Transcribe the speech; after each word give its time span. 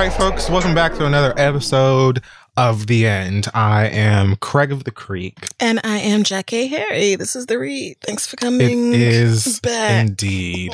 Right, 0.00 0.10
folks, 0.10 0.48
welcome 0.48 0.74
back 0.74 0.94
to 0.94 1.04
another 1.04 1.34
episode 1.36 2.22
of 2.56 2.86
The 2.86 3.06
End. 3.06 3.48
I 3.52 3.86
am 3.88 4.36
Craig 4.36 4.72
of 4.72 4.84
the 4.84 4.90
Creek. 4.90 5.36
And 5.60 5.78
I 5.84 5.98
am 5.98 6.24
Jackie 6.24 6.68
Harry. 6.68 7.16
This 7.16 7.36
is 7.36 7.44
the 7.44 7.58
read. 7.58 7.98
Thanks 8.00 8.26
for 8.26 8.36
coming. 8.36 8.94
is 8.94 9.60
back. 9.60 10.06
indeed. 10.06 10.72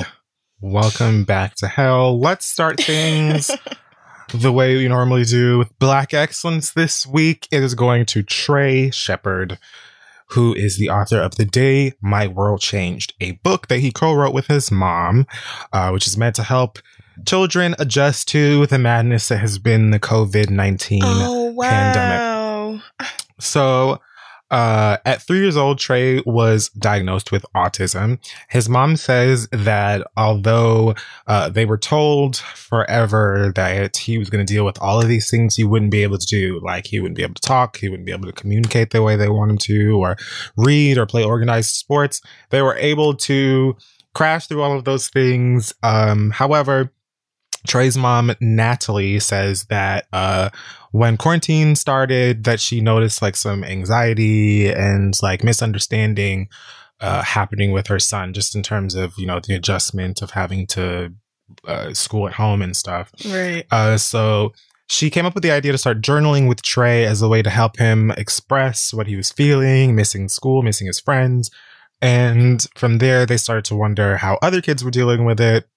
Welcome 0.60 1.24
back 1.24 1.56
to 1.56 1.66
hell. 1.66 2.20
Let's 2.20 2.46
start 2.46 2.78
things 2.78 3.50
the 4.32 4.52
way 4.52 4.76
we 4.76 4.86
normally 4.86 5.24
do 5.24 5.58
with 5.58 5.76
Black 5.80 6.14
Excellence 6.14 6.70
this 6.70 7.04
week. 7.04 7.48
It 7.50 7.64
is 7.64 7.74
going 7.74 8.06
to 8.06 8.22
Trey 8.22 8.92
Sheppard, 8.92 9.58
who 10.28 10.54
is 10.54 10.78
the 10.78 10.90
author 10.90 11.20
of 11.20 11.34
The 11.34 11.46
Day 11.46 11.94
My 12.00 12.28
World 12.28 12.60
Changed, 12.60 13.14
a 13.20 13.32
book 13.32 13.66
that 13.66 13.80
he 13.80 13.90
co 13.90 14.14
wrote 14.14 14.34
with 14.34 14.46
his 14.46 14.70
mom, 14.70 15.26
uh, 15.72 15.90
which 15.90 16.06
is 16.06 16.16
meant 16.16 16.36
to 16.36 16.44
help 16.44 16.78
children 17.24 17.74
adjust 17.78 18.28
to 18.28 18.66
the 18.66 18.78
madness 18.78 19.28
that 19.28 19.38
has 19.38 19.58
been 19.58 19.90
the 19.90 20.00
COVID 20.00 20.50
19 20.50 21.00
Oh 21.04 21.56
pandemic. 21.60 22.20
wow! 22.20 22.80
So, 23.38 24.00
uh, 24.50 24.96
at 25.04 25.20
three 25.22 25.40
years 25.40 25.56
old, 25.56 25.78
Trey 25.78 26.20
was 26.24 26.68
diagnosed 26.70 27.32
with 27.32 27.44
autism. 27.56 28.18
His 28.48 28.68
mom 28.68 28.96
says 28.96 29.48
that 29.50 30.06
although 30.16 30.94
uh, 31.26 31.48
they 31.48 31.64
were 31.64 31.78
told 31.78 32.36
forever 32.36 33.52
that 33.56 33.96
he 33.96 34.18
was 34.18 34.30
going 34.30 34.46
to 34.46 34.52
deal 34.52 34.64
with 34.64 34.80
all 34.80 35.00
of 35.00 35.08
these 35.08 35.28
things 35.28 35.56
he 35.56 35.64
wouldn't 35.64 35.90
be 35.90 36.04
able 36.04 36.18
to 36.18 36.26
do, 36.26 36.60
like 36.62 36.86
he 36.86 37.00
wouldn't 37.00 37.16
be 37.16 37.24
able 37.24 37.34
to 37.34 37.42
talk, 37.42 37.78
he 37.78 37.88
wouldn't 37.88 38.06
be 38.06 38.12
able 38.12 38.26
to 38.26 38.32
communicate 38.32 38.90
the 38.90 39.02
way 39.02 39.16
they 39.16 39.28
want 39.28 39.50
him 39.50 39.58
to, 39.58 39.98
or 39.98 40.16
read 40.56 40.96
or 40.96 41.06
play 41.06 41.24
organized 41.24 41.74
sports, 41.74 42.20
they 42.50 42.62
were 42.62 42.76
able 42.76 43.14
to 43.14 43.76
crash 44.14 44.46
through 44.46 44.62
all 44.62 44.78
of 44.78 44.84
those 44.84 45.08
things. 45.08 45.74
Um, 45.82 46.30
however, 46.30 46.92
Trey's 47.66 47.96
mom, 47.96 48.32
Natalie, 48.40 49.20
says 49.20 49.64
that 49.64 50.06
uh, 50.12 50.50
when 50.92 51.16
quarantine 51.16 51.76
started, 51.76 52.44
that 52.44 52.60
she 52.60 52.80
noticed 52.80 53.22
like 53.22 53.36
some 53.36 53.64
anxiety 53.64 54.68
and 54.68 55.14
like 55.22 55.44
misunderstanding 55.44 56.48
uh, 57.00 57.22
happening 57.22 57.72
with 57.72 57.88
her 57.88 57.98
son, 57.98 58.32
just 58.32 58.54
in 58.54 58.62
terms 58.62 58.94
of 58.94 59.14
you 59.18 59.26
know 59.26 59.40
the 59.40 59.54
adjustment 59.54 60.22
of 60.22 60.30
having 60.30 60.66
to 60.68 61.12
uh, 61.66 61.92
school 61.92 62.26
at 62.26 62.34
home 62.34 62.62
and 62.62 62.76
stuff. 62.76 63.12
Right. 63.26 63.66
Uh, 63.70 63.98
so 63.98 64.52
she 64.88 65.10
came 65.10 65.26
up 65.26 65.34
with 65.34 65.42
the 65.42 65.50
idea 65.50 65.72
to 65.72 65.78
start 65.78 66.00
journaling 66.00 66.48
with 66.48 66.62
Trey 66.62 67.04
as 67.04 67.20
a 67.22 67.28
way 67.28 67.42
to 67.42 67.50
help 67.50 67.76
him 67.78 68.12
express 68.12 68.94
what 68.94 69.06
he 69.06 69.16
was 69.16 69.32
feeling, 69.32 69.94
missing 69.94 70.28
school, 70.28 70.62
missing 70.62 70.86
his 70.86 71.00
friends. 71.00 71.50
And 72.00 72.66
from 72.76 72.98
there, 72.98 73.26
they 73.26 73.36
started 73.36 73.64
to 73.66 73.76
wonder 73.76 74.18
how 74.18 74.38
other 74.42 74.60
kids 74.60 74.84
were 74.84 74.90
dealing 74.90 75.24
with 75.24 75.40
it. 75.40 75.68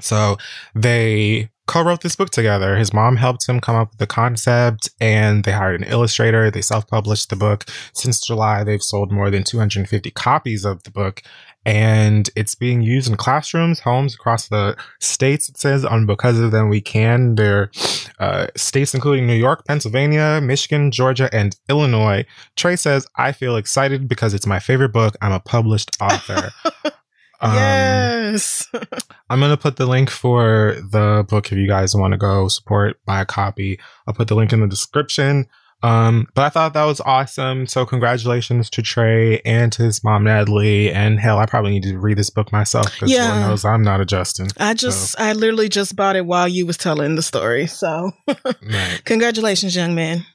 So 0.00 0.36
they 0.74 1.50
co 1.66 1.82
wrote 1.82 2.00
this 2.00 2.16
book 2.16 2.30
together. 2.30 2.76
His 2.76 2.92
mom 2.92 3.16
helped 3.16 3.46
him 3.48 3.60
come 3.60 3.76
up 3.76 3.90
with 3.90 3.98
the 3.98 4.06
concept 4.06 4.90
and 5.00 5.44
they 5.44 5.52
hired 5.52 5.80
an 5.80 5.88
illustrator. 5.88 6.50
They 6.50 6.62
self 6.62 6.88
published 6.88 7.30
the 7.30 7.36
book. 7.36 7.64
Since 7.92 8.26
July, 8.26 8.64
they've 8.64 8.82
sold 8.82 9.12
more 9.12 9.30
than 9.30 9.44
250 9.44 10.10
copies 10.12 10.64
of 10.64 10.82
the 10.82 10.90
book 10.90 11.22
and 11.68 12.30
it's 12.34 12.54
being 12.54 12.80
used 12.80 13.10
in 13.10 13.16
classrooms, 13.16 13.80
homes 13.80 14.14
across 14.14 14.48
the 14.48 14.74
states. 15.00 15.50
It 15.50 15.58
says 15.58 15.84
on 15.84 16.06
Because 16.06 16.38
of 16.38 16.50
Them 16.50 16.70
We 16.70 16.80
Can. 16.80 17.34
There 17.34 17.70
uh, 18.18 18.46
states 18.56 18.94
including 18.94 19.26
New 19.26 19.34
York, 19.34 19.66
Pennsylvania, 19.66 20.40
Michigan, 20.42 20.90
Georgia, 20.90 21.28
and 21.32 21.54
Illinois. 21.68 22.24
Trey 22.56 22.76
says, 22.76 23.06
I 23.16 23.32
feel 23.32 23.56
excited 23.56 24.08
because 24.08 24.32
it's 24.32 24.46
my 24.46 24.58
favorite 24.58 24.92
book. 24.92 25.14
I'm 25.20 25.32
a 25.32 25.40
published 25.40 25.96
author. 26.00 26.50
Um, 27.40 27.54
yes. 27.54 28.66
I'm 29.30 29.38
going 29.40 29.50
to 29.50 29.56
put 29.56 29.76
the 29.76 29.86
link 29.86 30.10
for 30.10 30.76
the 30.90 31.24
book 31.28 31.52
if 31.52 31.58
you 31.58 31.68
guys 31.68 31.94
want 31.94 32.12
to 32.12 32.18
go 32.18 32.48
support, 32.48 32.98
buy 33.06 33.20
a 33.20 33.26
copy. 33.26 33.78
I'll 34.06 34.14
put 34.14 34.28
the 34.28 34.34
link 34.34 34.52
in 34.52 34.60
the 34.60 34.66
description. 34.66 35.46
Um, 35.80 36.26
but 36.34 36.42
I 36.44 36.48
thought 36.48 36.74
that 36.74 36.84
was 36.86 37.00
awesome. 37.02 37.66
So 37.68 37.86
congratulations 37.86 38.68
to 38.70 38.82
Trey 38.82 39.38
and 39.44 39.70
to 39.74 39.84
his 39.84 40.02
mom, 40.02 40.24
Natalie. 40.24 40.90
And 40.92 41.20
hell, 41.20 41.38
I 41.38 41.46
probably 41.46 41.70
need 41.70 41.84
to 41.84 41.96
read 41.98 42.18
this 42.18 42.30
book 42.30 42.50
myself 42.50 42.86
because 42.92 43.12
Yeah. 43.12 43.28
Lord 43.32 43.40
knows 43.50 43.64
I'm 43.64 43.82
not 43.82 44.00
adjusting. 44.00 44.48
I 44.56 44.74
just, 44.74 45.18
I 45.20 45.34
literally 45.34 45.68
just 45.68 45.94
bought 45.94 46.16
it 46.16 46.26
while 46.26 46.48
you 46.48 46.66
was 46.66 46.76
telling 46.76 47.14
the 47.14 47.22
story. 47.22 47.68
So, 47.68 48.10
Right. 48.44 49.00
congratulations, 49.04 49.76
young 49.76 49.94
man. 49.94 50.26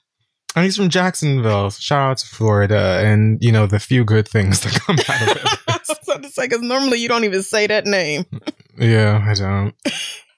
And 0.56 0.64
he's 0.64 0.78
from 0.78 0.88
Jacksonville. 0.90 1.72
Shout 1.72 2.12
out 2.12 2.18
to 2.20 2.28
Florida 2.28 3.02
and, 3.04 3.40
you 3.42 3.52
know, 3.52 3.66
the 3.66 3.80
few 3.80 4.06
good 4.06 4.28
things 4.28 4.62
that 4.62 4.72
come 4.74 4.98
out 5.10 5.22
of 5.30 5.36
it. 5.44 5.60
I 5.90 5.94
was 5.94 6.08
about 6.08 6.24
to 6.24 6.30
say, 6.30 6.46
because 6.48 6.62
normally 6.62 7.00
you 7.00 7.08
don't 7.08 7.24
even 7.24 7.44
say 7.44 7.68
that 7.68 7.86
name. 7.86 8.26
Yeah, 8.76 9.24
I 9.24 9.34
don't. 9.36 9.76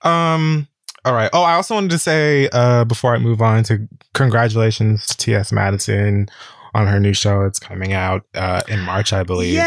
Um. 0.02 0.68
All 1.06 1.14
right. 1.14 1.30
Oh, 1.32 1.44
I 1.44 1.54
also 1.54 1.76
wanted 1.76 1.92
to 1.92 1.98
say 2.00 2.50
uh, 2.52 2.84
before 2.84 3.16
I 3.16 3.18
move 3.18 3.42
on 3.42 3.64
to 3.66 3.88
congratulations 4.14 5.06
to 5.08 5.16
T.S. 5.18 5.54
Madison 5.54 6.28
on 6.74 6.88
her 6.88 7.00
new 7.00 7.14
show. 7.14 7.44
It's 7.46 7.60
coming 7.60 7.94
out 7.94 8.24
uh, 8.36 8.62
in 8.68 8.82
March, 8.82 9.14
I 9.14 9.24
believe, 9.24 9.54
Yay! 9.54 9.62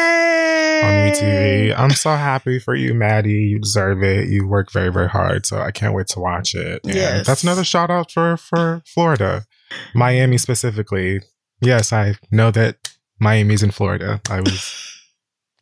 on 0.85 0.93
WeTV. 1.13 1.79
I'm 1.79 1.91
so 1.93 2.11
happy 2.11 2.59
for 2.59 2.75
you, 2.75 2.93
Maddie. 2.93 3.31
You 3.33 3.59
deserve 3.59 4.03
it. 4.03 4.29
You 4.29 4.47
work 4.47 4.71
very, 4.71 4.93
very 4.93 5.09
hard. 5.09 5.47
So 5.47 5.59
I 5.61 5.71
can't 5.71 5.95
wait 5.95 6.09
to 6.09 6.21
watch 6.21 6.55
it. 6.55 6.83
And 6.85 6.95
Yes. 6.95 7.27
that's 7.27 7.43
another 7.43 7.65
shout 7.65 7.89
out 7.89 8.11
for 8.13 8.37
for 8.37 8.83
Florida, 8.85 9.47
Miami 9.95 10.37
specifically. 10.37 11.21
Yes, 11.63 11.91
I 11.93 12.17
know 12.31 12.51
that 12.51 12.91
Miami's 13.19 13.63
in 13.63 13.71
Florida. 13.71 14.21
I 14.29 14.41
was 14.41 14.85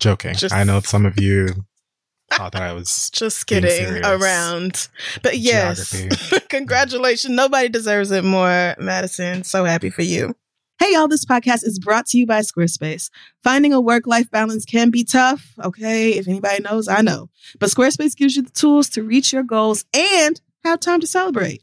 joking. 0.01 0.35
Just- 0.35 0.55
I 0.55 0.65
know 0.65 0.81
some 0.81 1.07
of 1.07 1.21
you 1.21 1.49
thought 2.33 2.53
that 2.53 2.63
I 2.63 2.73
was 2.73 3.11
Just 3.11 3.47
kidding 3.47 4.05
around. 4.05 4.89
But 5.23 5.39
yes, 5.39 5.95
congratulations. 6.49 7.35
Nobody 7.35 7.69
deserves 7.69 8.11
it 8.11 8.25
more, 8.25 8.75
Madison. 8.79 9.45
So 9.45 9.65
happy 9.65 9.91
for 9.91 10.03
you. 10.03 10.35
Hey, 10.79 10.93
y'all, 10.93 11.09
this 11.09 11.25
podcast 11.25 11.65
is 11.65 11.79
brought 11.79 12.05
to 12.09 12.19
you 12.19 12.27
by 12.27 12.41
Squarespace. 12.41 13.09
Finding 13.43 13.73
a 13.73 13.81
work 13.81 14.07
life 14.07 14.31
balance 14.31 14.67
can 14.67 14.91
be 14.91 15.05
tough, 15.05 15.55
okay? 15.65 16.11
If 16.11 16.29
anybody 16.29 16.63
knows, 16.63 16.87
I 16.87 17.01
know. 17.01 17.31
But 17.59 17.71
Squarespace 17.71 18.15
gives 18.15 18.37
you 18.37 18.43
the 18.43 18.51
tools 18.51 18.91
to 18.91 19.03
reach 19.03 19.33
your 19.33 19.43
goals 19.43 19.87
and 19.95 20.39
have 20.65 20.81
time 20.81 21.01
to 21.01 21.07
celebrate. 21.07 21.63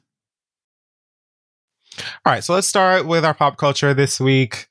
All 2.25 2.33
right, 2.33 2.43
so 2.43 2.53
let's 2.53 2.67
start 2.67 3.05
with 3.05 3.25
our 3.25 3.33
pop 3.33 3.57
culture 3.57 3.93
this 3.93 4.19
week. 4.19 4.67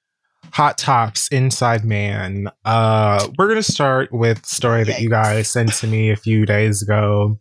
Hot 0.53 0.79
tops 0.79 1.29
inside 1.29 1.85
man. 1.85 2.51
Uh, 2.65 3.29
we're 3.39 3.49
gonna 3.49 3.63
start 3.63 4.13
with 4.13 4.45
story 4.45 4.85
that 4.85 5.01
you 5.01 5.09
guys 5.09 5.49
sent 5.49 5.73
to 5.75 5.87
me 5.87 6.11
a 6.11 6.17
few 6.17 6.45
days 6.45 6.83
ago. 6.83 7.39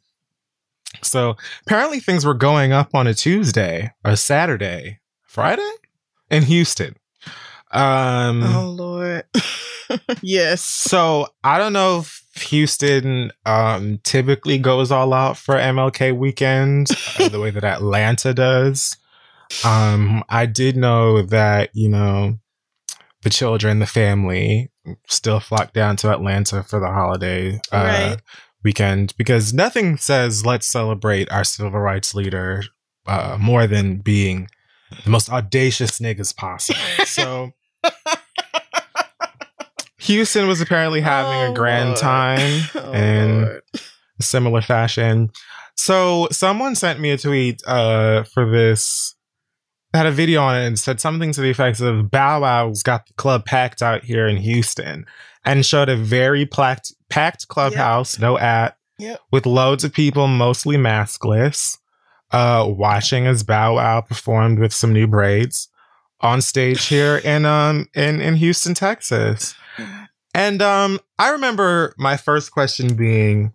So 1.01 1.37
apparently 1.65 1.99
things 1.99 2.25
were 2.25 2.33
going 2.33 2.71
up 2.71 2.93
on 2.93 3.07
a 3.07 3.13
Tuesday, 3.13 3.91
a 4.03 4.17
Saturday, 4.17 4.99
Friday 5.23 5.71
in 6.29 6.43
Houston. 6.43 6.95
Um, 7.71 8.43
oh 8.43 8.69
Lord, 8.69 9.23
yes. 10.21 10.61
So 10.61 11.27
I 11.43 11.57
don't 11.57 11.73
know 11.73 11.99
if 11.99 12.23
Houston 12.43 13.31
um, 13.45 13.99
typically 14.03 14.57
goes 14.57 14.91
all 14.91 15.13
out 15.13 15.37
for 15.37 15.55
MLK 15.55 16.15
weekend 16.17 16.89
uh, 17.19 17.29
the 17.29 17.39
way 17.39 17.51
that 17.51 17.63
Atlanta 17.63 18.33
does. 18.33 18.97
Um, 19.65 20.23
I 20.29 20.45
did 20.45 20.77
know 20.77 21.21
that, 21.23 21.69
you 21.73 21.89
know, 21.89 22.37
the 23.23 23.29
children, 23.29 23.79
the 23.79 23.85
family 23.85 24.71
still 25.07 25.39
flock 25.39 25.73
down 25.73 25.95
to 25.97 26.11
Atlanta 26.11 26.63
for 26.63 26.79
the 26.79 26.87
holiday 26.87 27.59
uh, 27.71 27.77
Right. 27.83 28.17
weekend 28.63 29.13
because 29.17 29.53
nothing 29.53 29.97
says 29.97 30.45
let's 30.45 30.65
celebrate 30.67 31.31
our 31.31 31.43
civil 31.43 31.79
rights 31.79 32.15
leader 32.15 32.63
uh, 33.07 33.37
more 33.39 33.67
than 33.67 33.97
being 33.97 34.47
the 35.03 35.09
most 35.09 35.29
audacious 35.29 35.99
niggas 35.99 36.35
possible. 36.35 36.79
So 37.05 37.51
Houston 39.99 40.47
was 40.47 40.61
apparently 40.61 41.01
having 41.01 41.41
Oh, 41.41 41.51
a 41.51 41.53
grand 41.53 41.89
Lord. 41.89 41.99
time 41.99 42.61
Oh, 42.75 42.93
and 42.93 43.41
Lord. 43.41 43.61
similar 44.21 44.61
fashion. 44.61 45.29
So 45.75 46.27
someone 46.31 46.75
sent 46.75 46.99
me 46.99 47.11
a 47.11 47.17
tweet 47.17 47.61
uh, 47.67 48.23
for 48.23 48.49
this 48.49 49.15
had 49.93 50.05
a 50.05 50.11
video 50.11 50.41
on 50.41 50.55
it 50.55 50.67
and 50.67 50.77
said 50.79 50.99
something 50.99 51.31
to 51.33 51.41
the 51.41 51.49
effects 51.49 51.81
of 51.81 52.11
Bow 52.11 52.41
Wow's 52.41 52.83
got 52.83 53.07
the 53.07 53.13
club 53.13 53.45
packed 53.45 53.81
out 53.81 54.03
here 54.03 54.27
in 54.27 54.37
Houston 54.37 55.05
and 55.43 55.65
showed 55.65 55.89
a 55.89 55.95
very 55.95 56.45
packed 56.45 56.93
packed 57.09 57.47
clubhouse, 57.47 58.19
no 58.19 58.37
at, 58.37 58.77
Yep. 58.99 59.19
with 59.31 59.45
loads 59.45 59.83
of 59.83 59.93
people, 59.93 60.27
mostly 60.27 60.75
maskless, 60.75 61.77
uh, 62.31 62.65
watching 62.67 63.25
as 63.25 63.43
Bow 63.43 63.75
Wow 63.75 64.01
performed 64.01 64.59
with 64.59 64.73
some 64.73 64.91
new 64.93 65.07
braids 65.07 65.69
on 66.21 66.41
stage 66.41 66.85
here 66.87 67.15
in 67.23 67.45
um 67.45 67.87
in 67.95 68.19
in 68.21 68.35
Houston, 68.35 68.73
Texas. 68.73 69.55
And 70.35 70.61
um 70.61 70.99
I 71.17 71.29
remember 71.29 71.95
my 71.97 72.17
first 72.17 72.51
question 72.51 72.95
being 72.95 73.53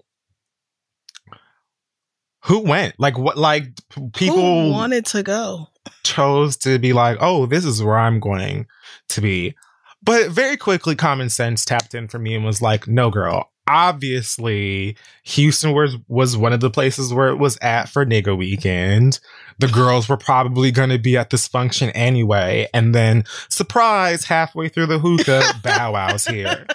who 2.45 2.61
went? 2.61 2.95
Like 2.99 3.19
what 3.19 3.37
like 3.39 3.69
people 4.15 4.65
Who 4.65 4.71
wanted 4.71 5.07
to 5.07 5.23
go. 5.23 5.69
Chose 6.03 6.57
to 6.59 6.79
be 6.79 6.93
like, 6.93 7.19
"Oh, 7.21 7.47
this 7.47 7.65
is 7.65 7.83
where 7.83 7.99
I'm 7.99 8.21
going 8.21 8.67
to 9.11 9.21
be." 9.21 9.55
But 10.03 10.31
very 10.31 10.57
quickly 10.57 10.95
common 10.95 11.31
sense 11.31 11.65
tapped 11.65 11.95
in 11.95 12.09
for 12.09 12.19
me 12.19 12.35
and 12.35 12.45
was 12.45 12.61
like, 12.61 12.87
"No, 12.87 13.11
girl. 13.11 13.51
Obviously, 13.67 14.97
Houston 15.23 15.73
was 15.73 15.97
was 16.09 16.37
one 16.37 16.53
of 16.53 16.61
the 16.61 16.71
places 16.71 17.15
where 17.15 17.31
it 17.31 17.37
was 17.37 17.57
at 17.63 17.89
for 17.89 18.05
nigga 18.05 18.37
weekend. 18.37 19.19
The 19.59 19.69
girls 19.69 20.09
were 20.09 20.19
probably 20.19 20.71
going 20.71 20.91
to 20.91 20.99
be 20.99 21.17
at 21.17 21.31
this 21.31 21.49
function 21.49 21.89
anyway, 21.91 22.69
and 22.75 22.95
then 22.95 23.25
surprise, 23.49 24.25
halfway 24.25 24.69
through 24.69 24.87
the 24.87 24.99
hookah, 24.99 25.55
Bow 25.63 25.93
Wow's 25.93 26.27
here." 26.27 26.67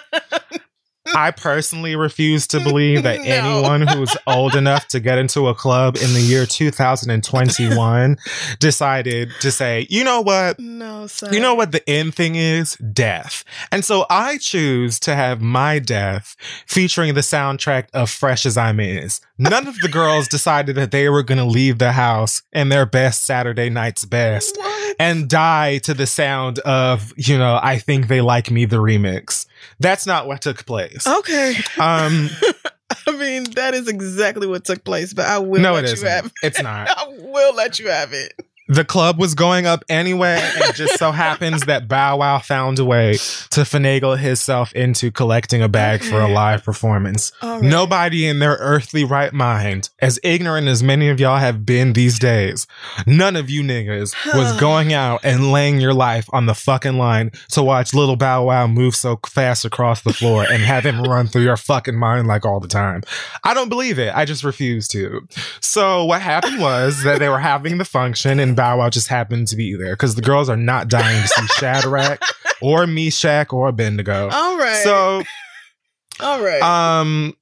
I 1.14 1.30
personally 1.30 1.96
refuse 1.96 2.46
to 2.48 2.60
believe 2.60 3.02
that 3.04 3.18
No. 3.24 3.24
anyone 3.24 3.86
who's 3.86 4.14
old 4.26 4.54
enough 4.54 4.86
to 4.88 5.00
get 5.00 5.18
into 5.18 5.48
a 5.48 5.54
club 5.54 5.96
in 5.96 6.12
the 6.12 6.20
year 6.20 6.44
2021 6.46 8.16
decided 8.58 9.30
to 9.40 9.50
say, 9.50 9.86
you 9.90 10.04
know 10.04 10.20
what? 10.20 10.58
No, 10.60 11.06
sir. 11.06 11.30
You 11.32 11.40
know 11.40 11.54
what 11.54 11.72
the 11.72 11.88
end 11.88 12.14
thing 12.14 12.34
is? 12.36 12.74
Death. 12.76 13.44
And 13.72 13.84
so 13.84 14.06
I 14.10 14.38
choose 14.38 14.98
to 15.00 15.14
have 15.14 15.40
my 15.40 15.78
death 15.78 16.36
featuring 16.66 17.14
the 17.14 17.20
soundtrack 17.20 17.88
of 17.92 18.10
Fresh 18.10 18.46
as 18.46 18.56
I'm 18.56 18.78
Is. 18.80 19.20
None 19.38 19.66
of 19.66 19.78
the 19.80 19.88
girls 19.88 20.28
decided 20.28 20.76
that 20.76 20.90
they 20.90 21.08
were 21.08 21.22
going 21.22 21.38
to 21.38 21.44
leave 21.44 21.78
the 21.78 21.92
house 21.92 22.42
in 22.52 22.68
their 22.68 22.84
best 22.86 23.22
Saturday 23.24 23.70
night's 23.70 24.04
best 24.04 24.56
What? 24.58 24.96
and 24.98 25.28
die 25.28 25.78
to 25.78 25.94
the 25.94 26.06
sound 26.06 26.58
of, 26.60 27.12
you 27.16 27.38
know, 27.38 27.58
I 27.62 27.78
think 27.78 28.08
they 28.08 28.20
like 28.20 28.50
me 28.50 28.66
the 28.66 28.76
remix. 28.76 29.46
That's 29.78 30.06
not 30.06 30.26
what 30.26 30.42
took 30.42 30.64
place. 30.66 31.06
Okay. 31.06 31.54
Um 31.78 32.28
I 33.06 33.12
mean, 33.12 33.44
that 33.52 33.74
is 33.74 33.86
exactly 33.88 34.46
what 34.46 34.64
took 34.64 34.82
place, 34.84 35.12
but 35.14 35.26
I 35.26 35.38
will 35.38 35.60
no 35.60 35.74
let 35.74 35.84
it 35.84 35.88
you 35.88 35.92
isn't. 35.94 36.08
have 36.08 36.26
it. 36.26 36.32
It's 36.42 36.62
not. 36.62 36.88
I 36.96 37.06
will 37.08 37.54
let 37.54 37.78
you 37.78 37.88
have 37.88 38.12
it. 38.12 38.34
The 38.70 38.84
club 38.84 39.18
was 39.18 39.34
going 39.34 39.66
up 39.66 39.84
anyway. 39.88 40.40
And 40.40 40.62
it 40.62 40.76
just 40.76 40.96
so 40.96 41.10
happens 41.10 41.62
that 41.62 41.88
Bow 41.88 42.18
Wow 42.18 42.38
found 42.38 42.78
a 42.78 42.84
way 42.84 43.14
to 43.14 43.62
finagle 43.62 44.16
himself 44.16 44.72
into 44.74 45.10
collecting 45.10 45.60
a 45.60 45.68
bag 45.68 46.02
for 46.02 46.20
a 46.20 46.28
live 46.28 46.62
performance. 46.62 47.32
Right. 47.42 47.60
Nobody 47.60 48.28
in 48.28 48.38
their 48.38 48.56
earthly 48.60 49.02
right 49.04 49.32
mind, 49.32 49.90
as 49.98 50.20
ignorant 50.22 50.68
as 50.68 50.84
many 50.84 51.08
of 51.08 51.18
y'all 51.18 51.38
have 51.38 51.66
been 51.66 51.94
these 51.94 52.18
days, 52.20 52.68
none 53.06 53.34
of 53.34 53.50
you 53.50 53.62
niggas 53.62 54.14
was 54.34 54.52
going 54.60 54.92
out 54.92 55.20
and 55.24 55.50
laying 55.50 55.80
your 55.80 55.94
life 55.94 56.28
on 56.32 56.46
the 56.46 56.54
fucking 56.54 56.96
line 56.96 57.32
to 57.50 57.64
watch 57.64 57.92
little 57.92 58.16
Bow 58.16 58.44
Wow 58.44 58.68
move 58.68 58.94
so 58.94 59.18
fast 59.26 59.64
across 59.64 60.02
the 60.02 60.12
floor 60.12 60.44
and 60.48 60.62
have 60.62 60.84
him 60.84 61.02
run 61.02 61.26
through 61.26 61.42
your 61.42 61.56
fucking 61.56 61.96
mind 61.96 62.28
like 62.28 62.46
all 62.46 62.60
the 62.60 62.68
time. 62.68 63.02
I 63.42 63.52
don't 63.52 63.68
believe 63.68 63.98
it. 63.98 64.14
I 64.14 64.24
just 64.24 64.44
refuse 64.44 64.86
to. 64.88 65.26
So 65.60 66.04
what 66.04 66.22
happened 66.22 66.60
was 66.60 67.02
that 67.02 67.18
they 67.18 67.28
were 67.28 67.40
having 67.40 67.78
the 67.78 67.84
function 67.84 68.38
and 68.38 68.59
Bow 68.60 68.76
Wow 68.76 68.90
just 68.90 69.08
happened 69.08 69.48
to 69.48 69.56
be 69.56 69.74
there 69.74 69.94
because 69.94 70.16
the 70.16 70.20
girls 70.20 70.50
are 70.50 70.56
not 70.56 70.88
dying 70.88 71.22
to 71.22 71.28
see 71.28 71.46
Shadrach 71.58 72.22
or 72.60 72.86
Meshach 72.86 73.54
or 73.54 73.68
Abednego. 73.68 74.28
All 74.30 74.58
right. 74.58 74.82
So 74.84 75.22
all 76.20 76.44
right. 76.44 76.60
um 76.60 77.34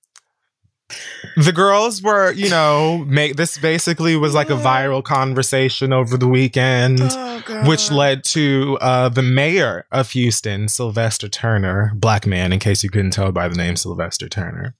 the 1.37 1.51
girls 1.53 2.01
were, 2.01 2.31
you 2.31 2.49
know, 2.49 3.05
make 3.09 3.35
this 3.35 3.59
basically 3.59 4.17
was 4.17 4.33
like 4.33 4.49
a 4.49 4.55
viral 4.55 5.03
conversation 5.03 5.93
over 5.93 6.17
the 6.17 6.29
weekend. 6.29 7.01
oh, 7.03 7.65
Which 7.67 7.91
led 7.91 8.23
to 8.27 8.79
uh, 8.81 9.09
the 9.09 9.23
mayor 9.23 9.87
of 9.91 10.13
Houston, 10.13 10.69
Sylvester 10.69 11.29
Turner, 11.29 11.93
black 11.97 12.27
man, 12.29 12.53
in 12.53 12.61
case 12.61 12.85
you 12.85 12.91
couldn't 12.91 13.11
tell 13.11 13.33
by 13.33 13.49
the 13.49 13.57
name 13.57 13.75
Sylvester 13.75 14.29
Turner. 14.29 14.77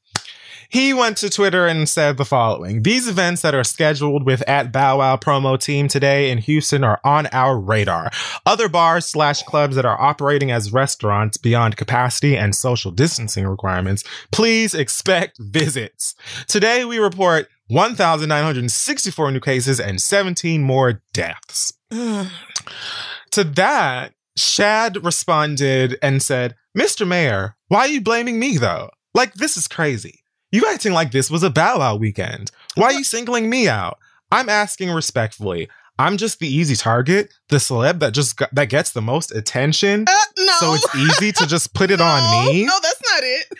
He 0.71 0.93
went 0.93 1.17
to 1.19 1.31
Twitter 1.31 1.67
and 1.67 1.89
said 1.89 2.19
the 2.19 2.27
following 2.27 2.83
These 2.83 3.09
events 3.09 3.41
that 3.41 3.55
are 3.55 3.65
scheduled 3.65 4.27
with 4.27 4.47
at 4.47 4.71
Bow 4.71 4.99
Wow 4.99 5.17
promo 5.17 5.59
team 5.59 5.89
today 5.89 6.31
in 6.31 6.37
Houston 6.39 6.85
are 6.85 7.01
on 7.03 7.27
our 7.33 7.59
radar. 7.59 8.11
Other 8.45 8.69
bars 8.69 9.07
slash 9.07 9.43
clubs 9.45 9.77
that 9.77 9.87
are 9.87 9.99
operating 9.99 10.51
as 10.51 10.71
restaurants 10.71 11.39
beyond 11.39 11.79
capacity 11.79 12.37
and 12.37 12.55
social 12.55 12.91
distancing 12.91 13.47
requirements, 13.47 14.05
please 14.31 14.75
expect 14.75 15.39
visits. 15.41 16.15
Today 16.49 16.85
we 16.85 16.99
report 16.99 17.49
1,964 17.69 19.31
new 19.31 19.41
cases 19.41 19.81
and 19.81 20.03
17 20.03 20.63
more 20.63 21.03
deaths. 21.13 21.73
To 23.33 23.45
that, 23.45 24.15
Shad 24.37 25.05
responded 25.05 25.99
and 26.03 26.23
said, 26.23 26.55
Mr. 26.77 27.07
Mayor, 27.07 27.57
why 27.69 27.81
are 27.81 27.89
you 27.89 28.01
blaming 28.01 28.39
me 28.39 28.57
though? 28.57 28.89
Like, 29.13 29.35
this 29.35 29.59
is 29.59 29.69
crazy. 29.69 30.25
You 30.51 30.65
acting 30.67 30.93
like 30.93 31.11
this 31.11 31.31
was 31.31 31.43
a 31.43 31.51
Bow 31.51 31.79
Wow 31.79 31.97
weekend. 31.97 32.51
Why 32.75 32.87
are 32.87 32.93
you 32.93 33.05
singling 33.05 33.51
me 33.51 33.69
out? 33.69 33.99
I'm 34.33 34.49
asking 34.49 34.91
respectfully. 34.91 35.69
I'm 35.99 36.17
just 36.17 36.39
the 36.39 36.47
easy 36.47 36.77
target, 36.77 37.35
the 37.49 37.57
celeb 37.57 37.99
that 37.99 38.13
just 38.15 38.37
got, 38.37 38.55
that 38.55 38.69
gets 38.69 38.93
the 38.93 39.03
most 39.03 39.35
attention. 39.35 40.05
Uh, 40.09 40.13
no. 40.39 40.53
So 40.61 40.75
it's 40.75 40.95
easy 40.95 41.33
to 41.33 41.47
just 41.47 41.75
put 41.75 41.91
it 41.91 42.01
on 42.01 42.47
me. 42.47 42.65
No, 42.65 42.73
that's 42.81 43.03
not 43.11 43.23
it. 43.23 43.47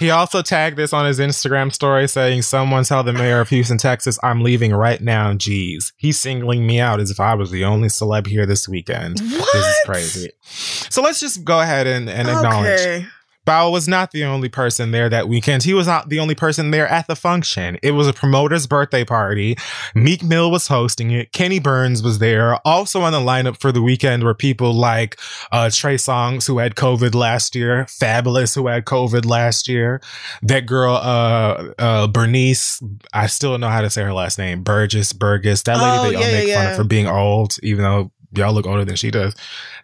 He 0.00 0.08
also 0.08 0.40
tagged 0.40 0.78
this 0.78 0.94
on 0.94 1.04
his 1.04 1.18
Instagram 1.18 1.70
story 1.70 2.08
saying, 2.08 2.40
Someone 2.40 2.84
tell 2.84 3.02
the 3.02 3.12
mayor 3.12 3.40
of 3.40 3.50
Houston, 3.50 3.76
Texas, 3.76 4.18
I'm 4.22 4.40
leaving 4.40 4.72
right 4.72 4.98
now. 4.98 5.34
Jeez. 5.34 5.92
He's 5.98 6.18
singling 6.18 6.66
me 6.66 6.80
out 6.80 7.00
as 7.00 7.10
if 7.10 7.20
I 7.20 7.34
was 7.34 7.50
the 7.50 7.66
only 7.66 7.88
celeb 7.88 8.26
here 8.26 8.46
this 8.46 8.66
weekend. 8.66 9.20
What? 9.20 9.48
This 9.52 9.66
is 9.66 9.76
crazy. 9.84 10.30
So 10.40 11.02
let's 11.02 11.20
just 11.20 11.44
go 11.44 11.60
ahead 11.60 11.86
and, 11.86 12.08
and 12.08 12.30
acknowledge. 12.30 12.80
Okay. 12.80 13.06
Bao 13.46 13.72
was 13.72 13.88
not 13.88 14.10
the 14.12 14.24
only 14.24 14.48
person 14.48 14.90
there 14.90 15.08
that 15.08 15.28
weekend. 15.28 15.62
He 15.62 15.72
was 15.74 15.86
not 15.86 16.08
the 16.08 16.20
only 16.20 16.34
person 16.34 16.70
there 16.70 16.86
at 16.86 17.06
the 17.06 17.16
function. 17.16 17.78
It 17.82 17.92
was 17.92 18.06
a 18.06 18.12
promoter's 18.12 18.66
birthday 18.66 19.04
party. 19.04 19.56
Meek 19.94 20.22
Mill 20.22 20.50
was 20.50 20.68
hosting 20.68 21.10
it. 21.10 21.32
Kenny 21.32 21.58
Burns 21.58 22.02
was 22.02 22.18
there. 22.18 22.56
Also 22.66 23.00
on 23.00 23.12
the 23.12 23.18
lineup 23.18 23.58
for 23.58 23.72
the 23.72 23.82
weekend 23.82 24.24
were 24.24 24.34
people 24.34 24.72
like 24.74 25.18
uh, 25.52 25.70
Trey 25.72 25.96
Songz, 25.96 26.46
who 26.46 26.58
had 26.58 26.74
COVID 26.74 27.14
last 27.14 27.54
year, 27.56 27.86
Fabolous, 27.86 28.54
who 28.54 28.66
had 28.66 28.84
COVID 28.84 29.24
last 29.24 29.68
year. 29.68 30.00
That 30.42 30.66
girl, 30.66 30.94
uh, 30.94 31.72
uh, 31.78 32.06
Bernice, 32.08 32.82
I 33.12 33.26
still 33.26 33.52
don't 33.52 33.60
know 33.60 33.68
how 33.70 33.80
to 33.80 33.90
say 33.90 34.02
her 34.02 34.12
last 34.12 34.38
name, 34.38 34.62
Burgess, 34.62 35.12
Burgess. 35.12 35.62
That 35.62 35.78
lady 35.78 35.98
Oh, 35.98 36.02
that 36.04 36.12
y'all 36.12 36.22
yeah, 36.22 36.32
make 36.32 36.48
yeah, 36.48 36.62
fun 36.62 36.70
of 36.72 36.76
for 36.76 36.84
being 36.84 37.06
old, 37.06 37.56
even 37.62 37.82
though 37.84 38.12
y'all 38.34 38.52
look 38.52 38.66
older 38.66 38.84
than 38.84 38.96
she 38.96 39.10
does. 39.10 39.34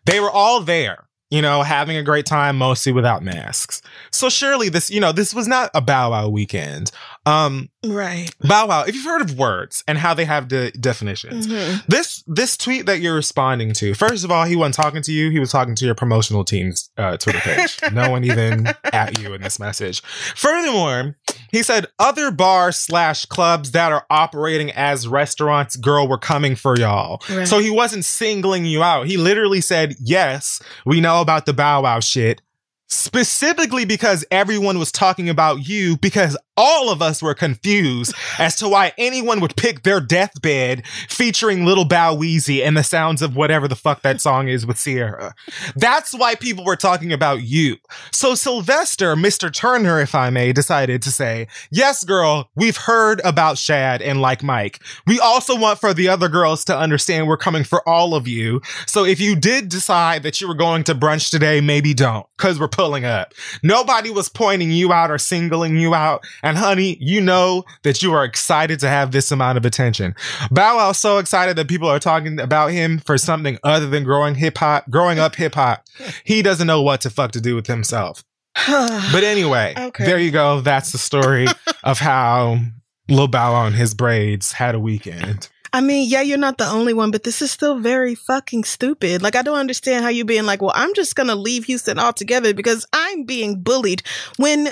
They 0.04 0.20
were 0.20 0.30
all 0.30 0.60
there 0.60 1.05
you 1.30 1.42
know, 1.42 1.62
having 1.62 1.96
a 1.96 2.02
great 2.02 2.26
time, 2.26 2.56
mostly 2.56 2.92
without 2.92 3.22
masks. 3.22 3.82
So 4.12 4.28
surely 4.28 4.68
this, 4.68 4.90
you 4.90 5.00
know, 5.00 5.12
this 5.12 5.34
was 5.34 5.48
not 5.48 5.70
a 5.74 5.80
Bow 5.80 6.10
Wow 6.10 6.28
weekend. 6.28 6.90
Um, 7.26 7.68
Right. 7.84 8.28
Bow 8.40 8.66
Wow, 8.68 8.84
if 8.86 8.94
you've 8.94 9.04
heard 9.04 9.20
of 9.20 9.36
words 9.38 9.84
and 9.86 9.98
how 9.98 10.14
they 10.14 10.24
have 10.24 10.48
the 10.48 10.70
definitions, 10.80 11.46
Mhm. 11.46 11.84
this 11.86 12.22
this 12.26 12.56
tweet 12.56 12.86
that 12.86 13.00
you're 13.00 13.14
responding 13.14 13.72
to, 13.74 13.94
first 13.94 14.24
of 14.24 14.30
all, 14.30 14.44
he 14.44 14.56
wasn't 14.56 14.74
talking 14.76 15.02
to 15.02 15.12
you. 15.12 15.30
He 15.30 15.38
was 15.38 15.50
talking 15.50 15.74
to 15.76 15.84
your 15.84 15.94
promotional 15.94 16.44
team's 16.44 16.90
uh, 16.96 17.16
Twitter 17.16 17.38
page. 17.40 17.78
no 17.92 18.10
one 18.10 18.24
even 18.24 18.68
at 18.92 19.18
you 19.20 19.34
in 19.34 19.42
this 19.42 19.58
message. 19.60 20.02
Furthermore, 20.36 21.16
he 21.52 21.62
said 21.62 21.86
other 21.98 22.30
bars 22.30 22.76
slash 22.76 23.24
clubs 23.26 23.70
that 23.72 23.92
are 23.92 24.04
operating 24.10 24.70
as 24.72 25.06
restaurants, 25.06 25.76
girl, 25.76 26.08
we're 26.08 26.18
coming 26.18 26.56
for 26.56 26.76
y'all. 26.78 27.22
Right. 27.30 27.46
So 27.46 27.58
he 27.58 27.70
wasn't 27.70 28.04
singling 28.04 28.64
you 28.66 28.82
out. 28.82 29.06
He 29.06 29.16
literally 29.16 29.60
said, 29.60 29.94
yes, 30.00 30.60
we 30.84 31.00
know 31.00 31.20
about 31.20 31.46
the 31.46 31.52
Bow 31.52 31.82
Wow 31.82 32.00
shit. 32.00 32.40
Specifically 32.88 33.84
because 33.84 34.24
everyone 34.30 34.78
was 34.78 34.92
talking 34.92 35.28
about 35.28 35.68
you 35.68 35.96
because 35.96 36.36
all 36.56 36.90
of 36.90 37.02
us 37.02 37.22
were 37.22 37.34
confused 37.34 38.14
as 38.38 38.56
to 38.56 38.68
why 38.68 38.92
anyone 38.98 39.40
would 39.40 39.56
pick 39.56 39.82
their 39.82 40.00
deathbed 40.00 40.86
featuring 41.08 41.64
Little 41.64 41.84
Bow 41.84 42.16
Weezy 42.16 42.64
and 42.64 42.76
the 42.76 42.82
sounds 42.82 43.22
of 43.22 43.36
whatever 43.36 43.68
the 43.68 43.76
fuck 43.76 44.02
that 44.02 44.20
song 44.20 44.48
is 44.48 44.66
with 44.66 44.82
Ciara. 44.82 45.34
That's 45.74 46.14
why 46.14 46.34
people 46.34 46.64
were 46.64 46.76
talking 46.76 47.12
about 47.12 47.42
you. 47.42 47.76
So 48.10 48.34
Sylvester, 48.34 49.14
Mr. 49.16 49.52
Turner, 49.52 50.00
if 50.00 50.14
I 50.14 50.30
may, 50.30 50.52
decided 50.52 51.02
to 51.02 51.10
say, 51.10 51.48
yes, 51.70 52.04
girl, 52.04 52.50
we've 52.54 52.76
heard 52.76 53.20
about 53.24 53.58
Shad 53.58 54.00
and 54.00 54.20
like 54.20 54.42
Mike. 54.42 54.80
We 55.06 55.20
also 55.20 55.56
want 55.56 55.80
for 55.80 55.92
the 55.92 56.08
other 56.08 56.28
girls 56.28 56.64
to 56.66 56.76
understand 56.76 57.26
we're 57.28 57.36
coming 57.36 57.64
for 57.64 57.86
all 57.88 58.14
of 58.14 58.26
you. 58.26 58.60
So 58.86 59.04
if 59.04 59.20
you 59.20 59.36
did 59.36 59.68
decide 59.68 60.22
that 60.22 60.40
you 60.40 60.48
were 60.48 60.54
going 60.54 60.84
to 60.84 60.94
brunch 60.94 61.30
today, 61.30 61.60
maybe 61.60 61.94
don't, 61.94 62.26
cause 62.38 62.58
we're 62.58 62.68
pulling 62.68 63.04
up. 63.04 63.34
Nobody 63.62 64.10
was 64.10 64.28
pointing 64.28 64.70
you 64.70 64.92
out 64.92 65.10
or 65.10 65.18
singling 65.18 65.76
you 65.76 65.94
out. 65.94 66.24
And 66.46 66.56
honey, 66.56 66.96
you 67.00 67.20
know 67.20 67.64
that 67.82 68.04
you 68.04 68.12
are 68.12 68.24
excited 68.24 68.78
to 68.78 68.88
have 68.88 69.10
this 69.10 69.32
amount 69.32 69.58
of 69.58 69.64
attention. 69.66 70.14
Bow 70.52 70.76
Wow 70.76 70.92
so 70.92 71.18
excited 71.18 71.56
that 71.56 71.66
people 71.66 71.88
are 71.88 71.98
talking 71.98 72.38
about 72.38 72.70
him 72.70 73.00
for 73.00 73.18
something 73.18 73.58
other 73.64 73.88
than 73.88 74.04
growing 74.04 74.36
hip 74.36 74.56
hop, 74.58 74.88
growing 74.88 75.18
up 75.18 75.34
hip 75.34 75.56
hop. 75.56 75.84
He 76.24 76.42
doesn't 76.42 76.68
know 76.68 76.82
what 76.82 77.00
to 77.00 77.10
fuck 77.10 77.32
to 77.32 77.40
do 77.40 77.56
with 77.56 77.66
himself. 77.66 78.22
But 78.68 79.24
anyway, 79.24 79.74
Okay. 79.76 80.04
there 80.06 80.20
you 80.20 80.30
go. 80.30 80.60
That's 80.60 80.92
the 80.92 80.98
story 80.98 81.48
of 81.82 81.98
how 81.98 82.60
Lil 83.08 83.26
Bow 83.26 83.52
Wow 83.54 83.66
and 83.66 83.74
his 83.74 83.94
braids 83.94 84.52
had 84.52 84.76
a 84.76 84.80
weekend. 84.80 85.48
I 85.72 85.80
mean, 85.80 86.08
yeah, 86.08 86.20
you're 86.22 86.38
not 86.38 86.58
the 86.58 86.68
only 86.68 86.94
one, 86.94 87.10
but 87.10 87.24
this 87.24 87.42
is 87.42 87.50
still 87.50 87.80
very 87.80 88.14
fucking 88.14 88.62
stupid. 88.62 89.20
Like, 89.20 89.34
I 89.34 89.42
don't 89.42 89.58
understand 89.58 90.04
how 90.04 90.10
you 90.10 90.24
being 90.24 90.46
like, 90.46 90.62
well, 90.62 90.72
I'm 90.76 90.94
just 90.94 91.16
gonna 91.16 91.34
leave 91.34 91.64
Houston 91.64 91.98
altogether 91.98 92.54
because 92.54 92.86
I'm 92.92 93.24
being 93.24 93.62
bullied. 93.62 94.02
When 94.36 94.68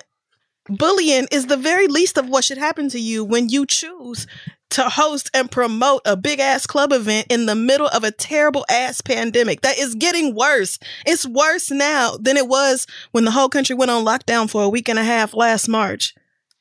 bullying 0.68 1.26
is 1.30 1.46
the 1.46 1.56
very 1.56 1.86
least 1.86 2.18
of 2.18 2.28
what 2.28 2.44
should 2.44 2.58
happen 2.58 2.88
to 2.90 3.00
you 3.00 3.24
when 3.24 3.48
you 3.48 3.66
choose 3.66 4.26
to 4.70 4.88
host 4.88 5.30
and 5.32 5.50
promote 5.50 6.02
a 6.04 6.16
big 6.16 6.40
ass 6.40 6.66
club 6.66 6.90
event 6.90 7.26
in 7.30 7.46
the 7.46 7.54
middle 7.54 7.86
of 7.88 8.02
a 8.02 8.10
terrible 8.10 8.64
ass 8.68 9.00
pandemic 9.00 9.60
that 9.60 9.78
is 9.78 9.94
getting 9.94 10.34
worse. 10.34 10.78
It's 11.06 11.24
worse 11.26 11.70
now 11.70 12.16
than 12.18 12.36
it 12.36 12.48
was 12.48 12.86
when 13.12 13.24
the 13.24 13.30
whole 13.30 13.48
country 13.48 13.76
went 13.76 13.90
on 13.92 14.04
lockdown 14.04 14.50
for 14.50 14.64
a 14.64 14.68
week 14.68 14.88
and 14.88 14.98
a 14.98 15.04
half 15.04 15.32
last 15.34 15.68
March. 15.68 16.14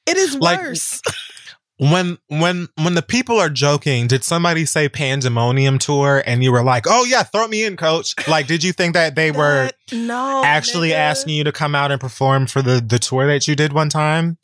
It 0.05 0.17
is 0.17 0.35
Like, 0.35 0.59
worse. 0.59 1.01
When 1.77 2.17
when 2.27 2.69
when 2.81 2.93
the 2.93 3.01
people 3.01 3.39
are 3.39 3.49
joking, 3.49 4.07
did 4.07 4.23
somebody 4.23 4.65
say 4.65 4.89
pandemonium 4.89 5.79
tour 5.79 6.21
and 6.25 6.43
you 6.43 6.51
were 6.51 6.63
like, 6.63 6.85
"Oh 6.87 7.03
yeah, 7.03 7.23
throw 7.23 7.47
me 7.47 7.63
in, 7.65 7.77
coach." 7.77 8.13
Like, 8.27 8.45
did 8.47 8.63
you 8.63 8.73
think 8.73 8.93
that 8.93 9.15
they 9.15 9.31
were 9.31 9.71
no 9.91 10.43
actually 10.45 10.89
nigga. 10.89 10.95
asking 10.97 11.35
you 11.35 11.43
to 11.43 11.51
come 11.51 11.75
out 11.75 11.91
and 11.91 11.99
perform 11.99 12.47
for 12.47 12.61
the 12.61 12.83
the 12.85 12.99
tour 12.99 13.27
that 13.27 13.47
you 13.47 13.55
did 13.55 13.73
one 13.73 13.89
time 13.89 14.37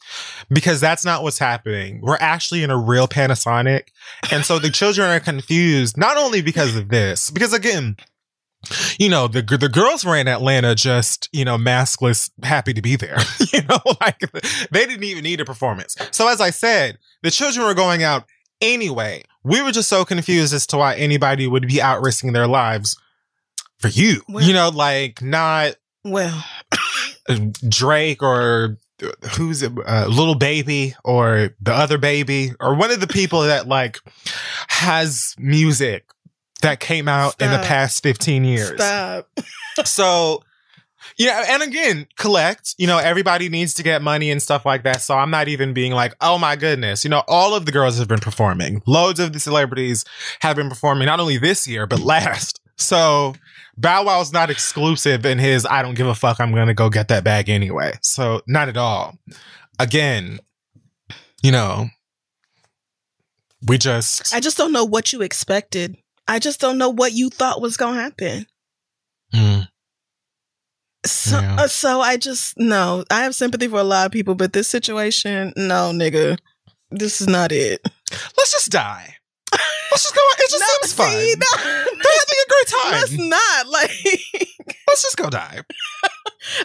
because 0.49 0.81
that's 0.81 1.05
not 1.05 1.23
what's 1.23 1.39
happening 1.39 2.01
we're 2.01 2.17
actually 2.19 2.61
in 2.61 2.69
a 2.69 2.77
real 2.77 3.07
panasonic 3.07 3.87
and 4.31 4.43
so 4.45 4.59
the 4.59 4.69
children 4.69 5.09
are 5.09 5.19
confused 5.19 5.97
not 5.97 6.17
only 6.17 6.41
because 6.41 6.75
of 6.75 6.89
this 6.89 7.31
because 7.31 7.53
again 7.53 7.95
you 8.99 9.09
know 9.09 9.27
the 9.27 9.41
the 9.41 9.69
girls 9.69 10.03
were 10.05 10.15
in 10.15 10.27
Atlanta 10.27 10.75
just 10.75 11.29
you 11.31 11.45
know 11.45 11.57
maskless 11.57 12.29
happy 12.43 12.73
to 12.73 12.81
be 12.81 12.95
there. 12.95 13.17
You 13.53 13.61
know 13.63 13.79
like 14.01 14.19
they 14.71 14.85
didn't 14.85 15.03
even 15.03 15.23
need 15.23 15.41
a 15.41 15.45
performance. 15.45 15.95
So 16.11 16.27
as 16.27 16.39
i 16.39 16.49
said 16.51 16.97
the 17.23 17.31
children 17.31 17.65
were 17.65 17.73
going 17.73 18.03
out 18.03 18.25
anyway. 18.61 19.23
We 19.43 19.61
were 19.61 19.71
just 19.71 19.89
so 19.89 20.05
confused 20.05 20.53
as 20.53 20.67
to 20.67 20.77
why 20.77 20.95
anybody 20.95 21.47
would 21.47 21.67
be 21.67 21.81
out 21.81 22.01
risking 22.01 22.33
their 22.33 22.47
lives 22.47 22.97
for 23.79 23.87
you. 23.87 24.21
Well- 24.27 24.43
you 24.43 24.53
know 24.53 24.69
like 24.69 25.21
not 25.21 25.75
Well, 26.03 26.43
Drake 27.69 28.21
or 28.21 28.77
who's 29.35 29.63
it, 29.63 29.71
uh, 29.87 30.05
little 30.07 30.35
baby 30.35 30.93
or 31.05 31.55
the 31.61 31.73
other 31.73 31.97
baby 31.97 32.51
or 32.59 32.75
one 32.75 32.91
of 32.91 32.99
the 32.99 33.07
people 33.07 33.41
that 33.41 33.67
like 33.67 33.97
has 34.67 35.35
music 35.39 36.05
that 36.61 36.79
came 36.79 37.07
out 37.07 37.39
in 37.41 37.51
the 37.51 37.59
past 37.59 38.03
15 38.03 38.43
years. 38.43 38.73
Stop. 38.75 39.27
So, 39.85 40.43
you 41.17 41.27
know, 41.27 41.43
and 41.47 41.63
again, 41.63 42.05
collect, 42.17 42.75
you 42.77 42.85
know, 42.85 42.97
everybody 42.97 43.47
needs 43.47 43.73
to 43.75 43.83
get 43.83 44.01
money 44.01 44.29
and 44.29 44.41
stuff 44.41 44.65
like 44.65 44.83
that. 44.83 45.01
So 45.01 45.15
I'm 45.15 45.31
not 45.31 45.47
even 45.47 45.73
being 45.73 45.93
like, 45.93 46.15
oh 46.19 46.37
my 46.37 46.57
goodness. 46.57 47.05
You 47.05 47.09
know, 47.09 47.23
all 47.29 47.55
of 47.55 47.65
the 47.65 47.71
girls 47.71 47.97
have 47.97 48.09
been 48.09 48.19
performing. 48.19 48.81
Loads 48.85 49.21
of 49.21 49.31
the 49.31 49.39
celebrities 49.39 50.03
have 50.41 50.57
been 50.57 50.67
performing 50.67 51.05
not 51.05 51.21
only 51.21 51.37
this 51.37 51.65
year, 51.65 51.87
but 51.87 52.01
last. 52.01 52.59
So 52.75 53.35
Bow 53.77 54.03
Wow's 54.03 54.33
not 54.33 54.49
exclusive 54.49 55.25
in 55.25 55.37
his 55.39 55.65
I 55.65 55.81
don't 55.81 55.95
give 55.95 56.07
a 56.07 56.15
fuck, 56.15 56.39
I'm 56.41 56.53
gonna 56.53 56.73
go 56.73 56.89
get 56.89 57.07
that 57.09 57.23
bag 57.23 57.47
anyway. 57.49 57.93
So 58.01 58.41
not 58.47 58.67
at 58.67 58.77
all. 58.77 59.17
Again, 59.79 60.39
you 61.41 61.51
know, 61.51 61.87
we 63.65 63.77
just 63.77 64.33
I 64.33 64.39
just 64.39 64.57
don't 64.57 64.71
know 64.71 64.85
what 64.85 65.13
you 65.13 65.21
expected. 65.21 65.97
I 66.29 66.39
just 66.39 66.59
don't 66.61 66.77
know 66.77 66.89
what 66.89 67.13
you 67.13 67.29
thought 67.29 67.59
was 67.61 67.75
going 67.75 67.95
to 67.95 68.01
happen. 68.01 68.45
Mm, 69.33 69.67
So, 71.05 71.39
Yeah. 71.39 71.55
uh, 71.61 71.67
so 71.67 72.01
I 72.01 72.17
just 72.17 72.57
no. 72.57 73.03
I 73.09 73.23
have 73.23 73.33
sympathy 73.35 73.67
for 73.67 73.79
a 73.79 73.83
lot 73.83 74.05
of 74.05 74.11
people, 74.11 74.35
but 74.35 74.53
this 74.53 74.67
situation, 74.67 75.53
no, 75.57 75.91
nigga, 75.93 76.37
this 76.91 77.19
is 77.21 77.27
not 77.27 77.51
it. 77.51 77.81
let's 78.37 78.51
just 78.51 78.69
die. 78.71 79.15
Let's 79.91 80.03
just 80.03 80.13
go. 80.15 80.21
It 80.37 80.49
just 80.51 80.59
No, 80.61 80.67
seems 80.81 80.93
fun. 80.93 81.11
see, 81.11 81.35
no. 81.37 81.63
They're 81.63 82.19
having 82.21 82.41
a 82.45 82.49
great 82.49 82.67
time. 82.67 82.91
Let's 82.91 83.17
not 83.17 83.67
like. 83.67 83.91
Let's 84.87 85.03
just 85.03 85.17
go 85.17 85.29
die. 85.29 85.61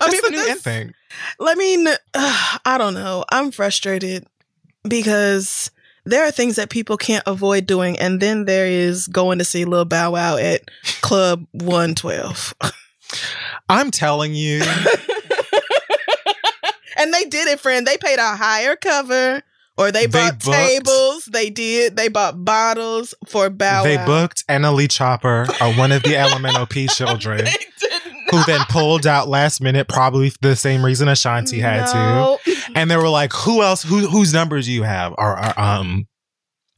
I 0.00 0.10
mean, 0.10 0.20
the 0.24 0.30
new 0.30 0.46
end 0.48 0.60
thing. 0.60 0.92
I 1.40 1.54
mean, 1.54 1.86
uh, 1.88 2.58
I 2.64 2.76
don't 2.78 2.94
know. 2.94 3.24
I'm 3.30 3.50
frustrated 3.50 4.26
because 4.88 5.70
there 6.06 6.24
are 6.26 6.30
things 6.30 6.56
that 6.56 6.70
people 6.70 6.96
can't 6.96 7.22
avoid 7.26 7.66
doing, 7.66 7.98
and 7.98 8.20
then 8.20 8.44
there 8.44 8.66
is 8.66 9.06
going 9.08 9.38
to 9.38 9.44
see 9.44 9.64
Lil 9.64 9.84
Bow 9.84 10.12
Wow 10.12 10.36
at 10.36 10.62
Club 11.00 11.46
One 11.52 11.94
Twelve, 11.94 12.54
I'm 13.68 13.90
telling 13.90 14.34
you, 14.34 14.62
and 16.96 17.12
they 17.12 17.24
did 17.24 17.48
it, 17.48 17.60
friend. 17.60 17.86
They 17.86 17.96
paid 17.96 18.18
a 18.18 18.36
higher 18.36 18.76
cover, 18.76 19.42
or 19.76 19.92
they 19.92 20.06
They 20.06 20.30
bought 20.30 20.40
booked- 20.44 20.56
tables. 20.56 21.24
They 21.26 21.50
did. 21.50 21.96
They 21.96 22.08
bought 22.08 22.44
bottles 22.44 23.14
for 23.26 23.50
Bow 23.50 23.82
they 23.82 23.96
Wow. 23.96 24.06
booked 24.06 24.46
NLE 24.48 24.88
Choppa, 24.88 25.48
uh, 25.60 25.72
one 25.74 25.92
of 25.92 26.02
the 26.02 26.16
Elemental 26.16 26.66
P 26.66 26.86
children, 26.86 27.44
They 27.44 27.54
who 28.30 28.42
then 28.44 28.60
pulled 28.68 29.06
out 29.06 29.28
last 29.28 29.60
minute, 29.60 29.88
probably 29.88 30.30
for 30.30 30.38
the 30.40 30.56
same 30.56 30.84
reason 30.84 31.08
Ashanti 31.08 31.60
had 31.60 31.86
to. 31.86 32.38
And 32.74 32.90
they 32.90 32.96
were 32.96 33.08
like, 33.08 33.32
"Who 33.32 33.62
else? 33.62 33.82
Who 33.82 34.06
whose 34.08 34.32
numbers 34.32 34.66
do 34.66 34.72
you 34.72 34.82
have?" 34.84 35.12
Or, 35.18 35.38
or 35.38 35.60
um. 35.60 36.06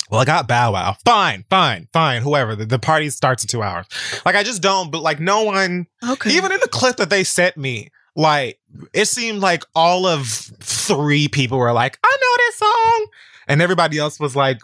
Well, 0.09 0.21
I 0.21 0.25
got 0.25 0.47
Bow 0.47 0.73
Wow. 0.73 0.97
Fine, 1.05 1.45
fine, 1.51 1.89
fine. 1.93 2.23
Whoever. 2.23 2.55
The, 2.55 2.65
the 2.65 2.79
party 2.79 3.11
starts 3.11 3.43
in 3.43 3.49
two 3.49 3.61
hours. 3.63 3.87
Like, 4.25 4.37
I 4.37 4.45
just 4.45 4.63
don't, 4.63 4.93
but 4.93 5.03
like, 5.03 5.19
no 5.19 5.43
one, 5.43 5.89
Okay. 6.09 6.31
even 6.31 6.53
in 6.53 6.61
the 6.61 6.69
clip 6.69 6.99
that 6.99 7.11
they 7.11 7.25
sent 7.25 7.57
me, 7.57 7.89
like, 8.15 8.61
it 8.93 9.07
seemed 9.07 9.41
like 9.41 9.65
all 9.75 10.07
of 10.07 10.29
three 10.61 11.27
people 11.27 11.59
were 11.59 11.73
like, 11.73 11.99
I 12.05 12.17
know 12.21 12.37
this 12.47 12.57
song. 12.57 13.07
And 13.49 13.61
everybody 13.61 13.99
else 13.99 14.21
was 14.21 14.37
like, 14.37 14.61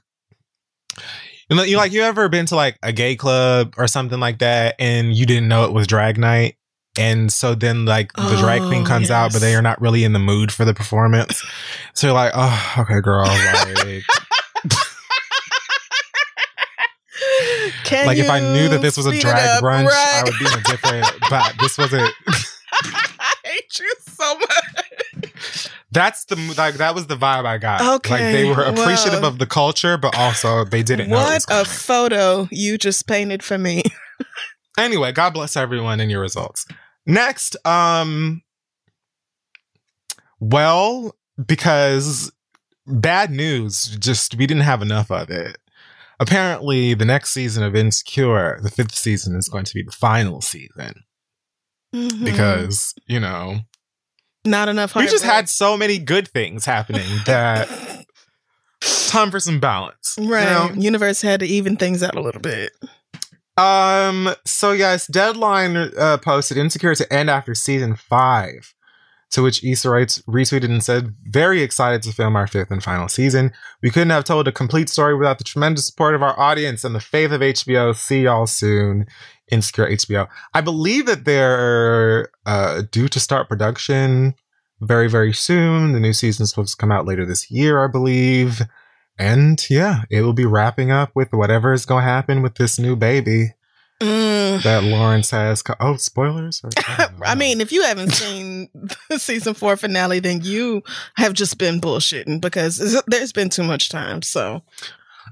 you 1.50 1.56
know, 1.56 1.64
you 1.64 1.76
like, 1.76 1.90
you 1.90 2.02
ever 2.02 2.28
been 2.28 2.46
to 2.46 2.54
like 2.54 2.78
a 2.84 2.92
gay 2.92 3.16
club 3.16 3.74
or 3.76 3.88
something 3.88 4.20
like 4.20 4.38
that 4.38 4.76
and 4.78 5.12
you 5.12 5.26
didn't 5.26 5.48
know 5.48 5.64
it 5.64 5.72
was 5.72 5.88
drag 5.88 6.18
night? 6.18 6.54
And 6.98 7.32
so 7.32 7.54
then 7.54 7.86
like 7.86 8.12
the 8.12 8.36
drag 8.38 8.60
queen 8.62 8.82
Oh, 8.82 8.86
comes 8.86 9.10
out, 9.10 9.32
but 9.32 9.40
they 9.40 9.54
are 9.54 9.62
not 9.62 9.80
really 9.80 10.04
in 10.04 10.12
the 10.12 10.18
mood 10.18 10.52
for 10.52 10.64
the 10.66 10.74
performance. 10.74 11.42
So 11.94 12.06
you're 12.08 12.14
like, 12.14 12.32
oh, 12.34 12.74
okay, 12.80 13.00
girl. 13.00 13.24
Like, 13.26 14.04
like 18.06 18.18
if 18.18 18.30
I 18.30 18.40
knew 18.40 18.68
that 18.68 18.80
this 18.82 18.96
was 18.96 19.06
a 19.06 19.18
drag 19.18 19.62
brunch, 19.62 19.88
I 19.90 20.22
would 20.24 20.34
be 20.38 20.46
in 20.46 20.52
a 20.58 20.62
different, 20.64 21.06
but 21.30 21.54
this 21.60 21.78
wasn't. 21.78 22.12
I 22.72 23.32
hate 23.44 23.78
you 23.78 23.94
so 24.08 24.38
much. 24.38 25.68
That's 25.90 26.24
the 26.24 26.36
like 26.56 26.74
that 26.76 26.94
was 26.94 27.06
the 27.06 27.16
vibe 27.16 27.44
I 27.44 27.58
got. 27.58 27.96
Okay, 27.96 28.10
like 28.10 28.20
they 28.20 28.44
were 28.44 28.62
appreciative 28.62 29.24
of 29.24 29.38
the 29.38 29.46
culture, 29.46 29.98
but 29.98 30.16
also 30.16 30.64
they 30.64 30.82
didn't. 30.82 31.10
What 31.10 31.44
a 31.50 31.64
photo 31.64 32.48
you 32.50 32.78
just 32.78 33.06
painted 33.06 33.42
for 33.42 33.58
me. 33.58 33.82
anyway, 34.78 35.12
God 35.12 35.34
bless 35.34 35.54
everyone 35.56 36.00
and 36.00 36.10
your 36.10 36.20
results. 36.20 36.66
Next, 37.06 37.56
um, 37.66 38.42
well, 40.40 41.14
because 41.44 42.32
bad 42.86 43.30
news, 43.30 43.96
just 43.98 44.36
we 44.36 44.46
didn't 44.46 44.62
have 44.64 44.82
enough 44.82 45.10
of 45.10 45.30
it. 45.30 45.56
Apparently, 46.20 46.94
the 46.94 47.04
next 47.04 47.30
season 47.30 47.64
of 47.64 47.74
Insecure, 47.74 48.60
the 48.62 48.70
fifth 48.70 48.94
season, 48.94 49.34
is 49.36 49.48
going 49.48 49.64
to 49.64 49.74
be 49.74 49.82
the 49.82 49.90
final 49.92 50.40
season 50.40 51.04
Mhm. 51.94 52.24
because 52.24 52.94
you 53.06 53.18
know 53.20 53.60
not 54.44 54.68
enough. 54.68 54.94
we 54.94 55.06
just 55.06 55.24
had 55.24 55.48
so 55.48 55.76
many 55.76 55.98
good 55.98 56.28
things 56.28 56.64
happening 56.64 57.06
that 57.26 57.68
time 59.08 59.30
for 59.30 59.40
some 59.40 59.58
balance. 59.60 60.16
you 60.18 60.32
right. 60.32 60.44
know? 60.44 60.80
Universe 60.80 61.20
had 61.22 61.40
to 61.40 61.46
even 61.46 61.76
things 61.76 62.02
out 62.02 62.14
a 62.16 62.20
little 62.20 62.40
bit. 62.40 62.72
Um. 63.56 64.34
So 64.44 64.72
yes, 64.72 65.06
Deadline 65.06 65.76
uh, 65.76 66.18
posted 66.18 66.56
Insecure 66.56 66.94
to 66.94 67.12
end 67.12 67.28
after 67.28 67.54
season 67.54 67.96
five, 67.96 68.74
to 69.30 69.42
which 69.42 69.62
Issa 69.62 69.90
Rae 69.90 70.06
retweeted 70.06 70.64
and 70.64 70.82
said, 70.82 71.14
"Very 71.24 71.62
excited 71.62 72.02
to 72.02 72.12
film 72.12 72.34
our 72.34 72.46
fifth 72.46 72.70
and 72.70 72.82
final 72.82 73.08
season. 73.08 73.52
We 73.82 73.90
couldn't 73.90 74.10
have 74.10 74.24
told 74.24 74.48
a 74.48 74.52
complete 74.52 74.88
story 74.88 75.14
without 75.14 75.38
the 75.38 75.44
tremendous 75.44 75.86
support 75.86 76.14
of 76.14 76.22
our 76.22 76.38
audience 76.38 76.82
and 76.82 76.94
the 76.94 77.00
faith 77.00 77.30
of 77.30 77.40
HBO. 77.42 77.94
See 77.94 78.22
y'all 78.22 78.46
soon." 78.46 79.06
Insecure 79.50 79.86
HBO. 79.86 80.28
I 80.54 80.62
believe 80.62 81.04
that 81.04 81.26
they're 81.26 82.30
uh, 82.46 82.82
due 82.90 83.08
to 83.08 83.20
start 83.20 83.50
production 83.50 84.34
very, 84.82 85.08
very 85.08 85.32
soon. 85.32 85.92
The 85.92 86.00
new 86.00 86.12
season's 86.12 86.50
supposed 86.50 86.70
to 86.70 86.76
come 86.76 86.90
out 86.90 87.06
later 87.06 87.26
this 87.26 87.50
year, 87.50 87.84
I 87.84 87.86
believe. 87.86 88.62
And 89.18 89.64
yeah, 89.70 90.02
it 90.10 90.22
will 90.22 90.32
be 90.32 90.46
wrapping 90.46 90.90
up 90.90 91.10
with 91.14 91.32
whatever 91.32 91.72
is 91.72 91.86
going 91.86 92.02
to 92.02 92.08
happen 92.10 92.42
with 92.42 92.54
this 92.56 92.78
new 92.78 92.96
baby 92.96 93.52
Mm. 94.00 94.60
that 94.64 94.82
Lawrence 94.82 95.30
has. 95.30 95.62
Co- 95.62 95.76
oh, 95.78 95.94
spoilers! 95.94 96.60
Or- 96.64 96.70
don't 96.70 97.12
I 97.24 97.36
mean, 97.36 97.60
if 97.60 97.70
you 97.70 97.82
haven't 97.84 98.10
seen 98.10 98.68
the 99.08 99.16
season 99.20 99.54
four 99.54 99.76
finale, 99.76 100.18
then 100.18 100.40
you 100.42 100.82
have 101.14 101.34
just 101.34 101.56
been 101.56 101.80
bullshitting 101.80 102.40
because 102.40 103.00
there's 103.06 103.32
been 103.32 103.48
too 103.48 103.62
much 103.62 103.90
time. 103.90 104.22
So 104.22 104.62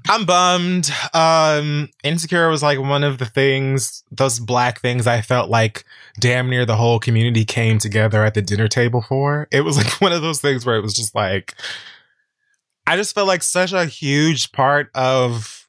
I'm 0.07 0.25
bummed. 0.25 0.89
Um, 1.13 1.89
Insecure 2.01 2.47
was 2.47 2.63
like 2.63 2.79
one 2.79 3.03
of 3.03 3.17
the 3.17 3.25
things, 3.25 4.05
those 4.09 4.39
black 4.39 4.79
things 4.79 5.05
I 5.05 5.19
felt 5.19 5.49
like 5.49 5.83
damn 6.21 6.49
near 6.49 6.65
the 6.65 6.77
whole 6.77 6.99
community 6.99 7.43
came 7.43 7.77
together 7.77 8.23
at 8.23 8.35
the 8.35 8.41
dinner 8.41 8.69
table 8.69 9.01
for. 9.01 9.49
It 9.51 9.61
was 9.61 9.75
like 9.75 9.91
one 10.01 10.13
of 10.13 10.21
those 10.21 10.39
things 10.39 10.65
where 10.65 10.77
it 10.77 10.81
was 10.81 10.93
just 10.93 11.13
like, 11.13 11.55
I 12.87 12.97
just 12.97 13.13
felt 13.15 13.27
like 13.27 13.43
such 13.43 13.73
a 13.73 13.85
huge 13.85 14.51
part 14.51 14.89
of 14.95 15.67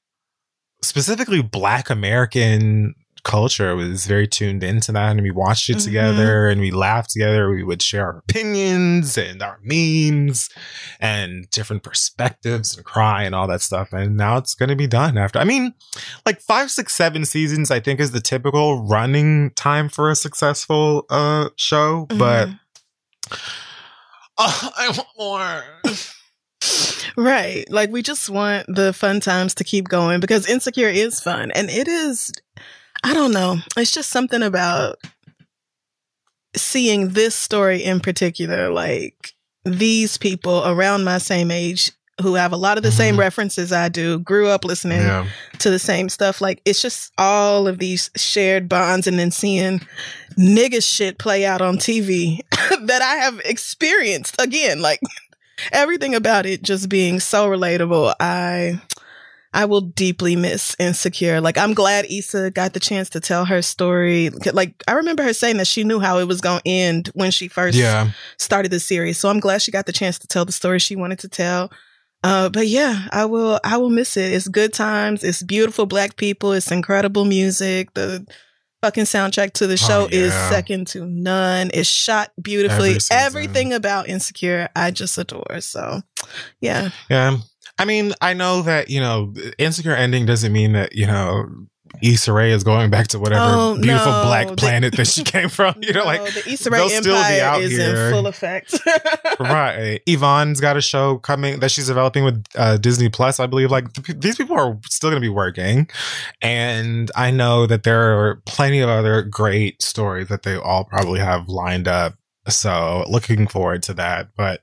specifically 0.83 1.43
black 1.43 1.91
American 1.91 2.95
culture 3.25 3.77
was 3.77 4.05
very 4.07 4.27
tuned 4.27 4.65
into 4.65 4.91
that 4.91 5.13
and 5.13 5.23
we 5.23 5.31
watched 5.31 5.71
it 5.71 5.77
Mhm. 5.77 5.85
together 5.85 6.49
and 6.49 6.61
we 6.61 6.73
laughed 6.73 7.11
together 7.11 7.49
we 7.51 7.63
would 7.63 7.81
share 7.81 8.05
our 8.07 8.19
opinions 8.19 9.17
and 9.17 9.41
our 9.41 9.61
memes 9.63 10.49
and 10.99 11.49
different 11.51 11.85
perspectives 11.85 12.75
and 12.77 12.85
cry 12.85 13.23
and 13.23 13.33
all 13.33 13.47
that 13.47 13.61
stuff 13.63 13.93
and 13.93 14.17
now 14.17 14.39
it's 14.39 14.57
going 14.57 14.71
to 14.71 14.75
be 14.75 14.89
done 14.89 15.17
after 15.17 15.39
i 15.39 15.45
mean 15.45 15.73
like 16.27 16.41
five 16.41 16.69
six 16.69 16.97
seven 16.97 17.25
seasons 17.25 17.71
i 17.71 17.79
think 17.79 18.01
is 18.01 18.11
the 18.11 18.21
typical 18.21 18.83
running 18.89 19.51
time 19.55 19.89
for 19.89 20.11
a 20.11 20.17
successful 20.17 21.07
uh 21.09 21.49
show 21.55 22.07
but 22.09 22.49
Mhm. 22.49 22.59
uh, 24.39 24.71
i 24.79 24.89
want 24.89 25.09
more 25.17 25.63
Right. 27.17 27.65
Like 27.71 27.91
we 27.91 28.03
just 28.03 28.31
want 28.31 28.67
the 28.69 28.93
fun 28.93 29.21
times 29.21 29.55
to 29.57 29.65
keep 29.65 29.89
going 29.89 30.21
because 30.21 30.49
Insecure 30.49 30.89
is 30.89 31.21
fun. 31.21 31.51
And 31.51 31.69
it 31.71 31.89
is, 31.89 32.33
I 33.05 33.13
don't 33.15 33.33
know, 33.33 33.59
it's 33.77 33.93
just 33.93 34.11
something 34.11 34.43
about 34.43 34.97
seeing 36.57 37.11
this 37.11 37.35
story 37.35 37.83
in 37.83 38.01
particular. 38.01 38.71
Like 38.71 39.33
these 39.65 40.17
people 40.19 40.67
around 40.67 41.05
my 41.05 41.19
same 41.19 41.51
age 41.51 41.93
who 42.21 42.35
have 42.35 42.53
a 42.53 42.57
lot 42.57 42.77
of 42.77 42.83
the 42.85 42.93
same 42.93 43.17
Mhm. 43.17 43.21
references 43.21 43.73
I 43.73 43.89
do, 43.89 44.19
grew 44.19 44.49
up 44.49 44.65
listening 44.65 44.99
yeah 45.01 45.27
to 45.59 45.71
the 45.71 45.79
same 45.79 46.09
stuff. 46.09 46.41
Like 46.41 46.61
it's 46.65 46.83
just 46.83 47.11
all 47.19 47.67
of 47.67 47.79
these 47.79 48.11
shared 48.17 48.69
bonds 48.69 49.07
and 49.07 49.19
then 49.19 49.31
seeing 49.31 49.81
nigga 50.39 50.85
shit 50.85 51.19
play 51.19 51.45
out 51.47 51.63
on 51.63 51.79
TV 51.79 52.41
that 52.51 53.03
I 53.03 53.17
have 53.17 53.41
experienced 53.45 54.37
again. 54.41 54.81
Like 54.83 55.01
everything 55.73 56.15
about 56.15 56.47
it 56.47 56.63
just 56.63 56.89
being 56.89 57.21
so 57.21 57.47
relatable. 57.49 58.15
I 58.21 58.81
I 59.55 59.67
will 59.67 59.83
deeply 59.83 60.35
miss 60.35 60.75
Insecure. 60.79 61.41
Like, 61.41 61.59
I'm 61.59 61.75
glad 61.75 62.07
Issa 62.11 62.53
got 62.53 62.73
the 62.73 62.81
chance 62.81 63.11
to 63.11 63.21
tell 63.21 63.45
her 63.45 63.61
story. 63.61 64.31
Like, 64.31 64.83
I 64.89 64.93
remember 64.93 65.23
her 65.23 65.35
saying 65.35 65.59
that 65.59 65.67
she 65.67 65.85
knew 65.85 66.01
how 66.01 66.19
it 66.19 66.27
was 66.27 66.41
going 66.41 66.61
to 66.63 66.69
end 66.69 67.11
when 67.15 67.31
she 67.31 67.49
first 67.49 67.77
Yeah. 67.77 68.11
started 68.39 68.71
the 68.73 68.81
series. 68.81 69.19
So 69.19 69.29
I'm 69.29 69.41
glad 69.41 69.61
she 69.61 69.71
got 69.71 69.85
the 69.85 69.93
chance 69.93 70.19
to 70.21 70.27
tell 70.27 70.47
the 70.47 70.53
story 70.53 70.79
she 70.79 70.97
wanted 70.97 71.19
to 71.19 71.29
tell. 71.29 71.71
Uh, 72.25 72.49
but 72.49 72.67
yeah, 72.69 73.09
I 73.13 73.27
will, 73.27 73.61
I 73.63 73.77
will 73.77 73.91
miss 73.91 74.17
it. 74.17 74.33
It's 74.33 74.49
good 74.49 74.73
times. 74.73 75.23
It's 75.23 75.43
beautiful 75.43 75.85
black 75.85 76.17
people. 76.17 76.53
It's 76.53 76.71
incredible 76.71 77.27
music. 77.27 77.93
The 77.93 78.27
fucking 78.83 79.05
soundtrack 79.05 79.53
to 79.55 79.67
the 79.67 79.75
oh, 79.75 79.77
show 79.77 80.09
is 80.11 80.33
yeah. 80.33 80.51
second 80.51 80.89
to 80.89 81.07
none. 81.07 81.71
It's 81.73 81.89
shot 81.89 82.33
beautifully. 82.41 82.97
Every. 83.11 83.43
Everything 83.43 83.73
about 83.73 84.09
Insecure, 84.09 84.69
I 84.77 84.91
just 84.91 85.17
adore. 85.17 85.61
So 85.61 86.03
yeah. 86.61 86.91
Yeah. 87.09 87.39
I 87.79 87.87
mean, 87.87 88.13
I 88.21 88.35
know 88.35 88.63
that, 88.63 88.91
you 88.91 89.01
know, 89.01 89.33
insecure 89.59 89.95
ending 89.97 90.27
doesn't 90.27 90.53
mean 90.53 90.73
that, 90.73 90.95
you 90.95 91.07
know, 91.07 91.49
Issa 92.01 92.33
Rae 92.33 92.53
is 92.53 92.65
going 92.65 92.91
back 92.91 93.09
to 93.09 93.19
whatever 93.19 93.45
Oh, 93.45 93.75
beautiful 93.81 94.11
no. 94.13 94.23
black 94.25 94.49
The- 94.49 94.57
planet 94.57 94.97
that 94.97 95.07
she 95.07 95.23
came 95.25 95.49
from. 95.49 95.75
You 95.81 95.93
know, 95.93 96.01
No, 96.01 96.07
like 96.07 96.25
the 96.33 96.51
Issa 96.51 96.71
Rae 96.71 96.79
they'll 96.79 96.89
still 96.89 97.15
be 97.15 97.19
Empire 97.19 97.43
out 97.43 97.63
is 97.63 97.73
here. 97.73 98.07
in 98.07 98.13
full 98.13 98.27
effect. 98.27 98.79
right. 99.41 100.01
Yvonne's 100.07 100.61
got 100.61 100.77
a 100.77 100.81
show 100.81 101.19
coming 101.19 101.61
that 101.61 101.71
she's 101.71 101.87
developing 101.87 102.25
with 102.25 102.45
uh, 102.57 102.77
Disney 102.79 103.09
Plus, 103.09 103.39
I 103.41 103.47
believe. 103.47 103.71
Like 103.71 103.93
th- 103.93 104.19
these 104.21 104.37
people 104.37 104.57
are 104.59 104.79
still 104.89 105.11
going 105.11 105.21
to 105.21 105.25
be 105.25 105.29
working, 105.33 105.89
and 106.41 107.11
I 107.17 107.31
know 107.31 107.67
that 107.67 107.83
there 107.83 108.19
are 108.19 108.37
plenty 108.47 108.81
of 108.81 108.89
other 108.89 109.23
great 109.23 109.83
stories 109.83 110.29
that 110.29 110.43
they 110.43 110.57
all 110.57 110.85
probably 110.85 111.21
have 111.21 111.49
lined 111.49 111.89
up. 111.89 112.15
So 112.49 113.05
looking 113.09 113.47
forward 113.47 113.83
to 113.85 113.95
that. 113.95 114.29
But 114.37 114.63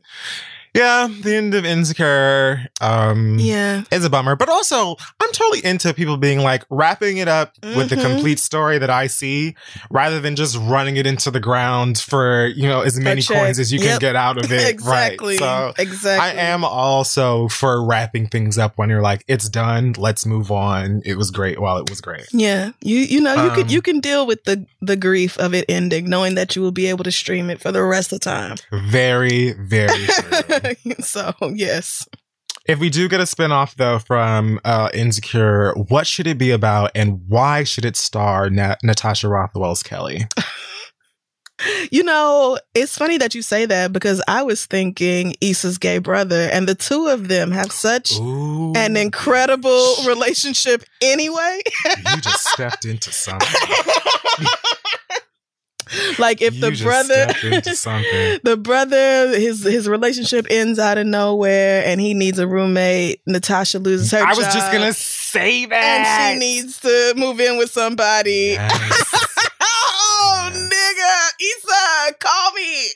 yeah, 0.73 1.07
the 1.21 1.35
end 1.35 1.53
of 1.55 1.65
Insecure. 1.65 2.67
Um, 2.81 3.37
yeah. 3.39 3.83
is 3.91 4.05
a 4.05 4.09
bummer. 4.09 4.35
But 4.35 4.49
also, 4.49 4.95
I'm 5.19 5.31
totally 5.31 5.63
into 5.65 5.93
people 5.93 6.17
being 6.17 6.39
like 6.39 6.63
wrapping 6.69 7.17
it 7.17 7.27
up 7.27 7.53
with 7.61 7.89
the 7.89 7.95
Mhm. 7.95 8.01
complete 8.01 8.39
story 8.39 8.77
that 8.77 8.89
I 8.89 9.07
see, 9.07 9.55
rather 9.89 10.19
than 10.19 10.35
just 10.35 10.55
running 10.57 10.97
it 10.97 11.05
into 11.07 11.31
the 11.31 11.39
ground 11.39 11.97
for 11.99 12.47
you 12.47 12.67
know 12.67 12.81
as 12.81 12.99
many 12.99 13.21
coins 13.21 13.59
as 13.59 13.71
you 13.73 13.79
can 13.79 13.87
Yep. 13.89 13.99
get 13.99 14.15
out 14.15 14.37
of 14.37 14.51
it. 14.51 14.67
exactly. 14.69 15.37
Right. 15.37 15.39
So. 15.39 15.73
exactly. 15.77 16.39
I 16.39 16.43
am 16.43 16.63
also 16.63 17.47
for 17.47 17.83
wrapping 17.83 18.27
things 18.27 18.57
up 18.57 18.73
when 18.77 18.89
you're 18.89 19.01
like, 19.01 19.23
it's 19.27 19.49
done. 19.49 19.93
Let's 19.97 20.25
move 20.25 20.51
on. 20.51 21.01
It 21.05 21.15
was 21.17 21.31
great 21.31 21.59
while 21.59 21.77
it 21.77 21.89
was 21.89 22.01
great. 22.01 22.27
Yeah, 22.31 22.71
you 22.81 22.97
you 22.99 23.21
know 23.21 23.33
you 23.33 23.49
Um, 23.49 23.55
can 23.55 23.69
you 23.69 23.81
can 23.81 23.99
deal 23.99 24.25
with 24.25 24.43
the 24.45 24.65
the 24.81 24.95
grief 24.95 25.37
of 25.37 25.53
it 25.53 25.65
ending, 25.67 26.09
knowing 26.09 26.35
that 26.35 26.55
you 26.55 26.61
will 26.61 26.71
be 26.71 26.87
able 26.87 27.03
to 27.03 27.11
stream 27.11 27.49
it 27.49 27.61
for 27.61 27.71
the 27.71 27.83
rest 27.83 28.11
of 28.13 28.19
the 28.19 28.23
time. 28.25 28.55
Very, 28.71 29.53
very 29.53 30.05
true. 30.05 30.55
so 30.99 31.33
yes, 31.53 32.07
if 32.65 32.79
we 32.79 32.89
do 32.89 33.09
get 33.09 33.19
a 33.19 33.23
spinoff 33.23 33.75
though 33.75 33.99
from 33.99 34.59
uh, 34.63 34.89
Insecure, 34.93 35.73
what 35.73 36.05
should 36.05 36.27
it 36.27 36.37
be 36.37 36.51
about 36.51 36.91
and 36.93 37.21
why 37.27 37.63
should 37.63 37.85
it 37.85 37.95
star 37.95 38.49
Na- 38.49 38.75
Natasha 38.83 39.27
Rothwell's 39.27 39.81
Kelly? 39.81 40.25
you 41.91 42.03
know 42.03 42.59
it's 42.75 42.97
funny 42.97 43.17
that 43.17 43.33
you 43.35 43.41
say 43.41 43.65
that 43.65 43.91
because 43.91 44.21
I 44.27 44.43
was 44.43 44.65
thinking 44.65 45.33
Issa's 45.41 45.77
gay 45.77 45.97
brother, 45.97 46.49
and 46.51 46.67
the 46.67 46.75
two 46.75 47.07
of 47.07 47.27
them 47.27 47.51
have 47.51 47.71
such 47.71 48.13
Ooh. 48.19 48.73
an 48.75 48.95
incredible 48.95 49.95
relationship 50.05 50.83
anyway. 51.01 51.61
you 51.85 52.21
just 52.21 52.47
stepped 52.49 52.85
into 52.85 53.11
something. 53.11 53.47
like 56.19 56.41
if 56.41 56.55
You 56.55 56.61
the 56.71 56.83
brother 56.83 57.13
stepped 57.13 57.43
into 57.43 57.75
something. 57.75 58.39
the 58.43 58.57
brother 58.57 59.27
his 59.39 59.63
his 59.63 59.87
relationship 59.87 60.45
ends 60.49 60.79
out 60.79 60.97
of 60.97 61.05
nowhere 61.07 61.83
and 61.85 61.99
he 62.01 62.13
needs 62.13 62.39
a 62.39 62.47
roommate 62.47 63.21
natasha 63.25 63.79
loses 63.79 64.11
her 64.11 64.19
I 64.19 64.33
was 64.33 64.45
just 64.53 64.71
gonna 64.71 64.93
say 64.93 65.65
and 65.71 66.33
she 66.33 66.39
needs 66.39 66.79
to 66.81 67.13
move 67.17 67.39
in 67.39 67.57
with 67.57 67.71
somebody 67.71 68.51
Yes, 68.57 69.27
oh 69.61 70.49
Yes. 70.53 70.69
nigga 70.73 72.09
Issa, 72.09 72.13
call 72.19 72.51
me 72.53 72.91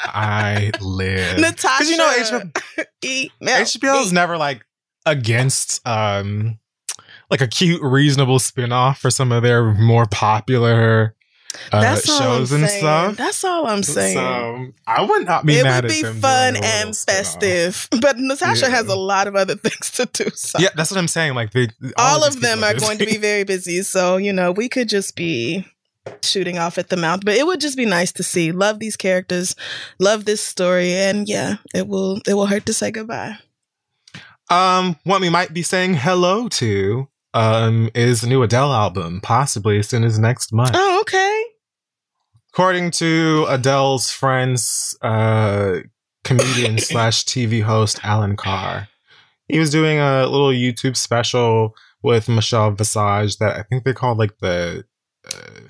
I 0.00 0.70
live. 0.80 1.38
natasha 1.38 1.84
Because 1.84 1.90
you 1.90 1.96
know 1.96 2.12
HBO, 2.12 2.86
email 3.04 3.56
HBO 3.64 4.02
is 4.02 4.12
me. 4.12 4.14
never 4.14 4.36
like 4.36 4.64
against 5.06 5.86
um 5.86 6.58
like 7.30 7.40
a 7.40 7.48
cute, 7.48 7.80
reasonable 7.82 8.38
spin-off 8.38 8.98
for 9.00 9.10
some 9.10 9.32
of 9.32 9.42
their 9.42 9.72
more 9.74 10.04
popular 10.06 11.14
uh, 11.72 11.80
that's 11.80 12.08
all 12.08 12.18
shows 12.20 12.52
I'm 12.52 12.60
and 12.62 12.68
saying. 12.70 12.80
stuff. 12.80 13.16
that's 13.16 13.44
all 13.44 13.66
i'm 13.66 13.82
saying 13.82 14.14
So 14.16 14.72
I 14.86 15.02
would 15.04 15.26
not 15.26 15.46
be 15.46 15.56
it 15.58 15.64
would 15.64 15.88
be 15.88 16.02
fun 16.02 16.54
doing 16.54 16.64
a 16.64 16.66
little 16.66 16.86
and 16.88 16.96
festive 16.96 17.88
but 18.00 18.18
natasha 18.18 18.66
Yeah. 18.66 18.70
has 18.70 18.88
a 18.88 18.96
lot 18.96 19.26
of 19.28 19.36
other 19.36 19.54
things 19.64 19.90
to 19.92 20.06
do 20.06 20.30
so 20.34 20.58
Yeah, 20.58 20.68
that's 20.76 20.90
what 20.90 20.98
I'm 20.98 21.08
saying. 21.08 21.34
Like 21.34 21.52
they, 21.52 21.68
all, 21.96 22.20
these 22.24 22.36
of 22.36 22.40
them 22.42 22.58
people 22.58 22.64
are 22.70 22.78
going 22.78 22.98
to 22.98 23.06
be 23.06 23.16
very 23.18 23.44
busy. 23.44 23.82
So, 23.82 24.16
you 24.16 24.32
know, 24.32 24.52
we 24.52 24.68
could 24.68 24.88
just 24.88 25.14
be 25.16 25.66
shooting 26.22 26.58
off 26.58 26.76
at 26.78 26.88
the 26.90 26.96
mouth, 26.96 27.20
but 27.24 27.34
it 27.36 27.46
would 27.46 27.60
just 27.60 27.76
be 27.76 27.86
nice 27.86 28.12
to 28.12 28.22
see. 28.22 28.52
Love 28.52 28.78
these 28.78 28.96
characters, 28.96 29.54
love 29.98 30.24
this 30.24 30.40
story, 30.42 30.92
and 30.92 31.28
yeah, 31.28 31.56
it 31.74 31.86
will 31.88 32.20
it 32.26 32.34
will 32.34 32.46
hurt 32.46 32.66
to 32.66 32.72
say 32.74 32.90
goodbye. 32.90 33.36
Um, 34.50 34.96
what 35.04 35.20
we 35.20 35.28
might 35.30 35.52
be 35.54 35.62
saying 35.62 35.94
hello 35.94 36.48
to 36.60 37.08
um 37.32 37.90
is 37.94 38.20
the 38.20 38.26
new 38.28 38.42
Adele 38.42 38.72
album, 38.72 39.20
possibly 39.22 39.78
as 39.78 39.88
soon 39.88 40.04
as 40.04 40.18
next 40.18 40.52
month. 40.52 40.72
Oh, 40.74 40.98
okay. 41.00 41.33
According 42.54 42.92
to 42.92 43.46
Adele's 43.48 44.12
friends, 44.12 44.96
uh, 45.02 45.80
comedian 46.22 46.78
slash 46.78 47.24
TV 47.24 47.60
host 47.60 47.98
Alan 48.04 48.36
Carr, 48.36 48.86
he 49.48 49.58
was 49.58 49.70
doing 49.70 49.98
a 49.98 50.24
little 50.28 50.50
YouTube 50.50 50.96
special 50.96 51.74
with 52.04 52.28
Michelle 52.28 52.70
Visage 52.70 53.38
that 53.38 53.56
I 53.56 53.64
think 53.64 53.82
they 53.82 53.92
called 53.92 54.18
like 54.18 54.38
the 54.38 54.84
uh, 55.26 55.63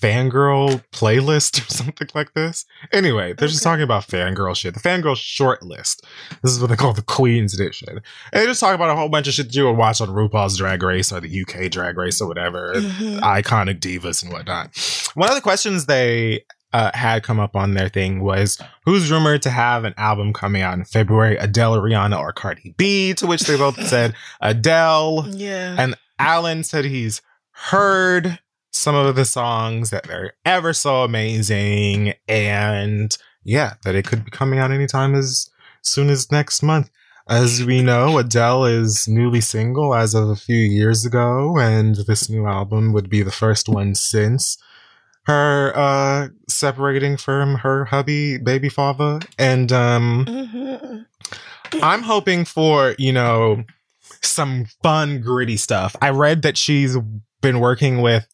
fangirl 0.00 0.82
playlist 0.92 1.60
or 1.66 1.72
something 1.72 2.08
like 2.14 2.32
this. 2.34 2.64
Anyway, 2.92 3.32
they're 3.32 3.48
just 3.48 3.62
talking 3.62 3.82
about 3.82 4.06
fangirl 4.06 4.56
shit. 4.56 4.74
The 4.74 4.80
fangirl 4.80 5.16
short 5.16 5.62
list. 5.62 6.04
This 6.42 6.52
is 6.52 6.60
what 6.60 6.68
they 6.70 6.76
call 6.76 6.92
the 6.92 7.02
Queens 7.02 7.54
edition. 7.54 7.88
And 7.88 8.02
they 8.32 8.46
just 8.46 8.60
talk 8.60 8.74
about 8.74 8.90
a 8.90 8.96
whole 8.96 9.08
bunch 9.08 9.28
of 9.28 9.34
shit 9.34 9.46
that 9.46 9.54
you 9.54 9.64
would 9.66 9.76
watch 9.76 10.00
on 10.00 10.08
RuPaul's 10.08 10.58
Drag 10.58 10.82
Race 10.82 11.12
or 11.12 11.20
the 11.20 11.28
UK 11.42 11.70
Drag 11.70 11.96
Race 11.96 12.20
or 12.20 12.28
whatever 12.28 12.74
Mhm. 12.74 13.20
iconic 13.20 13.80
divas 13.80 14.22
and 14.22 14.32
whatnot. 14.32 14.76
One 15.14 15.28
of 15.28 15.34
the 15.34 15.40
questions 15.40 15.86
they 15.86 16.44
uh, 16.72 16.90
had 16.92 17.22
come 17.22 17.38
up 17.38 17.54
on 17.54 17.74
their 17.74 17.88
thing 17.88 18.20
was 18.20 18.58
who's 18.84 19.08
rumored 19.08 19.40
to 19.42 19.50
have 19.50 19.84
an 19.84 19.94
album 19.96 20.32
coming 20.32 20.60
out 20.60 20.74
in 20.74 20.84
February, 20.84 21.36
Adele, 21.36 21.76
Rihanna, 21.80 22.18
or 22.18 22.32
Cardi 22.32 22.74
B? 22.76 23.14
To 23.14 23.28
which 23.28 23.42
they 23.42 23.56
both 23.56 23.80
said 23.86 24.12
Adele. 24.40 25.24
Yeah. 25.30 25.76
And 25.78 25.94
Alan 26.18 26.64
said 26.64 26.84
he's 26.84 27.22
heard 27.52 28.40
some 28.74 28.94
of 28.96 29.14
the 29.14 29.24
songs 29.24 29.90
that 29.90 30.04
they're 30.04 30.34
ever 30.44 30.72
so 30.72 31.04
amazing, 31.04 32.14
and 32.28 33.16
yeah, 33.44 33.74
that 33.84 33.94
it 33.94 34.04
could 34.06 34.24
be 34.24 34.30
coming 34.30 34.58
out 34.58 34.70
anytime 34.72 35.14
as 35.14 35.48
soon 35.82 36.10
as 36.10 36.30
next 36.32 36.62
month. 36.62 36.90
As 37.28 37.64
we 37.64 37.82
know, 37.82 38.18
Adele 38.18 38.66
is 38.66 39.08
newly 39.08 39.40
single 39.40 39.94
as 39.94 40.14
of 40.14 40.28
a 40.28 40.36
few 40.36 40.56
years 40.58 41.06
ago, 41.06 41.56
and 41.58 41.94
this 42.06 42.28
new 42.28 42.46
album 42.46 42.92
would 42.92 43.08
be 43.08 43.22
the 43.22 43.30
first 43.32 43.68
one 43.68 43.94
since 43.94 44.58
her 45.26 45.72
uh 45.74 46.28
separating 46.48 47.16
from 47.16 47.54
her 47.54 47.86
hubby 47.86 48.36
baby 48.36 48.68
father 48.68 49.20
and 49.38 49.72
um 49.72 50.26
Mhm. 50.28 51.06
I'm 51.82 52.02
hoping 52.02 52.44
for, 52.44 52.94
you 52.98 53.10
know, 53.12 53.64
some 54.22 54.66
fun, 54.82 55.22
gritty 55.22 55.56
stuff. 55.56 55.96
I 56.02 56.10
read 56.10 56.42
that 56.42 56.58
she's 56.58 56.98
been 57.40 57.58
working 57.58 58.02
with 58.02 58.26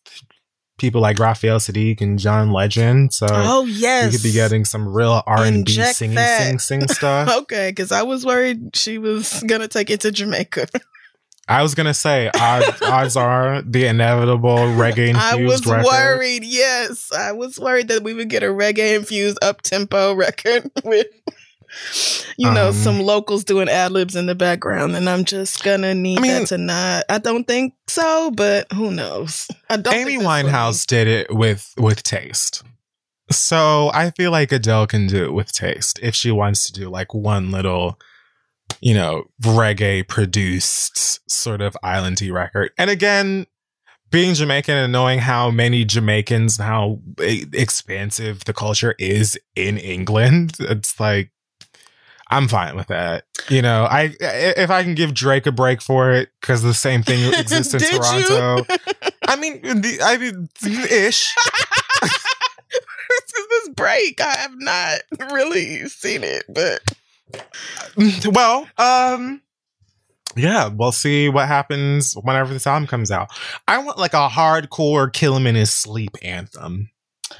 people 0.80 1.00
like 1.00 1.18
Raphael 1.18 1.58
Saadiq 1.58 2.00
and 2.00 2.18
John 2.18 2.50
Legend, 2.52 3.12
so 3.14 3.26
Oh 3.30 3.64
yes. 3.66 4.06
we 4.06 4.18
could 4.18 4.22
be 4.24 4.32
getting 4.32 4.64
some 4.64 4.88
real 4.88 5.22
R 5.26 5.44
and 5.44 5.64
B 5.64 5.72
singing, 5.92 6.16
that. 6.16 6.42
sing, 6.42 6.58
sing 6.58 6.88
stuff. 6.88 7.28
Okay, 7.42 7.70
because 7.70 7.92
I 7.92 8.02
was 8.02 8.26
worried 8.26 8.74
she 8.74 8.98
was 8.98 9.42
gonna 9.46 9.68
take 9.68 9.90
it 9.90 10.00
to 10.00 10.10
Jamaica. 10.10 10.66
I 11.48 11.62
was 11.62 11.74
gonna 11.74 11.94
say, 11.94 12.30
odds, 12.38 12.80
odds 12.80 13.16
are 13.16 13.60
the 13.62 13.86
inevitable 13.86 14.56
reggae 14.56 15.12
I 15.14 15.34
was 15.44 15.66
record. 15.66 15.84
worried. 15.84 16.44
Yes, 16.44 17.10
I 17.12 17.32
was 17.32 17.58
worried 17.58 17.88
that 17.88 18.02
we 18.04 18.14
would 18.14 18.28
get 18.30 18.42
a 18.44 18.46
reggae 18.46 18.94
infused 18.96 19.38
up 19.42 19.60
tempo 19.62 20.14
record 20.14 20.70
with, 20.84 21.06
you 22.36 22.50
know, 22.50 22.68
Um, 22.68 22.74
some 22.74 23.00
locals 23.00 23.44
doing 23.44 23.68
ad 23.68 23.92
libs 23.92 24.16
in 24.16 24.26
the 24.26 24.34
background, 24.34 24.96
and 24.96 25.08
I'm 25.08 25.24
just 25.24 25.62
gonna 25.62 25.94
need 25.94 26.18
I 26.18 26.22
mean- 26.22 26.30
that 26.32 26.48
to 26.48 26.58
not. 26.58 27.04
I 27.08 27.18
don't 27.18 27.46
think 27.46 27.74
so, 27.88 28.30
but 28.30 28.70
who 28.72 28.90
knows? 28.90 29.48
I 29.68 29.76
don't. 29.76 29.94
Amy 29.94 30.18
Winehouse 30.18 30.86
did 30.86 31.06
it 31.06 31.34
with 31.34 31.72
with 31.76 32.02
taste. 32.02 32.62
So 33.30 33.90
I 33.94 34.10
feel 34.10 34.32
like 34.32 34.50
Adele 34.50 34.88
can 34.88 35.06
do 35.06 35.24
it 35.24 35.32
with 35.32 35.52
taste 35.52 36.00
if 36.02 36.14
she 36.16 36.32
wants 36.32 36.66
to 36.66 36.72
do 36.72 36.90
like 36.90 37.14
one 37.14 37.52
little, 37.52 37.96
you 38.80 38.92
know, 38.92 39.24
reggae 39.42 40.06
produced 40.08 41.20
sort 41.30 41.60
of 41.60 41.76
islandy 41.84 42.32
record. 42.32 42.72
And 42.76 42.90
again, 42.90 43.46
being 44.10 44.34
Jamaican 44.34 44.76
and 44.76 44.92
knowing 44.92 45.20
how 45.20 45.52
many 45.52 45.84
Jamaicans, 45.84 46.56
how 46.56 46.98
e- 47.24 47.44
expansive 47.52 48.44
the 48.46 48.52
culture 48.52 48.96
is 48.98 49.38
in 49.54 49.78
England, 49.78 50.56
it's 50.58 50.98
like 50.98 51.30
I'm 52.30 52.48
fine 52.48 52.76
with 52.76 52.86
that. 52.88 53.24
You 53.48 53.62
know, 53.62 53.84
I 53.84 54.14
if 54.20 54.70
I 54.70 54.82
can 54.82 54.94
give 54.94 55.14
Drake 55.14 55.46
a 55.46 55.52
break 55.52 55.82
for 55.82 56.12
it 56.12 56.30
because 56.40 56.62
the 56.62 56.74
same 56.74 57.02
thing 57.02 57.32
exists 57.38 57.74
in? 57.74 57.80
Toronto. 57.80 58.64
I 59.26 59.36
mean, 59.36 59.60
the, 59.62 59.98
I 60.02 60.16
mean, 60.16 60.48
ish. 60.90 61.34
this 63.50 63.68
break, 63.70 64.20
I 64.20 64.36
have 64.36 64.54
not 64.58 65.00
really 65.32 65.88
seen 65.88 66.22
it, 66.22 66.44
but 66.48 66.80
Well, 68.26 68.68
um, 68.78 69.42
yeah, 70.36 70.68
we'll 70.68 70.92
see 70.92 71.28
what 71.28 71.48
happens 71.48 72.14
whenever 72.14 72.52
this 72.52 72.66
album 72.66 72.86
comes 72.86 73.10
out. 73.10 73.28
I 73.66 73.78
want 73.78 73.98
like 73.98 74.14
a 74.14 74.28
hardcore 74.28 75.12
"Kill 75.12 75.36
Him 75.36 75.46
in 75.46 75.54
His 75.54 75.72
Sleep" 75.72 76.16
anthem. 76.22 76.90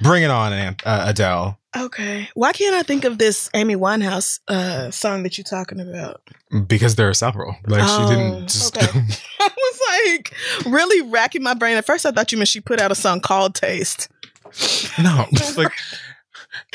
Bring 0.00 0.22
it 0.22 0.30
on, 0.30 0.52
uh, 0.52 0.74
Adele. 0.84 1.58
Okay. 1.76 2.28
Why 2.34 2.52
can't 2.52 2.74
I 2.74 2.82
think 2.82 3.04
of 3.04 3.18
this 3.18 3.50
Amy 3.54 3.76
Winehouse 3.76 4.40
uh, 4.48 4.90
song 4.90 5.22
that 5.22 5.36
you're 5.38 5.44
talking 5.44 5.80
about? 5.80 6.20
Because 6.66 6.96
there 6.96 7.08
are 7.08 7.14
several. 7.14 7.54
Like 7.66 7.82
Oh, 7.84 8.08
she 8.08 8.14
didn't 8.14 8.48
just. 8.48 8.76
okay. 8.76 8.86
I 9.40 9.48
was 9.56 9.80
like 10.14 10.34
really 10.66 11.08
racking 11.08 11.42
my 11.42 11.54
brain. 11.54 11.76
At 11.76 11.84
first, 11.86 12.04
I 12.06 12.10
thought 12.10 12.32
you 12.32 12.38
meant 12.38 12.48
she 12.48 12.60
put 12.60 12.80
out 12.80 12.90
a 12.90 12.96
song 12.96 13.20
called 13.20 13.54
"Taste." 13.54 14.08
no, 14.98 15.26
it's 15.32 15.56
like 15.56 15.72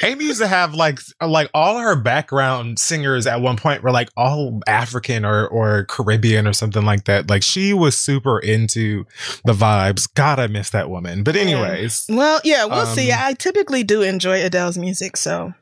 Amy 0.04 0.26
used 0.26 0.42
to 0.42 0.48
have 0.48 0.74
like 0.74 1.00
like 1.22 1.50
all 1.54 1.78
her 1.80 1.96
background 1.96 2.80
singers 2.80 3.26
at 3.28 3.42
one 3.42 3.58
point 3.58 3.84
were 3.84 3.92
like 3.92 4.10
all 4.18 4.62
African 4.68 5.26
or 5.26 5.48
or 5.48 5.86
Caribbean 5.86 6.48
or 6.48 6.54
something 6.54 6.84
like 6.86 7.06
that. 7.06 7.30
Like 7.30 7.44
she 7.44 7.74
was 7.74 7.98
super 7.98 8.40
into 8.40 9.06
the 9.46 9.54
vibes. 9.54 10.08
God, 10.14 10.40
I 10.40 10.48
miss 10.48 10.70
that 10.72 10.90
woman. 10.90 11.24
But 11.24 11.36
anyways, 11.36 12.06
Well, 12.10 12.40
yeah, 12.44 12.66
we'll 12.66 12.86
see. 12.86 13.12
Um, 13.12 13.20
I 13.22 13.34
typically 13.34 13.84
do 13.84 14.02
enjoy 14.02 14.44
Adele's 14.44 14.78
music, 14.78 15.18
so 15.18 15.54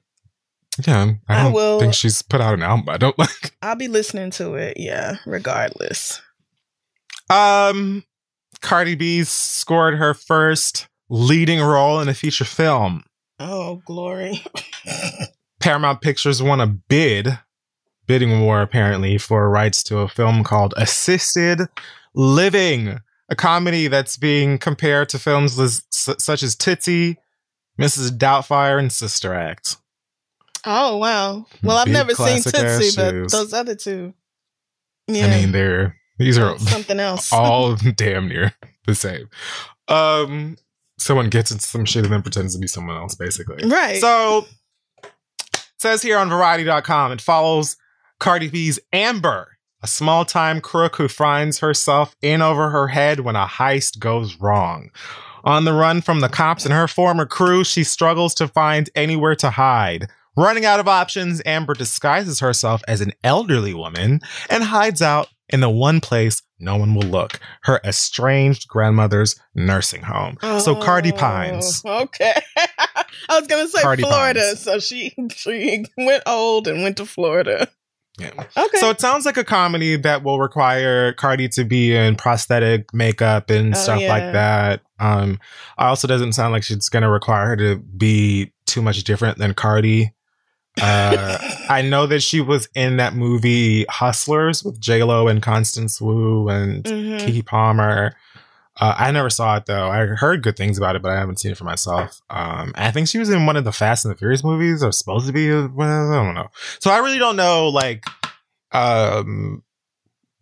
yeah, 0.88 1.14
I 1.30 1.48
I 1.48 1.52
will- 1.52 1.80
think 1.80 1.94
she's 1.94 2.22
put 2.22 2.42
out 2.42 2.54
an 2.56 2.64
album. 2.64 2.90
I 2.90 2.98
don't 2.98 3.18
like. 3.20 3.56
I'll 3.62 3.76
be 3.76 3.88
listening 3.88 4.32
to 4.32 4.56
it. 4.56 4.78
Yeah, 4.78 5.18
regardless. 5.26 6.22
Um, 7.30 8.04
Cardi 8.62 8.96
B 8.96 9.24
scored 9.24 9.96
her 9.98 10.14
first 10.14 10.88
leading 11.10 11.60
role 11.62 12.00
in 12.00 12.10
a 12.10 12.14
feature 12.14 12.46
film. 12.46 13.04
Oh, 13.46 13.82
glory. 13.86 14.42
Paramount 15.60 16.02
Pictures 16.02 16.42
won 16.42 16.62
a 16.62 16.68
bid, 16.68 17.40
bidding 18.08 18.40
war 18.42 18.62
apparently, 18.62 19.18
for 19.18 19.50
rights 19.50 19.84
to 19.84 20.00
a 20.00 20.08
film 20.08 20.44
called 20.46 20.74
Assisted 20.78 21.60
Living, 22.16 23.00
a 23.30 23.36
comedy 23.36 23.88
that's 23.90 24.16
being 24.16 24.58
compared 24.58 25.10
to 25.10 25.20
films 25.20 25.84
such 25.90 26.42
as 26.42 26.56
Tootsie, 26.56 27.18
Mrs. 27.80 28.18
Doubtfire, 28.18 28.80
and 28.80 28.92
Sister 28.92 29.34
Act. 29.34 29.76
Oh, 30.66 30.98
wow. 30.98 31.46
Well, 31.62 31.78
I've 31.78 31.86
Big 31.86 31.94
never 31.94 32.16
seen 32.16 32.42
Tootsie, 32.42 32.96
but 32.96 33.30
those 33.30 33.54
other 33.54 33.76
two. 33.76 34.14
Yeah. 35.08 35.26
I 35.26 35.30
mean, 35.30 35.52
they're 35.52 35.98
these 36.18 36.38
are 36.38 36.58
something 36.60 37.00
else. 37.00 37.34
all 37.34 37.76
damn 37.96 38.30
near 38.30 38.54
the 38.88 38.96
same. 38.96 39.30
Um, 39.90 40.58
someone 40.98 41.30
gets 41.30 41.52
into 41.52 41.66
some 41.66 41.86
shit 41.86 42.04
and 42.04 42.14
then 42.14 42.22
pretends 42.22 42.54
to 42.56 42.60
be 42.60 42.68
someone 42.68 42.98
else, 42.98 43.16
basically. 43.16 43.68
Right. 43.68 44.00
So 44.00 44.46
says 45.80 46.02
here 46.02 46.18
on 46.18 46.30
Variety.com, 46.30 47.12
it 47.12 47.22
follows 47.22 47.76
Cardi 48.20 48.48
B's 48.48 48.80
Amber, 48.94 49.58
a 49.82 49.88
small-time 49.88 50.62
crook 50.62 50.96
who 50.96 51.08
finds 51.10 51.60
herself 51.60 52.16
in 52.22 52.42
over 52.42 52.70
her 52.70 52.88
head 52.88 53.20
when 53.20 53.36
a 53.36 53.46
heist 53.46 54.00
goes 54.00 54.40
wrong. 54.40 54.92
On 55.44 55.66
the 55.66 55.74
run 55.74 56.00
from 56.00 56.22
the 56.22 56.30
cops 56.30 56.64
and 56.64 56.74
her 56.74 56.88
former 56.88 57.26
crew, 57.26 57.66
she 57.66 57.84
struggles 57.84 58.34
to 58.36 58.48
find 58.48 58.90
anywhere 58.96 59.36
to 59.36 59.50
hide. 59.50 60.08
Running 60.38 60.64
out 60.64 60.80
of 60.80 60.88
options, 60.88 61.42
Amber 61.46 61.74
disguises 61.74 62.40
herself 62.40 62.82
as 62.88 63.02
an 63.02 63.12
elderly 63.24 63.74
woman 63.74 64.22
and 64.50 64.64
hides 64.64 65.02
out 65.02 65.28
in 65.50 65.60
the 65.60 65.70
one 65.70 66.00
place 66.02 66.42
no 66.60 66.78
one 66.78 66.96
will 66.96 67.04
look 67.04 67.40
her 67.64 67.80
estranged 67.84 68.68
grandmother's 68.68 69.36
nursing 69.54 70.02
home. 70.02 70.38
So 70.60 70.76
Cardi 70.76 71.12
Oh, 71.12 71.18
Pines. 71.18 71.82
Okay. 71.86 72.34
I 73.30 73.40
was 73.40 73.48
gonna 73.48 73.68
say 73.68 73.82
Cardi 73.82 74.04
Florida, 74.04 74.40
Pines. 74.40 74.60
so 74.62 74.80
she 74.80 75.14
she 75.36 75.86
went 75.98 76.24
old 76.26 76.68
and 76.68 76.84
went 76.84 76.98
to 76.98 77.06
Florida. 77.06 77.68
Yeah. 78.20 78.30
Okay. 78.56 78.78
So 78.78 78.90
it 78.92 79.02
sounds 79.02 79.26
like 79.26 79.38
a 79.38 79.44
comedy 79.44 79.96
that 79.98 80.24
will 80.24 80.40
require 80.40 81.14
Cardi 81.14 81.50
to 81.50 81.64
be 81.66 81.96
in 81.96 82.16
prosthetic 82.16 82.94
makeup 82.94 83.50
and 83.50 83.74
Oh, 83.76 83.78
stuff 83.78 84.02
yeah. 84.02 84.08
like 84.10 84.34
that. 84.34 84.82
Um, 85.00 85.40
I 85.80 85.88
also 85.88 86.08
doesn't 86.08 86.34
sound 86.34 86.54
like 86.54 86.62
she's 86.64 86.90
going 86.90 87.02
to 87.02 87.10
require 87.10 87.48
her 87.48 87.56
to 87.58 87.78
be 87.78 88.54
too 88.68 88.84
much 88.84 89.04
different 89.04 89.40
than 89.40 89.56
Cardi. 89.56 90.14
Uh, 90.82 91.38
I 91.70 91.82
know 91.84 92.08
that 92.08 92.22
she 92.22 92.42
was 92.42 92.68
in 92.76 92.98
that 92.98 93.14
movie 93.16 93.86
Hustlers 93.90 94.64
with 94.64 94.80
J 94.80 95.04
Lo 95.04 95.28
and 95.28 95.42
Constance 95.42 96.02
Wu 96.02 96.50
and 96.50 96.84
Mhm. 96.84 97.20
Keke 97.22 97.46
Palmer. 97.46 98.16
Uh, 98.82 98.96
I 98.98 99.12
never 99.12 99.30
saw 99.30 99.56
it 99.58 99.68
though. 99.68 99.88
I 99.90 100.06
heard 100.08 100.42
good 100.42 100.58
things 100.58 100.80
about 100.80 100.96
it, 100.96 101.04
but 101.04 101.12
I 101.12 101.20
haven't 101.20 101.40
seen 101.40 101.52
it 101.52 101.58
for 101.60 101.64
myself. 101.64 102.22
Um, 102.32 102.74
I 102.76 102.90
think 102.90 103.08
she 103.08 103.20
was 103.20 103.30
in 103.30 103.46
one 103.46 103.56
of 103.56 103.66
the 103.66 103.72
Fast 103.72 104.04
and 104.04 104.12
the 104.14 104.18
Furious 104.18 104.44
movies, 104.44 104.82
or 104.84 104.92
supposed 104.92 105.28
to 105.28 105.34
be. 105.34 105.48
I 105.48 105.52
don't 105.68 106.34
know. 106.34 106.48
So 106.80 106.90
I 106.90 106.98
really 106.98 107.20
don't 107.20 107.36
know, 107.36 107.68
like, 107.70 108.04
um, 108.72 109.62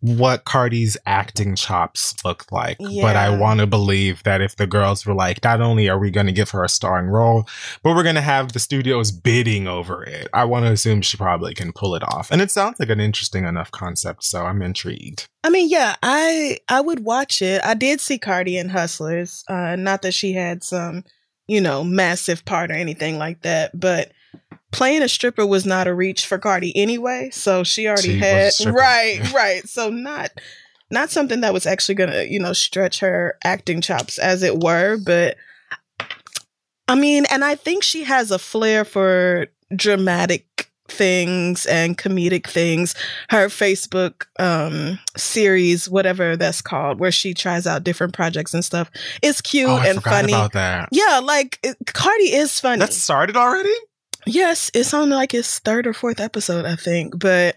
what 0.02 0.44
Cardi's 0.44 0.96
acting 1.06 1.54
chops 1.54 2.14
look 2.24 2.50
like. 2.50 2.76
But 2.78 3.16
I 3.16 3.30
want 3.38 3.60
to 3.60 3.68
believe 3.68 4.22
that 4.24 4.40
if 4.40 4.56
the 4.56 4.66
girls 4.66 5.06
were 5.06 5.14
like, 5.14 5.42
not 5.44 5.60
only 5.60 5.88
are 5.88 5.98
we 5.98 6.10
going 6.10 6.26
to 6.26 6.32
give 6.32 6.50
her 6.50 6.64
a 6.64 6.68
starring 6.68 7.06
role, 7.06 7.48
but 7.84 7.94
we're 7.94 8.02
going 8.02 8.16
to 8.16 8.20
have 8.20 8.52
the 8.52 8.58
studios 8.58 9.12
bidding 9.12 9.68
over 9.68 10.02
it. 10.02 10.26
I 10.34 10.44
want 10.44 10.66
to 10.66 10.72
assume 10.72 11.02
she 11.02 11.16
probably 11.16 11.54
can 11.54 11.72
pull 11.72 11.94
it 11.94 12.02
off, 12.02 12.32
and 12.32 12.42
it 12.42 12.50
sounds 12.50 12.80
like 12.80 12.90
an 12.90 12.98
interesting 13.00 13.44
enough 13.44 13.70
concept. 13.70 14.24
So 14.24 14.44
I'm 14.44 14.60
intrigued. 14.60 15.28
I 15.44 15.50
mean, 15.50 15.68
yeah, 15.68 15.94
I 16.02 16.58
I 16.68 16.80
would 16.80 17.04
watch 17.04 17.40
it. 17.40 17.64
I 17.64 17.74
did 17.74 18.00
see 18.00 18.18
Cardi 18.18 18.58
in 18.58 18.70
Hustlers. 18.70 19.44
Uh, 19.48 19.76
not 19.76 20.02
that 20.02 20.14
she 20.14 20.32
had 20.32 20.64
some, 20.64 21.04
you 21.46 21.60
know, 21.60 21.84
massive 21.84 22.44
part 22.44 22.72
or 22.72 22.74
anything 22.74 23.18
like 23.18 23.42
that, 23.42 23.78
but 23.78 24.10
playing 24.72 25.02
a 25.02 25.08
stripper 25.08 25.46
was 25.46 25.64
not 25.64 25.86
a 25.86 25.94
reach 25.94 26.26
for 26.26 26.38
Cardi 26.38 26.76
anyway. 26.76 27.30
So 27.30 27.62
she 27.62 27.86
already 27.86 28.14
She 28.14 28.18
had 28.18 28.52
right, 28.66 29.20
yeah. 29.22 29.36
right. 29.36 29.68
So 29.68 29.90
not 29.90 30.30
not 30.90 31.10
something 31.10 31.40
that 31.40 31.52
was 31.52 31.66
actually 31.66 31.94
gonna, 31.94 32.24
you 32.24 32.40
know, 32.40 32.52
stretch 32.52 33.00
her 33.00 33.38
acting 33.44 33.80
chops 33.80 34.18
as 34.18 34.42
it 34.42 34.58
were, 34.60 34.98
but 35.04 35.36
I 36.88 36.94
mean, 36.94 37.24
and 37.30 37.44
I 37.44 37.54
think 37.54 37.82
she 37.82 38.04
has 38.04 38.30
a 38.30 38.38
flair 38.38 38.84
for 38.84 39.46
dramatic 39.74 40.70
things 40.88 41.64
and 41.64 41.96
comedic 41.96 42.46
things 42.46 42.94
her 43.30 43.46
Facebook 43.46 44.26
um 44.38 44.98
series, 45.16 45.88
whatever 45.88 46.36
that's 46.36 46.60
called, 46.60 46.98
where 46.98 47.12
she 47.12 47.32
tries 47.34 47.66
out 47.66 47.84
different 47.84 48.12
projects 48.12 48.52
and 48.52 48.64
stuff. 48.64 48.90
It's 49.22 49.40
cute 49.40 49.70
oh, 49.70 49.78
and 49.78 50.02
funny. 50.02 50.32
about 50.32 50.52
that. 50.52 50.88
Yeah, 50.92 51.20
like 51.22 51.58
it, 51.62 51.76
Cardi 51.86 52.34
is 52.34 52.58
funny. 52.60 52.80
That 52.80 52.92
started 52.92 53.36
already. 53.36 53.72
Yes, 54.26 54.70
it's 54.74 54.94
on 54.94 55.10
like 55.10 55.34
its 55.34 55.58
third 55.58 55.86
or 55.86 55.92
fourth 55.92 56.20
episode, 56.20 56.64
I 56.64 56.76
think. 56.76 57.18
But 57.18 57.56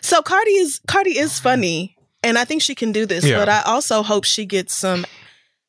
so 0.00 0.22
Cardi 0.22 0.52
is 0.52 0.80
Cardi 0.86 1.18
is 1.18 1.38
funny, 1.38 1.96
and 2.22 2.38
I 2.38 2.44
think 2.44 2.62
she 2.62 2.74
can 2.74 2.92
do 2.92 3.06
this. 3.06 3.24
Yeah. 3.24 3.38
But 3.38 3.48
I 3.48 3.62
also 3.62 4.02
hope 4.02 4.24
she 4.24 4.46
gets 4.46 4.74
some 4.74 5.04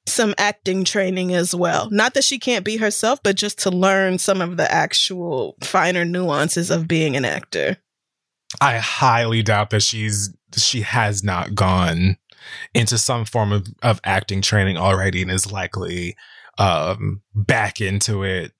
some 0.06 0.34
acting 0.38 0.84
training 0.84 1.34
as 1.34 1.56
well. 1.56 1.89
Not 1.89 2.13
that 2.13 2.23
she 2.23 2.38
can't 2.38 2.65
be 2.65 2.77
herself, 2.77 3.21
but 3.23 3.36
just 3.36 3.60
to 3.60 3.71
learn 3.71 4.19
some 4.19 4.41
of 4.41 4.58
the 4.58 4.69
actual 4.71 5.56
finer 5.62 6.06
nuances 6.06 6.69
of 6.69 6.88
being 6.88 7.15
an 7.15 7.25
actor. 7.25 7.77
I 8.62 8.77
highly 8.77 9.41
doubt 9.41 9.69
that 9.71 9.82
she's 9.82 10.34
she 10.56 10.82
has 10.82 11.23
not 11.23 11.56
gone 11.56 12.17
into 12.73 12.97
some 12.97 13.25
form 13.25 13.51
of, 13.51 13.67
of 13.82 14.01
acting 14.03 14.41
training 14.41 14.77
already 14.77 15.21
and 15.21 15.32
is 15.32 15.51
likely 15.51 16.15
um 16.60 17.21
back 17.34 17.82
into 17.82 18.21
it 18.23 18.51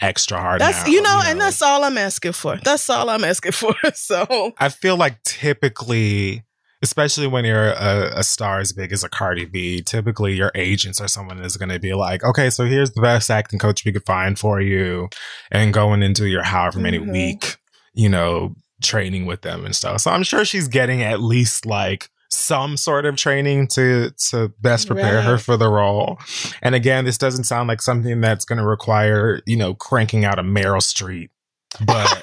extra 0.00 0.40
hard. 0.40 0.60
That's 0.60 0.86
now, 0.86 0.92
you 0.92 1.02
know, 1.02 1.20
and 1.26 1.40
that's 1.40 1.62
all 1.62 1.84
I'm 1.84 1.98
asking 1.98 2.32
for. 2.32 2.56
That's 2.64 2.88
all 2.90 3.08
I'm 3.10 3.24
asking 3.24 3.52
for. 3.62 3.74
So 3.94 4.52
I 4.58 4.68
feel 4.68 4.96
like 4.96 5.22
typically, 5.24 6.42
especially 6.82 7.26
when 7.26 7.44
you're 7.44 7.70
a, 7.70 8.12
a 8.16 8.22
star 8.22 8.58
as 8.60 8.72
big 8.72 8.92
as 8.92 9.04
a 9.04 9.08
Cardi 9.08 9.44
B, 9.44 9.82
typically 9.82 10.34
your 10.34 10.50
agents 10.54 11.00
or 11.00 11.08
someone 11.08 11.40
is 11.40 11.56
going 11.56 11.68
to 11.68 11.78
be 11.78 11.92
like, 11.94 12.24
okay, 12.24 12.50
so 12.50 12.64
here's 12.64 12.92
the 12.92 13.02
best 13.02 13.30
acting 13.30 13.58
coach 13.58 13.84
we 13.84 13.92
could 13.92 14.06
find 14.06 14.38
for 14.38 14.60
you, 14.60 15.08
and 15.50 15.72
going 15.74 16.02
into 16.02 16.26
your 16.28 16.42
however 16.42 16.78
many 16.80 16.98
Mhm. 16.98 17.12
week, 17.12 17.56
you 17.94 18.08
know, 18.08 18.54
training 18.82 19.26
with 19.26 19.42
them 19.42 19.64
and 19.66 19.76
stuff. 19.76 20.00
So 20.00 20.10
I'm 20.10 20.22
sure 20.22 20.44
she's 20.44 20.68
getting 20.68 21.02
at 21.02 21.20
least 21.20 21.66
like 21.66 22.08
some 22.32 22.76
sort 22.76 23.06
of 23.06 23.16
training 23.16 23.66
to 23.66 24.10
to 24.30 24.48
best 24.60 24.86
prepare 24.86 25.20
her 25.22 25.36
for 25.38 25.56
the 25.56 25.68
role. 25.68 26.18
And 26.62 26.74
again, 26.74 27.04
this 27.04 27.18
doesn't 27.18 27.44
sound 27.44 27.68
like 27.68 27.82
something 27.82 28.20
that's 28.20 28.44
going 28.44 28.58
to 28.58 28.64
require, 28.66 29.42
you 29.46 29.56
know, 29.56 29.74
cranking 29.74 30.24
out 30.24 30.38
a 30.38 30.42
Meryl 30.42 30.80
Streep, 30.80 31.28
but 31.84 32.22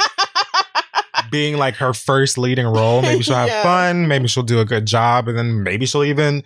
being 1.31 1.57
like 1.57 1.75
her 1.75 1.93
first 1.93 2.37
leading 2.37 2.65
role. 2.65 3.01
Maybe 3.01 3.21
she'll 3.23 3.35
have 3.35 3.49
Yeah. 3.49 3.63
fun. 3.63 4.07
Maybe 4.07 4.27
she'll 4.27 4.43
do 4.43 4.59
a 4.61 4.65
good 4.65 4.85
job. 4.85 5.27
And 5.27 5.37
then 5.37 5.61
maybe 5.63 5.85
she'll 5.85 6.03
even, 6.05 6.43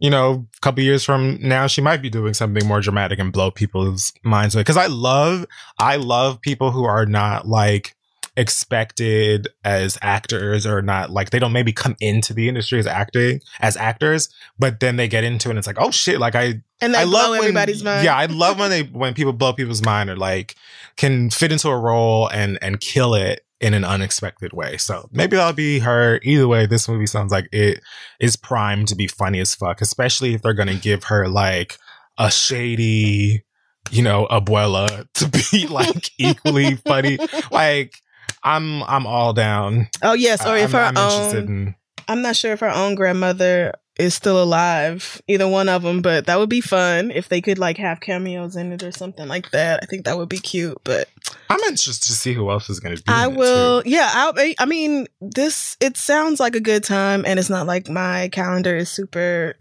you 0.00 0.10
know, 0.10 0.46
a 0.56 0.60
couple 0.60 0.82
years 0.82 1.04
from 1.04 1.38
now, 1.40 1.66
she 1.68 1.80
might 1.80 2.02
be 2.02 2.10
doing 2.10 2.34
something 2.34 2.66
more 2.66 2.80
dramatic 2.80 3.18
and 3.20 3.32
blow 3.32 3.50
people's 3.52 4.12
minds 4.24 4.54
away. 4.56 4.64
Cause 4.64 4.76
I 4.76 4.86
love, 4.86 5.46
I 5.78 5.96
love 5.96 6.40
people 6.40 6.72
who 6.72 6.84
are 6.84 7.06
not 7.06 7.46
like 7.46 7.94
expected 8.36 9.48
as 9.64 9.96
actors 10.02 10.66
or 10.66 10.82
not 10.82 11.10
like 11.10 11.30
they 11.30 11.38
don't 11.38 11.52
maybe 11.52 11.72
come 11.72 11.94
into 12.00 12.34
the 12.34 12.48
industry 12.48 12.78
as 12.78 12.86
acting 12.86 13.40
as 13.60 13.76
actors, 13.76 14.28
but 14.58 14.80
then 14.80 14.96
they 14.96 15.08
get 15.08 15.24
into 15.24 15.48
it 15.48 15.52
and 15.52 15.58
it's 15.58 15.66
like, 15.66 15.80
oh 15.80 15.90
shit, 15.90 16.18
like 16.18 16.34
I 16.34 16.62
And 16.80 16.96
I 16.96 17.04
love 17.04 17.30
when, 17.30 17.40
everybody's 17.40 17.84
mind. 17.84 18.04
Yeah, 18.04 18.16
I 18.16 18.26
love 18.26 18.58
when 18.58 18.70
they 18.70 18.82
when 18.82 19.14
people 19.14 19.32
blow 19.32 19.52
people's 19.52 19.84
mind 19.84 20.10
or 20.10 20.16
like 20.16 20.56
can 20.96 21.30
fit 21.30 21.52
into 21.52 21.68
a 21.68 21.78
role 21.78 22.28
and 22.28 22.58
and 22.60 22.80
kill 22.80 23.14
it 23.14 23.44
in 23.60 23.72
an 23.72 23.84
unexpected 23.84 24.52
way. 24.52 24.76
So 24.76 25.08
maybe 25.12 25.36
that'll 25.36 25.52
be 25.52 25.78
her. 25.78 26.20
Either 26.22 26.48
way, 26.48 26.66
this 26.66 26.88
movie 26.88 27.06
sounds 27.06 27.32
like 27.32 27.48
it 27.52 27.80
is 28.20 28.36
primed 28.36 28.88
to 28.88 28.96
be 28.96 29.06
funny 29.06 29.40
as 29.40 29.54
fuck, 29.54 29.80
especially 29.80 30.34
if 30.34 30.42
they're 30.42 30.54
gonna 30.54 30.74
give 30.74 31.04
her 31.04 31.28
like 31.28 31.78
a 32.18 32.30
shady, 32.30 33.44
you 33.90 34.02
know, 34.02 34.26
abuela 34.30 35.06
to 35.14 35.28
be 35.28 35.66
like 35.68 36.10
equally 36.18 36.74
funny. 36.76 37.18
Like 37.50 38.00
I'm 38.44 38.82
I'm 38.84 39.06
all 39.06 39.32
down. 39.32 39.88
Oh 40.02 40.12
yes, 40.12 40.46
or 40.46 40.56
if 40.56 40.72
her 40.72 40.80
I'm, 40.80 40.96
I'm 40.96 41.12
own. 41.12 41.36
in 41.36 41.74
I'm 42.06 42.22
not 42.22 42.36
sure 42.36 42.52
if 42.52 42.60
her 42.60 42.70
own 42.70 42.94
grandmother 42.94 43.72
is 43.98 44.14
still 44.14 44.42
alive. 44.42 45.22
Either 45.28 45.48
one 45.48 45.68
of 45.68 45.82
them, 45.82 46.02
but 46.02 46.26
that 46.26 46.38
would 46.38 46.48
be 46.48 46.60
fun 46.60 47.10
if 47.10 47.28
they 47.28 47.40
could 47.40 47.58
like 47.58 47.78
have 47.78 48.00
cameos 48.00 48.56
in 48.56 48.72
it 48.72 48.82
or 48.82 48.92
something 48.92 49.28
like 49.28 49.50
that. 49.52 49.80
I 49.82 49.86
think 49.86 50.04
that 50.04 50.18
would 50.18 50.28
be 50.28 50.38
cute. 50.38 50.78
But 50.84 51.08
I'm 51.48 51.60
interested 51.60 52.06
to 52.08 52.12
see 52.12 52.32
who 52.32 52.50
else 52.50 52.68
is 52.68 52.80
gonna 52.80 52.96
be. 52.96 53.02
I 53.08 53.26
in 53.26 53.32
it, 53.32 53.34
too. 53.34 53.38
will. 53.38 53.82
Yeah, 53.86 54.10
I. 54.12 54.54
I 54.58 54.66
mean, 54.66 55.06
this 55.20 55.76
it 55.80 55.96
sounds 55.96 56.40
like 56.40 56.54
a 56.54 56.60
good 56.60 56.84
time, 56.84 57.24
and 57.26 57.38
it's 57.38 57.50
not 57.50 57.66
like 57.66 57.88
my 57.88 58.28
calendar 58.32 58.76
is 58.76 58.90
super. 58.90 59.54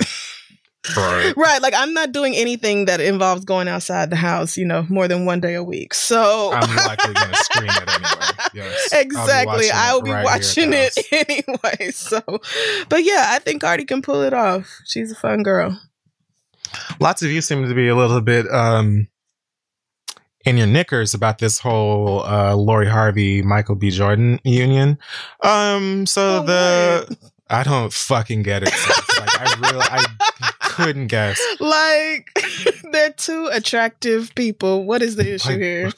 Right. 0.98 1.34
right, 1.38 1.62
like 1.62 1.74
I'm 1.76 1.93
not 1.93 2.12
doing 2.12 2.36
anything 2.36 2.86
that 2.86 3.00
involves 3.00 3.46
going 3.46 3.69
outside 3.69 4.10
the 4.10 4.17
house, 4.17 4.58
you 4.58 4.65
know, 4.65 4.86
more 4.89 5.08
than 5.08 5.26
one 5.26 5.39
day 5.39 5.54
a 5.54 5.63
week. 5.63 5.93
So 5.93 6.52
I'm 6.52 6.76
likely 6.76 7.13
going 7.13 7.30
to 7.30 7.36
scream 7.36 7.69
it 7.69 7.89
anyway. 7.89 8.42
Yes. 8.54 8.89
exactly. 8.94 9.70
I 9.72 9.94
will 9.94 10.02
be 10.02 10.12
right 10.12 10.24
watching 10.24 10.74
at 10.74 10.92
it 10.96 11.08
anyway. 11.30 11.92
So, 11.92 12.22
but 12.89 13.04
yeah, 13.04 13.28
I 13.30 13.39
think 13.39 13.62
Cardi 13.62 13.86
can 13.86 14.02
pull 14.02 14.22
it 14.22 14.34
off. 14.34 14.80
She's 14.86 15.12
a 15.12 15.16
fun 15.16 15.44
girl. 15.44 15.80
Lots 17.00 17.22
of 17.24 17.30
you 17.32 17.42
seem 17.42 17.68
to 17.68 17.74
be 17.76 17.88
a 17.88 17.96
little 17.96 18.22
bit 18.22 18.50
um, 18.52 19.08
in 20.46 20.58
your 20.58 20.68
knickers 20.68 21.13
about 21.13 21.38
this 21.39 21.60
whole 21.60 22.24
uh, 22.24 22.56
Lori 22.56 22.88
Harvey 22.88 23.42
Michael 23.42 23.76
B 23.76 23.89
Jordan 23.92 24.39
union. 24.44 24.98
Um, 25.44 26.06
so 26.06 26.42
Oh, 26.42 26.46
the 26.46 27.18
I 27.50 27.63
don't 27.63 27.94
fucking 27.94 28.44
get 28.44 28.63
it. 28.63 28.72
like 29.20 29.39
I 29.39 29.56
really 29.62 29.82
I 29.82 30.06
couldn't 30.62 31.08
guess. 31.08 31.39
Like 31.60 32.30
they're 32.92 33.13
two 33.13 33.48
attractive 33.52 34.34
people. 34.36 34.86
What 34.86 35.02
is 35.04 35.16
the 35.16 35.34
issue 35.36 35.50
Like, 35.50 35.60
here? 35.60 35.92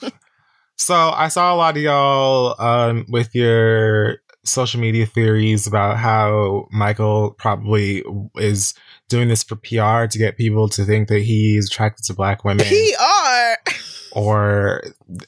So 0.77 0.95
I 0.95 1.29
saw 1.29 1.53
a 1.53 1.57
lot 1.57 1.77
of 1.77 1.83
y'all 1.83 2.55
um, 2.59 3.05
with 3.07 3.33
your 3.33 4.17
social 4.43 4.79
media 4.79 5.05
theories 5.05 5.65
about 5.67 5.97
how 5.97 6.67
Michael 6.71 7.31
probably 7.31 8.03
is 8.35 8.73
doing 9.09 9.27
this 9.27 9.43
for 9.43 9.55
PR 9.55 10.05
to 10.07 10.17
get 10.17 10.37
people 10.37 10.69
to 10.69 10.83
think 10.83 11.07
that 11.09 11.21
he's 11.21 11.67
attracted 11.67 12.05
to 12.05 12.13
black 12.13 12.43
women, 12.43 12.65
PR. 12.65 13.71
or 14.11 14.83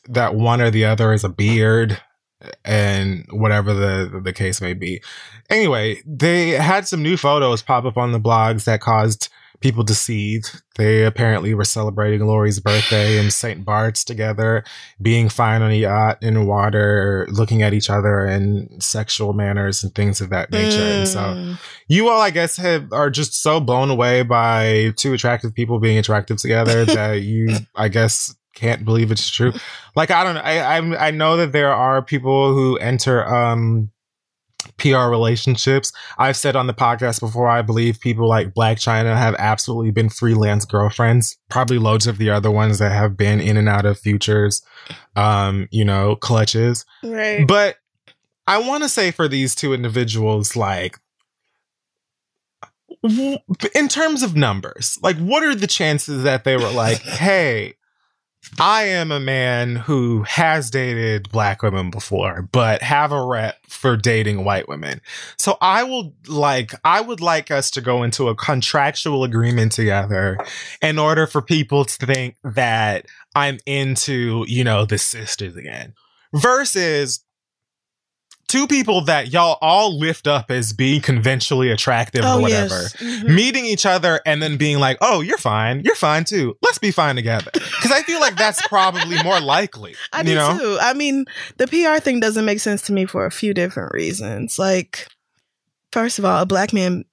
that 0.09 0.35
one 0.35 0.61
or 0.61 0.69
the 0.71 0.85
other 0.85 1.13
is 1.13 1.23
a 1.23 1.29
beard, 1.29 1.99
and 2.63 3.25
whatever 3.31 3.73
the 3.73 4.21
the 4.23 4.33
case 4.33 4.61
may 4.61 4.73
be. 4.73 5.01
Anyway, 5.49 6.01
they 6.05 6.49
had 6.49 6.87
some 6.87 7.01
new 7.01 7.17
photos 7.17 7.61
pop 7.61 7.85
up 7.85 7.97
on 7.97 8.11
the 8.11 8.19
blogs 8.19 8.65
that 8.65 8.81
caused 8.81 9.29
people 9.59 9.83
deceived. 9.83 10.61
They 10.77 11.03
apparently 11.03 11.53
were 11.53 11.63
celebrating 11.65 12.25
Lori's 12.25 12.59
birthday 12.59 13.17
in 13.17 13.31
St. 13.31 13.65
Bart's 13.65 14.03
together, 14.03 14.63
being 15.01 15.29
fine 15.29 15.61
on 15.61 15.71
a 15.71 15.75
yacht 15.75 16.19
in 16.21 16.45
water, 16.45 17.27
looking 17.31 17.63
at 17.63 17.73
each 17.73 17.89
other 17.89 18.25
in 18.27 18.79
sexual 18.79 19.33
manners 19.33 19.83
and 19.83 19.93
things 19.95 20.21
of 20.21 20.29
that 20.29 20.51
nature. 20.51 20.83
And 20.83 21.07
so 21.07 21.19
Mm. 21.19 21.57
you 21.87 22.09
all, 22.09 22.21
I 22.21 22.29
guess, 22.29 22.57
have 22.57 22.91
are 22.93 23.09
just 23.09 23.41
so 23.41 23.59
blown 23.59 23.89
away 23.89 24.21
by 24.21 24.93
two 24.97 25.13
attractive 25.13 25.53
people 25.53 25.79
being 25.79 25.97
attractive 25.97 26.37
together 26.37 26.85
that 26.93 27.21
you, 27.21 27.55
I 27.75 27.87
guess, 27.87 28.35
can't 28.53 28.85
believe 28.85 29.11
it's 29.11 29.29
true. 29.29 29.53
Like 29.95 30.09
I 30.11 30.23
don't 30.23 30.35
know. 30.35 30.41
I 30.41 30.77
I'm, 30.77 30.93
I 30.93 31.11
know 31.11 31.37
that 31.37 31.51
there 31.51 31.71
are 31.73 32.01
people 32.01 32.53
who 32.53 32.77
enter 32.77 33.23
um 33.27 33.91
PR 34.77 35.09
relationships. 35.09 35.91
I've 36.17 36.37
said 36.37 36.55
on 36.55 36.67
the 36.67 36.73
podcast 36.73 37.19
before, 37.19 37.47
I 37.47 37.61
believe 37.61 37.99
people 37.99 38.27
like 38.27 38.53
Blac 38.53 38.75
Chyna 38.75 39.15
have 39.15 39.35
absolutely 39.39 39.91
been 39.91 40.09
freelance 40.09 40.65
girlfriends. 40.65 41.37
Probably 41.49 41.77
loads 41.77 42.07
of 42.07 42.17
the 42.17 42.29
other 42.29 42.51
ones 42.51 42.79
that 42.79 42.91
have 42.91 43.15
been 43.15 43.39
in 43.39 43.57
and 43.57 43.69
out 43.69 43.85
of 43.85 43.99
futures, 43.99 44.61
um, 45.15 45.67
you 45.71 45.85
know, 45.85 46.15
clutches. 46.15 46.85
Right. 47.03 47.47
But 47.47 47.77
I 48.47 48.59
want 48.59 48.83
to 48.83 48.89
say 48.89 49.11
for 49.11 49.27
these 49.27 49.55
two 49.55 49.73
individuals, 49.73 50.55
like, 50.55 50.99
in 53.03 53.87
terms 53.87 54.23
of 54.23 54.35
numbers, 54.35 54.97
like, 55.01 55.17
what 55.17 55.43
are 55.43 55.55
the 55.55 55.67
chances 55.67 56.23
that 56.23 56.43
they 56.43 56.57
were 56.57 56.71
like, 56.71 56.97
hey, 57.01 57.75
I 58.59 58.83
am 58.83 59.11
a 59.11 59.19
man 59.19 59.75
who 59.75 60.23
has 60.23 60.69
dated 60.69 61.31
black 61.31 61.61
women 61.61 61.89
before, 61.89 62.47
but 62.51 62.81
have 62.81 63.11
a 63.11 63.23
rep 63.23 63.65
for 63.67 63.95
dating 63.95 64.43
white 64.43 64.67
women. 64.67 65.01
So 65.37 65.57
I 65.61 65.83
will 65.83 66.13
like, 66.27 66.73
I 66.83 67.01
would 67.01 67.21
like 67.21 67.51
us 67.51 67.69
to 67.71 67.81
go 67.81 68.03
into 68.03 68.29
a 68.29 68.35
contractual 68.35 69.23
agreement 69.23 69.71
together 69.73 70.37
in 70.81 70.97
order 70.97 71.27
for 71.27 71.41
people 71.41 71.85
to 71.85 72.05
think 72.05 72.35
that 72.43 73.05
I'm 73.35 73.59
into, 73.65 74.45
you 74.47 74.63
know, 74.63 74.85
the 74.85 74.97
sisters 74.97 75.55
again 75.55 75.93
versus 76.33 77.21
two 78.47 78.65
people 78.67 79.01
that 79.01 79.31
y'all 79.31 79.57
all 79.61 79.97
lift 79.97 80.25
up 80.27 80.49
as 80.49 80.71
being 80.73 81.01
conventionally 81.01 81.69
attractive 81.69 82.23
or 82.23 82.27
oh 82.27 82.39
whatever 82.39 82.75
yes. 82.75 82.95
Mhm. 82.95 83.35
meeting 83.35 83.65
each 83.65 83.85
other 83.85 84.21
and 84.25 84.41
then 84.41 84.57
being 84.57 84.79
like, 84.79 84.97
"Oh, 85.01 85.21
you're 85.21 85.37
fine. 85.37 85.81
You're 85.83 85.95
fine 85.95 86.23
too. 86.23 86.57
Let's 86.61 86.77
be 86.77 86.91
fine 86.91 87.15
together." 87.15 87.51
Because 87.53 87.91
I 87.91 88.03
feel 88.03 88.19
like 88.19 88.37
that's 88.37 88.65
probably 88.67 89.21
more 89.23 89.39
likely. 89.39 89.95
I 90.13 90.19
you 90.19 90.25
do 90.25 90.35
know? 90.35 90.57
too. 90.57 90.77
I 90.81 90.93
mean, 90.93 91.25
the 91.57 91.67
PR 91.67 92.01
thing 92.01 92.19
doesn't 92.19 92.45
make 92.45 92.59
sense 92.59 92.81
to 92.83 92.93
me 92.93 93.05
for 93.05 93.25
a 93.25 93.31
few 93.31 93.53
different 93.53 93.93
reasons. 93.93 94.57
Like, 94.57 95.07
first 95.91 96.19
of 96.19 96.25
all, 96.25 96.41
a 96.41 96.45
black 96.45 96.73
man 96.73 97.05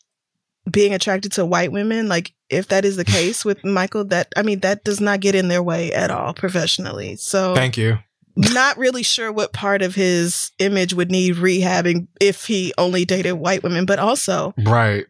being 0.70 0.94
attracted 0.94 1.32
to 1.32 1.44
white 1.44 1.72
women, 1.72 2.08
like 2.08 2.32
if 2.48 2.68
that 2.68 2.84
is 2.84 2.96
the 2.96 3.04
case 3.18 3.44
with 3.44 3.64
Michael, 3.64 4.04
that 4.06 4.28
I 4.36 4.42
mean, 4.42 4.60
that 4.60 4.84
does 4.84 5.00
not 5.00 5.20
get 5.20 5.34
in 5.34 5.48
their 5.48 5.62
way 5.62 5.92
at 5.92 6.10
all 6.10 6.32
professionally. 6.32 7.16
So 7.16 7.54
Thank 7.54 7.76
you. 7.76 7.98
Not 8.36 8.76
really 8.78 9.02
sure 9.02 9.30
what 9.32 9.52
part 9.52 9.82
of 9.82 9.94
his 9.94 10.52
image 10.58 10.94
would 10.94 11.10
need 11.10 11.36
rehabbing 11.36 12.08
if 12.20 12.46
he 12.46 12.72
only 12.78 13.04
dated 13.04 13.34
white 13.34 13.62
women, 13.62 13.86
but 13.86 13.98
also 13.98 14.54
Right. 14.58 15.06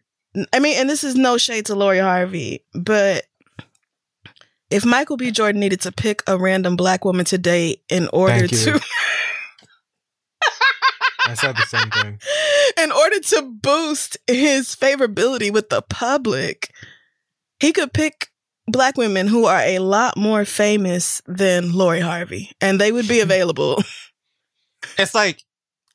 I 0.51 0.59
mean, 0.59 0.77
and 0.77 0.89
this 0.89 1.03
is 1.03 1.15
no 1.15 1.37
shade 1.37 1.67
to 1.67 1.75
Lori 1.75 1.99
Harvey, 1.99 2.65
but 2.73 3.25
if 4.69 4.85
Michael 4.85 5.15
B. 5.15 5.31
Jordan 5.31 5.61
needed 5.61 5.81
to 5.81 5.91
pick 5.91 6.23
a 6.27 6.37
random 6.37 6.75
black 6.75 7.05
woman 7.05 7.25
to 7.25 7.37
date 7.37 7.83
in 7.89 8.09
order 8.11 8.47
to 8.47 8.81
I 11.27 11.33
said 11.33 11.55
the 11.55 11.65
same 11.65 11.89
thing. 11.89 12.19
in 12.83 12.91
order 12.91 13.19
to 13.19 13.41
boost 13.41 14.17
his 14.27 14.75
favorability 14.75 15.51
with 15.51 15.69
the 15.69 15.81
public, 15.81 16.71
he 17.59 17.71
could 17.71 17.93
pick 17.93 18.29
black 18.67 18.97
women 18.97 19.27
who 19.27 19.45
are 19.45 19.61
a 19.61 19.79
lot 19.79 20.17
more 20.17 20.45
famous 20.45 21.21
than 21.27 21.71
Lori 21.73 21.99
Harvey, 21.99 22.51
and 22.61 22.79
they 22.79 22.91
would 22.91 23.07
be 23.07 23.19
available. 23.21 23.81
It's 24.97 25.13
like 25.15 25.41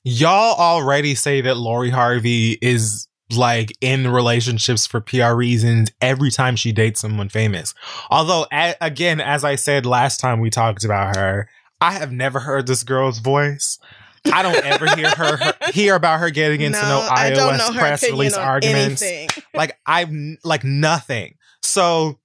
y'all 0.04 0.54
already 0.58 1.14
say 1.14 1.40
that 1.42 1.56
Lori 1.56 1.90
Harvey 1.90 2.58
is 2.62 3.06
like 3.36 3.72
in 3.80 4.08
relationships 4.08 4.86
for 4.86 5.00
PR 5.00 5.34
reasons 5.34 5.90
every 6.00 6.30
time 6.30 6.56
she 6.56 6.72
dates 6.72 7.00
someone 7.00 7.28
famous. 7.28 7.74
Although, 8.10 8.46
a- 8.52 8.74
again, 8.80 9.20
as 9.20 9.44
I 9.44 9.54
said 9.54 9.86
last 9.86 10.18
time 10.18 10.40
we 10.40 10.50
talked 10.50 10.84
about 10.84 11.16
her, 11.16 11.48
I 11.80 11.92
have 11.92 12.12
never 12.12 12.40
heard 12.40 12.66
this 12.66 12.82
girl's 12.82 13.20
voice. 13.20 13.78
I 14.32 14.42
don't 14.42 14.64
ever 14.66 14.94
hear 14.96 15.08
her, 15.10 15.36
her 15.38 15.54
hear 15.72 15.94
about 15.94 16.20
her 16.20 16.30
getting 16.30 16.60
into 16.60 16.80
no, 16.82 16.88
know 16.88 17.08
iOS 17.08 17.72
press 17.78 18.02
release 18.02 18.34
arguments. 18.34 19.00
anything. 19.00 19.28
like 19.54 19.78
I've 19.86 20.10
like 20.44 20.62
nothing. 20.64 21.36
So 21.62 22.18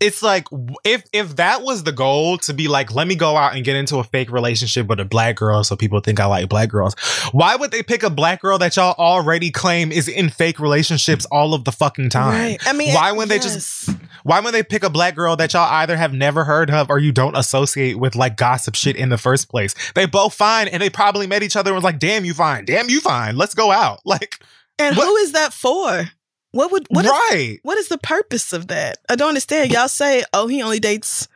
it's 0.00 0.22
like 0.22 0.46
if 0.84 1.04
if 1.12 1.36
that 1.36 1.62
was 1.62 1.82
the 1.84 1.92
goal 1.92 2.38
to 2.38 2.54
be 2.54 2.68
like 2.68 2.94
let 2.94 3.06
me 3.06 3.14
go 3.14 3.36
out 3.36 3.54
and 3.54 3.64
get 3.64 3.76
into 3.76 3.98
a 3.98 4.04
fake 4.04 4.30
relationship 4.30 4.86
with 4.86 4.98
a 5.00 5.04
black 5.04 5.36
girl 5.36 5.62
so 5.64 5.76
people 5.76 6.00
think 6.00 6.18
I 6.20 6.26
like 6.26 6.48
black 6.48 6.68
girls 6.68 6.94
why 7.32 7.56
would 7.56 7.70
they 7.70 7.82
pick 7.82 8.02
a 8.02 8.10
black 8.10 8.40
girl 8.40 8.58
that 8.58 8.76
y'all 8.76 8.94
already 8.98 9.50
claim 9.50 9.92
is 9.92 10.08
in 10.08 10.30
fake 10.30 10.58
relationships 10.58 11.24
all 11.26 11.54
of 11.54 11.64
the 11.64 11.72
fucking 11.72 12.10
time? 12.10 12.32
Right. 12.32 12.58
I 12.66 12.72
mean, 12.72 12.94
why 12.94 13.12
wouldn't 13.12 13.28
they 13.30 13.38
just 13.38 13.90
why 14.22 14.40
would 14.40 14.52
they 14.54 14.62
pick 14.62 14.82
a 14.82 14.90
black 14.90 15.14
girl 15.14 15.36
that 15.36 15.52
y'all 15.52 15.70
either 15.70 15.96
have 15.96 16.12
never 16.12 16.44
heard 16.44 16.70
of 16.70 16.90
or 16.90 16.98
you 16.98 17.12
don't 17.12 17.36
associate 17.36 17.98
with 17.98 18.14
like 18.16 18.36
gossip 18.36 18.74
shit 18.74 18.96
in 18.96 19.08
the 19.08 19.18
first 19.18 19.48
place? 19.48 19.74
They 19.94 20.06
both 20.06 20.34
fine 20.34 20.68
and 20.68 20.82
they 20.82 20.90
probably 20.90 21.26
met 21.26 21.42
each 21.42 21.56
other 21.56 21.70
and 21.70 21.76
was 21.76 21.84
like 21.84 21.98
damn 21.98 22.24
you 22.24 22.34
fine. 22.34 22.64
Damn 22.64 22.88
you 22.90 23.00
fine. 23.00 23.36
Let's 23.36 23.54
go 23.54 23.70
out. 23.70 24.00
Like 24.04 24.42
And 24.78 24.96
What- 24.96 25.06
who 25.06 25.16
is 25.16 25.32
that 25.32 25.52
for? 25.52 26.08
What 26.52 26.72
would 26.72 26.86
what 26.90 27.04
is- 27.04 27.10
right 27.10 27.58
what 27.62 27.78
is 27.78 27.88
the 27.88 27.98
purpose 27.98 28.52
of 28.52 28.68
that? 28.68 28.98
I 29.08 29.16
don't 29.16 29.28
understand. 29.28 29.70
Y'all 29.70 29.88
say, 29.88 30.24
"Oh, 30.32 30.46
he 30.48 30.62
only 30.62 30.80
dates 30.80 31.28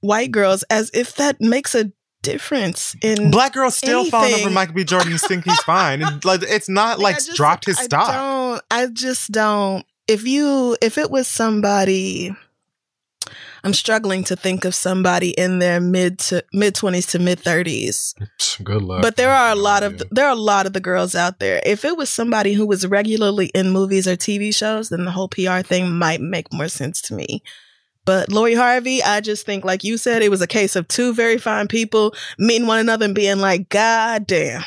white 0.00 0.30
girls," 0.30 0.62
as 0.70 0.90
if 0.94 1.14
that 1.16 1.40
makes 1.40 1.74
a 1.74 1.92
difference 2.22 2.96
in 3.02 3.30
Black 3.30 3.52
girls 3.52 3.76
still 3.76 4.06
falling 4.06 4.28
over 4.28 4.34
anything. 4.36 4.54
Michael 4.54 4.74
B. 4.74 4.84
Jordan 4.84 5.12
and 5.12 5.20
think 5.20 5.44
he's 5.44 5.60
fine. 5.60 6.02
And, 6.02 6.24
like, 6.24 6.42
it's 6.42 6.70
not 6.70 6.98
like 6.98 7.16
I 7.16 7.18
just- 7.18 7.36
dropped 7.36 7.66
his 7.66 7.78
I 7.78 7.84
stock. 7.84 8.12
don't. 8.12 8.62
I 8.70 8.86
just 8.86 9.30
don't. 9.30 9.84
If 10.08 10.26
you, 10.26 10.76
if 10.80 10.96
it 10.96 11.10
was 11.10 11.28
somebody, 11.28 12.34
I'm 13.64 13.72
struggling 13.72 14.24
to 14.24 14.36
think 14.36 14.66
of 14.66 14.74
somebody 14.74 15.30
in 15.30 15.58
their 15.58 15.80
mid 15.80 16.18
to 16.20 16.44
mid 16.52 16.74
twenties 16.74 17.06
to 17.08 17.18
mid 17.18 17.40
thirties. 17.40 18.14
Good 18.62 18.82
luck. 18.82 19.00
But 19.00 19.16
there 19.16 19.32
are 19.32 19.50
a 19.50 19.56
lot 19.56 19.82
of 19.82 20.02
there 20.10 20.26
are 20.26 20.32
a 20.32 20.36
lot 20.36 20.66
of 20.66 20.74
the 20.74 20.80
girls 20.80 21.14
out 21.14 21.38
there. 21.38 21.62
If 21.64 21.84
it 21.84 21.96
was 21.96 22.10
somebody 22.10 22.52
who 22.52 22.66
was 22.66 22.86
regularly 22.86 23.46
in 23.46 23.70
movies 23.70 24.06
or 24.06 24.16
TV 24.16 24.54
shows, 24.54 24.90
then 24.90 25.06
the 25.06 25.10
whole 25.10 25.28
PR 25.28 25.60
thing 25.60 25.92
might 25.92 26.20
make 26.20 26.52
more 26.52 26.68
sense 26.68 27.00
to 27.02 27.14
me. 27.14 27.42
But 28.04 28.30
Lori 28.30 28.54
Harvey, 28.54 29.02
I 29.02 29.22
just 29.22 29.46
think, 29.46 29.64
like 29.64 29.82
you 29.82 29.96
said, 29.96 30.20
it 30.20 30.30
was 30.30 30.42
a 30.42 30.46
case 30.46 30.76
of 30.76 30.86
two 30.86 31.14
very 31.14 31.38
fine 31.38 31.68
people 31.68 32.14
meeting 32.38 32.66
one 32.66 32.80
another 32.80 33.06
and 33.06 33.14
being 33.14 33.38
like, 33.38 33.70
"God 33.70 34.26
damn." 34.26 34.62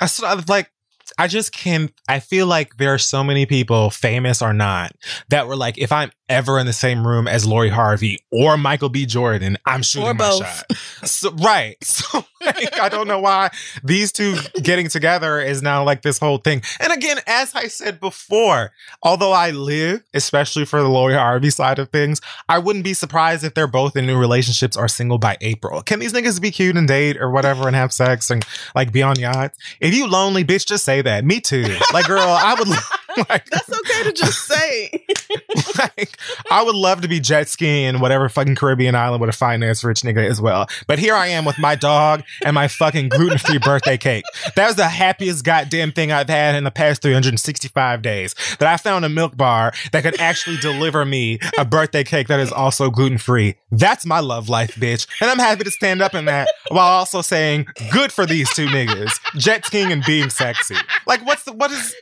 I 0.00 0.04
sort 0.04 0.38
of 0.38 0.50
like 0.50 0.70
I 1.16 1.28
just 1.28 1.52
can't 1.52 1.92
I 2.08 2.20
feel 2.20 2.46
like 2.46 2.76
there 2.76 2.92
are 2.92 2.98
so 2.98 3.24
many 3.24 3.46
people, 3.46 3.88
famous 3.88 4.42
or 4.42 4.52
not, 4.52 4.92
that 5.30 5.48
were 5.48 5.56
like, 5.56 5.78
if 5.78 5.92
I'm 5.92 6.10
ever 6.28 6.58
in 6.58 6.66
the 6.66 6.72
same 6.72 7.06
room 7.06 7.26
as 7.28 7.46
Lori 7.46 7.70
Harvey 7.70 8.20
or 8.30 8.56
Michael 8.56 8.88
B. 8.88 9.06
Jordan, 9.06 9.56
I'm 9.66 9.82
shooting 9.82 10.08
Or 10.08 10.14
my 10.14 10.28
both. 10.28 10.46
shot. 10.46 10.76
So, 11.08 11.30
right. 11.32 11.76
So 11.84 12.24
like, 12.40 12.78
I 12.80 12.88
don't 12.88 13.08
know 13.08 13.18
why 13.18 13.50
these 13.82 14.12
two 14.12 14.36
getting 14.62 14.88
together 14.88 15.40
is 15.40 15.60
now 15.60 15.82
like 15.82 16.02
this 16.02 16.18
whole 16.18 16.38
thing. 16.38 16.62
And 16.78 16.92
again, 16.92 17.18
as 17.26 17.52
I 17.54 17.66
said 17.66 17.98
before, 17.98 18.70
although 19.02 19.32
I 19.32 19.50
live, 19.50 20.04
especially 20.14 20.64
for 20.64 20.80
the 20.80 20.88
Lori 20.88 21.14
Harvey 21.14 21.50
side 21.50 21.80
of 21.80 21.90
things, 21.90 22.20
I 22.48 22.58
wouldn't 22.60 22.84
be 22.84 22.94
surprised 22.94 23.42
if 23.42 23.54
they're 23.54 23.66
both 23.66 23.96
in 23.96 24.06
new 24.06 24.16
relationships 24.16 24.76
or 24.76 24.86
single 24.86 25.18
by 25.18 25.36
April. 25.40 25.82
Can 25.82 25.98
these 25.98 26.12
niggas 26.12 26.40
be 26.40 26.52
cute 26.52 26.76
and 26.76 26.86
date 26.86 27.16
or 27.16 27.30
whatever 27.32 27.66
and 27.66 27.74
have 27.74 27.92
sex 27.92 28.30
and 28.30 28.44
like 28.76 28.92
be 28.92 29.02
on 29.02 29.18
yachts? 29.18 29.58
If 29.80 29.92
you 29.92 30.06
lonely, 30.06 30.44
bitch, 30.44 30.64
just 30.66 30.84
say 30.84 31.02
that. 31.02 31.24
Me 31.24 31.40
too. 31.40 31.76
Like, 31.92 32.06
girl, 32.06 32.20
I 32.22 32.54
would 32.56 32.68
like 33.28 33.48
That's 33.50 33.68
okay 33.70 34.04
to 34.04 34.12
just 34.12 34.46
say. 34.46 35.04
like 35.78 36.18
I 36.50 36.62
would 36.62 36.74
love 36.74 37.00
to 37.02 37.08
be 37.08 37.20
jet 37.20 37.48
skiing 37.48 37.84
in 37.84 38.00
whatever 38.00 38.28
fucking 38.28 38.56
Caribbean 38.56 38.94
island 38.94 39.20
with 39.20 39.30
a 39.30 39.32
finance 39.32 39.82
rich 39.82 40.02
nigga 40.02 40.28
as 40.28 40.40
well. 40.40 40.66
But 40.86 40.98
here 40.98 41.14
I 41.14 41.28
am 41.28 41.44
with 41.44 41.58
my 41.58 41.74
dog 41.74 42.22
and 42.44 42.54
my 42.54 42.68
fucking 42.68 43.08
gluten 43.08 43.38
free 43.38 43.58
birthday 43.58 43.96
cake. 43.96 44.24
That 44.56 44.66
was 44.66 44.76
the 44.76 44.88
happiest 44.88 45.44
goddamn 45.44 45.92
thing 45.92 46.12
I've 46.12 46.28
had 46.28 46.54
in 46.54 46.64
the 46.64 46.70
past 46.70 47.02
365 47.02 48.02
days. 48.02 48.34
That 48.58 48.68
I 48.68 48.76
found 48.76 49.04
a 49.04 49.08
milk 49.08 49.36
bar 49.36 49.72
that 49.92 50.02
could 50.02 50.20
actually 50.20 50.56
deliver 50.60 51.04
me 51.04 51.38
a 51.56 51.64
birthday 51.64 52.04
cake 52.04 52.28
that 52.28 52.40
is 52.40 52.52
also 52.52 52.90
gluten 52.90 53.18
free. 53.18 53.54
That's 53.70 54.04
my 54.04 54.20
love 54.20 54.48
life, 54.48 54.74
bitch. 54.74 55.06
And 55.20 55.30
I'm 55.30 55.38
happy 55.38 55.64
to 55.64 55.70
stand 55.70 56.02
up 56.02 56.14
in 56.14 56.26
that 56.26 56.48
while 56.68 56.88
also 56.88 57.22
saying 57.22 57.66
good 57.90 58.12
for 58.12 58.26
these 58.26 58.52
two 58.54 58.66
niggas. 58.66 59.18
Jet 59.36 59.64
skiing 59.64 59.92
and 59.92 60.04
being 60.04 60.30
sexy. 60.30 60.76
Like 61.06 61.24
what's 61.24 61.44
the 61.44 61.52
what 61.52 61.70
is 61.70 61.94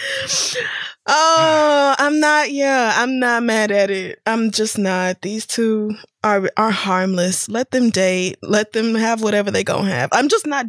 Oh, 1.12 1.94
I'm 1.98 2.20
not. 2.20 2.52
Yeah, 2.52 2.92
I'm 2.94 3.18
not 3.18 3.42
mad 3.42 3.72
at 3.72 3.90
it. 3.90 4.20
I'm 4.26 4.50
just 4.52 4.78
not. 4.78 5.22
These 5.22 5.44
two 5.46 5.96
are 6.22 6.48
are 6.56 6.70
harmless. 6.70 7.48
Let 7.48 7.72
them 7.72 7.90
date. 7.90 8.36
Let 8.42 8.72
them 8.72 8.94
have 8.94 9.20
whatever 9.20 9.50
they 9.50 9.64
gonna 9.64 9.90
have. 9.90 10.10
I'm 10.12 10.28
just 10.28 10.46
not. 10.46 10.66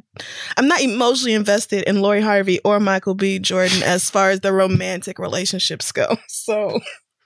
I'm 0.58 0.68
not 0.68 0.82
emotionally 0.82 1.34
invested 1.34 1.84
in 1.84 2.02
Lori 2.02 2.22
Harvey 2.22 2.60
or 2.66 2.80
Michael 2.80 3.14
B. 3.14 3.38
Jordan 3.38 3.84
as 3.84 4.10
far 4.10 4.32
as 4.32 4.40
the 4.40 4.54
romantic 4.54 5.20
relationships 5.20 5.92
go. 5.92 6.18
So 6.28 6.80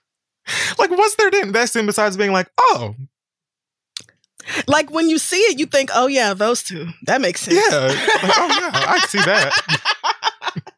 like 0.78 0.90
what's 0.90 1.16
there 1.16 1.30
to 1.30 1.42
invest 1.42 1.76
in 1.76 1.86
besides 1.86 2.18
being 2.18 2.34
like, 2.34 2.50
oh, 2.60 2.96
like 4.68 4.92
when 4.92 5.10
you 5.10 5.20
see 5.20 5.38
it, 5.38 5.60
you 5.60 5.68
think, 5.68 5.90
oh 5.94 6.08
yeah, 6.08 6.34
those 6.34 6.64
two. 6.64 6.88
That 7.06 7.22
makes 7.22 7.42
sense. 7.42 7.58
Yeah. 7.58 7.88
Like, 7.88 8.38
oh 8.38 8.58
yeah, 8.60 8.72
I 8.74 9.00
see 9.08 9.20
that. 9.20 9.54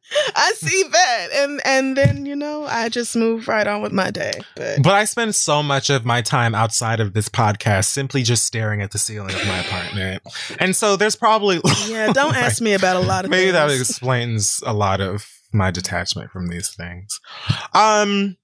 I 0.36 0.54
see 0.54 0.84
that. 0.84 1.28
And 1.34 1.62
and 1.66 1.98
then, 1.98 2.26
you 2.26 2.36
know, 2.36 2.66
I 2.66 2.90
just 2.90 3.16
move 3.16 3.48
right 3.48 3.68
on 3.68 3.82
with 3.82 3.92
my 3.92 4.12
day. 4.12 4.32
But 4.56 4.84
But 4.84 4.94
I 4.94 5.06
spend 5.06 5.36
so 5.36 5.62
much 5.62 5.90
of 5.90 6.06
my 6.06 6.22
time 6.22 6.56
outside 6.56 7.00
of 7.00 7.14
this 7.14 7.28
podcast 7.30 7.86
simply 7.86 8.24
just 8.24 8.46
staring 8.46 8.82
at 8.82 8.92
the 8.92 8.98
ceiling 8.98 9.36
of 9.36 9.46
my 9.48 9.60
apartment. 9.60 10.24
And 10.60 10.76
so 10.76 10.96
there's 10.96 11.16
probably 11.16 11.60
yeah, 11.88 12.12
don't 12.14 12.30
Like, 12.32 12.44
ask 12.44 12.62
me 12.62 12.74
about 12.74 12.96
a 12.96 13.00
lot 13.00 13.26
of 13.26 13.32
maybe 13.32 13.52
that 13.52 13.70
explains 13.70 14.62
a 14.66 14.74
lot 14.74 15.02
of 15.02 15.28
my 15.54 15.72
detachment 15.72 16.32
from 16.32 16.48
these 16.48 16.70
things. 16.74 17.20
Um 17.74 18.38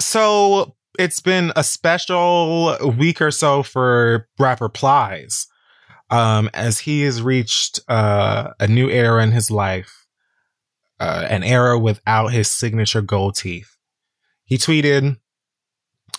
so 0.00 0.76
it's 0.98 1.20
been 1.20 1.52
a 1.56 1.64
special 1.64 2.76
week 2.98 3.20
or 3.20 3.30
so 3.30 3.62
for 3.62 4.28
rapper 4.38 4.68
Plies. 4.68 5.46
Um 6.10 6.50
as 6.54 6.80
he 6.80 7.02
has 7.02 7.20
reached 7.22 7.80
uh 7.88 8.50
a 8.60 8.68
new 8.68 8.88
era 8.88 9.22
in 9.22 9.32
his 9.32 9.50
life. 9.50 10.01
Uh, 11.00 11.26
an 11.28 11.42
era 11.42 11.78
without 11.78 12.28
his 12.28 12.48
signature 12.48 13.02
gold 13.02 13.34
teeth. 13.34 13.76
He 14.44 14.56
tweeted, 14.56 15.16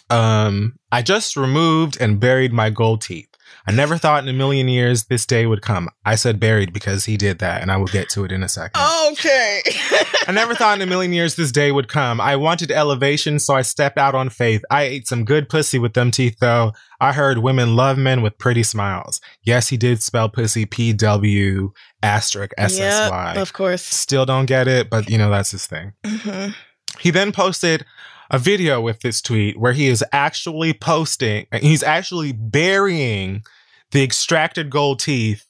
um, 0.10 0.78
I 0.92 1.02
just 1.02 1.38
removed 1.38 1.98
and 2.02 2.20
buried 2.20 2.52
my 2.52 2.70
gold 2.70 3.02
teeth. 3.02 3.30
I 3.66 3.72
never 3.72 3.98
thought 3.98 4.24
in 4.24 4.30
a 4.30 4.34
million 4.34 4.68
years 4.68 5.06
this 5.06 5.26
day 5.26 5.46
would 5.46 5.62
come. 5.62 5.90
I 6.06 6.16
said 6.16 6.40
buried 6.40 6.74
because 6.74 7.06
he 7.06 7.16
did 7.16 7.40
that, 7.40 7.62
and 7.62 7.72
I 7.72 7.78
will 7.78 7.88
get 7.88 8.10
to 8.10 8.26
it 8.26 8.32
in 8.32 8.44
a 8.44 8.50
second. 8.50 8.82
Okay. 9.12 9.62
I 10.28 10.32
never 10.32 10.54
thought 10.54 10.78
in 10.78 10.82
a 10.82 10.90
million 10.90 11.14
years 11.14 11.36
this 11.36 11.52
day 11.52 11.72
would 11.72 11.88
come. 11.88 12.20
I 12.20 12.36
wanted 12.36 12.72
elevation, 12.72 13.40
so 13.40 13.54
I 13.54 13.62
stepped 13.62 13.98
out 13.98 14.16
on 14.16 14.30
faith. 14.30 14.64
I 14.70 14.84
ate 14.84 15.08
some 15.08 15.24
good 15.24 15.48
pussy 15.48 15.80
with 15.80 15.94
them 15.94 16.12
teeth, 16.12 16.38
though. 16.40 16.74
I 17.00 17.14
heard 17.14 17.38
women 17.38 17.76
love 17.76 17.98
men 17.98 18.22
with 18.22 18.38
pretty 18.38 18.64
smiles. 18.64 19.22
Yes, 19.44 19.70
he 19.70 19.78
did 19.78 20.04
spell 20.04 20.30
pussy 20.30 20.66
P 20.66 20.94
W 20.94 21.72
asterisk 22.04 22.52
S 22.58 22.80
S 22.80 23.10
Y. 23.12 23.34
Yep, 23.34 23.42
of 23.42 23.54
course. 23.54 23.82
Still 23.82 24.26
don't 24.26 24.46
get 24.46 24.68
it, 24.68 24.90
but 24.90 25.10
you 25.10 25.18
know, 25.18 25.30
that's 25.30 25.52
his 25.52 25.66
thing. 25.66 25.94
Mhm. 26.06 26.54
He 27.00 27.10
then 27.10 27.32
posted 27.32 27.86
a 28.30 28.38
video 28.40 28.80
with 28.82 29.02
this 29.02 29.22
tweet 29.22 29.60
where 29.60 29.74
he 29.74 29.88
is 29.88 30.04
actually 30.12 30.74
posting, 30.74 31.46
he's 31.62 31.84
actually 31.84 32.32
burying 32.32 33.44
the 33.92 34.04
extracted 34.04 34.70
gold 34.70 35.00
teeth 35.00 35.46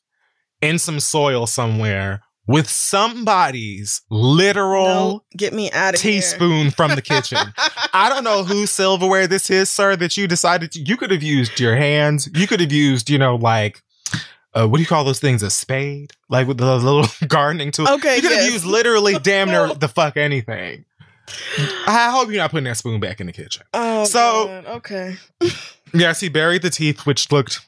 in 0.61 0.79
some 0.79 0.99
soil 0.99 1.45
somewhere 1.47 2.21
with 2.45 2.69
somebody's 2.69 4.01
literal 4.09 4.85
No, 4.85 5.23
get 5.37 5.53
me 5.53 5.71
out 5.71 5.93
of 5.95 6.01
here. 6.01 6.13
teaspoon 6.13 6.71
from 6.71 6.95
the 6.95 7.01
kitchen. 7.01 7.37
I 7.93 8.09
don't 8.09 8.23
know 8.25 8.43
whose 8.43 8.69
silverware 8.69 9.27
this 9.27 9.49
is, 9.49 9.69
sir, 9.69 9.95
that 9.97 10.17
you 10.17 10.27
decided 10.27 10.71
to, 10.73 10.79
you 10.81 10.97
could 10.97 11.11
have 11.11 11.23
used 11.23 11.59
your 11.59 11.75
hands. 11.77 12.29
You 12.33 12.47
could 12.47 12.59
have 12.59 12.71
used, 12.71 13.09
you 13.09 13.17
know, 13.17 13.35
like, 13.35 13.81
uh, 14.55 14.67
what 14.67 14.77
do 14.77 14.81
you 14.83 14.87
call 14.87 15.03
those 15.03 15.19
things? 15.19 15.43
A 15.43 15.49
spade? 15.49 16.11
Like 16.29 16.47
with 16.47 16.57
the 16.57 16.75
little 16.77 17.05
gardening 17.27 17.71
tool. 17.71 17.87
Okay, 17.87 18.15
You 18.17 18.21
could 18.21 18.31
have 18.31 18.43
yes. 18.43 18.53
used 18.53 18.65
literally 18.65 19.17
damn 19.21 19.49
near 19.49 19.73
the 19.73 19.87
fuck 19.87 20.17
anything. 20.17 20.85
I 21.87 22.09
hope 22.11 22.27
you're 22.29 22.37
not 22.37 22.51
putting 22.51 22.65
that 22.65 22.77
spoon 22.77 22.99
back 22.99 23.21
in 23.21 23.27
the 23.27 23.33
kitchen. 23.33 23.63
Oh, 23.73 24.05
So- 24.05 24.45
God. 24.47 24.65
okay. 24.77 25.15
Yes, 25.95 26.19
he 26.21 26.27
buried 26.27 26.63
the 26.63 26.71
teeth, 26.71 27.05
which 27.05 27.31
looked. 27.31 27.59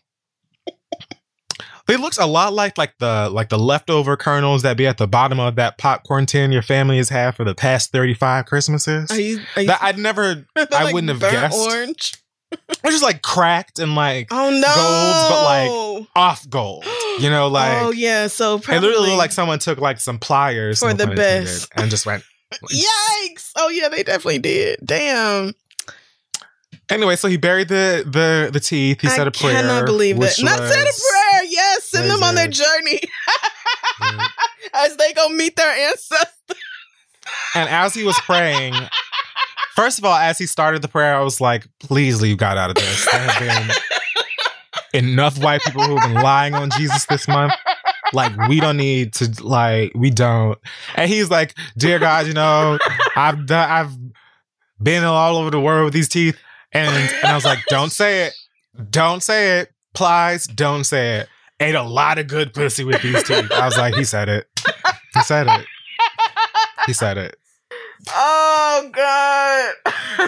They 1.87 1.95
looked 1.97 2.17
a 2.17 2.25
lot 2.25 2.53
like 2.53 2.75
like 2.75 2.95
the 2.97 3.29
like 3.29 3.49
the 3.49 3.59
leftover 3.59 4.17
kernels 4.17 4.63
that 4.63 4.75
be 4.77 4.87
at 4.87 4.97
the 4.97 5.07
bottom 5.07 5.39
of 5.39 5.55
that 5.57 5.77
popcorn 5.77 6.25
tin 6.25 6.51
your 6.51 6.63
family 6.63 6.97
has 6.97 7.09
had 7.09 7.35
for 7.35 7.43
the 7.43 7.53
past 7.53 7.91
thirty 7.91 8.15
five 8.15 8.45
Christmases. 8.47 9.11
Are 9.11 9.21
you? 9.21 9.41
Are 9.55 9.61
you 9.61 9.67
that 9.67 9.83
I'd 9.83 9.99
never, 9.99 10.47
I 10.55 10.65
like 10.85 10.95
wouldn't 10.95 11.11
have 11.11 11.19
guessed. 11.31 11.55
Orange. 11.55 12.13
They're 12.51 12.91
just 12.91 13.03
like 13.03 13.21
cracked 13.21 13.79
and 13.79 13.95
like 13.95 14.27
Oh 14.31 14.49
no! 14.49 14.61
Golds, 14.61 15.29
but, 15.29 15.43
like, 15.43 16.07
off 16.15 16.49
gold. 16.49 16.85
You 17.19 17.29
know, 17.29 17.45
oh, 17.45 17.49
like 17.49 17.81
oh 17.81 17.91
yeah. 17.91 18.27
So 18.27 18.55
it 18.55 18.67
literally 18.67 19.09
looked 19.09 19.17
like 19.17 19.31
someone 19.31 19.59
took 19.59 19.79
like 19.79 19.99
some 19.99 20.19
pliers 20.19 20.79
For 20.79 20.93
no 20.93 21.05
the 21.05 21.15
best. 21.15 21.71
and 21.75 21.89
just 21.89 22.05
went. 22.05 22.23
Yikes! 22.71 23.51
Oh 23.55 23.69
yeah, 23.69 23.89
they 23.89 24.03
definitely 24.03 24.39
did. 24.39 24.79
Damn. 24.85 25.53
Anyway, 26.89 27.15
so 27.15 27.27
he 27.27 27.37
buried 27.37 27.67
the 27.67 28.03
the 28.05 28.49
the 28.53 28.59
teeth. 28.59 29.01
He 29.01 29.07
I 29.07 29.11
said 29.11 29.27
a 29.27 29.31
prayer. 29.31 29.57
I 29.57 29.61
cannot 29.61 29.85
believe 29.85 30.17
which 30.17 30.41
Not 30.43 30.59
said 30.59 30.67
a 30.69 30.71
prayer. 30.71 31.43
Yes, 31.49 31.83
send 31.85 32.09
them 32.09 32.21
on 32.21 32.35
their 32.35 32.47
journey 32.47 32.99
Yeah. 34.01 34.27
as 34.73 34.95
they 34.97 35.13
go 35.13 35.29
meet 35.29 35.55
their 35.55 35.71
ancestors. 35.71 36.57
And 37.55 37.67
as 37.69 37.93
he 37.95 38.03
was 38.03 38.19
praying, 38.19 38.75
first 39.75 39.99
of 39.99 40.05
all, 40.05 40.15
as 40.15 40.37
he 40.37 40.45
started 40.47 40.81
the 40.81 40.87
prayer, 40.87 41.15
I 41.15 41.21
was 41.21 41.41
like, 41.41 41.67
please 41.79 42.21
leave 42.21 42.37
God 42.37 42.57
out 42.57 42.69
of 42.69 42.75
this. 42.75 43.11
There 43.11 43.21
have 43.21 43.67
been 44.93 45.03
enough 45.09 45.37
white 45.41 45.61
people 45.61 45.83
who've 45.83 46.01
been 46.01 46.15
lying 46.15 46.53
on 46.55 46.69
Jesus 46.71 47.05
this 47.05 47.27
month. 47.27 47.53
Like, 48.13 48.35
we 48.47 48.59
don't 48.59 48.77
need 48.77 49.13
to, 49.15 49.43
like, 49.43 49.91
we 49.95 50.09
don't. 50.09 50.57
And 50.95 51.09
he's 51.09 51.29
like, 51.29 51.53
dear 51.77 51.99
God, 51.99 52.27
you 52.27 52.33
know, 52.33 52.79
I've 53.15 53.45
done, 53.45 53.69
I've 53.69 53.97
been 54.81 55.03
all 55.03 55.37
over 55.37 55.49
the 55.49 55.59
world 55.59 55.85
with 55.85 55.93
these 55.93 56.07
teeth. 56.07 56.37
And, 56.71 56.95
and 57.15 57.25
I 57.25 57.35
was 57.35 57.45
like, 57.45 57.59
don't 57.67 57.91
say 57.91 58.25
it. 58.25 58.33
Don't 58.89 59.21
say 59.23 59.59
it. 59.59 59.71
Plies, 59.93 60.45
don't 60.47 60.83
say 60.83 61.19
it. 61.19 61.29
Ate 61.59 61.75
a 61.75 61.83
lot 61.83 62.17
of 62.17 62.27
good 62.27 62.53
pussy 62.53 62.83
with 62.83 63.01
these 63.01 63.23
teeth. 63.23 63.51
I 63.51 63.65
was 63.65 63.77
like, 63.77 63.95
he 63.95 64.03
said 64.03 64.27
it. 64.27 64.47
He 65.13 65.21
said 65.21 65.47
it. 65.47 65.65
He 66.85 66.93
said 66.93 67.17
it. 67.17 67.37
Oh 68.09 68.89
God. 68.91 69.73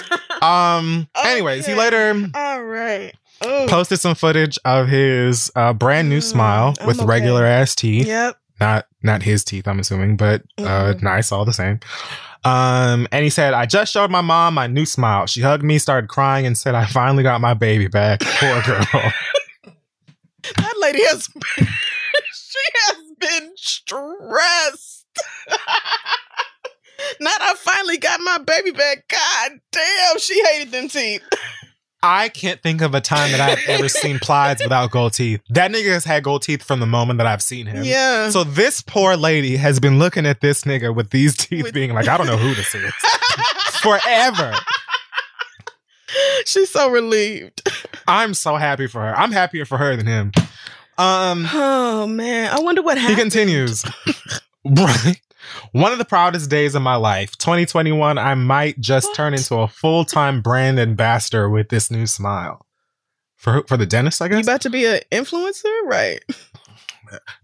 Um. 0.39 1.07
Anyways, 1.25 1.65
he 1.65 1.73
later 1.73 2.29
All 2.35 2.63
right. 2.63 3.11
Ugh. 3.41 3.67
posted 3.69 3.99
some 3.99 4.13
footage 4.13 4.59
of 4.65 4.87
his 4.87 5.51
uh, 5.55 5.73
brand 5.73 6.09
new 6.09 6.19
Mm, 6.19 6.23
smile 6.23 6.75
I'm 6.79 6.85
with 6.87 6.97
okay. 6.99 7.05
regular 7.07 7.43
ass 7.45 7.73
teeth. 7.73 8.05
Yep. 8.05 8.37
Not 8.59 8.85
not 9.01 9.23
his 9.23 9.43
teeth, 9.43 9.67
I'm 9.67 9.79
assuming, 9.79 10.15
but 10.15 10.43
uh, 10.59 10.93
Mhm. 10.93 11.01
nice 11.01 11.31
all 11.31 11.43
the 11.45 11.53
same. 11.53 11.79
Um, 12.43 13.07
and 13.11 13.23
he 13.23 13.29
said, 13.31 13.53
"I 13.55 13.65
just 13.65 13.91
showed 13.91 14.11
my 14.11 14.21
mom 14.21 14.53
my 14.53 14.67
new 14.67 14.85
smile. 14.85 15.25
She 15.25 15.41
hugged 15.41 15.63
me, 15.63 15.79
started 15.79 16.07
crying, 16.07 16.45
and 16.45 16.55
said, 16.57 16.75
I 16.75 16.85
finally 16.85 17.23
got 17.23 17.41
my 17.41 17.53
baby 17.55 17.87
back. 17.87 18.19
Poor 18.21 18.61
girl." 18.61 18.85
That 20.55 20.73
lady 20.79 21.03
has 21.03 21.27
been, 21.27 21.41
she 22.33 22.59
has 22.85 22.97
been 23.19 23.51
stressed. 23.57 25.05
Not 27.19 27.41
I 27.41 27.53
finally 27.55 27.97
got 27.97 28.19
my 28.21 28.37
baby 28.39 28.71
back. 28.71 29.07
God 29.07 29.59
damn, 29.71 30.19
she 30.19 30.41
hated 30.45 30.71
them 30.71 30.87
teeth. 30.89 31.21
I 32.03 32.29
can't 32.29 32.61
think 32.61 32.81
of 32.81 32.93
a 32.93 33.01
time 33.01 33.31
that 33.31 33.41
I've 33.41 33.67
ever 33.67 33.89
seen 33.89 34.19
Plies 34.19 34.59
without 34.61 34.91
gold 34.91 35.13
teeth. 35.13 35.41
That 35.49 35.71
nigga 35.71 35.91
has 35.93 36.05
had 36.05 36.23
gold 36.23 36.43
teeth 36.43 36.61
from 36.61 36.79
the 36.79 36.85
moment 36.85 37.17
that 37.17 37.25
I've 37.25 37.41
seen 37.41 37.65
him. 37.65 37.83
Yeah. 37.83 38.29
So 38.29 38.43
this 38.43 38.81
poor 38.83 39.17
lady 39.17 39.57
has 39.57 39.79
been 39.79 39.97
looking 39.97 40.25
at 40.27 40.39
this 40.39 40.61
nigga 40.61 40.93
with 40.93 41.09
these 41.09 41.35
teeth 41.37 41.63
With- 41.63 41.73
being 41.73 41.93
like, 41.93 42.07
I 42.07 42.15
don't 42.17 42.27
know 42.27 42.37
who 42.37 42.53
this 42.53 42.73
is. 42.75 42.93
Forever. 43.81 44.53
She's 46.45 46.69
so 46.69 46.89
relieved. 46.89 47.67
I'm 48.07 48.33
so 48.33 48.55
happy 48.55 48.87
for 48.87 49.01
her. 49.01 49.17
I'm 49.17 49.31
happier 49.31 49.65
for 49.65 49.77
her 49.77 49.95
than 49.95 50.05
him. 50.05 50.31
Um 50.99 51.47
Oh 51.51 52.07
man, 52.07 52.51
I 52.53 52.59
wonder 52.59 52.81
what 52.81 52.97
he 52.99 53.15
continues. 53.15 53.83
right. 54.65 55.19
One 55.71 55.91
of 55.91 55.97
the 55.97 56.05
proudest 56.05 56.49
days 56.49 56.75
of 56.75 56.81
my 56.81 56.95
life, 56.95 57.37
2021, 57.37 58.17
I 58.17 58.33
might 58.35 58.79
just 58.79 59.13
turn 59.15 59.33
into 59.33 59.55
a 59.55 59.67
full-time 59.67 60.41
brand 60.41 60.79
ambassador 60.79 61.49
with 61.49 61.69
this 61.69 61.89
new 61.91 62.07
smile. 62.07 62.65
For 63.35 63.63
for 63.67 63.77
the 63.77 63.85
dentist, 63.85 64.21
I 64.21 64.27
guess. 64.27 64.37
You 64.37 64.41
about 64.41 64.61
to 64.61 64.69
be 64.69 64.85
an 64.85 64.99
influencer, 65.11 65.71
right? 65.85 66.19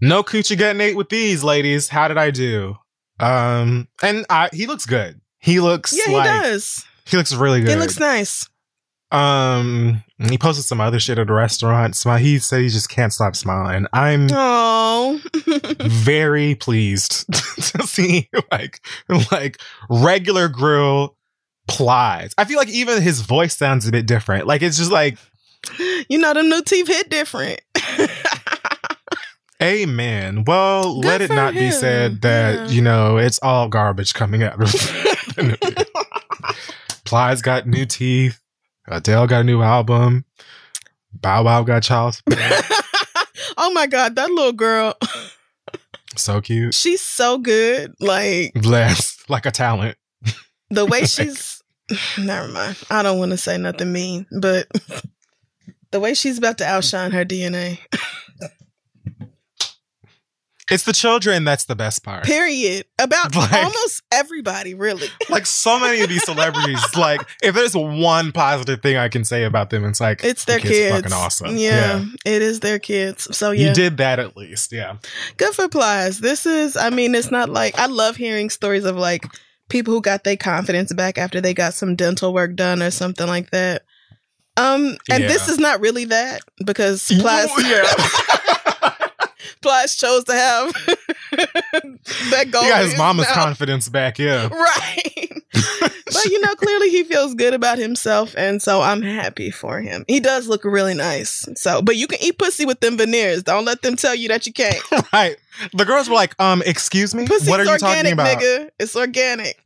No 0.02 0.24
coochie 0.24 0.58
getting 0.58 0.82
ate 0.82 0.98
with 0.98 1.08
these 1.08 1.42
ladies. 1.42 1.88
How 1.88 2.10
did 2.10 2.18
I 2.18 2.32
do? 2.32 2.76
Um, 3.20 3.88
and 4.02 4.26
I, 4.30 4.50
he 4.52 4.68
looks 4.68 4.86
good. 4.86 5.22
He 5.40 5.62
looks 5.62 5.94
Yeah, 5.98 6.04
he 6.08 6.14
like 6.18 6.26
does. 6.44 6.84
he 7.06 7.16
looks 7.16 7.34
really 7.34 7.62
good. 7.62 7.70
He 7.70 7.76
looks 7.78 7.98
nice. 7.98 8.50
Um, 9.14 10.04
he 10.30 10.38
posted 10.38 10.66
some 10.66 10.82
other 10.82 11.00
shit 11.00 11.18
at 11.20 11.30
a 11.30 11.34
restaurant. 11.34 11.96
Smile. 11.96 12.18
He 12.18 12.40
said 12.40 12.62
he 12.62 12.70
just 12.70 12.90
can't 12.90 13.14
stop 13.14 13.36
smiling. 13.36 13.86
I'm 13.94 14.28
Oh, 14.32 15.22
very 15.80 16.56
pleased 16.56 17.26
to 17.34 17.84
see 17.88 18.30
like 18.52 18.80
like 19.32 19.60
regular 19.90 20.48
grill 20.50 21.16
plies. 21.68 22.34
I 22.38 22.46
feel 22.46 22.58
like 22.58 22.70
even 22.70 23.02
his 23.02 23.22
voice 23.22 23.56
sounds 23.56 23.88
a 23.88 23.92
bit 23.92 24.06
different. 24.06 24.48
Like 24.48 24.62
it's 24.62 24.78
just 24.78 24.92
like 24.92 25.18
you 26.10 26.18
know 26.18 26.34
them 26.34 26.50
new 26.50 26.62
teeth 26.64 26.88
hit 26.88 27.10
different. 27.10 27.62
Amen. 29.62 30.44
Well, 30.46 30.96
Good 31.00 31.06
let 31.08 31.22
it 31.22 31.30
not 31.30 31.54
be 31.54 31.72
said 31.72 32.22
that, 32.24 32.54
Yeah. 32.56 32.68
you 32.68 32.82
know, 32.82 33.16
it's 33.18 33.40
all 33.42 33.70
garbage 33.70 34.14
coming 34.14 34.44
out 34.44 34.58
Plies 37.06 37.42
got 37.42 37.66
new 37.68 37.86
teeth. 37.86 38.40
Uh, 38.90 38.96
Adele 38.96 39.28
got 39.28 39.42
a 39.42 39.44
new 39.44 39.62
album. 39.62 40.26
Bow 41.14 41.44
Wow 41.44 41.64
got 41.64 41.84
child 41.84 42.22
oh 43.58 43.72
my 43.74 43.86
god, 43.88 44.16
that 44.16 44.30
little 44.32 44.52
girl, 44.52 44.96
so 46.16 46.42
cute. 46.42 46.74
she's 46.74 47.02
so 47.02 47.38
good. 47.38 47.94
Like 48.00 48.54
Blessed. 48.56 49.30
Like 49.30 49.46
a 49.46 49.52
talent. 49.52 49.98
the 50.70 50.86
way 50.86 51.06
she's. 51.06 51.62
Never 52.18 52.48
mind. 52.48 52.78
I 52.90 53.04
don't 53.04 53.20
want 53.20 53.32
to 53.32 53.38
say 53.38 53.58
nothing 53.58 53.92
mean, 53.92 54.26
but 54.42 54.68
the 55.92 56.00
way 56.00 56.14
she's 56.14 56.38
about 56.38 56.58
to 56.60 56.66
outshine 56.66 57.12
her 57.12 57.26
DNA. 57.26 57.80
It's 60.72 60.84
the 60.84 60.94
children 60.94 61.44
that's 61.44 61.66
the 61.66 61.76
best 61.76 62.04
part. 62.04 62.24
Period. 62.24 62.86
About 63.00 63.36
Like- 63.36 63.52
almost 63.54 64.02
everybody, 64.12 64.74
really. 64.74 65.08
Like 65.30 65.46
so 65.46 65.80
many 65.80 66.02
of 66.02 66.10
these 66.10 66.24
celebrities, 66.24 66.80
like 66.98 67.22
if 67.42 67.56
there's 67.56 67.76
one 67.76 68.32
positive 68.32 68.82
thing 68.82 68.98
I 68.98 69.10
can 69.10 69.24
say 69.26 69.44
about 69.46 69.70
them, 69.72 69.84
it's 69.86 70.00
like 70.00 70.24
It's 70.24 70.46
their 70.46 70.60
the 70.60 70.68
kids. 70.68 70.92
are 70.94 70.98
fucking 71.02 71.14
awesome. 71.14 71.58
Yeah, 71.58 72.06
it 72.26 72.42
is 72.42 72.60
their 72.60 72.80
kids. 72.80 73.36
So 73.36 73.52
yeah, 73.52 73.70
You 73.70 73.74
did 73.74 73.98
that 73.98 74.20
at 74.20 74.38
least. 74.38 74.72
Yeah. 74.72 74.98
good 75.38 75.54
for 75.54 75.68
Plies. 75.68 76.20
This 76.20 76.46
is, 76.46 76.78
I 76.78 76.90
mean, 76.92 77.16
it's 77.16 77.32
not 77.32 77.50
like 77.50 77.78
I 77.80 77.88
love 77.88 78.16
hearing 78.16 78.50
stories 78.50 78.86
of 78.86 78.96
like 78.96 79.26
people 79.70 79.94
who 79.94 80.02
got 80.02 80.24
their 80.24 80.38
confidence 80.38 80.94
back 80.94 81.18
after 81.18 81.42
they 81.42 81.54
got 81.54 81.74
some 81.74 81.96
dental 81.96 82.34
work 82.34 82.56
done 82.56 82.82
or 82.84 82.92
something 82.92 83.28
like 83.28 83.50
that. 83.52 83.84
Um, 84.56 84.98
and 85.10 85.24
this 85.24 85.48
is 85.50 85.58
not 85.58 85.80
really 85.80 86.06
that 86.06 86.42
because 86.64 87.08
Plies, 87.08 87.50
Plies 89.64 89.96
chose 89.96 90.24
to 90.26 90.34
have 90.34 90.74
that 91.32 92.50
goal. 92.52 92.64
He 92.64 92.70
got 92.70 92.84
his 92.84 92.98
mama's 92.98 93.28
now- 93.30 93.34
confidence 93.44 93.90
back, 93.90 94.20
yeah. 94.20 94.50
Right. 94.52 95.30
but 96.06 96.26
you 96.26 96.40
know, 96.42 96.54
clearly 96.56 96.90
he 96.90 97.04
feels 97.04 97.34
good 97.36 97.54
about 97.54 97.78
himself, 97.78 98.34
and 98.38 98.62
so 98.62 98.82
I'm 98.82 99.02
happy 99.02 99.50
for 99.52 99.82
him. 99.82 100.04
He 100.08 100.20
does 100.20 100.48
look 100.48 100.64
really 100.64 100.94
nice. 100.94 101.48
So, 101.56 101.82
but 101.82 101.96
you 101.96 102.08
can 102.08 102.20
eat 102.22 102.38
pussy 102.38 102.66
with 102.66 102.80
them 102.82 102.98
veneers. 102.98 103.44
Don't 103.44 103.66
let 103.66 103.82
them 103.82 103.96
tell 103.96 104.16
you 104.16 104.28
that 104.30 104.46
you 104.48 104.54
can't. 104.54 104.78
right. 105.14 105.38
The 105.74 105.86
girls 105.86 106.10
were 106.10 106.16
like, 106.16 106.40
um, 106.40 106.62
excuse 106.66 107.14
me? 107.16 107.26
Pussy's 107.28 107.50
what 107.50 107.60
are 107.60 107.64
you 107.66 107.78
talking 107.78 107.88
organic, 108.08 108.14
about? 108.14 108.40
nigga. 108.40 108.70
It's 108.80 108.96
organic. 108.96 109.60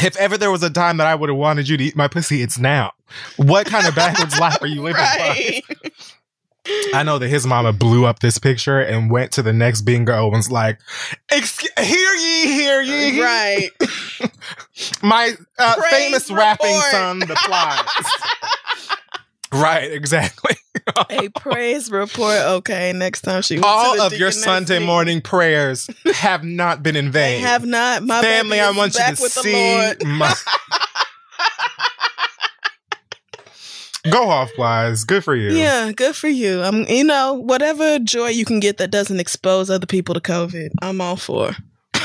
If 0.00 0.16
ever 0.16 0.38
there 0.38 0.50
was 0.52 0.62
a 0.62 0.70
time 0.70 0.98
that 0.98 1.08
I 1.08 1.14
would 1.16 1.28
have 1.28 1.36
wanted 1.38 1.68
you 1.68 1.76
to 1.76 1.82
eat 1.84 1.96
my 1.96 2.06
pussy, 2.06 2.40
it's 2.40 2.56
now. 2.58 2.92
What 3.36 3.66
kind 3.66 3.86
of 3.86 3.96
backwards 3.96 4.38
life 4.38 4.62
are 4.62 4.68
you 4.68 4.82
living? 4.82 5.00
right. 5.02 5.62
By? 6.92 6.98
I 6.98 7.02
know 7.02 7.18
that 7.18 7.28
his 7.28 7.46
mama 7.46 7.72
blew 7.72 8.04
up 8.06 8.20
this 8.20 8.38
picture 8.38 8.80
and 8.80 9.10
went 9.10 9.32
to 9.32 9.42
the 9.42 9.52
next 9.52 9.82
bingo 9.82 10.24
and 10.26 10.36
was 10.36 10.50
like, 10.50 10.78
hear 11.30 12.14
ye, 12.14 12.46
hear 12.52 12.82
ye. 12.82 13.20
right. 13.20 13.70
My 15.02 15.34
uh, 15.58 15.74
Praise 15.76 15.90
famous 15.90 16.30
rapping 16.30 16.80
son, 16.90 17.18
the 17.20 17.34
plies. 17.44 17.86
right, 19.52 19.90
exactly. 19.90 20.54
A 21.10 21.28
praise 21.30 21.90
report. 21.90 22.38
Okay, 22.38 22.92
next 22.92 23.22
time 23.22 23.42
she 23.42 23.54
went 23.56 23.64
to 23.64 23.68
All 23.68 23.96
the 23.96 24.06
of 24.06 24.12
your 24.14 24.30
Sunday 24.30 24.74
meeting. 24.74 24.86
morning 24.86 25.20
prayers 25.20 25.90
have 26.14 26.44
not 26.44 26.82
been 26.82 26.96
in 26.96 27.06
They 27.10 27.36
vain. 27.38 27.40
have 27.44 27.64
not. 27.66 28.02
My 28.04 28.20
Family, 28.22 28.52
baby 28.56 28.60
I 28.60 28.70
want 28.70 28.94
you 28.94 29.04
to 29.04 29.16
see 29.16 29.94
my. 30.04 30.32
Go 34.10 34.28
off, 34.28 34.50
Wise. 34.58 35.04
Good 35.04 35.24
for 35.24 35.34
you. 35.34 35.50
Yeah, 35.50 35.92
good 35.92 36.14
for 36.16 36.28
you. 36.28 36.62
I'm, 36.62 36.84
you 36.88 37.04
know, 37.04 37.34
whatever 37.34 37.98
joy 37.98 38.28
you 38.28 38.44
can 38.44 38.60
get 38.60 38.78
that 38.78 38.90
doesn't 38.90 39.20
expose 39.20 39.70
other 39.70 39.86
people 39.86 40.14
to 40.14 40.20
COVID, 40.20 40.70
I'm 40.82 41.00
all 41.00 41.16
for. 41.16 41.52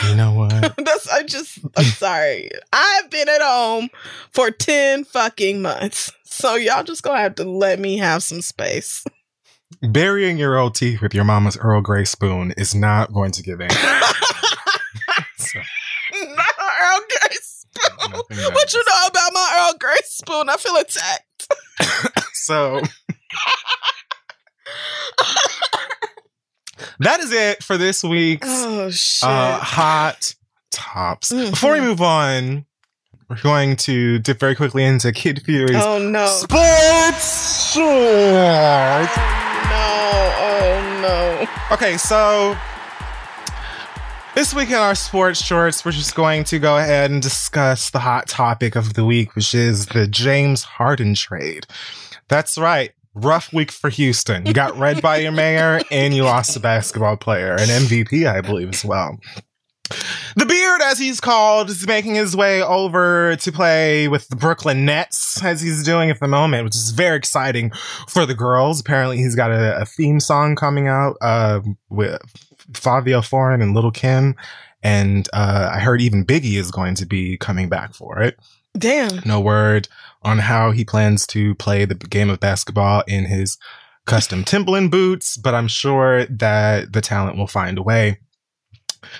You 0.09 0.15
know 0.15 0.33
what? 0.33 0.75
That's 0.77 1.07
I 1.09 1.23
just 1.23 1.59
I'm 1.77 1.85
sorry. 1.85 2.49
I've 2.73 3.09
been 3.09 3.29
at 3.29 3.41
home 3.41 3.89
for 4.31 4.51
10 4.51 5.05
fucking 5.05 5.61
months. 5.61 6.11
So 6.23 6.55
y'all 6.55 6.83
just 6.83 7.03
gonna 7.03 7.19
have 7.19 7.35
to 7.35 7.43
let 7.45 7.79
me 7.79 7.97
have 7.97 8.23
some 8.23 8.41
space. 8.41 9.03
Burying 9.81 10.37
your 10.37 10.57
old 10.57 10.75
teeth 10.75 11.01
with 11.01 11.13
your 11.13 11.23
mama's 11.23 11.57
Earl 11.57 11.81
Grey 11.81 12.05
spoon 12.05 12.53
is 12.57 12.73
not 12.75 13.13
going 13.13 13.31
to 13.31 13.43
give 13.43 13.61
in. 13.61 13.69
So, 15.37 15.59
Not 15.59 16.55
Earl 16.59 16.99
Grey 17.09 17.37
spoon. 17.41 18.51
What 18.53 18.73
you 18.73 18.83
know 18.87 19.07
about 19.07 19.31
my 19.33 19.67
Earl 19.69 19.77
Grey 19.79 19.97
spoon? 20.05 20.49
I 20.49 20.55
feel 20.57 20.75
attacked. 20.77 21.25
so 22.33 22.81
that 26.99 27.19
is 27.19 27.31
it 27.31 27.63
for 27.63 27.77
this 27.77 28.03
week's 28.03 28.47
Oh 28.49 28.89
shit. 28.89 29.27
uh, 29.27 29.57
hot 29.59 30.35
tops. 30.71 31.31
Mhm. 31.31 31.51
Before 31.51 31.73
we 31.73 31.81
move 31.81 32.01
on, 32.01 32.65
we're 33.29 33.41
going 33.41 33.75
to 33.77 34.19
dip 34.19 34.39
very 34.39 34.55
quickly 34.55 34.83
into 34.83 35.11
Kid 35.11 35.41
Fury's 35.43 35.75
oh 35.75 35.99
no. 35.99 36.27
sports 36.27 37.71
shorts. 37.73 39.17
No. 39.17 40.33
Oh 40.39 40.99
no. 41.01 41.73
Okay, 41.75 41.97
so 41.97 42.55
this 44.35 44.53
week 44.53 44.69
in 44.69 44.75
our 44.75 44.95
sports 44.95 45.43
shorts, 45.43 45.85
we're 45.85 45.91
just 45.91 46.15
going 46.15 46.43
to 46.45 46.59
go 46.59 46.77
ahead 46.77 47.11
and 47.11 47.21
discuss 47.21 47.89
the 47.89 47.99
hot 47.99 48.27
topic 48.27 48.75
of 48.75 48.95
the 48.95 49.05
week, 49.05 49.35
which 49.35 49.53
is 49.53 49.87
the 49.87 50.07
James 50.07 50.63
Harden 50.63 51.13
trade. 51.13 51.67
That's 52.29 52.57
right. 52.57 52.91
Rough 53.13 53.53
week 53.53 53.71
for 53.71 53.89
Houston. 53.89 54.45
You 54.45 54.53
got 54.53 54.75
read 54.77 55.01
by 55.01 55.17
your 55.17 55.31
mayor 55.31 55.81
and 55.91 56.15
you 56.15 56.23
lost 56.23 56.55
a 56.55 56.59
basketball 56.59 57.15
player, 57.15 57.53
an 57.53 57.67
MVP, 57.67 58.27
I 58.27 58.41
believe, 58.41 58.69
as 58.69 58.83
well. 58.83 59.19
The 60.35 60.47
Beard, 60.47 60.81
as 60.81 60.97
he's 60.97 61.21
called, 61.21 61.69
is 61.69 61.85
making 61.85 62.15
his 62.15 62.35
way 62.35 62.63
over 62.63 63.35
to 63.35 63.51
play 63.51 64.07
with 64.07 64.27
the 64.29 64.35
Brooklyn 64.35 64.85
Nets, 64.85 65.43
as 65.43 65.61
he's 65.61 65.83
doing 65.83 66.09
at 66.09 66.19
the 66.19 66.27
moment, 66.27 66.63
which 66.63 66.75
is 66.75 66.89
very 66.89 67.17
exciting 67.17 67.71
for 68.07 68.25
the 68.25 68.33
girls. 68.33 68.79
Apparently, 68.79 69.17
he's 69.17 69.35
got 69.35 69.51
a, 69.51 69.81
a 69.81 69.85
theme 69.85 70.19
song 70.19 70.55
coming 70.55 70.87
out 70.87 71.17
uh, 71.21 71.61
with 71.89 72.19
Fabio 72.73 73.21
Foreign 73.21 73.61
and 73.61 73.73
Lil 73.73 73.91
Kim. 73.91 74.35
And 74.81 75.29
uh, 75.33 75.71
I 75.73 75.79
heard 75.79 76.01
even 76.01 76.25
Biggie 76.25 76.57
is 76.57 76.71
going 76.71 76.95
to 76.95 77.05
be 77.05 77.37
coming 77.37 77.69
back 77.69 77.93
for 77.93 78.21
it. 78.21 78.37
Damn. 78.77 79.21
No 79.25 79.39
word 79.39 79.87
on 80.23 80.39
how 80.39 80.71
he 80.71 80.83
plans 80.83 81.27
to 81.27 81.55
play 81.55 81.85
the 81.85 81.95
game 81.95 82.29
of 82.29 82.39
basketball 82.39 83.03
in 83.07 83.25
his 83.25 83.57
custom 84.05 84.43
Timberland 84.43 84.91
boots, 84.91 85.37
but 85.37 85.55
I'm 85.55 85.67
sure 85.67 86.25
that 86.25 86.91
the 86.91 87.01
talent 87.01 87.37
will 87.37 87.47
find 87.47 87.77
a 87.77 87.83
way. 87.83 88.19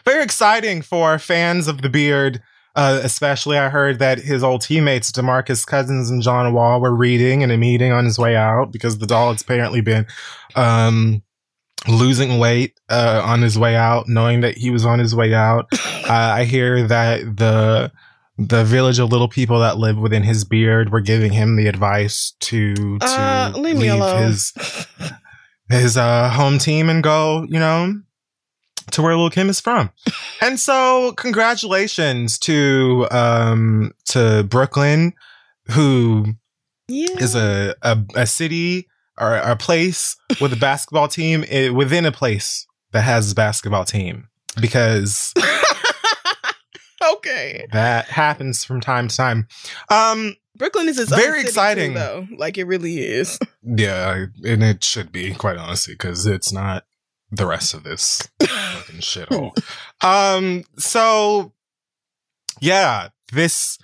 Very 0.06 0.24
exciting 0.24 0.82
for 0.82 1.20
fans 1.20 1.68
of 1.68 1.82
the 1.82 1.90
beard. 1.90 2.42
Uh, 2.76 3.00
especially, 3.04 3.58
I 3.58 3.70
heard 3.70 4.00
that 4.00 4.18
his 4.18 4.44
old 4.44 4.62
teammates, 4.62 5.12
DeMarcus 5.12 5.66
Cousins 5.68 6.10
and 6.10 6.24
John 6.24 6.52
Wall, 6.54 6.82
were 6.82 6.96
reading 6.96 7.42
in 7.42 7.52
a 7.52 7.58
meeting 7.58 7.92
on 7.92 8.04
his 8.04 8.18
way 8.18 8.36
out 8.36 8.72
because 8.72 8.98
the 8.98 9.06
dog's 9.06 9.44
apparently 9.44 9.82
been 9.82 10.08
um, 10.56 11.22
losing 11.88 12.40
weight 12.40 12.80
uh, 12.90 13.22
on 13.26 13.42
his 13.42 13.58
way 13.60 13.76
out, 13.76 14.08
knowing 14.08 14.42
that 14.42 14.58
he 14.58 14.70
was 14.70 14.86
on 14.86 15.00
his 15.00 15.16
way 15.16 15.34
out. 15.34 15.68
Uh, 16.04 16.34
I 16.36 16.44
hear 16.44 16.86
that 16.88 17.22
the 17.38 17.90
the 18.38 18.66
village 18.66 19.00
of 19.00 19.10
little 19.10 19.30
people 19.30 19.60
that 19.62 19.78
live 19.78 19.98
within 19.98 20.22
his 20.24 20.44
beard 20.44 20.92
were 20.92 21.00
giving 21.00 21.32
him 21.32 21.56
the 21.56 21.68
advice 21.68 22.34
to 22.42 22.74
to 23.00 23.06
Uh, 23.08 23.52
leave 23.56 23.78
me 23.78 23.88
alone. 23.88 24.24
his 24.24 24.52
his 25.70 25.96
uh, 25.96 26.30
home 26.30 26.58
team 26.58 26.90
and 26.90 27.02
go, 27.02 27.46
you 27.48 27.58
know, 27.58 28.02
to 28.92 29.02
where 29.02 29.16
Lil 29.16 29.30
Kim 29.30 29.50
is 29.50 29.62
from. 29.62 29.92
and 30.42 30.60
so, 30.60 31.14
congratulations 31.14 32.38
to 32.40 33.08
um 33.12 33.94
to 34.10 34.44
Brooklyn, 34.50 35.14
who 35.72 36.34
Yeah. 36.90 37.16
is 37.20 37.34
a, 37.34 37.76
a 37.82 37.98
a 38.16 38.28
city 38.28 38.88
or 39.20 39.36
a 39.36 39.56
place 39.56 40.16
with 40.42 40.54
a 40.54 40.58
basketball 40.58 41.08
team 41.08 41.46
eh, 41.48 41.70
within 41.70 42.06
a 42.06 42.12
place 42.12 42.66
that 42.92 43.02
has 43.02 43.32
a 43.32 43.36
basketball 43.36 43.86
team 43.86 44.28
because 44.60 45.34
okay. 47.14 47.68
that 47.72 48.06
happens 48.06 48.64
from 48.64 48.82
time 48.82 49.08
to 49.08 49.16
time. 49.16 49.48
Um, 49.90 50.36
Brooklyn 50.56 50.88
is 50.88 51.00
its 51.00 51.10
Very 51.10 51.22
own 51.22 51.32
city, 51.32 51.42
too, 51.44 51.48
exciting. 51.50 51.94
though. 51.96 52.28
Like 52.38 52.58
it 52.58 52.66
really 52.66 53.00
is. 53.00 53.40
yeah, 53.64 54.26
and 54.44 54.64
it 54.64 54.84
should 54.84 55.12
be 55.12 55.34
quite 55.34 55.58
honestly 55.58 55.96
because 55.96 56.26
it's 56.26 56.52
not 56.52 56.86
the 57.32 57.48
rest 57.48 57.74
of 57.74 57.84
this 57.84 58.30
fucking 58.40 59.02
shithole. 59.02 59.52
Um, 60.02 60.66
so 60.78 61.54
yeah, 62.60 63.08
this 63.32 63.78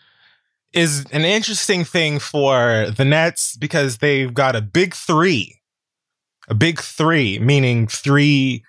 is 0.74 1.05
an 1.11 1.26
interesting 1.26 1.84
thing 1.84 2.20
for 2.20 2.89
the 2.95 3.05
Nets 3.05 3.55
because 3.57 3.97
they've 3.97 4.34
got 4.34 4.55
a 4.55 4.61
big 4.61 4.93
three. 4.93 5.55
A 6.47 6.53
big 6.53 6.80
three, 6.80 7.39
meaning 7.39 7.88
three 7.88 8.63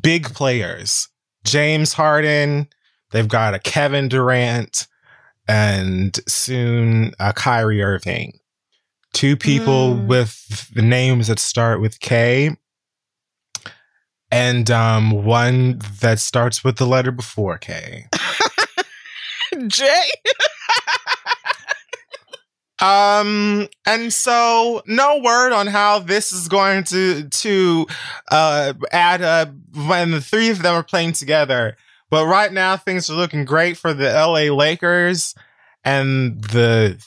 big 0.00 0.32
players. 0.34 1.08
James 1.44 1.92
Harden, 1.92 2.68
they've 3.10 3.28
got 3.28 3.54
a 3.54 3.58
Kevin 3.58 4.08
Durant, 4.08 4.86
and 5.48 6.18
soon 6.28 7.12
a 7.20 7.32
Kyrie 7.32 7.82
Irving. 7.82 8.38
Two 9.12 9.36
people 9.36 9.94
Mm. 9.94 10.06
with 10.06 10.70
the 10.74 10.82
names 10.82 11.28
that 11.28 11.38
start 11.38 11.80
with 11.80 12.00
K. 12.00 12.56
And 14.30 14.70
um, 14.70 15.24
one 15.24 15.80
that 16.00 16.18
starts 16.18 16.62
with 16.64 16.76
the 16.76 16.86
letter 16.86 17.12
before 17.12 17.58
K. 17.58 18.06
Jay. 19.68 20.10
Um, 22.80 23.68
and 23.86 24.12
so 24.12 24.82
no 24.86 25.18
word 25.18 25.52
on 25.52 25.66
how 25.66 25.98
this 25.98 26.32
is 26.32 26.48
going 26.48 26.84
to 26.84 27.28
to 27.28 27.86
uh 28.30 28.74
add 28.92 29.22
up 29.22 29.48
when 29.74 30.10
the 30.10 30.20
three 30.20 30.50
of 30.50 30.62
them 30.62 30.74
are 30.74 30.82
playing 30.82 31.12
together. 31.12 31.76
But 32.10 32.26
right 32.26 32.52
now 32.52 32.76
things 32.76 33.08
are 33.08 33.14
looking 33.14 33.44
great 33.44 33.76
for 33.76 33.94
the 33.94 34.12
LA 34.12 34.54
Lakers 34.54 35.34
and 35.84 36.42
the 36.44 37.02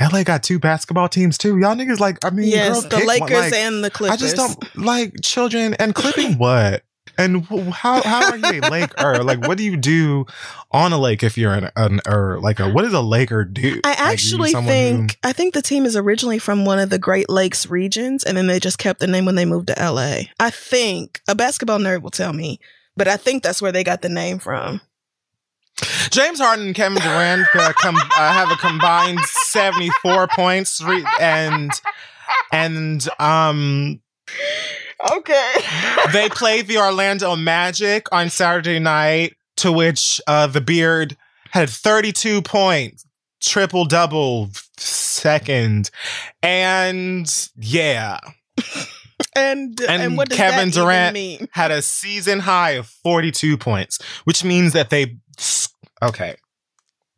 LA 0.00 0.24
got 0.24 0.42
two 0.42 0.58
basketball 0.58 1.08
teams 1.08 1.38
too. 1.38 1.58
Y'all 1.58 1.74
niggas 1.74 2.00
like 2.00 2.22
I 2.24 2.30
mean 2.30 2.48
yes, 2.48 2.72
girl, 2.72 2.82
the 2.82 2.88
pick 2.88 2.98
one. 2.98 3.06
Lakers 3.08 3.30
Like, 3.36 3.54
and 3.54 3.84
the 3.84 3.90
Clippers. 3.90 4.14
I 4.14 4.20
just 4.20 4.36
don't 4.36 4.76
like 4.76 5.14
children 5.22 5.74
and 5.74 5.94
clipping 5.94 6.36
what? 6.38 6.82
And 7.18 7.44
how 7.46 8.02
how 8.02 8.30
are 8.30 8.36
you 8.36 8.60
a 8.62 8.68
Laker? 8.70 9.22
Like, 9.24 9.46
what 9.46 9.56
do 9.58 9.64
you 9.64 9.76
do 9.76 10.26
on 10.72 10.92
a 10.92 10.98
lake 10.98 11.22
if 11.22 11.36
you're 11.38 11.52
an, 11.54 11.70
an 11.76 12.00
or 12.06 12.38
like 12.40 12.60
a 12.60 12.68
what 12.70 12.82
does 12.82 12.92
a 12.92 13.00
Laker 13.00 13.44
do? 13.44 13.80
I 13.84 13.90
Like, 13.90 14.00
actually 14.00 14.52
who- 14.52 14.62
think 14.62 15.18
I 15.22 15.32
think 15.32 15.54
the 15.54 15.62
team 15.62 15.86
is 15.86 15.96
originally 15.96 16.38
from 16.38 16.64
one 16.64 16.78
of 16.78 16.90
the 16.90 16.98
Great 16.98 17.28
Lakes 17.30 17.66
regions, 17.68 18.24
and 18.24 18.36
then 18.36 18.46
they 18.46 18.58
just 18.60 18.78
kept 18.78 19.00
the 19.00 19.06
name 19.06 19.24
when 19.26 19.34
they 19.36 19.44
moved 19.44 19.68
to 19.68 19.74
LA. 19.78 20.22
I 20.40 20.50
think 20.50 21.20
a 21.28 21.34
basketball 21.34 21.78
nerd 21.78 22.02
will 22.02 22.10
tell 22.10 22.32
me, 22.32 22.58
but 22.96 23.06
I 23.08 23.16
think 23.16 23.42
that's 23.42 23.62
where 23.62 23.72
they 23.72 23.84
got 23.84 24.02
the 24.02 24.08
name 24.08 24.38
from. 24.38 24.80
James 26.10 26.38
Harden 26.38 26.66
and 26.66 26.74
Kevin 26.74 27.02
Durant 27.02 27.48
uh, 27.54 27.72
com- 27.80 27.96
uh, 27.96 28.32
have 28.32 28.50
a 28.52 28.56
combined 28.56 29.18
74 29.20 30.28
points 30.28 30.80
re- 30.80 31.04
and 31.20 31.70
and 32.52 33.08
um 33.18 34.00
Okay. 35.16 35.52
they 36.12 36.28
play 36.28 36.62
the 36.62 36.78
Orlando 36.78 37.36
Magic 37.36 38.06
on 38.12 38.30
Saturday 38.30 38.78
night 38.78 39.34
to 39.56 39.70
which 39.70 40.20
uh 40.26 40.46
the 40.46 40.60
beard 40.60 41.16
had 41.50 41.70
32 41.70 42.42
points 42.42 43.06
triple 43.40 43.84
double 43.84 44.50
second 44.78 45.90
and 46.42 47.48
yeah 47.56 48.18
and, 49.36 49.80
and 49.82 50.02
And 50.02 50.16
what 50.16 50.28
does 50.30 50.36
Kevin 50.38 50.70
Durant 50.70 51.14
mean? 51.14 51.46
had 51.52 51.70
a 51.70 51.82
season 51.82 52.40
high 52.40 52.72
of 52.72 52.86
42 52.88 53.56
points 53.58 53.98
which 54.24 54.42
means 54.42 54.72
that 54.72 54.90
they 54.90 55.16
okay 56.02 56.34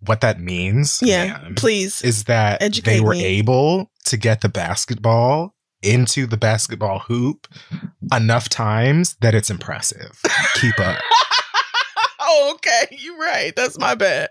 what 0.01 0.21
that 0.21 0.39
means 0.39 1.01
Yeah, 1.03 1.39
ma'am, 1.43 1.55
please. 1.55 2.03
is 2.03 2.25
that 2.25 2.61
Educate 2.63 2.91
they 2.97 3.01
were 3.01 3.13
me. 3.13 3.25
able 3.25 3.91
to 4.05 4.17
get 4.19 4.43
the 4.43 4.51
basketball 4.51 5.55
into 5.83 6.27
the 6.27 6.37
basketball 6.37 7.01
hoop 7.01 7.47
enough 8.13 8.49
times 8.49 9.17
that 9.21 9.35
it's 9.35 9.51
impressive. 9.51 10.21
Keep 10.55 10.79
up. 10.81 11.01
oh, 12.21 12.53
okay. 12.55 12.97
You're 12.99 13.19
right. 13.19 13.55
That's 13.55 13.79
my 13.79 13.95
bad. 13.95 14.31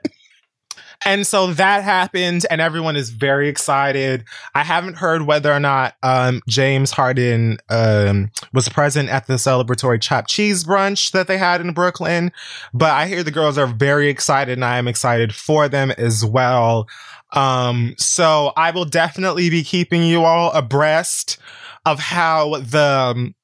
And 1.04 1.26
so 1.28 1.54
that 1.54 1.84
happened, 1.84 2.46
and 2.50 2.62
everyone 2.62 2.96
is 2.96 3.10
very 3.10 3.48
excited. 3.48 4.24
I 4.56 4.64
haven't 4.64 4.96
heard 4.96 5.24
whether 5.24 5.52
or 5.52 5.60
not 5.60 5.96
um, 6.02 6.42
James 6.48 6.92
Harden 6.92 7.58
um, 7.70 8.32
was 8.54 8.70
present 8.70 9.10
at 9.10 9.28
the 9.28 9.34
celebratory 9.34 10.02
chopped 10.02 10.30
cheese 10.30 10.64
brunch 10.64 11.12
that 11.12 11.28
they 11.28 11.38
had 11.38 11.62
in 11.62 11.74
Brooklyn, 11.74 12.32
but 12.74 12.92
I 12.92 13.08
hear 13.08 13.24
the 13.24 13.32
girls 13.32 13.58
are 13.58 13.68
very 13.68 14.08
excited, 14.10 14.54
and 14.54 14.66
I 14.66 14.78
am 14.78 14.88
excited 14.88 15.36
for 15.36 15.68
them 15.68 15.92
as 15.92 16.26
well. 16.26 16.88
Um, 17.34 17.96
so 17.98 18.54
I 18.56 18.72
will 18.72 18.86
definitely 18.86 19.50
be 19.50 19.64
keeping 19.64 20.04
you 20.04 20.24
all 20.24 20.52
abreast 20.52 21.38
of 21.86 22.00
how 22.00 22.58
the 22.60 23.14
um, 23.16 23.36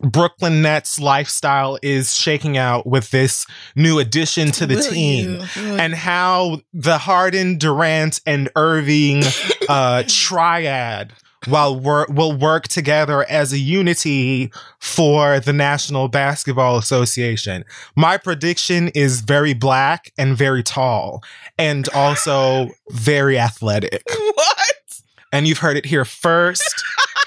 Brooklyn 0.00 0.62
Nets 0.62 1.00
lifestyle 1.00 1.78
is 1.82 2.14
shaking 2.16 2.56
out 2.56 2.86
with 2.86 3.10
this 3.10 3.46
new 3.74 3.98
addition 3.98 4.50
to 4.52 4.66
the 4.66 4.76
Will 4.76 4.90
team 4.90 5.40
you? 5.56 5.76
And 5.76 5.94
how 5.94 6.60
the 6.72 6.98
Harden, 6.98 7.58
Durant, 7.58 8.20
and 8.26 8.50
Irving 8.56 9.22
uh, 9.68 10.04
triad 10.08 11.12
while 11.46 11.78
we'll 11.78 12.36
work 12.36 12.68
together 12.68 13.24
as 13.28 13.52
a 13.52 13.58
unity 13.58 14.50
for 14.80 15.40
the 15.40 15.52
National 15.52 16.08
Basketball 16.08 16.76
Association. 16.78 17.64
My 17.96 18.16
prediction 18.16 18.88
is 18.88 19.20
very 19.20 19.54
black 19.54 20.12
and 20.18 20.36
very 20.36 20.62
tall, 20.62 21.22
and 21.58 21.88
also 21.90 22.68
very 22.90 23.38
athletic. 23.38 24.02
What? 24.34 25.00
And 25.32 25.46
you've 25.48 25.58
heard 25.58 25.76
it 25.76 25.86
here 25.86 26.04
first 26.04 26.82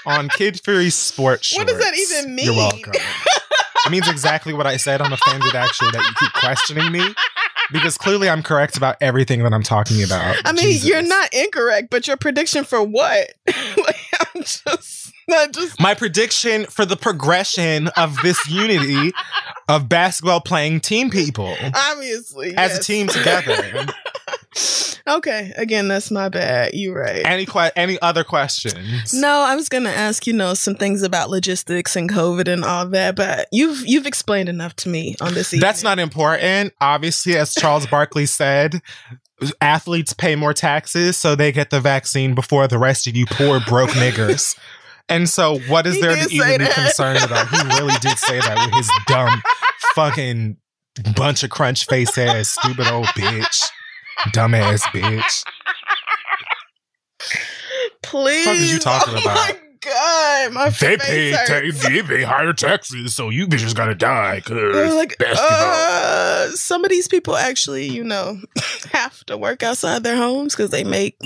on 0.06 0.28
Kid 0.30 0.60
Fury 0.60 0.90
Sports 0.90 1.56
What 1.56 1.66
does 1.68 1.78
that 1.78 1.94
even 1.96 2.34
mean? 2.34 2.46
You're 2.46 2.54
welcome. 2.54 2.92
it 2.94 3.90
means 3.90 4.08
exactly 4.08 4.52
what 4.54 4.66
I 4.66 4.76
said. 4.78 5.02
I'm 5.02 5.12
offended 5.12 5.54
actually 5.54 5.90
that 5.90 6.04
you 6.04 6.14
keep 6.18 6.32
questioning 6.32 6.90
me 6.90 7.14
because 7.72 7.98
clearly 7.98 8.28
I'm 8.28 8.42
correct 8.42 8.76
about 8.76 8.96
everything 9.00 9.42
that 9.42 9.52
I'm 9.52 9.62
talking 9.62 10.02
about. 10.02 10.36
I 10.44 10.52
mean, 10.52 10.64
Jesus. 10.64 10.88
you're 10.88 11.02
not 11.02 11.32
incorrect, 11.32 11.88
but 11.90 12.06
your 12.06 12.16
prediction 12.16 12.64
for 12.64 12.82
what? 12.82 13.32
like, 13.46 13.96
I'm 14.34 14.42
just 14.42 15.12
not 15.28 15.52
just. 15.52 15.80
My 15.80 15.94
prediction 15.94 16.66
for 16.66 16.84
the 16.84 16.96
progression 16.96 17.88
of 17.96 18.16
this 18.22 18.38
unity 18.48 19.12
of 19.68 19.88
basketball 19.88 20.40
playing 20.40 20.80
team 20.80 21.10
people 21.10 21.54
Obviously, 21.74 22.56
as 22.56 22.78
a 22.78 22.82
team 22.82 23.06
together. 23.06 23.86
okay, 25.06 25.52
again, 25.56 25.88
that's 25.88 26.10
my 26.10 26.28
bad. 26.28 26.72
You're 26.74 26.98
right. 26.98 27.24
any 27.24 27.46
que- 27.46 27.70
any 27.76 28.00
other 28.00 28.24
questions? 28.24 29.12
no, 29.14 29.28
I 29.28 29.54
was 29.56 29.68
gonna 29.68 29.90
ask 29.90 30.26
you 30.26 30.32
know 30.32 30.54
some 30.54 30.74
things 30.74 31.02
about 31.02 31.30
logistics 31.30 31.96
and 31.96 32.10
COVID 32.10 32.48
and 32.48 32.64
all 32.64 32.86
that, 32.88 33.16
but 33.16 33.48
you've 33.52 33.86
you've 33.86 34.06
explained 34.06 34.48
enough 34.48 34.74
to 34.76 34.88
me 34.88 35.14
on 35.20 35.34
this. 35.34 35.52
Evening. 35.52 35.66
That's 35.66 35.82
not 35.82 35.98
important. 35.98 36.74
Obviously, 36.80 37.36
as 37.36 37.54
Charles 37.54 37.86
Barkley 37.90 38.26
said, 38.26 38.80
athletes 39.60 40.12
pay 40.12 40.36
more 40.36 40.52
taxes, 40.52 41.16
so 41.16 41.34
they 41.34 41.52
get 41.52 41.70
the 41.70 41.80
vaccine 41.80 42.34
before 42.34 42.68
the 42.68 42.78
rest 42.78 43.06
of 43.06 43.16
you 43.16 43.26
poor 43.26 43.60
broke 43.60 43.90
niggers. 43.90 44.58
And 45.08 45.28
so, 45.28 45.58
what 45.68 45.86
is 45.86 45.94
He 45.94 46.02
there 46.02 46.16
to 46.16 46.34
even 46.34 46.58
be 46.58 46.66
concerned 46.66 47.24
about? 47.24 47.48
He 47.48 47.56
really 47.78 47.94
did 48.00 48.18
say 48.18 48.40
that 48.40 48.66
with 48.66 48.74
his 48.74 48.90
dumb 49.06 49.42
fucking 49.94 50.56
bunch 51.16 51.42
of 51.42 51.50
crunch 51.50 51.86
face 51.86 52.16
ass, 52.18 52.48
stupid 52.48 52.86
old 52.88 53.06
bitch, 53.06 53.68
dumbass 54.32 54.82
bitch. 54.92 55.44
please. 58.02 58.46
What 58.46 58.56
are 58.56 58.60
you 58.60 58.78
talking 58.78 59.14
oh 59.16 59.20
about? 59.22 59.36
my 59.36 59.56
god, 59.80 60.52
my 60.52 60.68
They 60.70 60.96
pay, 60.96 61.32
ta- 61.32 61.88
they 61.88 62.02
pay 62.02 62.22
higher 62.22 62.52
taxes, 62.52 63.14
so 63.14 63.30
you 63.30 63.46
bitches 63.46 63.74
gotta 63.74 63.94
die. 63.94 64.40
Cause 64.44 64.94
like, 64.94 65.16
uh, 65.20 66.48
some 66.50 66.84
of 66.84 66.90
these 66.90 67.08
people 67.08 67.36
actually, 67.36 67.86
you 67.86 68.04
know, 68.04 68.38
have 68.92 69.24
to 69.26 69.36
work 69.36 69.62
outside 69.62 70.02
their 70.02 70.16
homes 70.16 70.54
because 70.54 70.70
they 70.70 70.84
make 70.84 71.18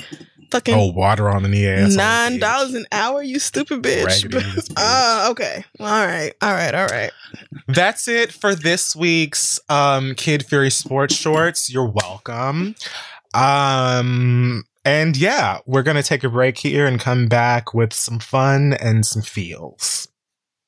fucking 0.53 0.75
oh, 0.75 0.93
water 0.93 1.31
on 1.31 1.51
the 1.51 1.67
ass. 1.67 1.95
nine 1.95 2.39
dollars 2.39 2.75
an 2.75 2.85
hour. 2.93 3.23
You 3.23 3.39
stupid 3.39 3.83
bitch. 3.83 4.05
Raggedy 4.05 4.37
ass 4.37 4.69
bitch. 4.69 4.75
Oh, 4.77 5.31
okay. 5.31 5.65
All 5.81 5.87
right. 5.87 6.33
All 6.43 6.53
right. 6.53 6.75
All 6.75 6.87
right. 6.87 7.11
That's 7.69 8.07
it 8.07 8.33
for 8.33 8.55
this 8.55 8.95
week's 8.95 9.59
um, 9.69 10.15
Kid 10.15 10.45
Fury 10.45 10.71
Sports 10.71 11.15
Shorts. 11.15 11.73
You're 11.73 11.89
welcome. 11.89 12.75
Um, 13.35 14.65
and 14.85 15.17
yeah, 15.17 15.59
we're 15.65 15.83
gonna 15.83 16.03
take 16.03 16.23
a 16.23 16.29
break 16.29 16.59
here 16.59 16.87
and 16.87 17.01
come 17.01 17.29
back 17.29 17.73
with 17.73 17.95
some 17.95 18.19
fun 18.19 18.75
and 18.75 19.07
some 19.07 19.23
feels. 19.23 20.09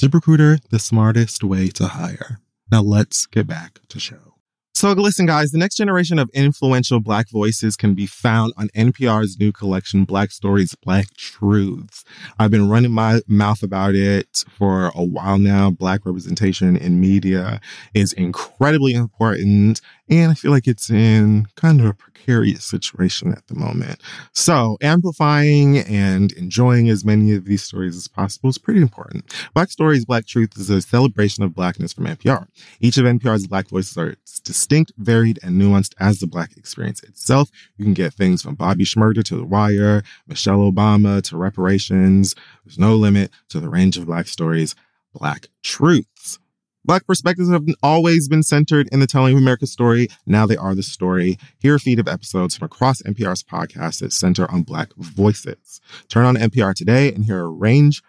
ZipRecruiter, 0.00 0.60
the 0.70 0.78
smartest 0.78 1.42
way 1.44 1.68
to 1.68 1.88
hire. 1.88 2.40
Now 2.70 2.82
let's 2.82 3.26
get 3.26 3.46
back 3.46 3.80
to 3.88 4.00
show. 4.00 4.35
So 4.76 4.92
listen, 4.92 5.24
guys, 5.24 5.52
the 5.52 5.58
next 5.58 5.76
generation 5.76 6.18
of 6.18 6.28
influential 6.34 7.00
Black 7.00 7.30
voices 7.30 7.78
can 7.78 7.94
be 7.94 8.04
found 8.04 8.52
on 8.58 8.68
NPR's 8.76 9.38
new 9.40 9.50
collection, 9.50 10.04
Black 10.04 10.30
Stories, 10.30 10.74
Black 10.74 11.06
Truths. 11.16 12.04
I've 12.38 12.50
been 12.50 12.68
running 12.68 12.92
my 12.92 13.22
mouth 13.26 13.62
about 13.62 13.94
it 13.94 14.44
for 14.50 14.92
a 14.94 15.02
while 15.02 15.38
now. 15.38 15.70
Black 15.70 16.04
representation 16.04 16.76
in 16.76 17.00
media 17.00 17.58
is 17.94 18.12
incredibly 18.12 18.92
important. 18.92 19.80
And 20.10 20.30
I 20.30 20.34
feel 20.34 20.50
like 20.50 20.68
it's 20.68 20.90
in 20.90 21.46
kind 21.56 21.80
of 21.80 21.86
a 21.86 21.94
precarious 21.94 22.64
situation 22.64 23.32
at 23.32 23.46
the 23.46 23.54
moment. 23.54 24.00
So 24.34 24.76
amplifying 24.82 25.78
and 25.78 26.32
enjoying 26.32 26.90
as 26.90 27.04
many 27.04 27.34
of 27.34 27.46
these 27.46 27.64
stories 27.64 27.96
as 27.96 28.08
possible 28.08 28.50
is 28.50 28.58
pretty 28.58 28.82
important. 28.82 29.34
Black 29.54 29.70
Stories, 29.70 30.04
Black 30.04 30.26
Truth 30.26 30.58
is 30.58 30.68
a 30.68 30.82
celebration 30.82 31.42
of 31.44 31.54
Blackness 31.54 31.94
from 31.94 32.06
NPR. 32.06 32.46
Each 32.78 32.98
of 32.98 33.04
NPR's 33.04 33.46
Black 33.46 33.68
voices 33.68 33.96
are 33.96 34.16
distinct, 34.44 34.65
varied, 34.96 35.38
and 35.42 35.60
nuanced 35.60 35.94
as 35.98 36.20
the 36.20 36.26
Black 36.26 36.56
experience 36.56 37.02
itself. 37.02 37.50
You 37.76 37.84
can 37.84 37.94
get 37.94 38.14
things 38.14 38.42
from 38.42 38.54
Bobby 38.54 38.84
Shmurda 38.84 39.24
to 39.24 39.36
The 39.36 39.44
Wire, 39.44 40.02
Michelle 40.26 40.70
Obama 40.70 41.22
to 41.22 41.36
reparations. 41.36 42.34
There's 42.64 42.78
no 42.78 42.96
limit 42.96 43.30
to 43.50 43.60
the 43.60 43.68
range 43.68 43.96
of 43.96 44.06
Black 44.06 44.26
stories, 44.26 44.74
Black 45.12 45.48
truths. 45.62 46.38
Black 46.84 47.04
perspectives 47.04 47.50
have 47.50 47.66
always 47.82 48.28
been 48.28 48.44
centered 48.44 48.88
in 48.92 49.00
the 49.00 49.08
telling 49.08 49.34
of 49.34 49.38
America's 49.38 49.72
story. 49.72 50.08
Now 50.24 50.46
they 50.46 50.56
are 50.56 50.72
the 50.72 50.84
story. 50.84 51.36
Hear 51.58 51.74
a 51.74 51.80
feed 51.80 51.98
of 51.98 52.06
episodes 52.06 52.56
from 52.56 52.66
across 52.66 53.02
NPR's 53.02 53.42
podcasts 53.42 53.98
that 54.00 54.12
center 54.12 54.48
on 54.52 54.62
Black 54.62 54.94
voices. 54.96 55.80
Turn 56.08 56.24
on 56.24 56.36
NPR 56.36 56.74
today 56.74 57.12
and 57.12 57.24
hear 57.24 57.40
a 57.40 57.48
range 57.48 58.04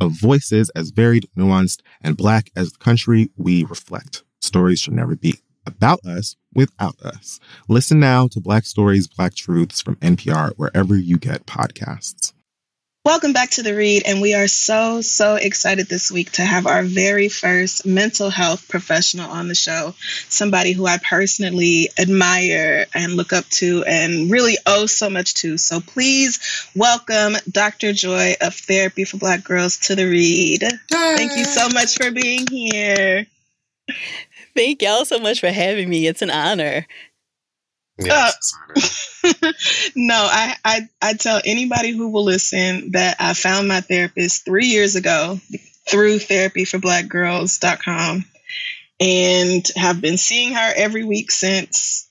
of 0.00 0.12
voices 0.12 0.70
as 0.70 0.90
varied, 0.90 1.28
nuanced, 1.36 1.82
and 2.00 2.16
Black 2.16 2.50
as 2.56 2.72
the 2.72 2.78
country 2.78 3.30
we 3.36 3.64
reflect. 3.64 4.24
Stories 4.40 4.80
should 4.80 4.94
never 4.94 5.16
be 5.16 5.40
about 5.66 6.04
us 6.04 6.36
without 6.54 7.00
us. 7.00 7.40
Listen 7.68 8.00
now 8.00 8.28
to 8.28 8.40
Black 8.40 8.64
Stories, 8.64 9.06
Black 9.06 9.34
Truths 9.34 9.80
from 9.80 9.96
NPR 9.96 10.52
wherever 10.56 10.96
you 10.96 11.18
get 11.18 11.46
podcasts. 11.46 12.32
Welcome 13.06 13.34
back 13.34 13.50
to 13.50 13.62
the 13.62 13.74
read, 13.74 14.04
and 14.06 14.22
we 14.22 14.32
are 14.32 14.48
so, 14.48 15.02
so 15.02 15.34
excited 15.34 15.88
this 15.88 16.10
week 16.10 16.32
to 16.32 16.42
have 16.42 16.66
our 16.66 16.82
very 16.82 17.28
first 17.28 17.84
mental 17.84 18.30
health 18.30 18.66
professional 18.66 19.30
on 19.30 19.46
the 19.46 19.54
show. 19.54 19.94
Somebody 20.30 20.72
who 20.72 20.86
I 20.86 20.96
personally 20.96 21.90
admire 21.98 22.86
and 22.94 23.12
look 23.12 23.34
up 23.34 23.44
to 23.60 23.84
and 23.84 24.30
really 24.30 24.56
owe 24.64 24.86
so 24.86 25.10
much 25.10 25.34
to. 25.34 25.58
So 25.58 25.80
please 25.80 26.40
welcome 26.74 27.36
Dr. 27.50 27.92
Joy 27.92 28.36
of 28.40 28.54
Therapy 28.54 29.04
for 29.04 29.18
Black 29.18 29.44
Girls 29.44 29.76
to 29.80 29.94
the 29.94 30.06
read. 30.06 30.62
Thank 30.90 31.36
you 31.36 31.44
so 31.44 31.68
much 31.68 31.96
for 31.96 32.10
being 32.10 32.46
here. 32.46 33.26
Thank 34.54 34.82
y'all 34.82 35.04
so 35.04 35.18
much 35.18 35.40
for 35.40 35.50
having 35.50 35.88
me. 35.88 36.06
It's 36.06 36.22
an 36.22 36.30
honor. 36.30 36.86
Yes. 37.98 38.54
Uh, 38.74 38.80
no, 39.94 40.16
I, 40.16 40.56
I 40.64 40.88
I 41.00 41.12
tell 41.14 41.40
anybody 41.44 41.92
who 41.92 42.08
will 42.08 42.24
listen 42.24 42.90
that 42.92 43.16
I 43.20 43.34
found 43.34 43.68
my 43.68 43.80
therapist 43.80 44.44
three 44.44 44.66
years 44.66 44.96
ago 44.96 45.38
through 45.88 46.18
therapyforblackgirls.com 46.18 48.24
and 49.00 49.70
have 49.76 50.00
been 50.00 50.16
seeing 50.16 50.54
her 50.54 50.72
every 50.76 51.04
week 51.04 51.30
since. 51.30 52.08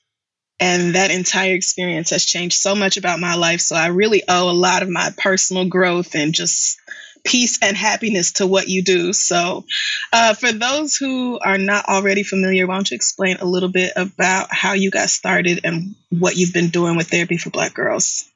And 0.59 0.93
that 0.95 1.11
entire 1.11 1.55
experience 1.55 2.11
has 2.11 2.25
changed 2.25 2.57
so 2.57 2.75
much 2.75 2.95
about 2.95 3.19
my 3.19 3.35
life. 3.35 3.59
So 3.59 3.75
I 3.75 3.87
really 3.87 4.23
owe 4.29 4.49
a 4.49 4.53
lot 4.53 4.83
of 4.83 4.89
my 4.89 5.11
personal 5.17 5.67
growth 5.67 6.15
and 6.15 6.33
just 6.33 6.79
peace 7.23 7.59
and 7.61 7.77
happiness 7.77 8.33
to 8.33 8.47
what 8.47 8.67
you 8.67 8.83
do. 8.83 9.13
So, 9.13 9.65
uh, 10.11 10.33
for 10.33 10.51
those 10.51 10.95
who 10.95 11.39
are 11.39 11.57
not 11.57 11.85
already 11.85 12.23
familiar, 12.23 12.67
why 12.67 12.75
don't 12.75 12.91
you 12.91 12.95
explain 12.95 13.37
a 13.37 13.45
little 13.45 13.69
bit 13.69 13.93
about 13.95 14.47
how 14.51 14.73
you 14.73 14.91
got 14.91 15.09
started 15.09 15.61
and 15.63 15.95
what 16.09 16.35
you've 16.35 16.53
been 16.53 16.69
doing 16.69 16.95
with 16.95 17.09
Therapy 17.09 17.37
for 17.37 17.49
Black 17.49 17.73
Girls? 17.73 18.29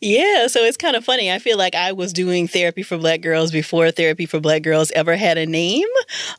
Yeah, 0.00 0.46
so 0.46 0.60
it's 0.60 0.76
kind 0.76 0.96
of 0.96 1.04
funny. 1.04 1.30
I 1.30 1.38
feel 1.38 1.58
like 1.58 1.74
I 1.74 1.92
was 1.92 2.12
doing 2.12 2.48
therapy 2.48 2.82
for 2.82 2.98
black 2.98 3.20
girls 3.20 3.52
before 3.52 3.90
therapy 3.90 4.26
for 4.26 4.40
black 4.40 4.62
girls 4.62 4.90
ever 4.92 5.16
had 5.16 5.38
a 5.38 5.46
name. 5.46 5.86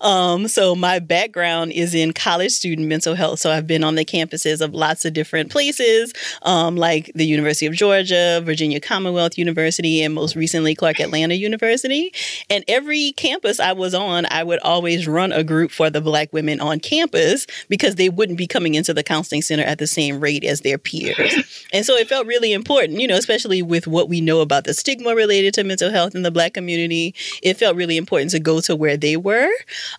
Um, 0.01 0.47
so 0.47 0.75
my 0.75 0.99
background 0.99 1.71
is 1.71 1.95
in 1.95 2.13
college 2.13 2.51
student 2.51 2.87
mental 2.87 3.15
health. 3.15 3.39
So 3.39 3.51
I've 3.51 3.67
been 3.67 3.83
on 3.83 3.95
the 3.95 4.05
campuses 4.05 4.61
of 4.61 4.73
lots 4.73 5.05
of 5.05 5.13
different 5.13 5.51
places, 5.51 6.13
um, 6.43 6.75
like 6.75 7.11
the 7.15 7.25
University 7.25 7.65
of 7.65 7.73
Georgia, 7.73 8.41
Virginia 8.43 8.79
Commonwealth 8.79 9.37
University, 9.37 10.01
and 10.01 10.13
most 10.13 10.35
recently 10.35 10.75
Clark 10.75 10.99
Atlanta 10.99 11.35
University. 11.35 12.13
And 12.49 12.63
every 12.67 13.13
campus 13.13 13.59
I 13.59 13.73
was 13.73 13.93
on, 13.93 14.25
I 14.31 14.43
would 14.43 14.59
always 14.59 15.07
run 15.07 15.31
a 15.31 15.43
group 15.43 15.71
for 15.71 15.89
the 15.89 16.01
black 16.01 16.33
women 16.33 16.59
on 16.59 16.79
campus 16.79 17.47
because 17.69 17.95
they 17.95 18.09
wouldn't 18.09 18.37
be 18.37 18.47
coming 18.47 18.75
into 18.75 18.93
the 18.93 19.03
counseling 19.03 19.41
center 19.41 19.63
at 19.63 19.79
the 19.79 19.87
same 19.87 20.19
rate 20.19 20.43
as 20.43 20.61
their 20.61 20.77
peers. 20.77 21.67
and 21.73 21.85
so 21.85 21.95
it 21.95 22.07
felt 22.07 22.27
really 22.27 22.53
important, 22.53 22.99
you 22.99 23.07
know, 23.07 23.15
especially 23.15 23.34
with 23.61 23.87
what 23.87 24.09
we 24.09 24.21
know 24.21 24.41
about 24.41 24.63
the 24.63 24.73
stigma 24.73 25.15
related 25.15 25.53
to 25.55 25.63
mental 25.63 25.91
health 25.91 26.15
in 26.15 26.21
the 26.21 26.31
black 26.31 26.53
community. 26.53 27.13
It 27.43 27.55
felt 27.55 27.75
really 27.75 27.97
important 27.97 28.31
to 28.31 28.39
go 28.39 28.61
to 28.61 28.75
where 28.75 28.97
they 28.97 29.17
were. 29.17 29.49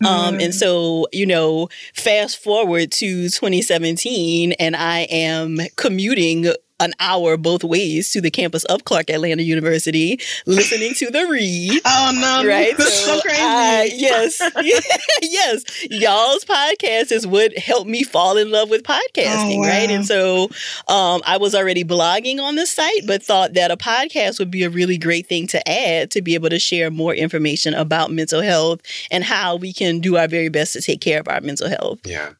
Um, 0.04 0.40
and 0.40 0.54
so, 0.54 1.06
you 1.12 1.26
know, 1.26 1.68
fast 1.94 2.42
forward 2.42 2.92
to 2.92 3.28
2017, 3.28 4.52
and 4.52 4.76
I 4.76 5.00
am 5.10 5.58
commuting 5.76 6.52
an 6.80 6.92
hour 7.00 7.36
both 7.36 7.64
ways 7.64 8.10
to 8.10 8.20
the 8.20 8.30
campus 8.30 8.64
of 8.64 8.84
Clark 8.84 9.10
Atlanta 9.10 9.42
University, 9.42 10.20
listening 10.46 10.94
to 10.94 11.10
the 11.10 11.26
read. 11.26 11.80
Oh 11.86 12.12
no! 12.42 12.48
Right? 12.48 12.76
That's 12.76 13.04
so 13.04 13.20
crazy. 13.20 13.40
I- 13.40 13.90
yes, 13.94 14.40
yes. 15.22 15.64
Y'all's 15.90 16.44
podcast 16.44 17.10
is 17.12 17.26
what 17.26 17.56
helped 17.58 17.88
me 17.88 18.02
fall 18.02 18.36
in 18.36 18.50
love 18.50 18.70
with 18.70 18.82
podcasting, 18.82 19.56
Oh, 19.56 19.60
wow. 19.60 19.68
right? 19.68 19.90
And 19.90 20.06
so 20.06 20.44
um, 20.88 21.22
I 21.26 21.36
was 21.38 21.54
already 21.54 21.84
blogging 21.84 22.40
on 22.40 22.54
the 22.56 22.66
site, 22.66 23.06
but 23.06 23.22
thought 23.22 23.54
that 23.54 23.70
a 23.70 23.76
podcast 23.76 24.38
would 24.38 24.50
be 24.50 24.62
a 24.64 24.70
really 24.70 24.98
great 24.98 25.26
thing 25.26 25.46
to 25.48 25.68
add 25.68 26.10
to 26.12 26.22
be 26.22 26.34
able 26.34 26.50
to 26.50 26.58
share 26.58 26.90
more 26.90 27.14
information 27.14 27.74
about 27.74 28.10
mental 28.10 28.40
health 28.42 28.80
and 29.10 29.24
how 29.24 29.56
we 29.56 29.72
can 29.72 30.00
do 30.00 30.16
our 30.16 30.28
very 30.28 30.48
best 30.48 30.72
to 30.74 30.80
take 30.82 31.00
care 31.00 31.20
of 31.20 31.28
our 31.28 31.40
mental 31.40 31.68
health. 31.68 32.00
Yeah. 32.04 32.30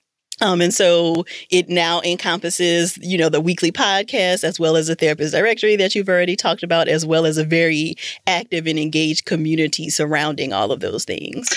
Um, 0.43 0.61
and 0.61 0.73
so 0.73 1.25
it 1.51 1.69
now 1.69 2.03
encompasses, 2.03 2.99
you 3.01 3.17
know, 3.17 3.31
the 3.31 3.41
weekly 3.41 3.73
podcast 3.73 4.45
as 4.45 4.61
well 4.61 4.77
as 4.77 4.89
a 4.89 4.95
therapist 4.95 5.33
directory 5.33 5.77
that 5.77 5.95
you've 5.95 6.11
already 6.11 6.37
talked 6.37 6.63
about, 6.63 6.89
as 6.89 7.07
well 7.07 7.25
as 7.25 7.39
a 7.39 7.45
very 7.45 7.97
active 8.27 8.67
and 8.67 8.79
engaged 8.79 9.25
community 9.25 9.89
surrounding 9.89 10.53
all 10.53 10.73
of 10.73 10.81
those 10.81 11.05
things. 11.05 11.49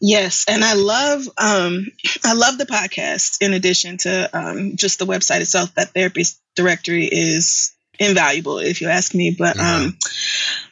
Yes, 0.00 0.44
and 0.48 0.62
I 0.62 0.74
love 0.74 1.26
um, 1.38 1.86
I 2.24 2.34
love 2.34 2.58
the 2.58 2.66
podcast. 2.66 3.40
In 3.40 3.54
addition 3.54 3.96
to 3.98 4.30
um, 4.36 4.76
just 4.76 4.98
the 4.98 5.06
website 5.06 5.40
itself, 5.40 5.74
that 5.74 5.94
therapist 5.94 6.38
directory 6.54 7.06
is 7.06 7.74
invaluable, 7.98 8.58
if 8.58 8.82
you 8.82 8.88
ask 8.88 9.14
me. 9.14 9.34
But 9.36 9.58
um, 9.58 9.96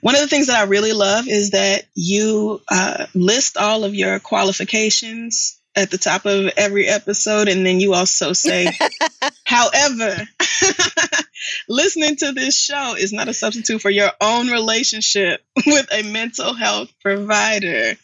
one 0.02 0.14
of 0.14 0.20
the 0.20 0.28
things 0.28 0.48
that 0.48 0.60
I 0.60 0.64
really 0.64 0.92
love 0.92 1.26
is 1.28 1.52
that 1.52 1.84
you 1.94 2.60
uh, 2.70 3.06
list 3.14 3.56
all 3.56 3.84
of 3.84 3.94
your 3.94 4.20
qualifications 4.20 5.58
at 5.76 5.90
the 5.90 5.98
top 5.98 6.26
of 6.26 6.50
every 6.56 6.86
episode, 6.86 7.48
and 7.48 7.64
then 7.66 7.80
you 7.80 7.94
also 7.94 8.32
say, 8.32 8.68
however. 9.44 10.16
Listening 11.68 12.16
to 12.16 12.32
this 12.32 12.56
show 12.56 12.94
is 12.96 13.12
not 13.12 13.28
a 13.28 13.34
substitute 13.34 13.80
for 13.80 13.90
your 13.90 14.10
own 14.20 14.48
relationship 14.48 15.42
with 15.66 15.86
a 15.92 16.02
mental 16.02 16.54
health 16.54 16.92
provider. 17.02 17.94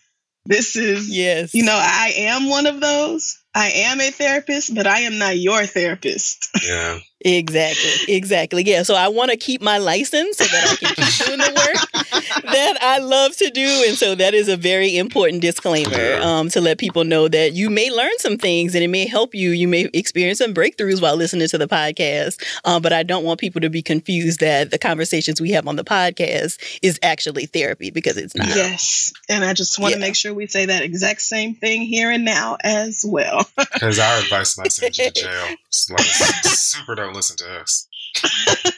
This 0.46 0.76
is, 0.76 1.08
yes, 1.08 1.54
you 1.54 1.64
know, 1.64 1.78
I 1.78 2.12
am 2.16 2.48
one 2.48 2.66
of 2.66 2.80
those. 2.80 3.38
I 3.54 3.70
am 3.70 4.00
a 4.00 4.10
therapist, 4.10 4.74
but 4.74 4.86
I 4.86 5.00
am 5.00 5.18
not 5.18 5.38
your 5.38 5.64
therapist. 5.66 6.48
Yeah. 6.66 6.98
Exactly. 7.22 8.14
Exactly. 8.14 8.62
Yeah. 8.64 8.82
So 8.82 8.94
I 8.94 9.08
want 9.08 9.30
to 9.30 9.36
keep 9.36 9.60
my 9.60 9.78
license 9.78 10.38
so 10.38 10.44
that 10.44 10.70
I 10.70 10.76
can 10.76 10.94
keep 10.94 11.26
doing 11.26 11.38
the 11.38 11.52
work 11.54 12.42
that 12.52 12.78
I 12.80 12.98
love 12.98 13.36
to 13.36 13.50
do. 13.50 13.84
And 13.86 13.96
so 13.96 14.14
that 14.14 14.32
is 14.32 14.48
a 14.48 14.56
very 14.56 14.96
important 14.96 15.42
disclaimer 15.42 16.20
um, 16.22 16.48
to 16.50 16.60
let 16.60 16.78
people 16.78 17.04
know 17.04 17.28
that 17.28 17.52
you 17.52 17.68
may 17.68 17.90
learn 17.90 18.16
some 18.18 18.38
things 18.38 18.74
and 18.74 18.82
it 18.82 18.88
may 18.88 19.06
help 19.06 19.34
you. 19.34 19.50
You 19.50 19.68
may 19.68 19.88
experience 19.92 20.38
some 20.38 20.54
breakthroughs 20.54 21.02
while 21.02 21.16
listening 21.16 21.48
to 21.48 21.58
the 21.58 21.68
podcast. 21.68 22.42
Uh, 22.64 22.80
but 22.80 22.92
I 22.92 23.02
don't 23.02 23.24
want 23.24 23.38
people 23.38 23.60
to 23.60 23.70
be 23.70 23.82
confused 23.82 24.40
that 24.40 24.70
the 24.70 24.78
conversations 24.78 25.40
we 25.40 25.50
have 25.50 25.68
on 25.68 25.76
the 25.76 25.84
podcast 25.84 26.58
is 26.82 26.98
actually 27.02 27.46
therapy 27.46 27.90
because 27.90 28.16
it's 28.16 28.34
not. 28.34 28.48
Yes. 28.48 29.12
And 29.28 29.44
I 29.44 29.52
just 29.52 29.78
want 29.78 29.94
to 29.94 30.00
make 30.00 30.14
sure 30.14 30.32
we 30.32 30.46
say 30.46 30.66
that 30.66 30.82
exact 30.82 31.20
same 31.20 31.54
thing 31.54 31.82
here 31.82 32.10
and 32.10 32.24
now 32.24 32.56
as 32.62 33.04
well. 33.06 33.48
Because 33.80 33.98
our 33.98 34.18
advice 34.18 34.58
might 34.58 34.72
send 34.72 34.96
you 34.98 35.10
to 35.10 35.22
jail. 35.22 35.56
Like, 35.90 36.00
super 36.00 36.94
don't 36.94 37.14
listen 37.14 37.36
to 37.38 37.60
us. 37.60 37.88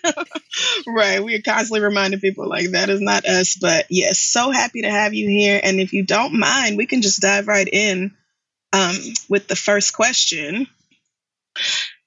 right. 0.87 1.23
We're 1.23 1.43
constantly 1.43 1.81
reminding 1.81 2.21
people 2.21 2.49
like 2.49 2.71
that 2.71 2.91
is 2.91 3.01
not 3.01 3.25
us. 3.27 3.57
But 3.61 3.87
yes, 3.91 4.19
so 4.19 4.51
happy 4.51 4.83
to 4.83 4.91
have 4.91 5.15
you 5.15 5.29
here. 5.29 5.61
And 5.63 5.81
if 5.81 5.93
you 5.93 6.05
don't 6.05 6.39
mind, 6.39 6.77
we 6.77 6.87
can 6.87 7.03
just 7.03 7.21
dive 7.21 7.49
right 7.49 7.69
in 7.69 8.15
um, 8.73 8.97
with 9.29 9.49
the 9.49 9.57
first 9.57 9.95
question. 9.95 10.67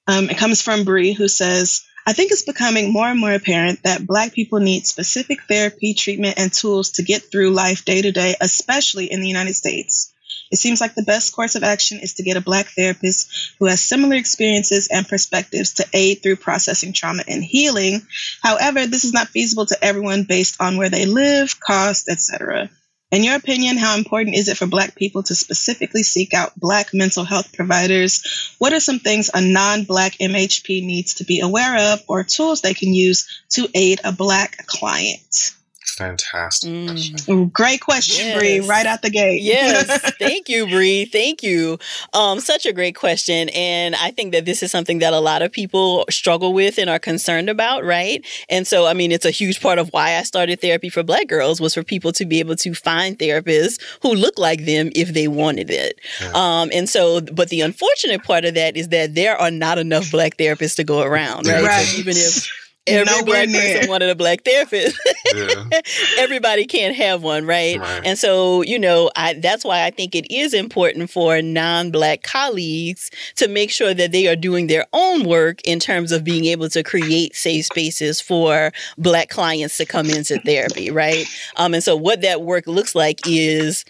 Um, 0.07 0.29
it 0.29 0.37
comes 0.37 0.61
from 0.61 0.83
Bree, 0.83 1.13
who 1.13 1.27
says, 1.27 1.83
I 2.07 2.13
think 2.13 2.31
it's 2.31 2.43
becoming 2.43 2.93
more 2.93 3.07
and 3.07 3.19
more 3.19 3.33
apparent 3.33 3.81
that 3.83 4.05
Black 4.05 4.33
people 4.33 4.59
need 4.59 4.85
specific 4.85 5.39
therapy, 5.47 5.95
treatment, 5.95 6.37
and 6.37 6.53
tools 6.53 6.91
to 6.91 7.03
get 7.03 7.31
through 7.31 7.49
life 7.49 7.85
day 7.85 8.01
to 8.03 8.11
day, 8.11 8.35
especially 8.39 9.11
in 9.11 9.21
the 9.21 9.27
United 9.27 9.55
States. 9.55 10.13
It 10.55 10.59
seems 10.59 10.79
like 10.79 10.95
the 10.95 11.03
best 11.03 11.35
course 11.35 11.55
of 11.55 11.63
action 11.65 11.99
is 11.99 12.13
to 12.13 12.23
get 12.23 12.37
a 12.37 12.41
Black 12.41 12.67
therapist 12.67 13.57
who 13.59 13.65
has 13.65 13.81
similar 13.81 14.15
experiences 14.15 14.87
and 14.87 15.05
perspectives 15.05 15.73
to 15.73 15.85
aid 15.91 16.23
through 16.23 16.37
processing 16.37 16.93
trauma 16.93 17.25
and 17.27 17.43
healing. 17.43 18.07
However, 18.41 18.87
this 18.87 19.03
is 19.03 19.11
not 19.11 19.27
feasible 19.27 19.65
to 19.65 19.83
everyone 19.83 20.23
based 20.23 20.61
on 20.61 20.77
where 20.77 20.87
they 20.87 21.05
live, 21.07 21.59
cost, 21.59 22.07
etc. 22.07 22.69
In 23.11 23.25
your 23.25 23.35
opinion, 23.35 23.75
how 23.75 23.97
important 23.97 24.37
is 24.37 24.47
it 24.47 24.55
for 24.55 24.65
Black 24.65 24.95
people 24.95 25.23
to 25.23 25.35
specifically 25.35 26.03
seek 26.03 26.33
out 26.33 26.57
Black 26.57 26.93
mental 26.93 27.25
health 27.25 27.51
providers? 27.51 28.55
What 28.57 28.71
are 28.71 28.79
some 28.79 28.99
things 28.99 29.29
a 29.33 29.41
non 29.41 29.83
Black 29.83 30.13
MHP 30.21 30.85
needs 30.85 31.15
to 31.15 31.25
be 31.25 31.41
aware 31.41 31.91
of 31.91 32.01
or 32.07 32.23
tools 32.23 32.61
they 32.61 32.73
can 32.73 32.93
use 32.93 33.43
to 33.49 33.67
aid 33.75 33.99
a 34.05 34.13
Black 34.13 34.65
client? 34.67 35.51
Fantastic. 35.97 36.69
Mm. 36.71 37.51
Great 37.53 37.79
question, 37.81 38.37
Bree, 38.37 38.59
right 38.59 38.85
out 38.85 39.01
the 39.01 39.09
gate. 39.09 39.41
yes 39.41 40.11
thank 40.19 40.49
you 40.49 40.67
Bree. 40.67 41.05
thank 41.05 41.41
you 41.43 41.77
um, 42.13 42.39
such 42.39 42.65
a 42.65 42.73
great 42.73 42.95
question 42.95 43.49
and 43.49 43.95
i 43.95 44.11
think 44.11 44.31
that 44.33 44.45
this 44.45 44.61
is 44.61 44.71
something 44.71 44.99
that 44.99 45.13
a 45.13 45.19
lot 45.19 45.41
of 45.41 45.51
people 45.51 46.05
struggle 46.09 46.53
with 46.53 46.77
and 46.77 46.89
are 46.89 46.99
concerned 46.99 47.49
about 47.49 47.83
right 47.83 48.25
and 48.49 48.67
so 48.67 48.85
i 48.85 48.93
mean 48.93 49.11
it's 49.11 49.25
a 49.25 49.31
huge 49.31 49.61
part 49.61 49.79
of 49.79 49.89
why 49.93 50.15
i 50.15 50.23
started 50.23 50.59
therapy 50.61 50.89
for 50.89 51.03
black 51.03 51.27
girls 51.27 51.61
was 51.61 51.73
for 51.73 51.83
people 51.83 52.11
to 52.11 52.25
be 52.25 52.39
able 52.39 52.55
to 52.55 52.73
find 52.73 53.17
therapists 53.19 53.79
who 54.01 54.13
look 54.13 54.37
like 54.37 54.65
them 54.65 54.89
if 54.95 55.13
they 55.13 55.27
wanted 55.27 55.69
it 55.69 55.99
um, 56.33 56.69
and 56.73 56.89
so 56.89 57.21
but 57.21 57.49
the 57.49 57.61
unfortunate 57.61 58.23
part 58.23 58.43
of 58.45 58.53
that 58.55 58.75
is 58.75 58.89
that 58.89 59.15
there 59.15 59.37
are 59.37 59.51
not 59.51 59.77
enough 59.77 60.11
black 60.11 60.35
therapists 60.37 60.75
to 60.75 60.83
go 60.83 61.01
around 61.01 61.47
right, 61.47 61.63
Right. 61.63 61.85
So 61.85 61.99
even 61.99 62.15
if 62.17 62.64
every 62.87 63.05
Nowhere 63.05 63.23
black 63.25 63.49
near. 63.49 63.61
person 63.77 63.89
wanted 63.89 64.09
a 64.09 64.15
black 64.15 64.43
therapist 64.43 64.99
everybody 66.17 66.65
can't 66.65 66.95
have 66.95 67.23
one, 67.23 67.45
right? 67.45 67.79
And 68.03 68.17
so, 68.17 68.61
you 68.61 68.79
know, 68.79 69.11
I, 69.15 69.33
that's 69.33 69.63
why 69.63 69.83
I 69.83 69.91
think 69.91 70.15
it 70.15 70.31
is 70.33 70.53
important 70.53 71.09
for 71.09 71.41
non-black 71.41 72.23
colleagues 72.23 73.11
to 73.35 73.47
make 73.47 73.71
sure 73.71 73.93
that 73.93 74.11
they 74.11 74.27
are 74.27 74.35
doing 74.35 74.67
their 74.67 74.85
own 74.93 75.25
work 75.25 75.61
in 75.63 75.79
terms 75.79 76.11
of 76.11 76.23
being 76.23 76.45
able 76.45 76.69
to 76.69 76.83
create 76.83 77.35
safe 77.35 77.65
spaces 77.65 78.21
for 78.21 78.71
black 78.97 79.29
clients 79.29 79.77
to 79.77 79.85
come 79.85 80.09
into 80.09 80.39
therapy, 80.39 80.91
right? 80.91 81.25
Um, 81.57 81.73
and 81.73 81.83
so, 81.83 81.95
what 81.95 82.21
that 82.21 82.41
work 82.41 82.67
looks 82.67 82.95
like 82.95 83.21
is 83.27 83.85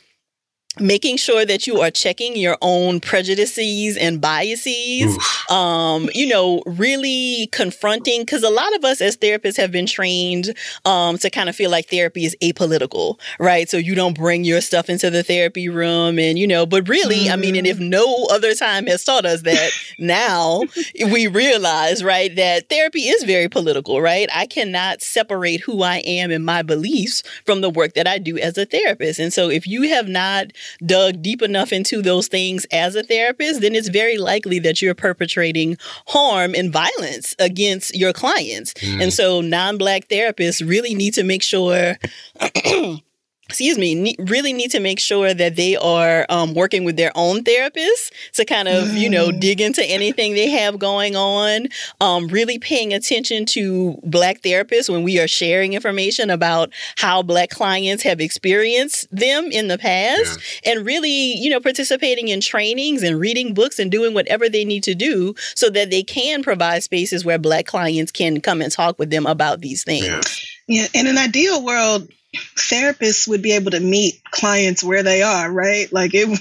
making 0.80 1.17
sure 1.17 1.45
that 1.45 1.67
you 1.67 1.82
are 1.82 1.91
checking 1.91 2.36
your 2.36 2.57
own 2.61 2.99
prejudices 2.99 3.97
and 3.97 4.19
biases 4.19 5.17
um 5.49 6.09
you 6.13 6.28
know 6.28 6.61
really 6.65 7.47
confronting 7.51 8.21
because 8.21 8.43
a 8.43 8.49
lot 8.49 8.76
of 8.76 8.84
us 8.84 9.01
as 9.01 9.17
therapists 9.17 9.57
have 9.57 9.71
been 9.71 9.86
trained 9.86 10.55
um 10.86 11.17
to 11.17 11.30
kind 11.30 11.49
of 11.49 11.55
feel 11.55 11.69
like 11.69 11.88
therapy 11.89 12.26
is 12.26 12.36
apolitical 12.41 13.19
right? 13.39 13.69
So 13.69 13.78
you 13.78 13.95
don't 13.95 14.15
bring 14.15 14.43
your 14.43 14.61
stuff 14.61 14.89
into 14.89 15.09
the 15.09 15.23
therapy 15.23 15.69
room 15.69 16.19
and 16.19 16.38
you 16.38 16.47
know 16.47 16.65
but 16.65 16.88
really 16.88 17.30
i 17.30 17.36
mean 17.36 17.55
and 17.55 17.67
if 17.67 17.80
no 17.80 18.26
other 18.32 18.53
time 18.53 18.88
has 18.88 19.03
taught 19.03 19.26
us 19.26 19.41
that 19.43 19.71
now 19.99 20.63
we 21.11 21.28
realize 21.28 22.03
right 22.03 22.36
that 22.36 22.69
therapy 22.69 23.01
is 23.01 23.23
very 23.23 23.49
political 23.49 24.01
right? 24.01 24.30
I 24.34 24.45
cannot 24.45 25.01
separate 25.01 25.61
who 25.61 25.84
i 25.84 25.97
am 25.97 26.32
and 26.32 26.45
my 26.45 26.61
beliefs 26.61 27.23
from 27.45 27.61
the 27.61 27.69
work 27.69 27.93
that 27.93 28.07
i 28.07 28.17
do 28.17 28.38
as 28.38 28.57
a 28.57 28.65
therapist. 28.65 29.19
And 29.19 29.32
so 29.32 29.49
if 29.49 29.67
you 29.67 29.84
have 29.89 30.07
not 30.07 30.51
dug 30.86 31.22
deep 31.22 31.41
enough 31.41 31.72
into 31.72 32.01
those 32.01 32.28
things 32.28 32.66
as 32.72 32.95
a 32.95 33.03
therapist, 33.03 33.61
then 33.61 33.76
it's 33.76 33.89
very 33.89 34.18
likely 34.18 34.59
that 34.59 34.82
you're 34.82 34.95
perpetrating 34.95 35.78
harm 36.07 36.55
and 36.55 36.72
violence 36.72 37.36
against 37.39 37.95
your 37.95 38.13
clients. 38.13 38.74
Mm. 38.76 39.03
And 39.03 39.13
so 39.13 39.41
non 39.41 39.78
black 39.78 40.07
therapists 40.07 40.68
really 40.68 40.95
need 40.95 41.13
to 41.16 41.24
make 41.24 41.43
sure. 41.43 41.95
Excuse 43.47 43.77
me, 43.77 43.93
ne- 43.93 44.15
really 44.17 44.53
need 44.53 44.71
to 44.71 44.79
make 44.79 44.99
sure 44.99 45.31
that 45.31 45.55
they 45.55 45.75
are 45.75 46.25
um, 46.29 46.55
working 46.55 46.83
with 46.83 46.97
their 46.97 47.11
own 47.13 47.43
therapists 47.43 48.11
to 48.33 48.43
kind 48.43 48.67
of, 48.67 48.95
you 48.95 49.07
know, 49.07 49.31
dig 49.31 49.61
into 49.61 49.85
anything 49.85 50.33
they 50.33 50.49
have 50.49 50.79
going 50.79 51.15
on. 51.15 51.67
Um, 52.01 52.27
really 52.27 52.57
paying 52.57 52.91
attention 52.91 53.45
to 53.47 53.99
Black 54.03 54.41
therapists 54.41 54.89
when 54.89 55.03
we 55.03 55.19
are 55.19 55.27
sharing 55.27 55.73
information 55.73 56.31
about 56.31 56.73
how 56.97 57.21
Black 57.21 57.51
clients 57.51 58.01
have 58.01 58.19
experienced 58.19 59.07
them 59.15 59.51
in 59.51 59.67
the 59.67 59.77
past 59.77 60.39
and 60.65 60.83
really, 60.83 61.35
you 61.37 61.51
know, 61.51 61.59
participating 61.59 62.29
in 62.29 62.41
trainings 62.41 63.03
and 63.03 63.19
reading 63.19 63.53
books 63.53 63.77
and 63.77 63.91
doing 63.91 64.15
whatever 64.15 64.49
they 64.49 64.65
need 64.65 64.83
to 64.83 64.95
do 64.95 65.35
so 65.53 65.69
that 65.69 65.91
they 65.91 66.01
can 66.01 66.41
provide 66.41 66.81
spaces 66.81 67.23
where 67.23 67.37
Black 67.37 67.67
clients 67.67 68.11
can 68.11 68.41
come 68.41 68.59
and 68.61 68.71
talk 68.71 68.97
with 68.97 69.11
them 69.11 69.27
about 69.27 69.61
these 69.61 69.83
things. 69.83 70.07
Yeah, 70.07 70.21
in 70.68 71.07
an 71.07 71.18
ideal 71.18 71.63
world, 71.63 72.09
therapists 72.55 73.28
would 73.28 73.41
be 73.41 73.53
able 73.53 73.72
to 73.72 73.80
meet 73.80 74.22
clients 74.32 74.84
where 74.84 75.03
they 75.03 75.22
are, 75.22 75.51
right? 75.51 75.91
Like 75.91 76.13
it, 76.13 76.39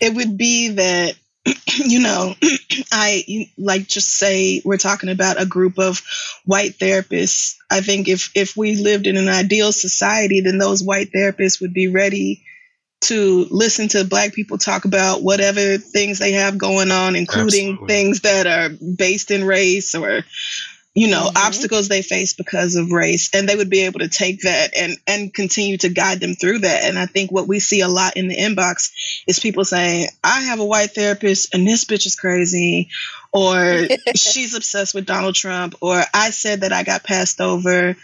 it 0.00 0.14
would 0.14 0.36
be 0.38 0.70
that 0.70 1.14
you 1.76 2.00
know, 2.00 2.34
I 2.92 3.50
like 3.58 3.86
just 3.86 4.10
say 4.10 4.62
we're 4.64 4.78
talking 4.78 5.10
about 5.10 5.40
a 5.40 5.46
group 5.46 5.78
of 5.78 6.02
white 6.44 6.78
therapists. 6.78 7.56
I 7.70 7.80
think 7.80 8.08
if 8.08 8.30
if 8.34 8.56
we 8.56 8.76
lived 8.76 9.06
in 9.06 9.16
an 9.16 9.28
ideal 9.28 9.72
society, 9.72 10.40
then 10.40 10.58
those 10.58 10.82
white 10.82 11.10
therapists 11.12 11.60
would 11.60 11.74
be 11.74 11.88
ready 11.88 12.42
to 13.02 13.46
listen 13.50 13.88
to 13.88 14.04
black 14.04 14.32
people 14.32 14.56
talk 14.56 14.86
about 14.86 15.22
whatever 15.22 15.76
things 15.76 16.18
they 16.18 16.32
have 16.32 16.56
going 16.56 16.90
on, 16.90 17.16
including 17.16 17.86
things 17.86 18.20
that 18.20 18.46
are 18.46 18.70
based 18.70 19.30
in 19.30 19.44
race 19.44 19.94
or 19.94 20.24
you 20.94 21.08
know 21.08 21.24
mm-hmm. 21.26 21.46
obstacles 21.46 21.88
they 21.88 22.02
face 22.02 22.32
because 22.32 22.76
of 22.76 22.92
race 22.92 23.30
and 23.34 23.48
they 23.48 23.56
would 23.56 23.70
be 23.70 23.82
able 23.82 23.98
to 23.98 24.08
take 24.08 24.42
that 24.42 24.76
and 24.76 24.96
and 25.06 25.34
continue 25.34 25.76
to 25.76 25.88
guide 25.88 26.20
them 26.20 26.34
through 26.34 26.60
that 26.60 26.84
and 26.84 26.98
i 26.98 27.06
think 27.06 27.30
what 27.30 27.48
we 27.48 27.58
see 27.58 27.80
a 27.80 27.88
lot 27.88 28.16
in 28.16 28.28
the 28.28 28.36
inbox 28.36 28.92
is 29.26 29.40
people 29.40 29.64
saying 29.64 30.08
i 30.22 30.42
have 30.42 30.60
a 30.60 30.64
white 30.64 30.92
therapist 30.92 31.54
and 31.54 31.66
this 31.66 31.84
bitch 31.84 32.06
is 32.06 32.16
crazy 32.16 32.88
or 33.32 33.86
she's 34.14 34.54
obsessed 34.54 34.94
with 34.94 35.06
donald 35.06 35.34
trump 35.34 35.74
or 35.80 36.00
i 36.14 36.30
said 36.30 36.60
that 36.60 36.72
i 36.72 36.82
got 36.82 37.02
passed 37.02 37.40
over 37.40 37.96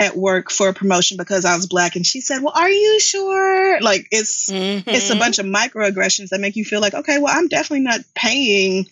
at 0.00 0.16
work 0.16 0.50
for 0.50 0.68
a 0.68 0.74
promotion 0.74 1.16
because 1.16 1.44
I 1.44 1.54
was 1.54 1.66
black 1.66 1.94
and 1.94 2.04
she 2.04 2.22
said, 2.22 2.42
"Well, 2.42 2.54
are 2.56 2.68
you 2.68 2.98
sure?" 2.98 3.80
Like 3.80 4.08
it's 4.10 4.50
mm-hmm. 4.50 4.88
it's 4.88 5.10
a 5.10 5.16
bunch 5.16 5.38
of 5.38 5.46
microaggressions 5.46 6.30
that 6.30 6.40
make 6.40 6.56
you 6.56 6.64
feel 6.64 6.80
like, 6.80 6.94
"Okay, 6.94 7.18
well, 7.18 7.32
I'm 7.32 7.46
definitely 7.46 7.84
not 7.84 8.00
paying 8.12 8.86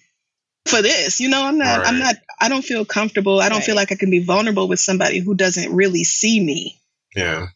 for 0.70 0.82
this. 0.82 1.20
You 1.20 1.28
know, 1.28 1.44
I'm 1.44 1.58
not, 1.58 1.78
right. 1.78 1.86
I'm 1.86 1.98
not, 1.98 2.16
I 2.40 2.48
don't 2.48 2.64
feel 2.64 2.84
comfortable. 2.84 3.40
I 3.40 3.48
don't 3.48 3.58
right. 3.58 3.64
feel 3.64 3.76
like 3.76 3.92
I 3.92 3.96
can 3.96 4.10
be 4.10 4.22
vulnerable 4.22 4.68
with 4.68 4.80
somebody 4.80 5.18
who 5.18 5.34
doesn't 5.34 5.74
really 5.74 6.04
see 6.04 6.42
me. 6.42 6.80
Yeah. 7.14 7.48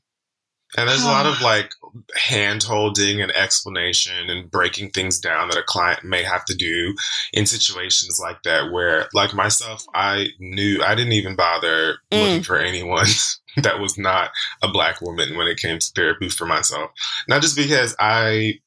And 0.76 0.88
there's 0.88 1.04
a 1.04 1.08
lot 1.08 1.26
of 1.26 1.40
like 1.42 1.70
hand 2.16 2.62
holding 2.64 3.20
and 3.20 3.30
explanation 3.32 4.28
and 4.28 4.50
breaking 4.50 4.90
things 4.90 5.18
down 5.18 5.48
that 5.48 5.58
a 5.58 5.62
client 5.62 6.04
may 6.04 6.22
have 6.22 6.44
to 6.46 6.54
do 6.54 6.94
in 7.32 7.46
situations 7.46 8.18
like 8.20 8.42
that, 8.42 8.72
where, 8.72 9.08
like 9.14 9.34
myself, 9.34 9.84
I 9.94 10.28
knew 10.38 10.82
I 10.82 10.94
didn't 10.94 11.12
even 11.12 11.36
bother 11.36 11.98
mm. 12.10 12.20
looking 12.20 12.42
for 12.42 12.58
anyone 12.58 13.06
that 13.56 13.78
was 13.78 13.96
not 13.96 14.30
a 14.62 14.68
black 14.68 15.00
woman 15.00 15.36
when 15.36 15.46
it 15.46 15.58
came 15.58 15.78
to 15.78 15.92
therapy 15.94 16.28
for 16.28 16.46
myself. 16.46 16.90
Not 17.28 17.42
just 17.42 17.56
because 17.56 17.94
I 17.98 18.60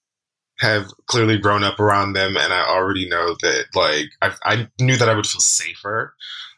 have 0.59 0.87
clearly 1.05 1.37
grown 1.37 1.63
up 1.63 1.79
around 1.79 2.13
them, 2.13 2.35
and 2.37 2.53
I 2.53 2.67
already 2.67 3.07
know 3.07 3.35
that 3.41 3.65
like 3.75 4.07
I, 4.21 4.33
I 4.43 4.67
knew 4.79 4.97
that 4.97 5.09
I 5.09 5.13
would 5.13 5.27
feel 5.27 5.41
safer 5.41 6.15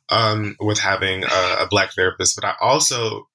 um, 0.10 0.56
with 0.60 0.80
having 0.80 1.24
a, 1.24 1.56
a 1.62 1.68
black 1.70 1.93
therapist, 1.93 2.36
but 2.36 2.47
I 2.47 2.56
also 2.62 3.28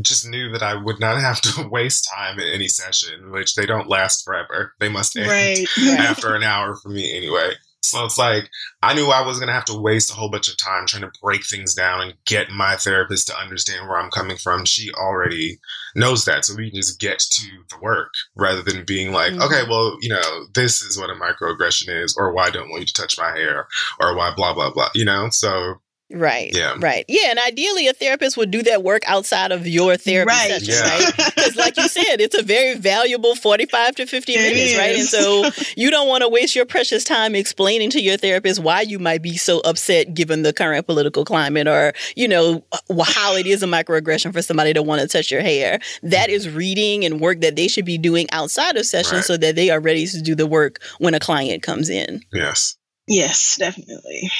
just 0.00 0.28
knew 0.28 0.50
that 0.50 0.62
I 0.62 0.74
would 0.74 1.00
not 1.00 1.20
have 1.20 1.40
to 1.42 1.68
waste 1.70 2.08
time 2.12 2.38
in 2.38 2.52
any 2.52 2.68
session, 2.68 3.30
which 3.30 3.54
they 3.54 3.66
don't 3.66 3.88
last 3.88 4.24
forever. 4.24 4.74
They 4.78 4.88
must 4.88 5.16
end 5.16 5.28
right. 5.28 5.66
after 5.98 6.34
an 6.34 6.42
hour 6.42 6.74
for 6.74 6.88
me 6.88 7.16
anyway. 7.16 7.52
So 7.82 8.04
it's 8.04 8.18
like 8.18 8.48
I 8.82 8.94
knew 8.94 9.06
I 9.06 9.24
was 9.26 9.40
gonna 9.40 9.52
have 9.52 9.64
to 9.66 9.80
waste 9.80 10.10
a 10.10 10.14
whole 10.14 10.30
bunch 10.30 10.48
of 10.48 10.56
time 10.56 10.86
trying 10.86 11.02
to 11.02 11.12
break 11.22 11.44
things 11.44 11.74
down 11.74 12.02
and 12.02 12.14
get 12.26 12.50
my 12.50 12.76
therapist 12.76 13.26
to 13.28 13.38
understand 13.38 13.88
where 13.88 13.98
I'm 13.98 14.10
coming 14.10 14.36
from. 14.36 14.64
She 14.64 14.92
already 14.92 15.58
knows 15.94 16.24
that, 16.26 16.44
so 16.44 16.54
we 16.54 16.70
can 16.70 16.76
just 16.76 17.00
get 17.00 17.18
to 17.18 17.46
the 17.70 17.78
work 17.80 18.12
rather 18.36 18.62
than 18.62 18.84
being 18.84 19.12
like, 19.12 19.32
mm-hmm. 19.32 19.42
okay, 19.42 19.62
well, 19.68 19.96
you 20.00 20.10
know, 20.10 20.46
this 20.54 20.82
is 20.82 20.98
what 20.98 21.10
a 21.10 21.14
microaggression 21.14 21.88
is, 22.02 22.14
or 22.16 22.32
why 22.32 22.46
I 22.46 22.50
don't 22.50 22.70
want 22.70 22.82
you 22.82 22.86
to 22.86 22.92
touch 22.92 23.18
my 23.18 23.30
hair, 23.30 23.66
or 24.00 24.14
why 24.14 24.32
blah 24.34 24.52
blah 24.52 24.72
blah. 24.72 24.90
You 24.94 25.04
know, 25.04 25.28
so 25.30 25.80
Right. 26.12 26.54
Yeah. 26.54 26.74
Right. 26.78 27.04
Yeah. 27.08 27.30
And 27.30 27.38
ideally, 27.38 27.86
a 27.86 27.92
therapist 27.92 28.36
would 28.36 28.50
do 28.50 28.62
that 28.64 28.82
work 28.82 29.02
outside 29.06 29.52
of 29.52 29.66
your 29.66 29.96
therapy 29.96 30.28
right. 30.28 30.50
session, 30.50 30.74
yeah. 30.74 30.98
right? 30.98 31.14
Because, 31.40 31.56
like 31.56 31.76
you 31.76 31.88
said, 31.88 32.20
it's 32.20 32.36
a 32.36 32.42
very 32.42 32.76
valuable 32.76 33.34
45 33.34 33.94
to 33.96 34.06
50 34.06 34.32
it 34.32 34.36
minutes, 34.36 34.72
is. 34.72 34.78
right? 34.78 34.96
And 34.96 35.08
so 35.08 35.50
you 35.76 35.90
don't 35.90 36.08
want 36.08 36.22
to 36.22 36.28
waste 36.28 36.54
your 36.54 36.66
precious 36.66 37.02
time 37.02 37.34
explaining 37.34 37.90
to 37.90 38.00
your 38.00 38.16
therapist 38.16 38.60
why 38.60 38.82
you 38.82 38.98
might 38.98 39.22
be 39.22 39.36
so 39.36 39.60
upset 39.60 40.12
given 40.12 40.42
the 40.42 40.52
current 40.52 40.86
political 40.86 41.24
climate 41.24 41.66
or, 41.66 41.94
you 42.14 42.28
know, 42.28 42.62
how 43.04 43.36
it 43.36 43.46
is 43.46 43.62
a 43.62 43.66
microaggression 43.66 44.32
for 44.32 44.42
somebody 44.42 44.74
to 44.74 44.82
want 44.82 45.00
to 45.00 45.08
touch 45.08 45.30
your 45.30 45.40
hair. 45.40 45.80
That 46.02 46.28
is 46.28 46.48
reading 46.48 47.04
and 47.04 47.20
work 47.20 47.40
that 47.40 47.56
they 47.56 47.68
should 47.68 47.86
be 47.86 47.96
doing 47.96 48.26
outside 48.32 48.76
of 48.76 48.84
session 48.84 49.16
right. 49.16 49.24
so 49.24 49.36
that 49.36 49.56
they 49.56 49.70
are 49.70 49.80
ready 49.80 50.06
to 50.06 50.20
do 50.20 50.34
the 50.34 50.46
work 50.46 50.80
when 50.98 51.14
a 51.14 51.20
client 51.20 51.62
comes 51.62 51.88
in. 51.88 52.20
Yes. 52.32 52.76
Yes, 53.08 53.56
definitely. 53.56 54.30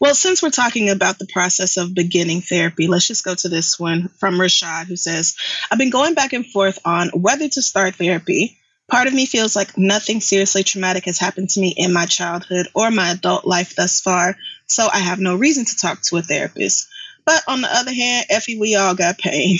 Well, 0.00 0.14
since 0.14 0.42
we're 0.42 0.50
talking 0.50 0.90
about 0.90 1.18
the 1.18 1.26
process 1.26 1.76
of 1.76 1.94
beginning 1.94 2.42
therapy, 2.42 2.88
let's 2.88 3.06
just 3.06 3.24
go 3.24 3.34
to 3.34 3.48
this 3.48 3.78
one 3.78 4.08
from 4.08 4.34
Rashad, 4.34 4.86
who 4.86 4.96
says, 4.96 5.36
I've 5.70 5.78
been 5.78 5.90
going 5.90 6.14
back 6.14 6.32
and 6.32 6.46
forth 6.46 6.78
on 6.84 7.08
whether 7.10 7.48
to 7.48 7.62
start 7.62 7.96
therapy. 7.96 8.58
Part 8.90 9.06
of 9.06 9.14
me 9.14 9.26
feels 9.26 9.56
like 9.56 9.78
nothing 9.78 10.20
seriously 10.20 10.64
traumatic 10.64 11.04
has 11.04 11.18
happened 11.18 11.50
to 11.50 11.60
me 11.60 11.72
in 11.76 11.92
my 11.92 12.06
childhood 12.06 12.68
or 12.74 12.90
my 12.90 13.10
adult 13.10 13.46
life 13.46 13.74
thus 13.76 14.00
far, 14.00 14.36
so 14.66 14.88
I 14.92 14.98
have 14.98 15.18
no 15.18 15.36
reason 15.36 15.64
to 15.64 15.76
talk 15.76 16.02
to 16.02 16.16
a 16.16 16.22
therapist. 16.22 16.88
But 17.24 17.42
on 17.46 17.60
the 17.62 17.74
other 17.74 17.92
hand, 17.94 18.26
Effie, 18.28 18.58
we 18.58 18.74
all 18.74 18.94
got 18.94 19.18
pain. 19.18 19.58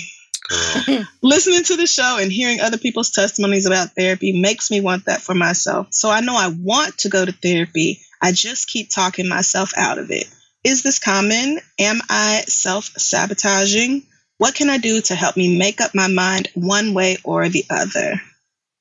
Listening 1.23 1.63
to 1.65 1.77
the 1.77 1.87
show 1.87 2.19
and 2.21 2.33
hearing 2.33 2.61
other 2.61 2.79
people's 2.79 3.11
testimonies 3.11 3.67
about 3.67 3.95
therapy 3.95 4.39
makes 4.41 4.71
me 4.71 4.81
want 4.81 5.07
that 5.07 5.23
for 5.23 5.35
myself. 5.35 5.89
So 5.91 6.11
I 6.11 6.21
know 6.21 6.37
I 6.37 6.49
want 6.49 6.99
to 6.99 7.09
go 7.09 7.25
to 7.25 7.33
therapy. 7.33 8.01
I 8.23 8.33
just 8.33 8.68
keep 8.68 8.89
talking 8.89 9.29
myself 9.29 9.73
out 9.77 9.99
of 9.99 10.11
it. 10.11 10.33
Is 10.64 10.83
this 10.83 11.01
common? 11.01 11.59
Am 11.79 12.01
I 12.09 12.45
self 12.47 12.85
sabotaging? 12.97 14.05
What 14.39 14.55
can 14.55 14.70
I 14.70 14.79
do 14.79 15.01
to 15.03 15.14
help 15.14 15.37
me 15.37 15.59
make 15.59 15.81
up 15.81 15.95
my 15.95 16.07
mind 16.07 16.49
one 16.55 16.95
way 16.95 17.18
or 17.25 17.49
the 17.49 17.64
other? 17.68 18.20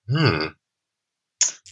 Hmm. 0.07 0.47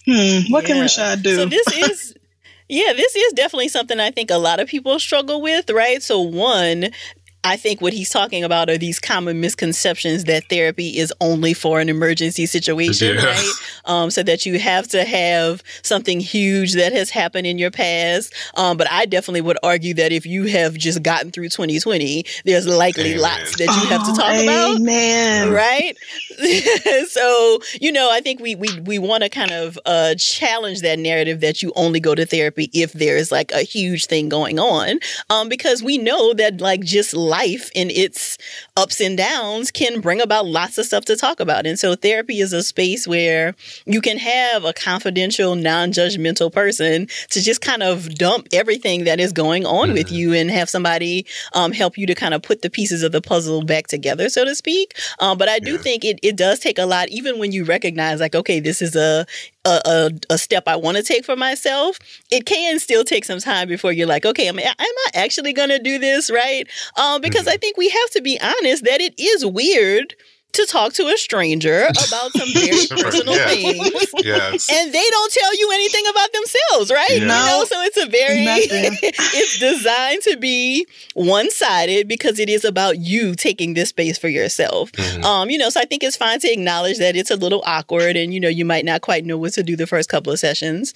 Hmm. 0.06 0.52
What 0.52 0.64
yeah. 0.64 0.68
can 0.68 0.84
Rashad 0.84 1.22
do? 1.22 1.36
So 1.36 1.46
this 1.46 1.68
is 1.68 2.16
Yeah, 2.72 2.94
this 2.94 3.16
is 3.16 3.34
definitely 3.34 3.70
something 3.70 4.00
I 4.00 4.12
think 4.12 4.30
a 4.30 4.38
lot 4.38 4.60
of 4.60 4.68
people 4.68 5.00
struggle 5.00 5.42
with, 5.42 5.72
right? 5.72 6.04
So, 6.04 6.22
one, 6.22 6.92
I 7.50 7.58
think 7.58 7.82
what 7.82 7.94
he's 7.94 8.12
talking 8.12 8.44
about 8.44 8.70
are 8.70 8.78
these 8.78 9.00
common 9.00 9.42
misconceptions 9.42 10.26
that 10.26 10.48
therapy 10.50 11.00
is 11.00 11.12
only 11.20 11.56
for 11.56 11.80
an 11.80 11.90
emergency 11.90 12.46
situation, 12.46 13.16
yeah. 13.16 13.26
right? 13.26 13.52
Um, 13.86 14.12
so 14.12 14.22
that 14.22 14.46
you 14.46 14.60
have 14.60 14.88
to 14.90 15.04
have 15.04 15.64
something 15.82 16.20
huge 16.20 16.74
that 16.74 16.94
has 16.94 17.10
happened 17.10 17.48
in 17.48 17.58
your 17.58 17.72
past. 17.72 18.36
Um, 18.56 18.78
but 18.78 18.86
I 18.92 19.08
definitely 19.08 19.42
would 19.42 19.58
argue 19.64 19.96
that 19.96 20.12
if 20.12 20.28
you 20.28 20.46
have 20.46 20.76
just 20.76 21.02
gotten 21.02 21.32
through 21.32 21.50
2020, 21.50 22.24
there's 22.46 22.68
likely 22.68 23.14
amen. 23.14 23.22
lots 23.22 23.58
that 23.58 23.68
you 23.82 23.90
have 23.90 24.06
to 24.06 24.14
talk 24.14 24.30
oh, 24.30 24.44
about, 24.44 24.80
amen. 24.80 25.52
right? 25.52 25.98
so 27.08 27.60
you 27.82 27.92
know, 27.92 28.12
I 28.12 28.22
think 28.22 28.42
we 28.42 28.54
we 28.54 28.80
we 28.82 29.00
want 29.00 29.24
to 29.24 29.30
kind 29.30 29.52
of 29.52 29.80
uh, 29.88 30.14
challenge 30.20 30.82
that 30.82 31.00
narrative 31.00 31.40
that 31.40 31.64
you 31.64 31.74
only 31.76 32.00
go 32.00 32.14
to 32.14 32.28
therapy 32.28 32.70
if 32.74 32.94
there's 32.94 33.32
like 33.32 33.52
a 33.54 33.64
huge 33.64 34.06
thing 34.06 34.30
going 34.30 34.60
on, 34.60 35.00
um, 35.32 35.50
because 35.50 35.82
we 35.82 35.98
know 35.98 36.36
that 36.36 36.62
like 36.62 36.82
just 36.82 37.16
life 37.16 37.39
and 37.76 37.92
its 37.92 38.38
ups 38.78 39.02
and 39.02 39.18
downs 39.18 39.72
can 39.72 40.02
bring 40.02 40.22
about 40.22 40.46
lots 40.46 40.78
of 40.78 40.86
stuff 40.86 41.06
to 41.06 41.16
talk 41.16 41.40
about. 41.40 41.66
And 41.66 41.78
so 41.78 41.96
therapy 41.96 42.40
is 42.40 42.54
a 42.54 42.64
space 42.64 43.08
where 43.08 43.56
you 43.86 44.02
can 44.02 44.18
have 44.18 44.66
a 44.66 44.74
confidential, 44.74 45.56
non 45.56 45.92
judgmental 45.92 46.52
person 46.52 47.08
to 47.30 47.42
just 47.42 47.62
kind 47.62 47.84
of 47.84 48.16
dump 48.16 48.48
everything 48.54 49.04
that 49.06 49.20
is 49.20 49.32
going 49.32 49.66
on 49.66 49.88
mm-hmm. 49.88 49.94
with 49.94 50.12
you 50.12 50.34
and 50.34 50.50
have 50.52 50.70
somebody 50.70 51.26
um, 51.54 51.72
help 51.72 51.98
you 51.98 52.06
to 52.08 52.16
kind 52.16 52.34
of 52.34 52.42
put 52.42 52.62
the 52.62 52.70
pieces 52.70 53.04
of 53.04 53.12
the 53.12 53.22
puzzle 53.22 53.64
back 53.64 53.88
together, 53.88 54.30
so 54.30 54.46
to 54.46 54.56
speak. 54.56 54.98
Um, 55.20 55.38
but 55.38 55.50
I 55.50 55.60
do 55.60 55.74
yeah. 55.74 55.78
think 55.78 56.06
it, 56.06 56.20
it 56.24 56.36
does 56.36 56.60
take 56.60 56.78
a 56.78 56.86
lot, 56.86 57.10
even 57.10 57.40
when 57.40 57.52
you 57.52 57.66
recognize, 57.66 58.20
like, 58.20 58.36
okay, 58.36 58.60
this 58.60 58.82
is 58.82 58.96
a 58.96 59.26
a, 59.66 59.82
a, 59.86 60.12
a, 60.32 60.38
step 60.38 60.64
I 60.68 60.76
want 60.76 60.98
to 60.98 61.04
take 61.04 61.26
for 61.26 61.36
myself, 61.36 62.00
it 62.32 62.46
can 62.46 62.80
still 62.80 63.04
take 63.04 63.26
some 63.26 63.40
time 63.40 63.68
before 63.68 63.92
you're 63.92 64.08
like, 64.08 64.26
okay, 64.26 64.48
am 64.48 64.58
I, 64.58 64.64
am 64.64 64.76
I 64.80 65.10
actually 65.16 65.54
going 65.54 65.70
to 65.70 65.80
do 65.80 66.00
this? 66.00 66.32
Right. 66.32 66.68
Um, 66.98 67.22
because 67.22 67.42
mm-hmm. 67.42 67.50
I 67.50 67.58
think 67.58 67.78
we 67.78 67.90
have 67.90 68.10
to 68.12 68.22
be 68.22 68.40
honest 68.40 68.86
that 68.86 69.02
it 69.02 69.14
is 69.20 69.46
weird 69.46 70.16
to 70.54 70.66
talk 70.66 70.94
to 70.94 71.08
a 71.08 71.18
stranger 71.18 71.84
about 72.08 72.32
some 72.32 72.50
very 72.54 72.88
personal 72.90 73.36
yeah. 73.36 73.48
things. 73.48 74.14
Yes. 74.24 74.70
And 74.72 74.94
they 74.94 75.10
don't 75.10 75.32
tell 75.32 75.58
you 75.58 75.72
anything 75.74 76.06
about 76.08 76.34
themselves, 76.34 76.92
right? 76.92 77.10
Yeah. 77.10 77.18
You 77.18 77.26
know, 77.26 77.66
so 77.68 77.82
it's 77.84 77.98
a 77.98 78.08
very 78.08 78.40
it's 78.40 79.60
designed 79.60 80.24
to 80.24 80.38
be 80.38 80.88
one-sided 81.14 82.08
because 82.08 82.40
it 82.40 82.50
is 82.50 82.66
about 82.66 82.98
you 83.00 83.36
taking 83.36 83.74
this 83.74 83.90
space 83.90 84.18
for 84.18 84.28
yourself. 84.28 84.92
Mm-hmm. 84.94 85.24
Um, 85.24 85.50
you 85.50 85.58
know, 85.58 85.70
so 85.70 85.80
I 85.80 85.86
think 85.86 86.04
it's 86.04 86.18
fine 86.18 86.40
to 86.40 86.52
acknowledge 86.52 86.98
that 86.98 87.16
it's 87.16 87.32
a 87.32 87.36
little 87.36 87.64
awkward 87.66 88.16
and 88.16 88.34
you 88.34 88.40
know, 88.40 88.50
you 88.50 88.66
might 88.66 88.86
not 88.86 89.02
quite 89.02 89.26
know 89.26 89.38
what 89.38 89.54
to 89.54 89.64
do 89.64 89.76
the 89.76 89.88
first 89.88 90.10
couple 90.10 90.34
of 90.34 90.40
sessions. 90.40 90.94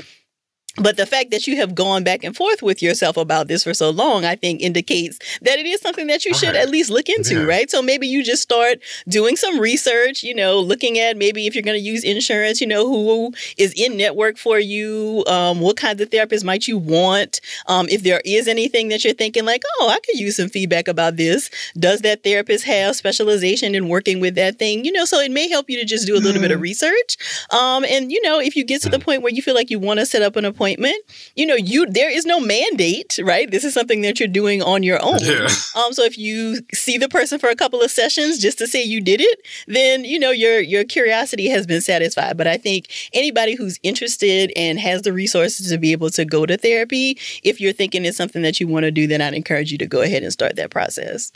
But 0.77 0.97
the 0.97 1.05
fact 1.05 1.29
that 1.29 1.45
you 1.45 1.55
have 1.57 1.75
gone 1.75 2.03
back 2.03 2.23
and 2.23 2.35
forth 2.35 2.63
with 2.63 2.81
yourself 2.81 3.15
about 3.15 3.47
this 3.47 3.63
for 3.63 3.75
so 3.75 3.91
long, 3.91 4.25
I 4.25 4.35
think 4.35 4.59
indicates 4.59 5.19
that 5.43 5.59
it 5.59 5.67
is 5.67 5.79
something 5.81 6.07
that 6.07 6.25
you 6.25 6.31
okay. 6.31 6.47
should 6.47 6.55
at 6.55 6.69
least 6.69 6.89
look 6.89 7.09
into, 7.09 7.41
yeah. 7.41 7.43
right? 7.43 7.69
So 7.69 7.83
maybe 7.83 8.07
you 8.07 8.23
just 8.23 8.41
start 8.41 8.79
doing 9.07 9.35
some 9.35 9.59
research, 9.59 10.23
you 10.23 10.33
know, 10.33 10.59
looking 10.59 10.97
at 10.97 11.15
maybe 11.15 11.45
if 11.45 11.53
you're 11.53 11.61
going 11.61 11.79
to 11.79 11.83
use 11.83 12.03
insurance, 12.03 12.59
you 12.59 12.65
know, 12.65 12.87
who 12.87 13.33
is 13.55 13.71
in 13.77 13.97
network 13.97 14.37
for 14.37 14.57
you, 14.57 15.23
um, 15.27 15.59
what 15.59 15.77
kinds 15.77 16.01
of 16.01 16.09
therapists 16.09 16.43
might 16.43 16.67
you 16.67 16.79
want? 16.79 17.39
Um, 17.67 17.87
if 17.87 18.01
there 18.01 18.23
is 18.25 18.47
anything 18.47 18.87
that 18.87 19.03
you're 19.03 19.13
thinking 19.13 19.45
like, 19.45 19.61
oh, 19.79 19.89
I 19.89 19.99
could 19.99 20.19
use 20.19 20.37
some 20.37 20.49
feedback 20.49 20.87
about 20.87 21.17
this. 21.17 21.51
Does 21.77 22.01
that 22.01 22.23
therapist 22.23 22.65
have 22.65 22.95
specialization 22.95 23.75
in 23.75 23.89
working 23.89 24.19
with 24.19 24.33
that 24.35 24.57
thing? 24.57 24.85
You 24.85 24.91
know, 24.91 25.05
so 25.05 25.19
it 25.19 25.31
may 25.31 25.49
help 25.49 25.69
you 25.69 25.77
to 25.79 25.85
just 25.85 26.07
do 26.07 26.15
a 26.15 26.17
little 26.17 26.39
mm. 26.39 26.45
bit 26.45 26.51
of 26.51 26.55
mm-hmm. 26.55 26.63
research. 26.63 27.17
Um, 27.51 27.85
and, 27.85 28.11
you 28.11 28.23
know, 28.23 28.39
if 28.39 28.55
you 28.55 28.63
get 28.63 28.81
to 28.81 28.89
the 28.89 28.97
mm. 28.97 29.03
point 29.03 29.21
where 29.21 29.31
you 29.31 29.43
feel 29.43 29.53
like 29.53 29.69
you 29.69 29.77
want 29.77 29.99
to 29.99 30.07
set 30.07 30.23
up 30.23 30.35
an 30.35 30.45
appointment, 30.45 30.62
appointment. 30.63 31.03
You 31.35 31.45
know, 31.45 31.55
you 31.55 31.85
there 31.87 32.09
is 32.09 32.25
no 32.25 32.39
mandate, 32.39 33.19
right? 33.21 33.49
This 33.49 33.63
is 33.63 33.73
something 33.73 34.01
that 34.01 34.19
you're 34.19 34.29
doing 34.29 34.61
on 34.61 34.83
your 34.83 35.03
own. 35.03 35.19
Yeah. 35.21 35.47
Um, 35.75 35.91
so 35.91 36.03
if 36.03 36.17
you 36.17 36.59
see 36.73 36.97
the 36.97 37.09
person 37.09 37.39
for 37.39 37.49
a 37.49 37.55
couple 37.55 37.81
of 37.81 37.91
sessions 37.91 38.39
just 38.39 38.57
to 38.59 38.67
say 38.67 38.81
you 38.83 39.01
did 39.01 39.19
it, 39.21 39.39
then 39.67 40.05
you 40.05 40.19
know 40.19 40.31
your 40.31 40.59
your 40.59 40.83
curiosity 40.83 41.49
has 41.49 41.67
been 41.67 41.81
satisfied. 41.81 42.37
But 42.37 42.47
I 42.47 42.57
think 42.57 42.87
anybody 43.13 43.55
who's 43.55 43.79
interested 43.83 44.51
and 44.55 44.79
has 44.79 45.01
the 45.01 45.13
resources 45.13 45.69
to 45.69 45.77
be 45.77 45.91
able 45.91 46.09
to 46.11 46.25
go 46.25 46.45
to 46.45 46.57
therapy, 46.57 47.17
if 47.43 47.59
you're 47.59 47.73
thinking 47.73 48.05
it's 48.05 48.17
something 48.17 48.43
that 48.43 48.59
you 48.59 48.67
want 48.67 48.83
to 48.83 48.91
do, 48.91 49.07
then 49.07 49.21
I'd 49.21 49.33
encourage 49.33 49.71
you 49.71 49.77
to 49.79 49.87
go 49.87 50.01
ahead 50.01 50.23
and 50.23 50.31
start 50.31 50.55
that 50.55 50.69
process. 50.69 51.31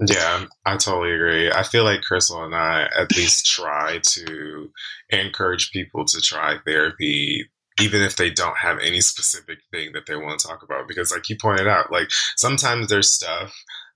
Yeah, 0.00 0.44
I 0.64 0.76
totally 0.76 1.12
agree. 1.12 1.50
I 1.50 1.64
feel 1.64 1.82
like 1.82 2.02
Crissle 2.02 2.44
and 2.44 2.54
I 2.54 2.88
at 2.96 3.16
least 3.16 3.46
try 3.46 3.98
to 4.00 4.70
encourage 5.10 5.72
people 5.72 6.04
to 6.04 6.20
try 6.20 6.58
therapy 6.64 7.48
even 7.80 8.02
if 8.02 8.16
they 8.16 8.30
don't 8.30 8.58
have 8.58 8.78
any 8.78 9.00
specific 9.00 9.58
thing 9.70 9.92
that 9.92 10.06
they 10.06 10.16
want 10.16 10.38
to 10.40 10.46
talk 10.46 10.62
about 10.62 10.88
because 10.88 11.12
like 11.12 11.28
you 11.28 11.36
pointed 11.36 11.66
out 11.66 11.92
like 11.92 12.08
sometimes 12.36 12.88
there's 12.88 13.10
stuff 13.10 13.54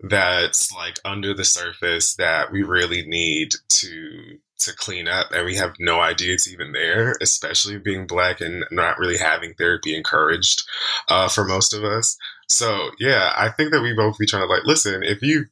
that's 0.09 0.72
like 0.72 0.99
under 1.05 1.35
the 1.35 1.45
surface 1.45 2.14
that 2.16 2.53
we 2.53 2.62
really 2.62 3.05
need 3.07 3.51
to 3.68 4.39
to 4.59 4.72
clean 4.76 5.09
up 5.09 5.26
and 5.33 5.45
we 5.45 5.57
have 5.57 5.74
no 5.80 6.01
idea 6.01 6.35
it's 6.35 6.49
even 6.49 6.72
there 6.72 7.16
especially 7.20 7.78
being 7.78 8.07
black 8.07 8.41
and 8.41 8.64
not 8.70 8.99
really 8.99 9.16
having 9.16 9.55
therapy 9.55 9.97
encouraged 9.97 10.62
uh, 11.09 11.28
for 11.28 11.45
most 11.45 11.74
of 11.74 11.83
us. 11.83 12.16
So 12.49 12.91
yeah 12.99 13.33
i 13.37 13.49
think 13.49 13.72
that 13.72 13.83
we 13.83 13.95
both 13.95 14.18
be 14.18 14.26
trying 14.26 14.47
to 14.47 14.53
like 14.53 14.64
listen 14.64 15.03
if 15.03 15.22
you 15.22 15.47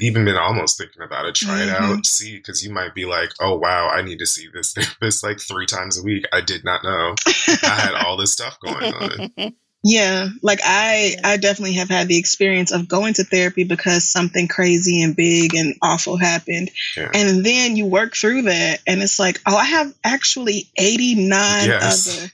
even 0.00 0.24
been 0.24 0.36
almost 0.36 0.78
thinking 0.78 1.02
about 1.02 1.26
it, 1.26 1.34
try 1.34 1.62
it 1.62 1.68
Mhm. 1.68 1.74
out, 1.98 2.06
see, 2.06 2.36
because 2.36 2.64
you 2.64 2.72
might 2.72 2.94
be 2.94 3.04
like, 3.04 3.30
oh 3.40 3.56
wow, 3.58 3.88
I 3.88 4.02
need 4.02 4.18
to 4.18 4.26
see 4.26 4.46
this 4.52 4.72
therapist 4.74 5.22
like 5.22 5.40
three 5.40 5.66
times 5.66 5.98
a 5.98 6.02
week. 6.02 6.24
I 6.32 6.40
did 6.40 6.64
not 6.64 6.84
know 6.84 7.14
I 7.62 7.74
had 7.74 7.94
all 7.94 8.16
this 8.16 8.32
stuff 8.32 8.58
going 8.60 8.92
on. 8.92 9.52
Yeah, 9.84 10.28
like 10.42 10.58
I 10.64 11.14
I 11.22 11.36
definitely 11.36 11.74
have 11.74 11.88
had 11.88 12.08
the 12.08 12.18
experience 12.18 12.72
of 12.72 12.88
going 12.88 13.14
to 13.14 13.24
therapy 13.24 13.62
because 13.62 14.02
something 14.02 14.48
crazy 14.48 15.02
and 15.04 15.14
big 15.14 15.54
and 15.54 15.76
awful 15.80 16.16
happened. 16.16 16.70
Yeah. 16.96 17.10
And 17.14 17.46
then 17.46 17.76
you 17.76 17.86
work 17.86 18.16
through 18.16 18.42
that 18.42 18.80
and 18.88 19.00
it's 19.00 19.20
like, 19.20 19.40
"Oh, 19.46 19.56
I 19.56 19.64
have 19.64 19.94
actually 20.02 20.68
89 20.76 21.68
Yes. 21.68 22.08
other 22.08 22.32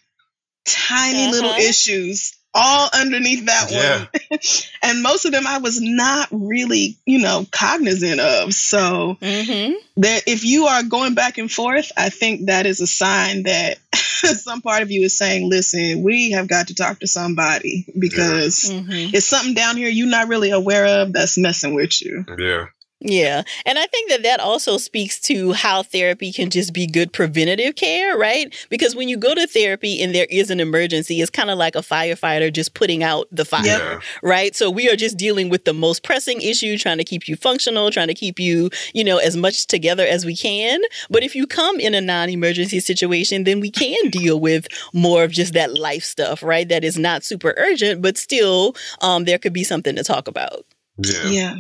tiny 0.64 1.26
little 1.26 1.50
Uh-huh. 1.50 1.60
issues 1.60 2.33
all 2.54 2.88
underneath 2.94 3.46
that 3.46 3.70
Yeah. 3.70 4.06
one." 4.30 4.38
and 4.82 5.02
most 5.02 5.24
of 5.24 5.32
them 5.32 5.46
I 5.46 5.58
was 5.58 5.80
not 5.80 6.28
really, 6.30 6.96
you 7.04 7.18
know, 7.20 7.46
cognizant 7.50 8.20
of. 8.20 8.52
So, 8.54 9.16
Mm-hmm. 9.20 9.72
that 9.98 10.22
if 10.26 10.44
you 10.44 10.66
are 10.66 10.82
going 10.82 11.14
back 11.14 11.38
and 11.38 11.50
forth, 11.50 11.90
I 11.96 12.10
think 12.10 12.46
that 12.46 12.66
is 12.66 12.80
a 12.80 12.86
sign 12.86 13.44
that 13.44 13.78
some 13.94 14.62
part 14.62 14.82
of 14.82 14.90
you 14.90 15.02
is 15.02 15.16
saying, 15.16 15.48
listen, 15.48 16.02
we 16.02 16.32
have 16.32 16.48
got 16.48 16.68
to 16.68 16.74
talk 16.74 17.00
to 17.00 17.06
somebody 17.06 17.86
because 17.98 18.70
Mm-hmm. 18.70 19.14
it's 19.14 19.26
something 19.26 19.54
down 19.54 19.76
here 19.76 19.88
you're 19.88 20.06
not 20.08 20.28
really 20.28 20.50
aware 20.50 20.86
of 21.02 21.12
that's 21.12 21.38
messing 21.38 21.74
with 21.74 22.00
you. 22.02 22.24
Yeah. 22.38 22.66
Yeah. 23.06 23.42
And 23.66 23.78
I 23.78 23.86
think 23.86 24.08
that 24.10 24.22
that 24.22 24.40
also 24.40 24.78
speaks 24.78 25.20
to 25.22 25.52
how 25.52 25.82
therapy 25.82 26.32
can 26.32 26.48
just 26.48 26.72
be 26.72 26.86
good 26.86 27.12
preventative 27.12 27.76
care, 27.76 28.16
right? 28.16 28.52
Because 28.70 28.96
when 28.96 29.10
you 29.10 29.18
go 29.18 29.34
to 29.34 29.46
therapy 29.46 30.02
and 30.02 30.14
there 30.14 30.26
is 30.30 30.50
an 30.50 30.58
emergency, 30.58 31.20
it's 31.20 31.30
kind 31.30 31.50
of 31.50 31.58
like 31.58 31.76
a 31.76 31.80
firefighter 31.80 32.50
just 32.50 32.72
putting 32.72 33.02
out 33.02 33.28
the 33.30 33.44
fire, 33.44 33.62
Yeah. 33.66 34.00
right? 34.22 34.56
So 34.56 34.70
we 34.70 34.88
are 34.88 34.96
just 34.96 35.18
dealing 35.18 35.50
with 35.50 35.66
the 35.66 35.74
most 35.74 36.02
pressing 36.02 36.40
issue, 36.40 36.78
trying 36.78 36.96
to 36.96 37.04
keep 37.04 37.28
you 37.28 37.36
functional, 37.36 37.90
trying 37.90 38.08
to 38.08 38.14
keep 38.14 38.40
you, 38.40 38.70
you 38.94 39.04
know, 39.04 39.18
as 39.18 39.36
much 39.36 39.66
together 39.66 40.06
as 40.06 40.24
we 40.24 40.34
can. 40.34 40.80
But 41.10 41.22
if 41.22 41.34
you 41.34 41.46
come 41.46 41.78
in 41.78 41.92
a 41.94 42.00
non 42.00 42.30
emergency 42.30 42.80
situation, 42.80 43.44
then 43.44 43.60
we 43.60 43.70
can 43.70 44.08
deal 44.08 44.40
with 44.40 44.66
more 44.94 45.24
of 45.24 45.30
just 45.30 45.52
that 45.52 45.76
life 45.78 46.04
stuff, 46.04 46.42
right? 46.42 46.66
That 46.70 46.84
is 46.84 46.98
not 46.98 47.22
super 47.22 47.52
urgent, 47.58 48.00
but 48.00 48.16
still, 48.16 48.74
um, 49.02 49.24
there 49.24 49.38
could 49.38 49.52
be 49.52 49.62
something 49.62 49.94
to 49.96 50.02
talk 50.04 50.26
about. 50.26 50.64
Yeah. 50.96 51.26
Yeah. 51.26 51.54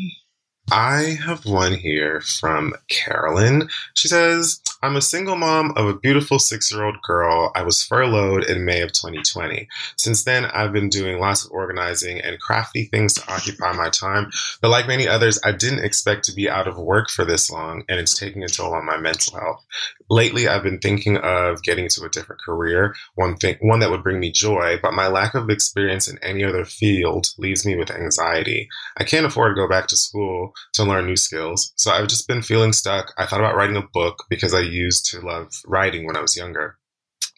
I 0.72 1.18
have 1.24 1.44
one 1.44 1.74
here 1.74 2.22
from 2.22 2.74
Carolyn. 2.88 3.68
She 3.94 4.08
says, 4.08 4.60
I'm 4.82 4.96
a 4.96 5.02
single 5.02 5.36
mom 5.36 5.72
of 5.76 5.86
a 5.86 5.94
beautiful 5.94 6.38
six 6.38 6.72
year 6.72 6.84
old 6.84 7.00
girl. 7.02 7.52
I 7.54 7.62
was 7.62 7.82
furloughed 7.82 8.44
in 8.44 8.64
May 8.64 8.80
of 8.80 8.92
2020. 8.92 9.68
Since 9.96 10.24
then, 10.24 10.46
I've 10.46 10.72
been 10.72 10.88
doing 10.88 11.20
lots 11.20 11.44
of 11.44 11.50
organizing 11.52 12.18
and 12.20 12.40
crafty 12.40 12.84
things 12.86 13.12
to 13.14 13.32
occupy 13.32 13.72
my 13.72 13.90
time. 13.90 14.30
But 14.62 14.70
like 14.70 14.88
many 14.88 15.06
others, 15.06 15.38
I 15.44 15.52
didn't 15.52 15.84
expect 15.84 16.24
to 16.26 16.34
be 16.34 16.48
out 16.48 16.66
of 16.66 16.78
work 16.78 17.10
for 17.10 17.26
this 17.26 17.50
long, 17.50 17.84
and 17.88 18.00
it's 18.00 18.18
taking 18.18 18.42
a 18.42 18.48
toll 18.48 18.74
on 18.74 18.86
my 18.86 18.96
mental 18.96 19.38
health. 19.38 19.64
Lately, 20.10 20.46
I've 20.46 20.62
been 20.62 20.78
thinking 20.78 21.16
of 21.16 21.62
getting 21.62 21.84
into 21.84 22.04
a 22.04 22.10
different 22.10 22.42
career, 22.42 22.94
one 23.14 23.36
thing, 23.36 23.56
one 23.60 23.80
that 23.80 23.90
would 23.90 24.02
bring 24.02 24.20
me 24.20 24.30
joy, 24.30 24.78
but 24.82 24.92
my 24.92 25.08
lack 25.08 25.34
of 25.34 25.48
experience 25.48 26.08
in 26.08 26.18
any 26.22 26.44
other 26.44 26.64
field 26.64 27.28
leaves 27.38 27.64
me 27.64 27.74
with 27.74 27.90
anxiety. 27.90 28.68
I 28.98 29.04
can't 29.04 29.24
afford 29.24 29.52
to 29.52 29.60
go 29.60 29.68
back 29.68 29.86
to 29.88 29.96
school 29.96 30.52
to 30.74 30.84
learn 30.84 31.06
new 31.06 31.16
skills. 31.16 31.72
So 31.76 31.90
I've 31.90 32.08
just 32.08 32.28
been 32.28 32.42
feeling 32.42 32.74
stuck. 32.74 33.14
I 33.16 33.24
thought 33.24 33.40
about 33.40 33.56
writing 33.56 33.76
a 33.76 33.88
book 33.92 34.24
because 34.28 34.52
I 34.52 34.60
used 34.60 35.06
to 35.10 35.20
love 35.20 35.52
writing 35.66 36.06
when 36.06 36.16
I 36.16 36.20
was 36.20 36.36
younger. 36.36 36.76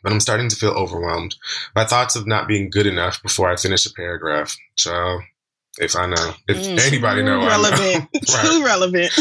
But 0.02 0.12
I'm 0.12 0.20
starting 0.20 0.48
to 0.48 0.56
feel 0.56 0.70
overwhelmed 0.70 1.36
by 1.74 1.84
thoughts 1.84 2.16
of 2.16 2.26
not 2.26 2.48
being 2.48 2.70
good 2.70 2.86
enough 2.86 3.22
before 3.22 3.50
I 3.50 3.56
finish 3.56 3.86
a 3.86 3.92
paragraph. 3.92 4.56
So 4.76 5.20
if 5.78 5.94
I 5.96 6.06
know, 6.06 6.32
if 6.48 6.56
Mm. 6.56 6.78
anybody 6.86 7.22
know, 7.22 7.40
I 7.40 7.56
know. 7.60 8.06
Right. 8.34 8.46
Too 8.46 8.64
relevant. 8.64 9.12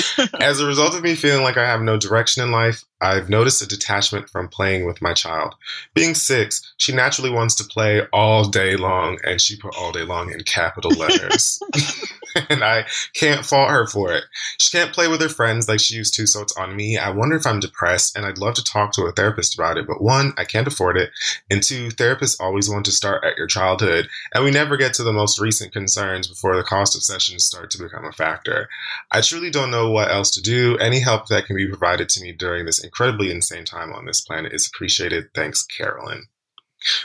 As 0.42 0.60
a 0.60 0.66
result 0.66 0.96
of 0.96 1.04
me 1.04 1.16
feeling 1.16 1.44
like 1.44 1.58
I 1.58 1.66
have 1.66 1.82
no 1.82 1.98
direction 1.98 2.44
in 2.44 2.52
life, 2.52 2.84
I've 3.02 3.30
noticed 3.30 3.62
a 3.62 3.68
detachment 3.68 4.30
from 4.30 4.48
playing 4.48 4.86
with 4.86 5.02
my 5.02 5.14
child. 5.14 5.54
Being 5.94 6.16
six, 6.16 6.74
she 6.78 6.92
naturally 6.94 7.30
wants 7.30 7.56
to 7.56 7.64
play 7.66 8.02
all 8.12 8.46
day 8.46 8.76
long, 8.78 9.20
and 9.24 9.40
she 9.40 9.58
put 9.58 9.76
all 9.78 9.92
day 9.92 10.04
long 10.04 10.32
in 10.32 10.44
capital 10.44 10.92
letters. 10.92 11.60
and 12.50 12.64
I 12.64 12.86
can't 13.14 13.46
fault 13.46 13.70
her 13.70 13.88
for 13.88 14.12
it. 14.12 14.24
She 14.60 14.76
can't 14.76 14.94
play 14.94 15.08
with 15.08 15.22
her 15.22 15.30
friends 15.30 15.68
like 15.68 15.80
she 15.80 15.96
used 15.96 16.14
to, 16.16 16.28
so 16.28 16.42
it's 16.42 16.56
on 16.58 16.76
me. 16.76 16.98
I 16.98 17.10
wonder 17.10 17.36
if 17.36 17.46
I'm 17.46 17.60
depressed, 17.60 18.16
and 18.16 18.26
I'd 18.26 18.38
love 18.38 18.56
to 18.56 18.64
talk 18.64 18.92
to 18.94 19.04
a 19.04 19.12
therapist 19.12 19.58
about 19.58 19.78
it, 19.78 19.88
but 19.88 20.02
one, 20.02 20.34
I 20.38 20.46
can't 20.46 20.68
afford 20.68 20.98
it, 20.98 21.12
and 21.50 21.64
two, 21.64 21.90
therapists 21.90 22.38
always 22.40 22.70
want 22.70 22.86
to 22.86 22.92
start 22.92 23.24
at 23.24 23.38
your 23.38 23.48
childhood, 23.48 24.08
and 24.34 24.44
we 24.44 24.52
never 24.52 24.78
get 24.78 24.94
to 24.96 25.04
the 25.04 25.14
most 25.14 25.40
recent 25.40 25.72
concerns 25.74 26.28
before 26.28 26.56
the 26.56 26.64
cost 26.64 26.96
of 26.96 27.04
sessions 27.04 27.44
start 27.44 27.72
to 27.72 27.82
become 27.82 28.06
a 28.06 28.12
factor. 28.12 28.68
I 29.12 29.22
truly 29.22 29.50
don't 29.50 29.72
know 29.72 29.90
what 29.90 30.12
else 30.12 30.32
to 30.32 30.42
do. 30.42 30.78
Any 30.78 31.00
help 31.00 31.28
that 31.28 31.46
can 31.46 31.56
be 31.56 31.68
provided 31.68 32.10
to 32.10 32.22
me 32.22 32.32
during 32.32 32.66
this 32.66 32.84
incredibly 32.84 33.32
insane 33.32 33.66
time 33.66 33.94
on 33.94 34.06
this 34.06 34.22
planet 34.22 34.54
is 34.54 34.68
appreciated. 34.68 35.26
Thanks, 35.34 35.64
Carolyn. 35.64 36.26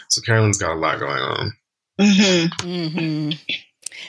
So 0.08 0.20
Carolyn's 0.22 0.58
got 0.58 0.72
a 0.72 0.78
lot 0.78 1.00
going 1.00 1.22
on. 1.22 1.52
hmm 2.00 2.46
hmm 2.62 3.30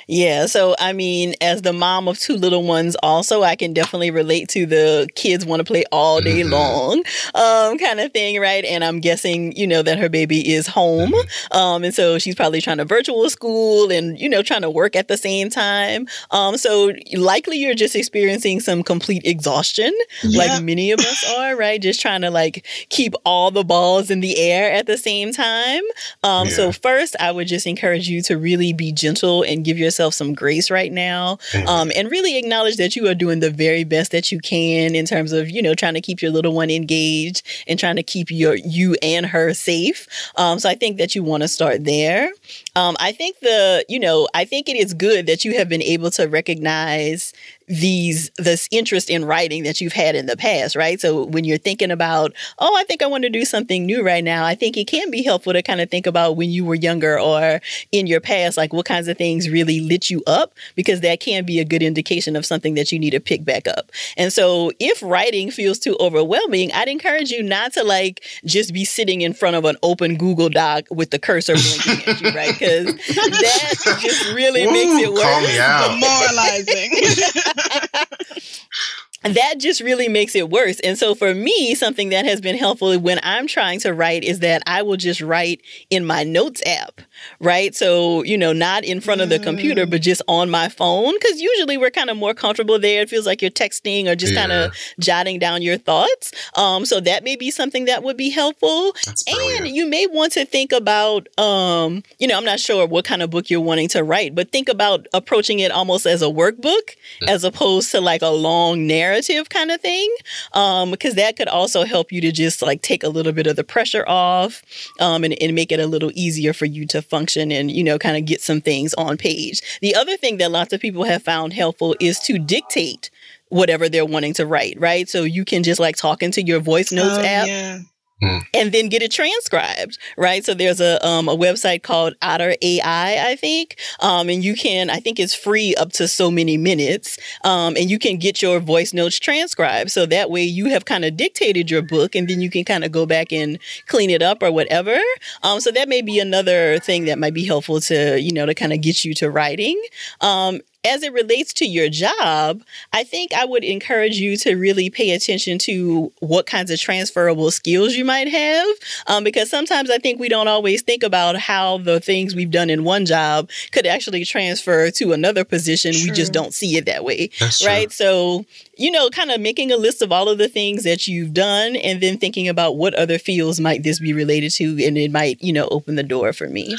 Yeah. 0.08 0.46
So, 0.46 0.76
I 0.80 0.94
mean, 0.94 1.34
as 1.42 1.62
the 1.62 1.74
mom 1.74 2.08
of 2.08 2.20
two 2.20 2.36
little 2.36 2.64
ones, 2.64 2.96
also, 3.02 3.44
I 3.44 3.56
can 3.56 3.74
definitely 3.74 4.12
relate 4.12 4.50
to 4.50 4.66
the 4.66 5.08
kids 5.16 5.46
want 5.46 5.60
to 5.60 5.64
play 5.64 5.84
all 5.92 6.22
day 6.22 6.42
Mhm. 6.42 6.52
long 6.52 7.04
um, 7.36 7.78
kind 7.78 8.00
of 8.00 8.12
thing, 8.12 8.40
right? 8.40 8.64
And 8.66 8.84
I'm 8.84 9.00
guessing, 9.00 9.56
you 9.56 9.66
know, 9.68 9.82
that 9.82 9.98
her 10.00 10.10
baby 10.10 10.54
is 10.54 10.68
home. 10.68 11.14
Um, 11.52 11.84
and 11.84 11.94
so 11.94 12.18
she's 12.20 12.36
probably 12.36 12.62
trying 12.62 12.78
to 12.78 12.86
virtual 12.86 13.30
school 13.30 13.92
and, 13.92 14.20
you 14.20 14.28
know, 14.30 14.42
trying 14.42 14.62
to 14.62 14.70
work 14.70 14.96
at 14.96 15.08
the 15.08 15.18
same 15.18 15.50
time. 15.50 16.08
Um, 16.32 16.58
so 16.58 16.92
likely 17.14 17.58
you're 17.58 17.74
just 17.76 17.96
experiencing 17.96 18.60
some 18.60 18.84
complete 18.84 19.22
exhaustion, 19.26 19.94
like 20.24 20.62
many 20.64 20.92
of 20.92 21.00
us 21.00 21.24
are, 21.38 21.56
right? 21.56 21.82
Just 21.82 22.02
trying 22.02 22.22
to 22.22 22.30
like 22.32 22.66
keep 22.90 23.14
all 23.26 23.52
the 23.52 23.64
balls 23.64 24.10
in 24.12 24.20
the 24.22 24.38
air 24.40 24.72
at 24.72 24.86
the 24.88 24.98
same 24.98 25.32
time. 25.34 25.82
Um, 26.24 26.48
Yeah. 26.48 26.54
So 26.56 26.72
first, 26.72 27.16
I 27.20 27.32
would 27.32 27.48
just 27.48 27.66
encourage 27.68 28.08
you 28.10 28.22
to 28.24 28.38
really 28.38 28.74
be 28.74 28.92
gentle 28.92 29.44
and 29.44 29.64
give 29.64 29.78
yourself 29.82 30.14
some 30.14 30.34
grace 30.34 30.72
right 30.72 30.92
now, 30.92 31.38
um, 31.68 31.92
and 31.96 32.10
really 32.10 32.38
acknowledge 32.38 32.78
that 32.78 32.96
you 32.96 33.08
are 33.08 33.16
doing 33.16 33.40
the 33.40 33.50
very 33.50 33.84
best 33.84 34.12
that 34.12 34.32
you 34.32 34.40
can 34.40 34.96
in 34.96 35.06
terms 35.06 35.32
of 35.32 35.50
you 35.50 35.62
know 35.62 35.74
trying 35.74 35.96
to 35.96 36.02
keep 36.02 36.22
your 36.22 36.32
little 36.32 36.54
one 36.54 36.70
engaged 36.70 37.46
and 37.68 37.80
trying 37.80 37.96
to 37.96 38.04
keep 38.04 38.32
your 38.32 38.56
you 38.56 38.96
and 39.02 39.26
her 39.26 39.54
safe. 39.54 40.08
Um, 40.38 40.60
so 40.60 40.70
I 40.70 40.76
think 40.76 40.98
that 40.98 41.16
you 41.16 41.24
want 41.24 41.44
to 41.44 41.48
start 41.48 41.84
there. 41.84 42.32
Um, 42.76 42.96
I 43.00 43.12
think 43.12 43.40
the 43.40 43.86
you 43.90 44.00
know 44.00 44.28
I 44.34 44.46
think 44.46 44.70
it 44.70 44.78
is 44.78 44.94
good 44.94 45.26
that 45.28 45.44
you 45.44 45.58
have 45.58 45.68
been 45.68 45.82
able 45.82 46.12
to 46.12 46.28
recognize 46.28 47.34
these 47.72 48.30
this 48.38 48.68
interest 48.70 49.10
in 49.10 49.24
writing 49.24 49.64
that 49.64 49.80
you've 49.80 49.94
had 49.94 50.14
in 50.14 50.26
the 50.26 50.36
past, 50.36 50.76
right? 50.76 51.00
So 51.00 51.24
when 51.24 51.46
you're 51.46 51.58
thinking 51.58 51.90
about, 51.90 52.34
oh, 52.60 52.76
I 52.78 52.84
think 52.84 53.02
I 53.02 53.06
want 53.06 53.24
to 53.24 53.30
do 53.30 53.46
something 53.46 53.86
new 53.86 54.04
right 54.04 54.24
now, 54.24 54.44
I 54.46 54.56
think 54.56 54.76
it 54.76 54.88
can 54.88 55.10
be 55.10 55.24
helpful 55.24 55.54
to 55.54 55.64
kind 55.64 55.80
of 55.80 55.90
think 55.90 56.06
about 56.06 56.36
when 56.36 56.50
you 56.50 56.66
were 56.66 56.76
younger 56.76 57.18
or 57.18 57.62
in 57.94 58.08
your 58.08 58.20
past, 58.20 58.58
like 58.58 58.74
what 58.74 58.86
kinds 58.86 59.08
of 59.08 59.18
things 59.18 59.50
really 59.50 59.80
lit 59.80 60.10
you 60.10 60.22
up, 60.28 60.54
because 60.76 61.00
that 61.00 61.22
can 61.22 61.46
be 61.46 61.60
a 61.60 61.66
good 61.66 61.82
indication 61.82 62.36
of 62.36 62.46
something 62.46 62.74
that 62.74 62.92
you 62.92 63.00
need 63.00 63.12
to 63.12 63.22
pick 63.22 63.46
back 63.46 63.70
up. 63.70 63.90
And 64.18 64.34
so 64.34 64.74
if 64.80 65.02
writing 65.02 65.50
feels 65.50 65.80
too 65.80 65.96
overwhelming, 66.02 66.74
I'd 66.74 66.90
encourage 66.90 67.32
you 67.32 67.42
not 67.42 67.72
to 67.74 67.86
like 67.86 68.22
just 68.44 68.74
be 68.74 68.84
sitting 68.84 69.22
in 69.22 69.34
front 69.34 69.56
of 69.56 69.64
an 69.64 69.78
open 69.82 70.18
Google 70.18 70.50
Doc 70.50 70.88
with 70.92 71.12
the 71.12 71.20
cursor 71.20 71.54
blinking 71.54 72.14
at 72.14 72.22
you, 72.22 72.32
right? 72.32 72.52
Because 72.52 72.86
that 72.86 73.98
just 74.02 74.34
really 74.34 74.66
makes 74.72 75.02
it 75.02 75.10
worse. 75.14 75.22
call 75.22 75.42
me 75.42 75.58
out. 75.58 75.88
Demoralizing. 75.94 77.52
that 79.24 79.56
just 79.60 79.82
really 79.82 80.08
makes 80.08 80.36
it 80.36 80.50
worse. 80.50 80.80
And 80.82 80.98
so 80.98 81.14
for 81.16 81.34
me, 81.34 81.76
something 81.76 82.10
that 82.10 82.26
has 82.26 82.42
been 82.42 82.58
helpful 82.58 82.98
when 83.00 83.20
I'm 83.24 83.48
trying 83.48 83.80
to 83.82 83.94
write 83.94 84.24
is 84.24 84.40
that 84.40 84.64
I 84.66 84.82
will 84.82 84.98
just 84.98 85.22
write 85.22 85.62
in 85.90 86.06
my 86.06 86.24
notes 86.24 86.62
app, 86.66 87.02
right? 87.40 87.74
So, 87.76 88.24
you 88.24 88.38
know, 88.38 88.54
not 88.54 88.84
in 88.84 89.02
front 89.02 89.22
of 89.22 89.30
the 89.30 89.40
computer, 89.40 89.86
but 89.86 90.02
just 90.02 90.22
on 90.28 90.50
my 90.50 90.70
phone. 90.70 91.14
Cause 91.20 91.40
usually 91.40 91.78
we're 91.78 91.92
kind 91.92 92.10
of 92.10 92.18
more 92.18 92.34
comfortable 92.34 92.80
there. 92.80 93.02
It 93.02 93.10
feels 93.10 93.26
like 93.26 93.42
you're 93.42 93.52
texting 93.52 94.08
or 94.08 94.16
just 94.16 94.34
kind 94.36 94.52
of 94.52 94.76
jotting 95.00 95.40
down 95.40 95.62
your 95.62 95.78
thoughts. 95.78 96.32
Um, 96.56 96.86
so 96.86 97.00
that 97.02 97.24
may 97.24 97.36
be 97.36 97.52
something 97.52 97.86
that 97.86 98.04
would 98.04 98.18
be 98.18 98.30
helpful. 98.30 98.94
And 99.28 99.68
you 99.68 99.88
may 99.88 100.08
want 100.08 100.34
to 100.34 100.46
think 100.46 100.72
about, 100.72 101.28
um, 101.38 102.04
you 102.20 102.28
know, 102.28 102.38
I'm 102.38 102.46
not 102.46 102.60
sure 102.60 102.86
what 102.86 103.06
kind 103.06 103.22
of 103.22 103.30
book 103.30 103.50
you're 103.50 103.62
wanting 103.62 103.88
to 103.90 104.04
write, 104.04 104.36
but 104.36 104.52
think 104.52 104.70
about 104.70 105.08
approaching 105.14 105.60
it 105.60 105.72
almost 105.72 106.06
as 106.06 106.22
a 106.22 106.26
workbook 106.26 106.96
as 107.28 107.44
opposed 107.44 107.92
to 107.92 108.02
like 108.02 108.22
a 108.22 108.30
long 108.30 108.88
narrative 108.88 109.50
kind 109.50 109.72
of 109.72 109.82
thing. 109.82 110.14
Um, 110.54 110.92
because 110.92 111.16
that 111.16 111.36
could 111.38 111.48
also 111.48 111.84
help 111.84 112.12
you 112.12 112.22
to 112.22 112.32
just 112.32 112.62
like 112.62 112.82
take 112.82 113.04
a 113.04 113.10
little 113.10 113.32
bit 113.34 113.48
of 113.48 113.56
the 113.56 113.64
pressure 113.64 114.04
off, 114.08 114.62
um, 115.00 115.24
and, 115.24 115.36
and 115.42 115.56
make 115.56 115.72
it 115.72 115.80
a 115.80 115.88
little 115.88 116.12
easier 116.14 116.54
for 116.54 116.66
you 116.66 116.86
to 116.88 117.02
function 117.12 117.52
and, 117.52 117.70
you 117.70 117.84
know, 117.84 118.00
kind 118.00 118.18
of 118.18 118.26
get 118.26 118.42
some 118.42 118.62
things 118.62 118.96
on 118.96 119.18
page. 119.18 119.62
The 119.82 119.94
other 119.94 120.18
thing 120.18 120.38
that 120.38 120.50
lots 120.50 120.74
of 120.74 120.82
people 120.82 121.04
have 121.04 121.22
found 121.22 121.54
helpful 121.54 121.96
is 122.00 122.20
to 122.22 122.40
dictate 122.40 123.12
whatever 123.50 123.90
they're 123.90 124.06
wanting 124.06 124.34
to 124.36 124.46
write, 124.46 124.80
right? 124.80 125.10
So 125.10 125.24
you 125.24 125.44
can 125.44 125.62
just 125.62 125.80
like 125.80 125.98
talk 125.98 126.24
into 126.24 126.42
your 126.42 126.62
voice 126.62 126.92
oh, 126.92 126.96
notes 126.96 127.18
Oh, 127.20 127.22
app 127.22 127.48
yeah. 127.48 127.80
And 128.22 128.72
then 128.72 128.90
get 128.90 129.02
it 129.02 129.12
transcribed, 129.12 129.98
right? 130.18 130.44
So 130.46 130.54
there's 130.54 130.80
a 130.80 131.06
um, 131.06 131.28
a 131.28 131.36
website 131.36 131.84
called 131.84 132.16
Otter 132.22 132.56
AI, 132.62 133.32
I 133.32 133.36
think, 133.36 133.78
um, 134.00 134.30
and 134.30 134.44
you 134.44 134.56
can, 134.56 134.90
I 134.90 135.00
think 135.00 135.20
it's 135.20 135.34
free 135.34 135.76
up 135.76 135.92
to 135.94 136.08
so 136.08 136.30
many 136.30 136.58
minutes, 136.58 137.18
um, 137.44 137.76
and 137.76 137.90
you 137.90 138.00
can 138.00 138.18
get 138.18 138.42
your 138.42 138.60
voice 138.60 138.94
notes 138.94 139.20
transcribed. 139.20 139.92
So 139.92 140.06
that 140.08 140.30
way 140.30 140.44
you 140.44 140.70
have 140.70 140.86
kind 140.86 141.06
of 141.06 141.18
dictated 141.18 141.72
your 141.72 141.82
book, 141.82 142.16
and 142.16 142.28
then 142.28 142.42
you 142.42 142.50
can 142.50 142.64
kind 142.64 142.84
of 142.84 142.92
go 142.92 143.06
back 143.06 143.32
and 143.32 143.58
clean 143.88 144.10
it 144.10 144.22
up 144.22 144.44
or 144.44 144.52
whatever. 144.52 144.98
Um, 145.44 145.60
so 145.60 145.72
that 145.72 145.90
may 145.90 146.02
be 146.02 146.20
another 146.20 146.80
thing 146.80 147.06
that 147.06 147.20
might 147.20 147.34
be 147.34 147.46
helpful 147.46 147.80
to 147.82 148.20
you 148.20 148.32
know 148.32 148.46
to 148.46 148.54
kind 148.54 148.74
of 148.74 148.82
get 148.82 149.04
you 149.04 149.14
to 149.16 149.30
writing. 149.30 149.82
Um, 150.22 150.62
as 150.84 151.04
it 151.04 151.14
relates 151.14 151.54
to 151.54 151.66
your 151.66 151.90
job, 151.90 152.64
I 152.92 153.04
think 153.04 153.34
I 153.34 153.46
would 153.46 153.64
encourage 153.64 154.18
you 154.18 154.36
to 154.38 154.56
really 154.56 154.90
pay 154.90 155.12
attention 155.12 155.60
to 155.60 156.12
what 156.20 156.48
kinds 156.48 156.72
of 156.72 156.80
transferable 156.80 157.52
skills 157.52 157.94
you 157.94 158.04
might 158.04 158.28
have. 158.28 158.68
Um, 159.08 159.24
because 159.24 159.50
sometimes 159.50 159.92
I 159.92 160.00
think 160.00 160.20
we 160.20 160.30
don't 160.30 160.48
always 160.48 160.82
think 160.82 161.04
about 161.04 161.36
how 161.36 161.78
the 161.78 162.00
things 162.00 162.36
we've 162.36 162.50
done 162.50 162.70
in 162.70 162.84
one 162.84 163.06
job 163.06 163.50
could 163.72 163.86
actually 163.86 164.26
transfer 164.26 164.90
to 164.92 165.14
another 165.14 165.44
position. 165.44 165.92
We 166.04 166.10
just 166.12 166.34
don't 166.34 166.54
see 166.54 166.78
it 166.78 166.86
that 166.86 167.04
way. 167.04 167.30
That's 167.40 167.60
true. 167.60 167.68
right. 167.68 167.92
So, 167.92 168.46
you 168.76 168.90
know, 168.90 169.10
kind 169.10 169.30
of 169.30 169.40
making 169.40 169.72
a 169.72 169.78
list 169.78 170.02
of 170.02 170.12
all 170.12 170.30
of 170.30 170.40
the 170.40 170.50
things 170.50 170.84
that 170.84 171.08
you've 171.08 171.34
done 171.34 171.76
and 171.76 172.02
then 172.02 172.18
thinking 172.18 172.48
about 172.48 172.78
what 172.78 172.96
other 172.96 173.20
fields 173.20 173.60
might 173.60 173.84
this 173.84 174.00
be 174.00 174.14
related 174.14 174.52
to. 174.54 174.84
And 174.84 174.98
it 174.98 175.12
might, 175.12 175.42
you 175.42 175.54
know, 175.54 175.68
open 175.70 175.96
the 175.96 176.04
door 176.04 176.34
for 176.34 176.48
me. 176.48 176.76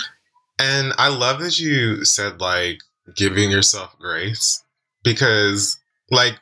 And 0.58 0.92
I 0.98 1.08
love 1.08 1.40
that 1.40 1.58
you 1.58 2.04
said 2.04 2.40
like 2.40 2.80
giving 3.14 3.50
yourself 3.50 3.96
grace 3.98 4.62
because 5.02 5.78
like 6.10 6.38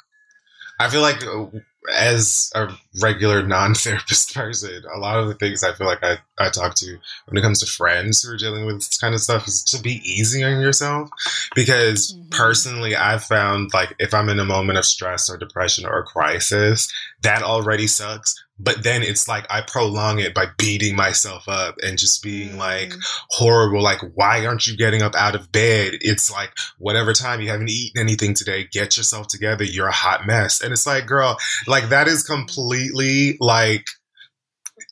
I 0.78 0.88
feel 0.88 1.02
like 1.02 1.22
uh, 1.26 1.46
as 1.94 2.50
a 2.54 2.68
regular 3.02 3.42
non-therapist 3.42 4.34
person, 4.34 4.82
a 4.92 4.98
lot 4.98 5.18
of 5.18 5.28
the 5.28 5.34
things 5.34 5.62
I 5.62 5.72
feel 5.72 5.86
like 5.86 6.02
I, 6.02 6.18
I 6.38 6.50
talk 6.50 6.74
to 6.76 6.98
when 7.26 7.36
it 7.36 7.42
comes 7.42 7.60
to 7.60 7.66
friends 7.66 8.22
who 8.22 8.32
are 8.32 8.36
dealing 8.36 8.66
with 8.66 8.76
this 8.76 8.98
kind 8.98 9.14
of 9.14 9.20
stuff 9.20 9.46
is 9.46 9.62
to 9.64 9.82
be 9.82 10.00
easy 10.04 10.42
on 10.42 10.60
yourself. 10.60 11.10
Because 11.54 12.16
personally, 12.30 12.94
I've 12.94 13.24
found 13.24 13.72
like 13.72 13.94
if 13.98 14.14
I'm 14.14 14.28
in 14.28 14.40
a 14.40 14.44
moment 14.44 14.78
of 14.78 14.84
stress 14.84 15.30
or 15.30 15.36
depression 15.36 15.86
or 15.86 16.04
crisis, 16.04 16.92
that 17.22 17.42
already 17.42 17.86
sucks. 17.86 18.42
But 18.62 18.84
then 18.84 19.02
it's 19.02 19.26
like 19.26 19.46
I 19.50 19.62
prolong 19.62 20.18
it 20.18 20.34
by 20.34 20.46
beating 20.58 20.94
myself 20.94 21.48
up 21.48 21.76
and 21.82 21.98
just 21.98 22.22
being 22.22 22.58
like 22.58 22.90
mm. 22.90 23.24
horrible. 23.30 23.82
Like, 23.82 24.00
why 24.14 24.44
aren't 24.44 24.66
you 24.66 24.76
getting 24.76 25.02
up 25.02 25.14
out 25.14 25.34
of 25.34 25.50
bed? 25.50 25.94
It's 26.00 26.30
like, 26.30 26.52
whatever 26.78 27.12
time 27.12 27.40
you 27.40 27.48
haven't 27.48 27.70
eaten 27.70 28.00
anything 28.00 28.34
today, 28.34 28.68
get 28.70 28.96
yourself 28.96 29.28
together. 29.28 29.64
You're 29.64 29.88
a 29.88 29.92
hot 29.92 30.26
mess. 30.26 30.60
And 30.60 30.72
it's 30.72 30.86
like, 30.86 31.06
girl, 31.06 31.38
like 31.66 31.88
that 31.88 32.08
is 32.08 32.22
completely 32.22 33.36
like, 33.40 33.86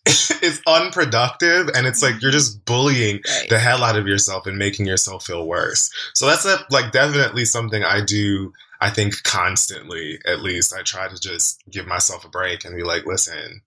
it's 0.07 0.61
unproductive 0.66 1.69
and 1.74 1.86
it's 1.86 2.03
like 2.03 2.20
you're 2.23 2.31
mm-hmm. 2.31 2.39
just 2.39 2.65
bullying 2.65 3.20
the 3.49 3.59
hell 3.59 3.85
out 3.85 3.97
of 3.97 4.07
yourself 4.07 4.47
and 4.47 4.59
making 4.59 4.86
yourself 4.86 5.27
feel 5.27 5.47
worse. 5.47 5.90
So 6.15 6.27
that's 6.27 6.45
a, 6.45 6.59
like 6.70 6.93
definitely 6.93 7.45
something 7.45 7.85
I 7.85 8.05
do 8.05 8.53
I 8.80 8.90
think 8.90 9.22
constantly 9.24 10.20
at 10.26 10.40
least 10.40 10.72
I 10.72 10.82
try 10.82 11.09
to 11.09 11.18
just 11.18 11.62
give 11.70 11.86
myself 11.86 12.24
a 12.24 12.28
break 12.28 12.64
and 12.64 12.76
be 12.76 12.84
like, 12.84 13.06
listen, 13.06 13.62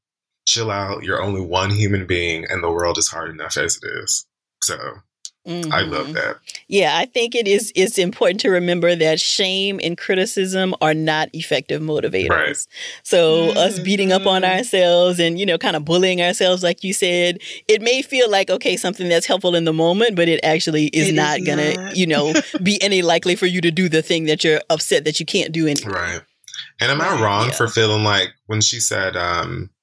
chill 0.48 0.72
out. 0.72 1.04
You're 1.04 1.22
only 1.22 1.42
one 1.42 1.72
human 1.72 2.06
being 2.06 2.46
and 2.50 2.64
the 2.64 2.72
world 2.72 2.98
is 2.98 3.10
hard 3.10 3.30
enough 3.30 3.58
as 3.58 3.78
it 3.78 3.88
is. 4.04 4.26
So 4.64 4.78
Mm-hmm. 5.48 5.74
I 5.74 5.82
love 5.82 6.14
that. 6.14 6.38
Yeah, 6.68 6.96
I 6.96 7.06
think 7.06 7.34
it 7.34 7.48
is 7.48 7.74
it's 7.76 7.98
important 7.98 8.40
to 8.42 8.50
remember 8.50 8.96
that 8.96 9.20
shame 9.20 9.80
and 9.84 9.98
criticism 9.98 10.76
are 10.82 10.94
not 10.94 11.30
effective 11.34 11.82
motivators. 11.82 12.30
Right. 12.30 12.68
So 13.04 13.50
us 13.52 13.76
mm-hmm. 13.76 13.84
beating 13.84 14.12
up 14.12 14.28
on 14.28 14.44
mm-hmm. 14.44 14.58
ourselves 14.58 15.20
and 15.20 15.40
you 15.40 15.46
know 15.48 15.58
kind 15.58 15.76
of 15.76 15.84
bullying 15.84 16.22
ourselves 16.22 16.62
like 16.62 16.84
you 16.84 16.94
said, 16.94 17.40
it 17.68 17.82
may 17.82 18.04
feel 18.04 18.30
like 18.30 18.52
okay 18.52 18.78
something 18.78 19.10
that's 19.10 19.26
helpful 19.26 19.56
in 19.56 19.66
the 19.66 19.74
moment, 19.74 20.16
but 20.16 20.28
it 20.28 20.40
actually 20.44 20.86
is 20.88 21.08
It 21.08 21.12
is 21.12 21.16
not 21.16 21.44
going 21.44 21.58
to, 21.58 21.82
not. 21.82 21.98
you 21.98 22.06
know, 22.06 22.34
be 22.64 22.82
any 22.82 23.02
likely 23.02 23.36
for 23.36 23.48
you 23.48 23.62
to 23.62 23.72
do 23.72 23.90
the 23.90 24.04
thing 24.04 24.26
that 24.26 24.44
you're 24.44 24.62
upset 24.70 25.06
that 25.06 25.20
you 25.20 25.26
can't 25.26 25.52
do 25.52 25.66
anyway. 25.68 25.92
Right. 25.92 26.22
And 26.80 26.92
am 26.92 27.02
I 27.02 27.20
wrong 27.20 27.52
for 27.52 27.68
feeling 27.68 28.04
like 28.04 28.30
when 28.46 28.62
she 28.62 28.80
said 28.80 29.18
um 29.18 29.72
the 29.72 29.81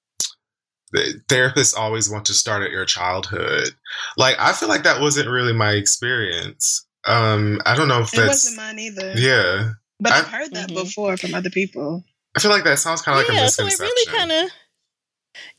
therapists 0.94 1.76
always 1.76 2.10
want 2.10 2.24
to 2.26 2.34
start 2.34 2.62
at 2.62 2.70
your 2.70 2.84
childhood? 2.84 3.70
Like 4.16 4.36
I 4.38 4.52
feel 4.52 4.68
like 4.68 4.82
that 4.84 5.00
wasn't 5.00 5.28
really 5.28 5.52
my 5.52 5.72
experience. 5.72 6.86
Um 7.06 7.60
I 7.66 7.74
don't 7.76 7.88
know 7.88 8.00
if 8.00 8.12
It 8.14 8.18
that's 8.18 8.28
wasn't 8.28 8.56
mine 8.56 8.78
either. 8.78 9.12
Yeah. 9.16 9.70
But 10.00 10.12
I- 10.12 10.18
I've 10.18 10.28
heard 10.28 10.54
that 10.54 10.68
before 10.68 11.16
from 11.16 11.34
other 11.34 11.50
people. 11.50 12.04
I 12.36 12.40
feel 12.40 12.50
like 12.50 12.64
that 12.64 12.78
sounds 12.78 13.02
kind 13.02 13.18
of 13.18 13.24
like 13.26 13.32
a 13.32 13.40
yeah, 13.40 13.48
so 13.48 13.62
it 13.62 13.66
misconception. 13.66 13.94
really 14.10 14.18
kind 14.18 14.32
of 14.46 14.50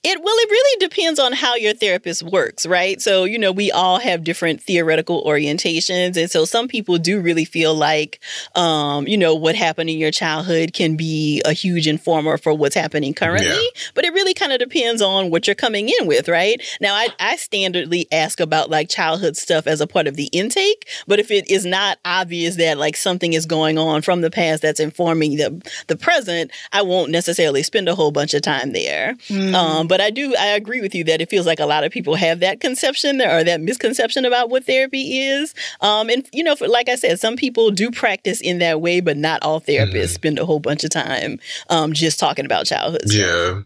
it 0.01 0.21
well 0.23 0.35
it 0.37 0.49
really 0.49 0.87
depends 0.87 1.19
on 1.19 1.33
how 1.33 1.55
your 1.55 1.73
therapist 1.73 2.23
works 2.23 2.65
right? 2.65 3.01
So 3.01 3.25
you 3.25 3.37
know 3.37 3.51
we 3.51 3.69
all 3.71 3.99
have 3.99 4.23
different 4.23 4.61
theoretical 4.63 5.23
orientations. 5.25 6.15
And 6.17 6.31
so 6.31 6.45
some 6.45 6.67
people 6.67 6.97
do 6.97 7.19
really 7.19 7.45
feel 7.45 7.75
like 7.75 8.19
um 8.55 9.07
you 9.07 9.17
know 9.17 9.35
what 9.35 9.55
happened 9.55 9.89
in 9.89 9.97
your 9.97 10.11
childhood 10.11 10.73
can 10.73 10.95
be 10.95 11.41
a 11.45 11.51
huge 11.51 11.87
informer 11.87 12.37
for 12.37 12.53
what's 12.53 12.75
happening 12.75 13.13
currently. 13.13 13.49
Yeah. 13.49 13.81
but 13.93 14.05
it 14.05 14.13
really 14.13 14.33
kind 14.33 14.53
of 14.53 14.59
depends 14.59 15.01
on 15.01 15.29
what 15.31 15.47
you're 15.47 15.55
coming 15.55 15.89
in 15.99 16.07
with 16.07 16.29
right? 16.29 16.61
Now 16.79 16.93
I, 16.95 17.09
I 17.19 17.35
standardly 17.35 18.05
ask 18.11 18.39
about 18.39 18.69
like 18.69 18.89
childhood 18.89 19.35
stuff 19.35 19.67
as 19.67 19.81
a 19.81 19.87
part 19.87 20.07
of 20.07 20.15
the 20.15 20.27
intake. 20.27 20.87
But 21.07 21.19
if 21.19 21.29
it 21.29 21.49
is 21.49 21.65
not 21.65 21.99
obvious 22.05 22.55
that 22.55 22.77
like 22.77 22.95
something 22.95 23.33
is 23.33 23.45
going 23.45 23.77
on 23.77 24.01
from 24.01 24.21
the 24.21 24.31
past 24.31 24.61
that's 24.61 24.79
informing 24.79 25.35
the 25.35 25.61
the 25.87 25.97
present 25.97 26.51
i 26.71 26.81
won't 26.81 27.11
necessarily 27.11 27.63
spend 27.63 27.89
a 27.89 27.95
whole 27.95 28.11
bunch 28.11 28.33
of 28.33 28.41
time 28.41 28.71
there. 28.71 29.15
Mhm. 29.27 29.53
um, 29.53 29.87
but 29.89 29.99
i 29.99 30.09
do 30.09 30.33
i 30.39 30.47
agree 30.47 30.79
with 30.79 30.95
you 30.95 31.03
that 31.03 31.19
it 31.19 31.29
feels 31.29 31.45
like 31.45 31.59
a 31.59 31.65
lot 31.65 31.83
of 31.83 31.91
people 31.91 32.15
have 32.15 32.39
that 32.39 32.61
conception 32.61 33.21
or 33.21 33.43
that 33.43 33.59
misconception 33.59 34.23
about 34.23 34.49
what 34.49 34.63
therapy 34.63 35.19
is 35.19 35.53
um, 35.81 36.09
and 36.09 36.29
you 36.31 36.43
know 36.43 36.55
for, 36.55 36.67
like 36.67 36.87
i 36.87 36.95
said 36.95 37.19
some 37.19 37.35
people 37.35 37.71
do 37.71 37.91
practice 37.91 38.39
in 38.39 38.59
that 38.59 38.79
way 38.79 39.01
but 39.01 39.17
not 39.17 39.41
all 39.43 39.59
therapists 39.59 40.09
spend 40.09 40.39
a 40.39 40.45
whole 40.45 40.59
bunch 40.59 40.83
of 40.85 40.89
time 40.89 41.39
um, 41.69 41.91
just 41.93 42.19
talking 42.19 42.45
about 42.45 42.65
childhood 42.65 43.09
stuff. 43.09 43.15
Yeah. 43.19 43.61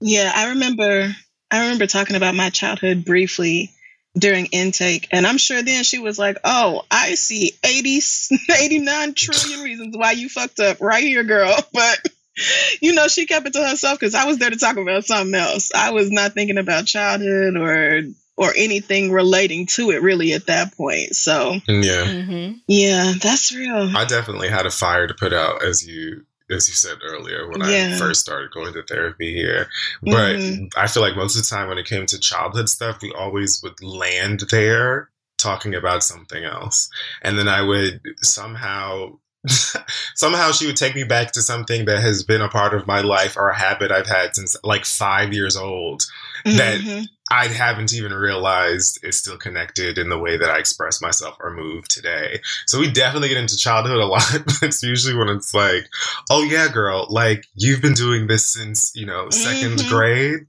Yeah, 0.00 0.32
I 0.34 0.50
remember 0.50 1.14
I 1.50 1.62
remember 1.62 1.86
talking 1.86 2.16
about 2.16 2.34
my 2.34 2.50
childhood 2.50 3.04
briefly 3.04 3.70
during 4.18 4.46
intake 4.46 5.08
and 5.10 5.26
I'm 5.26 5.38
sure 5.38 5.62
then 5.62 5.84
she 5.84 5.98
was 5.98 6.18
like, 6.18 6.38
"Oh, 6.44 6.82
I 6.90 7.14
see 7.14 7.52
80 7.64 8.00
89 8.58 9.14
trillion 9.14 9.60
reasons 9.60 9.96
why 9.96 10.12
you 10.12 10.28
fucked 10.28 10.60
up 10.60 10.80
right 10.80 11.02
here, 11.02 11.24
girl." 11.24 11.54
But 11.72 12.08
you 12.80 12.92
know, 12.94 13.08
she 13.08 13.26
kept 13.26 13.46
it 13.46 13.52
to 13.54 13.66
herself 13.66 13.98
cuz 13.98 14.14
I 14.14 14.24
was 14.26 14.38
there 14.38 14.50
to 14.50 14.56
talk 14.56 14.76
about 14.76 15.04
something 15.04 15.34
else. 15.34 15.70
I 15.74 15.90
was 15.90 16.10
not 16.10 16.34
thinking 16.34 16.58
about 16.58 16.86
childhood 16.86 17.56
or 17.56 18.02
or 18.38 18.52
anything 18.54 19.10
relating 19.10 19.64
to 19.64 19.90
it 19.90 20.02
really 20.02 20.34
at 20.34 20.46
that 20.46 20.76
point. 20.76 21.16
So, 21.16 21.54
Yeah. 21.66 22.04
Mm-hmm. 22.04 22.58
yeah, 22.68 23.14
that's 23.18 23.54
real. 23.54 23.96
I 23.96 24.04
definitely 24.04 24.48
had 24.48 24.66
a 24.66 24.70
fire 24.70 25.06
to 25.06 25.14
put 25.14 25.32
out 25.32 25.62
as 25.64 25.86
you 25.86 26.26
as 26.48 26.68
you 26.68 26.74
said 26.74 26.98
earlier 27.02 27.48
when 27.50 27.60
I 27.62 27.98
first 27.98 28.20
started 28.20 28.52
going 28.52 28.72
to 28.74 28.82
therapy 28.84 29.34
here. 29.34 29.68
But 30.02 30.36
Mhm. 30.36 30.70
I 30.76 30.86
feel 30.86 31.02
like 31.02 31.16
most 31.16 31.34
of 31.36 31.42
the 31.42 31.48
time 31.48 31.68
when 31.68 31.78
it 31.78 31.86
came 31.88 32.06
to 32.06 32.20
childhood 32.20 32.68
stuff, 32.68 33.02
we 33.02 33.12
always 33.12 33.60
would 33.64 33.82
land 33.82 34.44
there 34.50 35.10
talking 35.38 35.74
about 35.74 36.04
something 36.04 36.44
else. 36.44 36.88
And 37.22 37.36
then 37.36 37.48
I 37.48 37.62
would 37.62 38.00
somehow 38.22 39.18
somehow 40.14 40.52
she 40.52 40.66
would 40.66 40.76
take 40.76 40.94
me 40.94 41.04
back 41.04 41.32
to 41.32 41.42
something 41.42 41.84
that 41.86 42.00
has 42.00 42.22
been 42.22 42.40
a 42.40 42.48
part 42.48 42.74
of 42.74 42.86
my 42.86 43.00
life 43.00 43.36
or 43.36 43.48
a 43.48 43.58
habit 43.58 43.90
I've 43.90 44.06
had 44.06 44.34
since 44.34 44.56
like 44.62 44.84
five 44.84 45.32
years 45.32 45.56
old 45.56 46.06
mm-hmm. 46.44 46.56
that 46.56 47.08
I 47.30 47.48
haven't 47.48 47.92
even 47.92 48.12
realized 48.12 49.00
is 49.02 49.16
still 49.16 49.36
connected 49.36 49.98
in 49.98 50.08
the 50.08 50.18
way 50.18 50.36
that 50.36 50.48
I 50.48 50.58
express 50.58 51.02
myself 51.02 51.36
or 51.40 51.50
move 51.52 51.88
today. 51.88 52.40
So 52.66 52.78
we 52.78 52.90
definitely 52.90 53.28
get 53.28 53.38
into 53.38 53.56
childhood 53.56 53.98
a 53.98 54.06
lot. 54.06 54.22
it's 54.62 54.82
usually 54.82 55.16
when 55.16 55.28
it's 55.28 55.52
like, 55.52 55.88
oh 56.30 56.44
yeah, 56.44 56.68
girl, 56.68 57.06
like 57.10 57.46
you've 57.54 57.82
been 57.82 57.94
doing 57.94 58.28
this 58.28 58.46
since, 58.46 58.92
you 58.94 59.06
know, 59.06 59.26
2nd 59.26 59.76
mm-hmm. 59.76 59.88
grade. 59.88 60.46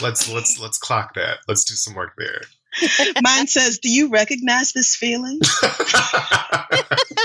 Let's 0.00 0.30
let's 0.32 0.58
let's 0.58 0.78
clock 0.78 1.14
that. 1.14 1.38
Let's 1.48 1.64
do 1.64 1.74
some 1.74 1.94
work 1.94 2.14
there. 2.16 2.42
Mine 3.22 3.46
says, 3.46 3.78
Do 3.78 3.90
you 3.90 4.08
recognize 4.08 4.72
this 4.72 4.96
feeling? 4.96 5.40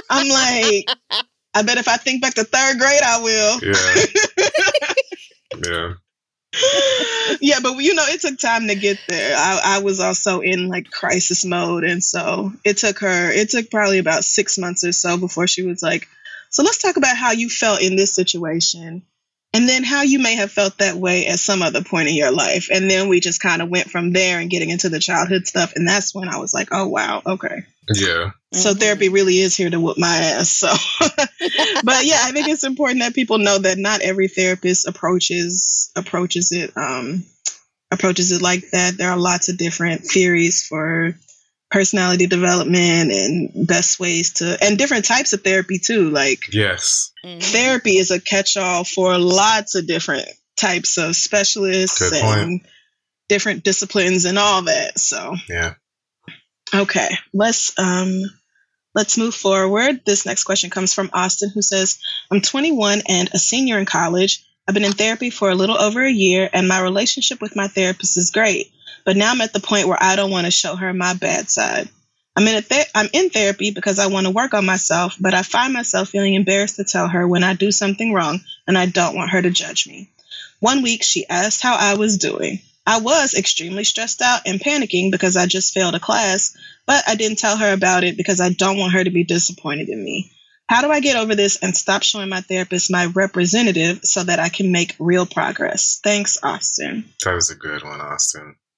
I'm 0.09 0.30
like, 0.30 0.89
I 1.53 1.61
bet 1.63 1.77
if 1.77 1.88
I 1.88 1.97
think 1.97 2.22
back 2.22 2.34
to 2.35 2.43
third 2.43 2.80
grade, 2.80 3.01
I 3.03 3.22
will. 3.22 3.59
Yeah. 3.61 3.73
yeah. 5.65 5.93
yeah, 7.41 7.59
but 7.61 7.77
you 7.80 7.95
know, 7.95 8.05
it 8.07 8.22
took 8.22 8.38
time 8.39 8.67
to 8.67 8.76
get 8.76 8.99
there. 9.07 9.35
I, 9.38 9.77
I, 9.77 9.80
was 9.80 9.99
also 9.99 10.39
in 10.39 10.67
like 10.67 10.89
crisis 10.89 11.43
mode. 11.45 11.84
And 11.84 12.03
so 12.03 12.53
it 12.63 12.77
took 12.77 12.99
her, 12.99 13.31
it 13.31 13.49
took 13.49 13.69
probably 13.69 13.99
about 13.99 14.23
six 14.23 14.57
months 14.57 14.84
or 14.84 14.91
so 14.91 15.17
before 15.17 15.47
she 15.47 15.63
was 15.63 15.84
like, 15.84 16.07
So 16.49 16.63
let's 16.63 16.77
talk 16.77 16.97
about 16.97 17.17
how 17.17 17.31
you 17.31 17.49
felt 17.49 17.81
in 17.81 17.95
this 17.95 18.13
situation 18.13 19.03
and 19.56 19.69
then 19.69 19.86
how 19.86 20.02
you 20.02 20.19
may 20.19 20.36
have 20.36 20.52
felt 20.52 20.80
that 20.80 20.95
way 20.95 21.27
at 21.27 21.40
some 21.40 21.61
other 21.61 21.82
point 21.82 22.10
in 22.10 22.15
your 22.15 22.32
life. 22.32 22.68
And 22.69 22.91
then 22.91 23.07
we 23.07 23.22
just 23.22 23.40
kind 23.40 23.61
of 23.61 23.69
went 23.69 23.90
from 23.90 24.11
there 24.11 24.41
and 24.41 24.49
getting 24.49 24.69
into 24.69 24.90
the 24.90 24.99
childhood 24.99 25.48
stuff. 25.48 25.73
And 25.77 25.88
that's 25.88 26.14
when 26.14 26.27
I 26.27 26.40
was 26.40 26.53
like, 26.53 26.69
oh, 26.73 26.90
wow, 26.90 27.22
okay. 27.26 27.65
Yeah. 27.94 28.32
So 28.52 28.72
mm-hmm. 28.72 28.80
therapy 28.80 29.07
really 29.07 29.40
is 29.40 29.56
here 29.56 29.69
to 29.69 29.80
whoop 29.80 29.98
my 29.98 30.14
ass. 30.14 30.49
So, 30.49 30.68
but 30.99 32.03
yeah, 32.03 32.19
I 32.22 32.32
think 32.34 32.49
it's 32.49 32.65
important 32.65 32.99
that 32.99 33.15
people 33.15 33.38
know 33.38 33.57
that 33.60 33.77
not 33.77 34.02
every 34.02 34.27
therapist 34.27 34.90
approaches 34.90 35.90
approaches 35.95 36.52
it 36.52 36.76
um, 36.76 37.23
approaches 37.91 38.34
it 38.34 38.41
like 38.41 38.72
that. 38.72 38.98
There 38.98 39.10
are 39.10 39.18
lots 39.18 39.48
of 39.48 39.57
different 39.57 40.02
theories 40.02 40.68
for 40.68 41.15
personality 41.76 42.26
development 42.26 43.11
and 43.11 43.68
best 43.68 43.99
ways 43.99 44.35
to 44.35 44.57
and 44.61 44.77
different 44.77 45.03
types 45.03 45.34
of 45.34 45.43
therapy 45.43 45.77
too. 45.77 46.10
Like 46.10 46.53
yes. 46.53 47.11
Mm-hmm. 47.26 47.39
therapy 47.39 47.97
is 47.97 48.11
a 48.11 48.22
catch-all 48.22 48.85
for 48.85 49.18
lots 49.18 49.76
of 49.76 49.85
different 49.85 50.26
types 50.56 50.97
of 50.97 51.18
specialists 51.18 51.99
Good 51.99 52.14
and 52.14 52.61
point. 52.61 52.72
different 53.27 53.65
disciplines 53.65 54.23
and 54.23 54.39
all 54.39 54.61
that 54.61 54.97
so. 54.97 55.35
Yeah. 55.49 55.73
Okay 56.73 57.10
let's 57.34 57.77
um 57.77 58.22
let's 58.93 59.18
move 59.18 59.35
forward. 59.35 59.99
This 60.06 60.26
next 60.26 60.45
question 60.45 60.69
comes 60.69 60.93
from 60.93 61.10
austin 61.11 61.49
who 61.53 61.61
says 61.61 61.99
i'm 62.31 62.39
21 62.39 63.02
and 63.10 63.30
a 63.34 63.38
senior 63.38 63.80
in 63.80 63.85
college. 63.85 64.45
I've 64.65 64.76
been 64.76 64.85
in 64.85 64.93
therapy 64.93 65.30
for 65.30 65.49
a 65.49 65.56
little 65.56 65.77
over 65.77 66.02
a 66.02 66.10
year 66.10 66.49
and 66.53 66.69
my 66.69 66.80
relationship 66.80 67.41
with 67.41 67.57
my 67.57 67.68
therapist 67.68 68.18
is 68.18 68.31
great 68.31 68.72
but 69.06 69.15
now 69.15 69.32
I'm 69.32 69.41
at 69.41 69.53
the 69.53 69.60
point 69.60 69.88
where 69.88 70.02
I 70.02 70.15
don't 70.15 70.32
want 70.32 70.45
to 70.45 70.52
show 70.52 70.76
her 70.76 70.94
my 70.94 71.14
bad 71.14 71.49
side. 71.49 71.88
I'm 72.36 72.45
in, 72.48 72.64
I'm 72.94 73.07
in 73.14 73.30
therapy 73.30 73.72
because 73.72 73.98
I 73.98 74.07
want 74.07 74.26
to 74.26 74.34
work 74.34 74.53
on 74.53 74.65
myself, 74.65 75.15
but 75.19 75.34
I 75.34 75.44
find 75.44 75.72
myself 75.72 76.10
feeling 76.10 76.34
embarrassed 76.34 76.76
to 76.76 76.84
tell 76.84 77.07
her 77.07 77.26
when 77.26 77.45
I 77.45 77.53
do 77.53 77.72
something 77.72 78.11
wrong 78.11 78.41
and 78.68 78.77
I 78.77 78.88
don't 78.88 79.15
want 79.15 79.32
her 79.32 79.41
to 79.41 79.52
judge 79.52 79.88
me. 79.88 80.10
One 80.60 80.82
week, 80.82 81.03
she 81.03 81.30
asked 81.30 81.61
how 81.61 81.76
I 81.76 81.95
was 81.95 82.18
doing. 82.18 82.60
I 82.86 82.99
was 82.99 83.36
extremely 83.36 83.84
stressed 83.84 84.22
out 84.22 84.41
and 84.45 84.60
panicking 84.60 85.11
because 85.11 85.38
I 85.38 85.45
just 85.45 85.73
failed 85.73 85.95
a 85.95 85.99
class, 85.99 86.57
but 86.86 87.03
I 87.07 87.15
didn't 87.15 87.38
tell 87.38 87.57
her 87.57 87.72
about 87.72 88.03
it 88.03 88.18
because 88.18 88.41
I 88.41 88.49
don't 88.49 88.77
want 88.77 88.94
her 88.94 89.03
to 89.03 89.10
be 89.11 89.23
disappointed 89.23 89.88
in 89.88 90.03
me. 90.03 90.32
How 90.68 90.82
do 90.82 90.91
I 90.91 90.99
get 90.99 91.15
over 91.15 91.36
this 91.36 91.57
and 91.57 91.77
stop 91.77 92.03
showing 92.03 92.27
my 92.27 92.41
therapist 92.41 92.91
my 92.91 93.06
representative 93.06 94.03
so 94.03 94.23
that 94.23 94.40
I 94.40 94.49
can 94.49 94.72
make 94.72 94.95
real 94.99 95.26
progress? 95.26 95.99
Thanks, 96.03 96.40
Austin. 96.44 97.06
That 97.23 97.36
was 97.36 97.49
a 97.49 97.56
good 97.56 97.84
one, 97.84 98.02
Austin 98.02 98.56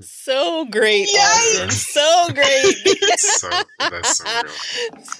so 0.00 0.66
great. 0.70 1.08
So 1.70 2.28
great. 2.34 2.74
so. 3.18 3.50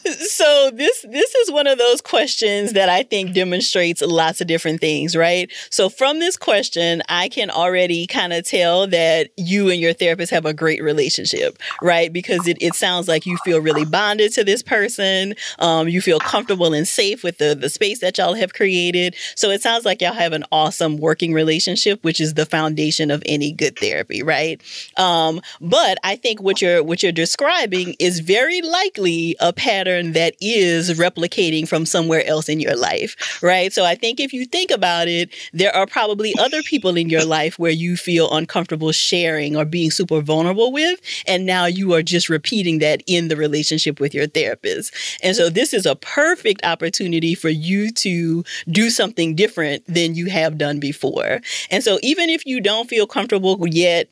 So 0.05 0.71
this 0.73 1.05
this 1.09 1.35
is 1.35 1.51
one 1.51 1.67
of 1.67 1.79
those 1.79 2.01
questions 2.01 2.73
that 2.73 2.89
I 2.89 3.03
think 3.03 3.35
demonstrates 3.35 4.03
lots 4.03 4.41
of 4.41 4.47
different 4.47 4.81
things, 4.81 5.17
right? 5.17 5.51
So 5.71 5.89
from 5.89 6.19
this 6.19 6.37
question, 6.37 7.03
I 7.09 7.29
can 7.29 7.51
already 7.51 8.07
kind 8.07 8.33
of 8.33 8.45
tell 8.45 8.87
that 8.89 9.31
you 9.37 9.71
and 9.71 9.81
your 9.81 9.93
therapist 9.93 10.31
have 10.33 10.45
a 10.45 10.53
great 10.53 10.83
relationship, 10.83 11.59
right? 11.81 12.13
Because 12.13 12.47
it, 12.49 12.59
it 12.61 12.75
sounds 12.75 13.09
like 13.09 13.27
you 13.27 13.37
feel 13.45 13.61
really 13.61 13.85
bonded 13.85 14.33
to 14.35 14.45
this 14.45 14.63
person. 14.63 15.35
Um, 15.59 15.89
you 15.89 16.01
feel 16.01 16.19
comfortable 16.19 16.75
and 16.75 16.87
safe 16.87 17.23
with 17.23 17.39
the, 17.39 17.55
the 17.55 17.71
space 17.71 18.01
that 18.01 18.19
y'all 18.19 18.35
have 18.35 18.55
created. 18.55 19.15
So 19.37 19.51
it 19.51 19.63
sounds 19.63 19.85
like 19.85 20.03
y'all 20.03 20.13
have 20.13 20.33
an 20.33 20.45
awesome 20.51 20.97
working 20.99 21.33
relationship, 21.33 22.03
which 22.03 22.21
is 22.21 22.35
the 22.35 22.47
foundation 22.47 23.11
of 23.11 23.23
any 23.27 23.53
good 23.53 23.79
therapy, 23.79 24.23
right? 24.23 24.42
Right? 24.43 24.63
Um, 24.97 25.41
but 25.61 25.99
I 26.05 26.17
think 26.17 26.41
what 26.41 26.61
you're 26.61 26.83
what 26.83 27.03
you're 27.03 27.13
describing 27.13 27.95
is 27.99 28.21
very 28.21 28.61
likely 28.63 29.37
a 29.41 29.53
pattern 29.53 30.13
that 30.13 30.35
is 30.41 30.99
replicating 30.99 31.67
from 31.69 31.87
somewhere 31.87 32.25
else 32.27 32.49
in 32.49 32.61
your 32.61 32.77
life, 32.77 33.41
right? 33.43 33.73
So 33.73 33.85
I 33.85 33.95
think 33.95 34.21
if 34.21 34.33
you 34.33 34.45
think 34.47 34.71
about 34.71 35.09
it, 35.09 35.31
there 35.53 35.75
are 35.75 35.87
probably 35.87 36.35
other 36.39 36.63
people 36.63 36.97
in 36.97 37.09
your 37.09 37.25
life 37.25 37.59
where 37.59 37.71
you 37.71 37.97
feel 37.97 38.33
uncomfortable 38.33 38.93
sharing 38.93 39.57
or 39.57 39.65
being 39.65 39.91
super 39.91 40.21
vulnerable 40.21 40.73
with, 40.73 41.01
and 41.27 41.47
now 41.47 41.67
you 41.67 41.93
are 41.95 42.03
just 42.03 42.29
repeating 42.29 42.79
that 42.79 43.03
in 43.07 43.29
the 43.29 43.37
relationship 43.37 44.01
with 44.01 44.15
your 44.15 44.27
therapist. 44.27 44.95
And 45.23 45.37
so 45.37 45.49
this 45.49 45.73
is 45.73 45.87
a 45.87 45.97
perfect 45.97 46.65
opportunity 46.65 47.35
for 47.35 47.49
you 47.49 47.91
to 47.93 48.45
do 48.69 48.91
something 48.91 49.35
different 49.35 49.85
than 49.87 50.15
you 50.15 50.27
have 50.31 50.59
done 50.59 50.81
before. 50.81 51.41
And 51.71 51.85
so 51.85 51.99
even 52.03 52.29
if 52.29 52.45
you 52.47 52.61
don't 52.61 52.89
feel 52.89 53.07
comfortable 53.07 53.57
yet 53.69 54.09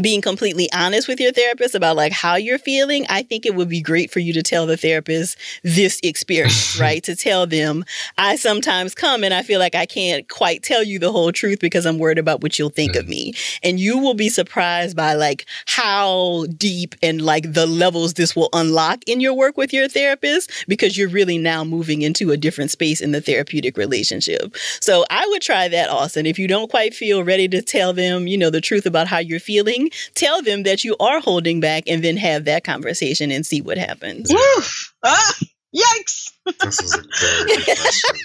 being 0.00 0.20
completely 0.20 0.70
honest 0.72 1.06
with 1.06 1.20
your 1.20 1.32
therapist 1.32 1.74
about 1.74 1.96
like 1.96 2.12
how 2.12 2.34
you're 2.34 2.58
feeling, 2.58 3.06
I 3.08 3.22
think 3.22 3.46
it 3.46 3.54
would 3.54 3.68
be 3.68 3.80
great 3.80 4.10
for 4.10 4.18
you 4.18 4.32
to 4.32 4.42
tell 4.42 4.66
the 4.66 4.76
therapist 4.76 5.38
this 5.62 6.00
experience, 6.02 6.78
right? 6.80 7.04
to 7.04 7.14
tell 7.14 7.46
them, 7.46 7.84
I 8.18 8.36
sometimes 8.36 8.94
come 8.94 9.22
and 9.22 9.32
I 9.32 9.42
feel 9.42 9.60
like 9.60 9.74
I 9.74 9.86
can't 9.86 10.28
quite 10.28 10.62
tell 10.62 10.82
you 10.82 10.98
the 10.98 11.12
whole 11.12 11.32
truth 11.32 11.60
because 11.60 11.86
I'm 11.86 11.98
worried 11.98 12.18
about 12.18 12.42
what 12.42 12.58
you'll 12.58 12.70
think 12.70 12.92
mm-hmm. 12.92 13.00
of 13.00 13.08
me. 13.08 13.34
And 13.62 13.78
you 13.78 13.98
will 13.98 14.14
be 14.14 14.28
surprised 14.28 14.96
by 14.96 15.14
like 15.14 15.46
how 15.66 16.46
deep 16.56 16.94
and 17.02 17.20
like 17.22 17.52
the 17.52 17.66
levels 17.66 18.14
this 18.14 18.34
will 18.34 18.48
unlock 18.52 19.04
in 19.06 19.20
your 19.20 19.34
work 19.34 19.56
with 19.56 19.72
your 19.72 19.88
therapist 19.88 20.50
because 20.66 20.96
you're 20.96 21.08
really 21.08 21.38
now 21.38 21.62
moving 21.62 22.02
into 22.02 22.30
a 22.30 22.36
different 22.36 22.70
space 22.70 23.00
in 23.00 23.12
the 23.12 23.20
therapeutic 23.20 23.76
relationship. 23.76 24.56
So 24.80 25.04
I 25.10 25.26
would 25.28 25.42
try 25.42 25.68
that, 25.68 25.90
Austin. 25.90 26.26
If 26.26 26.38
you 26.38 26.48
don't 26.48 26.70
quite 26.70 26.94
feel 26.94 27.22
ready 27.22 27.48
to 27.48 27.62
tell 27.62 27.92
them, 27.92 28.26
you 28.26 28.38
know, 28.38 28.50
the 28.50 28.60
truth 28.60 28.86
about 28.86 29.06
how 29.06 29.18
you're 29.18 29.40
feeling, 29.40 29.83
tell 30.14 30.42
them 30.42 30.64
that 30.64 30.84
you 30.84 30.96
are 30.98 31.20
holding 31.20 31.60
back 31.60 31.84
and 31.86 32.02
then 32.02 32.16
have 32.16 32.44
that 32.44 32.64
conversation 32.64 33.30
and 33.30 33.46
see 33.46 33.60
what 33.60 33.78
happens. 33.78 34.32
Woof! 34.32 34.94
Ah, 35.04 35.34
yikes! 35.74 36.30
This 36.60 36.80
is 36.80 36.94
a 36.94 37.02
very 37.20 37.56
good 37.56 37.64
question. 37.78 38.20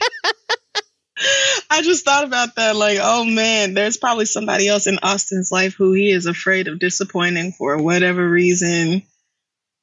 I 1.70 1.82
just 1.82 2.06
thought 2.06 2.24
about 2.24 2.56
that. 2.56 2.76
Like, 2.76 3.00
oh 3.02 3.26
man, 3.26 3.74
there's 3.74 3.98
probably 3.98 4.26
somebody 4.26 4.68
else 4.68 4.88
in 4.88 5.00
Austin's 5.02 5.52
life 5.52 5.76
who 5.76 5.94
he 5.94 6.10
is 6.12 6.26
afraid 6.26 6.68
of 6.68 6.80
disappointing 6.80 7.52
for 7.52 7.78
whatever 7.82 8.28
reason. 8.28 9.04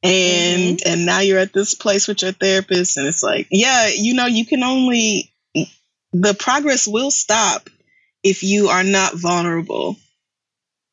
And 0.03 0.79
mm-hmm. 0.79 0.89
and 0.89 1.07
now 1.07 1.21
you're 1.21 1.39
at 1.39 1.53
this 1.53 1.75
place 1.75 2.09
with 2.09 2.23
your 2.23 2.33
therapist, 2.33 2.97
and 2.97 3.07
it's 3.07 3.23
like, 3.23 3.49
yeah, 3.51 3.89
you 3.89 4.15
know, 4.15 4.27
you 4.27 4.47
can 4.47 4.63
only 4.63 5.33
the 6.13 6.35
progress 6.35 6.87
will 6.87 7.11
stop 7.11 7.69
if 8.23 8.43
you 8.43 8.69
are 8.69 8.85
not 8.85 9.15
vulnerable 9.15 9.97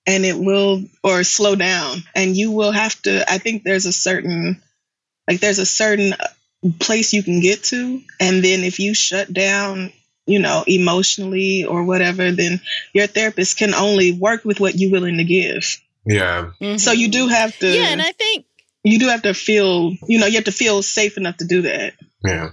and 0.05 0.25
it 0.25 0.38
will 0.38 0.84
or 1.03 1.23
slow 1.23 1.55
down. 1.55 2.03
And 2.15 2.35
you 2.35 2.51
will 2.51 2.71
have 2.71 3.01
to 3.03 3.30
i 3.31 3.38
think 3.38 3.63
there's 3.63 3.85
a 3.85 3.93
certain 3.93 4.61
like 5.27 5.39
there's 5.39 5.59
a 5.59 5.65
certain 5.65 6.13
place 6.80 7.13
you 7.13 7.23
can 7.23 7.41
get 7.41 7.63
to. 7.65 8.01
And 8.19 8.43
then 8.43 8.63
if 8.63 8.80
you 8.80 8.93
shut 8.93 9.31
down 9.31 9.91
you 10.25 10.39
know 10.39 10.63
emotionally 10.67 11.65
or 11.65 11.84
whatever 11.84 12.31
then 12.31 12.61
your 12.93 13.07
therapist 13.07 13.57
can 13.57 13.73
only 13.73 14.13
work 14.13 14.45
with 14.45 14.59
what 14.59 14.75
you're 14.75 14.91
willing 14.91 15.17
to 15.17 15.23
give. 15.23 15.80
Yeah. 16.05 16.51
Mm-hmm. 16.61 16.77
so 16.77 16.91
you 16.91 17.07
do 17.09 17.27
have 17.27 17.57
to 17.59 17.67
yeah 17.67 17.88
and 17.88 18.01
i 18.01 18.11
think 18.11 18.45
you 18.84 18.99
do 18.99 19.07
have 19.07 19.21
to 19.21 19.34
feel 19.34 19.93
you 20.07 20.19
know 20.19 20.25
you 20.25 20.35
have 20.35 20.43
to 20.45 20.51
feel 20.51 20.81
safe 20.81 21.17
enough 21.17 21.38
to 21.38 21.45
do 21.45 21.63
that. 21.63 21.93
Yeah 22.23 22.49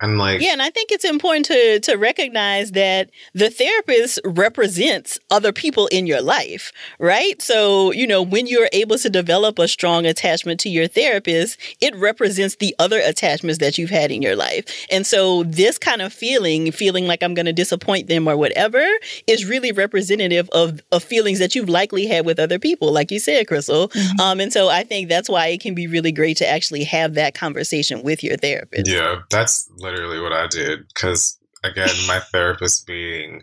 And 0.00 0.18
like 0.18 0.40
Yeah, 0.40 0.52
and 0.52 0.62
I 0.62 0.70
think 0.70 0.90
it's 0.90 1.04
important 1.04 1.46
to 1.46 1.80
to 1.80 1.96
recognize 1.96 2.72
that 2.72 3.10
the 3.34 3.50
therapist 3.50 4.18
represents 4.24 5.18
other 5.30 5.52
people 5.52 5.86
in 5.88 6.06
your 6.06 6.22
life, 6.22 6.72
right? 6.98 7.40
So, 7.42 7.92
you 7.92 8.06
know, 8.06 8.22
when 8.22 8.46
you're 8.46 8.68
able 8.72 8.98
to 8.98 9.10
develop 9.10 9.58
a 9.58 9.68
strong 9.68 10.06
attachment 10.06 10.60
to 10.60 10.68
your 10.68 10.88
therapist, 10.88 11.58
it 11.80 11.94
represents 11.96 12.56
the 12.56 12.74
other 12.78 13.00
attachments 13.00 13.58
that 13.58 13.78
you've 13.78 13.90
had 13.90 14.10
in 14.10 14.22
your 14.22 14.36
life. 14.36 14.64
And 14.90 15.06
so 15.06 15.44
this 15.44 15.78
kind 15.78 16.02
of 16.02 16.12
feeling, 16.12 16.72
feeling 16.72 17.06
like 17.06 17.22
I'm 17.22 17.34
going 17.34 17.46
to 17.46 17.52
disappoint 17.52 18.08
them 18.08 18.26
or 18.26 18.36
whatever, 18.36 18.86
is 19.26 19.44
really 19.44 19.72
representative 19.72 20.48
of 20.50 20.80
of 20.92 21.04
feelings 21.04 21.38
that 21.38 21.54
you've 21.54 21.68
likely 21.68 22.06
had 22.06 22.24
with 22.24 22.38
other 22.38 22.58
people, 22.58 22.92
like 22.92 23.10
you 23.10 23.18
said, 23.18 23.46
Crissle. 23.46 23.92
Mm-hmm. 23.92 24.20
Um, 24.20 24.40
and 24.40 24.52
so 24.52 24.68
I 24.68 24.82
think 24.82 25.08
that's 25.08 25.28
why 25.28 25.48
it 25.48 25.60
can 25.60 25.74
be 25.74 25.86
really 25.86 26.12
great 26.12 26.38
to 26.38 26.48
actually 26.48 26.84
have 26.84 27.14
that 27.14 27.34
conversation 27.34 28.02
with 28.02 28.24
your 28.24 28.36
therapist. 28.36 28.88
Yeah, 28.88 29.22
that's 29.30 29.70
literally 29.90 30.20
what 30.20 30.32
I 30.32 30.46
did. 30.46 30.86
Because 30.88 31.38
again, 31.64 31.94
my 32.06 32.18
therapist 32.32 32.86
being 32.86 33.42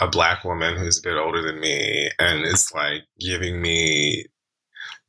a 0.00 0.06
black 0.06 0.44
woman 0.44 0.76
who's 0.76 0.98
a 0.98 1.02
bit 1.02 1.16
older 1.16 1.42
than 1.42 1.60
me 1.60 2.10
and 2.18 2.44
is 2.44 2.70
like 2.74 3.02
giving 3.18 3.60
me, 3.60 4.26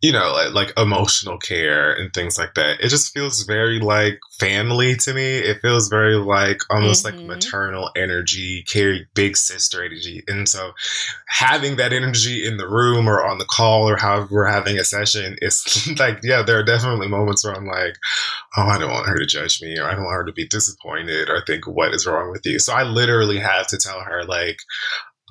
you 0.02 0.14
know, 0.14 0.32
like, 0.32 0.54
like 0.54 0.74
emotional 0.80 1.38
care 1.38 1.92
and 1.92 2.14
things 2.14 2.38
like 2.38 2.54
that. 2.54 2.80
It 2.80 2.88
just 2.88 3.14
feels 3.14 3.44
very 3.44 3.80
like 3.80 4.18
family 4.40 4.96
to 4.96 5.14
me. 5.14 5.40
It 5.40 5.60
feels 5.62 5.90
very 5.90 6.16
like 6.16 6.62
almost 6.70 7.02
Mhm. 7.02 7.12
like 7.12 7.24
maternal 7.24 7.92
energy, 7.98 8.64
carry 8.64 9.08
big 9.14 9.36
sister 9.36 9.84
energy. 9.84 10.24
And 10.28 10.48
so 10.48 10.72
having 11.28 11.76
that 11.76 11.92
energy 11.92 12.46
in 12.48 12.56
the 12.56 12.68
room 12.68 13.10
or 13.10 13.26
on 13.26 13.40
the 13.40 13.46
call 13.46 13.90
or 13.90 13.98
however 13.98 14.28
we're 14.32 14.46
having 14.46 14.80
a 14.80 14.86
session, 14.86 15.36
it's 15.42 15.88
like, 16.00 16.20
yeah, 16.24 16.44
there 16.44 16.58
are 16.60 16.64
definitely 16.64 17.10
moments 17.10 17.44
where 17.44 17.54
I'm 17.54 17.68
like, 17.68 17.96
oh, 18.58 18.64
I 18.64 18.78
don't 18.78 18.92
want 18.92 19.08
her 19.08 19.18
to 19.20 19.26
judge 19.26 19.62
me 19.62 19.78
or 19.78 19.84
I 19.86 19.96
don't 19.96 20.06
want 20.06 20.16
her 20.16 20.26
to 20.26 20.34
be 20.34 20.48
disappointed 20.48 21.30
or 21.30 21.42
think 21.46 21.68
what 21.68 21.94
is 21.94 22.06
wrong 22.08 22.32
with 22.32 22.46
you. 22.46 22.60
So 22.60 22.74
I 22.74 22.84
literally 22.84 23.40
have 23.40 23.68
to 23.68 23.78
tell 23.78 24.00
her 24.00 24.24
like, 24.24 24.60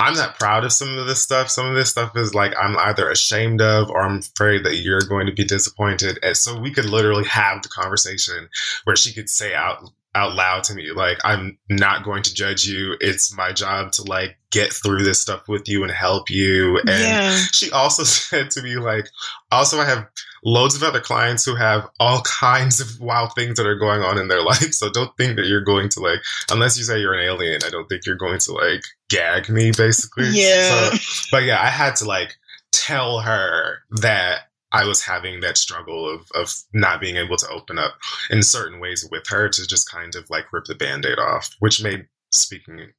I'm 0.00 0.14
not 0.14 0.38
proud 0.38 0.64
of 0.64 0.72
some 0.72 0.96
of 0.96 1.06
this 1.06 1.20
stuff. 1.20 1.50
Some 1.50 1.66
of 1.66 1.74
this 1.74 1.90
stuff 1.90 2.16
is 2.16 2.34
like 2.34 2.54
I'm 2.60 2.76
either 2.78 3.10
ashamed 3.10 3.60
of 3.60 3.90
or 3.90 4.00
I'm 4.02 4.18
afraid 4.18 4.64
that 4.64 4.76
you're 4.76 5.00
going 5.00 5.26
to 5.26 5.32
be 5.32 5.44
disappointed. 5.44 6.18
And 6.22 6.36
so 6.36 6.58
we 6.58 6.72
could 6.72 6.84
literally 6.86 7.24
have 7.26 7.62
the 7.62 7.68
conversation 7.68 8.48
where 8.84 8.96
she 8.96 9.12
could 9.12 9.28
say 9.28 9.54
out 9.54 9.82
out 10.14 10.34
loud 10.34 10.64
to 10.64 10.74
me 10.74 10.90
like 10.90 11.18
I'm 11.22 11.58
not 11.68 12.02
going 12.04 12.22
to 12.24 12.34
judge 12.34 12.66
you. 12.66 12.96
It's 13.00 13.36
my 13.36 13.52
job 13.52 13.92
to 13.92 14.02
like 14.04 14.36
get 14.50 14.72
through 14.72 15.02
this 15.04 15.20
stuff 15.20 15.46
with 15.48 15.68
you 15.68 15.82
and 15.82 15.92
help 15.92 16.30
you. 16.30 16.78
And 16.78 16.88
Yeah. 16.88 17.36
she 17.52 17.70
also 17.70 18.04
said 18.04 18.50
to 18.52 18.62
me 18.62 18.76
like 18.76 19.06
also 19.52 19.78
I 19.80 19.84
have 19.84 20.08
loads 20.44 20.74
of 20.74 20.82
other 20.82 21.00
clients 21.00 21.44
who 21.44 21.54
have 21.56 21.88
all 22.00 22.22
kinds 22.22 22.80
of 22.80 23.00
wild 23.00 23.32
things 23.34 23.56
that 23.58 23.66
are 23.66 23.78
going 23.78 24.02
on 24.02 24.18
in 24.18 24.28
their 24.28 24.42
life. 24.44 24.72
So 24.72 24.90
don't 24.90 25.14
think 25.16 25.36
that 25.36 25.46
you're 25.46 25.60
going 25.64 25.88
to 25.90 26.00
like, 26.00 26.20
unless 26.50 26.78
you 26.78 26.84
say 26.84 26.98
you're 27.00 27.14
an 27.14 27.24
alien, 27.26 27.60
I 27.64 27.70
don't 27.70 27.88
think 27.88 28.06
you're 28.06 28.16
going 28.16 28.38
to 28.40 28.52
like 28.52 28.82
gag 29.08 29.48
me 29.48 29.72
basically. 29.76 30.28
Yeah. 30.30 30.90
So, 30.90 31.26
but 31.30 31.44
yeah, 31.44 31.60
I 31.60 31.66
had 31.66 31.96
to 31.96 32.04
like 32.04 32.36
tell 32.72 33.20
her 33.20 33.78
that 34.00 34.42
I 34.70 34.84
was 34.84 35.02
having 35.02 35.40
that 35.40 35.56
struggle 35.56 36.08
of, 36.08 36.30
of 36.34 36.54
not 36.74 37.00
being 37.00 37.16
able 37.16 37.36
to 37.38 37.48
open 37.48 37.78
up 37.78 37.94
in 38.30 38.42
certain 38.42 38.80
ways 38.80 39.08
with 39.10 39.26
her 39.28 39.48
to 39.48 39.66
just 39.66 39.90
kind 39.90 40.14
of 40.14 40.28
like 40.28 40.52
rip 40.52 40.66
the 40.66 40.74
band-aid 40.74 41.18
off, 41.18 41.56
which 41.60 41.82
made 41.82 42.06
speaking 42.32 42.92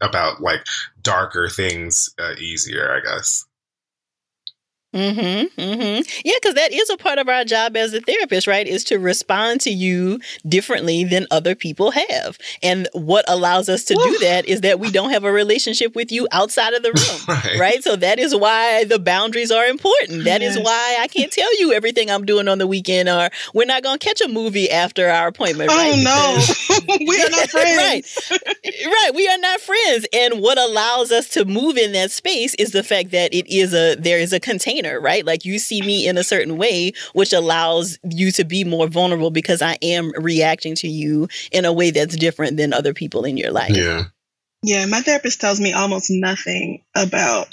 about 0.00 0.42
like 0.42 0.60
darker 1.00 1.48
things 1.48 2.12
uh, 2.18 2.34
easier, 2.38 2.94
I 2.94 3.00
guess. 3.00 3.46
Mm-hmm. 4.94 5.60
Mm-hmm. 5.60 6.02
Yeah, 6.24 6.32
because 6.40 6.54
that 6.54 6.72
is 6.72 6.88
a 6.90 6.96
part 6.96 7.18
of 7.18 7.28
our 7.28 7.44
job 7.44 7.76
as 7.76 7.92
a 7.94 8.00
therapist, 8.00 8.46
right? 8.46 8.66
Is 8.66 8.84
to 8.84 8.98
respond 8.98 9.60
to 9.62 9.70
you 9.70 10.20
differently 10.48 11.04
than 11.04 11.26
other 11.30 11.54
people 11.54 11.90
have. 11.90 12.38
And 12.62 12.88
what 12.92 13.24
allows 13.28 13.68
us 13.68 13.84
to 13.84 13.94
do 13.94 14.18
that 14.20 14.46
is 14.46 14.60
that 14.62 14.78
we 14.80 14.90
don't 14.90 15.10
have 15.10 15.24
a 15.24 15.32
relationship 15.32 15.94
with 15.96 16.12
you 16.12 16.28
outside 16.32 16.74
of 16.74 16.82
the 16.82 16.92
room. 17.28 17.36
Right. 17.36 17.58
right? 17.58 17.82
So 17.84 17.96
that 17.96 18.18
is 18.18 18.34
why 18.34 18.84
the 18.84 18.98
boundaries 18.98 19.50
are 19.50 19.66
important. 19.66 20.24
That 20.24 20.42
is 20.42 20.56
Yes. 20.56 20.64
why 20.64 20.98
I 21.00 21.08
can't 21.08 21.32
tell 21.32 21.58
you 21.58 21.72
everything 21.72 22.10
I'm 22.10 22.24
doing 22.24 22.46
on 22.48 22.58
the 22.58 22.66
weekend 22.66 23.08
or 23.08 23.30
we're 23.54 23.64
not 23.66 23.82
gonna 23.82 23.98
catch 23.98 24.20
a 24.20 24.28
movie 24.28 24.70
after 24.70 25.08
our 25.08 25.26
appointment. 25.28 25.70
Oh 25.72 25.76
right? 25.76 26.04
no, 26.04 26.96
we 27.08 27.20
are 27.22 27.30
not 27.30 27.50
friends. 27.50 28.30
right. 28.30 28.44
right. 28.86 29.10
We 29.14 29.26
are 29.28 29.38
not 29.38 29.60
friends. 29.60 30.06
And 30.12 30.40
what 30.40 30.58
allows 30.58 31.10
us 31.10 31.28
to 31.30 31.44
move 31.44 31.76
in 31.76 31.92
that 31.92 32.10
space 32.10 32.54
is 32.54 32.70
the 32.72 32.82
fact 32.84 33.10
that 33.10 33.32
it 33.34 33.46
is 33.48 33.72
a 33.74 33.94
there 33.96 34.18
is 34.18 34.32
a 34.32 34.38
container, 34.40 34.83
right? 34.84 35.24
Like 35.24 35.44
you 35.44 35.58
see 35.58 35.82
me 35.82 36.06
in 36.06 36.18
a 36.18 36.24
certain 36.24 36.56
way, 36.56 36.92
which 37.12 37.32
allows 37.32 37.98
you 38.04 38.30
to 38.32 38.44
be 38.44 38.64
more 38.64 38.88
vulnerable 38.88 39.30
because 39.30 39.62
I 39.62 39.78
am 39.82 40.12
reacting 40.16 40.74
to 40.76 40.88
you 40.88 41.28
in 41.52 41.64
a 41.64 41.72
way 41.72 41.90
that's 41.90 42.16
different 42.16 42.56
than 42.56 42.72
other 42.72 42.94
people 42.94 43.24
in 43.24 43.36
your 43.36 43.50
life. 43.50 43.76
Yeah. 43.76 44.04
Yeah, 44.62 44.86
my 44.86 45.00
therapist 45.00 45.42
tells 45.42 45.60
me 45.60 45.74
almost 45.74 46.10
nothing 46.10 46.82
about 46.94 47.48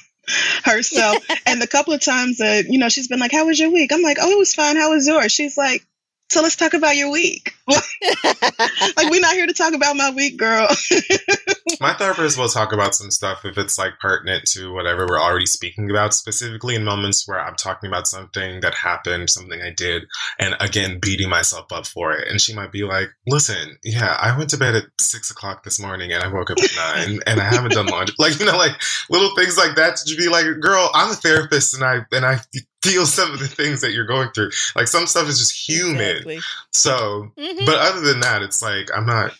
herself. 0.64 1.24
and 1.46 1.62
the 1.62 1.66
couple 1.66 1.94
of 1.94 2.00
times 2.00 2.38
that, 2.38 2.66
you 2.68 2.78
know, 2.78 2.90
she's 2.90 3.08
been 3.08 3.20
like, 3.20 3.32
How 3.32 3.46
was 3.46 3.58
your 3.58 3.70
week? 3.70 3.90
I'm 3.92 4.02
like, 4.02 4.18
Oh, 4.20 4.30
it 4.30 4.38
was 4.38 4.54
fine. 4.54 4.76
How 4.76 4.90
was 4.90 5.06
yours? 5.06 5.32
She's 5.32 5.56
like, 5.56 5.86
So 6.32 6.40
let's 6.40 6.56
talk 6.56 6.72
about 6.72 6.96
your 6.96 7.10
week. 7.10 7.52
like, 7.68 9.10
we're 9.10 9.20
not 9.20 9.34
here 9.34 9.46
to 9.46 9.52
talk 9.52 9.74
about 9.74 9.96
my 9.96 10.10
week, 10.12 10.38
girl. 10.38 10.66
My 11.80 11.92
therapist 11.92 12.38
will 12.38 12.48
talk 12.48 12.72
about 12.72 12.94
some 12.94 13.10
stuff 13.10 13.44
if 13.44 13.58
it's 13.58 13.76
like 13.76 13.98
pertinent 14.00 14.46
to 14.52 14.72
whatever 14.72 15.06
we're 15.06 15.20
already 15.20 15.44
speaking 15.44 15.90
about, 15.90 16.14
specifically 16.14 16.74
in 16.74 16.84
moments 16.84 17.28
where 17.28 17.38
I'm 17.38 17.56
talking 17.56 17.88
about 17.88 18.06
something 18.06 18.60
that 18.60 18.72
happened, 18.72 19.28
something 19.28 19.60
I 19.60 19.72
did, 19.76 20.04
and 20.38 20.56
again, 20.58 21.00
beating 21.00 21.28
myself 21.28 21.70
up 21.70 21.86
for 21.86 22.12
it. 22.12 22.28
And 22.28 22.40
she 22.40 22.54
might 22.54 22.72
be 22.72 22.84
like, 22.84 23.08
listen, 23.26 23.78
yeah, 23.84 24.16
I 24.18 24.36
went 24.36 24.48
to 24.50 24.56
bed 24.56 24.74
at 24.74 24.84
six 25.00 25.30
o'clock 25.30 25.64
this 25.64 25.78
morning 25.78 26.12
and 26.12 26.22
I 26.22 26.32
woke 26.32 26.50
up 26.50 26.58
at 26.58 26.70
nine 26.76 27.20
and 27.26 27.40
I 27.40 27.44
haven't 27.44 27.72
done 27.72 27.86
laundry. 27.86 28.14
Like, 28.18 28.40
you 28.40 28.46
know, 28.46 28.56
like 28.56 28.80
little 29.10 29.34
things 29.34 29.58
like 29.58 29.76
that 29.76 29.96
to 29.96 30.16
be 30.16 30.28
like, 30.28 30.46
girl, 30.60 30.90
I'm 30.94 31.10
a 31.10 31.14
therapist 31.14 31.74
and 31.74 31.84
I, 31.84 32.06
and 32.10 32.24
I 32.24 32.38
feel 32.82 33.06
some 33.06 33.32
of 33.32 33.38
the 33.38 33.48
things 33.48 33.80
that 33.80 33.92
you're 33.92 34.06
going 34.06 34.30
through. 34.34 34.50
Like 34.76 34.88
some 34.88 35.06
stuff 35.06 35.28
is 35.28 35.38
just 35.38 35.68
human. 35.68 36.00
Exactly. 36.00 36.40
So, 36.72 37.32
Mhm. 37.38 37.66
but 37.66 37.78
other 37.78 38.00
than 38.00 38.20
that, 38.20 38.42
it's 38.42 38.62
like, 38.62 38.88
I'm 38.94 39.06
not 39.06 39.32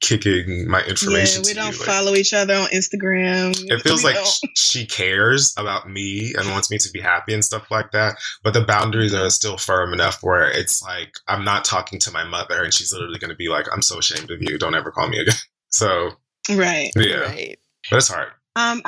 kicking 0.00 0.68
my 0.68 0.80
yeah, 0.82 0.88
information 0.90 1.42
we 1.42 1.48
to 1.50 1.54
don't 1.54 1.72
you. 1.72 1.78
Like, 1.78 1.86
follow 1.86 2.14
each 2.14 2.34
other 2.34 2.54
on 2.54 2.66
Instagram. 2.68 3.54
it 3.70 3.80
feels 3.82 4.02
We 4.02 4.10
like 4.12 4.16
don't. 4.16 4.58
she 4.58 4.84
cares 4.86 5.54
about 5.56 5.88
me 5.88 6.34
and 6.36 6.50
wants 6.50 6.70
me 6.70 6.76
to 6.78 6.90
be 6.90 7.00
happy 7.00 7.32
and 7.32 7.42
stuff 7.44 7.70
like 7.70 7.90
that. 7.92 8.16
But 8.42 8.52
the 8.52 8.64
boundaries 8.64 9.14
are 9.14 9.30
still 9.30 9.56
firm 9.56 9.94
enough 9.94 10.18
where 10.22 10.50
it's 10.50 10.82
like 10.82 11.14
I'm 11.26 11.44
not 11.44 11.64
talking 11.64 11.98
to 12.00 12.10
my 12.10 12.24
mother 12.24 12.62
and 12.62 12.74
she's 12.74 12.92
literally 12.92 13.18
going 13.18 13.30
to 13.30 13.36
be 13.36 13.48
like, 13.48 13.66
"I'm 13.72 13.80
so 13.82 13.98
ashamed 13.98 14.30
of 14.30 14.42
you. 14.42 14.58
Don't 14.58 14.74
ever 14.74 14.90
call 14.90 15.08
me 15.08 15.20
again." 15.20 15.34
So 15.70 16.10
Right. 16.50 16.92
yeah, 16.96 17.16
Right. 17.20 17.58
but 17.90 17.96
it's 17.96 18.08
hard. 18.08 18.28
Um, 18.56 18.82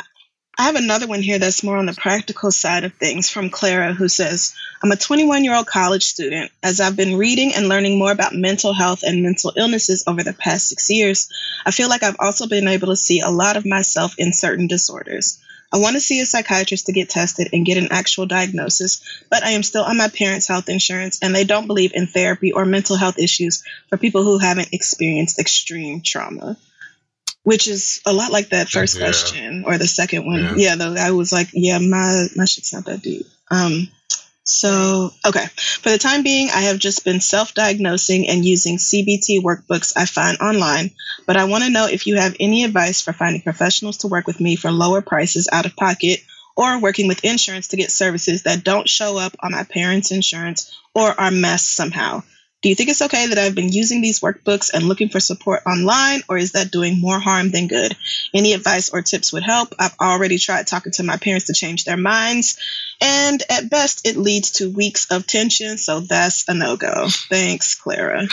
I 0.59 0.63
have 0.63 0.77
another 0.77 1.07
one 1.07 1.21
here 1.21 1.39
that's 1.39 1.63
more 1.63 1.77
on 1.77 1.85
the 1.85 1.93
practical 1.93 2.51
side 2.51 2.85
of 2.85 2.95
things 2.95 3.29
from 3.29 3.51
Clara, 3.51 3.93
who 3.93 4.09
says, 4.09 4.55
I'm 4.83 4.91
a 4.91 4.97
21 4.97 5.45
year 5.45 5.55
old 5.55 5.67
college 5.67 6.05
student. 6.05 6.51
As 6.63 6.81
I've 6.81 6.97
been 6.97 7.19
reading 7.19 7.55
and 7.55 7.69
learning 7.69 7.99
more 7.99 8.11
about 8.11 8.35
mental 8.35 8.73
health 8.73 9.03
and 9.03 9.23
mental 9.23 9.53
illnesses 9.55 10.05
over 10.07 10.23
the 10.23 10.33
past 10.33 10.69
six 10.69 10.89
years, 10.89 11.29
I 11.67 11.73
feel 11.73 11.91
like 11.91 12.03
I've 12.03 12.17
also 12.19 12.47
been 12.47 12.69
able 12.69 12.89
to 12.89 12.97
see 12.97 13.21
a 13.21 13.29
lot 13.29 13.59
of 13.59 13.67
myself 13.67 14.15
in 14.17 14.33
certain 14.33 14.67
disorders. 14.67 15.39
I 15.71 15.79
want 15.79 15.95
to 15.95 16.01
see 16.01 16.21
a 16.21 16.27
psychiatrist 16.27 16.87
to 16.87 16.93
get 16.93 17.11
tested 17.11 17.51
and 17.53 17.67
get 17.67 17.77
an 17.77 17.89
actual 17.91 18.25
diagnosis, 18.25 19.03
but 19.29 19.43
I 19.43 19.51
am 19.51 19.63
still 19.63 19.85
on 19.85 19.99
my 19.99 20.09
parents' 20.09 20.49
health 20.49 20.71
insurance 20.71 21.19
and 21.23 21.35
they 21.35 21.45
don't 21.45 21.67
believe 21.67 21.93
in 21.95 22.07
therapy 22.07 22.53
or 22.53 22.65
mental 22.65 22.97
health 22.97 23.19
issues 23.19 23.63
for 23.91 23.99
people 23.99 24.23
who 24.23 24.39
haven't 24.39 24.73
experienced 24.73 25.39
extreme 25.39 26.01
trauma. 26.01 26.57
Which 27.47 27.69
is 27.69 28.01
a 28.05 28.13
lot 28.13 28.33
like 28.33 28.49
that 28.49 28.69
first 28.69 28.97
Yeah. 28.99 29.05
question 29.07 29.63
or 29.65 29.79
the 29.79 29.87
second 29.87 30.27
one. 30.27 30.41
Yeah. 30.41 30.55
Yeah, 30.57 30.75
though 30.75 30.97
I 30.99 31.13
was 31.13 31.31
like, 31.31 31.51
yeah, 31.53 31.79
my 31.79 32.27
my 32.35 32.45
shit's 32.45 32.73
not 32.73 32.87
that 32.87 33.03
deep. 33.03 33.25
Um 33.53 33.87
so 34.43 35.11
okay. 35.25 35.47
For 35.81 35.91
the 35.91 35.99
time 35.99 36.25
being, 36.25 36.49
I 36.51 36.63
have 36.63 36.79
just 36.81 37.05
been 37.05 37.21
self-diagnosing 37.21 38.29
and 38.29 38.45
using 38.45 38.79
CBT 38.79 39.43
workbooks 39.43 39.93
I 39.97 40.07
find 40.07 40.39
online, 40.39 40.91
but 41.25 41.37
I 41.37 41.45
want 41.45 41.63
to 41.63 41.71
know 41.71 41.87
if 41.87 42.09
you 42.09 42.17
have 42.17 42.35
any 42.41 42.65
advice 42.65 43.01
for 43.01 43.13
finding 43.13 43.43
professionals 43.43 43.99
to 43.99 44.09
work 44.09 44.27
with 44.27 44.41
me 44.41 44.57
for 44.57 44.73
lower 44.73 45.01
prices 45.01 45.49
out 45.53 45.67
of 45.67 45.77
pocket 45.77 46.19
or 46.57 46.81
working 46.81 47.07
with 47.07 47.25
insurance 47.25 47.69
to 47.69 47.77
get 47.77 47.93
services 47.93 48.43
that 48.43 48.65
don't 48.65 48.89
show 48.89 49.19
up 49.19 49.37
on 49.41 49.53
my 49.53 49.63
parents' 49.63 50.11
insurance 50.11 50.77
or 50.97 51.09
are 51.21 51.31
messed 51.31 51.71
somehow. 51.77 52.25
Do 52.67 52.71
you 52.71 52.75
think 52.75 52.91
it's 52.91 53.03
okay 53.03 53.29
that 53.29 53.39
I've 53.39 53.55
been 53.55 53.73
using 53.73 54.01
these 54.01 54.19
workbooks 54.19 54.73
and 54.75 54.89
looking 54.89 55.09
for 55.09 55.21
support 55.21 55.63
online, 55.69 56.23
or 56.29 56.37
is 56.37 56.51
that 56.51 56.73
doing 56.73 57.01
more 57.01 57.21
harm 57.21 57.53
than 57.53 57.69
good? 57.69 57.97
Any 58.35 58.55
advice 58.55 58.89
or 58.89 59.03
tips 59.03 59.33
would 59.33 59.45
help. 59.45 59.73
I've 59.79 59.95
already 60.01 60.37
tried 60.37 60.67
talking 60.67 60.91
to 60.95 61.05
my 61.05 61.17
parents 61.17 61.47
to 61.47 61.53
change 61.53 61.85
their 61.85 61.97
minds, 61.97 62.59
and 63.01 63.41
at 63.49 63.71
best, 63.71 64.05
it 64.05 64.17
leads 64.17 64.51
to 64.55 64.69
weeks 64.69 65.07
of 65.13 65.29
tension, 65.29 65.79
so 65.79 66.01
that's 66.01 66.49
a 66.49 66.55
no 66.55 66.77
go. 66.77 67.07
Thanks, 67.09 67.77
Clara. 67.77 68.27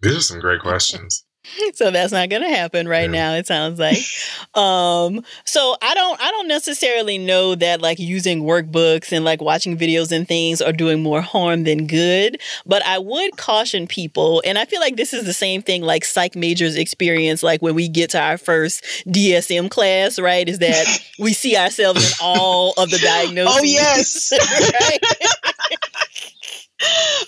These 0.00 0.16
are 0.16 0.20
some 0.20 0.38
great 0.38 0.60
questions. 0.60 1.25
so 1.74 1.90
that's 1.90 2.12
not 2.12 2.28
going 2.28 2.42
to 2.42 2.48
happen 2.48 2.88
right 2.88 3.10
now 3.10 3.34
it 3.34 3.46
sounds 3.46 3.78
like. 3.78 3.98
Um 4.54 5.22
so 5.44 5.76
i 5.82 5.92
don't 5.94 6.20
i 6.20 6.30
don't 6.30 6.48
necessarily 6.48 7.18
know 7.18 7.54
that 7.54 7.82
like 7.82 7.98
using 7.98 8.42
workbooks 8.42 9.12
and 9.12 9.24
like 9.24 9.42
watching 9.42 9.76
videos 9.76 10.12
and 10.12 10.26
things 10.26 10.62
are 10.62 10.72
doing 10.72 11.02
more 11.02 11.20
harm 11.20 11.64
than 11.64 11.86
good 11.86 12.40
but 12.64 12.84
i 12.86 12.98
would 12.98 13.36
caution 13.36 13.86
people 13.86 14.42
and 14.46 14.58
i 14.58 14.64
feel 14.64 14.80
like 14.80 14.96
this 14.96 15.12
is 15.12 15.24
the 15.26 15.34
same 15.34 15.60
thing 15.60 15.82
like 15.82 16.04
psych 16.04 16.34
majors 16.36 16.76
experience 16.76 17.42
like 17.42 17.60
when 17.60 17.74
we 17.74 17.88
get 17.88 18.10
to 18.10 18.20
our 18.20 18.38
first 18.38 18.82
dsm 19.06 19.70
class 19.70 20.18
right 20.18 20.48
is 20.48 20.58
that 20.58 20.86
we 21.18 21.32
see 21.32 21.56
ourselves 21.56 22.12
in 22.12 22.16
all 22.22 22.72
of 22.78 22.90
the 22.90 22.98
diagnoses 22.98 23.56
oh 23.58 23.62
yes. 23.62 24.32
right 24.80 25.00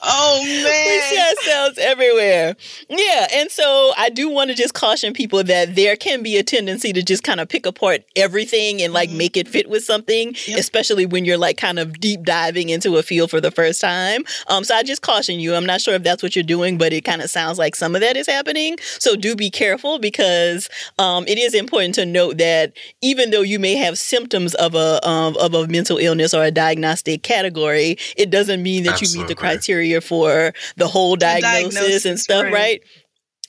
oh 0.03 0.43
man 0.45 0.63
we 0.63 1.01
see 1.17 1.19
ourselves 1.19 1.79
everywhere 1.79 2.55
yeah 2.91 3.27
and 3.33 3.51
so 3.51 3.93
i 3.97 4.11
do 4.11 4.29
want 4.29 4.51
to 4.51 4.55
just 4.55 4.75
caution 4.75 5.15
people 5.15 5.43
that 5.43 5.75
there 5.75 5.97
can 5.97 6.23
be 6.23 6.37
a 6.37 6.43
tendency 6.43 6.93
to 6.93 7.03
just 7.03 7.23
kind 7.23 7.41
of 7.41 7.49
pick 7.49 7.65
apart 7.65 8.05
everything 8.15 8.83
and 8.83 8.93
like 8.93 9.09
mm-hmm. 9.09 9.19
make 9.19 9.37
it 9.39 9.49
fit 9.49 9.71
with 9.71 9.83
something 9.83 10.35
yep. 10.47 10.59
especially 10.59 11.07
when 11.07 11.25
you're 11.25 11.39
like 11.39 11.57
kind 11.57 11.79
of 11.79 11.99
deep 11.99 12.25
diving 12.25 12.69
into 12.69 12.97
a 12.97 13.03
field 13.03 13.31
for 13.31 13.41
the 13.41 13.51
first 13.51 13.81
time 13.81 14.23
um 14.49 14.65
so 14.65 14.75
i 14.75 14.83
just 14.83 15.01
caution 15.01 15.41
you 15.41 15.55
i'm 15.55 15.67
not 15.67 15.81
sure 15.81 15.95
if 15.95 16.03
that's 16.03 16.23
what 16.23 16.37
you're 16.37 16.43
doing 16.43 16.77
but 16.77 16.93
it 16.93 17.03
kind 17.05 17.23
of 17.23 17.31
sounds 17.31 17.59
like 17.59 17.75
some 17.75 17.95
of 17.95 18.03
that 18.03 18.19
is 18.19 18.27
happening 18.27 18.77
so 18.99 19.17
do 19.17 19.35
be 19.35 19.49
careful 19.49 19.99
because 19.99 20.69
um 20.99 21.27
it 21.27 21.39
is 21.39 21.55
important 21.55 21.95
to 21.95 22.05
note 22.05 22.37
that 22.37 22.75
even 23.01 23.31
though 23.31 23.41
you 23.41 23.59
may 23.59 23.77
have 23.77 23.97
symptoms 23.97 24.55
of 24.57 24.75
a 24.75 25.07
um, 25.09 25.37
of 25.39 25.55
a 25.55 25.67
mental 25.69 25.97
illness 25.97 26.35
or 26.35 26.45
a 26.45 26.51
diagnostic 26.51 27.23
category 27.23 27.97
it 28.17 28.29
doesn't 28.29 28.63
mean 28.63 28.83
that 28.83 28.93
Absolutely. 28.93 29.21
you 29.21 29.25
meet 29.25 29.29
the 29.29 29.38
criteria 29.39 30.01
for 30.01 30.53
the 30.77 30.89
whole 30.89 31.17
diagnosis, 31.17 31.75
diagnosis 31.75 32.05
and 32.05 32.21
stuff, 32.21 32.45
right? 32.45 32.53
right? 32.53 32.83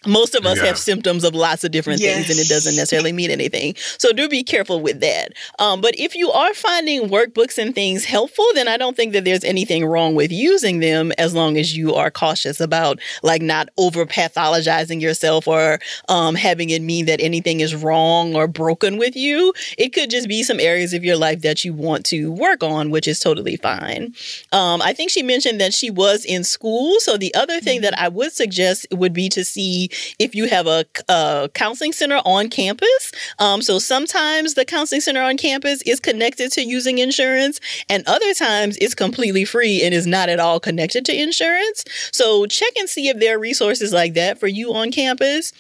Most 0.08 0.34
of 0.34 0.46
us 0.46 0.58
yeah. 0.58 0.66
have 0.66 0.78
symptoms 0.78 1.24
of 1.24 1.36
lots 1.36 1.64
of 1.64 1.72
different 1.72 2.00
yes. 2.00 2.16
things 2.16 2.30
and 2.30 2.40
it 2.40 2.48
doesn't 2.48 2.76
necessarily 2.76 3.12
mean 3.12 3.30
anything 3.30 3.74
so 3.98 4.14
do 4.14 4.30
be 4.30 4.44
careful 4.44 4.80
with 4.80 5.02
that 5.02 5.34
um, 5.60 5.82
but 5.82 5.94
if 6.00 6.16
you 6.16 6.32
are 6.32 6.54
finding 6.54 7.10
workbooks 7.10 7.58
and 7.58 7.76
things 7.76 8.06
helpful 8.06 8.46
then 8.54 8.68
i 8.68 8.78
don't 8.78 8.96
think 8.96 9.12
that 9.12 9.26
there's 9.26 9.44
anything 9.44 9.86
wrong 9.86 10.16
with 10.16 10.32
using 10.32 10.80
them 10.80 11.12
as 11.18 11.34
long 11.34 11.58
as 11.58 11.76
you 11.76 11.94
are 11.94 12.10
cautious 12.10 12.62
about 12.62 13.00
like 13.24 13.42
not 13.42 13.68
over 13.78 14.06
pathologizing 14.06 15.02
yourself 15.02 15.48
or 15.48 15.80
um, 16.08 16.34
having 16.34 16.70
it 16.70 16.82
mean 16.82 17.06
that 17.06 17.20
anything 17.20 17.60
is 17.60 17.76
wrong 17.76 18.36
or 18.36 18.48
broken 18.48 18.98
with 18.98 19.18
you 19.18 19.54
it 19.78 19.90
could 19.90 20.10
just 20.10 20.30
be 20.30 20.44
some 20.44 20.60
areas 20.62 20.94
of 20.94 21.04
your 21.04 21.18
life 21.18 21.42
that 21.42 21.66
you 21.66 21.74
want 21.74 22.06
to 22.06 22.32
work 22.32 22.64
on 22.64 22.90
which 22.90 23.08
is 23.08 23.20
totally 23.20 23.58
fine 23.58 24.14
um, 24.54 24.82
i 24.82 24.94
think 24.94 25.10
she 25.10 25.24
mentioned 25.24 25.60
that 25.60 25.74
she 25.74 25.90
was 25.90 26.24
in 26.24 26.46
school 26.46 26.98
so 27.00 27.18
the 27.18 27.34
other 27.36 27.60
thing 27.60 27.82
that 27.82 27.94
mm-hmm. 27.94 28.06
i 28.06 28.08
would 28.08 28.32
suggest 28.32 28.88
would 28.92 29.12
be 29.12 29.28
to 29.28 29.44
see 29.44 29.89
if 30.20 30.36
you 30.36 30.48
have 30.48 30.68
a, 30.68 30.86
a 31.08 31.50
counseling 31.54 31.94
center 31.94 32.22
on 32.26 32.50
campus. 32.50 33.12
Um, 33.40 33.62
so 33.62 33.80
sometimes 33.80 34.54
the 34.54 34.66
counseling 34.66 35.02
center 35.02 35.22
on 35.22 35.38
campus 35.38 35.82
is 35.84 36.00
connected 36.00 36.52
to 36.54 36.62
using 36.62 36.98
insurance, 37.00 37.60
and 37.90 38.04
other 38.08 38.34
times 38.34 38.78
it's 38.82 38.96
completely 38.96 39.46
free 39.46 39.84
and 39.84 39.94
is 39.94 40.08
not 40.08 40.30
at 40.30 40.40
all 40.40 40.60
connected 40.60 41.06
to 41.06 41.22
insurance. 41.22 41.84
So 42.12 42.46
check 42.46 42.74
and 42.78 42.90
see 42.90 43.10
if 43.10 43.20
there 43.20 43.36
are 43.36 43.40
resources 43.40 43.94
like 43.94 44.14
that 44.16 44.40
for 44.40 44.48
you 44.48 44.74
on 44.74 44.92
campus. 44.92 45.54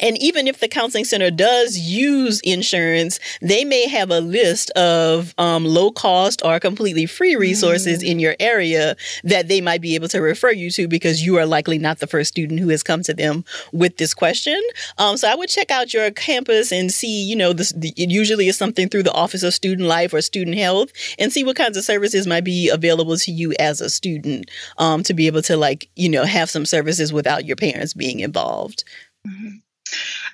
And 0.00 0.20
even 0.20 0.48
if 0.48 0.58
the 0.58 0.68
counseling 0.68 1.04
center 1.04 1.30
does 1.30 1.78
use 1.78 2.40
insurance, 2.40 3.20
they 3.40 3.64
may 3.64 3.88
have 3.88 4.10
a 4.10 4.20
list 4.20 4.70
of 4.70 5.34
um, 5.38 5.64
low 5.64 5.92
cost 5.92 6.42
or 6.44 6.58
completely 6.58 7.06
free 7.06 7.36
resources 7.36 8.02
mm. 8.02 8.08
in 8.08 8.18
your 8.18 8.34
area 8.40 8.96
that 9.22 9.46
they 9.46 9.60
might 9.60 9.80
be 9.80 9.94
able 9.94 10.08
to 10.08 10.20
refer 10.20 10.50
you 10.50 10.70
to 10.72 10.88
because 10.88 11.24
you 11.24 11.36
are 11.38 11.46
likely 11.46 11.78
not 11.78 12.00
the 12.00 12.08
first 12.08 12.28
student 12.28 12.58
who 12.58 12.70
has 12.70 12.82
come 12.82 13.02
to 13.02 13.14
them 13.14 13.44
with 13.72 13.96
this 13.98 14.14
question. 14.14 14.60
Um, 14.98 15.16
so 15.16 15.28
I 15.28 15.36
would 15.36 15.48
check 15.48 15.70
out 15.70 15.94
your 15.94 16.10
campus 16.10 16.72
and 16.72 16.92
see, 16.92 17.22
you 17.22 17.36
know, 17.36 17.52
this, 17.52 17.70
the, 17.72 17.94
it 17.96 18.10
usually 18.10 18.48
is 18.48 18.56
something 18.56 18.88
through 18.88 19.04
the 19.04 19.12
Office 19.12 19.44
of 19.44 19.54
Student 19.54 19.86
Life 19.86 20.12
or 20.12 20.20
Student 20.22 20.56
Health 20.56 20.92
and 21.20 21.32
see 21.32 21.44
what 21.44 21.56
kinds 21.56 21.76
of 21.76 21.84
services 21.84 22.26
might 22.26 22.44
be 22.44 22.68
available 22.68 23.16
to 23.18 23.30
you 23.30 23.54
as 23.60 23.80
a 23.80 23.88
student 23.88 24.50
um, 24.78 25.04
to 25.04 25.14
be 25.14 25.28
able 25.28 25.42
to, 25.42 25.56
like, 25.56 25.88
you 25.94 26.08
know, 26.08 26.24
have 26.24 26.50
some 26.50 26.66
services 26.66 27.12
without 27.12 27.44
your 27.44 27.56
parents 27.56 27.94
being 27.94 28.20
involved. 28.20 28.82
Mm-hmm. 29.26 29.58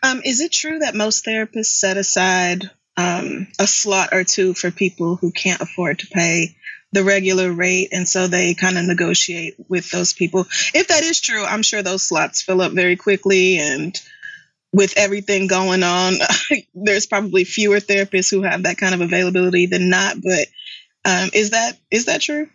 Um, 0.02 0.22
is 0.24 0.40
it 0.40 0.52
true 0.52 0.78
that 0.81 0.94
most 0.94 1.24
therapists 1.24 1.66
set 1.66 1.97
aside 1.97 2.70
um, 2.97 3.48
a 3.59 3.66
slot 3.66 4.10
or 4.12 4.24
two 4.24 4.55
for 4.55 4.70
people 4.70 5.16
who 5.16 5.31
can't 5.31 5.60
afford 5.60 6.01
to 6.01 6.06
pay 6.06 6.56
the 6.93 7.05
regular 7.05 7.52
rate, 7.52 7.90
and 7.93 8.09
so 8.09 8.27
they 8.27 8.55
kind 8.55 8.77
of 8.78 8.85
negotiate 8.85 9.55
with 9.68 9.90
those 9.90 10.12
people? 10.12 10.47
If 10.74 10.89
that 10.89 11.02
is 11.02 11.20
true, 11.20 11.44
I'm 11.44 11.62
sure 11.62 11.82
those 11.82 12.02
slots 12.02 12.43
fill 12.43 12.62
up 12.62 12.72
very 12.72 12.97
quickly, 12.97 13.59
and 13.59 14.01
with 14.72 14.94
everything 14.97 15.47
going 15.47 15.82
on, 15.82 16.14
there's 16.74 17.06
probably 17.06 17.44
fewer 17.44 17.78
therapists 17.78 18.31
who 18.31 18.43
have 18.43 18.64
that 18.64 18.78
kind 18.78 18.94
of 18.94 19.01
availability 19.01 19.66
than 19.66 19.90
not. 19.90 20.16
But 20.22 20.48
um, 21.05 21.31
is 21.32 21.51
that 21.51 21.78
is 21.90 22.06
that 22.06 22.22
true? 22.22 22.48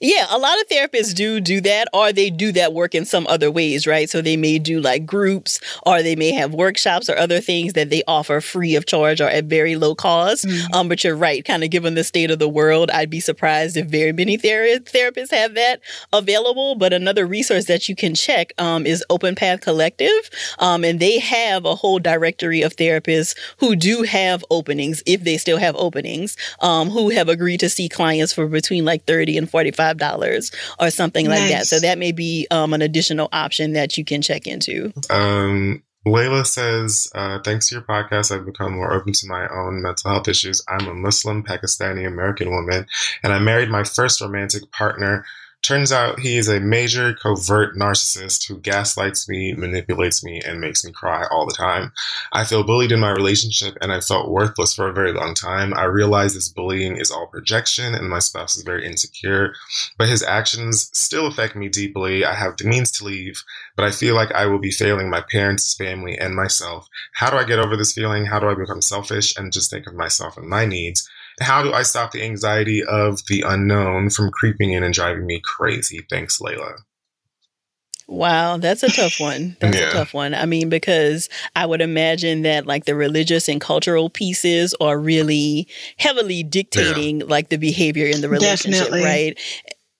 Yeah, 0.00 0.26
a 0.30 0.38
lot 0.38 0.60
of 0.60 0.68
therapists 0.68 1.14
do 1.14 1.40
do 1.40 1.60
that, 1.62 1.88
or 1.92 2.12
they 2.12 2.30
do 2.30 2.52
that 2.52 2.72
work 2.72 2.94
in 2.94 3.04
some 3.04 3.26
other 3.26 3.50
ways, 3.50 3.86
right? 3.86 4.10
So 4.10 4.20
they 4.20 4.36
may 4.36 4.58
do 4.58 4.80
like 4.80 5.06
groups, 5.06 5.60
or 5.86 6.02
they 6.02 6.16
may 6.16 6.32
have 6.32 6.52
workshops 6.52 7.08
or 7.08 7.16
other 7.16 7.40
things 7.40 7.74
that 7.74 7.90
they 7.90 8.02
offer 8.06 8.40
free 8.40 8.74
of 8.74 8.86
charge 8.86 9.20
or 9.20 9.28
at 9.28 9.44
very 9.44 9.76
low 9.76 9.94
cost. 9.94 10.44
Mm-hmm. 10.46 10.74
Um, 10.74 10.88
but 10.88 11.04
you're 11.04 11.16
right, 11.16 11.44
kind 11.44 11.62
of 11.64 11.70
given 11.70 11.94
the 11.94 12.04
state 12.04 12.30
of 12.30 12.38
the 12.38 12.48
world, 12.48 12.90
I'd 12.90 13.10
be 13.10 13.20
surprised 13.20 13.76
if 13.76 13.86
very 13.86 14.12
many 14.12 14.36
ther- 14.36 14.80
therapists 14.80 15.30
have 15.30 15.54
that 15.54 15.80
available. 16.12 16.74
But 16.74 16.92
another 16.92 17.26
resource 17.26 17.66
that 17.66 17.88
you 17.88 17.96
can 17.96 18.14
check 18.14 18.52
um, 18.58 18.86
is 18.86 19.04
Open 19.10 19.34
Path 19.34 19.60
Collective, 19.60 20.10
um, 20.58 20.84
and 20.84 20.98
they 21.00 21.18
have 21.18 21.64
a 21.64 21.74
whole 21.74 21.98
directory 21.98 22.62
of 22.62 22.76
therapists 22.76 23.36
who 23.58 23.76
do 23.76 24.02
have 24.02 24.44
openings, 24.50 25.02
if 25.06 25.24
they 25.24 25.36
still 25.36 25.58
have 25.58 25.76
openings, 25.76 26.36
um, 26.60 26.90
who 26.90 27.10
have 27.10 27.28
agreed 27.28 27.60
to 27.60 27.68
see 27.68 27.88
clients 27.88 28.32
for 28.32 28.46
between 28.46 28.84
like 28.84 29.04
thirty 29.04 29.38
and 29.38 29.48
forty 29.48 29.70
five 29.84 29.98
$5 29.98 30.54
or 30.80 30.90
something 30.90 31.26
nice. 31.26 31.40
like 31.40 31.50
that. 31.50 31.66
So 31.66 31.80
that 31.80 31.98
may 31.98 32.12
be 32.12 32.46
um, 32.50 32.72
an 32.74 32.82
additional 32.82 33.28
option 33.32 33.72
that 33.72 33.96
you 33.96 34.04
can 34.04 34.22
check 34.22 34.46
into. 34.46 34.92
Um, 35.10 35.82
Layla 36.06 36.46
says, 36.46 37.10
uh, 37.14 37.38
thanks 37.42 37.68
to 37.68 37.76
your 37.76 37.82
podcast, 37.82 38.30
I've 38.30 38.44
become 38.44 38.74
more 38.74 38.92
open 38.92 39.14
to 39.14 39.26
my 39.26 39.48
own 39.48 39.80
mental 39.82 40.10
health 40.10 40.28
issues. 40.28 40.62
I'm 40.68 40.86
a 40.86 40.94
Muslim 40.94 41.42
Pakistani 41.42 42.06
American 42.06 42.50
woman, 42.50 42.86
and 43.22 43.32
I 43.32 43.38
married 43.38 43.70
my 43.70 43.84
first 43.84 44.20
romantic 44.20 44.70
partner 44.70 45.24
Turns 45.64 45.92
out 45.92 46.20
he 46.20 46.36
is 46.36 46.46
a 46.46 46.60
major 46.60 47.14
covert 47.14 47.74
narcissist 47.74 48.46
who 48.46 48.58
gaslights 48.58 49.26
me, 49.30 49.54
manipulates 49.54 50.22
me, 50.22 50.42
and 50.46 50.60
makes 50.60 50.84
me 50.84 50.92
cry 50.92 51.26
all 51.30 51.46
the 51.46 51.54
time. 51.54 51.90
I 52.34 52.44
feel 52.44 52.64
bullied 52.64 52.92
in 52.92 53.00
my 53.00 53.12
relationship 53.12 53.78
and 53.80 53.90
I 53.90 54.00
felt 54.00 54.30
worthless 54.30 54.74
for 54.74 54.88
a 54.88 54.92
very 54.92 55.14
long 55.14 55.32
time. 55.32 55.72
I 55.72 55.84
realize 55.84 56.34
this 56.34 56.50
bullying 56.50 56.98
is 56.98 57.10
all 57.10 57.28
projection 57.28 57.94
and 57.94 58.10
my 58.10 58.18
spouse 58.18 58.58
is 58.58 58.62
very 58.62 58.86
insecure, 58.86 59.54
but 59.96 60.10
his 60.10 60.22
actions 60.22 60.90
still 60.92 61.26
affect 61.26 61.56
me 61.56 61.70
deeply. 61.70 62.26
I 62.26 62.34
have 62.34 62.58
the 62.58 62.68
means 62.68 62.90
to 62.98 63.04
leave, 63.04 63.42
but 63.74 63.86
I 63.86 63.90
feel 63.90 64.14
like 64.14 64.32
I 64.32 64.44
will 64.44 64.58
be 64.58 64.70
failing 64.70 65.08
my 65.08 65.22
parents, 65.22 65.72
family, 65.72 66.18
and 66.18 66.34
myself. 66.34 66.90
How 67.14 67.30
do 67.30 67.38
I 67.38 67.44
get 67.44 67.58
over 67.58 67.74
this 67.74 67.94
feeling? 67.94 68.26
How 68.26 68.38
do 68.38 68.50
I 68.50 68.54
become 68.54 68.82
selfish 68.82 69.34
and 69.38 69.50
just 69.50 69.70
think 69.70 69.86
of 69.86 69.94
myself 69.94 70.36
and 70.36 70.46
my 70.46 70.66
needs? 70.66 71.08
How 71.40 71.62
do 71.62 71.72
I 71.72 71.82
stop 71.82 72.12
the 72.12 72.22
anxiety 72.22 72.82
of 72.84 73.20
the 73.28 73.42
unknown 73.46 74.10
from 74.10 74.30
creeping 74.30 74.72
in 74.72 74.82
and 74.84 74.94
driving 74.94 75.26
me 75.26 75.40
crazy? 75.42 76.06
Thanks, 76.08 76.38
Layla. 76.38 76.78
Wow, 78.06 78.58
that's 78.58 78.82
a 78.82 78.90
tough 78.90 79.18
one. 79.18 79.56
That's 79.60 79.78
yeah. 79.78 79.88
a 79.88 79.92
tough 79.92 80.12
one. 80.12 80.34
I 80.34 80.44
mean, 80.44 80.68
because 80.68 81.30
I 81.56 81.64
would 81.64 81.80
imagine 81.80 82.42
that 82.42 82.66
like 82.66 82.84
the 82.84 82.94
religious 82.94 83.48
and 83.48 83.60
cultural 83.60 84.10
pieces 84.10 84.74
are 84.78 84.98
really 84.98 85.66
heavily 85.96 86.42
dictating 86.42 87.20
yeah. 87.20 87.26
like 87.26 87.48
the 87.48 87.56
behavior 87.56 88.06
in 88.06 88.20
the 88.20 88.28
relationship, 88.28 88.90
Definitely. 88.90 89.04
right? 89.04 89.38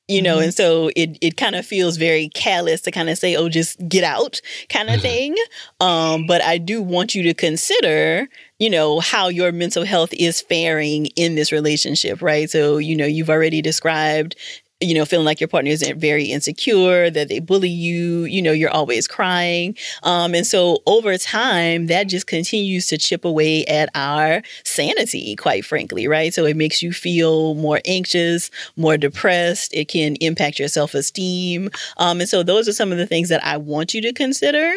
You 0.08 0.20
know 0.20 0.36
mm-hmm. 0.36 0.44
and 0.44 0.54
so 0.54 0.90
it 0.96 1.16
it 1.20 1.36
kind 1.36 1.54
of 1.54 1.64
feels 1.64 1.96
very 1.96 2.28
callous 2.30 2.82
to 2.82 2.90
kind 2.90 3.08
of 3.08 3.16
say 3.16 3.36
oh 3.36 3.48
just 3.48 3.76
get 3.88 4.04
out 4.04 4.40
kind 4.68 4.88
of 4.88 4.96
mm-hmm. 4.96 5.02
thing 5.02 5.36
um 5.80 6.26
but 6.26 6.42
i 6.42 6.58
do 6.58 6.82
want 6.82 7.14
you 7.14 7.22
to 7.22 7.32
consider 7.32 8.28
you 8.58 8.68
know 8.68 9.00
how 9.00 9.28
your 9.28 9.50
mental 9.50 9.84
health 9.84 10.12
is 10.12 10.40
faring 10.40 11.06
in 11.16 11.34
this 11.34 11.52
relationship 11.52 12.20
right 12.20 12.50
so 12.50 12.76
you 12.76 12.96
know 12.96 13.06
you've 13.06 13.30
already 13.30 13.62
described 13.62 14.36
you 14.80 14.94
know, 14.94 15.04
feeling 15.04 15.24
like 15.24 15.40
your 15.40 15.48
partner 15.48 15.70
is 15.70 15.86
very 15.96 16.24
insecure, 16.24 17.08
that 17.10 17.28
they 17.28 17.38
bully 17.38 17.68
you, 17.68 18.24
you 18.24 18.42
know, 18.42 18.52
you're 18.52 18.70
always 18.70 19.06
crying. 19.06 19.76
Um, 20.02 20.34
and 20.34 20.46
so 20.46 20.82
over 20.86 21.16
time, 21.16 21.86
that 21.86 22.08
just 22.08 22.26
continues 22.26 22.86
to 22.88 22.98
chip 22.98 23.24
away 23.24 23.64
at 23.66 23.88
our 23.94 24.42
sanity, 24.64 25.36
quite 25.36 25.64
frankly, 25.64 26.08
right? 26.08 26.34
So 26.34 26.44
it 26.44 26.56
makes 26.56 26.82
you 26.82 26.92
feel 26.92 27.54
more 27.54 27.80
anxious, 27.86 28.50
more 28.76 28.96
depressed. 28.96 29.72
It 29.72 29.88
can 29.88 30.16
impact 30.16 30.58
your 30.58 30.68
self 30.68 30.94
esteem. 30.94 31.70
Um, 31.96 32.20
and 32.20 32.28
so 32.28 32.42
those 32.42 32.68
are 32.68 32.72
some 32.72 32.92
of 32.92 32.98
the 32.98 33.06
things 33.06 33.28
that 33.28 33.44
I 33.44 33.56
want 33.56 33.94
you 33.94 34.02
to 34.02 34.12
consider 34.12 34.74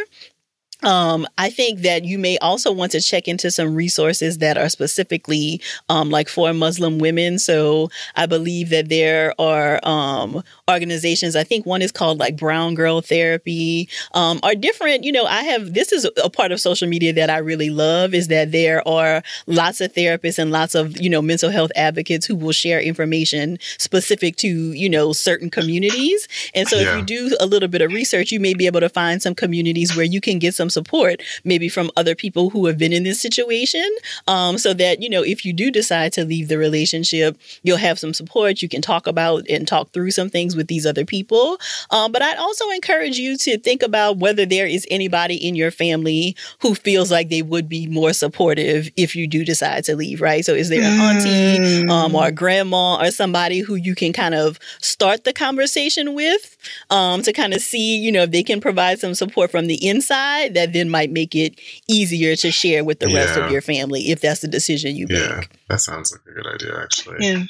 um, 0.83 1.27
I 1.37 1.49
think 1.49 1.79
that 1.81 2.05
you 2.05 2.19
may 2.19 2.37
also 2.37 2.71
want 2.71 2.91
to 2.91 3.01
check 3.01 3.27
into 3.27 3.49
some 3.49 3.73
resources 3.75 4.37
that 4.37 4.57
are 4.57 4.69
specifically 4.69 5.59
um, 5.89 6.09
like 6.11 6.29
for 6.29 6.53
Muslim 6.53 6.99
women. 6.99 7.39
So 7.39 7.89
I 8.15 8.27
believe 8.27 8.69
that 8.69 8.89
there 8.89 9.33
are 9.39 9.79
um, 9.83 10.43
organizations. 10.69 11.35
I 11.35 11.43
think 11.43 11.65
one 11.65 11.81
is 11.81 11.91
called 11.91 12.19
like 12.19 12.37
Brown 12.37 12.75
Girl 12.75 13.01
Therapy. 13.01 13.89
Um, 14.13 14.39
are 14.43 14.53
different. 14.55 15.03
You 15.03 15.11
know, 15.11 15.25
I 15.25 15.43
have 15.43 15.73
this 15.73 15.91
is 15.91 16.07
a 16.23 16.29
part 16.29 16.51
of 16.51 16.59
social 16.61 16.87
media 16.87 17.11
that 17.13 17.29
I 17.29 17.37
really 17.39 17.69
love 17.71 18.13
is 18.13 18.27
that 18.27 18.51
there 18.51 18.87
are 18.87 19.23
lots 19.47 19.81
of 19.81 19.93
therapists 19.93 20.37
and 20.37 20.51
lots 20.51 20.75
of 20.75 20.99
you 21.01 21.09
know 21.09 21.21
mental 21.21 21.49
health 21.49 21.71
advocates 21.75 22.25
who 22.25 22.35
will 22.35 22.51
share 22.51 22.79
information 22.79 23.57
specific 23.79 24.35
to 24.37 24.47
you 24.73 24.89
know 24.89 25.11
certain 25.11 25.49
communities. 25.49 26.27
And 26.53 26.67
so 26.67 26.77
Yeah. 26.77 26.91
if 26.91 26.97
you 26.97 27.03
do 27.29 27.37
a 27.39 27.45
little 27.47 27.67
bit 27.67 27.81
of 27.81 27.91
research, 27.91 28.31
you 28.31 28.39
may 28.39 28.53
be 28.53 28.67
able 28.67 28.79
to 28.81 28.89
find 28.89 29.21
some 29.21 29.33
communities 29.33 29.95
where 29.95 30.05
you 30.05 30.21
can 30.21 30.37
get 30.37 30.53
some 30.53 30.66
support, 30.69 31.21
maybe 31.43 31.69
from 31.69 31.91
other 31.95 32.15
people 32.15 32.49
who 32.49 32.65
have 32.65 32.77
been 32.77 32.93
in 32.93 33.03
this 33.03 33.19
situation, 33.21 33.87
um, 34.27 34.57
so 34.57 34.73
that 34.73 35.01
you 35.01 35.09
know 35.09 35.23
if 35.23 35.45
you 35.45 35.53
do 35.53 35.71
decide 35.71 36.13
to 36.13 36.25
leave 36.25 36.47
the 36.47 36.57
relationship, 36.57 37.37
you'll 37.63 37.77
have 37.77 37.99
some 37.99 38.13
support. 38.13 38.61
You 38.61 38.69
can 38.69 38.81
talk 38.81 39.07
about 39.07 39.47
and 39.49 39.67
talk 39.67 39.91
through 39.91 40.11
some 40.11 40.29
things 40.29 40.55
with 40.55 40.67
these 40.67 40.85
other 40.85 41.05
people. 41.05 41.57
Um, 41.91 42.11
but 42.11 42.21
I'd 42.21 42.37
also 42.37 42.69
encourage 42.71 43.17
you 43.17 43.37
to 43.37 43.57
think 43.57 43.83
about 43.83 44.17
whether 44.17 44.45
there 44.45 44.67
is 44.67 44.85
anybody 44.89 45.35
in 45.35 45.55
your 45.55 45.71
family 45.71 46.35
who 46.61 46.75
feels 46.75 47.11
like 47.11 47.29
they 47.29 47.41
would 47.41 47.69
be 47.69 47.87
more 47.87 48.13
supportive 48.13 48.89
if 48.95 49.15
you 49.15 49.27
do 49.27 49.43
decide 49.45 49.83
to 49.85 49.95
leave, 49.95 50.21
right? 50.21 50.43
So 50.43 50.53
is 50.53 50.69
there 50.69 50.81
an 50.81 50.99
auntie 50.99 51.89
um, 51.89 52.15
or 52.15 52.27
a 52.27 52.31
grandma 52.31 53.01
or 53.01 53.11
somebody 53.11 53.59
who 53.59 53.75
you 53.75 53.95
can 53.95 54.13
kind 54.13 54.35
of 54.35 54.59
start 54.81 55.23
the 55.23 55.33
conversation 55.33 56.13
with 56.13 56.57
um, 56.89 57.21
to 57.23 57.33
kind 57.33 57.53
of 57.53 57.61
see, 57.61 57.97
you 57.97 58.11
know, 58.11 58.23
if 58.23 58.31
they 58.31 58.43
can 58.43 58.61
provide 58.61 58.99
some 58.99 59.13
support 59.13 59.51
from 59.51 59.67
the 59.67 59.87
inside 59.87 60.53
that 60.57 60.73
then 60.73 60.89
might 60.89 61.11
make 61.11 61.33
it 61.35 61.59
easier 61.87 62.35
to 62.35 62.51
share 62.51 62.83
with 62.83 62.99
the 62.99 63.07
rest 63.13 63.37
of 63.37 63.51
your 63.51 63.61
family 63.61 64.09
if 64.11 64.19
that's 64.21 64.41
the 64.41 64.47
decision 64.47 64.95
you 64.95 65.07
make. 65.07 65.19
Yeah, 65.19 65.41
that 65.69 65.81
sounds 65.81 66.11
like 66.11 66.21
a 66.29 66.33
good 66.35 66.47
idea, 66.53 66.81
actually. 66.81 67.17
Yeah, 67.19 67.43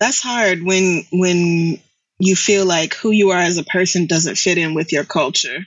that's 0.00 0.20
hard 0.20 0.62
when 0.62 1.04
when 1.12 1.80
you 2.18 2.36
feel 2.36 2.64
like 2.64 2.94
who 2.94 3.10
you 3.10 3.30
are 3.30 3.38
as 3.40 3.58
a 3.58 3.64
person 3.64 4.06
doesn't 4.06 4.36
fit 4.38 4.58
in 4.58 4.74
with 4.74 4.92
your 4.92 5.04
culture. 5.04 5.66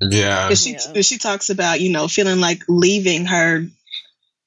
Yeah. 0.00 0.48
'Cause 0.48 0.62
she 0.62 1.02
she 1.02 1.18
talks 1.18 1.50
about 1.50 1.80
you 1.80 1.90
know 1.90 2.08
feeling 2.08 2.40
like 2.40 2.62
leaving 2.68 3.24
her 3.26 3.66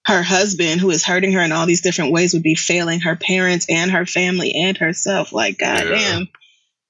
her 0.06 0.24
husband 0.24 0.82
who 0.82 0.90
is 0.90 1.04
hurting 1.04 1.34
her 1.34 1.42
in 1.42 1.52
all 1.52 1.66
these 1.68 1.82
different 1.82 2.12
ways 2.12 2.34
would 2.34 2.42
be 2.42 2.56
failing 2.56 3.02
her 3.02 3.16
parents 3.16 3.68
and 3.70 3.92
her 3.92 4.06
family 4.06 4.54
and 4.56 4.78
herself. 4.78 5.32
Like 5.32 5.60
goddamn. 5.60 5.90
Yeah, 5.92 6.20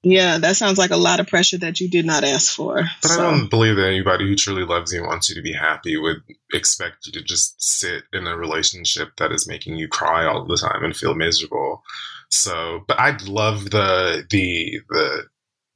that 0.04 0.56
sounds 0.56 0.78
like 0.78 0.90
a 0.90 0.96
lot 0.96 1.20
of 1.20 1.28
pressure 1.28 1.58
that 1.58 1.80
you 1.80 1.88
did 1.88 2.04
not 2.04 2.24
ask 2.24 2.54
for. 2.54 2.82
But 3.02 3.08
So- 3.08 3.20
I 3.20 3.30
don't 3.30 3.48
believe 3.48 3.76
that 3.76 3.86
anybody 3.86 4.26
who 4.26 4.34
truly 4.36 4.64
loves 4.64 4.92
you 4.92 5.00
and 5.00 5.08
wants 5.08 5.28
you 5.28 5.34
to 5.36 5.42
be 5.42 5.52
happy 5.52 5.96
would 5.96 6.22
expect 6.52 7.06
you 7.06 7.12
to 7.12 7.22
just 7.22 7.62
sit 7.62 8.02
in 8.12 8.26
a 8.26 8.36
relationship 8.36 9.10
that 9.18 9.32
is 9.32 9.46
making 9.46 9.76
you 9.76 9.88
cry 9.88 10.24
all 10.26 10.44
the 10.44 10.56
time 10.56 10.84
and 10.84 10.96
feel 10.96 11.14
miserable. 11.14 11.82
So, 12.30 12.80
but 12.88 12.98
I'd 12.98 13.22
love 13.22 13.70
the 13.70 14.26
the 14.30 14.80
the 14.88 15.26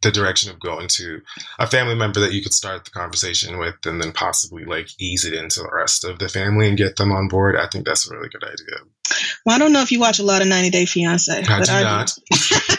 the 0.03 0.11
direction 0.12 0.51
of 0.51 0.61
going 0.61 0.89
to 0.89 1.20
a 1.59 1.66
family 1.66 1.94
member 1.94 2.20
that 2.20 2.32
you 2.32 2.43
could 2.43 2.53
start 2.53 2.85
the 2.85 2.90
conversation 2.90 3.59
with 3.59 3.74
and 3.86 4.01
then 4.01 4.12
possibly 4.12 4.65
like 4.65 4.89
ease 5.01 5.24
it 5.24 5.32
into 5.32 5.61
the 5.61 5.70
rest 5.74 6.05
of 6.05 6.19
the 6.19 6.28
family 6.28 6.69
and 6.69 6.77
get 6.77 6.97
them 6.97 7.12
on 7.12 7.28
board. 7.28 7.57
I 7.57 7.66
think 7.66 7.86
that's 7.86 8.09
a 8.09 8.15
really 8.15 8.28
good 8.28 8.44
idea. 8.44 8.77
Well, 9.44 9.57
I 9.57 9.59
don't 9.59 9.73
know 9.73 9.82
if 9.82 9.93
you 9.93 10.01
watch 10.01 10.19
a 10.19 10.23
lot 10.23 10.43
of 10.43 10.48
90 10.48 10.70
Day 10.70 10.85
Fiance. 10.85 11.32
I 11.48 11.62
do 11.62 11.73
not. 11.73 12.12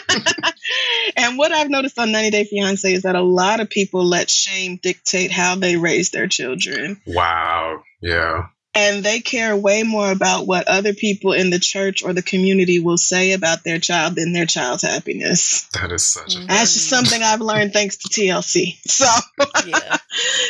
And 1.38 1.52
what 1.52 1.52
I've 1.52 1.70
noticed 1.70 1.96
on 2.00 2.10
90 2.10 2.30
Day 2.30 2.42
Fiance 2.42 2.92
is 2.92 3.02
that 3.02 3.14
a 3.14 3.22
lot 3.22 3.60
of 3.60 3.70
people 3.70 4.04
let 4.04 4.28
shame 4.28 4.76
dictate 4.82 5.30
how 5.30 5.54
they 5.54 5.76
raise 5.76 6.10
their 6.10 6.26
children. 6.26 7.00
Wow. 7.06 7.84
Yeah. 8.02 8.48
And 8.74 9.04
they 9.04 9.20
care 9.20 9.56
way 9.56 9.84
more 9.84 10.10
about 10.10 10.48
what 10.48 10.66
other 10.66 10.94
people 10.94 11.34
in 11.34 11.50
the 11.50 11.60
church 11.60 12.02
or 12.02 12.12
the 12.12 12.22
community 12.22 12.80
will 12.80 12.98
say 12.98 13.34
about 13.34 13.62
their 13.62 13.78
child 13.78 14.16
than 14.16 14.32
their 14.32 14.46
child's 14.46 14.82
happiness. 14.82 15.68
That 15.74 15.92
is 15.92 16.04
such 16.04 16.34
a 16.34 16.38
mm. 16.38 16.48
That's 16.48 16.74
just 16.74 16.88
something 16.88 17.22
I've 17.22 17.40
learned 17.40 17.72
thanks 17.72 17.98
to 17.98 18.08
TLC. 18.08 18.74
So, 18.88 19.06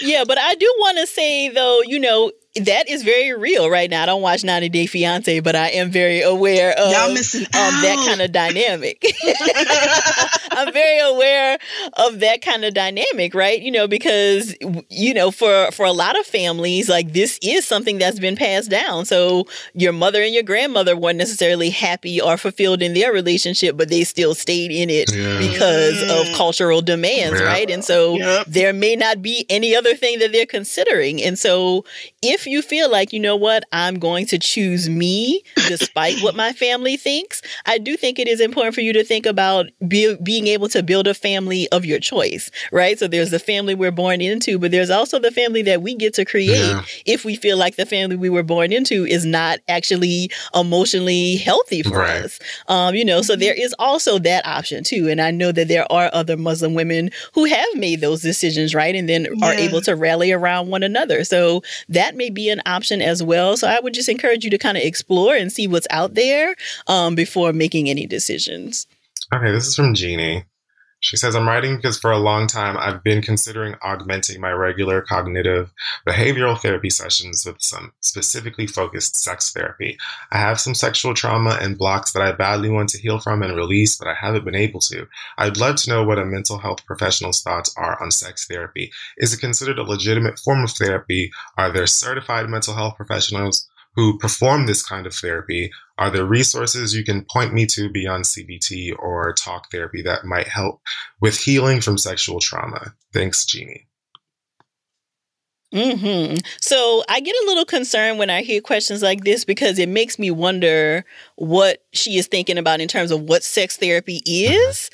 yeah, 0.03 0.25
but 0.27 0.39
I 0.39 0.55
do 0.55 0.75
want 0.79 0.97
to 0.99 1.07
say 1.07 1.51
though, 1.51 1.83
you 1.83 1.99
know, 1.99 2.33
that 2.67 2.89
is 2.89 3.03
very 3.03 3.37
real 3.37 3.69
right 3.71 3.91
now. 3.91 4.03
I 4.03 4.07
don't 4.07 4.23
watch 4.23 4.45
90 4.45 4.69
Day 4.69 4.87
Fiance, 4.87 5.41
but 5.41 5.55
I 5.57 5.69
am 5.69 5.91
very 5.91 6.21
aware 6.23 6.73
of, 6.79 6.93
Y'all 6.93 7.13
missing 7.13 7.43
of 7.43 7.51
that 7.53 8.05
kind 8.07 8.21
of 8.21 8.33
dynamic. 8.33 9.05
I'm 10.51 10.73
very 10.73 10.99
aware 10.99 11.59
of 11.95 12.21
that 12.21 12.43
kind 12.43 12.65
of 12.65 12.75
dynamic, 12.75 13.35
right? 13.35 13.61
You 13.61 13.71
know, 13.71 13.87
because 13.87 14.55
you 14.89 15.15
know, 15.15 15.31
for 15.31 15.71
for 15.73 15.87
a 15.87 15.93
lot 15.93 16.19
of 16.19 16.27
families, 16.27 16.89
like 16.89 17.13
this 17.13 17.39
is 17.43 17.65
something 17.67 17.99
that's 17.99 18.19
been 18.19 18.37
passed 18.37 18.71
down. 18.71 19.05
So 19.05 19.47
your 19.75 19.93
mother 19.93 20.23
and 20.23 20.35
your 20.35 20.43
grandmother 20.43 20.97
weren't 20.97 21.19
necessarily 21.19 21.71
happy 21.71 22.21
or 22.21 22.37
fulfilled 22.37 22.83
in 22.83 22.95
their 22.95 23.13
relationship, 23.13 23.77
but 23.77 23.89
they 23.89 24.05
still 24.05 24.35
stayed 24.35 24.71
in 24.71 24.91
it 24.91 25.13
Yeah. 25.15 25.39
because 25.39 26.03
of 26.03 26.27
mm. 26.27 26.35
cultural 26.37 26.83
demands, 26.83 27.41
Yeah. 27.41 27.47
right? 27.47 27.71
And 27.71 27.85
so 27.85 28.19
there 28.47 28.73
may 28.73 28.97
not 28.97 29.23
be 29.23 29.47
any 29.49 29.77
other 29.77 29.95
thing 29.95 30.19
that 30.19 30.33
they're 30.33 30.47
considering. 30.47 31.23
And 31.23 31.39
so 31.39 31.85
if 32.23 32.47
you 32.49 32.63
feel 32.63 32.91
like, 32.91 33.13
you 33.13 33.21
know 33.21 33.37
what, 33.37 33.65
I'm 33.73 33.99
going 33.99 34.27
to 34.27 34.39
choose 34.39 34.89
me 34.89 35.43
despite 35.69 36.21
what 36.23 36.35
my 36.35 36.53
family 36.53 36.97
thinks, 36.97 37.43
I 37.67 37.79
do 37.79 37.97
think 37.97 38.19
it 38.19 38.27
is 38.29 38.41
important 38.41 38.75
for 38.75 38.81
you 38.81 38.93
to 38.95 39.05
think 39.05 39.27
about 39.27 39.67
be, 39.87 40.17
being 40.23 40.47
able 40.49 40.69
to 40.71 40.83
build 40.83 41.07
a 41.07 41.15
family 41.15 41.69
of 41.71 41.85
your 41.85 42.01
choice, 42.01 42.51
right? 42.73 42.99
So 42.99 43.07
there's 43.09 43.31
the 43.31 43.39
family 43.39 43.75
we're 43.75 43.91
born 43.91 44.21
into, 44.21 44.59
but 44.59 44.71
there's 44.71 44.91
also 44.91 45.19
the 45.19 45.31
family 45.31 45.63
that 45.63 45.83
we 45.83 45.95
get 45.95 46.15
to 46.15 46.25
create 46.25 46.49
Yeah. 46.59 46.85
if 47.07 47.25
we 47.25 47.37
feel 47.37 47.57
like 47.57 47.77
the 47.77 47.87
family 47.87 48.17
we 48.17 48.31
were 48.31 48.43
born 48.43 48.73
into 48.73 49.05
is 49.07 49.25
not 49.25 49.59
actually 49.69 50.31
emotionally 50.55 51.37
healthy 51.37 51.83
for 51.83 51.99
Right. 51.99 52.25
us. 52.25 52.39
Um, 52.69 52.95
you 52.95 53.05
know, 53.05 53.23
so 53.23 53.35
there 53.37 53.55
is 53.55 53.75
also 53.79 54.19
that 54.21 54.47
option 54.47 54.85
too. 54.85 55.09
And 55.09 55.21
I 55.21 55.31
know 55.31 55.51
that 55.53 55.69
there 55.69 55.91
are 55.93 56.11
other 56.13 56.37
Muslim 56.37 56.75
women 56.75 57.11
who 57.35 57.45
have 57.45 57.67
made 57.75 58.01
those 58.01 58.23
decisions, 58.23 58.75
right? 58.75 58.95
And 58.95 59.09
then 59.09 59.27
are 59.43 59.55
able 59.55 59.81
to 59.83 59.97
rally 59.97 60.31
around 60.33 60.69
one 60.69 60.83
another. 60.83 61.25
So 61.25 61.63
that 61.89 62.15
may 62.17 62.31
be 62.31 62.38
an 62.47 62.63
option 62.67 63.03
as 63.03 63.23
well. 63.23 63.57
So 63.57 63.67
I 63.67 63.81
would 63.81 63.95
just 63.95 64.09
encourage 64.09 64.45
you 64.45 64.51
to 64.51 64.59
kind 64.59 64.77
of 64.77 64.85
explore 64.85 65.35
and 65.35 65.51
see 65.53 65.67
what's 65.67 65.89
out 65.91 66.15
there 66.15 66.55
um, 66.87 67.15
before 67.15 67.53
making 67.53 67.91
any 67.91 68.07
decisions. 68.07 68.87
Okay, 69.35 69.51
this 69.51 69.67
is 69.67 69.75
from 69.75 69.95
Jeannie. 69.95 70.45
She 71.01 71.17
says, 71.17 71.37
I'm 71.37 71.47
writing 71.47 71.77
because 71.77 71.99
for 71.99 72.11
a 72.11 72.19
long 72.19 72.49
time 72.49 72.77
I've 72.77 73.05
been 73.05 73.23
considering 73.23 73.77
augmenting 73.83 74.41
my 74.41 74.51
regular 74.51 75.01
cognitive 75.01 75.73
behavioral 76.07 76.59
therapy 76.59 76.91
sessions 76.91 77.47
with 77.47 77.61
some 77.61 77.93
specifically 78.01 78.67
focused 78.67 79.17
sex 79.17 79.53
therapy. 79.53 79.97
I 80.33 80.39
have 80.39 80.59
some 80.59 80.75
sexual 80.75 81.15
trauma 81.15 81.57
and 81.61 81.79
blocks 81.79 82.13
that 82.13 82.23
I 82.23 82.33
badly 82.33 82.69
want 82.69 82.89
to 82.91 82.99
heal 82.99 83.21
from 83.21 83.43
and 83.43 83.57
release, 83.57 83.97
but 83.97 84.09
I 84.09 84.15
haven't 84.15 84.45
been 84.45 84.57
able 84.57 84.81
to. 84.81 85.07
I'd 85.39 85.57
love 85.57 85.77
to 85.77 85.91
know 85.91 86.03
what 86.03 86.19
a 86.19 86.25
mental 86.25 86.59
health 86.59 86.85
professional's 86.85 87.43
thoughts 87.43 87.73
are 87.77 88.03
on 88.03 88.11
sex 88.11 88.47
therapy. 88.47 88.91
Is 89.19 89.33
it 89.33 89.41
considered 89.41 89.79
a 89.79 89.85
legitimate 89.85 90.41
form 90.41 90.65
of 90.65 90.73
therapy? 90.73 91.31
Are 91.57 91.71
there 91.71 91.87
certified 91.87 92.49
mental 92.49 92.75
health 92.75 92.97
professionals 92.97 93.69
who 93.99 94.17
perform 94.17 94.67
this 94.67 94.81
kind 94.81 95.09
of 95.09 95.15
therapy? 95.15 95.73
Are 95.99 96.09
there 96.09 96.25
resources 96.25 96.95
you 96.95 97.05
can 97.05 97.25
point 97.25 97.53
me 97.53 97.67
to 97.67 97.91
beyond 97.91 98.27
CBT 98.27 98.97
or 98.97 99.33
talk 99.33 99.73
therapy 99.73 100.03
that 100.03 100.25
might 100.25 100.47
help 100.47 100.81
with 101.21 101.37
healing 101.37 101.81
from 101.81 101.99
sexual 101.99 102.39
trauma? 102.39 102.95
Thanks, 103.13 103.45
Jeannie. 103.45 103.89
hmm 105.73 106.37
So 106.61 107.03
I 107.09 107.19
get 107.19 107.35
a 107.43 107.47
little 107.47 107.65
concerned 107.65 108.21
when 108.21 108.31
I 108.31 108.43
hear 108.43 108.61
questions 108.61 109.03
like 109.03 109.25
this 109.25 109.45
because 109.45 109.81
it 109.81 109.89
makes 109.89 110.17
me 110.17 110.31
wonder 110.31 111.05
what 111.35 111.85
she 111.93 112.19
is 112.19 112.29
thinking 112.29 112.57
about 112.57 112.81
in 112.81 112.87
terms 112.87 113.11
of 113.11 113.23
what 113.23 113.43
sex 113.43 113.77
therapy 113.77 114.23
is. 114.25 114.91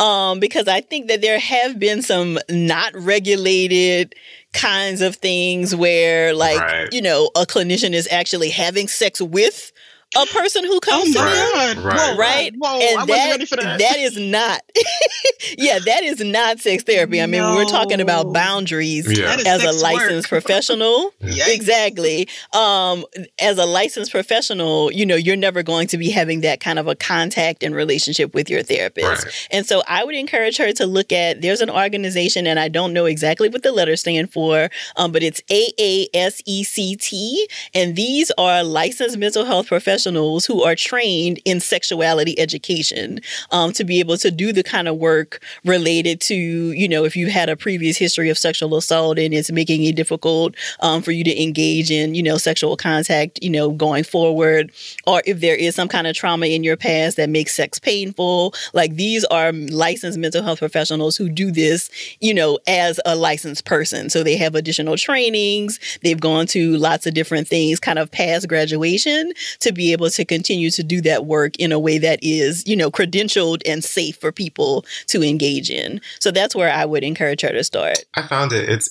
Um, 0.00 0.40
because 0.40 0.66
I 0.66 0.80
think 0.80 1.08
that 1.08 1.20
there 1.20 1.38
have 1.38 1.78
been 1.78 2.00
some 2.00 2.38
not 2.48 2.94
regulated 2.94 4.14
kinds 4.56 5.00
of 5.00 5.16
things 5.16 5.74
where, 5.74 6.34
like, 6.34 6.60
Right. 6.60 6.92
you 6.92 7.02
know, 7.02 7.30
a 7.36 7.46
clinician 7.46 7.92
is 7.92 8.08
actually 8.10 8.50
having 8.50 8.88
sex 8.88 9.20
with 9.20 9.72
a 10.14 10.24
person 10.26 10.64
who 10.64 10.78
comes 10.80 11.12
to 11.12 11.18
my 11.18 11.24
them, 11.34 11.52
God. 11.52 11.76
Right. 11.84 11.96
Whoa, 11.98 12.16
right? 12.16 12.52
whoa, 12.56 12.68
I 12.68 12.82
and 12.82 12.96
wasn't 12.96 13.08
that, 13.08 13.30
ready 13.32 13.44
for 13.46 13.56
that. 13.56 13.78
that 13.80 13.96
is 13.98 14.16
not, 14.16 14.62
yeah, 15.58 15.78
that 15.80 16.02
is 16.04 16.20
not 16.20 16.60
sex 16.60 16.84
therapy. 16.84 17.20
I 17.20 17.26
mean, 17.26 17.42
we're 17.42 17.64
talking 17.64 18.00
about 18.00 18.32
boundaries 18.32 19.06
Yeah. 19.18 19.36
As 19.46 19.62
a 19.64 19.72
sex 19.72 19.82
work. 19.82 19.82
licensed 19.82 20.28
professional. 20.28 21.12
exactly. 21.20 22.28
Um, 22.52 23.04
as 23.40 23.58
a 23.58 23.66
licensed 23.66 24.12
professional, 24.12 24.92
you 24.92 25.04
know, 25.04 25.16
you're 25.16 25.36
never 25.36 25.62
going 25.62 25.88
to 25.88 25.98
be 25.98 26.10
having 26.10 26.40
that 26.42 26.60
kind 26.60 26.78
of 26.78 26.86
a 26.86 26.94
contact 26.94 27.62
and 27.62 27.74
relationship 27.74 28.32
with 28.32 28.48
your 28.48 28.62
therapist. 28.62 29.26
And 29.50 29.66
so 29.66 29.82
I 29.88 30.04
would 30.04 30.14
encourage 30.14 30.56
her 30.58 30.72
to 30.72 30.86
look 30.86 31.12
at 31.12 31.42
there's 31.42 31.60
an 31.60 31.70
organization, 31.70 32.46
and 32.46 32.58
I 32.60 32.68
don't 32.68 32.92
know 32.92 33.06
exactly 33.06 33.48
what 33.48 33.62
the 33.64 33.72
letters 33.72 34.00
stand 34.00 34.32
for, 34.32 34.70
um, 34.96 35.10
but 35.12 35.22
it's 35.22 35.40
AASECT. 35.50 37.38
And 37.74 37.96
these 37.96 38.30
are 38.38 38.62
licensed 38.62 39.18
mental 39.18 39.44
health 39.44 39.66
professionals 39.66 39.95
professionals 39.96 40.44
who 40.44 40.62
are 40.62 40.74
trained 40.74 41.40
in 41.46 41.58
sexuality 41.58 42.38
education 42.38 43.18
um, 43.50 43.72
to 43.72 43.82
be 43.82 43.98
able 43.98 44.18
to 44.18 44.30
do 44.30 44.52
the 44.52 44.62
kind 44.62 44.88
of 44.88 44.96
work 44.96 45.42
related 45.64 46.20
to, 46.20 46.34
you 46.34 46.86
know, 46.86 47.04
if 47.04 47.16
you 47.16 47.30
had 47.30 47.48
a 47.48 47.56
previous 47.56 47.96
history 47.96 48.28
of 48.28 48.36
sexual 48.36 48.76
assault 48.76 49.18
and 49.18 49.32
it's 49.32 49.50
making 49.50 49.82
it 49.84 49.96
difficult 49.96 50.54
um, 50.80 51.00
for 51.00 51.12
you 51.12 51.24
to 51.24 51.42
engage 51.42 51.90
in, 51.90 52.14
you 52.14 52.22
know, 52.22 52.36
sexual 52.36 52.76
contact, 52.76 53.38
you 53.40 53.48
know, 53.48 53.70
going 53.70 54.04
forward, 54.04 54.70
or 55.06 55.22
if 55.24 55.40
there 55.40 55.56
is 55.56 55.74
some 55.74 55.88
kind 55.88 56.06
of 56.06 56.14
trauma 56.14 56.44
in 56.44 56.62
your 56.62 56.76
past 56.76 57.16
that 57.16 57.30
makes 57.30 57.54
sex 57.54 57.78
painful. 57.78 58.52
Like 58.74 58.96
these 58.96 59.24
are 59.24 59.50
licensed 59.52 60.18
mental 60.18 60.42
health 60.42 60.58
professionals 60.58 61.16
who 61.16 61.30
do 61.30 61.50
this, 61.50 61.88
you 62.20 62.34
know, 62.34 62.58
as 62.66 63.00
a 63.06 63.16
licensed 63.16 63.64
person. 63.64 64.10
So 64.10 64.22
they 64.22 64.36
have 64.36 64.54
additional 64.54 64.98
trainings. 64.98 65.80
They've 66.02 66.20
gone 66.20 66.46
to 66.48 66.76
lots 66.76 67.06
of 67.06 67.14
different 67.14 67.48
things 67.48 67.80
kind 67.80 67.98
of 67.98 68.10
past 68.10 68.46
graduation 68.46 69.32
to 69.60 69.72
be 69.72 69.85
able 69.92 70.10
to 70.10 70.24
continue 70.24 70.70
to 70.70 70.82
do 70.82 71.00
that 71.02 71.26
work 71.26 71.56
in 71.56 71.72
a 71.72 71.78
way 71.78 71.98
that 71.98 72.18
is, 72.22 72.66
you 72.66 72.76
know, 72.76 72.90
credentialed 72.90 73.62
and 73.66 73.84
safe 73.84 74.16
for 74.16 74.32
people 74.32 74.84
to 75.08 75.22
engage 75.22 75.70
in. 75.70 76.00
So 76.20 76.30
that's 76.30 76.54
where 76.54 76.72
I 76.72 76.84
would 76.84 77.04
encourage 77.04 77.40
her 77.42 77.50
to 77.50 77.64
start. 77.64 77.98
I 78.14 78.22
found 78.22 78.52
it. 78.52 78.68
It's 78.68 78.88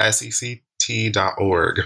aasect.org, 0.00 1.80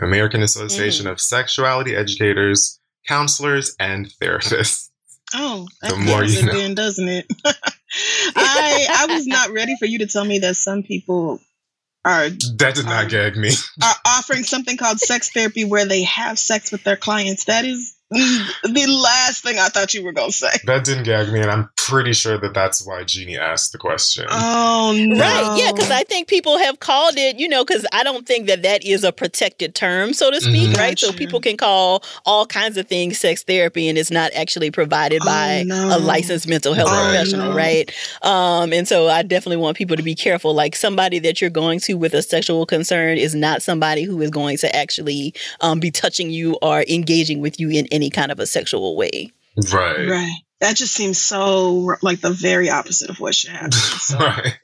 American 0.00 0.42
Association 0.42 1.06
mm. 1.06 1.10
of 1.10 1.20
Sexuality 1.20 1.94
Educators, 1.94 2.80
Counselors, 3.06 3.74
and 3.78 4.06
Therapists. 4.20 4.88
Oh, 5.34 5.68
that 5.82 5.90
the 5.90 5.96
more 5.98 6.24
you 6.24 6.44
know. 6.44 6.52
Then, 6.52 6.74
doesn't 6.74 7.08
it? 7.08 7.26
I 8.36 8.86
I 8.90 9.06
was 9.14 9.26
not 9.26 9.50
ready 9.50 9.76
for 9.78 9.84
you 9.84 9.98
to 9.98 10.06
tell 10.06 10.24
me 10.24 10.38
that 10.38 10.56
some 10.56 10.82
people 10.82 11.40
are 12.08 12.30
that 12.30 12.74
did 12.74 12.86
not 12.86 13.08
gag 13.10 13.36
me. 13.36 13.50
Are 13.82 13.94
offering 14.06 14.44
something 14.44 14.76
called 14.76 14.98
sex 14.98 15.30
therapy 15.30 15.64
where 15.64 15.84
they 15.84 16.04
have 16.04 16.38
sex 16.38 16.72
with 16.72 16.82
their 16.82 16.96
clients. 16.96 17.44
That 17.44 17.64
is 17.64 17.94
the 18.10 18.86
last 19.02 19.42
thing 19.42 19.58
I 19.58 19.68
thought 19.68 19.92
you 19.92 20.02
were 20.02 20.12
going 20.12 20.30
to 20.30 20.36
say. 20.36 20.48
That 20.64 20.84
didn't 20.84 21.04
gag 21.04 21.30
me, 21.30 21.40
and 21.40 21.50
I'm 21.50 21.68
pretty 21.76 22.14
sure 22.14 22.38
that 22.38 22.54
that's 22.54 22.86
why 22.86 23.04
Jeannie 23.04 23.36
asked 23.36 23.72
the 23.72 23.78
question. 23.78 24.24
Oh, 24.30 24.94
no. 24.96 25.18
Right. 25.18 25.58
Yeah, 25.58 25.72
because 25.72 25.90
I 25.90 26.04
think 26.04 26.26
people 26.26 26.56
have 26.56 26.80
called 26.80 27.18
it, 27.18 27.38
you 27.38 27.48
know, 27.48 27.66
because 27.66 27.84
I 27.92 28.02
don't 28.04 28.26
think 28.26 28.46
that 28.46 28.62
that 28.62 28.82
is 28.82 29.04
a 29.04 29.12
protected 29.12 29.74
term, 29.74 30.14
so 30.14 30.30
to 30.30 30.40
speak, 30.40 30.70
mm-hmm. 30.70 30.80
right? 30.80 30.98
So 30.98 31.12
people 31.12 31.38
can 31.38 31.58
call 31.58 32.02
all 32.24 32.46
kinds 32.46 32.78
of 32.78 32.86
things 32.86 33.18
sex 33.18 33.42
therapy, 33.42 33.88
and 33.88 33.98
it's 33.98 34.10
not 34.10 34.32
actually 34.32 34.70
provided 34.70 35.20
oh, 35.22 35.26
by 35.26 35.64
no. 35.66 35.94
a 35.94 35.98
licensed 35.98 36.48
mental 36.48 36.72
health 36.72 36.88
oh, 36.90 37.04
professional, 37.04 37.50
no. 37.50 37.56
right? 37.56 37.92
Um, 38.22 38.72
and 38.72 38.88
so 38.88 39.08
I 39.08 39.22
definitely 39.22 39.58
want 39.58 39.76
people 39.76 39.96
to 39.96 40.02
be 40.02 40.14
careful. 40.14 40.54
Like 40.54 40.76
somebody 40.76 41.18
that 41.18 41.42
you're 41.42 41.50
going 41.50 41.80
to 41.80 41.92
with 41.94 42.14
a 42.14 42.22
sexual 42.22 42.64
concern 42.64 43.18
is 43.18 43.34
not 43.34 43.60
somebody 43.60 44.04
who 44.04 44.18
is 44.22 44.30
going 44.30 44.56
to 44.58 44.74
actually 44.74 45.34
um, 45.60 45.78
be 45.78 45.90
touching 45.90 46.30
you 46.30 46.56
or 46.62 46.86
engaging 46.88 47.42
with 47.42 47.60
you 47.60 47.68
in 47.68 47.86
any 47.97 47.97
kind 48.10 48.30
of 48.30 48.38
a 48.38 48.46
sexual 48.46 48.96
way. 48.96 49.32
Right. 49.72 50.08
Right. 50.08 50.36
That 50.60 50.76
just 50.76 50.94
seems 50.94 51.18
so 51.18 51.96
like 52.02 52.20
the 52.20 52.30
very 52.30 52.70
opposite 52.70 53.10
of 53.10 53.20
what 53.20 53.34
should 53.34 53.50
happen. 53.50 53.72
So. 53.98 54.18
right. 54.18 54.58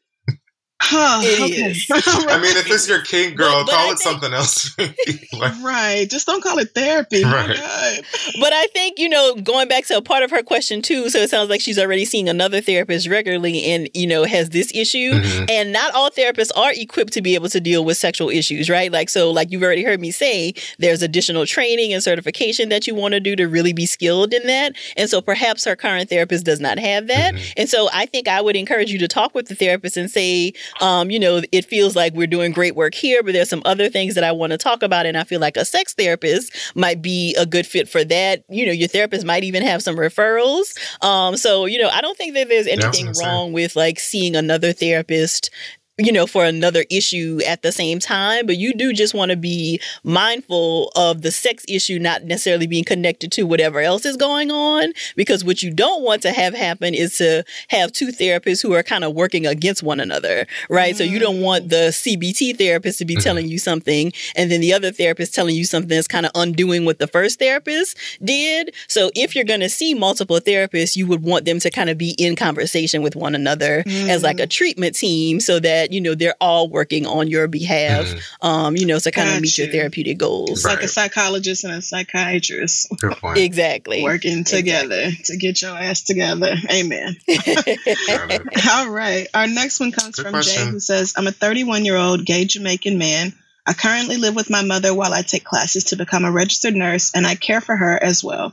Huh, 0.86 1.20
it 1.22 1.40
okay. 1.40 1.70
is. 1.70 1.86
I 1.92 2.38
mean, 2.40 2.56
if 2.56 2.70
it's 2.70 2.86
your 2.86 3.00
king 3.00 3.34
girl, 3.34 3.64
but, 3.64 3.66
but 3.66 3.72
call 3.72 3.80
I 3.80 3.92
it 3.92 3.98
think, 3.98 4.00
something 4.00 4.32
else. 4.34 4.78
like, 5.32 5.62
right. 5.62 6.08
Just 6.08 6.26
don't 6.26 6.42
call 6.42 6.58
it 6.58 6.74
therapy. 6.74 7.24
Right. 7.24 8.02
But 8.38 8.52
I 8.52 8.66
think, 8.66 8.98
you 8.98 9.08
know, 9.08 9.34
going 9.36 9.68
back 9.68 9.86
to 9.86 9.96
a 9.96 10.02
part 10.02 10.22
of 10.22 10.30
her 10.30 10.42
question 10.42 10.82
too, 10.82 11.08
so 11.08 11.18
it 11.20 11.30
sounds 11.30 11.48
like 11.48 11.62
she's 11.62 11.78
already 11.78 12.04
seeing 12.04 12.28
another 12.28 12.60
therapist 12.60 13.08
regularly 13.08 13.64
and, 13.64 13.88
you 13.94 14.06
know, 14.06 14.24
has 14.24 14.50
this 14.50 14.70
issue. 14.74 15.12
Mm-hmm. 15.12 15.46
And 15.48 15.72
not 15.72 15.94
all 15.94 16.10
therapists 16.10 16.50
are 16.54 16.72
equipped 16.74 17.14
to 17.14 17.22
be 17.22 17.34
able 17.34 17.48
to 17.48 17.60
deal 17.60 17.84
with 17.84 17.96
sexual 17.96 18.28
issues, 18.28 18.68
right? 18.68 18.92
Like, 18.92 19.08
so, 19.08 19.30
like 19.30 19.50
you've 19.50 19.62
already 19.62 19.84
heard 19.84 20.00
me 20.00 20.10
say, 20.10 20.52
there's 20.78 21.02
additional 21.02 21.46
training 21.46 21.94
and 21.94 22.02
certification 22.02 22.68
that 22.68 22.86
you 22.86 22.94
want 22.94 23.12
to 23.12 23.20
do 23.20 23.34
to 23.36 23.46
really 23.46 23.72
be 23.72 23.86
skilled 23.86 24.34
in 24.34 24.46
that. 24.46 24.76
And 24.96 25.08
so 25.08 25.22
perhaps 25.22 25.64
her 25.64 25.76
current 25.76 26.10
therapist 26.10 26.44
does 26.44 26.60
not 26.60 26.78
have 26.78 27.06
that. 27.06 27.34
Mm-hmm. 27.34 27.52
And 27.56 27.68
so 27.68 27.88
I 27.92 28.06
think 28.06 28.28
I 28.28 28.40
would 28.40 28.56
encourage 28.56 28.90
you 28.90 28.98
to 28.98 29.08
talk 29.08 29.34
with 29.34 29.48
the 29.48 29.54
therapist 29.54 29.96
and 29.96 30.10
say, 30.10 30.52
um, 30.80 31.10
you 31.10 31.18
know, 31.18 31.42
it 31.52 31.64
feels 31.64 31.94
like 31.96 32.14
we're 32.14 32.26
doing 32.26 32.52
great 32.52 32.74
work 32.74 32.94
here, 32.94 33.22
but 33.22 33.32
there's 33.32 33.48
some 33.48 33.62
other 33.64 33.88
things 33.88 34.14
that 34.14 34.24
I 34.24 34.32
want 34.32 34.52
to 34.52 34.58
talk 34.58 34.82
about. 34.82 35.06
And 35.06 35.16
I 35.16 35.24
feel 35.24 35.40
like 35.40 35.56
a 35.56 35.64
sex 35.64 35.94
therapist 35.94 36.52
might 36.74 37.02
be 37.02 37.34
a 37.36 37.46
good 37.46 37.66
fit 37.66 37.88
for 37.88 38.04
that. 38.04 38.44
You 38.48 38.66
know, 38.66 38.72
your 38.72 38.88
therapist 38.88 39.24
might 39.24 39.44
even 39.44 39.62
have 39.62 39.82
some 39.82 39.96
referrals. 39.96 40.76
Um, 41.04 41.36
so, 41.36 41.66
you 41.66 41.78
know, 41.78 41.88
I 41.88 42.00
don't 42.00 42.16
think 42.16 42.34
that 42.34 42.48
there's 42.48 42.66
anything 42.66 43.12
wrong 43.20 43.52
with 43.52 43.76
like 43.76 43.98
seeing 43.98 44.36
another 44.36 44.72
therapist 44.72 45.50
you 45.98 46.10
know, 46.10 46.26
for 46.26 46.44
another 46.44 46.84
issue 46.90 47.40
at 47.46 47.62
the 47.62 47.70
same 47.70 48.00
time, 48.00 48.46
but 48.46 48.56
you 48.56 48.74
do 48.74 48.92
just 48.92 49.14
want 49.14 49.30
to 49.30 49.36
be 49.36 49.80
mindful 50.02 50.90
of 50.96 51.22
the 51.22 51.30
sex 51.30 51.64
issue 51.68 52.00
not 52.00 52.24
necessarily 52.24 52.66
being 52.66 52.82
connected 52.84 53.30
to 53.30 53.44
whatever 53.44 53.78
else 53.78 54.04
is 54.04 54.16
going 54.16 54.50
on. 54.50 54.92
Because 55.14 55.44
what 55.44 55.62
you 55.62 55.72
don't 55.72 56.02
want 56.02 56.22
to 56.22 56.32
have 56.32 56.52
happen 56.52 56.94
is 56.94 57.18
to 57.18 57.44
have 57.68 57.92
two 57.92 58.08
therapists 58.08 58.60
who 58.60 58.74
are 58.74 58.82
kind 58.82 59.04
of 59.04 59.14
working 59.14 59.46
against 59.46 59.84
one 59.84 60.00
another, 60.00 60.48
right? 60.68 60.94
Mm. 60.94 60.98
So 60.98 61.04
you 61.04 61.20
don't 61.20 61.40
want 61.40 61.68
the 61.68 61.90
CBT 61.90 62.58
therapist 62.58 62.98
to 62.98 63.04
be 63.04 63.14
mm-hmm. 63.14 63.22
telling 63.22 63.48
you 63.48 63.58
something 63.58 64.12
and 64.34 64.50
then 64.50 64.60
the 64.60 64.72
other 64.72 64.90
therapist 64.90 65.32
telling 65.32 65.54
you 65.54 65.64
something 65.64 65.88
that's 65.88 66.08
kind 66.08 66.26
of 66.26 66.32
undoing 66.34 66.84
what 66.84 66.98
the 66.98 67.06
first 67.06 67.38
therapist 67.38 67.96
did. 68.22 68.74
So 68.88 69.12
if 69.14 69.36
you're 69.36 69.44
going 69.44 69.60
to 69.60 69.68
see 69.68 69.94
multiple 69.94 70.40
therapists, 70.40 70.96
you 70.96 71.06
would 71.06 71.22
want 71.22 71.44
them 71.44 71.60
to 71.60 71.70
kind 71.70 71.88
of 71.88 71.98
be 71.98 72.16
in 72.18 72.34
conversation 72.34 73.00
with 73.02 73.14
one 73.14 73.36
another 73.36 73.84
mm. 73.84 74.08
as 74.08 74.24
like 74.24 74.40
a 74.40 74.46
mm. 74.46 74.50
treatment 74.50 74.96
team 74.96 75.38
so 75.38 75.60
that 75.60 75.83
that 75.84 75.92
you 75.92 76.00
know 76.00 76.14
they're 76.14 76.36
all 76.40 76.68
working 76.68 77.06
on 77.06 77.28
your 77.28 77.46
behalf. 77.46 78.06
Mm 78.06 78.20
um 78.40 78.76
you 78.76 78.86
know 78.86 78.98
to 78.98 79.10
kind 79.10 79.28
of 79.28 79.40
meet 79.40 79.56
your 79.58 79.68
therapeutic 79.68 80.18
goals. 80.18 80.50
It's 80.50 80.64
right. 80.64 80.74
like 80.74 80.84
a 80.84 80.88
psychologist 80.88 81.64
and 81.64 81.72
a 81.72 81.82
psychiatrist 81.82 82.92
exactly. 83.36 84.02
working 84.02 84.44
together 84.44 85.00
exactly. 85.00 85.24
to 85.24 85.36
get 85.36 85.62
your 85.62 85.76
ass 85.76 86.02
together. 86.02 86.54
Amen. 86.70 87.16
All 88.70 88.90
right. 88.90 89.26
Our 89.34 89.46
next 89.46 89.80
one 89.80 89.92
comes 89.92 90.16
Good 90.16 90.22
from 90.22 90.32
question. 90.32 90.64
jay 90.64 90.70
who 90.70 90.80
says 90.80 91.14
i'm 91.16 91.26
a 91.26 91.32
31 91.32 91.84
year 91.84 91.96
old 91.96 92.24
gay 92.24 92.44
jamaican 92.44 92.98
man. 92.98 93.32
I 93.66 93.72
currently 93.72 94.18
live 94.18 94.36
with 94.36 94.50
my 94.50 94.62
mother 94.62 94.92
while 94.92 95.14
I 95.14 95.22
take 95.22 95.44
classes 95.44 95.84
to 95.84 95.96
become 95.96 96.26
a 96.26 96.32
registered 96.32 96.74
nurse, 96.74 97.12
and 97.14 97.26
I 97.26 97.34
care 97.34 97.62
for 97.62 97.74
her 97.74 98.02
as 98.02 98.22
well. 98.22 98.52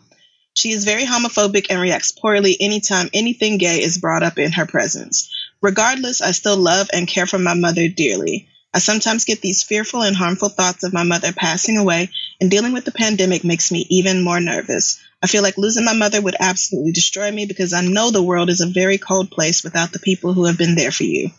She 0.53 0.71
is 0.71 0.85
very 0.85 1.03
homophobic 1.03 1.67
and 1.69 1.81
reacts 1.81 2.11
poorly 2.13 2.55
anytime 2.59 3.09
anything 3.13 3.57
gay 3.57 3.81
is 3.81 3.97
brought 3.97 4.23
up 4.23 4.37
in 4.37 4.53
her 4.53 4.65
presence. 4.65 5.29
Regardless, 5.61 6.21
I 6.21 6.31
still 6.31 6.57
love 6.57 6.89
and 6.91 7.07
care 7.07 7.27
for 7.27 7.37
my 7.37 7.53
mother 7.53 7.87
dearly. 7.87 8.47
I 8.73 8.79
sometimes 8.79 9.25
get 9.25 9.41
these 9.41 9.63
fearful 9.63 10.01
and 10.01 10.15
harmful 10.15 10.49
thoughts 10.49 10.83
of 10.83 10.93
my 10.93 11.03
mother 11.03 11.33
passing 11.33 11.77
away, 11.77 12.09
and 12.39 12.49
dealing 12.49 12.73
with 12.73 12.85
the 12.85 12.91
pandemic 12.91 13.43
makes 13.43 13.71
me 13.71 13.85
even 13.89 14.23
more 14.23 14.39
nervous. 14.39 14.99
I 15.21 15.27
feel 15.27 15.43
like 15.43 15.57
losing 15.57 15.85
my 15.85 15.93
mother 15.93 16.21
would 16.21 16.35
absolutely 16.39 16.93
destroy 16.93 17.31
me 17.31 17.45
because 17.45 17.73
I 17.73 17.81
know 17.81 18.09
the 18.09 18.23
world 18.23 18.49
is 18.49 18.61
a 18.61 18.65
very 18.65 18.97
cold 18.97 19.29
place 19.29 19.63
without 19.63 19.91
the 19.91 19.99
people 19.99 20.33
who 20.33 20.45
have 20.45 20.57
been 20.57 20.75
there 20.75 20.91
for 20.91 21.03
you. 21.03 21.29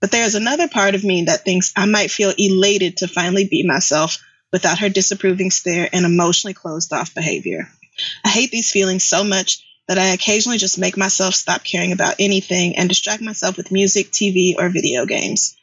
But 0.00 0.10
there's 0.10 0.34
another 0.34 0.66
part 0.66 0.94
of 0.94 1.04
me 1.04 1.24
that 1.24 1.44
thinks 1.44 1.72
I 1.76 1.86
might 1.86 2.10
feel 2.10 2.32
elated 2.36 2.96
to 2.98 3.08
finally 3.08 3.44
be 3.44 3.62
myself 3.64 4.18
without 4.50 4.78
her 4.78 4.88
disapproving 4.88 5.50
stare 5.50 5.88
and 5.92 6.04
emotionally 6.04 6.54
closed 6.54 6.92
off 6.92 7.14
behavior. 7.14 7.68
I 8.24 8.30
hate 8.30 8.50
these 8.50 8.72
feelings 8.72 9.04
so 9.04 9.22
much 9.22 9.62
that 9.90 9.98
I 9.98 10.10
occasionally 10.14 10.58
just 10.58 10.78
make 10.78 10.96
myself 10.96 11.34
stop 11.34 11.64
caring 11.64 11.90
about 11.90 12.14
anything 12.20 12.76
and 12.76 12.88
distract 12.88 13.22
myself 13.22 13.56
with 13.56 13.72
music, 13.72 14.12
TV, 14.12 14.54
or 14.56 14.68
video 14.68 15.04
games. 15.04 15.56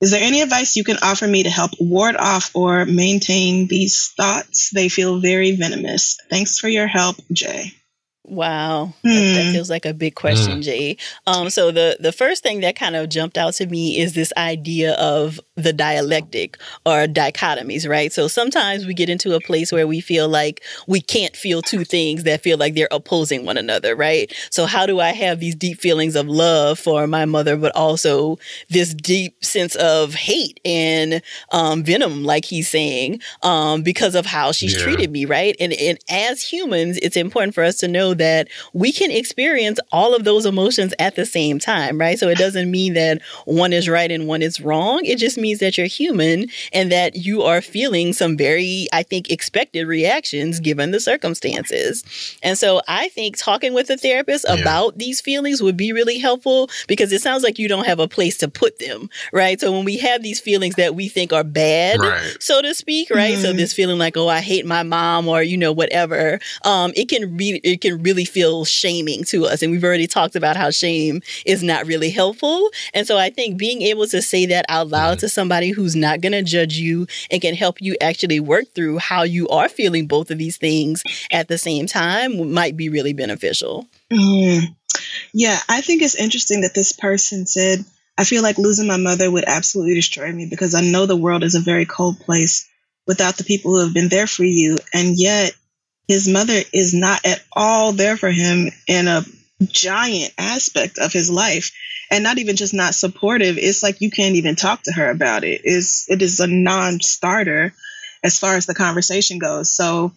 Is 0.00 0.12
there 0.12 0.22
any 0.22 0.42
advice 0.42 0.76
you 0.76 0.84
can 0.84 0.98
offer 1.02 1.26
me 1.26 1.42
to 1.42 1.50
help 1.50 1.72
ward 1.80 2.16
off 2.16 2.52
or 2.54 2.86
maintain 2.86 3.66
these 3.66 4.08
thoughts? 4.16 4.70
They 4.70 4.88
feel 4.88 5.20
very 5.20 5.56
venomous. 5.56 6.18
Thanks 6.30 6.58
for 6.60 6.68
your 6.68 6.86
help, 6.86 7.16
Jay. 7.32 7.74
Wow, 8.26 8.94
mm. 9.04 9.14
that, 9.14 9.34
that, 9.34 9.46
hmm. 9.46 9.52
feels 9.52 9.68
like 9.68 9.84
a 9.84 9.92
big 9.92 10.14
question, 10.14 10.60
mm. 10.60 10.62
Jay. 10.62 10.96
Um, 11.26 11.50
so 11.50 11.70
the 11.70 11.98
the 12.00 12.10
first 12.10 12.42
thing 12.42 12.60
that 12.60 12.74
kind 12.74 12.96
of 12.96 13.10
jumped 13.10 13.36
out 13.36 13.52
to 13.54 13.66
me 13.66 13.98
is 13.98 14.14
this 14.14 14.32
idea 14.38 14.94
of 14.94 15.38
the 15.56 15.74
dialectic 15.74 16.56
or 16.86 17.06
dichotomies, 17.06 17.86
right? 17.86 18.10
So 18.14 18.26
sometimes 18.26 18.86
we 18.86 18.94
get 18.94 19.10
into 19.10 19.34
a 19.34 19.40
place 19.40 19.70
where 19.70 19.86
we 19.86 20.00
feel 20.00 20.26
like 20.26 20.62
we 20.88 21.02
can't 21.02 21.36
feel 21.36 21.60
two 21.60 21.84
things 21.84 22.24
that 22.24 22.40
feel 22.40 22.56
like 22.56 22.74
they're 22.74 22.88
opposing 22.90 23.44
one 23.44 23.58
another, 23.58 23.94
right? 23.94 24.32
So 24.48 24.64
how 24.64 24.86
do 24.86 25.00
I 25.00 25.10
have 25.10 25.38
these 25.38 25.54
deep 25.54 25.78
feelings 25.78 26.16
of 26.16 26.26
love 26.26 26.78
for 26.78 27.06
my 27.06 27.26
mother, 27.26 27.58
but 27.58 27.76
also 27.76 28.38
this 28.70 28.94
deep 28.94 29.44
sense 29.44 29.76
of 29.76 30.14
hate 30.14 30.60
and 30.64 31.20
um, 31.52 31.84
venom, 31.84 32.24
like 32.24 32.46
he's 32.46 32.70
saying, 32.70 33.20
um, 33.42 33.82
because 33.82 34.14
of 34.14 34.24
how 34.24 34.52
she's 34.52 34.74
yeah. 34.74 34.82
treated 34.82 35.10
me, 35.10 35.26
right? 35.26 35.54
And 35.60 35.74
and 35.74 35.98
as 36.08 36.40
humans, 36.40 36.98
it's 37.02 37.18
important 37.18 37.54
for 37.54 37.62
us 37.62 37.76
to 37.78 37.88
know 37.88 38.13
know 38.14 38.24
that 38.24 38.48
we 38.72 38.92
can 38.92 39.10
experience 39.10 39.78
all 39.92 40.14
of 40.14 40.24
those 40.24 40.46
emotions 40.46 40.94
at 40.98 41.16
the 41.16 41.26
same 41.26 41.58
time, 41.58 41.98
right? 41.98 42.18
So 42.18 42.28
it 42.28 42.38
doesn't 42.38 42.70
mean 42.70 42.94
that 42.94 43.22
one 43.44 43.72
is 43.72 43.88
right 43.88 44.10
and 44.10 44.26
one 44.26 44.42
is 44.42 44.60
wrong. 44.60 45.04
It 45.04 45.18
just 45.18 45.38
means 45.38 45.60
that 45.60 45.76
you're 45.76 45.86
human 45.86 46.46
and 46.72 46.90
that 46.92 47.16
you 47.16 47.42
are 47.42 47.60
feeling 47.60 48.12
some 48.12 48.36
very, 48.36 48.86
I 48.92 49.02
think, 49.02 49.30
expected 49.30 49.86
reactions 49.86 50.60
given 50.60 50.90
the 50.90 51.00
circumstances. 51.00 52.04
And 52.42 52.58
so 52.58 52.80
I 52.88 53.08
think 53.08 53.36
talking 53.36 53.74
with 53.74 53.90
a 53.90 53.96
therapist 53.96 54.46
yeah. 54.48 54.56
about 54.56 54.98
these 54.98 55.20
feelings 55.20 55.62
would 55.62 55.76
be 55.76 55.92
really 55.92 56.18
helpful 56.18 56.70
because 56.88 57.12
it 57.12 57.20
sounds 57.20 57.42
like 57.42 57.58
you 57.58 57.68
don't 57.68 57.86
have 57.86 57.98
a 57.98 58.08
place 58.08 58.38
to 58.38 58.48
put 58.48 58.78
them, 58.78 59.08
right? 59.32 59.60
So 59.60 59.72
when 59.72 59.84
we 59.84 59.98
have 59.98 60.22
these 60.22 60.40
feelings 60.40 60.76
that 60.76 60.94
we 60.94 61.08
think 61.08 61.32
are 61.32 61.44
bad, 61.44 62.00
right. 62.00 62.36
so 62.40 62.62
to 62.62 62.74
speak, 62.74 63.10
right? 63.10 63.34
Mm-hmm. 63.34 63.42
So 63.42 63.52
this 63.52 63.72
feeling 63.72 63.98
like, 63.98 64.16
oh, 64.16 64.28
I 64.28 64.40
hate 64.40 64.66
my 64.66 64.82
mom 64.82 65.28
or, 65.28 65.42
you 65.42 65.56
know, 65.56 65.72
whatever, 65.72 66.38
um, 66.64 66.92
it 66.96 67.08
can 67.08 67.36
be, 67.36 67.60
it 67.64 67.80
can 67.80 68.02
really 68.04 68.24
feel 68.24 68.64
shaming 68.64 69.24
to 69.24 69.46
us. 69.46 69.62
And 69.62 69.72
we've 69.72 69.84
already 69.84 70.06
talked 70.06 70.36
about 70.36 70.56
how 70.56 70.70
shame 70.70 71.22
is 71.44 71.62
not 71.62 71.86
really 71.86 72.10
helpful. 72.10 72.70
And 72.92 73.06
so 73.06 73.18
I 73.18 73.30
think 73.30 73.58
being 73.58 73.82
able 73.82 74.06
to 74.08 74.22
say 74.22 74.46
that 74.46 74.66
out 74.68 74.88
loud 74.88 75.12
mm-hmm. 75.12 75.20
to 75.20 75.28
somebody 75.28 75.70
who's 75.70 75.96
not 75.96 76.20
going 76.20 76.32
to 76.32 76.42
judge 76.42 76.76
you 76.76 77.06
and 77.30 77.42
can 77.42 77.54
help 77.54 77.80
you 77.80 77.96
actually 78.00 78.40
work 78.40 78.66
through 78.74 78.98
how 78.98 79.22
you 79.22 79.48
are 79.48 79.68
feeling 79.68 80.06
both 80.06 80.30
of 80.30 80.38
these 80.38 80.56
things 80.56 81.02
at 81.32 81.48
the 81.48 81.58
same 81.58 81.86
time 81.86 82.52
might 82.52 82.76
be 82.76 82.88
really 82.88 83.12
beneficial. 83.12 83.86
Mm. 84.12 84.74
Yeah, 85.32 85.58
I 85.68 85.80
think 85.80 86.02
it's 86.02 86.14
interesting 86.14 86.60
that 86.60 86.74
this 86.74 86.92
person 86.92 87.46
said, 87.46 87.84
I 88.16 88.24
feel 88.24 88.42
like 88.42 88.58
losing 88.58 88.86
my 88.86 88.96
mother 88.96 89.30
would 89.30 89.44
absolutely 89.44 89.94
destroy 89.94 90.30
me 90.30 90.46
because 90.48 90.74
I 90.74 90.80
know 90.80 91.06
the 91.06 91.16
world 91.16 91.42
is 91.42 91.56
a 91.56 91.60
very 91.60 91.84
cold 91.84 92.20
place 92.20 92.68
without 93.06 93.36
the 93.36 93.44
people 93.44 93.72
who 93.72 93.84
have 93.84 93.94
been 93.94 94.08
there 94.08 94.26
for 94.26 94.44
you. 94.44 94.76
And 94.92 95.18
yet, 95.18 95.52
his 96.08 96.28
mother 96.28 96.60
is 96.72 96.94
not 96.94 97.24
at 97.24 97.42
all 97.52 97.92
there 97.92 98.16
for 98.16 98.30
him 98.30 98.68
in 98.86 99.08
a 99.08 99.22
giant 99.64 100.32
aspect 100.36 100.98
of 100.98 101.12
his 101.12 101.30
life 101.30 101.72
and 102.10 102.22
not 102.22 102.38
even 102.38 102.56
just 102.56 102.74
not 102.74 102.94
supportive 102.94 103.56
it's 103.56 103.82
like 103.82 104.00
you 104.00 104.10
can't 104.10 104.36
even 104.36 104.56
talk 104.56 104.82
to 104.82 104.92
her 104.92 105.10
about 105.10 105.44
it. 105.44 105.62
is 105.64 106.06
it 106.08 106.20
is 106.22 106.40
a 106.40 106.46
non-starter 106.46 107.72
as 108.22 108.38
far 108.38 108.56
as 108.56 108.66
the 108.66 108.74
conversation 108.74 109.38
goes 109.38 109.72
so 109.72 110.12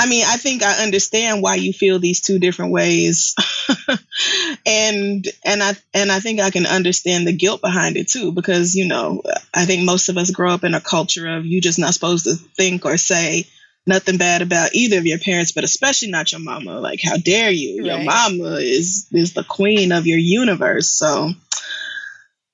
I 0.00 0.06
mean, 0.06 0.24
I 0.26 0.38
think 0.38 0.62
I 0.62 0.82
understand 0.82 1.42
why 1.42 1.56
you 1.56 1.74
feel 1.74 1.98
these 1.98 2.22
two 2.22 2.38
different 2.38 2.72
ways. 2.72 3.34
and 4.66 5.28
and 5.44 5.62
I 5.62 5.74
and 5.92 6.10
I 6.10 6.20
think 6.20 6.40
I 6.40 6.48
can 6.48 6.64
understand 6.64 7.26
the 7.26 7.34
guilt 7.34 7.60
behind 7.60 7.98
it 7.98 8.08
too 8.08 8.32
because, 8.32 8.74
you 8.74 8.88
know, 8.88 9.20
I 9.52 9.66
think 9.66 9.84
most 9.84 10.08
of 10.08 10.16
us 10.16 10.30
grow 10.30 10.54
up 10.54 10.64
in 10.64 10.72
a 10.72 10.80
culture 10.80 11.28
of 11.28 11.44
you 11.44 11.60
just 11.60 11.78
not 11.78 11.92
supposed 11.92 12.24
to 12.24 12.34
think 12.34 12.86
or 12.86 12.96
say 12.96 13.46
nothing 13.86 14.18
bad 14.18 14.42
about 14.42 14.74
either 14.74 14.98
of 14.98 15.06
your 15.06 15.18
parents, 15.18 15.52
but 15.52 15.64
especially 15.64 16.10
not 16.10 16.32
your 16.32 16.40
mama. 16.40 16.80
Like 16.80 17.00
how 17.02 17.16
dare 17.16 17.50
you? 17.50 17.78
Right. 17.78 17.86
Your 17.86 18.04
mama 18.04 18.56
is 18.56 19.08
is 19.12 19.32
the 19.32 19.44
queen 19.44 19.92
of 19.92 20.06
your 20.06 20.18
universe. 20.18 20.88
So 20.88 21.30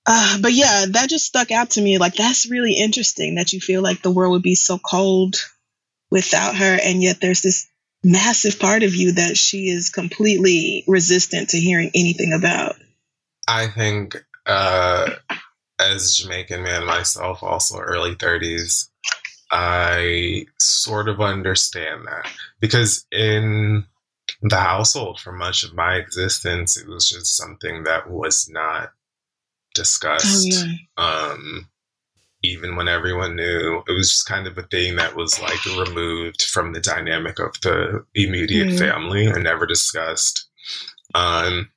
uh, 0.07 0.39
but 0.41 0.53
yeah, 0.53 0.87
that 0.91 1.11
just 1.11 1.27
stuck 1.27 1.51
out 1.51 1.71
to 1.71 1.83
me. 1.83 1.99
Like 1.99 2.15
that's 2.15 2.49
really 2.49 2.75
interesting 2.75 3.35
that 3.35 3.53
you 3.53 3.61
feel 3.61 3.83
like 3.83 4.03
the 4.03 4.11
world 4.11 4.33
would 4.33 4.43
be 4.43 4.55
so 4.55 4.79
cold 4.79 5.37
without 6.11 6.55
her. 6.57 6.79
And 6.83 7.03
yet 7.03 7.21
there's 7.21 7.43
this 7.43 7.67
massive 8.05 8.61
part 8.61 8.85
of 8.85 8.95
you 8.95 9.13
that 9.13 9.37
she 9.37 9.69
is 9.69 9.91
completely 9.91 10.85
resistant 10.87 11.51
to 11.51 11.59
hearing 11.59 11.91
anything 11.95 12.33
about. 12.33 12.77
I 13.49 13.67
think, 13.67 14.25
uh, 14.47 15.11
as 15.81 16.17
Jamaican 16.17 16.63
man 16.63 16.87
myself, 16.87 17.43
also 17.43 17.79
early 17.79 18.15
30s, 18.15 18.89
I 19.51 20.47
sort 20.59 21.09
of 21.09 21.21
understand 21.21 22.07
that 22.07 22.31
because 22.61 23.07
in 23.13 23.87
the 24.43 24.57
household 24.57 25.21
for 25.21 25.33
much 25.33 25.65
of 25.65 25.75
my 25.75 25.95
existence, 25.95 26.77
it 26.77 26.89
was 26.89 27.09
just 27.09 27.37
something 27.37 27.85
that 27.85 28.11
was 28.11 28.49
not 28.49 28.91
discussed. 29.75 30.53
Oh, 30.53 30.67
yeah. 30.99 31.31
um, 31.33 31.69
even 32.43 32.77
when 32.77 32.89
everyone 32.89 33.37
knew. 33.37 33.83
It 33.89 33.93
was 33.93 34.11
just 34.11 34.29
kind 34.29 34.47
of 34.47 34.57
a 34.59 34.63
thing 34.63 34.97
that 34.97 35.17
was 35.17 35.41
like 35.41 35.65
removed 35.67 36.43
from 36.43 36.73
the 36.73 36.81
dynamic 36.81 37.39
of 37.39 37.61
the 37.61 38.05
immediate 38.15 38.69
mm-hmm. 38.69 38.79
family 38.79 39.27
and 39.27 39.45
never 39.45 39.67
discussed. 39.67 40.49
Um, 41.15 41.71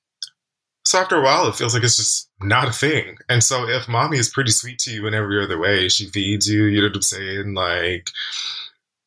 so 0.86 1.00
after 1.00 1.18
a 1.18 1.22
while, 1.22 1.48
it 1.48 1.56
feels 1.56 1.74
like 1.74 1.84
it's 1.84 1.98
just 1.98 2.29
not 2.42 2.68
a 2.68 2.72
thing. 2.72 3.18
And 3.28 3.44
so 3.44 3.68
if 3.68 3.88
mommy 3.88 4.18
is 4.18 4.30
pretty 4.30 4.52
sweet 4.52 4.80
to 4.80 4.92
you 4.92 5.08
in 5.08 5.14
every 5.14 5.44
other 5.44 5.60
way, 5.60 5.90
she 5.90 6.08
feeds 6.08 6.50
you, 6.50 6.66
you 6.66 6.82
know 6.82 6.88
what 6.88 6.96
I'm 6.96 7.02
saying? 7.02 7.54
Like, 7.54 8.10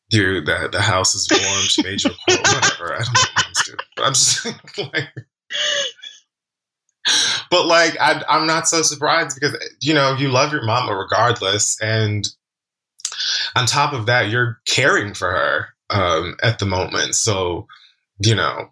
you 0.09 0.41
that 0.41 0.71
the 0.71 0.81
house 0.81 1.15
is 1.15 1.27
warm, 1.31 1.61
she 1.63 1.83
made 1.83 2.03
you 2.03 2.11
a 2.11 2.13
quilt, 2.25 2.47
whatever. 2.47 2.93
I 2.93 3.03
don't 3.03 3.13
know 3.13 3.21
what 3.21 3.45
moms 3.45 3.63
do. 3.65 3.73
But 3.95 4.05
I'm 4.05 4.13
just 4.13 4.45
like 4.77 5.09
but 7.49 7.65
like 7.65 7.99
I, 7.99 8.23
I'm 8.29 8.47
not 8.47 8.67
so 8.67 8.81
surprised 8.81 9.39
because 9.39 9.57
you 9.81 9.93
know 9.93 10.15
you 10.15 10.29
love 10.29 10.51
your 10.51 10.63
mama 10.63 10.95
regardless, 10.95 11.79
and 11.81 12.27
on 13.55 13.65
top 13.65 13.93
of 13.93 14.05
that, 14.05 14.29
you're 14.29 14.59
caring 14.67 15.13
for 15.13 15.29
her 15.29 15.67
um, 15.89 16.35
at 16.41 16.59
the 16.59 16.65
moment. 16.65 17.15
So 17.15 17.67
you 18.19 18.35
know, 18.35 18.69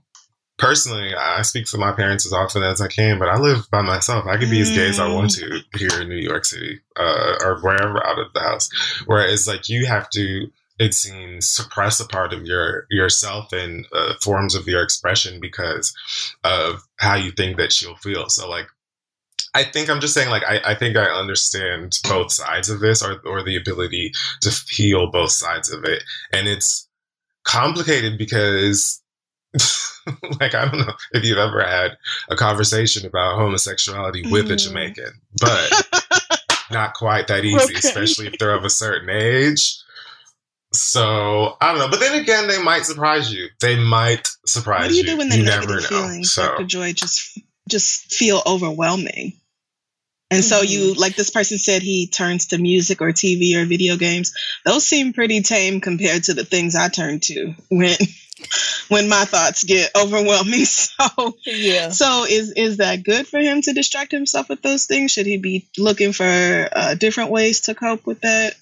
personally, 0.61 1.13
I 1.13 1.41
speak 1.41 1.65
to 1.67 1.77
my 1.77 1.91
parents 1.91 2.25
as 2.25 2.31
often 2.31 2.63
as 2.63 2.79
I 2.79 2.87
can, 2.87 3.19
but 3.19 3.27
I 3.27 3.37
live 3.37 3.69
by 3.69 3.81
myself. 3.81 4.25
I 4.27 4.37
can 4.37 4.49
be 4.49 4.61
as 4.61 4.69
gay 4.69 4.87
as 4.87 4.99
I 4.99 5.11
want 5.11 5.31
to 5.31 5.59
here 5.75 6.01
in 6.01 6.07
New 6.07 6.15
York 6.15 6.45
City 6.45 6.79
uh, 6.95 7.35
or 7.43 7.59
wherever 7.61 8.05
out 8.05 8.19
of 8.19 8.31
the 8.33 8.39
house. 8.39 8.69
Whereas, 9.05 9.47
like, 9.47 9.67
you 9.67 9.85
have 9.87 10.09
to 10.11 10.47
it 10.79 10.95
seems 10.95 11.47
suppress 11.47 11.99
a 11.99 12.07
part 12.07 12.33
of 12.33 12.43
your 12.43 12.87
yourself 12.89 13.53
and 13.53 13.85
uh, 13.93 14.13
forms 14.19 14.55
of 14.55 14.67
your 14.67 14.81
expression 14.81 15.39
because 15.39 15.93
of 16.43 16.81
how 16.97 17.13
you 17.13 17.31
think 17.31 17.57
that 17.57 17.71
she'll 17.71 17.97
feel 17.97 18.29
so 18.29 18.49
like 18.49 18.65
I 19.53 19.63
think 19.63 19.89
I'm 19.89 19.99
just 19.99 20.13
saying, 20.13 20.29
like, 20.29 20.43
I, 20.47 20.61
I 20.63 20.75
think 20.75 20.95
I 20.95 21.05
understand 21.05 21.99
both 22.07 22.31
sides 22.31 22.69
of 22.69 22.79
this 22.79 23.03
or, 23.03 23.19
or 23.25 23.43
the 23.43 23.57
ability 23.57 24.13
to 24.41 24.49
feel 24.49 25.11
both 25.11 25.31
sides 25.31 25.69
of 25.69 25.83
it. 25.83 26.03
And 26.31 26.47
it's 26.47 26.87
complicated 27.43 28.17
because, 28.17 29.01
like, 30.39 30.55
I 30.55 30.65
don't 30.65 30.79
know 30.79 30.93
if 31.13 31.23
you've 31.23 31.37
ever 31.37 31.63
had 31.63 31.97
a 32.29 32.35
conversation 32.35 33.05
about 33.05 33.37
homosexuality 33.37 34.23
with 34.31 34.47
mm. 34.47 34.53
a 34.53 34.55
Jamaican, 34.55 35.13
but 35.39 36.31
not 36.71 36.93
quite 36.93 37.27
that 37.27 37.45
easy, 37.45 37.63
okay. 37.63 37.73
especially 37.75 38.27
if 38.27 38.37
they're 38.37 38.55
of 38.55 38.63
a 38.63 38.69
certain 38.69 39.09
age. 39.09 39.77
So 40.73 41.57
I 41.59 41.71
don't 41.71 41.79
know, 41.79 41.89
but 41.89 41.99
then 41.99 42.21
again, 42.21 42.47
they 42.47 42.61
might 42.61 42.85
surprise 42.85 43.33
you. 43.33 43.49
They 43.59 43.77
might 43.77 44.27
surprise 44.45 44.79
you. 44.79 44.85
What 44.85 44.89
do 44.89 44.97
you, 44.97 45.03
do 45.03 45.17
when 45.17 45.29
the 45.29 45.37
you 45.37 45.43
negative 45.43 45.85
feelings, 45.85 46.31
so. 46.31 46.43
Dr. 46.43 46.63
Joy, 46.63 46.93
just 46.93 47.39
just 47.67 48.13
feel 48.13 48.41
overwhelming? 48.45 49.33
And 50.31 50.41
mm-hmm. 50.41 50.47
so 50.47 50.61
you, 50.61 50.93
like 50.93 51.15
this 51.15 51.29
person 51.29 51.57
said, 51.57 51.81
he 51.81 52.07
turns 52.07 52.47
to 52.47 52.57
music 52.57 53.01
or 53.01 53.11
TV 53.11 53.61
or 53.61 53.65
video 53.65 53.97
games. 53.97 54.33
Those 54.63 54.87
seem 54.87 55.11
pretty 55.11 55.41
tame 55.41 55.81
compared 55.81 56.23
to 56.25 56.33
the 56.33 56.45
things 56.45 56.73
I 56.73 56.87
turn 56.87 57.19
to 57.19 57.53
when 57.69 57.97
when 58.87 59.09
my 59.09 59.25
thoughts 59.25 59.63
get 59.63 59.91
overwhelming. 59.95 60.65
So 61.01 61.35
yeah. 61.45 61.89
So 61.89 62.25
is 62.29 62.51
is 62.51 62.77
that 62.77 63.03
good 63.03 63.27
for 63.27 63.39
him 63.39 63.61
to 63.63 63.73
distract 63.73 64.11
himself 64.11 64.49
with 64.49 64.61
those 64.61 64.85
things? 64.85 65.11
Should 65.11 65.25
he 65.25 65.37
be 65.37 65.67
looking 65.77 66.13
for 66.13 66.69
uh, 66.71 66.95
different 66.95 67.31
ways 67.31 67.61
to 67.61 67.75
cope 67.75 68.05
with 68.05 68.21
that? 68.21 68.55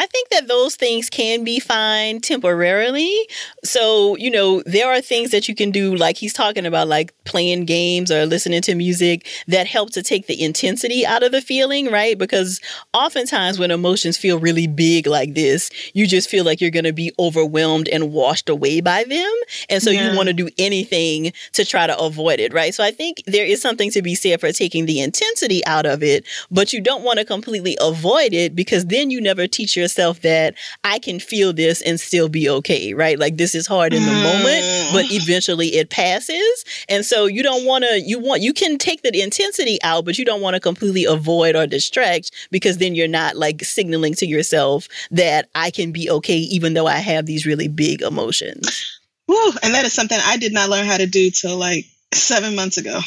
I 0.00 0.06
think 0.06 0.30
that 0.30 0.48
those 0.48 0.76
things 0.76 1.10
can 1.10 1.44
be 1.44 1.60
fine 1.60 2.22
temporarily. 2.22 3.28
So, 3.62 4.16
you 4.16 4.30
know, 4.30 4.62
there 4.64 4.90
are 4.90 5.02
things 5.02 5.30
that 5.32 5.46
you 5.46 5.54
can 5.54 5.70
do, 5.70 5.94
like 5.94 6.16
he's 6.16 6.32
talking 6.32 6.64
about, 6.64 6.88
like 6.88 7.12
playing 7.24 7.66
games 7.66 8.10
or 8.10 8.24
listening 8.24 8.62
to 8.62 8.74
music 8.74 9.26
that 9.46 9.66
help 9.66 9.90
to 9.90 10.02
take 10.02 10.26
the 10.26 10.42
intensity 10.42 11.04
out 11.04 11.22
of 11.22 11.32
the 11.32 11.42
feeling, 11.42 11.92
right? 11.92 12.16
Because 12.16 12.62
oftentimes 12.94 13.58
when 13.58 13.70
emotions 13.70 14.16
feel 14.16 14.38
really 14.38 14.66
big 14.66 15.06
like 15.06 15.34
this, 15.34 15.68
you 15.92 16.06
just 16.06 16.30
feel 16.30 16.46
like 16.46 16.62
you're 16.62 16.70
going 16.70 16.86
to 16.86 16.94
be 16.94 17.12
overwhelmed 17.18 17.86
and 17.86 18.10
washed 18.10 18.48
away 18.48 18.80
by 18.80 19.04
them. 19.04 19.34
And 19.68 19.82
so 19.82 19.90
yeah. 19.90 20.10
you 20.10 20.16
want 20.16 20.28
to 20.28 20.32
do 20.32 20.48
anything 20.56 21.34
to 21.52 21.64
try 21.66 21.86
to 21.86 21.98
avoid 21.98 22.40
it, 22.40 22.54
right? 22.54 22.74
So 22.74 22.82
I 22.82 22.90
think 22.90 23.22
there 23.26 23.44
is 23.44 23.60
something 23.60 23.90
to 23.90 24.00
be 24.00 24.14
said 24.14 24.40
for 24.40 24.50
taking 24.50 24.86
the 24.86 25.02
intensity 25.02 25.62
out 25.66 25.84
of 25.84 26.02
it, 26.02 26.26
but 26.50 26.72
you 26.72 26.80
don't 26.80 27.04
want 27.04 27.18
to 27.18 27.26
completely 27.26 27.76
avoid 27.82 28.32
it 28.32 28.56
because 28.56 28.86
then 28.86 29.10
you 29.10 29.20
never 29.20 29.46
teach 29.46 29.76
yourself 29.76 29.89
that 29.96 30.54
I 30.84 30.98
can 30.98 31.20
feel 31.20 31.52
this 31.52 31.82
and 31.82 32.00
still 32.00 32.28
be 32.28 32.48
okay, 32.48 32.94
right? 32.94 33.18
Like 33.18 33.36
this 33.36 33.54
is 33.54 33.66
hard 33.66 33.92
in 33.92 34.02
the 34.02 34.10
mm. 34.10 34.22
moment, 34.22 34.92
but 34.92 35.12
eventually 35.12 35.68
it 35.68 35.90
passes. 35.90 36.64
And 36.88 37.04
so 37.04 37.26
you 37.26 37.42
don't 37.42 37.64
want 37.64 37.84
to, 37.84 38.00
you 38.00 38.18
want, 38.18 38.42
you 38.42 38.52
can 38.52 38.78
take 38.78 39.02
the 39.02 39.20
intensity 39.20 39.78
out, 39.82 40.04
but 40.04 40.18
you 40.18 40.24
don't 40.24 40.40
want 40.40 40.54
to 40.54 40.60
completely 40.60 41.04
avoid 41.04 41.56
or 41.56 41.66
distract 41.66 42.30
because 42.50 42.78
then 42.78 42.94
you're 42.94 43.08
not 43.08 43.36
like 43.36 43.64
signaling 43.64 44.14
to 44.14 44.26
yourself 44.26 44.88
that 45.10 45.48
I 45.54 45.70
can 45.70 45.92
be 45.92 46.10
okay 46.10 46.38
even 46.38 46.74
though 46.74 46.86
I 46.86 46.98
have 46.98 47.26
these 47.26 47.46
really 47.46 47.68
big 47.68 48.02
emotions. 48.02 48.98
Woo, 49.26 49.52
and 49.62 49.74
that 49.74 49.84
is 49.84 49.92
something 49.92 50.18
I 50.20 50.36
did 50.36 50.52
not 50.52 50.70
learn 50.70 50.86
how 50.86 50.96
to 50.96 51.06
do 51.06 51.30
till 51.30 51.56
like 51.56 51.84
seven 52.12 52.56
months 52.56 52.78
ago. 52.78 52.98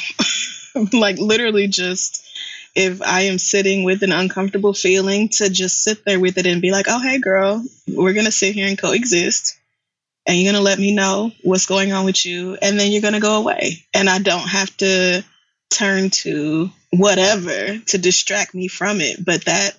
like 0.92 1.18
literally 1.18 1.68
just 1.68 2.23
if 2.74 3.02
I 3.02 3.22
am 3.22 3.38
sitting 3.38 3.84
with 3.84 4.02
an 4.02 4.12
uncomfortable 4.12 4.74
feeling, 4.74 5.28
to 5.30 5.48
just 5.48 5.82
sit 5.82 6.04
there 6.04 6.18
with 6.20 6.38
it 6.38 6.46
and 6.46 6.60
be 6.62 6.72
like, 6.72 6.86
oh, 6.88 7.00
hey, 7.00 7.18
girl, 7.18 7.64
we're 7.86 8.12
going 8.14 8.26
to 8.26 8.32
sit 8.32 8.54
here 8.54 8.66
and 8.66 8.78
coexist. 8.78 9.56
and 10.26 10.36
you're 10.36 10.52
going 10.52 10.60
to 10.60 10.64
let 10.64 10.78
me 10.78 10.94
know 10.94 11.32
what's 11.42 11.66
going 11.66 11.92
on 11.92 12.04
with 12.04 12.24
you 12.24 12.56
and 12.60 12.78
then 12.78 12.90
you're 12.90 13.02
going 13.02 13.14
to 13.14 13.20
go 13.20 13.38
away 13.38 13.84
and 13.92 14.08
i 14.08 14.18
don't 14.18 14.48
have 14.48 14.74
to 14.78 15.22
turn 15.70 16.10
to 16.10 16.70
whatever 16.92 17.78
to 17.78 17.98
distract 17.98 18.54
me 18.54 18.68
from 18.68 19.00
it 19.00 19.22
but 19.24 19.44
that 19.44 19.76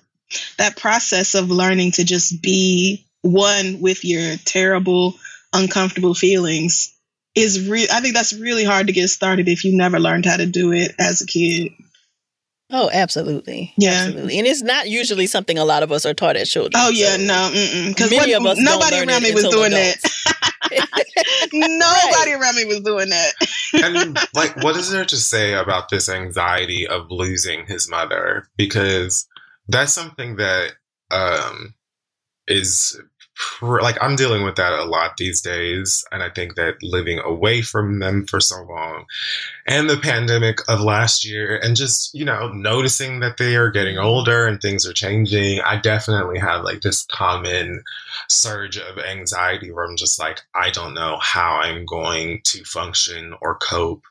that 0.58 0.76
process 0.76 1.34
of 1.34 1.50
learning 1.50 1.90
to 1.92 2.04
just 2.04 2.40
be 2.42 3.04
one 3.22 3.80
with 3.80 4.04
your 4.04 4.36
terrible 4.44 5.14
uncomfortable 5.52 6.14
feelings 6.14 6.92
is 7.34 7.68
real 7.68 7.88
i 7.92 8.00
think 8.00 8.14
that's 8.14 8.32
really 8.32 8.64
hard 8.64 8.86
to 8.86 8.92
get 8.92 9.08
started 9.08 9.48
if 9.48 9.64
you 9.64 9.76
never 9.76 9.98
learned 9.98 10.26
how 10.26 10.36
to 10.36 10.46
do 10.46 10.72
it 10.72 10.92
as 10.98 11.22
a 11.22 11.26
kid 11.26 11.72
Oh, 12.70 12.90
absolutely. 12.92 13.72
Yeah. 13.78 14.06
Absolutely. 14.06 14.38
And 14.38 14.46
it's 14.46 14.62
not 14.62 14.88
usually 14.88 15.26
something 15.26 15.56
a 15.56 15.64
lot 15.64 15.82
of 15.82 15.92
us 15.92 16.04
are 16.04 16.14
taught 16.14 16.36
as 16.36 16.50
children. 16.50 16.72
Oh 16.74 16.90
yeah, 16.90 17.16
so 17.16 17.22
no, 17.22 17.88
because 17.88 18.10
many 18.10 18.32
of 18.32 18.44
us 18.44 18.56
don't 18.56 18.64
nobody 18.64 18.96
learn 18.96 19.08
around 19.08 19.22
it 19.24 19.28
me 19.28 19.34
was 19.34 19.44
doing 19.48 19.72
adults. 19.72 20.24
that. 20.24 20.32
nobody 21.52 22.32
around 22.32 22.56
me 22.56 22.64
was 22.64 22.80
doing 22.80 23.08
that. 23.10 23.32
and 23.72 24.18
like, 24.34 24.56
what 24.64 24.76
is 24.76 24.90
there 24.90 25.04
to 25.04 25.16
say 25.16 25.54
about 25.54 25.90
this 25.90 26.08
anxiety 26.08 26.86
of 26.86 27.08
losing 27.10 27.66
his 27.66 27.88
mother? 27.88 28.48
Because 28.56 29.28
that's 29.68 29.92
something 29.92 30.36
that 30.36 30.72
um, 31.12 31.74
is 32.48 33.00
pr- 33.15 33.15
like 33.62 33.96
I'm 34.00 34.16
dealing 34.16 34.44
with 34.44 34.56
that 34.56 34.72
a 34.72 34.84
lot 34.84 35.16
these 35.16 35.40
days, 35.40 36.04
and 36.12 36.22
I 36.22 36.30
think 36.30 36.54
that 36.54 36.82
living 36.82 37.18
away 37.18 37.62
from 37.62 37.98
them 37.98 38.26
for 38.26 38.40
so 38.40 38.62
long, 38.62 39.06
and 39.66 39.88
the 39.88 39.96
pandemic 39.96 40.60
of 40.68 40.80
last 40.80 41.24
year, 41.24 41.58
and 41.62 41.76
just 41.76 42.14
you 42.14 42.24
know 42.24 42.48
noticing 42.52 43.20
that 43.20 43.36
they 43.36 43.56
are 43.56 43.70
getting 43.70 43.98
older 43.98 44.46
and 44.46 44.60
things 44.60 44.86
are 44.86 44.92
changing, 44.92 45.60
I 45.60 45.78
definitely 45.78 46.38
have 46.38 46.64
like 46.64 46.80
this 46.80 47.06
common 47.10 47.82
surge 48.28 48.78
of 48.78 48.98
anxiety 48.98 49.70
where 49.70 49.84
I'm 49.84 49.96
just 49.96 50.18
like, 50.18 50.40
I 50.54 50.70
don't 50.70 50.94
know 50.94 51.18
how 51.20 51.56
I'm 51.56 51.84
going 51.84 52.40
to 52.44 52.64
function 52.64 53.34
or 53.40 53.56
cope 53.56 54.02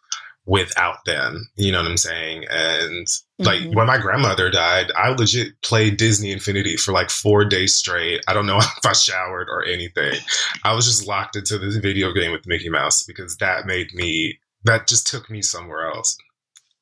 without 0.46 1.04
them. 1.06 1.50
You 1.56 1.72
know 1.72 1.82
what 1.82 1.90
I'm 1.90 1.98
saying? 1.98 2.46
And 2.50 3.08
like 3.40 3.62
Mhm. 3.62 3.76
when 3.76 3.88
my 3.88 3.98
grandmother 3.98 4.50
died, 4.52 4.92
I 4.96 5.10
legit 5.10 5.60
played 5.62 5.98
Disney 5.98 6.32
Infinity 6.32 6.78
for 6.78 6.92
like 6.92 7.10
four 7.10 7.46
days 7.46 7.74
straight. 7.76 8.22
I 8.28 8.34
don't 8.34 8.46
know 8.46 8.58
if 8.60 8.86
I 8.86 8.94
showered 8.94 9.48
or 9.50 9.66
anything. 9.66 10.20
I 10.64 10.74
was 10.74 10.86
just 10.86 11.08
locked 11.08 11.36
into 11.36 11.58
this 11.58 11.78
video 11.78 12.12
game 12.14 12.32
with 12.32 12.46
Mickey 12.48 12.70
Mouse 12.70 13.04
because 13.04 13.38
that 13.38 13.66
made 13.66 13.94
me, 13.94 14.40
that 14.64 14.88
just 14.88 15.08
took 15.08 15.30
me 15.30 15.42
somewhere 15.42 15.90
else. 15.90 16.16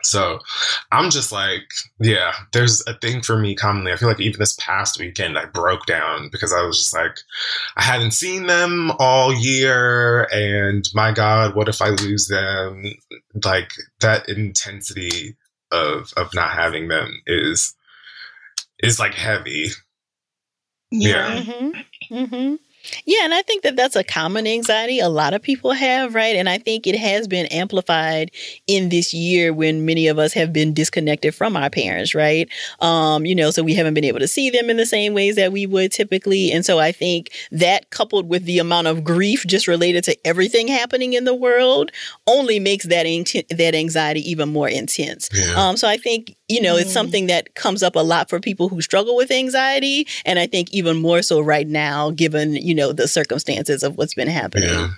So 0.03 0.39
I'm 0.91 1.09
just 1.09 1.31
like, 1.31 1.63
yeah, 1.99 2.33
there's 2.51 2.83
a 2.87 2.93
thing 2.95 3.21
for 3.21 3.37
me 3.37 3.55
commonly. 3.55 3.91
I 3.91 3.95
feel 3.95 4.09
like 4.09 4.19
even 4.19 4.39
this 4.39 4.57
past 4.59 4.99
weekend, 4.99 5.37
I 5.37 5.45
broke 5.45 5.85
down 5.85 6.29
because 6.31 6.53
I 6.53 6.61
was 6.63 6.77
just 6.77 6.93
like, 6.93 7.15
I 7.77 7.83
hadn't 7.83 8.11
seen 8.11 8.47
them 8.47 8.91
all 8.99 9.33
year. 9.33 10.27
And 10.31 10.87
my 10.93 11.11
God, 11.11 11.55
what 11.55 11.69
if 11.69 11.81
I 11.81 11.89
lose 11.89 12.27
them? 12.27 12.83
Like 13.43 13.71
that 14.01 14.29
intensity 14.29 15.37
of, 15.71 16.13
of 16.17 16.33
not 16.33 16.51
having 16.51 16.87
them 16.89 17.21
is, 17.25 17.73
is 18.79 18.99
like 18.99 19.13
heavy. 19.13 19.69
Yeah. 20.91 21.41
hmm 21.41 21.69
hmm 22.09 22.55
Yeah, 23.05 23.23
and 23.23 23.33
I 23.33 23.41
think 23.41 23.63
that 23.63 23.75
that's 23.75 23.95
a 23.95 24.03
common 24.03 24.47
anxiety 24.47 24.99
a 24.99 25.09
lot 25.09 25.33
of 25.33 25.41
people 25.41 25.71
have, 25.71 26.15
right? 26.15 26.35
And 26.35 26.49
I 26.49 26.57
think 26.57 26.85
it 26.87 26.97
has 26.97 27.27
been 27.27 27.45
amplified 27.47 28.31
in 28.67 28.89
this 28.89 29.13
year 29.13 29.53
when 29.53 29.85
many 29.85 30.07
of 30.07 30.19
us 30.19 30.33
have 30.33 30.51
been 30.51 30.73
disconnected 30.73 31.33
from 31.33 31.55
our 31.55 31.69
parents, 31.69 32.13
right? 32.13 32.49
Um, 32.79 33.25
you 33.25 33.35
know, 33.35 33.51
so 33.51 33.63
we 33.63 33.73
haven't 33.73 33.93
been 33.93 34.03
able 34.03 34.19
to 34.19 34.27
see 34.27 34.49
them 34.49 34.69
in 34.69 34.77
the 34.77 34.85
same 34.85 35.13
ways 35.13 35.35
that 35.35 35.51
we 35.51 35.65
would 35.65 35.91
typically. 35.91 36.51
And 36.51 36.65
so 36.65 36.79
I 36.79 36.91
think 36.91 37.31
that 37.51 37.89
coupled 37.89 38.27
with 38.27 38.45
the 38.45 38.59
amount 38.59 38.87
of 38.87 39.03
grief 39.03 39.45
just 39.45 39.67
related 39.67 40.03
to 40.05 40.27
everything 40.27 40.67
happening 40.67 41.13
in 41.13 41.23
the 41.23 41.35
world 41.35 41.91
only 42.27 42.59
makes 42.59 42.85
that 42.85 43.03
that 43.03 43.75
anxiety 43.75 44.29
even 44.29 44.49
more 44.49 44.69
intense. 44.69 45.29
Yeah. 45.33 45.53
Um, 45.55 45.77
so 45.77 45.87
I 45.87 45.97
think 45.97 46.35
you 46.49 46.61
know 46.61 46.75
it's 46.75 46.89
Mm. 46.89 46.93
something 46.93 47.27
that 47.27 47.55
comes 47.55 47.81
up 47.83 47.95
a 47.95 47.99
lot 47.99 48.29
for 48.29 48.39
people 48.39 48.69
who 48.69 48.81
struggle 48.81 49.15
with 49.15 49.31
anxiety, 49.31 50.07
and 50.25 50.39
I 50.39 50.47
think 50.47 50.73
even 50.73 50.97
more 50.97 51.21
so 51.21 51.39
right 51.39 51.67
now, 51.67 52.11
given 52.11 52.55
you 52.55 52.75
know 52.75 52.91
the 52.91 53.07
circumstances 53.07 53.83
of 53.83 53.97
what's 53.97 54.13
been 54.13 54.27
happening. 54.27 54.69
Yeah. 54.69 54.89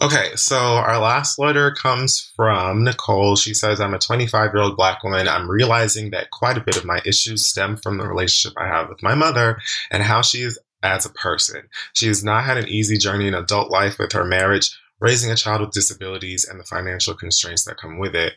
Okay, 0.00 0.34
so 0.36 0.56
our 0.56 0.98
last 0.98 1.38
letter 1.38 1.70
comes 1.72 2.32
from 2.36 2.84
Nicole. 2.84 3.36
She 3.36 3.52
says, 3.54 3.80
I'm 3.80 3.92
a 3.92 3.98
25 3.98 4.52
year 4.54 4.62
old 4.62 4.76
black 4.76 5.02
woman. 5.02 5.28
I'm 5.28 5.50
realizing 5.50 6.10
that 6.10 6.30
quite 6.30 6.56
a 6.56 6.60
bit 6.62 6.76
of 6.76 6.84
my 6.84 7.00
issues 7.04 7.46
stem 7.46 7.76
from 7.76 7.98
the 7.98 8.06
relationship 8.06 8.56
I 8.56 8.66
have 8.66 8.88
with 8.88 9.02
my 9.02 9.14
mother 9.14 9.60
and 9.90 10.02
how 10.02 10.22
she 10.22 10.42
is 10.42 10.58
as 10.82 11.04
a 11.04 11.10
person. 11.10 11.62
She 11.92 12.06
has 12.06 12.22
not 12.24 12.44
had 12.44 12.56
an 12.56 12.68
easy 12.68 12.96
journey 12.98 13.26
in 13.26 13.34
adult 13.34 13.70
life 13.70 13.98
with 13.98 14.12
her 14.12 14.24
marriage, 14.24 14.70
raising 15.00 15.30
a 15.30 15.36
child 15.36 15.60
with 15.60 15.72
disabilities, 15.72 16.44
and 16.48 16.58
the 16.58 16.64
financial 16.64 17.14
constraints 17.14 17.64
that 17.64 17.76
come 17.76 17.98
with 17.98 18.14
it. 18.14 18.34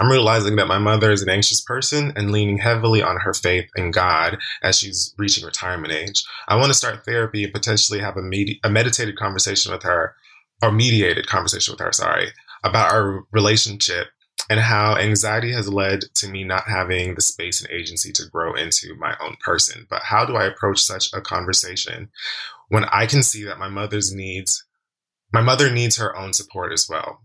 I'm 0.00 0.10
realizing 0.10 0.56
that 0.56 0.68
my 0.68 0.78
mother 0.78 1.10
is 1.10 1.22
an 1.22 1.28
anxious 1.28 1.60
person 1.60 2.12
and 2.16 2.30
leaning 2.30 2.58
heavily 2.58 3.02
on 3.02 3.18
her 3.20 3.34
faith 3.34 3.68
in 3.76 3.90
God 3.90 4.38
as 4.62 4.78
she's 4.78 5.14
reaching 5.18 5.44
retirement 5.44 5.92
age. 5.92 6.24
I 6.48 6.56
want 6.56 6.68
to 6.68 6.74
start 6.74 7.04
therapy 7.04 7.44
and 7.44 7.52
potentially 7.52 8.00
have 8.00 8.16
a, 8.16 8.22
med- 8.22 8.56
a 8.64 8.70
meditated 8.70 9.16
conversation 9.16 9.72
with 9.72 9.82
her 9.82 10.14
or 10.62 10.72
mediated 10.72 11.26
conversation 11.26 11.72
with 11.72 11.80
her, 11.80 11.92
sorry, 11.92 12.28
about 12.64 12.92
our 12.92 13.24
relationship 13.32 14.08
and 14.48 14.60
how 14.60 14.96
anxiety 14.96 15.52
has 15.52 15.68
led 15.68 16.02
to 16.14 16.28
me 16.28 16.44
not 16.44 16.64
having 16.68 17.14
the 17.14 17.20
space 17.20 17.60
and 17.60 17.70
agency 17.70 18.12
to 18.12 18.28
grow 18.30 18.54
into 18.54 18.94
my 18.96 19.16
own 19.20 19.36
person. 19.42 19.86
But 19.90 20.02
how 20.02 20.24
do 20.24 20.36
I 20.36 20.44
approach 20.44 20.80
such 20.80 21.12
a 21.12 21.20
conversation 21.20 22.10
when 22.68 22.84
I 22.84 23.06
can 23.06 23.22
see 23.22 23.44
that 23.44 23.58
my 23.58 23.68
mother's 23.68 24.14
needs, 24.14 24.64
my 25.36 25.42
mother 25.42 25.70
needs 25.70 25.98
her 25.98 26.16
own 26.16 26.32
support 26.32 26.72
as 26.72 26.88
well? 26.88 27.20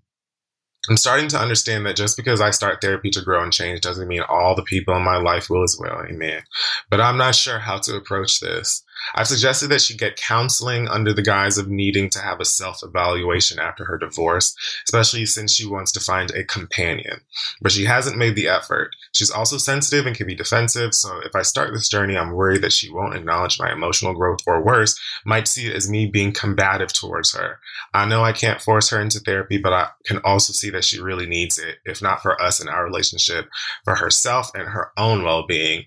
I'm 0.89 0.97
starting 0.97 1.29
to 1.29 1.39
understand 1.39 1.85
that 1.85 1.95
just 1.95 2.17
because 2.17 2.41
I 2.41 2.49
start 2.49 2.81
therapy 2.81 3.09
to 3.11 3.21
grow 3.21 3.41
and 3.41 3.53
change 3.53 3.79
doesn't 3.79 4.09
mean 4.09 4.21
all 4.27 4.53
the 4.53 4.63
people 4.63 4.93
in 4.97 5.01
my 5.01 5.15
life 5.15 5.49
will 5.49 5.63
as 5.63 5.77
well. 5.79 6.03
Amen. 6.03 6.41
But 6.89 6.99
I'm 6.99 7.17
not 7.17 7.35
sure 7.35 7.59
how 7.59 7.77
to 7.77 7.95
approach 7.95 8.41
this. 8.41 8.83
I've 9.15 9.27
suggested 9.27 9.69
that 9.69 9.81
she 9.81 9.95
get 9.95 10.15
counseling 10.15 10.87
under 10.87 11.13
the 11.13 11.21
guise 11.21 11.57
of 11.57 11.67
needing 11.69 12.09
to 12.11 12.19
have 12.19 12.39
a 12.39 12.45
self 12.45 12.83
evaluation 12.83 13.59
after 13.59 13.85
her 13.85 13.97
divorce, 13.97 14.55
especially 14.87 15.25
since 15.25 15.53
she 15.53 15.67
wants 15.67 15.91
to 15.93 15.99
find 15.99 16.31
a 16.31 16.43
companion. 16.43 17.21
But 17.61 17.71
she 17.71 17.85
hasn't 17.85 18.17
made 18.17 18.35
the 18.35 18.47
effort. 18.47 18.95
She's 19.13 19.31
also 19.31 19.57
sensitive 19.57 20.05
and 20.05 20.15
can 20.15 20.27
be 20.27 20.35
defensive, 20.35 20.93
so 20.93 21.19
if 21.25 21.35
I 21.35 21.41
start 21.41 21.73
this 21.73 21.89
journey, 21.89 22.17
I'm 22.17 22.33
worried 22.33 22.61
that 22.61 22.73
she 22.73 22.91
won't 22.91 23.15
acknowledge 23.15 23.59
my 23.59 23.71
emotional 23.71 24.13
growth 24.13 24.39
or 24.47 24.63
worse, 24.63 24.99
might 25.25 25.47
see 25.47 25.67
it 25.67 25.75
as 25.75 25.89
me 25.89 26.05
being 26.05 26.31
combative 26.31 26.93
towards 26.93 27.33
her. 27.33 27.59
I 27.93 28.05
know 28.05 28.23
I 28.23 28.31
can't 28.31 28.61
force 28.61 28.89
her 28.89 29.01
into 29.01 29.19
therapy, 29.19 29.57
but 29.57 29.73
I 29.73 29.89
can 30.05 30.19
also 30.19 30.53
see 30.53 30.69
that 30.71 30.85
she 30.85 31.01
really 31.01 31.25
needs 31.25 31.57
it, 31.57 31.77
if 31.85 32.01
not 32.01 32.21
for 32.21 32.41
us 32.41 32.59
and 32.59 32.69
our 32.69 32.83
relationship, 32.83 33.49
for 33.83 33.95
herself 33.95 34.51
and 34.55 34.67
her 34.67 34.91
own 34.97 35.23
well 35.23 35.45
being. 35.45 35.85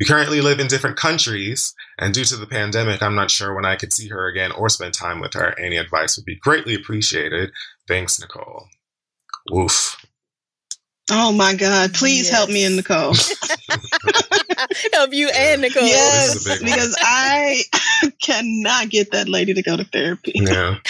We 0.00 0.06
currently 0.06 0.40
live 0.40 0.60
in 0.60 0.68
different 0.68 0.96
countries, 0.96 1.74
and 1.98 2.14
due 2.14 2.24
to 2.24 2.36
the 2.36 2.46
pandemic, 2.46 3.02
I'm 3.02 3.14
not 3.16 3.30
sure 3.30 3.54
when 3.54 3.64
I 3.64 3.76
could 3.76 3.92
see 3.92 4.08
her 4.08 4.28
again 4.28 4.52
or 4.52 4.68
spend 4.68 4.94
time 4.94 5.20
with 5.20 5.34
her. 5.34 5.58
Any 5.58 5.76
advice 5.76 6.16
would 6.16 6.24
be 6.26 6.36
greatly 6.36 6.74
appreciated. 6.74 7.50
Thanks, 7.88 8.20
Nicole. 8.20 8.66
Woof. 9.50 9.96
Oh 11.10 11.32
my 11.32 11.54
God! 11.54 11.94
Please 11.94 12.26
Yes. 12.26 12.30
help 12.30 12.50
me 12.50 12.64
and 12.64 12.76
Nicole. 12.76 13.14
Help 14.92 15.12
you 15.12 15.28
and 15.34 15.62
Nicole. 15.62 15.84
yes, 15.84 16.34
This 16.34 16.36
is 16.36 16.46
a 16.46 16.50
big 16.50 16.62
one. 16.62 16.70
because 16.72 16.96
I 17.00 17.62
cannot 18.22 18.90
get 18.90 19.12
that 19.12 19.28
lady 19.28 19.54
to 19.54 19.62
go 19.62 19.76
to 19.76 19.84
therapy. 19.84 20.32
Yeah. 20.34 20.76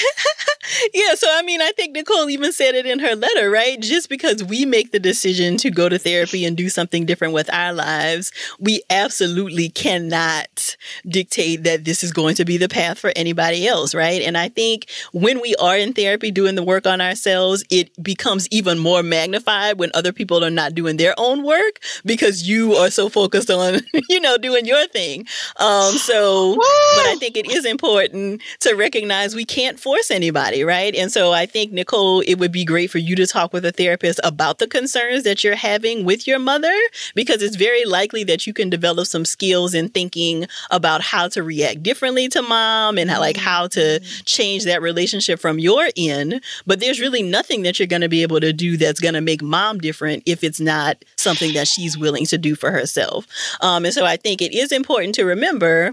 Yeah, 0.92 1.14
so 1.14 1.26
I 1.32 1.40
mean, 1.42 1.62
I 1.62 1.72
think 1.72 1.94
Nicole 1.94 2.28
even 2.28 2.52
said 2.52 2.74
it 2.74 2.84
in 2.84 2.98
her 2.98 3.16
letter, 3.16 3.50
right? 3.50 3.80
Just 3.80 4.10
because 4.10 4.44
we 4.44 4.66
make 4.66 4.92
the 4.92 4.98
decision 5.00 5.56
to 5.58 5.70
go 5.70 5.88
to 5.88 5.98
therapy 5.98 6.44
and 6.44 6.56
do 6.58 6.68
something 6.68 7.06
different 7.06 7.32
with 7.32 7.50
our 7.52 7.72
lives, 7.72 8.30
we 8.60 8.82
absolutely 8.90 9.70
cannot 9.70 10.76
dictate 11.08 11.64
that 11.64 11.84
this 11.86 12.04
is 12.04 12.12
going 12.12 12.34
to 12.36 12.44
be 12.44 12.58
the 12.58 12.68
path 12.68 12.98
for 12.98 13.12
anybody 13.16 13.66
else, 13.66 13.94
right? 13.94 14.20
And 14.20 14.36
I 14.36 14.50
think 14.50 14.90
when 15.12 15.40
we 15.40 15.54
are 15.56 15.76
in 15.76 15.94
therapy 15.94 16.30
doing 16.30 16.54
the 16.54 16.62
work 16.62 16.86
on 16.86 17.00
ourselves, 17.00 17.64
it 17.70 17.90
becomes 18.02 18.46
even 18.50 18.78
more 18.78 19.02
magnified 19.02 19.78
when 19.78 19.90
other 19.94 20.12
people 20.12 20.44
are 20.44 20.50
not 20.50 20.74
doing 20.74 20.98
their 20.98 21.14
own 21.16 21.44
work 21.44 21.80
because 22.04 22.46
you 22.46 22.74
are 22.74 22.90
so 22.90 23.08
focused 23.08 23.50
on, 23.50 23.57
you 24.08 24.20
know, 24.20 24.38
doing 24.38 24.64
your 24.66 24.86
thing. 24.88 25.26
Um, 25.56 25.92
so, 25.98 26.54
but 26.54 27.06
I 27.06 27.16
think 27.18 27.36
it 27.36 27.50
is 27.50 27.64
important 27.64 28.42
to 28.60 28.74
recognize 28.74 29.34
we 29.34 29.44
can't 29.44 29.78
force 29.78 30.10
anybody, 30.10 30.64
right? 30.64 30.94
And 30.94 31.12
so 31.12 31.32
I 31.32 31.46
think, 31.46 31.72
Nicole, 31.72 32.20
it 32.20 32.36
would 32.36 32.52
be 32.52 32.64
great 32.64 32.90
for 32.90 32.98
you 32.98 33.16
to 33.16 33.26
talk 33.26 33.52
with 33.52 33.64
a 33.64 33.72
therapist 33.72 34.20
about 34.24 34.58
the 34.58 34.66
concerns 34.66 35.24
that 35.24 35.44
you're 35.44 35.56
having 35.56 36.04
with 36.04 36.26
your 36.26 36.38
mother, 36.38 36.74
because 37.14 37.42
it's 37.42 37.56
very 37.56 37.84
likely 37.84 38.24
that 38.24 38.46
you 38.46 38.52
can 38.52 38.70
develop 38.70 39.06
some 39.06 39.24
skills 39.24 39.74
in 39.74 39.88
thinking 39.88 40.46
about 40.70 41.02
how 41.02 41.28
to 41.28 41.42
react 41.42 41.82
differently 41.82 42.28
to 42.28 42.42
mom 42.42 42.98
and 42.98 43.10
how, 43.10 43.20
like 43.20 43.36
how 43.36 43.66
to 43.68 44.00
change 44.24 44.64
that 44.64 44.82
relationship 44.82 45.40
from 45.40 45.58
your 45.58 45.88
end. 45.96 46.42
But 46.66 46.80
there's 46.80 47.00
really 47.00 47.22
nothing 47.22 47.62
that 47.62 47.78
you're 47.78 47.86
going 47.86 48.02
to 48.02 48.08
be 48.08 48.22
able 48.22 48.40
to 48.40 48.52
do 48.52 48.76
that's 48.76 49.00
going 49.00 49.14
to 49.14 49.20
make 49.20 49.42
mom 49.42 49.78
different 49.78 50.22
if 50.26 50.44
it's 50.44 50.60
not 50.60 51.04
something 51.16 51.52
that 51.54 51.68
she's 51.68 51.96
willing 51.96 52.26
to 52.26 52.38
do 52.38 52.54
for 52.54 52.70
herself. 52.70 53.26
Um, 53.60 53.84
and 53.84 53.94
so 53.94 54.04
I 54.04 54.16
think 54.16 54.42
it 54.42 54.52
is 54.52 54.72
important 54.72 55.14
to 55.16 55.24
remember 55.24 55.92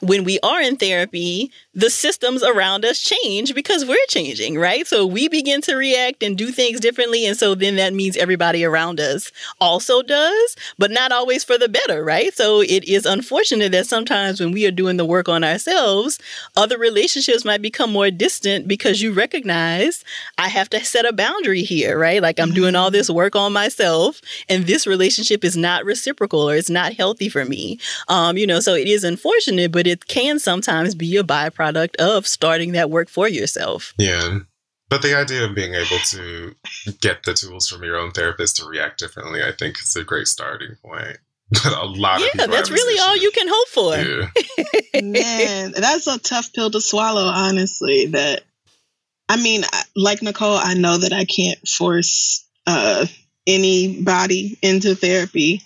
when 0.00 0.24
we 0.24 0.38
are 0.40 0.60
in 0.60 0.76
therapy 0.76 1.50
the 1.76 1.90
systems 1.90 2.42
around 2.42 2.86
us 2.86 3.02
change 3.02 3.54
because 3.54 3.84
we're 3.84 3.98
changing, 4.08 4.58
right? 4.58 4.86
So 4.86 5.04
we 5.04 5.28
begin 5.28 5.60
to 5.62 5.76
react 5.76 6.22
and 6.22 6.36
do 6.36 6.50
things 6.50 6.80
differently. 6.80 7.26
And 7.26 7.36
so 7.36 7.54
then 7.54 7.76
that 7.76 7.92
means 7.92 8.16
everybody 8.16 8.64
around 8.64 8.98
us 8.98 9.30
also 9.60 10.00
does, 10.00 10.56
but 10.78 10.90
not 10.90 11.12
always 11.12 11.44
for 11.44 11.58
the 11.58 11.68
better, 11.68 12.02
right? 12.02 12.32
So 12.32 12.62
it 12.62 12.84
is 12.84 13.04
unfortunate 13.04 13.72
that 13.72 13.86
sometimes 13.86 14.40
when 14.40 14.52
we 14.52 14.64
are 14.64 14.70
doing 14.70 14.96
the 14.96 15.04
work 15.04 15.28
on 15.28 15.44
ourselves, 15.44 16.18
other 16.56 16.78
relationships 16.78 17.44
might 17.44 17.60
become 17.60 17.92
more 17.92 18.10
distant 18.10 18.66
because 18.66 19.02
you 19.02 19.12
recognize 19.12 20.02
I 20.38 20.48
have 20.48 20.70
to 20.70 20.82
set 20.82 21.04
a 21.04 21.12
boundary 21.12 21.62
here, 21.62 21.98
right? 21.98 22.22
Like 22.22 22.40
I'm 22.40 22.54
doing 22.54 22.74
all 22.74 22.90
this 22.90 23.10
work 23.10 23.36
on 23.36 23.52
myself 23.52 24.22
and 24.48 24.66
this 24.66 24.86
relationship 24.86 25.44
is 25.44 25.58
not 25.58 25.84
reciprocal 25.84 26.48
or 26.48 26.56
it's 26.56 26.70
not 26.70 26.94
healthy 26.94 27.28
for 27.28 27.44
me. 27.44 27.78
Um, 28.08 28.38
you 28.38 28.46
know, 28.46 28.60
so 28.60 28.72
it 28.72 28.88
is 28.88 29.04
unfortunate, 29.04 29.72
but 29.72 29.86
it 29.86 30.06
can 30.06 30.38
sometimes 30.38 30.94
be 30.94 31.18
a 31.18 31.22
byproduct 31.22 31.65
of 31.74 32.26
starting 32.26 32.72
that 32.72 32.90
work 32.90 33.08
for 33.08 33.28
yourself. 33.28 33.94
Yeah. 33.98 34.40
But 34.88 35.02
the 35.02 35.18
idea 35.18 35.44
of 35.44 35.54
being 35.54 35.74
able 35.74 35.98
to 36.10 36.54
get 37.00 37.24
the 37.24 37.34
tools 37.34 37.68
from 37.68 37.82
your 37.82 37.96
own 37.96 38.12
therapist 38.12 38.56
to 38.56 38.66
react 38.66 38.98
differently, 39.00 39.42
I 39.42 39.52
think 39.52 39.78
is 39.80 39.96
a 39.96 40.04
great 40.04 40.28
starting 40.28 40.76
point. 40.84 41.18
But 41.48 41.78
a 41.78 41.84
lot 41.84 42.18
yeah, 42.18 42.26
of 42.26 42.32
people 42.32 42.48
that's 42.48 42.70
really 42.72 42.98
all 43.00 43.16
you 43.16 43.30
can 43.30 43.46
hope 43.48 43.68
for. 43.68 43.96
Yeah. 43.96 45.00
Man, 45.00 45.72
that's 45.72 46.08
a 46.08 46.18
tough 46.18 46.52
pill 46.52 46.70
to 46.72 46.80
swallow, 46.80 47.22
honestly. 47.22 48.06
That, 48.06 48.42
I 49.28 49.40
mean, 49.40 49.62
like 49.94 50.22
Nicole, 50.22 50.56
I 50.56 50.74
know 50.74 50.98
that 50.98 51.12
I 51.12 51.24
can't 51.24 51.58
force 51.68 52.44
uh, 52.66 53.06
anybody 53.46 54.58
into 54.60 54.96
therapy. 54.96 55.62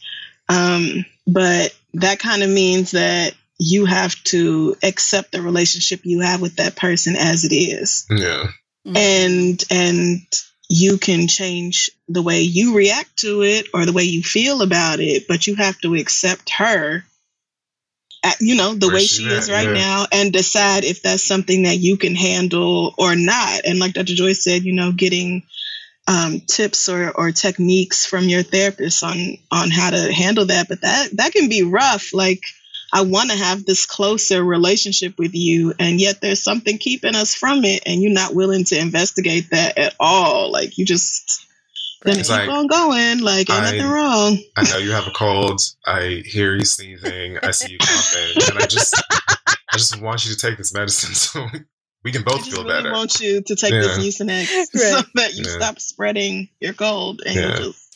Um, 0.50 1.06
but 1.26 1.74
that 1.94 2.18
kind 2.18 2.42
of 2.42 2.50
means 2.50 2.90
that 2.90 3.34
you 3.62 3.84
have 3.84 4.14
to 4.24 4.74
accept 4.82 5.32
the 5.32 5.42
relationship 5.42 6.00
you 6.04 6.20
have 6.20 6.40
with 6.40 6.56
that 6.56 6.76
person 6.76 7.14
as 7.14 7.44
it 7.44 7.54
is. 7.54 8.06
Yeah. 8.10 8.46
And 8.86 9.62
and 9.70 10.20
you 10.70 10.96
can 10.96 11.28
change 11.28 11.90
the 12.08 12.22
way 12.22 12.40
you 12.40 12.74
react 12.74 13.18
to 13.18 13.42
it 13.42 13.66
or 13.74 13.84
the 13.84 13.92
way 13.92 14.04
you 14.04 14.22
feel 14.22 14.62
about 14.62 14.98
it, 15.00 15.24
but 15.28 15.46
you 15.46 15.56
have 15.56 15.78
to 15.80 15.94
accept 15.94 16.48
her 16.50 17.04
at, 18.24 18.40
you 18.40 18.54
know, 18.54 18.72
the 18.72 18.86
Where 18.86 18.96
way 18.96 19.02
she 19.02 19.24
she 19.24 19.28
is 19.28 19.50
right 19.50 19.68
yeah. 19.68 19.74
now 19.74 20.06
and 20.10 20.32
decide 20.32 20.84
if 20.84 21.02
that's 21.02 21.22
something 21.22 21.64
that 21.64 21.76
you 21.76 21.98
can 21.98 22.14
handle 22.14 22.94
or 22.96 23.14
not. 23.14 23.60
And 23.66 23.78
like 23.78 23.92
Dr. 23.92 24.14
Joyce 24.14 24.42
said, 24.42 24.64
you 24.64 24.72
know, 24.72 24.92
getting 24.92 25.42
um, 26.08 26.40
tips 26.40 26.88
or, 26.88 27.10
or 27.10 27.30
techniques 27.30 28.06
from 28.06 28.24
your 28.24 28.42
therapist 28.42 29.04
on 29.04 29.36
on 29.50 29.70
how 29.70 29.90
to 29.90 30.10
handle 30.10 30.46
that. 30.46 30.66
But 30.66 30.80
that 30.80 31.08
that 31.18 31.32
can 31.32 31.50
be 31.50 31.62
rough. 31.62 32.14
Like 32.14 32.40
I 32.92 33.02
want 33.02 33.30
to 33.30 33.36
have 33.36 33.64
this 33.64 33.86
closer 33.86 34.42
relationship 34.42 35.18
with 35.18 35.34
you, 35.34 35.72
and 35.78 36.00
yet 36.00 36.20
there's 36.20 36.42
something 36.42 36.78
keeping 36.78 37.14
us 37.14 37.34
from 37.34 37.64
it, 37.64 37.82
and 37.86 38.02
you're 38.02 38.12
not 38.12 38.34
willing 38.34 38.64
to 38.64 38.78
investigate 38.78 39.50
that 39.50 39.78
at 39.78 39.94
all. 40.00 40.50
Like 40.50 40.76
you 40.78 40.84
just 40.84 41.46
gonna 42.02 42.18
It's 42.18 42.28
keep 42.28 42.38
like, 42.38 42.48
on 42.48 42.66
going. 42.66 43.20
Like 43.20 43.48
ain't 43.50 43.60
I- 43.60 43.64
nothing 43.76 43.90
wrong. 43.90 44.38
I 44.56 44.62
know 44.70 44.78
you 44.78 44.90
have 44.92 45.06
a 45.06 45.12
cold. 45.12 45.60
I 45.86 46.22
hear 46.26 46.54
you 46.54 46.64
sneezing. 46.64 47.38
I 47.42 47.50
see 47.52 47.72
you 47.72 47.78
coughing, 47.78 48.42
and 48.50 48.58
I 48.58 48.66
just, 48.66 48.94
I 49.48 49.76
just 49.76 50.00
want 50.00 50.26
you 50.26 50.32
to 50.34 50.38
take 50.38 50.58
this 50.58 50.74
medicine 50.74 51.14
so 51.14 51.46
we 52.02 52.12
can 52.12 52.22
I 52.22 52.24
both 52.24 52.38
just 52.44 52.52
feel 52.52 52.64
really 52.64 52.82
better. 52.82 52.92
want 52.92 53.20
you 53.20 53.42
to 53.42 53.54
take 53.56 53.70
this 53.72 53.98
Yeah. 53.98 54.02
Mucinex 54.02 54.46
so 54.72 55.02
that 55.14 55.34
you 55.34 55.44
Yeah. 55.46 55.52
stop 55.56 55.80
spreading 55.80 56.48
your 56.60 56.72
cold, 56.72 57.22
and 57.24 57.34
Yeah. 57.36 57.48
you 57.58 57.64
just 57.66 57.89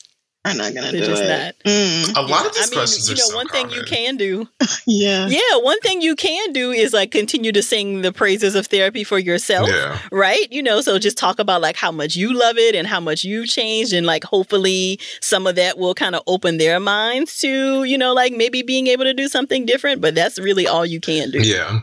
are 0.45 0.53
not 0.53 0.73
gonna 0.73 0.91
They're 0.91 1.01
do 1.01 1.05
just 1.07 1.23
it. 1.23 1.27
not. 1.27 1.55
Mm. 1.65 2.17
A 2.17 2.21
lot 2.21 2.29
Yeah, 2.43 2.47
of 2.47 2.53
these 2.53 2.63
I 2.63 2.69
mean, 2.69 2.79
questions 2.79 3.09
you 3.09 3.15
know, 3.15 3.23
so 3.25 3.35
one 3.35 3.47
thing 3.47 3.69
you 3.71 3.83
can 3.83 4.15
do 4.15 4.47
Yeah. 4.87 5.27
Yeah, 5.27 5.57
one 5.57 5.79
thing 5.81 6.01
you 6.01 6.15
can 6.15 6.53
do 6.53 6.71
is 6.71 6.93
like 6.93 7.11
continue 7.11 7.51
to 7.51 7.63
sing 7.63 8.01
the 8.03 8.11
praises 8.13 8.55
of 8.55 8.67
therapy 8.67 9.03
for 9.03 9.17
yourself. 9.19 9.67
Yeah. 9.69 9.99
Right? 10.11 10.47
You 10.51 10.61
know, 10.63 10.81
so 10.81 10.99
just 10.99 11.17
talk 11.17 11.39
about 11.39 11.61
like 11.61 11.75
how 11.75 11.91
much 11.91 12.15
you 12.15 12.33
love 12.33 12.57
it 12.57 12.75
and 12.75 12.87
how 12.87 12.99
much 12.99 13.23
you've 13.23 13.47
changed. 13.47 13.91
And 13.93 14.05
like 14.05 14.23
hopefully 14.23 14.99
some 15.21 15.47
of 15.47 15.55
that 15.55 15.77
will 15.77 15.95
kind 15.95 16.15
of 16.15 16.21
open 16.27 16.57
their 16.57 16.79
minds 16.79 17.37
to, 17.39 17.83
you 17.83 17.97
know, 17.97 18.13
like 18.13 18.33
maybe 18.33 18.61
being 18.61 18.87
able 18.87 19.05
to 19.05 19.13
do 19.13 19.27
something 19.27 19.65
different. 19.65 20.01
But 20.01 20.13
that's 20.15 20.37
really 20.39 20.67
all 20.67 20.85
you 20.85 20.99
can 20.99 21.31
do. 21.31 21.41
Yeah. 21.41 21.79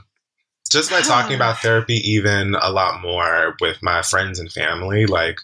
Just 0.73 0.91
by 0.91 1.03
talking 1.03 1.37
about 1.37 1.59
therapy 1.63 1.97
even 1.97 2.57
a 2.61 2.71
lot 2.71 3.03
more 3.03 3.55
with 3.61 3.83
my 3.83 4.03
friends 4.03 4.39
and 4.39 4.51
family, 4.51 5.07
like 5.07 5.37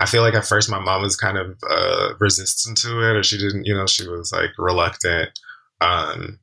I 0.00 0.06
feel 0.06 0.22
like 0.22 0.34
at 0.34 0.46
first 0.46 0.70
my 0.70 0.78
mom 0.78 1.02
was 1.02 1.16
kind 1.16 1.36
of 1.36 1.58
uh, 1.68 2.14
resistant 2.20 2.78
to 2.78 3.00
it, 3.00 3.16
or 3.16 3.22
she 3.22 3.36
didn't, 3.36 3.66
you 3.66 3.74
know, 3.74 3.86
she 3.86 4.08
was 4.08 4.32
like 4.32 4.50
reluctant. 4.58 5.38
Um, 5.80 6.38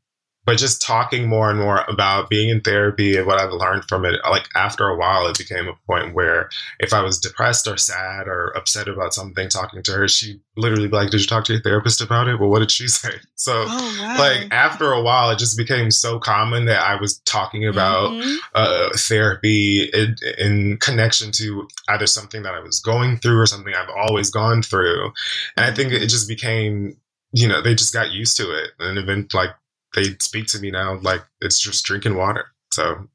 but 0.45 0.57
just 0.57 0.82
talking 0.82 1.28
more 1.28 1.49
and 1.49 1.60
more 1.60 1.84
about 1.88 2.30
being 2.30 2.49
in 2.49 2.61
therapy 2.61 3.18
and 3.18 3.26
what 3.26 3.40
I've 3.40 3.52
learned 3.53 3.86
from 3.88 4.06
it, 4.06 4.20
like 4.30 4.48
after 4.56 4.88
a 4.88 4.98
while, 4.98 5.28
it 5.28 5.38
became 5.38 5.68
a 5.68 5.74
point 5.88 6.14
where 6.14 6.49
if 6.80 6.94
I 6.94 7.02
was 7.02 7.20
depressed 7.20 7.68
or 7.68 7.78
sad 7.78 8.28
or 8.28 8.48
upset 8.57 8.88
about 8.88 9.14
something, 9.14 9.48
talking 9.49 9.82
to 9.84 9.91
her, 9.94 10.07
she 10.07 10.40
literally 10.57 10.88
be 10.88 10.95
like, 10.95 11.10
"Did 11.11 11.22
you 11.22 11.28
talk 11.28 11.45
to 11.45 11.53
your 11.53 11.61
therapist 11.61 12.02
about 12.02 12.28
it?" 12.28 12.40
Well, 12.40 12.49
what 12.49 12.60
did 12.60 12.72
she 12.72 12.88
say? 12.99 13.14
So 13.36 13.65
Oh 13.68 13.98
wow. 14.02 14.15
like 14.18 14.48
after 14.52 14.91
a 14.91 15.02
while 15.02 15.30
it 15.32 15.40
just 15.40 15.57
became 15.57 15.91
so 15.91 16.18
common 16.20 16.65
that 16.65 16.80
i 16.82 16.95
was 16.99 17.20
talking 17.20 17.68
about 17.68 18.11
Mhm. 18.11 18.38
uh, 18.56 18.90
therapy 18.98 19.84
in, 19.94 20.15
in 20.38 20.78
connection 20.78 21.32
to 21.34 21.68
either 21.90 22.07
something 22.07 22.44
that 22.44 22.53
i 22.53 22.60
was 22.60 22.80
going 22.80 23.18
through 23.18 23.40
or 23.40 23.45
something 23.45 23.74
i've 23.76 23.90
always 23.90 24.30
gone 24.30 24.61
through 24.61 25.11
and 25.57 25.65
i 25.65 25.72
think 25.74 25.91
it 25.91 26.07
just 26.07 26.28
became 26.28 26.95
you 27.32 27.48
know 27.48 27.61
they 27.61 27.76
just 27.76 27.94
got 27.94 28.11
used 28.11 28.38
to 28.38 28.44
it 28.52 28.72
and 28.80 28.98
even 28.98 29.28
like 29.34 29.49
they 29.94 30.15
speak 30.20 30.48
to 30.48 30.60
me 30.60 30.72
now 30.72 30.98
like 31.02 31.22
it's 31.41 31.60
just 31.60 31.86
drinking 31.86 32.15
water 32.15 32.45
so 32.72 33.07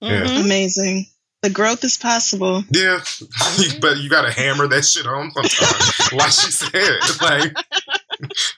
yeah 0.00 0.24
Mhm. 0.24 0.44
Amazing. 0.44 1.06
The 1.42 1.50
growth 1.50 1.84
is 1.84 1.96
possible. 1.96 2.64
yeah 2.70 3.00
but 3.80 3.98
you 3.98 4.08
gotta 4.10 4.32
hammer 4.32 4.66
that 4.66 4.84
shit 4.84 5.06
home 5.06 5.30
sometimes 5.32 6.12
like 6.12 6.32
she 6.32 6.50
said 6.50 6.98
like 7.22 7.56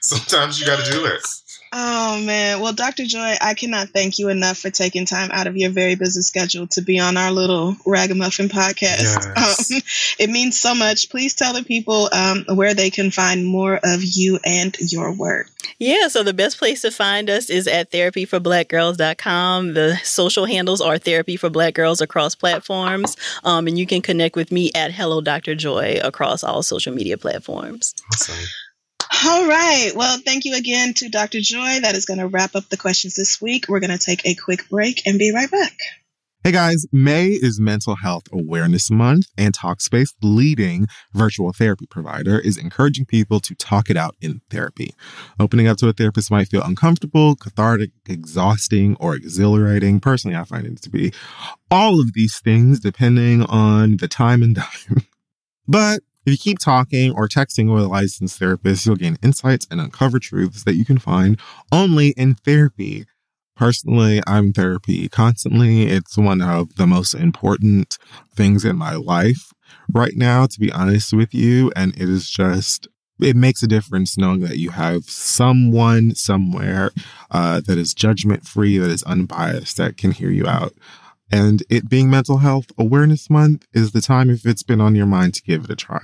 sometimes 0.01 0.59
you 0.59 0.65
gotta 0.65 0.89
do 0.91 1.05
it 1.05 1.25
Oh 1.71 2.21
man. 2.23 2.61
Well, 2.61 2.73
Dr. 2.73 3.05
Joy, 3.05 3.35
I 3.39 3.53
cannot 3.53 3.89
thank 3.89 4.17
you 4.17 4.29
enough 4.29 4.57
for 4.57 4.71
taking 4.71 5.05
time 5.05 5.29
out 5.31 5.45
of 5.47 5.55
your 5.55 5.69
very 5.69 5.95
busy 5.95 6.21
schedule 6.21 6.67
to 6.67 6.81
be 6.81 6.99
on 6.99 7.15
our 7.15 7.31
little 7.31 7.75
ragamuffin 7.85 8.49
podcast. 8.49 9.01
Yes. 9.01 9.29
Um, 9.39 9.81
it 10.19 10.29
means 10.29 10.59
so 10.59 10.75
much. 10.75 11.09
Please 11.09 11.33
tell 11.33 11.53
the 11.53 11.63
people 11.63 12.09
um, 12.11 12.45
where 12.55 12.73
they 12.73 12.89
can 12.89 13.11
find 13.11 13.45
more 13.45 13.79
of 13.83 14.01
you 14.03 14.39
and 14.43 14.75
your 14.79 15.13
work. 15.13 15.49
Yeah, 15.77 16.07
so 16.07 16.23
the 16.23 16.33
best 16.33 16.57
place 16.57 16.81
to 16.81 16.91
find 16.91 17.29
us 17.29 17.49
is 17.49 17.67
at 17.67 17.91
therapyforblackgirls.com. 17.91 19.73
The 19.73 19.97
social 20.03 20.45
handles 20.45 20.81
are 20.81 20.97
therapy 20.97 21.37
for 21.37 21.49
black 21.49 21.73
girls 21.73 22.01
across 22.01 22.35
platforms. 22.35 23.15
Um, 23.43 23.67
and 23.67 23.77
you 23.77 23.85
can 23.85 24.01
connect 24.01 24.35
with 24.35 24.51
me 24.51 24.71
at 24.75 24.91
Hello 24.91 25.21
Dr. 25.21 25.55
Joy 25.55 25.99
across 26.03 26.43
all 26.43 26.63
social 26.63 26.93
media 26.93 27.17
platforms. 27.17 27.95
awesome 28.13 28.35
All 29.25 29.47
right. 29.47 29.91
Well, 29.93 30.17
thank 30.23 30.45
you 30.45 30.55
again 30.55 30.93
to 30.95 31.09
Dr. 31.09 31.41
Joy. 31.41 31.81
That 31.81 31.95
is 31.95 32.05
going 32.05 32.19
to 32.19 32.27
wrap 32.27 32.55
up 32.55 32.69
the 32.69 32.77
questions 32.77 33.15
this 33.15 33.41
week. 33.41 33.65
We're 33.67 33.81
going 33.81 33.97
to 33.97 33.97
take 33.97 34.25
a 34.25 34.33
quick 34.33 34.69
break 34.69 35.05
and 35.05 35.19
be 35.19 35.33
right 35.33 35.51
back. 35.51 35.77
Hey 36.41 36.53
guys, 36.53 36.85
May 36.93 37.27
is 37.27 37.59
Mental 37.59 37.97
Health 37.97 38.23
Awareness 38.31 38.89
Month, 38.89 39.25
and 39.37 39.53
Talkspace, 39.53 40.13
leading 40.21 40.87
virtual 41.13 41.51
therapy 41.51 41.85
provider, 41.85 42.39
is 42.39 42.57
encouraging 42.57 43.07
people 43.07 43.41
to 43.41 43.53
talk 43.55 43.89
it 43.89 43.97
out 43.97 44.15
in 44.21 44.39
therapy. 44.49 44.93
Opening 45.37 45.67
up 45.67 45.77
to 45.79 45.89
a 45.89 45.93
therapist 45.93 46.31
might 46.31 46.47
feel 46.47 46.63
uncomfortable, 46.63 47.35
cathartic, 47.35 47.91
exhausting, 48.07 48.95
or 49.01 49.15
exhilarating. 49.15 49.99
Personally, 49.99 50.37
I 50.37 50.45
find 50.45 50.65
it 50.65 50.81
to 50.81 50.89
be 50.89 51.11
all 51.69 51.99
of 51.99 52.13
these 52.13 52.39
things 52.39 52.79
depending 52.79 53.43
on 53.43 53.97
the 53.97 54.07
time 54.07 54.41
and 54.41 54.55
dime. 54.87 55.03
but 55.67 55.99
if 56.25 56.31
you 56.31 56.37
keep 56.37 56.59
talking 56.59 57.11
or 57.11 57.27
texting 57.27 57.73
with 57.73 57.83
a 57.83 57.87
licensed 57.87 58.37
therapist, 58.39 58.85
you'll 58.85 58.95
gain 58.95 59.17
insights 59.23 59.65
and 59.71 59.79
uncover 59.79 60.19
truths 60.19 60.63
that 60.63 60.75
you 60.75 60.85
can 60.85 60.97
find 60.97 61.39
only 61.71 62.09
in 62.09 62.35
therapy. 62.35 63.05
Personally, 63.55 64.21
I'm 64.25 64.53
therapy 64.53 65.09
constantly. 65.09 65.83
It's 65.83 66.17
one 66.17 66.41
of 66.41 66.75
the 66.75 66.87
most 66.87 67.13
important 67.13 67.97
things 68.33 68.63
in 68.63 68.77
my 68.77 68.95
life 68.95 69.51
right 69.91 70.13
now, 70.15 70.45
to 70.45 70.59
be 70.59 70.71
honest 70.71 71.13
with 71.13 71.33
you. 71.33 71.71
And 71.75 71.93
it 71.95 72.07
is 72.07 72.29
just, 72.29 72.87
it 73.19 73.35
makes 73.35 73.61
a 73.61 73.67
difference 73.67 74.17
knowing 74.17 74.41
that 74.41 74.59
you 74.59 74.69
have 74.69 75.05
someone 75.05 76.15
somewhere 76.15 76.91
uh, 77.31 77.59
that 77.61 77.77
is 77.77 77.93
judgment 77.93 78.45
free, 78.45 78.77
that 78.77 78.89
is 78.89 79.03
unbiased, 79.03 79.77
that 79.77 79.97
can 79.97 80.11
hear 80.11 80.29
you 80.29 80.47
out. 80.47 80.73
And 81.31 81.63
it 81.69 81.89
being 81.89 82.09
Mental 82.09 82.39
Health 82.39 82.71
Awareness 82.77 83.29
Month 83.29 83.67
is 83.73 83.91
the 83.91 84.01
time, 84.01 84.29
if 84.29 84.45
it's 84.45 84.63
been 84.63 84.81
on 84.81 84.95
your 84.95 85.05
mind, 85.05 85.35
to 85.35 85.43
give 85.43 85.65
it 85.65 85.69
a 85.69 85.75
try. 85.75 86.03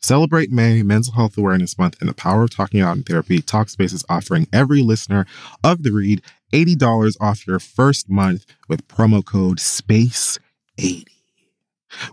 Celebrate 0.00 0.50
May, 0.50 0.82
Mental 0.82 1.12
Health 1.12 1.38
Awareness 1.38 1.78
Month, 1.78 1.96
and 2.00 2.08
the 2.08 2.14
power 2.14 2.42
of 2.42 2.50
talking 2.50 2.80
out 2.80 2.96
in 2.96 3.02
therapy. 3.02 3.40
Talkspace 3.40 3.92
is 3.92 4.04
offering 4.08 4.48
every 4.52 4.82
listener 4.82 5.26
of 5.62 5.82
the 5.82 5.92
read 5.92 6.22
$80 6.52 7.16
off 7.20 7.46
your 7.46 7.58
first 7.58 8.10
month 8.10 8.44
with 8.68 8.88
promo 8.88 9.24
code 9.24 9.58
SPACE80. 9.58 11.04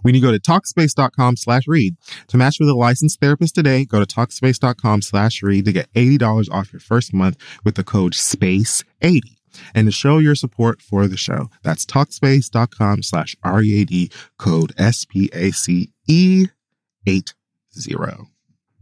When 0.02 0.14
you 0.14 0.22
go 0.22 0.31
to 0.31 0.40
Talkspace.com 0.40 1.38
slash 1.38 1.64
read 1.68 1.95
to 2.27 2.38
match 2.38 2.57
with 2.60 2.69
a 2.69 2.76
licensed 2.76 3.19
therapist 3.19 3.56
today, 3.56 3.86
go 3.86 4.03
to 4.03 4.06
Talkspace.com 4.06 5.02
slash 5.02 5.41
read 5.41 5.65
to 5.65 5.72
get 5.72 5.91
$80 5.94 6.52
off 6.52 6.73
your 6.73 6.81
first 6.81 7.14
month 7.14 7.38
with 7.64 7.76
the 7.76 7.84
code 7.84 8.14
SPACE80. 8.14 9.39
And 9.73 9.88
to 9.88 9.91
show 9.91 10.17
your 10.17 10.35
support 10.35 10.81
for 10.81 11.07
the 11.07 11.17
show, 11.17 11.49
that's 11.63 11.85
talkspace.com 11.85 13.03
slash 13.03 13.35
READ 13.43 14.13
code 14.38 14.76
SPACE80. 14.76 16.49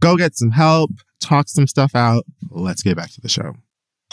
Go 0.00 0.16
get 0.16 0.36
some 0.36 0.50
help, 0.50 0.90
talk 1.20 1.48
some 1.48 1.66
stuff 1.66 1.94
out. 1.94 2.24
Let's 2.50 2.82
get 2.82 2.96
back 2.96 3.10
to 3.12 3.20
the 3.20 3.28
show. 3.28 3.54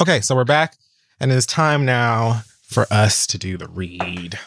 Okay, 0.02 0.20
so 0.22 0.36
we're 0.36 0.44
back, 0.44 0.76
and 1.20 1.32
it's 1.32 1.46
time 1.46 1.86
now 1.86 2.42
for 2.64 2.86
us 2.92 3.28
to 3.28 3.38
do 3.38 3.58
the 3.58 3.68
read. 3.68 4.40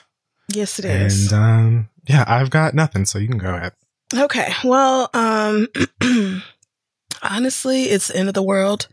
Yes, 0.48 0.78
it 0.78 0.84
is. 0.84 1.32
And 1.32 1.42
um, 1.42 1.88
yeah, 2.08 2.24
I've 2.26 2.50
got 2.50 2.74
nothing, 2.74 3.04
so 3.06 3.18
you 3.18 3.28
can 3.28 3.38
go 3.38 3.54
ahead. 3.54 3.72
Okay. 4.14 4.52
Well, 4.64 5.10
um 5.12 5.68
honestly, 7.22 7.84
it's 7.84 8.08
the 8.08 8.16
end 8.16 8.28
of 8.28 8.34
the 8.34 8.42
world. 8.42 8.88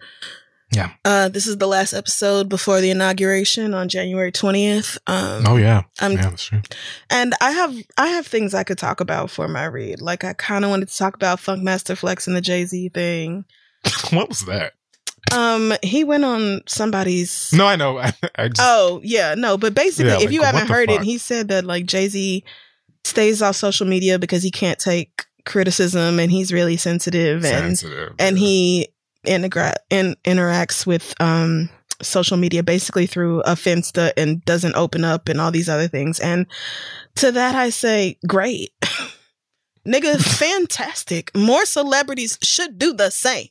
Yeah. 0.75 0.91
Uh 1.05 1.29
this 1.29 1.47
is 1.47 1.57
the 1.57 1.67
last 1.67 1.93
episode 1.93 2.49
before 2.49 2.81
the 2.81 2.91
inauguration 2.91 3.73
on 3.73 3.89
January 3.89 4.31
20th. 4.31 4.97
Um 5.07 5.43
Oh 5.47 5.57
yeah, 5.57 5.83
I'm 5.99 6.13
yeah, 6.13 6.29
that's 6.29 6.43
true. 6.45 6.61
and 7.09 7.33
I 7.41 7.51
have 7.51 7.75
I 7.97 8.07
have 8.07 8.27
things 8.27 8.53
I 8.53 8.63
could 8.63 8.77
talk 8.77 8.99
about 8.99 9.31
for 9.31 9.47
my 9.47 9.65
read. 9.65 10.01
Like 10.01 10.23
I 10.23 10.33
kind 10.33 10.63
of 10.65 10.69
wanted 10.71 10.89
to 10.89 10.97
talk 10.97 11.15
about 11.15 11.39
Funkmaster 11.39 11.97
Flex 11.97 12.27
and 12.27 12.35
the 12.35 12.41
Jay-Z 12.41 12.89
thing. 12.89 13.45
what 14.11 14.29
was 14.29 14.41
that? 14.41 14.73
Um 15.31 15.73
he 15.81 16.03
went 16.03 16.23
on 16.25 16.61
somebody's 16.67 17.51
No, 17.53 17.65
I 17.67 17.75
know. 17.75 17.97
I, 17.97 18.13
I 18.35 18.47
just, 18.49 18.61
Oh, 18.61 19.01
yeah, 19.03 19.35
no, 19.35 19.57
but 19.57 19.73
basically 19.73 20.11
Yeah, 20.11 20.17
if 20.17 20.25
like, 20.25 20.33
you 20.33 20.41
haven't 20.43 20.67
heard 20.67 20.89
fuck? 20.89 21.01
it, 21.01 21.05
he 21.05 21.17
said 21.17 21.47
that 21.47 21.65
like 21.65 21.85
Jay-Z 21.85 22.43
stays 23.03 23.41
off 23.41 23.55
social 23.55 23.87
media 23.87 24.17
because 24.19 24.43
he 24.43 24.51
can't 24.51 24.79
take 24.79 25.25
criticism 25.45 26.19
and 26.19 26.31
he's 26.31 26.51
really 26.51 26.75
sensitive 26.77 27.45
and 27.45 27.77
sensitive. 27.77 28.15
and 28.17 28.37
he 28.37 28.87
integra- 29.25 29.75
in, 29.89 30.15
interacts 30.25 30.85
with 30.85 31.13
um 31.19 31.69
social 32.01 32.37
media 32.37 32.61
basically 32.61 33.05
through 33.05 33.39
a 33.41 33.51
finsta 33.51 34.11
and 34.17 34.43
doesn't 34.45 34.75
open 34.75 35.05
up 35.05 35.29
and 35.29 35.39
all 35.39 35.51
these 35.51 35.69
other 35.69 35.87
things. 35.87 36.19
And 36.19 36.45
to 37.15 37.31
that 37.31 37.55
i 37.55 37.69
say 37.69 38.17
great. 38.27 38.71
Nigga 39.87 40.19
fantastic. 40.19 41.35
More 41.35 41.63
celebrities 41.65 42.39
should 42.41 42.79
do 42.79 42.91
the 42.91 43.11
same. 43.11 43.49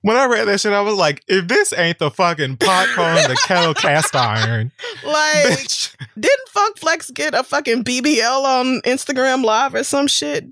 When 0.00 0.16
I 0.16 0.24
read 0.26 0.46
that 0.46 0.60
shit, 0.60 0.72
I 0.72 0.80
was 0.80 0.96
like, 0.96 1.22
if 1.28 1.46
this 1.46 1.72
ain't 1.72 1.98
the 1.98 2.10
fucking 2.10 2.56
pot 2.56 2.88
calling 2.94 3.28
the 3.28 3.38
kettle 3.46 3.74
cast 3.82 4.16
iron, 4.16 4.72
like 5.04 5.46
bitch. 5.46 5.94
didn't 6.18 6.48
funk 6.48 6.78
flex 6.78 7.10
get 7.10 7.34
a 7.34 7.42
fucking 7.42 7.84
bbl 7.84 8.44
on 8.44 8.80
instagram 8.82 9.44
live 9.44 9.74
or 9.74 9.84
some 9.84 10.06
shit 10.06 10.46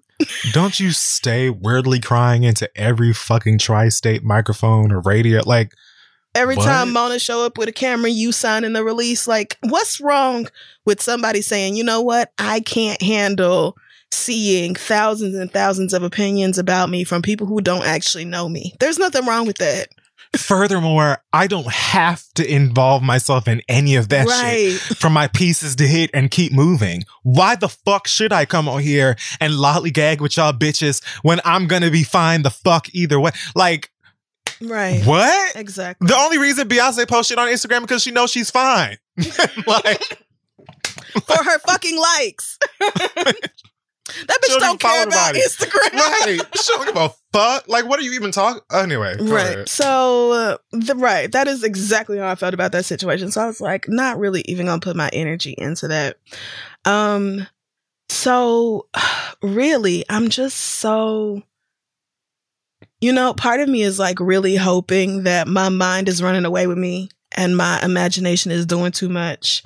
Don't 0.52 0.78
you 0.80 0.92
stay 0.92 1.50
weirdly 1.50 2.00
crying 2.00 2.44
into 2.44 2.70
every 2.76 3.12
fucking 3.12 3.58
tri-state 3.58 4.22
microphone 4.22 4.92
or 4.92 5.00
radio? 5.00 5.42
Like, 5.44 5.72
Every 6.34 6.54
What? 6.54 6.64
time 6.64 6.92
Mona 6.92 7.18
show 7.18 7.44
up 7.44 7.58
with 7.58 7.68
a 7.68 7.72
camera, 7.72 8.08
you 8.08 8.30
signing 8.30 8.72
the 8.72 8.84
release. 8.84 9.26
Like, 9.26 9.58
what's 9.62 10.00
wrong 10.00 10.46
with 10.86 11.02
somebody 11.02 11.42
saying, 11.42 11.74
you 11.74 11.82
know 11.82 12.00
what? 12.02 12.30
I 12.38 12.60
can't 12.60 13.02
handle 13.02 13.76
seeing 14.12 14.74
thousands 14.74 15.34
and 15.34 15.52
thousands 15.52 15.92
of 15.92 16.02
opinions 16.02 16.56
about 16.58 16.88
me 16.88 17.02
from 17.02 17.22
people 17.22 17.46
who 17.46 17.60
don't 17.60 17.84
actually 17.84 18.24
know 18.24 18.48
me. 18.48 18.74
There's 18.78 18.98
nothing 18.98 19.26
wrong 19.26 19.46
with 19.46 19.58
that. 19.58 19.88
Furthermore, 20.36 21.18
I 21.32 21.46
don't 21.46 21.66
have 21.70 22.22
to 22.34 22.48
involve 22.48 23.02
myself 23.02 23.48
in 23.48 23.62
any 23.68 23.96
of 23.96 24.08
that 24.10 24.26
right. 24.26 24.72
shit 24.72 24.96
for 24.96 25.10
my 25.10 25.26
pieces 25.28 25.76
to 25.76 25.86
hit 25.86 26.10
and 26.14 26.30
keep 26.30 26.52
moving. 26.52 27.04
Why 27.22 27.56
the 27.56 27.68
fuck 27.68 28.06
should 28.06 28.32
I 28.32 28.44
come 28.44 28.68
on 28.68 28.80
here 28.80 29.16
and 29.40 29.52
lollygag 29.54 30.20
with 30.20 30.36
y'all 30.36 30.52
bitches 30.52 31.04
when 31.22 31.40
I'm 31.44 31.66
gonna 31.66 31.90
be 31.90 32.04
fine 32.04 32.42
the 32.42 32.50
fuck 32.50 32.88
either 32.94 33.18
way? 33.18 33.32
Like, 33.54 33.90
Right. 34.60 35.04
what? 35.04 35.56
Exactly. 35.56 36.06
The 36.06 36.16
only 36.16 36.38
reason 36.38 36.68
Beyonce 36.68 37.08
posts 37.08 37.28
shit 37.30 37.38
on 37.38 37.48
Instagram 37.48 37.80
because 37.80 38.02
she 38.02 38.10
knows 38.10 38.30
she's 38.30 38.50
fine. 38.50 38.98
like, 39.66 40.18
For 41.24 41.42
her 41.42 41.58
fucking 41.60 41.96
likes. 41.98 42.58
that 42.78 44.38
bitch 44.42 44.58
don't 44.58 44.78
care 44.80 45.04
about 45.04 45.34
nobody. 45.34 45.40
Instagram. 45.40 45.92
right? 45.92 46.40
She 46.56 46.72
don't 46.72 46.86
give 46.86 46.96
a 46.96 47.12
fuck. 47.32 47.68
Like, 47.68 47.86
what 47.86 47.98
are 47.98 48.02
you 48.02 48.12
even 48.12 48.32
talking? 48.32 48.62
Anyway, 48.72 49.16
Right. 49.18 49.46
ahead. 49.54 49.68
So, 49.68 50.32
uh, 50.32 50.56
the 50.72 50.94
right, 50.94 51.30
that 51.32 51.48
is 51.48 51.62
exactly 51.62 52.18
how 52.18 52.28
I 52.28 52.34
felt 52.34 52.54
about 52.54 52.72
that 52.72 52.84
situation. 52.84 53.30
So 53.30 53.42
I 53.42 53.46
was 53.46 53.60
like, 53.60 53.88
not 53.88 54.18
really 54.18 54.42
even 54.46 54.66
gonna 54.66 54.80
put 54.80 54.96
my 54.96 55.08
energy 55.12 55.54
into 55.56 55.88
that. 55.88 56.18
Um, 56.84 57.46
so 58.08 58.86
really, 59.42 60.04
I'm 60.08 60.28
just 60.28 60.56
so, 60.56 61.42
you 63.00 63.12
know, 63.12 63.34
part 63.34 63.60
of 63.60 63.68
me 63.68 63.82
is 63.82 63.98
like 63.98 64.20
really 64.20 64.56
hoping 64.56 65.24
that 65.24 65.48
my 65.48 65.68
mind 65.68 66.08
is 66.08 66.22
running 66.22 66.44
away 66.44 66.66
with 66.66 66.78
me 66.78 67.08
and 67.32 67.56
my 67.56 67.80
imagination 67.82 68.50
is 68.50 68.66
doing 68.66 68.92
too 68.92 69.08
much 69.08 69.62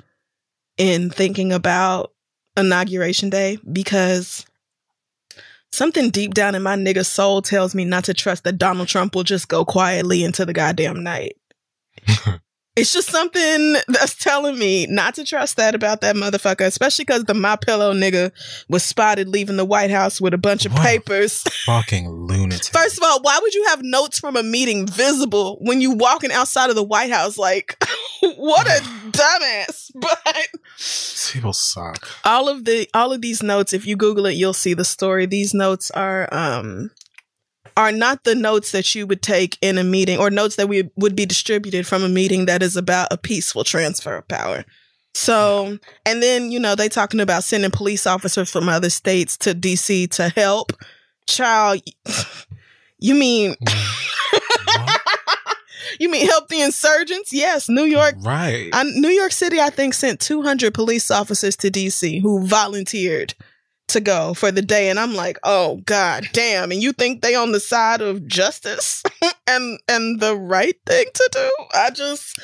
in 0.77 1.09
thinking 1.09 1.51
about 1.51 2.13
inauguration 2.57 3.29
day 3.29 3.57
because 3.71 4.45
something 5.75 6.09
deep 6.09 6.33
down 6.33 6.55
in 6.55 6.63
my 6.63 6.75
nigga 6.75 7.05
soul 7.05 7.41
tells 7.41 7.75
me 7.75 7.85
not 7.85 8.05
to 8.05 8.13
trust 8.13 8.43
that 8.43 8.57
Donald 8.57 8.87
Trump 8.87 9.15
will 9.15 9.23
just 9.23 9.47
go 9.47 9.65
quietly 9.65 10.23
into 10.23 10.45
the 10.45 10.53
goddamn 10.53 11.03
night. 11.03 11.37
it's 12.75 12.91
just 12.91 13.09
something 13.09 13.75
that's 13.87 14.15
telling 14.15 14.59
me 14.59 14.85
not 14.87 15.15
to 15.15 15.23
trust 15.23 15.55
that 15.55 15.75
about 15.75 16.01
that 16.01 16.15
motherfucker, 16.15 16.65
especially 16.65 17.05
because 17.05 17.23
the 17.23 17.33
My 17.33 17.55
Pillow 17.55 17.93
nigga 17.93 18.31
was 18.67 18.83
spotted 18.83 19.29
leaving 19.29 19.55
the 19.55 19.65
White 19.65 19.91
House 19.91 20.19
with 20.19 20.33
a 20.33 20.37
bunch 20.37 20.65
of 20.65 20.73
What 20.73 20.83
papers. 20.83 21.43
Fucking 21.65 22.09
lunatic. 22.09 22.73
First 22.73 22.97
of 22.97 23.03
all, 23.03 23.21
why 23.21 23.39
would 23.41 23.53
you 23.53 23.65
have 23.67 23.81
notes 23.81 24.19
from 24.19 24.35
a 24.35 24.43
meeting 24.43 24.87
visible 24.87 25.57
when 25.61 25.79
you 25.79 25.91
walking 25.91 26.31
outside 26.31 26.69
of 26.69 26.75
the 26.75 26.83
White 26.83 27.11
House? 27.11 27.37
Like, 27.37 27.77
what 28.35 28.67
a 28.67 28.81
dumbass! 29.11 29.91
But 29.95 30.47
People 31.31 31.53
suck. 31.53 32.07
all 32.23 32.49
of 32.49 32.65
the 32.65 32.87
all 32.93 33.11
of 33.13 33.21
these 33.21 33.41
notes 33.41 33.73
if 33.73 33.85
you 33.85 33.95
google 33.95 34.25
it 34.25 34.33
you'll 34.33 34.53
see 34.53 34.73
the 34.73 34.85
story 34.85 35.25
these 35.25 35.53
notes 35.53 35.89
are 35.91 36.27
um 36.33 36.91
are 37.77 37.91
not 37.91 38.23
the 38.23 38.35
notes 38.35 38.71
that 38.71 38.93
you 38.95 39.05
would 39.07 39.21
take 39.21 39.57
in 39.61 39.77
a 39.77 39.83
meeting 39.83 40.17
or 40.17 40.29
notes 40.29 40.55
that 40.57 40.69
we 40.69 40.89
would 40.95 41.15
be 41.15 41.25
distributed 41.25 41.85
from 41.87 42.03
a 42.03 42.09
meeting 42.09 42.45
that 42.45 42.61
is 42.63 42.75
about 42.77 43.07
a 43.11 43.17
peaceful 43.17 43.63
transfer 43.63 44.15
of 44.17 44.27
power 44.27 44.63
so 45.13 45.77
and 46.05 46.21
then 46.21 46.51
you 46.51 46.59
know 46.59 46.75
they 46.75 46.89
talking 46.89 47.19
about 47.21 47.43
sending 47.43 47.71
police 47.71 48.05
officers 48.05 48.49
from 48.51 48.69
other 48.69 48.89
states 48.89 49.37
to 49.37 49.53
dc 49.55 50.09
to 50.11 50.29
help 50.29 50.71
child 51.27 51.81
you 52.99 53.15
mean 53.15 53.55
you 55.99 56.09
mean 56.09 56.27
help 56.27 56.47
the 56.47 56.61
insurgents 56.61 57.31
yes 57.33 57.69
new 57.69 57.83
york 57.85 58.15
Right. 58.21 58.69
I, 58.73 58.83
New 58.83 59.09
York 59.09 59.31
City, 59.31 59.59
I 59.59 59.69
think, 59.69 59.93
sent 59.93 60.19
200 60.19 60.73
police 60.73 61.11
officers 61.11 61.55
to 61.57 61.69
DC 61.69 62.21
who 62.21 62.45
volunteered 62.45 63.33
to 63.89 63.99
go 63.99 64.33
for 64.33 64.51
the 64.51 64.63
day. 64.63 64.89
And 64.89 64.99
I'm 64.99 65.13
like, 65.13 65.37
oh, 65.43 65.77
God 65.85 66.27
damn. 66.33 66.71
And 66.71 66.81
you 66.81 66.91
think 66.91 67.21
they 67.21 67.35
on 67.35 67.51
the 67.51 67.59
side 67.59 68.01
of 68.01 68.25
justice 68.25 69.03
and 69.47 69.79
and 69.87 70.19
the 70.19 70.35
right 70.35 70.75
thing 70.87 71.05
to 71.13 71.29
do? 71.31 71.49
I 71.73 71.91
just 71.91 72.39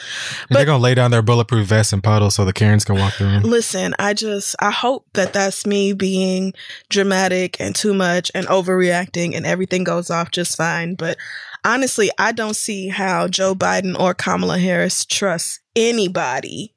they're 0.50 0.66
gonna 0.66 0.84
lay 0.84 0.94
down 0.94 1.10
their 1.10 1.24
bulletproof 1.24 1.68
vests 1.68 1.94
and 1.94 2.04
puddles 2.04 2.36
so 2.36 2.46
the 2.46 2.54
Karens 2.54 2.86
can 2.86 2.96
walk 2.96 3.14
through. 3.14 3.40
listen, 3.40 3.96
I 3.98 4.14
just 4.14 4.56
I 4.60 4.70
hope 4.72 5.08
that 5.14 5.34
that's 5.34 5.66
me 5.66 5.94
being 5.94 6.54
dramatic 6.90 7.60
and 7.60 7.76
too 7.76 7.94
much 7.94 8.32
and 8.36 8.46
overreacting 8.48 9.36
and 9.36 9.46
everything 9.46 9.84
goes 9.84 10.12
off 10.12 10.30
just 10.32 10.56
fine. 10.58 10.94
But 10.94 11.18
honestly, 11.64 12.10
I 12.18 12.32
don't 12.32 12.56
see 12.56 12.88
how 12.90 13.28
Joe 13.28 13.56
Biden 13.56 14.00
or 14.00 14.14
Kamala 14.14 14.60
Harris 14.60 15.06
trust 15.06 15.60
anybody 15.76 16.74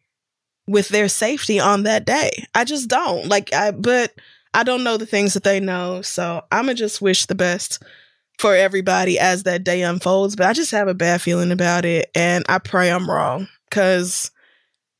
with 0.67 0.89
their 0.89 1.09
safety 1.09 1.61
on 1.61 1.83
that 1.83 2.05
day. 2.05 2.31
I 2.55 2.65
just 2.65 2.89
don't. 2.89 3.29
Like 3.29 3.53
I 3.53 3.71
but 3.71 4.13
I 4.53 4.63
don't 4.63 4.85
know 4.85 4.97
the 4.97 5.07
things 5.07 5.35
that 5.35 5.45
they 5.45 5.61
know. 5.61 6.03
So 6.03 6.43
I'ma 6.51 6.75
just 6.75 7.03
wish 7.03 7.27
the 7.27 7.35
best 7.35 7.83
for 8.39 8.55
everybody 8.55 9.19
as 9.19 9.43
that 9.45 9.65
day 9.65 9.83
unfolds. 9.83 10.37
But 10.37 10.47
I 10.47 10.53
just 10.53 10.71
have 10.71 10.89
a 10.89 10.95
bad 10.95 11.23
feeling 11.23 11.53
about 11.53 11.85
it 11.85 12.11
and 12.15 12.45
I 12.49 12.59
pray 12.59 12.91
I'm 12.91 13.09
wrong. 13.09 13.49
Cause 13.71 14.31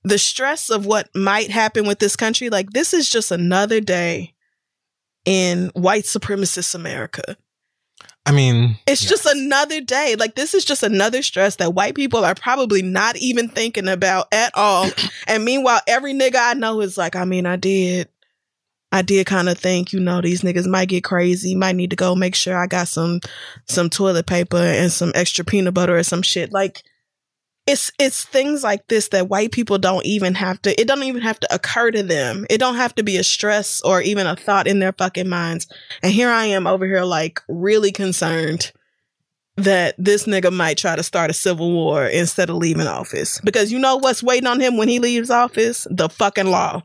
the 0.03 0.19
stress 0.19 0.69
of 0.69 0.85
what 0.85 1.09
might 1.15 1.51
happen 1.51 1.87
with 1.87 1.99
this 1.99 2.17
country, 2.17 2.51
like 2.51 2.71
this 2.71 2.93
is 2.93 3.09
just 3.09 3.31
another 3.31 3.81
day 3.81 4.35
in 5.25 5.71
white 5.75 6.05
supremacist 6.05 6.75
America. 6.75 7.37
I 8.27 8.33
mean, 8.33 8.77
It's 8.87 9.05
yeah. 9.05 9.11
just 9.11 9.27
another 9.27 9.81
day. 9.81 10.17
Like 10.19 10.35
this 10.35 10.55
is 10.55 10.65
just 10.65 10.83
another 10.83 11.23
stress 11.23 11.57
that 11.57 11.75
white 11.75 11.95
people 11.95 12.25
are 12.25 12.35
probably 12.35 12.81
not 12.81 13.17
even 13.17 13.49
thinking 13.49 13.89
about 13.89 14.29
at 14.33 14.51
all. 14.55 14.89
and 15.27 15.45
meanwhile, 15.45 15.81
every 15.87 16.15
nigga 16.15 16.37
I 16.39 16.55
know 16.55 16.81
is 16.81 16.97
like, 16.97 17.17
I 17.17 17.25
mean, 17.25 17.47
I 17.47 17.57
did. 17.57 18.09
I 18.93 19.03
did 19.03 19.27
kind 19.27 19.49
of 19.49 19.59
think, 19.59 19.93
you 19.93 19.99
know, 19.99 20.21
these 20.21 20.43
niggas 20.43 20.69
might 20.69 20.89
get 20.89 21.03
crazy. 21.03 21.57
Might 21.57 21.75
need 21.75 21.91
to 21.91 21.97
go 21.97 22.15
make 22.15 22.37
sure 22.37 22.57
I 22.57 22.69
got 22.69 22.87
some 22.87 23.21
some 23.67 23.91
toilet 23.91 24.27
paper 24.27 24.57
and 24.57 24.91
some 24.93 25.11
extra 25.17 25.45
peanut 25.45 25.75
butter 25.75 25.99
or 25.99 26.05
some 26.05 26.23
shit. 26.23 26.53
Like 26.53 26.85
it's 27.67 27.91
it's 27.99 28.25
things 28.25 28.63
like 28.63 28.87
this 28.89 29.09
that 29.09 29.29
white 29.29 29.53
people 29.53 29.79
don't 29.79 30.05
even 30.05 30.35
have 30.35 30.61
to 30.63 30.79
it 30.79 30.87
don't 30.87 31.03
even 31.03 31.23
have 31.23 31.41
to 31.41 31.55
occur 31.55 31.91
to 31.91 32.03
them. 32.03 32.47
It 32.51 32.59
don't 32.59 32.77
have 32.77 32.95
to 32.97 33.03
be 33.03 33.17
a 33.17 33.25
stress 33.25 33.81
or 33.83 34.03
even 34.03 34.27
a 34.27 34.37
thought 34.37 34.67
in 34.67 34.79
their 34.81 34.93
fucking 34.93 35.29
minds. 35.29 35.67
And 36.03 36.13
here 36.13 36.31
I 36.31 36.47
am 36.47 36.67
over 36.67 36.87
here 36.87 37.05
like 37.05 37.41
really 37.49 37.93
concerned 37.93 38.73
that 39.57 39.95
this 39.99 40.25
nigga 40.25 40.53
might 40.53 40.79
try 40.79 40.97
to 40.97 41.03
start 41.03 41.31
a 41.31 41.35
civil 41.35 41.71
war 41.71 42.05
instead 42.07 42.51
of 42.51 42.57
leaving 42.57 42.87
office. 42.87 43.41
Because 43.43 43.71
you 43.73 43.79
know 43.79 43.97
what's 43.97 44.23
waiting 44.23 44.49
on 44.49 44.61
him 44.61 44.77
when 44.77 44.89
he 44.89 44.99
leaves 44.99 45.31
office? 45.31 45.87
The 45.91 46.09
fucking 46.09 46.49
law. 46.49 46.83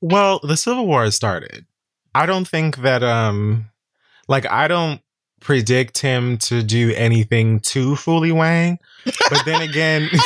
Well, 0.00 0.40
the 0.42 0.56
Civil 0.56 0.86
War 0.86 1.04
has 1.04 1.14
started. 1.14 1.66
I 2.14 2.26
don't 2.26 2.48
think 2.48 2.78
that 2.78 3.02
um 3.02 3.70
like 4.28 4.50
I 4.50 4.68
don't 4.68 5.00
predict 5.42 5.98
him 5.98 6.38
to 6.38 6.62
do 6.62 6.92
anything 6.96 7.60
too 7.60 7.96
fully 7.96 8.32
wang. 8.32 8.78
But 9.04 9.44
then 9.44 9.62
again 9.68 10.08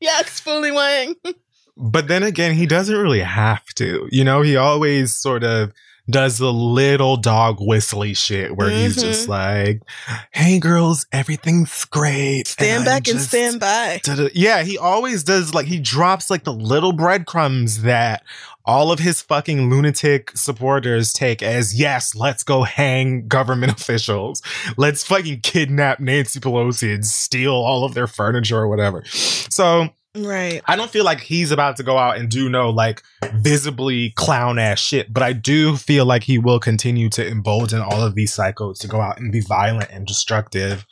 Yes, 0.00 0.40
fully 0.40 0.70
wang. 0.70 1.16
but 1.76 2.08
then 2.08 2.22
again, 2.22 2.54
he 2.54 2.66
doesn't 2.66 2.96
really 2.96 3.20
have 3.20 3.66
to. 3.74 4.08
You 4.10 4.24
know, 4.24 4.42
he 4.42 4.56
always 4.56 5.14
sort 5.14 5.44
of 5.44 5.72
does 6.08 6.38
the 6.38 6.52
little 6.52 7.16
dog 7.16 7.56
whistly 7.58 8.14
shit 8.14 8.54
where 8.56 8.70
he's 8.70 8.96
mm-hmm. 8.96 9.08
just 9.08 9.28
like, 9.28 9.82
"Hey 10.30 10.60
girls, 10.60 11.06
everything's 11.10 11.84
great." 11.86 12.46
Stand 12.46 12.80
I'm 12.80 12.84
back 12.84 13.08
and 13.08 13.20
stand 13.20 13.58
by. 13.58 14.00
da-da." 14.04 14.28
Yeah, 14.32 14.62
he 14.62 14.78
always 14.78 15.24
does 15.24 15.52
like 15.52 15.66
he 15.66 15.80
drops 15.80 16.30
like 16.30 16.44
the 16.44 16.52
little 16.52 16.92
breadcrumbs 16.92 17.82
that 17.82 18.22
all 18.66 18.90
of 18.90 18.98
his 18.98 19.22
fucking 19.22 19.70
lunatic 19.70 20.36
supporters 20.36 21.12
take 21.12 21.42
as 21.42 21.78
yes, 21.78 22.14
let's 22.14 22.42
go 22.42 22.64
hang 22.64 23.28
government 23.28 23.72
officials. 23.80 24.42
Let's 24.76 25.04
fucking 25.04 25.40
kidnap 25.40 26.00
Nancy 26.00 26.40
Pelosi 26.40 26.94
and 26.94 27.06
steal 27.06 27.54
all 27.54 27.84
of 27.84 27.94
their 27.94 28.06
furniture 28.06 28.58
or 28.58 28.68
whatever. 28.68 29.04
So 29.06 29.90
Right. 30.16 30.62
I 30.66 30.76
don't 30.76 30.90
feel 30.90 31.04
like 31.04 31.20
he's 31.20 31.50
about 31.50 31.76
to 31.76 31.82
go 31.82 31.98
out 31.98 32.16
and 32.16 32.30
do 32.30 32.48
no 32.48 32.70
like 32.70 33.02
visibly 33.34 34.10
clown 34.10 34.58
ass 34.58 34.78
shit, 34.78 35.12
but 35.12 35.22
I 35.22 35.32
do 35.34 35.76
feel 35.76 36.06
like 36.06 36.22
he 36.22 36.38
will 36.38 36.58
continue 36.58 37.10
to 37.10 37.26
embolden 37.26 37.82
all 37.82 38.02
of 38.02 38.14
these 38.14 38.34
psychos 38.34 38.78
to 38.78 38.88
go 38.88 39.00
out 39.00 39.20
and 39.20 39.30
be 39.30 39.40
violent 39.40 39.90
and 39.90 40.06
destructive. 40.06 40.86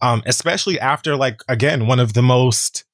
Um, 0.00 0.22
especially 0.24 0.80
after 0.80 1.16
like 1.16 1.42
again, 1.48 1.86
one 1.86 2.00
of 2.00 2.14
the 2.14 2.22
most 2.22 2.84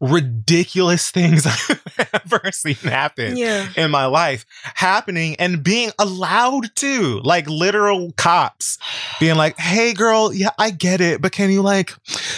ridiculous 0.00 1.10
things 1.10 1.46
I've 1.98 2.08
ever 2.24 2.50
seen 2.52 2.74
happen 2.76 3.36
Yeah. 3.36 3.68
in 3.76 3.90
my 3.90 4.06
life 4.06 4.46
happening 4.62 5.36
and 5.38 5.62
being 5.62 5.90
allowed 5.98 6.74
to 6.76 7.20
like 7.22 7.48
literal 7.48 8.12
cops 8.16 8.78
being 9.20 9.36
like 9.36 9.58
hey 9.58 9.92
girl 9.92 10.32
yeah 10.32 10.50
i 10.58 10.70
get 10.70 11.00
it 11.02 11.20
but 11.20 11.32
can 11.32 11.50
you 11.50 11.60
like 11.62 11.92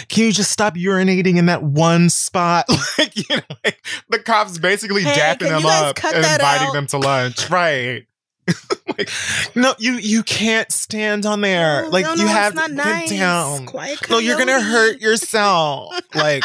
can 0.09 0.25
you 0.25 0.31
just 0.33 0.51
stop 0.51 0.75
urinating 0.75 1.37
in 1.37 1.45
that 1.47 1.63
one 1.63 2.09
spot? 2.09 2.65
Like 2.97 3.15
you 3.29 3.37
know 3.37 3.41
like 3.63 3.83
the 4.09 4.19
cops 4.19 4.57
basically 4.59 5.01
Hey, 5.03 5.13
dapping 5.19 5.49
them 5.49 5.65
up 5.65 6.03
and 6.03 6.17
inviting 6.17 6.67
out? 6.67 6.73
them 6.73 6.87
to 6.87 6.97
lunch. 6.97 7.49
Right. 7.49 8.05
Like, 8.97 9.09
no 9.55 9.73
you 9.79 9.93
you 9.93 10.21
can't 10.21 10.69
stand 10.71 11.25
on 11.25 11.41
there. 11.41 11.83
No, 11.83 11.89
like 11.89 12.05
no, 12.05 12.13
you 12.15 12.25
no, 12.25 12.27
have 12.27 12.53
to 12.53 12.67
nice. 12.73 13.09
get 13.09 13.17
down. 13.17 13.65
Quiet 13.65 14.07
no 14.09 14.19
you're 14.19 14.37
gonna 14.37 14.61
hurt 14.61 14.99
yourself. 15.01 15.95
Like 16.13 16.43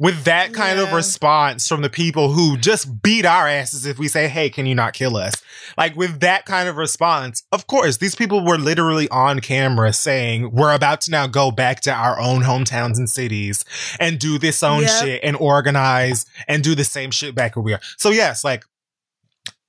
with 0.00 0.24
that 0.24 0.54
kind 0.54 0.80
of 0.80 0.92
response 0.92 1.68
from 1.68 1.82
the 1.82 1.90
people 1.90 2.32
who 2.32 2.56
just 2.56 3.02
beat 3.02 3.26
our 3.26 3.46
asses 3.46 3.84
if 3.84 3.98
we 3.98 4.08
say, 4.08 4.28
Hey, 4.28 4.48
can 4.48 4.64
you 4.64 4.74
not 4.74 4.94
kill 4.94 5.16
us? 5.16 5.34
Like 5.76 5.94
with 5.94 6.20
that 6.20 6.46
kind 6.46 6.68
of 6.70 6.76
response, 6.76 7.44
of 7.52 7.66
course, 7.66 7.98
these 7.98 8.14
people 8.16 8.44
were 8.44 8.56
literally 8.56 9.08
on 9.10 9.40
camera 9.40 9.92
saying, 9.92 10.52
We're 10.52 10.74
about 10.74 11.02
to 11.02 11.10
now 11.10 11.26
go 11.26 11.50
back 11.50 11.80
to 11.82 11.92
our 11.92 12.18
own 12.18 12.40
hometowns 12.42 12.96
and 12.96 13.08
cities 13.10 13.64
and 14.00 14.18
do 14.18 14.38
this 14.38 14.62
own 14.62 14.82
Yep. 14.82 14.90
shit 14.90 15.20
and 15.22 15.36
organize 15.36 16.24
and 16.48 16.64
do 16.64 16.74
the 16.74 16.84
same 16.84 17.10
shit 17.10 17.34
back 17.34 17.54
where 17.54 17.62
we 17.62 17.74
are. 17.74 17.80
So 17.98 18.08
yes, 18.08 18.42
like 18.42 18.64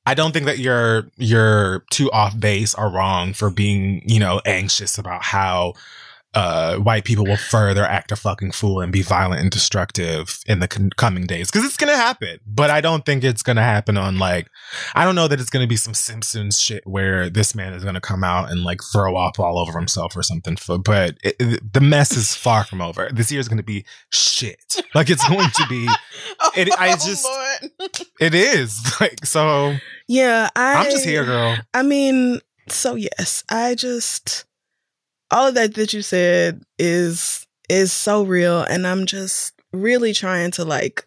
I 0.06 0.14
don't 0.14 0.32
think 0.32 0.46
that 0.46 0.60
you're 0.60 1.10
you're 1.18 1.84
too 1.92 2.10
off 2.12 2.40
base 2.40 2.74
or 2.74 2.90
wrong 2.90 3.34
for 3.34 3.50
being, 3.50 4.02
you 4.06 4.20
know, 4.20 4.42
anxious 4.46 4.98
about 4.98 5.24
how 5.24 5.74
uh 6.34 6.78
white 6.78 7.04
people 7.04 7.26
will 7.26 7.36
further 7.38 7.84
act 7.86 8.12
a 8.12 8.16
fucking 8.16 8.52
fool 8.52 8.80
and 8.80 8.92
be 8.94 9.02
violent 9.02 9.42
and 9.42 9.52
destructive 9.52 10.40
in 10.48 10.60
the 10.60 10.68
con- 10.68 10.90
coming 10.96 11.26
days. 11.26 11.52
Because 11.52 11.66
it's 11.66 11.78
gonna 11.78 11.96
happen 11.98 12.38
but 12.46 12.70
i 12.70 12.80
don't 12.82 13.06
think 13.06 13.24
it's 13.24 13.44
gonna 13.44 13.62
happen 13.64 13.98
on 13.98 14.18
like 14.18 14.48
i 14.96 15.04
don't 15.04 15.16
know 15.16 15.28
that 15.28 15.40
it's 15.42 15.50
gonna 15.50 15.68
be 15.68 15.76
some 15.76 15.94
simpsons 15.94 16.60
shit 16.62 16.84
where 16.86 17.30
this 17.30 17.54
man 17.54 17.74
is 17.74 17.84
gonna 17.84 18.00
come 18.02 18.24
out 18.24 18.50
and 18.50 18.64
like 18.64 18.80
throw 18.94 19.18
up 19.18 19.40
all 19.40 19.60
over 19.60 19.78
himself 19.78 20.16
or 20.16 20.24
something 20.24 20.56
for, 20.56 20.78
but 20.78 21.18
it, 21.24 21.36
it- 21.40 21.74
the 21.74 21.82
mess 21.82 22.16
is 22.16 22.34
far 22.36 22.64
from 22.64 22.82
over. 22.82 23.10
This 23.14 23.32
year 23.32 23.40
is 23.42 23.48
gonna 23.50 23.64
be 23.64 23.86
shit. 24.12 24.82
Like 24.96 25.10
it's 25.10 25.28
going 25.28 25.50
to 25.50 25.66
be 25.70 25.86
it, 26.56 26.70
i 26.80 26.92
Oh, 26.92 26.96
just 27.06 27.26
Lord. 27.26 27.92
it 28.20 28.34
is 28.34 28.80
like 29.02 29.26
so 29.26 29.76
Yeah, 30.08 30.50
I 30.56 30.76
i'm 30.76 30.92
just 30.92 31.06
here 31.06 31.26
girl. 31.26 31.58
I 31.74 31.84
mean, 31.84 32.40
so 32.70 32.96
yes, 32.96 33.44
I 33.50 33.76
just 33.76 34.46
all 35.32 35.48
of 35.48 35.56
that 35.56 35.74
that 35.76 35.94
you 35.94 36.02
said 36.02 36.62
is 36.78 37.48
is 37.70 37.92
so 37.94 38.24
real 38.24 38.62
and 38.64 38.86
I'm 38.86 39.06
just 39.06 39.54
really 39.74 40.14
trying 40.14 40.52
to 40.52 40.66
like 40.66 41.06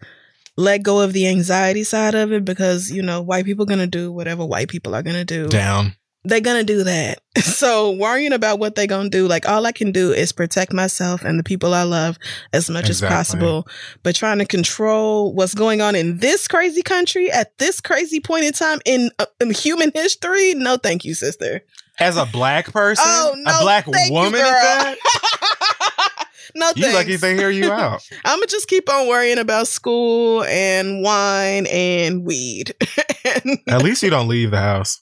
let 0.56 0.82
go 0.82 1.00
of 1.00 1.12
the 1.12 1.26
anxiety 1.28 1.84
side 1.84 2.14
of 2.14 2.32
it 2.32 2.44
because 2.44 2.90
you 2.90 3.02
know 3.02 3.20
white 3.20 3.44
people 3.44 3.66
going 3.66 3.80
to 3.80 3.86
do 3.86 4.10
whatever 4.10 4.44
white 4.44 4.68
people 4.68 4.94
are 4.94 5.02
going 5.02 5.16
to 5.16 5.24
do. 5.24 5.48
down 5.48 5.94
They're 6.24 6.40
going 6.40 6.64
to 6.64 6.72
do 6.72 6.84
that. 6.84 7.20
So 7.54 7.92
worrying 7.92 8.32
about 8.32 8.58
what 8.58 8.74
they're 8.74 8.86
going 8.86 9.10
to 9.10 9.16
do 9.16 9.28
like 9.28 9.48
all 9.48 9.64
I 9.66 9.72
can 9.72 9.92
do 9.92 10.12
is 10.12 10.32
protect 10.32 10.72
myself 10.72 11.22
and 11.22 11.38
the 11.38 11.44
people 11.44 11.72
I 11.74 11.82
love 11.84 12.18
as 12.52 12.68
much 12.70 12.88
Exactly. 12.88 13.14
as 13.14 13.16
possible. 13.26 13.68
But 14.02 14.16
trying 14.16 14.38
to 14.38 14.44
control 14.46 15.32
what's 15.32 15.54
going 15.54 15.80
on 15.80 15.94
in 15.94 16.18
this 16.18 16.48
crazy 16.48 16.82
country 16.82 17.30
at 17.30 17.56
this 17.58 17.80
crazy 17.80 18.20
point 18.20 18.44
in 18.44 18.52
time 18.52 18.80
in, 18.84 19.10
uh, 19.18 19.26
in 19.40 19.50
human 19.52 19.92
history, 19.94 20.54
no 20.54 20.76
thank 20.76 21.04
you, 21.04 21.14
sister. 21.14 21.62
As 22.00 22.16
a 22.16 22.26
black 22.26 22.72
person 22.72 23.04
Oh, 23.06 23.34
no, 23.36 23.58
a 23.58 23.62
black 23.62 23.84
thank 23.86 24.08
you, 24.08 24.12
woman 24.14 24.40
at 24.40 24.44
that 24.44 24.96
no, 26.54 26.70
you 26.76 26.92
lucky 26.92 27.16
thanks. 27.16 27.20
they 27.22 27.34
hear 27.36 27.50
you 27.50 27.70
out 27.72 28.06
I'm 28.24 28.38
gonna 28.38 28.46
just 28.46 28.68
keep 28.68 28.88
on 28.90 29.08
worrying 29.08 29.38
about 29.38 29.68
school 29.68 30.44
and 30.44 31.02
wine 31.02 31.66
and 31.66 32.24
weed. 32.24 32.74
And- 33.24 33.58
At 33.68 33.82
least 33.82 34.02
you 34.02 34.10
don't 34.10 34.28
leave 34.28 34.50
the 34.50 34.58
house. 34.60 35.00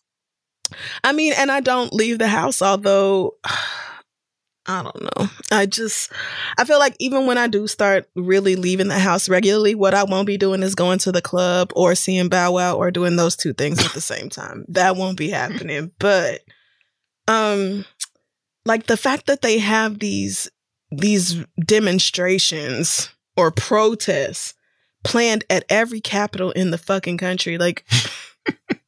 I 1.03 1.13
mean, 1.13 1.33
and 1.37 1.51
I 1.51 1.59
don't 1.61 1.93
leave 1.93 2.19
the 2.21 2.29
house, 2.29 2.63
although 2.63 3.35
I 4.67 4.83
don't 4.85 5.03
know. 5.03 5.29
I 5.51 5.67
just 5.67 6.13
I 6.57 6.65
feel 6.65 6.79
like 6.79 6.95
even 7.01 7.27
when 7.27 7.37
I 7.37 7.49
do 7.49 7.67
start 7.67 8.09
really 8.15 8.55
leaving 8.55 8.87
the 8.87 8.99
house 9.01 9.29
regularly, 9.29 9.75
what 9.75 9.93
I 9.93 10.05
won't 10.05 10.27
be 10.29 10.39
doing 10.39 10.63
is 10.63 10.77
going 10.77 11.01
to 11.01 11.11
the 11.11 11.21
club 11.21 11.73
or 11.75 11.97
seeing 11.97 12.29
Bow 12.29 12.53
Wow 12.53 12.77
or 12.77 12.93
doing 12.93 13.17
those 13.17 13.35
two 13.35 13.53
things 13.53 13.85
at 13.85 13.93
the 13.93 14.01
same 14.01 14.29
time. 14.31 14.65
That 14.69 14.95
won't 14.97 15.19
be 15.19 15.31
happening. 15.31 15.91
But 15.99 16.43
um 17.29 17.85
like 18.65 18.87
the 18.87 18.97
fact 18.97 19.27
that 19.27 19.43
they 19.43 19.59
have 19.59 19.99
these 19.99 20.51
these 20.91 21.45
demonstrations 21.65 23.11
or 23.37 23.51
protests 23.51 24.55
planned 25.05 25.45
at 25.51 25.65
every 25.69 26.01
capital 26.01 26.51
in 26.53 26.71
the 26.71 26.79
fucking 26.79 27.19
country 27.19 27.59
like 27.59 27.85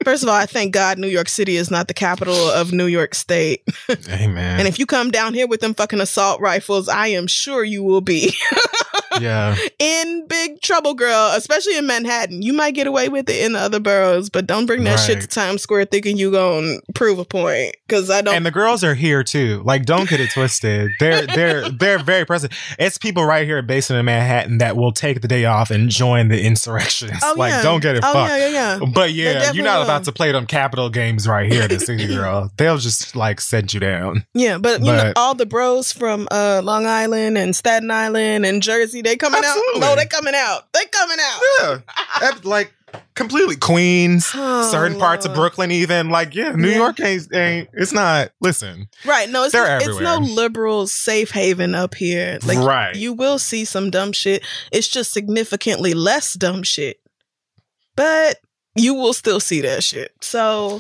First 0.05 0.23
of 0.23 0.29
all, 0.29 0.35
I 0.35 0.47
thank 0.47 0.73
God 0.73 0.99
New 0.99 1.09
York 1.09 1.29
City 1.29 1.57
is 1.57 1.71
not 1.71 1.89
the 1.89 1.95
capital 1.95 2.35
of 2.51 2.73
New 2.73 2.87
York 2.87 3.15
State. 3.15 3.63
Amen. 4.09 4.59
And 4.59 4.69
if 4.69 4.79
you 4.79 4.87
come 4.87 5.11
down 5.11 5.35
here 5.35 5.47
with 5.47 5.61
them 5.61 5.75
fucking 5.75 6.01
assault 6.01 6.41
rifles, 6.41 6.89
I 6.89 7.09
am 7.09 7.27
sure 7.27 7.65
you 7.65 7.83
will 7.83 8.01
be 8.01 8.35
yeah. 9.21 9.57
in 9.79 10.27
big 10.27 10.61
trouble, 10.61 10.95
girl, 10.95 11.33
especially 11.35 11.77
in 11.77 11.87
Manhattan. 11.87 12.43
You 12.43 12.53
might 12.53 12.73
get 12.73 12.87
away 12.87 13.09
with 13.09 13.29
it 13.29 13.45
in 13.45 13.53
the 13.55 13.61
other 13.61 13.81
boroughs, 13.81 14.31
but 14.31 14.47
don't 14.47 14.67
bring 14.67 14.85
that 14.85 14.97
shit 14.97 15.21
to 15.21 15.27
Times 15.27 15.63
Square 15.63 15.87
thinking 15.87 16.17
you 16.17 16.31
going 16.31 16.81
to 16.87 16.93
prove 16.93 17.19
a 17.19 17.25
point 17.25 17.75
cuz 17.89 18.11
I 18.11 18.21
don't 18.21 18.35
And 18.35 18.47
the 18.47 18.51
girls 18.51 18.85
are 18.85 18.95
here 18.95 19.23
too. 19.25 19.63
Like, 19.65 19.85
don't 19.85 20.09
get 20.09 20.21
it 20.21 20.31
twisted. 20.31 20.91
They're 21.01 21.27
they're 21.27 21.71
they're 21.79 21.99
very 21.99 22.25
present. 22.25 22.53
It's 22.79 22.99
people 22.99 23.25
right 23.25 23.47
here 23.47 23.63
based 23.63 23.91
in 23.91 24.05
Manhattan 24.05 24.59
that 24.59 24.77
will 24.77 24.93
take 24.93 25.21
the 25.21 25.29
day 25.29 25.45
off 25.45 25.71
and 25.71 25.89
join 25.89 26.29
the 26.29 26.43
insurrectionists. 26.43 27.25
Oh, 27.25 27.35
like, 27.37 27.51
yeah. 27.51 27.63
don't 27.63 27.81
get 27.81 27.97
it 27.97 28.05
Oh, 28.05 28.13
fucked. 28.13 28.31
yeah, 28.31 28.49
yeah, 28.49 28.79
yeah. 28.79 28.87
But 28.93 29.13
yeah, 29.13 29.53
you're 29.53 29.65
not 29.65 29.81
will. 29.81 29.87
About 29.97 30.05
to 30.05 30.12
play 30.12 30.33
them 30.33 30.47
capital 30.47 30.91
games 30.91 31.27
right 31.29 31.51
here, 31.51 31.66
the 31.69 31.79
city 31.81 32.07
girl. 32.15 32.51
They'll 32.57 32.79
just 32.79 33.15
like 33.16 33.41
send 33.41 33.73
you 33.75 33.81
down. 33.81 34.25
Yeah, 34.35 34.59
but 34.59 34.81
you 34.81 34.87
know 34.87 35.12
all 35.16 35.35
the 35.35 35.47
bros 35.47 35.93
from 35.93 36.29
uh 36.31 36.61
Long 36.65 36.87
Island 36.87 37.39
and 37.39 37.55
Staten 37.55 37.91
Island 37.91 38.45
and 38.47 38.62
Jersey, 38.62 39.03
they 39.03 39.16
coming 39.16 39.43
Absolutely. 39.45 39.83
out. 39.83 39.91
No, 39.91 39.97
they 39.97 40.07
coming 40.07 40.35
out. 40.37 40.73
They 40.73 40.85
coming 40.87 41.19
out. 41.21 41.41
Yeah. 42.21 42.31
Like 42.45 42.73
completely 43.16 43.57
Queens, 43.57 44.31
Oh, 44.35 44.71
certain 44.71 44.99
parts 44.99 45.27
of 45.27 45.35
Brooklyn, 45.35 45.71
even 45.73 46.11
like 46.11 46.35
yeah, 46.35 46.53
New 46.53 46.69
Yeah. 46.69 46.77
York 46.77 47.01
ain't, 47.01 47.35
ain't. 47.35 47.69
It's 47.73 47.93
not. 47.93 48.31
Listen, 48.41 48.89
Right. 49.05 49.29
No, 49.29 49.43
it's, 49.45 49.53
They're 49.53 49.79
it's 49.79 49.99
no 50.01 50.19
liberal 50.19 50.87
safe 50.87 51.31
haven 51.33 51.75
up 51.75 51.95
here. 51.95 52.39
Like 52.45 52.59
Right. 52.59 52.95
you 52.95 53.12
will 53.12 53.39
see 53.39 53.65
some 53.65 53.91
dumb 53.91 54.12
shit. 54.12 54.45
It's 54.71 54.87
just 54.89 55.12
significantly 55.12 55.93
less 55.95 56.35
dumb 56.35 56.62
shit. 56.62 57.01
But 57.97 58.39
you 58.75 58.95
will 58.95 59.13
still 59.13 59.41
see 59.41 59.61
that 59.63 59.83
shit. 59.83 60.13
So 60.21 60.79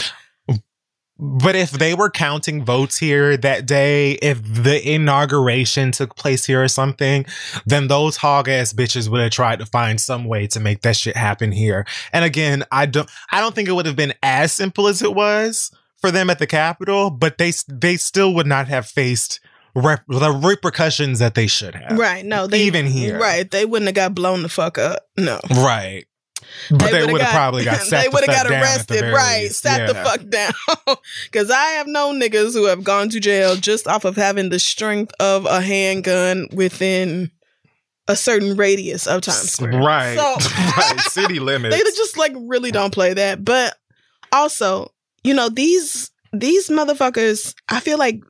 But 1.16 1.54
if 1.54 1.70
they 1.70 1.94
were 1.94 2.10
counting 2.10 2.64
votes 2.64 2.98
here 2.98 3.36
that 3.36 3.66
day, 3.66 4.12
if 4.14 4.42
the 4.42 4.82
inauguration 4.86 5.92
took 5.92 6.16
place 6.16 6.44
here 6.44 6.62
or 6.62 6.68
something, 6.68 7.24
then 7.64 7.86
those 7.86 8.16
hog 8.16 8.48
ass 8.48 8.72
bitches 8.72 9.08
would 9.08 9.20
have 9.20 9.30
tried 9.30 9.60
to 9.60 9.66
find 9.66 10.00
some 10.00 10.24
way 10.24 10.48
to 10.48 10.60
make 10.60 10.82
that 10.82 10.96
shit 10.96 11.16
happen 11.16 11.52
here. 11.52 11.86
And 12.12 12.24
again, 12.24 12.64
I 12.72 12.86
don't 12.86 13.08
I 13.30 13.40
don't 13.40 13.54
think 13.54 13.68
it 13.68 13.72
would 13.72 13.86
have 13.86 13.96
been 13.96 14.14
as 14.22 14.52
simple 14.52 14.88
as 14.88 15.02
it 15.02 15.14
was 15.14 15.70
for 15.98 16.10
them 16.10 16.30
at 16.30 16.40
the 16.40 16.46
Capitol, 16.48 17.10
but 17.10 17.38
they 17.38 17.52
they 17.68 17.96
still 17.96 18.34
would 18.34 18.46
not 18.48 18.66
have 18.66 18.86
faced 18.86 19.38
rep- 19.76 20.06
the 20.08 20.32
repercussions 20.32 21.20
that 21.20 21.34
they 21.34 21.46
should 21.46 21.76
have. 21.76 21.96
Right. 21.96 22.24
No, 22.24 22.46
they 22.48 22.62
Even 22.62 22.86
here. 22.86 23.20
Right. 23.20 23.48
They 23.48 23.64
wouldn't 23.64 23.86
have 23.86 23.94
got 23.94 24.14
blown 24.14 24.42
the 24.42 24.48
fuck 24.48 24.78
up. 24.78 25.08
No. 25.16 25.38
Right. 25.50 26.06
But 26.70 26.90
they, 26.90 27.00
would've 27.00 27.12
would 27.12 27.20
have 27.20 27.34
probably 27.34 27.64
got 27.64 27.86
they 27.90 28.08
would 28.08 28.24
have 28.26 28.36
got 28.36 28.48
down 28.48 28.62
at 28.62 28.86
the 28.86 29.00
arrested, 29.00 29.12
right? 29.12 29.50
Sat 29.50 29.86
the 29.86 29.94
fuck 29.94 30.28
down. 30.28 30.52
Because 31.24 31.50
I 31.50 31.64
have 31.72 31.86
known 31.86 32.20
niggas 32.20 32.52
who 32.52 32.64
have 32.66 32.84
gone 32.84 33.08
to 33.10 33.20
jail 33.20 33.56
just 33.56 33.86
off 33.86 34.04
of 34.04 34.16
having 34.16 34.48
the 34.48 34.58
strength 34.58 35.12
of 35.20 35.46
a 35.46 35.60
handgun 35.60 36.48
within 36.52 37.30
a 38.08 38.16
certain 38.16 38.56
radius 38.56 39.06
of 39.06 39.22
Times 39.22 39.52
Square. 39.52 39.80
Right. 39.80 40.16
So 40.16 40.50
right. 40.76 41.00
City 41.00 41.40
limits. 41.40 41.76
they 41.76 41.82
just 41.82 42.16
like 42.16 42.32
really 42.36 42.70
don't 42.70 42.92
play 42.92 43.14
that. 43.14 43.44
But 43.44 43.76
also, 44.32 44.92
you 45.22 45.34
know, 45.34 45.48
these 45.48 46.10
these 46.32 46.68
motherfuckers, 46.68 47.54
I 47.68 47.80
feel 47.80 47.98
like 47.98 48.20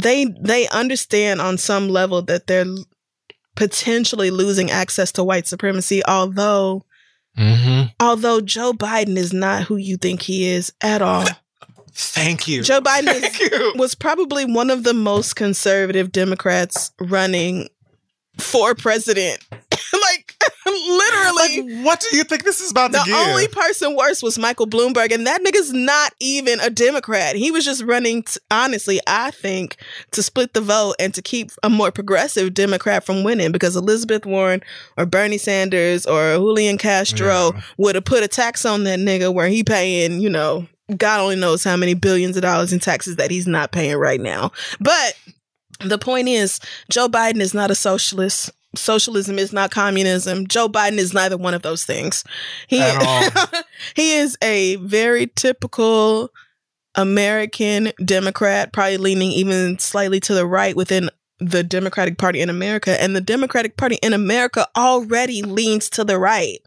they 0.00 0.26
they 0.40 0.68
understand 0.68 1.40
on 1.40 1.58
some 1.58 1.88
level 1.88 2.22
that 2.22 2.46
they're 2.46 2.66
potentially 3.58 4.30
losing 4.30 4.70
access 4.70 5.10
to 5.12 5.24
white 5.24 5.46
supremacy, 5.48 6.00
although 6.06 6.84
Mhm. 7.36 7.92
although 8.00 8.40
Joe 8.40 8.72
Biden 8.72 9.16
is 9.16 9.32
not 9.32 9.64
who 9.64 9.76
you 9.76 9.96
think 9.96 10.22
he 10.22 10.48
is 10.48 10.72
at 10.80 11.02
all. 11.02 11.26
Thank 11.92 12.46
you. 12.48 12.62
Joe 12.62 12.80
Biden 12.80 13.12
is, 13.14 13.74
was 13.76 13.94
probably 13.94 14.44
one 14.44 14.70
of 14.70 14.82
the 14.84 14.94
most 14.94 15.34
conservative 15.36 16.10
Democrats 16.12 16.92
running 17.00 17.68
for 18.38 18.74
president. 18.74 19.38
like 19.92 20.27
literally. 20.66 21.62
Like, 21.62 21.84
what 21.84 22.00
do 22.00 22.16
you 22.16 22.24
think 22.24 22.44
this 22.44 22.60
is 22.60 22.70
about 22.70 22.92
the 22.92 23.04
only 23.28 23.48
person 23.48 23.96
worse 23.96 24.22
was 24.22 24.38
Michael 24.38 24.66
Bloomberg, 24.66 25.12
and 25.12 25.26
that 25.26 25.42
nigga's 25.42 25.72
not 25.72 26.14
even 26.20 26.60
a 26.60 26.70
Democrat. 26.70 27.36
He 27.36 27.50
was 27.50 27.64
just 27.64 27.82
running, 27.84 28.22
t- 28.22 28.40
honestly, 28.50 29.00
I 29.06 29.30
think, 29.30 29.76
to 30.12 30.22
split 30.22 30.54
the 30.54 30.60
vote 30.60 30.94
and 30.98 31.14
to 31.14 31.22
keep 31.22 31.50
a 31.62 31.70
more 31.70 31.90
progressive 31.90 32.54
Democrat 32.54 33.04
from 33.04 33.24
winning 33.24 33.52
because 33.52 33.76
Elizabeth 33.76 34.26
Warren 34.26 34.62
or 34.96 35.06
Bernie 35.06 35.38
Sanders 35.38 36.06
or 36.06 36.34
Julian 36.34 36.78
Castro 36.78 37.52
would 37.76 37.94
have 37.94 38.04
put 38.04 38.22
a 38.22 38.28
tax 38.28 38.64
on 38.64 38.84
that 38.84 38.98
nigga 38.98 39.32
where 39.32 39.48
he 39.48 39.64
paying, 39.64 40.20
you 40.20 40.30
know, 40.30 40.66
God 40.96 41.20
only 41.20 41.36
knows 41.36 41.64
how 41.64 41.76
many 41.76 41.94
billions 41.94 42.36
of 42.36 42.42
dollars 42.42 42.72
in 42.72 42.80
taxes 42.80 43.16
that 43.16 43.30
he's 43.30 43.46
not 43.46 43.72
paying 43.72 43.96
right 43.96 44.20
now. 44.20 44.52
But 44.80 45.14
the 45.80 45.98
point 45.98 46.28
is, 46.28 46.60
Joe 46.90 47.08
Biden 47.08 47.40
is 47.40 47.54
not 47.54 47.70
a 47.70 47.74
socialist. 47.74 48.50
Socialism 48.74 49.38
is 49.38 49.52
not 49.52 49.70
communism. 49.70 50.46
Joe 50.46 50.68
Biden 50.68 50.98
is 50.98 51.14
neither 51.14 51.36
one 51.36 51.54
of 51.54 51.62
those 51.62 51.84
things. 51.84 52.24
He 52.66 52.80
At 52.80 53.02
all. 53.02 53.62
he 53.96 54.12
is 54.14 54.36
a 54.42 54.76
very 54.76 55.26
typical 55.34 56.30
American 56.94 57.92
Democrat, 58.04 58.72
probably 58.72 58.98
leaning 58.98 59.30
even 59.30 59.78
slightly 59.78 60.20
to 60.20 60.34
the 60.34 60.46
right 60.46 60.76
within 60.76 61.10
the 61.38 61.62
Democratic 61.62 62.18
Party 62.18 62.40
in 62.40 62.50
America. 62.50 63.00
And 63.00 63.14
the 63.14 63.20
Democratic 63.20 63.76
Party 63.76 63.96
in 64.02 64.12
America 64.12 64.66
already 64.76 65.42
leans 65.42 65.88
to 65.90 66.04
the 66.04 66.18
right. 66.18 66.58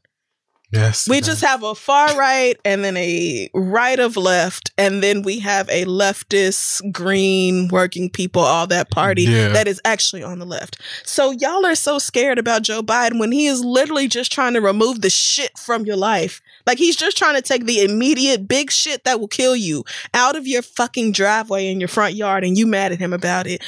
Yes. 0.71 1.07
We 1.09 1.19
just 1.19 1.41
have 1.41 1.63
a 1.63 1.75
far 1.75 2.17
right 2.17 2.55
and 2.63 2.83
then 2.83 2.95
a 2.95 3.49
right 3.53 3.99
of 3.99 4.15
left, 4.15 4.71
and 4.77 5.03
then 5.03 5.21
we 5.21 5.39
have 5.39 5.67
a 5.69 5.83
leftist, 5.85 6.91
green, 6.93 7.67
working 7.67 8.09
people, 8.09 8.41
all 8.41 8.67
that 8.67 8.89
party 8.89 9.23
Yeah. 9.23 9.49
that 9.49 9.67
is 9.67 9.81
actually 9.83 10.23
on 10.23 10.39
the 10.39 10.45
left. 10.45 10.77
So 11.03 11.31
y'all 11.31 11.65
are 11.65 11.75
so 11.75 11.99
scared 11.99 12.39
about 12.39 12.61
Joe 12.63 12.81
Biden 12.81 13.19
when 13.19 13.31
he 13.33 13.47
is 13.47 13.63
literally 13.63 14.07
just 14.07 14.31
trying 14.31 14.53
to 14.53 14.61
remove 14.61 15.01
the 15.01 15.09
shit 15.09 15.57
from 15.57 15.85
your 15.85 15.97
life. 15.97 16.41
Like 16.65 16.77
he's 16.77 16.95
just 16.95 17.17
trying 17.17 17.35
to 17.35 17.41
take 17.41 17.65
the 17.65 17.81
immediate 17.83 18.47
big 18.47 18.71
shit 18.71 19.03
that 19.03 19.19
will 19.19 19.27
kill 19.27 19.55
you 19.55 19.83
out 20.13 20.35
of 20.35 20.47
your 20.47 20.61
fucking 20.61 21.11
driveway 21.11 21.67
in 21.69 21.79
your 21.81 21.89
front 21.89 22.15
yard, 22.15 22.43
and 22.43 22.57
you 22.57 22.65
mad 22.65 22.91
at 22.93 22.99
him 22.99 23.11
about 23.13 23.45
it. 23.47 23.61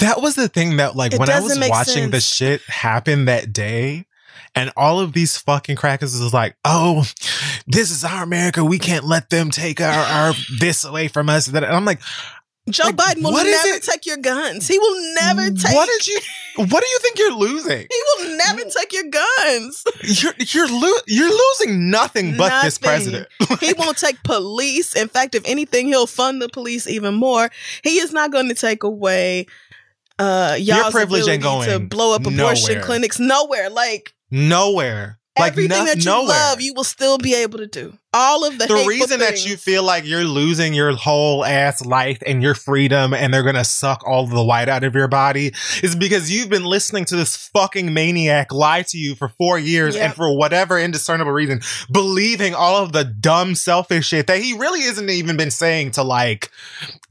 that 0.00 0.20
was 0.20 0.34
the 0.34 0.48
thing 0.48 0.76
that 0.76 0.96
like 0.96 1.12
It 1.14 1.18
when 1.20 1.30
I 1.30 1.40
was 1.40 1.58
watching 1.68 2.10
the 2.10 2.20
shit 2.20 2.60
happen 2.62 3.24
that 3.26 3.52
day 3.52 4.06
and 4.54 4.70
all 4.76 5.00
of 5.00 5.12
these 5.12 5.36
fucking 5.36 5.76
crackers 5.76 6.14
is 6.14 6.32
like, 6.34 6.56
oh, 6.64 7.04
this 7.66 7.90
is 7.90 8.04
our 8.04 8.22
America. 8.22 8.64
We 8.64 8.78
can't 8.78 9.04
let 9.04 9.30
them 9.30 9.50
take 9.50 9.80
our, 9.80 9.88
our 9.92 10.34
this 10.58 10.84
away 10.84 11.08
from 11.08 11.28
us. 11.28 11.48
And 11.48 11.64
I'm 11.64 11.84
like, 11.84 12.00
Joe 12.70 12.84
Like, 12.84 12.96
Biden 12.96 13.24
will 13.24 13.32
never 13.32 13.80
take 13.80 14.06
your 14.06 14.18
guns. 14.18 14.68
He 14.68 14.78
will 14.78 15.14
never 15.14 15.50
take. 15.50 15.74
what 15.74 15.88
did 15.88 16.06
you, 16.06 16.20
what 16.56 16.80
do 16.80 16.86
you 16.86 16.98
think 17.00 17.18
you're 17.18 17.34
losing? 17.34 17.86
He 17.92 18.02
will 18.18 18.36
never 18.36 18.62
take 18.62 18.92
your 18.92 19.08
guns. 19.10 19.84
You're, 20.02 20.34
you're, 20.38 20.68
lo- 20.68 21.00
you're 21.06 21.30
losing 21.30 21.90
nothing 21.90 22.36
but 22.36 22.62
this 22.62 22.78
president. 22.78 23.26
he 23.60 23.72
won't 23.72 23.98
take 23.98 24.22
police. 24.22 24.94
In 24.94 25.08
fact, 25.08 25.34
if 25.34 25.42
anything, 25.44 25.88
he'll 25.88 26.06
fund 26.06 26.40
the 26.40 26.48
police 26.48 26.86
even 26.86 27.14
more. 27.14 27.50
He 27.82 27.98
is 27.98 28.12
not 28.12 28.30
going 28.30 28.48
to 28.48 28.54
take 28.54 28.82
away 28.84 29.46
uh 30.18 30.56
y'all's 30.60 30.92
privilege 30.92 31.26
ain't 31.26 31.42
ability 31.42 31.72
to 31.72 31.78
blow 31.80 32.14
up 32.14 32.26
abortion 32.26 32.74
nowhere. 32.74 32.84
clinics 32.84 33.18
nowhere. 33.18 33.70
Like 33.70 34.14
Nowhere. 34.32 35.18
Like 35.38 35.52
everything 35.52 35.78
no- 35.78 35.84
that 35.84 35.98
you 35.98 36.04
nowhere. 36.04 36.28
love, 36.28 36.60
you 36.60 36.72
will 36.74 36.84
still 36.84 37.18
be 37.18 37.34
able 37.34 37.58
to 37.58 37.66
do. 37.66 37.98
All 38.14 38.44
of 38.44 38.58
the 38.58 38.66
the 38.66 38.84
reason 38.86 39.20
that 39.20 39.46
you 39.46 39.56
feel 39.56 39.82
like 39.82 40.04
you're 40.06 40.24
losing 40.24 40.74
your 40.74 40.94
whole 40.94 41.44
ass 41.44 41.84
life 41.84 42.22
and 42.26 42.42
your 42.42 42.54
freedom 42.54 43.14
and 43.14 43.32
they're 43.32 43.42
gonna 43.42 43.64
suck 43.64 44.02
all 44.06 44.26
the 44.26 44.42
white 44.42 44.68
out 44.68 44.84
of 44.84 44.94
your 44.94 45.08
body 45.08 45.54
is 45.82 45.96
because 45.96 46.30
you've 46.30 46.50
been 46.50 46.64
listening 46.64 47.04
to 47.06 47.16
this 47.16 47.36
fucking 47.36 47.94
maniac 47.94 48.52
lie 48.52 48.82
to 48.82 48.98
you 48.98 49.14
for 49.14 49.28
four 49.28 49.58
years 49.58 49.94
Yep. 49.94 50.04
and 50.04 50.14
for 50.14 50.36
whatever 50.36 50.78
indiscernible 50.78 51.32
reason 51.32 51.60
believing 51.90 52.54
all 52.54 52.82
of 52.82 52.92
the 52.92 53.04
dumb 53.04 53.54
selfish 53.54 54.08
shit 54.08 54.26
that 54.26 54.42
he 54.42 54.52
really 54.58 54.80
isn't 54.80 55.08
even 55.08 55.36
been 55.36 55.50
saying 55.50 55.92
to 55.92 56.02
like 56.02 56.50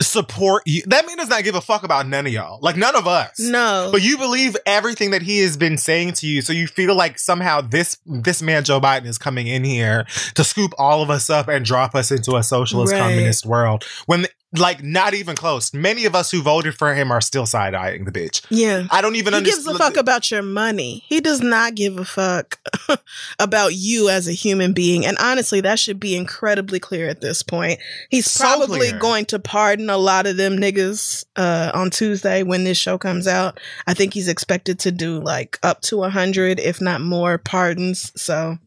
support 0.02 0.64
you. 0.66 0.84
That 0.88 1.06
man 1.06 1.18
does 1.18 1.30
not 1.30 1.44
give 1.44 1.56
a 1.56 1.62
fuck 1.62 1.84
about 1.84 2.08
none 2.08 2.26
of 2.28 2.34
y'all. 2.34 2.60
Like 2.62 2.76
none 2.76 2.96
of 2.96 3.08
us. 3.08 3.40
No, 3.40 3.90
but 3.92 4.02
you 4.02 4.18
believe 4.18 4.56
everything 4.66 5.12
that 5.12 5.22
he 5.22 5.40
has 5.40 5.58
been 5.58 5.78
saying 5.78 6.14
to 6.14 6.28
you, 6.28 6.42
so 6.42 6.54
you 6.54 6.68
feel 6.68 6.96
like 6.96 7.18
somehow 7.18 7.62
this 7.62 7.98
this 8.06 8.42
man 8.42 8.64
Joe 8.64 8.80
Biden 8.82 9.06
is 9.06 9.18
coming 9.18 9.48
in 9.48 9.64
here 9.64 10.06
to 10.36 10.44
scoop 10.44 10.74
all 10.78 10.91
of 11.02 11.10
us 11.10 11.30
up 11.30 11.48
and 11.48 11.64
drop 11.64 11.96
us 11.96 12.12
into 12.12 12.36
a 12.36 12.44
socialist 12.44 12.92
Right. 12.94 13.00
communist 13.02 13.46
world. 13.46 13.86
When 14.08 14.26
like 14.58 14.84
not 14.84 15.14
even 15.14 15.34
close. 15.34 15.74
Many 15.74 16.04
of 16.04 16.14
us 16.14 16.30
who 16.30 16.42
voted 16.42 16.76
for 16.76 16.94
him 16.94 17.10
are 17.10 17.22
still 17.22 17.46
side 17.46 17.74
eyeing 17.74 18.04
the 18.04 18.12
bitch. 18.12 18.42
yeah. 18.50 18.86
I 18.92 19.02
don't 19.02 19.16
even 19.16 19.34
understand. 19.34 19.46
He 19.46 19.52
understand. 19.54 19.66
gives 19.66 19.68
a 19.68 19.78
fuck 19.78 19.96
about 19.96 20.30
your 20.30 20.42
money. 20.42 21.04
He 21.08 21.22
does 21.22 21.40
not 21.40 21.74
give 21.74 21.98
a 21.98 22.04
fuck 22.04 22.60
about 23.40 23.74
you 23.76 24.10
as 24.10 24.28
a 24.28 24.34
human 24.34 24.74
being. 24.74 25.06
And 25.06 25.18
honestly, 25.22 25.62
that 25.62 25.80
should 25.80 26.02
be 26.02 26.18
incredibly 26.18 26.82
clear 26.82 27.08
at 27.08 27.22
this 27.22 27.44
point. 27.44 27.80
He's 28.10 28.30
So 28.30 28.44
probably 28.44 28.90
clear. 28.90 29.00
going 29.00 29.26
to 29.28 29.40
pardon 29.40 29.90
a 29.90 29.98
lot 29.98 30.28
of 30.28 30.36
them 30.36 30.58
niggas 30.58 31.24
uh, 31.38 31.72
on 31.74 31.90
Tuesday 31.90 32.44
when 32.44 32.66
this 32.66 32.78
show 32.78 32.98
comes 32.98 33.28
out. 33.28 33.58
I 33.88 33.94
think 33.94 34.14
he's 34.14 34.28
expected 34.28 34.80
to 34.80 34.92
do 34.92 35.22
like 35.22 35.60
up 35.64 35.80
to 35.84 36.04
a 36.04 36.10
hundred, 36.10 36.60
if 36.60 36.82
not 36.82 37.00
more, 37.00 37.38
pardons. 37.38 38.12
So 38.22 38.58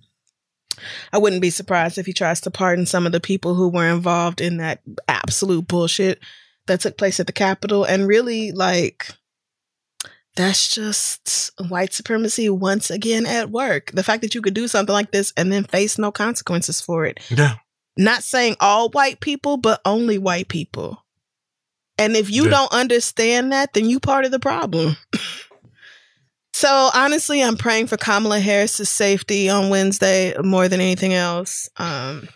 I 1.13 1.19
wouldn't 1.19 1.43
be 1.43 1.51
surprised 1.51 1.99
if 1.99 2.07
he 2.07 2.13
tries 2.13 2.41
to 2.43 2.51
pardon 2.51 2.87
some 2.87 3.07
of 3.07 3.13
the 3.13 3.21
people 3.21 3.55
who 3.55 3.69
were 3.69 3.89
involved 3.89 4.41
in 4.41 4.57
that 4.59 4.81
absolute 5.09 5.67
bullshit 5.69 6.21
that 6.67 6.81
took 6.81 6.97
place 6.97 7.21
at 7.21 7.27
the 7.27 7.33
Capitol. 7.33 7.85
And 7.85 8.07
really, 8.07 8.53
like, 8.53 9.09
that's 10.37 10.75
just 10.75 11.53
white 11.69 11.93
supremacy 11.93 12.49
once 12.49 12.91
again 12.91 13.25
at 13.27 13.51
work. 13.51 13.93
The 13.93 14.03
fact 14.03 14.23
that 14.23 14.35
you 14.35 14.43
could 14.43 14.55
do 14.55 14.67
something 14.67 14.93
like 14.93 15.11
this 15.13 15.33
and 15.37 15.53
then 15.53 15.65
face 15.65 15.99
no 15.99 16.11
consequences 16.11 16.81
for 16.81 17.05
it. 17.07 17.21
Yeah. 17.31 17.55
Not 17.97 18.25
saying 18.25 18.57
all 18.59 18.89
white 18.91 19.21
people, 19.21 19.57
but 19.57 19.81
only 19.85 20.19
white 20.19 20.49
people. 20.49 21.05
And 21.97 22.17
if 22.17 22.29
you 22.29 22.45
Yeah. 22.45 22.51
don't 22.51 22.73
understand 22.73 23.53
that, 23.53 23.73
then 23.75 23.89
you 23.89 24.01
part 24.01 24.25
of 24.25 24.33
the 24.33 24.41
problem. 24.41 24.97
so 26.55 26.89
honestly, 26.94 27.43
I'm 27.43 27.56
praying 27.56 27.89
for 27.89 27.97
Kamala 27.97 28.39
Harris's 28.39 28.89
safety 28.89 29.48
on 29.48 29.70
Wednesday 29.70 30.36
more 30.40 30.68
than 30.68 30.81
anything 30.81 31.12
else. 31.12 31.68
Um, 31.78 32.28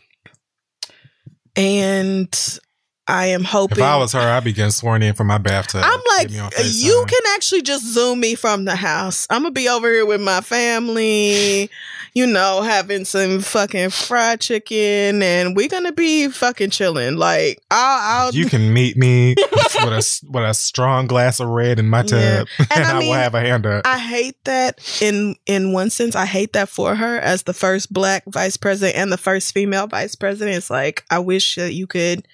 and 1.55 2.59
I 3.07 3.27
am 3.27 3.45
hoping 3.45 3.79
If 3.79 3.85
I 3.85 3.97
was 3.97 4.13
her, 4.15 4.19
I'd 4.19 4.43
be 4.43 4.53
getting 4.53 4.73
sworn 4.73 5.05
in 5.05 5.15
from 5.15 5.29
my 5.29 5.39
bathtub. 5.39 5.83
I'm 5.85 6.01
like, 6.17 6.31
on 6.33 6.51
you 6.65 7.05
can 7.09 7.23
actually 7.37 7.63
just 7.63 7.85
zoom 7.87 8.19
me 8.19 8.35
from 8.35 8.65
the 8.65 8.75
house. 8.75 9.25
I'm 9.31 9.43
gonna 9.43 9.53
be 9.53 9.69
over 9.69 9.89
here 9.89 10.05
with 10.05 10.21
my 10.21 10.41
family, 10.41 11.71
you 12.15 12.27
know, 12.27 12.63
having 12.63 13.05
some 13.05 13.41
fucking 13.41 13.91
fried 13.91 14.41
chicken, 14.41 15.23
and 15.23 15.57
we're 15.57 15.69
gonna 15.69 15.93
be 15.93 16.29
fucking 16.29 16.71
chilling. 16.71 17.17
Like, 17.17 17.61
I'll, 17.71 18.27
I'll 18.27 18.35
You 18.35 18.47
can 18.47 18.73
meet 18.73 18.97
me 18.97 19.35
with 19.37 19.75
a 19.75 20.27
with 20.31 20.45
a 20.45 20.55
strong 20.55 21.07
glass 21.07 21.41
of 21.41 21.49
red 21.49 21.79
in 21.79 21.89
my 21.89 22.03
tub, 22.03 22.19
Yeah. 22.21 22.45
and, 22.59 22.69
And 22.75 22.85
I 22.85 22.97
I, 22.97 22.99
mean, 22.99 23.09
will 23.09 23.15
have 23.17 23.35
a 23.35 23.41
hand 23.41 23.67
up. 23.67 23.87
I 23.87 23.99
hate 23.99 24.37
that 24.45 24.81
in 25.03 25.37
in 25.47 25.73
one 25.73 25.91
sense. 25.91 26.15
I 26.17 26.27
hate 26.27 26.53
that 26.55 26.69
for 26.69 26.95
her 26.95 27.19
as 27.19 27.45
the 27.45 27.55
first 27.55 27.93
black 27.93 28.25
vice 28.27 28.57
president 28.57 28.97
and 28.97 29.13
the 29.13 29.19
first 29.19 29.53
female 29.55 29.87
vice 29.87 30.15
president. 30.15 30.57
It's 30.57 30.71
like 30.71 31.05
I 31.11 31.19
wish 31.19 31.55
that 31.57 31.75
you 31.75 31.87
could 31.87 32.27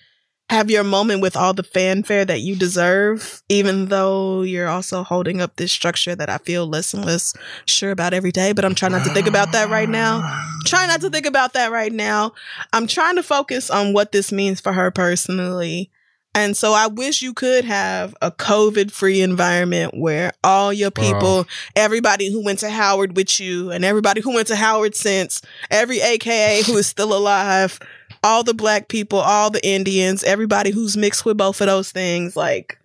have 0.51 0.71
your 0.71 0.85
moment 0.85 1.23
with 1.23 1.37
all 1.37 1.55
the 1.55 1.63
fanfare 1.63 2.25
that 2.25 2.41
you 2.41 2.55
deserve, 2.55 3.43
even 3.49 3.87
though 3.87 4.43
you're 4.43 4.69
also 4.69 5.03
holding 5.03 5.41
up 5.41 5.57
this 5.57 5.73
structure 5.73 6.15
that 6.15 6.29
I 6.29 6.39
feel 6.39 6.67
less 6.67 6.93
and 6.93 7.05
less 7.05 7.35
sure 7.67 7.91
about 7.91 8.13
every 8.13 8.31
day. 8.31 8.53
But 8.53 8.65
I'm 8.65 8.75
trying 8.75 8.93
not 8.93 9.05
to 9.05 9.15
think 9.15 9.27
about 9.27 9.53
that 9.53 9.71
right 9.71 9.89
now. 9.89 10.23
Try 10.67 10.87
not 10.87 11.01
to 11.01 11.11
think 11.11 11.27
about 11.27 11.55
that 11.55 11.73
right 11.73 11.93
now. 11.93 12.35
I'm 12.73 12.87
trying 12.87 13.17
to 13.17 13.23
focus 13.23 13.71
on 13.71 13.95
what 13.95 14.13
this 14.13 14.31
means 14.31 14.61
for 14.61 14.73
her 14.73 14.91
personally. 14.91 15.91
And 16.35 16.57
so 16.57 16.73
I 16.73 16.89
wish 16.89 17.23
you 17.23 17.33
could 17.33 17.65
have 17.65 18.15
a 18.21 18.31
COVID 18.33 18.91
free 18.91 19.21
environment 19.21 19.97
where 19.97 20.33
all 20.43 20.73
your 20.73 20.91
people, 20.91 21.37
wow. 21.37 21.45
everybody 21.77 22.31
who 22.31 22.43
went 22.45 22.59
to 22.59 22.71
Howard 22.71 23.17
with 23.17 23.39
you 23.39 23.71
and 23.71 23.85
everybody 23.85 24.21
who 24.21 24.35
went 24.35 24.49
to 24.49 24.57
Howard 24.57 24.97
since, 24.97 25.41
every 25.71 26.01
AKA 26.01 26.65
who 26.65 26.77
is 26.77 26.89
still 26.89 27.17
alive, 27.17 27.79
all 28.25 28.43
the 28.43 28.55
black 28.55 28.89
people, 28.89 29.19
all 29.19 29.51
the 29.51 29.65
Indians, 29.65 30.25
everybody 30.25 30.71
who's 30.71 30.97
mixed 30.97 31.25
with 31.25 31.37
both 31.37 31.61
of 31.61 31.67
those 31.67 31.93
things. 31.93 32.35
Like, 32.35 32.79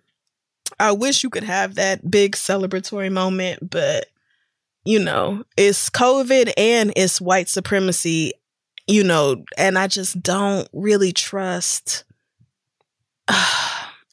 I 0.78 0.92
wish 0.92 1.24
you 1.24 1.30
could 1.30 1.44
have 1.44 1.74
that 1.76 2.10
big 2.10 2.36
celebratory 2.36 3.10
moment, 3.10 3.70
but 3.70 4.06
you 4.84 4.98
know, 4.98 5.44
it's 5.56 5.90
COVID 5.90 6.52
and 6.56 6.92
it's 6.94 7.20
white 7.20 7.48
supremacy, 7.48 8.32
you 8.86 9.02
know, 9.02 9.44
and 9.58 9.78
I 9.78 9.86
just 9.88 10.22
don't 10.22 10.68
really 10.72 11.12
trust 11.12 12.04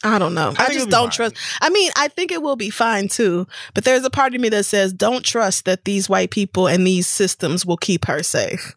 I 0.04 0.20
don't 0.20 0.36
know. 0.36 0.54
I, 0.60 0.68
I 0.68 0.74
just 0.74 0.90
don't 0.90 1.12
trust. 1.12 1.36
I 1.60 1.70
mean, 1.72 1.92
I 1.98 2.08
think 2.08 2.32
it 2.32 2.44
will 2.44 2.56
be 2.56 2.70
fine 2.70 3.08
too, 3.08 3.48
but 3.74 3.84
there's 3.84 4.06
a 4.06 4.12
part 4.12 4.36
of 4.36 4.40
me 4.40 4.48
that 4.50 4.66
says 4.66 4.94
don't 4.94 5.26
trust 5.26 5.66
that 5.66 5.86
these 5.86 6.08
white 6.08 6.30
people 6.30 6.68
and 6.68 6.86
these 6.86 7.08
systems 7.08 7.66
will 7.66 7.78
keep 7.78 8.06
her 8.06 8.22
safe. 8.22 8.76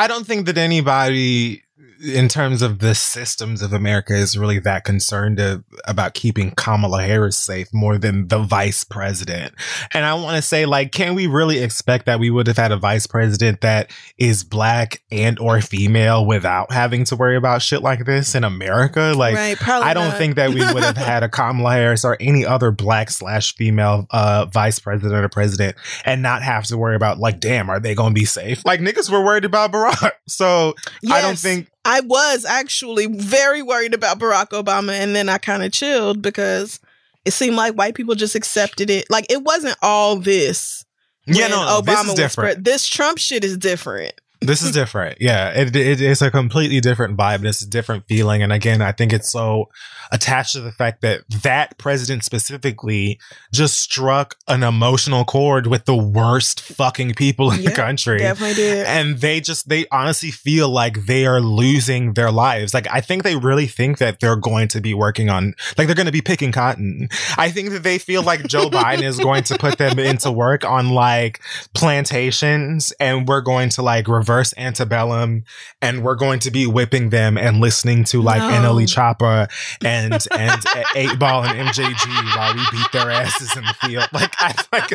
I 0.00 0.06
don't 0.06 0.26
think 0.26 0.46
that 0.46 0.56
anybody 0.56 1.62
in 2.02 2.28
terms 2.28 2.62
of 2.62 2.78
the 2.78 2.94
systems 2.94 3.62
of 3.62 3.72
America 3.72 4.14
is 4.14 4.38
really 4.38 4.58
that 4.60 4.84
concerned 4.84 5.36
to, 5.36 5.62
about 5.86 6.14
keeping 6.14 6.52
Kamala 6.52 7.02
Harris 7.02 7.36
safe 7.36 7.72
more 7.72 7.98
than 7.98 8.28
the 8.28 8.38
vice 8.38 8.84
president. 8.84 9.54
And 9.92 10.04
I 10.04 10.14
want 10.14 10.36
to 10.36 10.42
say, 10.42 10.66
like, 10.66 10.92
can 10.92 11.14
we 11.14 11.26
really 11.26 11.58
expect 11.58 12.06
that 12.06 12.18
we 12.18 12.30
would 12.30 12.46
have 12.46 12.56
had 12.56 12.72
a 12.72 12.76
vice 12.76 13.06
president 13.06 13.60
that 13.60 13.90
is 14.18 14.44
black 14.44 15.02
and 15.10 15.38
or 15.38 15.60
female 15.60 16.24
without 16.24 16.72
having 16.72 17.04
to 17.04 17.16
worry 17.16 17.36
about 17.36 17.62
shit 17.62 17.82
like 17.82 18.04
this 18.06 18.34
in 18.34 18.44
America? 18.44 19.12
Like, 19.16 19.34
right, 19.34 19.68
I 19.68 19.92
don't 19.92 20.08
not. 20.08 20.18
think 20.18 20.36
that 20.36 20.50
we 20.50 20.60
would 20.60 20.82
have 20.82 20.96
had 20.96 21.22
a 21.22 21.28
Kamala 21.40 21.72
Harris 21.72 22.04
or 22.04 22.16
any 22.20 22.46
other 22.46 22.70
black 22.70 23.10
slash 23.10 23.54
female 23.54 24.06
uh, 24.10 24.46
vice 24.46 24.78
president 24.78 25.24
or 25.24 25.28
president 25.28 25.76
and 26.04 26.22
not 26.22 26.42
have 26.42 26.64
to 26.66 26.78
worry 26.78 26.96
about 26.96 27.18
like, 27.18 27.40
damn, 27.40 27.68
are 27.68 27.80
they 27.80 27.94
going 27.94 28.14
to 28.14 28.18
be 28.18 28.24
safe? 28.24 28.64
Like 28.64 28.80
niggas 28.80 29.10
were 29.10 29.24
worried 29.24 29.44
about 29.44 29.72
Barack. 29.72 30.12
So 30.30 30.74
yes. 31.02 31.12
I 31.12 31.22
don't 31.22 31.38
think 31.38 31.68
I 31.84 32.00
was 32.00 32.44
actually 32.44 33.06
very 33.06 33.62
worried 33.62 33.94
about 33.94 34.18
Barack 34.18 34.48
Obama, 34.48 34.92
and 34.92 35.14
then 35.14 35.28
I 35.28 35.38
kind 35.38 35.62
of 35.62 35.72
chilled 35.72 36.20
because 36.22 36.80
it 37.24 37.32
seemed 37.32 37.56
like 37.56 37.74
white 37.74 37.94
people 37.94 38.14
just 38.14 38.34
accepted 38.34 38.90
it. 38.90 39.06
Like 39.10 39.26
it 39.30 39.42
wasn't 39.42 39.76
all 39.82 40.16
this. 40.16 40.84
Yeah, 41.26 41.48
no, 41.48 41.64
no 41.64 41.80
Obama 41.80 41.84
this 41.84 42.08
is 42.08 42.14
different. 42.14 42.32
Spread. 42.32 42.64
This 42.64 42.86
Trump 42.86 43.18
shit 43.18 43.44
is 43.44 43.56
different. 43.56 44.14
This 44.42 44.62
is 44.62 44.72
different. 44.72 45.20
Yeah, 45.20 45.50
it, 45.50 45.76
it, 45.76 46.00
it's 46.00 46.22
a 46.22 46.30
completely 46.30 46.80
different 46.80 47.16
vibe. 47.16 47.44
It's 47.44 47.60
a 47.60 47.68
different 47.68 48.06
feeling. 48.06 48.42
And 48.42 48.52
again, 48.52 48.80
I 48.80 48.92
think 48.92 49.12
it's 49.12 49.30
so 49.30 49.68
attached 50.10 50.54
to 50.54 50.62
the 50.62 50.72
fact 50.72 51.02
that 51.02 51.20
that 51.42 51.76
president 51.76 52.24
specifically 52.24 53.20
just 53.52 53.78
struck 53.78 54.36
an 54.48 54.62
emotional 54.62 55.26
chord 55.26 55.66
with 55.66 55.84
the 55.84 55.94
worst 55.94 56.62
fucking 56.62 57.14
people 57.14 57.50
in 57.52 57.64
the 57.64 57.70
country. 57.70 58.18
Definitely 58.18 58.54
did. 58.54 58.86
And 58.86 59.18
they 59.18 59.40
just, 59.40 59.68
they 59.68 59.86
honestly 59.92 60.30
feel 60.30 60.70
like 60.70 61.04
they 61.04 61.26
are 61.26 61.40
losing 61.40 62.14
their 62.14 62.30
lives. 62.30 62.72
Like, 62.72 62.88
I 62.90 63.02
think 63.02 63.24
they 63.24 63.36
really 63.36 63.66
think 63.66 63.98
that 63.98 64.20
they're 64.20 64.36
going 64.36 64.68
to 64.68 64.80
be 64.80 64.94
working 64.94 65.28
on, 65.28 65.54
like, 65.76 65.86
they're 65.86 65.94
going 65.94 66.06
to 66.06 66.12
be 66.12 66.22
picking 66.22 66.50
cotton. 66.50 67.10
I 67.36 67.50
think 67.50 67.70
that 67.70 67.82
they 67.82 67.98
feel 67.98 68.22
like 68.22 68.46
Joe 68.46 68.70
Biden 68.70 69.02
is 69.02 69.18
going 69.18 69.44
to 69.44 69.58
put 69.58 69.76
them 69.76 69.98
into 69.98 70.32
work 70.32 70.64
on 70.64 70.90
like 70.90 71.42
plantations 71.74 72.92
and 72.98 73.28
we're 73.28 73.42
going 73.42 73.68
to 73.70 73.82
like 73.82 74.08
reverse 74.08 74.29
reverse 74.30 74.54
antebellum 74.56 75.44
and 75.82 76.04
we're 76.04 76.14
going 76.14 76.38
to 76.38 76.50
be 76.50 76.66
whipping 76.66 77.10
them 77.10 77.36
and 77.36 77.60
listening 77.60 78.04
to 78.04 78.22
like 78.22 78.38
no. 78.38 78.48
NLE 78.48 78.84
Choppa 78.84 79.50
and 79.84 80.12
and 80.14 80.62
8Ball 80.94 81.48
and 81.48 81.68
MJG 81.68 82.36
while 82.36 82.54
we 82.54 82.62
beat 82.70 82.92
their 82.92 83.10
asses 83.10 83.56
in 83.56 83.64
the 83.64 83.74
field. 83.74 84.08
Like 84.12 84.32
I 84.38 84.54
like 84.72 84.88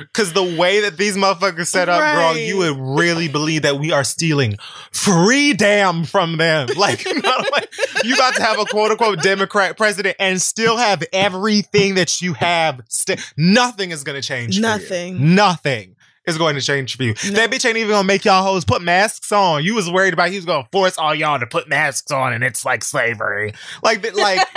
because 0.00 0.32
the 0.32 0.56
way 0.58 0.80
that 0.80 0.96
these 0.96 1.16
motherfuckers 1.16 1.68
set 1.68 1.88
up, 1.88 2.00
right. 2.00 2.14
girl, 2.14 2.36
you 2.36 2.58
would 2.58 2.76
really 2.76 3.28
believe 3.28 3.62
that 3.62 3.78
we 3.78 3.92
are 3.92 4.04
stealing 4.04 4.56
freedom 4.90 6.04
from 6.04 6.36
them. 6.38 6.68
Like, 6.82 7.06
like 7.52 7.72
you 8.02 8.14
about 8.14 8.34
to 8.34 8.42
have 8.42 8.58
a 8.58 8.64
quote 8.64 8.90
unquote 8.90 9.22
Democrat 9.22 9.76
president 9.76 10.16
and 10.18 10.42
still 10.42 10.76
have 10.76 11.04
everything 11.12 11.94
that 11.94 12.20
you 12.20 12.32
have. 12.32 12.80
St- 12.88 13.20
nothing 13.36 13.92
is 13.92 14.02
going 14.02 14.20
to 14.20 14.26
change. 14.26 14.58
Nothing. 14.58 15.34
Nothing 15.36 15.94
is 16.26 16.38
going 16.38 16.54
to 16.54 16.60
change 16.60 16.96
for 16.96 17.02
you. 17.02 17.14
No. 17.24 17.30
That 17.32 17.50
bitch 17.50 17.66
ain't 17.66 17.76
even 17.76 17.90
gonna 17.90 18.06
make 18.06 18.24
y'all 18.24 18.44
hoes 18.44 18.64
put 18.64 18.82
masks 18.82 19.32
on. 19.32 19.64
You 19.64 19.74
was 19.74 19.90
worried 19.90 20.14
about 20.14 20.30
he 20.30 20.36
was 20.36 20.44
gonna 20.44 20.68
force 20.72 20.98
all 20.98 21.14
y'all 21.14 21.40
to 21.40 21.46
put 21.46 21.68
masks 21.68 22.10
on, 22.10 22.32
and 22.32 22.44
it's 22.44 22.64
like 22.64 22.84
slavery. 22.84 23.52
Like, 23.82 24.14
like. 24.14 24.40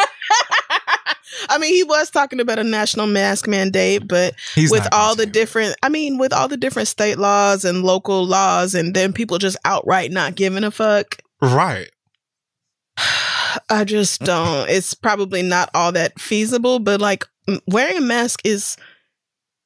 I 1.50 1.58
mean, 1.58 1.74
he 1.74 1.84
was 1.84 2.10
talking 2.10 2.40
about 2.40 2.60
a 2.60 2.64
national 2.64 3.08
mask 3.08 3.48
mandate, 3.48 4.08
but 4.08 4.36
He's 4.54 4.72
with 4.72 4.88
all 4.94 5.16
the 5.16 5.26
different, 5.26 5.76
I 5.84 5.90
mean, 5.90 6.18
with 6.18 6.32
all 6.32 6.48
the 6.48 6.58
different 6.58 6.88
state 6.88 7.18
laws 7.18 7.66
and 7.66 7.84
local 7.84 8.26
laws, 8.26 8.74
and 8.74 8.94
then 8.94 9.12
people 9.14 9.38
just 9.38 9.58
outright 9.66 10.12
not 10.12 10.36
giving 10.36 10.64
a 10.64 10.72
fuck. 10.72 11.20
Right. 11.42 11.90
I 13.70 13.84
just 13.86 14.22
don't. 14.22 14.70
It's 14.70 14.94
probably 14.94 15.42
not 15.42 15.70
all 15.74 15.92
that 15.94 16.20
feasible, 16.20 16.80
but 16.80 17.02
like 17.02 17.26
wearing 17.68 17.98
a 17.98 18.02
mask 18.02 18.42
is 18.44 18.78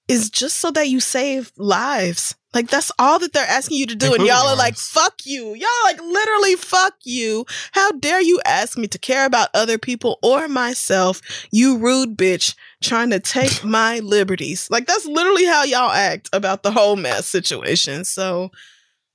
is 0.10 0.30
just 0.30 0.58
so 0.58 0.72
that 0.72 0.90
you 0.90 1.00
save 1.00 1.52
lives. 1.56 2.36
Like 2.54 2.68
that's 2.70 2.92
all 2.98 3.20
that 3.20 3.32
they're 3.32 3.46
asking 3.46 3.78
you 3.78 3.86
to 3.86 3.96
do. 3.96 4.08
Including 4.08 4.32
and 4.32 4.38
y'all 4.40 4.48
are 4.48 4.56
like, 4.56 4.76
fuck 4.76 5.22
you. 5.24 5.54
Y'all 5.54 5.70
like 5.84 6.02
literally 6.02 6.56
fuck 6.56 6.96
you. 7.04 7.46
How 7.74 7.92
dare 7.92 8.20
you 8.22 8.42
ask 8.44 8.76
me 8.76 8.88
to 8.88 8.98
care 8.98 9.26
about 9.26 9.50
other 9.54 9.78
people 9.78 10.18
or 10.24 10.48
myself, 10.48 11.22
you 11.52 11.78
rude 11.78 12.18
bitch, 12.18 12.56
trying 12.82 13.12
to 13.12 13.20
take 13.20 13.64
my 13.64 14.00
liberties. 14.00 14.68
Like 14.72 14.88
that's 14.88 15.06
literally 15.06 15.46
how 15.46 15.64
y'all 15.64 15.92
act 15.92 16.30
about 16.34 16.64
the 16.64 16.72
whole 16.72 16.96
mess 16.96 17.28
situation. 17.28 18.04
So 18.04 18.52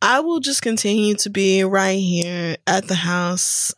I 0.01 0.21
will 0.21 0.39
just 0.39 0.63
continue 0.63 1.15
to 1.17 1.31
be 1.31 1.65
right 1.65 1.99
here 1.99 2.57
at 2.69 2.87
the 2.87 2.95
house. 2.95 3.75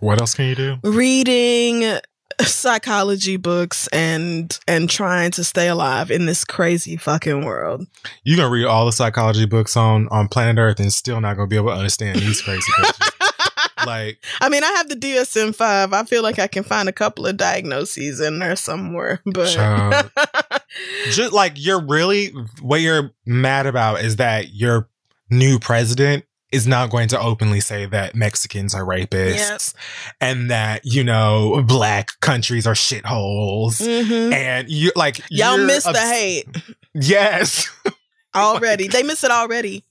What 0.00 0.20
else 0.20 0.34
can 0.34 0.46
you 0.46 0.54
do? 0.54 0.76
Reading, 0.82 1.98
psychology 2.40 3.36
books 3.36 3.88
and 3.88 4.58
and 4.68 4.88
trying 4.88 5.30
to 5.32 5.44
stay 5.44 5.68
alive 5.68 6.10
in 6.10 6.26
this 6.26 6.44
crazy 6.44 6.96
fucking 6.96 7.44
world. 7.44 7.86
You 8.24 8.36
gonna 8.36 8.50
read 8.50 8.66
all 8.66 8.86
the 8.86 8.92
psychology 8.92 9.46
books 9.46 9.76
on 9.76 10.08
on 10.08 10.28
planet 10.28 10.58
Earth 10.58 10.80
and 10.80 10.92
still 10.92 11.20
not 11.20 11.36
gonna 11.36 11.48
be 11.48 11.56
able 11.56 11.68
to 11.68 11.76
understand 11.76 12.18
these 12.18 12.40
crazy 12.40 12.70
bitches. 12.78 13.86
like, 13.86 14.22
I 14.40 14.48
mean, 14.48 14.62
I 14.62 14.70
have 14.72 14.88
the 14.88 14.96
DSM 14.96 15.54
five. 15.54 15.92
I 15.92 16.04
feel 16.04 16.22
like 16.22 16.38
I 16.38 16.46
can 16.46 16.62
find 16.62 16.88
a 16.88 16.92
couple 16.92 17.26
of 17.26 17.36
diagnoses 17.36 18.20
in 18.20 18.38
there 18.38 18.56
somewhere, 18.56 19.20
but 19.24 19.52
just 21.10 21.32
like 21.32 21.52
you're 21.56 21.84
really 21.84 22.28
what 22.60 22.80
you're 22.80 23.10
mad 23.26 23.66
about 23.66 24.00
is 24.00 24.16
that 24.16 24.52
your 24.52 24.88
new 25.30 25.58
president 25.58 26.24
is 26.50 26.66
not 26.66 26.90
going 26.90 27.08
to 27.08 27.20
openly 27.20 27.60
say 27.60 27.86
that 27.86 28.14
Mexicans 28.14 28.74
are 28.74 28.84
rapists 28.84 29.74
yep. 29.74 29.82
and 30.20 30.50
that, 30.50 30.80
you 30.84 31.04
know, 31.04 31.62
black 31.66 32.18
countries 32.20 32.66
are 32.66 32.74
shitholes. 32.74 33.80
Mm-hmm. 33.82 34.32
And 34.32 34.68
you 34.70 34.90
like, 34.96 35.20
y'all 35.30 35.58
miss 35.58 35.86
obs- 35.86 35.98
the 35.98 36.06
hate. 36.06 36.46
Yes. 36.94 37.68
already. 38.34 38.84
like, 38.84 38.92
they 38.92 39.02
miss 39.02 39.24
it 39.24 39.30
already. 39.30 39.84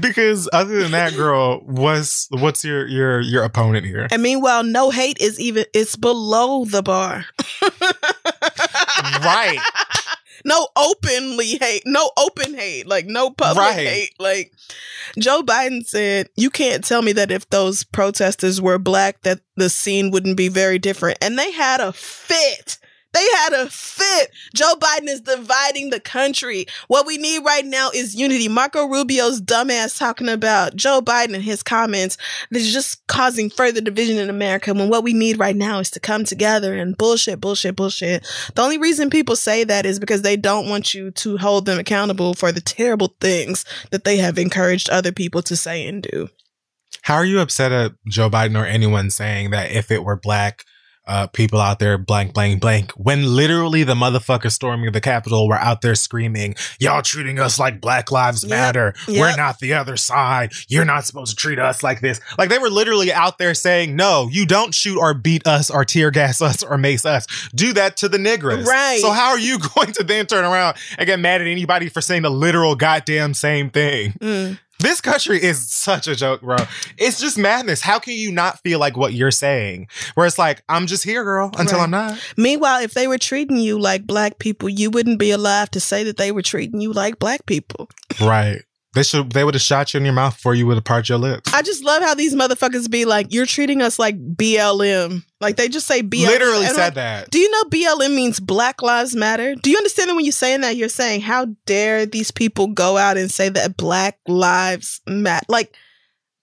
Because 0.00 0.48
other 0.52 0.82
than 0.82 0.92
that, 0.92 1.14
girl, 1.14 1.60
what's 1.60 2.28
what's 2.30 2.62
your 2.62 2.86
your 2.86 3.20
your 3.20 3.42
opponent 3.42 3.86
here? 3.86 4.06
And 4.10 4.22
meanwhile, 4.22 4.62
no 4.62 4.90
hate 4.90 5.18
is 5.18 5.40
even 5.40 5.64
it's 5.72 5.96
below 5.96 6.66
the 6.66 6.82
bar. 6.82 7.24
right 9.22 9.58
no 10.44 10.68
openly 10.76 11.58
hate, 11.58 11.82
no 11.86 12.10
open 12.16 12.54
hate, 12.54 12.86
like 12.86 13.06
no 13.06 13.30
public 13.30 13.64
right. 13.64 13.86
hate. 13.86 14.14
Like 14.18 14.52
Joe 15.18 15.42
Biden 15.42 15.86
said, 15.86 16.28
you 16.36 16.50
can't 16.50 16.84
tell 16.84 17.02
me 17.02 17.12
that 17.12 17.30
if 17.30 17.48
those 17.50 17.84
protesters 17.84 18.60
were 18.60 18.78
black, 18.78 19.22
that 19.22 19.40
the 19.56 19.70
scene 19.70 20.10
wouldn't 20.10 20.36
be 20.36 20.48
very 20.48 20.78
different. 20.78 21.18
And 21.20 21.38
they 21.38 21.52
had 21.52 21.80
a 21.80 21.92
fit. 21.92 22.78
They 23.12 23.26
had 23.36 23.52
a 23.52 23.68
fit. 23.68 24.30
Joe 24.54 24.74
Biden 24.76 25.08
is 25.08 25.20
dividing 25.20 25.90
the 25.90 26.00
country. 26.00 26.66
What 26.88 27.06
we 27.06 27.18
need 27.18 27.44
right 27.44 27.64
now 27.64 27.90
is 27.94 28.14
unity. 28.14 28.48
Marco 28.48 28.86
Rubio's 28.86 29.40
dumbass 29.40 29.98
talking 29.98 30.28
about 30.28 30.76
Joe 30.76 31.02
Biden 31.02 31.34
and 31.34 31.42
his 31.42 31.62
comments 31.62 32.16
is 32.50 32.72
just 32.72 33.06
causing 33.08 33.50
further 33.50 33.80
division 33.80 34.18
in 34.18 34.30
America 34.30 34.72
when 34.72 34.88
what 34.88 35.04
we 35.04 35.12
need 35.12 35.38
right 35.38 35.56
now 35.56 35.78
is 35.78 35.90
to 35.90 36.00
come 36.00 36.24
together 36.24 36.74
and 36.74 36.96
bullshit, 36.96 37.40
bullshit, 37.40 37.76
bullshit. 37.76 38.26
The 38.54 38.62
only 38.62 38.78
reason 38.78 39.10
people 39.10 39.36
say 39.36 39.64
that 39.64 39.84
is 39.84 39.98
because 39.98 40.22
they 40.22 40.36
don't 40.36 40.68
want 40.68 40.94
you 40.94 41.10
to 41.10 41.36
hold 41.36 41.66
them 41.66 41.78
accountable 41.78 42.34
for 42.34 42.50
the 42.50 42.60
terrible 42.60 43.14
things 43.20 43.64
that 43.90 44.04
they 44.04 44.16
have 44.16 44.38
encouraged 44.38 44.88
other 44.88 45.12
people 45.12 45.42
to 45.42 45.56
say 45.56 45.86
and 45.86 46.02
do. 46.02 46.28
How 47.02 47.14
are 47.14 47.24
you 47.24 47.40
upset 47.40 47.72
at 47.72 47.92
Joe 48.08 48.30
Biden 48.30 48.58
or 48.58 48.64
anyone 48.64 49.10
saying 49.10 49.50
that 49.50 49.72
if 49.72 49.90
it 49.90 50.04
were 50.04 50.16
black 50.16 50.64
uh, 51.06 51.26
people 51.26 51.60
out 51.60 51.78
there 51.78 51.98
blank, 51.98 52.32
blank, 52.32 52.60
blank, 52.60 52.92
when 52.92 53.24
literally 53.24 53.82
the 53.82 53.94
motherfuckers 53.94 54.52
storming 54.52 54.92
the 54.92 55.00
Capitol 55.00 55.48
were 55.48 55.56
out 55.56 55.80
there 55.80 55.94
screaming, 55.94 56.54
y'all 56.78 57.02
treating 57.02 57.38
us 57.38 57.58
like 57.58 57.80
Black 57.80 58.12
Lives 58.12 58.42
Yep. 58.44 58.50
Matter. 58.50 58.94
Yep. 59.08 59.20
We're 59.20 59.36
not 59.36 59.58
the 59.58 59.74
other 59.74 59.96
side. 59.96 60.52
You're 60.68 60.84
not 60.84 61.04
supposed 61.04 61.30
to 61.30 61.36
treat 61.36 61.58
us 61.58 61.82
like 61.82 62.00
this. 62.00 62.20
Like 62.38 62.50
they 62.50 62.58
were 62.58 62.70
literally 62.70 63.12
out 63.12 63.38
there 63.38 63.54
saying, 63.54 63.96
no, 63.96 64.28
you 64.30 64.46
don't 64.46 64.74
shoot 64.74 64.98
or 64.98 65.14
beat 65.14 65.46
us 65.46 65.70
or 65.70 65.84
tear 65.84 66.10
gas 66.10 66.40
us 66.40 66.62
or 66.62 66.78
mace 66.78 67.04
us. 67.04 67.26
Do 67.54 67.72
that 67.72 67.96
to 67.98 68.08
the 68.08 68.18
niggers. 68.18 68.64
Right. 68.66 69.00
So 69.00 69.10
how 69.10 69.30
are 69.30 69.38
you 69.38 69.58
going 69.74 69.92
to 69.92 70.04
then 70.04 70.26
turn 70.26 70.44
around 70.44 70.76
and 70.98 71.06
get 71.06 71.18
mad 71.18 71.40
at 71.40 71.46
anybody 71.46 71.88
for 71.88 72.00
saying 72.00 72.22
the 72.22 72.30
literal 72.30 72.74
goddamn 72.76 73.34
same 73.34 73.70
thing? 73.70 74.12
Mm. 74.20 74.58
This 74.82 75.00
country 75.00 75.40
is 75.40 75.70
such 75.70 76.08
a 76.08 76.16
joke, 76.16 76.40
bro. 76.40 76.56
It's 76.98 77.20
just 77.20 77.38
madness. 77.38 77.80
How 77.80 78.00
can 78.00 78.14
you 78.14 78.32
not 78.32 78.60
feel 78.60 78.80
like 78.80 78.96
what 78.96 79.12
you're 79.12 79.30
saying? 79.30 79.86
Where 80.14 80.26
it's 80.26 80.38
like, 80.38 80.62
I'm 80.68 80.88
just 80.88 81.04
here, 81.04 81.22
girl, 81.22 81.52
until 81.56 81.78
Right. 81.78 81.84
I'm 81.84 81.90
not. 81.90 82.18
Meanwhile, 82.36 82.82
if 82.82 82.92
they 82.92 83.06
were 83.06 83.18
treating 83.18 83.58
you 83.58 83.78
like 83.78 84.06
black 84.06 84.40
people, 84.40 84.68
you 84.68 84.90
wouldn't 84.90 85.20
be 85.20 85.30
alive 85.30 85.70
to 85.70 85.80
say 85.80 86.02
that 86.04 86.16
they 86.16 86.32
were 86.32 86.42
treating 86.42 86.80
you 86.80 86.92
like 86.92 87.20
black 87.20 87.46
people. 87.46 87.88
Right. 88.20 88.62
They 88.94 89.02
should 89.02 89.32
they 89.32 89.42
would 89.42 89.54
have 89.54 89.62
shot 89.62 89.94
you 89.94 89.98
in 89.98 90.04
your 90.04 90.12
mouth 90.12 90.36
before 90.36 90.54
you 90.54 90.66
would 90.66 90.74
have 90.74 90.84
parted 90.84 91.08
your 91.08 91.18
lips. 91.18 91.52
I 91.54 91.62
just 91.62 91.82
love 91.82 92.02
how 92.02 92.14
these 92.14 92.34
motherfuckers 92.34 92.90
be 92.90 93.06
like, 93.06 93.32
you're 93.32 93.46
treating 93.46 93.80
us 93.80 93.98
like 93.98 94.18
BLM. 94.34 95.24
Like 95.40 95.56
they 95.56 95.68
just 95.68 95.86
say 95.86 96.02
BLM. 96.02 96.26
Literally 96.26 96.66
said 96.66 96.76
like, 96.76 96.94
that. 96.94 97.30
Do 97.30 97.38
you 97.38 97.50
know 97.50 97.64
BLM 97.64 98.14
means 98.14 98.38
Black 98.38 98.82
Lives 98.82 99.16
Matter? 99.16 99.54
Do 99.54 99.70
you 99.70 99.78
understand 99.78 100.10
that 100.10 100.14
when 100.14 100.26
you're 100.26 100.32
saying 100.32 100.60
that, 100.60 100.76
you're 100.76 100.90
saying, 100.90 101.22
how 101.22 101.46
dare 101.64 102.04
these 102.04 102.30
people 102.30 102.66
go 102.66 102.98
out 102.98 103.16
and 103.16 103.30
say 103.30 103.48
that 103.48 103.78
Black 103.78 104.18
Lives 104.28 105.00
Matter? 105.06 105.46
Like, 105.48 105.74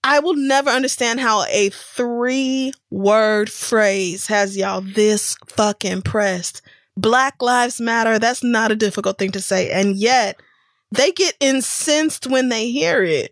I 0.04 0.20
will 0.20 0.36
never 0.36 0.72
understand 0.72 1.20
how 1.20 1.44
a 1.44 1.70
three 1.70 2.74
word 2.90 3.52
phrase 3.52 4.26
has 4.28 4.58
y'all 4.58 4.82
this 4.82 5.38
fucking 5.48 6.02
pressed. 6.02 6.64
Black 6.98 7.42
Lives 7.42 7.80
Matter, 7.80 8.18
that's 8.18 8.44
not 8.44 8.72
a 8.72 8.76
difficult 8.76 9.20
thing 9.20 9.32
to 9.32 9.42
say. 9.42 9.70
And 9.70 9.96
yet, 9.96 10.42
they 10.92 11.12
get 11.12 11.36
incensed 11.40 12.28
when 12.28 12.50
they 12.50 12.70
hear 12.72 13.04
it. 13.04 13.32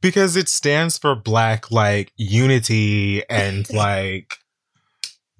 because 0.00 0.36
it 0.36 0.48
stands 0.48 0.98
for 0.98 1.14
black 1.14 1.70
like 1.70 2.12
unity 2.16 3.22
and 3.30 3.70
like 3.74 4.34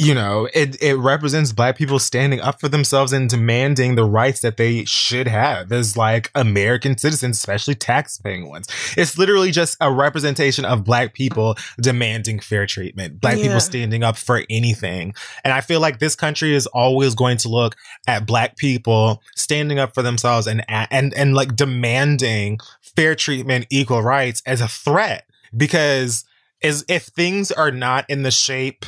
you 0.02 0.14
know 0.14 0.48
it 0.52 0.80
it 0.82 0.94
represents 0.96 1.52
black 1.52 1.76
people 1.76 1.98
standing 1.98 2.40
up 2.40 2.60
for 2.60 2.68
themselves 2.68 3.12
and 3.12 3.28
demanding 3.30 3.94
the 3.94 4.04
rights 4.04 4.40
that 4.40 4.56
they 4.56 4.84
should 4.84 5.28
have 5.28 5.70
as 5.70 5.96
like 5.96 6.30
american 6.34 6.96
citizens 6.98 7.38
especially 7.38 7.74
tax-paying 7.74 8.48
ones. 8.48 8.68
It's 8.96 9.16
literally 9.16 9.50
just 9.50 9.76
a 9.80 9.92
representation 9.92 10.64
of 10.64 10.84
black 10.84 11.14
people 11.14 11.56
demanding 11.80 12.40
fair 12.40 12.66
treatment 12.66 13.20
black 13.20 13.36
Yeah. 13.36 13.44
people 13.44 13.60
standing 13.60 14.02
up 14.02 14.16
for 14.16 14.42
anything. 14.50 15.14
And 15.44 15.52
i 15.52 15.60
feel 15.60 15.80
like 15.80 15.98
this 15.98 16.16
country 16.16 16.54
is 16.54 16.66
always 16.68 17.14
going 17.14 17.36
to 17.38 17.48
look 17.48 17.76
at 18.06 18.26
black 18.26 18.56
people 18.56 19.22
standing 19.36 19.78
up 19.78 19.94
for 19.94 20.02
themselves 20.02 20.46
and 20.46 20.64
and 20.68 21.14
and 21.14 21.34
like 21.34 21.54
demanding 21.56 22.58
fair 22.96 23.14
treatment, 23.14 23.66
equal 23.70 24.02
rights 24.02 24.42
as 24.46 24.60
a 24.60 24.68
threat. 24.68 25.26
Because 25.56 26.24
as 26.62 26.84
if 26.88 27.04
things 27.04 27.50
are 27.52 27.70
not 27.70 28.04
in 28.08 28.22
the 28.22 28.30
shape 28.30 28.86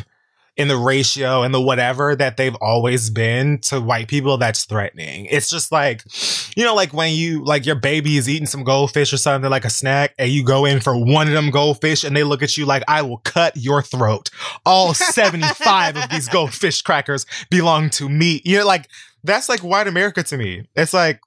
in 0.57 0.69
the 0.69 0.77
ratio 0.77 1.43
and 1.43 1.53
the 1.53 1.61
whatever 1.61 2.15
that 2.15 2.37
they've 2.37 2.55
always 2.57 3.11
been 3.11 3.59
to 3.59 3.81
white 3.81 4.07
people 4.07 4.37
that's 4.37 4.65
threatening. 4.65 5.27
It's 5.27 5.51
just 5.51 5.73
like 5.73 6.03
you 6.57 6.65
know 6.65 6.75
like 6.75 6.93
when 6.93 7.13
you 7.15 7.45
like 7.45 7.67
your 7.67 7.75
baby 7.75 8.17
is 8.17 8.29
eating 8.29 8.47
some 8.47 8.65
goldfish 8.65 9.13
or 9.13 9.17
something 9.17 9.51
like 9.51 9.65
a 9.65 9.71
snack 9.71 10.15
and 10.19 10.31
you 10.31 10.45
go 10.45 10.65
in 10.65 10.81
for 10.81 10.97
one 10.97 11.27
of 11.27 11.35
them 11.35 11.51
goldfish 11.51 12.05
and 12.05 12.17
they 12.17 12.23
look 12.23 12.43
at 12.43 12.57
you 12.57 12.67
like 12.67 12.85
I 12.87 13.03
will 13.03 13.19
cut 13.19 13.57
your 13.57 13.83
throat. 13.83 14.31
All 14.65 14.95
75 15.15 15.97
of 15.97 16.11
these 16.11 16.29
goldfish 16.29 16.83
crackers 16.83 17.27
belong 17.51 17.91
to 17.91 18.09
me. 18.09 18.41
You're 18.45 18.65
like 18.65 18.89
that's 19.25 19.49
like 19.49 19.61
white 19.61 19.89
America 19.89 20.23
to 20.23 20.37
me. 20.37 20.69
It's 20.77 20.95
like 20.95 21.21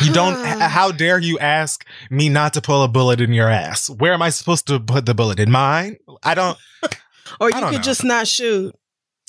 you 0.00 0.12
don't. 0.12 0.34
how 0.44 0.92
dare 0.92 1.18
you 1.18 1.38
ask 1.38 1.84
me 2.10 2.28
not 2.28 2.54
to 2.54 2.60
pull 2.60 2.82
a 2.82 2.88
bullet 2.88 3.20
in 3.20 3.32
your 3.32 3.48
ass? 3.48 3.90
Where 3.90 4.12
am 4.12 4.22
I 4.22 4.30
supposed 4.30 4.66
to 4.68 4.80
put 4.80 5.06
the 5.06 5.14
bullet 5.14 5.40
in 5.40 5.50
mine? 5.50 5.96
I 6.22 6.34
don't. 6.34 6.58
Or 7.40 7.48
you 7.50 7.54
could 7.54 7.72
know. 7.72 7.78
just 7.78 8.04
not 8.04 8.26
shoot. 8.26 8.74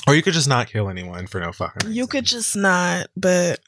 Or 0.07 0.15
you 0.15 0.21
could 0.21 0.33
just 0.33 0.47
not 0.47 0.67
kill 0.67 0.89
anyone 0.89 1.27
for 1.27 1.39
no 1.39 1.51
fucking. 1.51 1.91
You 1.91 2.07
could 2.07 2.25
just 2.25 2.55
not, 2.55 3.07
but 3.17 3.59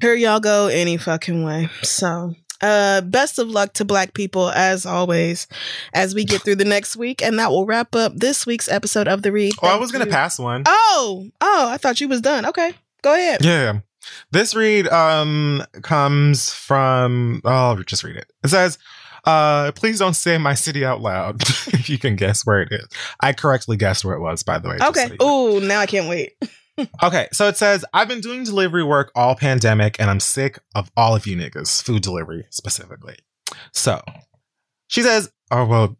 here 0.00 0.14
y'all 0.14 0.40
go 0.40 0.66
any 0.66 0.96
fucking 0.96 1.44
way. 1.44 1.68
So, 1.82 2.34
uh, 2.60 3.00
best 3.02 3.38
of 3.38 3.48
luck 3.48 3.72
to 3.74 3.84
black 3.84 4.14
people 4.14 4.50
as 4.50 4.84
always 4.86 5.46
as 5.94 6.14
we 6.14 6.24
get 6.24 6.42
through 6.42 6.56
the 6.56 6.64
next 6.64 6.96
week. 6.96 7.22
And 7.22 7.38
that 7.38 7.50
will 7.50 7.66
wrap 7.66 7.94
up 7.94 8.12
this 8.16 8.44
week's 8.46 8.68
episode 8.68 9.06
of 9.06 9.22
The 9.22 9.30
Read. 9.30 9.52
Oh, 9.62 9.68
I 9.68 9.76
was 9.76 9.92
gonna 9.92 10.06
you. 10.06 10.10
pass 10.10 10.38
one. 10.38 10.64
Oh, 10.66 11.28
oh, 11.40 11.68
I 11.68 11.76
thought 11.76 12.00
you 12.00 12.08
was 12.08 12.20
done. 12.20 12.44
Okay, 12.46 12.72
go 13.02 13.14
ahead. 13.14 13.44
Yeah. 13.44 13.80
This 14.32 14.52
read 14.56 14.88
um 14.88 15.64
comes 15.82 16.52
from 16.52 17.40
oh 17.44 17.50
I'll 17.50 17.76
just 17.76 18.02
read 18.02 18.16
it. 18.16 18.32
It 18.42 18.48
says, 18.48 18.78
uh, 19.24 19.72
please 19.72 19.98
don't 19.98 20.14
say 20.14 20.38
my 20.38 20.54
city 20.54 20.84
out 20.84 21.00
loud 21.00 21.40
if 21.68 21.88
you 21.88 21.98
can 21.98 22.16
guess 22.16 22.44
where 22.44 22.60
it 22.62 22.72
is. 22.72 22.86
I 23.20 23.32
correctly 23.32 23.76
guessed 23.76 24.04
where 24.04 24.14
it 24.14 24.20
was, 24.20 24.42
by 24.42 24.58
the 24.58 24.68
way. 24.68 24.78
Okay. 24.82 25.06
so 25.06 25.12
you 25.12 25.16
Oh, 25.20 25.58
now 25.60 25.80
I 25.80 25.86
can't 25.86 26.08
wait. 26.08 26.32
Okay, 27.02 27.28
so 27.32 27.48
it 27.48 27.58
says, 27.58 27.84
I've 27.92 28.08
been 28.08 28.22
doing 28.22 28.44
delivery 28.44 28.82
work 28.82 29.12
all 29.14 29.34
pandemic 29.34 30.00
and 30.00 30.08
I'm 30.08 30.20
sick 30.20 30.58
of 30.74 30.90
all 30.96 31.14
of 31.14 31.26
you 31.26 31.36
niggas, 31.36 31.82
food 31.82 32.02
delivery 32.02 32.46
specifically. 32.48 33.16
So 33.72 34.02
she 34.88 35.02
says, 35.02 35.30
Oh, 35.50 35.66
well, 35.66 35.98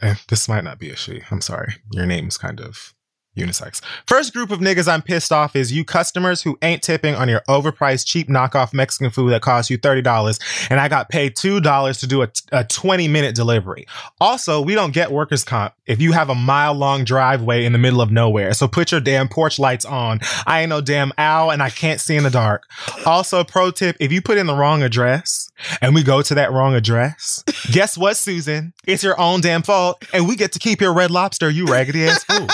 eh, 0.00 0.14
this 0.28 0.48
might 0.48 0.64
not 0.64 0.78
be 0.78 0.88
a 0.88 0.96
she. 0.96 1.20
I'm 1.30 1.42
sorry. 1.42 1.74
Your 1.92 2.06
name's 2.06 2.38
kind 2.38 2.58
of 2.58 2.94
unisex. 3.38 3.80
First 4.06 4.32
group 4.32 4.50
of 4.50 4.60
niggas 4.60 4.88
I'm 4.88 5.02
pissed 5.02 5.32
off 5.32 5.56
is 5.56 5.72
you 5.72 5.84
customers 5.84 6.42
who 6.42 6.58
ain't 6.62 6.82
tipping 6.82 7.14
on 7.14 7.28
your 7.28 7.40
overpriced 7.48 8.06
cheap 8.06 8.28
knockoff 8.28 8.74
Mexican 8.74 9.10
food 9.10 9.30
that 9.30 9.42
costs 9.42 9.70
you 9.70 9.78
$30 9.78 10.68
and 10.70 10.80
I 10.80 10.88
got 10.88 11.08
paid 11.08 11.36
$2 11.36 12.00
to 12.00 12.06
do 12.06 12.22
a, 12.22 12.28
a 12.52 12.64
20 12.64 13.08
minute 13.08 13.34
delivery. 13.34 13.86
Also, 14.20 14.60
we 14.60 14.74
don't 14.74 14.92
get 14.92 15.10
workers 15.10 15.44
comp 15.44 15.74
if 15.86 16.00
you 16.00 16.12
have 16.12 16.28
a 16.28 16.34
mile 16.34 16.74
long 16.74 17.04
driveway 17.04 17.64
in 17.64 17.72
the 17.72 17.78
middle 17.78 18.00
of 18.00 18.10
nowhere. 18.10 18.52
So 18.52 18.68
put 18.68 18.92
your 18.92 19.00
damn 19.00 19.28
porch 19.28 19.58
lights 19.58 19.84
on. 19.84 20.20
I 20.46 20.60
ain't 20.60 20.68
no 20.68 20.80
damn 20.80 21.12
owl 21.18 21.50
and 21.50 21.62
I 21.62 21.70
can't 21.70 22.00
see 22.00 22.16
in 22.16 22.24
the 22.24 22.30
dark. 22.30 22.64
Also, 23.06 23.42
pro 23.44 23.70
tip, 23.70 23.96
if 24.00 24.12
you 24.12 24.20
put 24.20 24.38
in 24.38 24.46
the 24.46 24.54
wrong 24.54 24.82
address 24.82 25.50
and 25.80 25.94
we 25.94 26.02
go 26.02 26.22
to 26.22 26.34
that 26.34 26.52
wrong 26.52 26.74
address, 26.74 27.42
guess 27.70 27.96
what, 27.96 28.16
Susan? 28.16 28.72
It's 28.86 29.02
your 29.02 29.18
own 29.18 29.40
damn 29.40 29.62
fault 29.62 30.04
and 30.12 30.28
we 30.28 30.36
get 30.36 30.52
to 30.52 30.58
keep 30.58 30.80
your 30.80 30.92
red 30.92 31.10
lobster, 31.10 31.48
you 31.48 31.66
raggedy 31.66 32.06
ass 32.06 32.24
fool. 32.24 32.48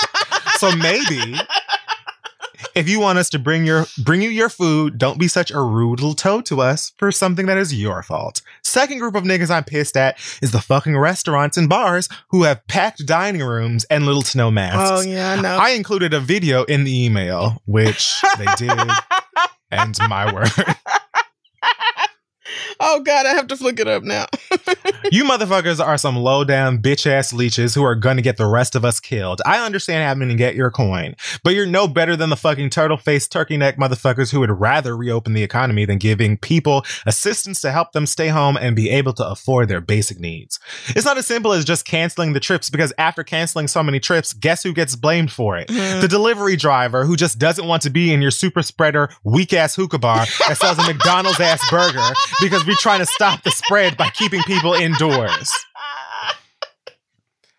So 0.57 0.75
maybe 0.75 1.35
if 2.75 2.89
you 2.89 2.99
want 2.99 3.17
us 3.17 3.29
to 3.29 3.39
bring 3.39 3.65
your 3.65 3.85
bring 4.03 4.21
you 4.21 4.29
your 4.29 4.49
food, 4.49 4.97
don't 4.97 5.17
be 5.17 5.27
such 5.27 5.51
a 5.51 5.61
rude 5.61 5.99
little 5.99 6.13
toad 6.13 6.45
to 6.47 6.61
us 6.61 6.91
for 6.97 7.11
something 7.11 7.45
that 7.45 7.57
is 7.57 7.73
your 7.73 8.03
fault. 8.03 8.41
Second 8.63 8.99
group 8.99 9.15
of 9.15 9.23
niggas 9.23 9.49
I'm 9.49 9.63
pissed 9.63 9.97
at 9.97 10.17
is 10.41 10.51
the 10.51 10.61
fucking 10.61 10.97
restaurants 10.97 11.57
and 11.57 11.69
bars 11.69 12.09
who 12.29 12.43
have 12.43 12.65
packed 12.67 13.05
dining 13.05 13.41
rooms 13.41 13.85
and 13.85 14.05
little 14.05 14.21
to 14.23 14.37
no 14.37 14.51
masks. 14.51 15.05
Oh, 15.05 15.09
yeah, 15.09 15.31
I 15.31 15.41
know. 15.41 15.57
I 15.57 15.69
included 15.69 16.13
a 16.13 16.19
video 16.19 16.63
in 16.65 16.83
the 16.83 17.05
email, 17.05 17.61
which 17.65 18.21
they 18.37 18.45
did. 18.57 18.71
and 19.71 19.97
my 20.09 20.33
word. 20.33 20.49
Oh 22.79 23.01
God, 23.01 23.25
I 23.25 23.29
have 23.33 23.47
to 23.47 23.57
flick 23.57 23.79
it 23.79 23.87
up 23.87 24.03
now. 24.03 24.25
you 25.11 25.23
motherfuckers 25.23 25.83
are 25.83 25.97
some 25.97 26.15
low 26.15 26.43
down 26.43 26.79
bitch 26.79 27.07
ass 27.07 27.31
leeches 27.33 27.73
who 27.75 27.83
are 27.83 27.95
gonna 27.95 28.21
get 28.21 28.37
the 28.37 28.45
rest 28.45 28.75
of 28.75 28.83
us 28.85 28.99
killed. 28.99 29.41
I 29.45 29.65
understand 29.65 30.03
having 30.03 30.29
to 30.29 30.35
get 30.35 30.55
your 30.55 30.71
coin, 30.71 31.15
but 31.43 31.53
you're 31.53 31.65
no 31.65 31.87
better 31.87 32.15
than 32.15 32.29
the 32.29 32.35
fucking 32.35 32.69
turtle 32.69 32.97
faced 32.97 33.31
turkey 33.31 33.57
neck 33.57 33.77
motherfuckers 33.77 34.31
who 34.31 34.39
would 34.39 34.51
rather 34.51 34.95
reopen 34.95 35.33
the 35.33 35.43
economy 35.43 35.85
than 35.85 35.97
giving 35.97 36.37
people 36.37 36.85
assistance 37.05 37.61
to 37.61 37.71
help 37.71 37.91
them 37.91 38.05
stay 38.05 38.27
home 38.27 38.57
and 38.57 38.75
be 38.75 38.89
able 38.89 39.13
to 39.13 39.27
afford 39.27 39.67
their 39.67 39.81
basic 39.81 40.19
needs. 40.19 40.59
It's 40.89 41.05
not 41.05 41.17
as 41.17 41.27
simple 41.27 41.53
as 41.53 41.65
just 41.65 41.85
canceling 41.85 42.33
the 42.33 42.39
trips 42.39 42.69
because 42.69 42.93
after 42.97 43.23
canceling 43.23 43.67
so 43.67 43.83
many 43.83 43.99
trips, 43.99 44.33
guess 44.33 44.63
who 44.63 44.73
gets 44.73 44.95
blamed 44.95 45.31
for 45.31 45.57
it? 45.57 45.67
Mhm. 45.69 46.01
The 46.01 46.07
delivery 46.07 46.55
driver 46.55 47.05
who 47.05 47.15
just 47.15 47.39
doesn't 47.39 47.65
want 47.65 47.83
to 47.83 47.89
be 47.89 48.11
in 48.13 48.21
your 48.21 48.31
super 48.31 48.61
spreader 48.63 49.09
weak 49.23 49.53
ass 49.53 49.75
hookah 49.75 49.99
bar 49.99 50.25
that 50.47 50.57
sells 50.57 50.77
a 50.79 50.83
McDonald's 50.87 51.39
ass 51.39 51.61
burger 51.69 52.13
because 52.41 52.64
we're 52.65 52.75
trying 52.75 52.99
to 52.99 53.05
stop 53.05 53.43
the 53.43 53.51
spread 53.51 53.97
by 53.97 54.09
keeping 54.09 54.41
people 54.43 54.73
indoors. 54.73 55.51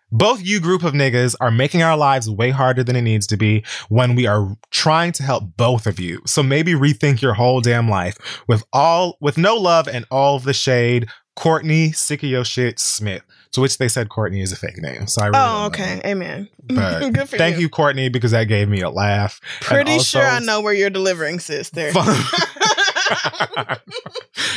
Both 0.09 0.41
you 0.41 0.61
group 0.61 0.83
of 0.83 0.93
niggas 0.93 1.35
are 1.41 1.51
making 1.51 1.81
our 1.83 1.97
lives 1.97 2.29
way 2.29 2.51
harder 2.51 2.81
than 2.81 2.95
it 2.95 3.01
needs 3.01 3.27
to 3.27 3.35
be 3.37 3.65
when 3.89 4.15
we 4.15 4.25
are 4.25 4.55
trying 4.71 5.11
to 5.13 5.23
help 5.23 5.43
both 5.57 5.85
of 5.85 5.99
you. 5.99 6.21
So 6.25 6.41
maybe 6.41 6.73
rethink 6.73 7.21
your 7.21 7.33
whole 7.33 7.59
damn 7.59 7.89
life 7.89 8.15
with 8.47 8.63
all 8.71 9.17
with 9.19 9.37
no 9.37 9.55
love 9.55 9.87
and 9.89 10.05
all 10.09 10.37
of 10.37 10.43
the 10.43 10.53
shade. 10.53 11.07
Courtney 11.35 11.91
sick 11.91 12.23
of 12.23 12.29
your 12.29 12.45
shit 12.45 12.79
Smith. 12.79 13.21
To 13.51 13.61
which 13.61 13.77
they 13.77 13.87
said 13.89 14.09
Courtney 14.09 14.41
is 14.41 14.51
a 14.51 14.55
fake 14.55 14.77
name. 14.77 15.07
So 15.07 15.21
I 15.21 15.25
really 15.27 15.39
Oh, 15.39 15.65
okay. 15.67 16.01
Amen. 16.05 16.47
But 16.69 17.13
Good 17.13 17.29
for 17.29 17.37
thank 17.37 17.55
you. 17.57 17.63
you. 17.63 17.69
Courtney, 17.69 18.09
because 18.09 18.31
that 18.31 18.45
gave 18.45 18.67
me 18.69 18.81
a 18.81 18.89
laugh. 18.89 19.39
Pretty 19.61 19.93
also- 19.93 20.19
sure 20.19 20.27
I 20.27 20.39
know 20.39 20.61
where 20.61 20.73
you're 20.73 20.89
delivering, 20.89 21.39
sister. 21.39 21.91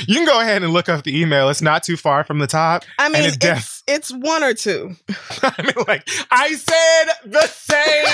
you 0.06 0.14
can 0.16 0.26
go 0.26 0.40
ahead 0.40 0.62
and 0.62 0.72
look 0.72 0.88
up 0.88 1.04
the 1.04 1.20
email. 1.20 1.48
It's 1.48 1.62
not 1.62 1.82
too 1.82 1.96
far 1.96 2.24
from 2.24 2.38
the 2.38 2.46
top. 2.46 2.84
I 2.98 3.08
mean, 3.08 3.22
it's 3.24 3.82
it's, 3.86 4.12
one 4.12 4.42
or 4.44 4.54
two. 4.54 4.94
I 5.42 5.62
mean, 5.62 5.84
like 5.86 6.08
I 6.30 6.54
said 6.54 7.30
the 7.30 7.46
same 7.46 8.06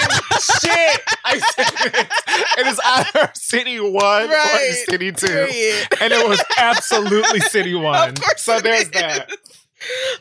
shit. 0.61 1.03
I 1.25 1.39
said 1.39 1.95
it. 1.95 2.07
It 2.59 2.67
is 2.67 2.81
either 2.85 3.31
City 3.35 3.81
One 3.81 4.29
Right. 4.29 4.69
or 4.71 4.73
City 4.91 5.13
Two, 5.13 5.27
Period. 5.27 5.89
and 6.01 6.13
it 6.13 6.29
was 6.29 6.43
absolutely 6.59 7.41
City 7.41 7.75
One. 7.75 8.15
course 8.17 8.43
so 8.43 8.61
there's 8.61 8.85
is. 8.85 8.91
that. 8.91 9.31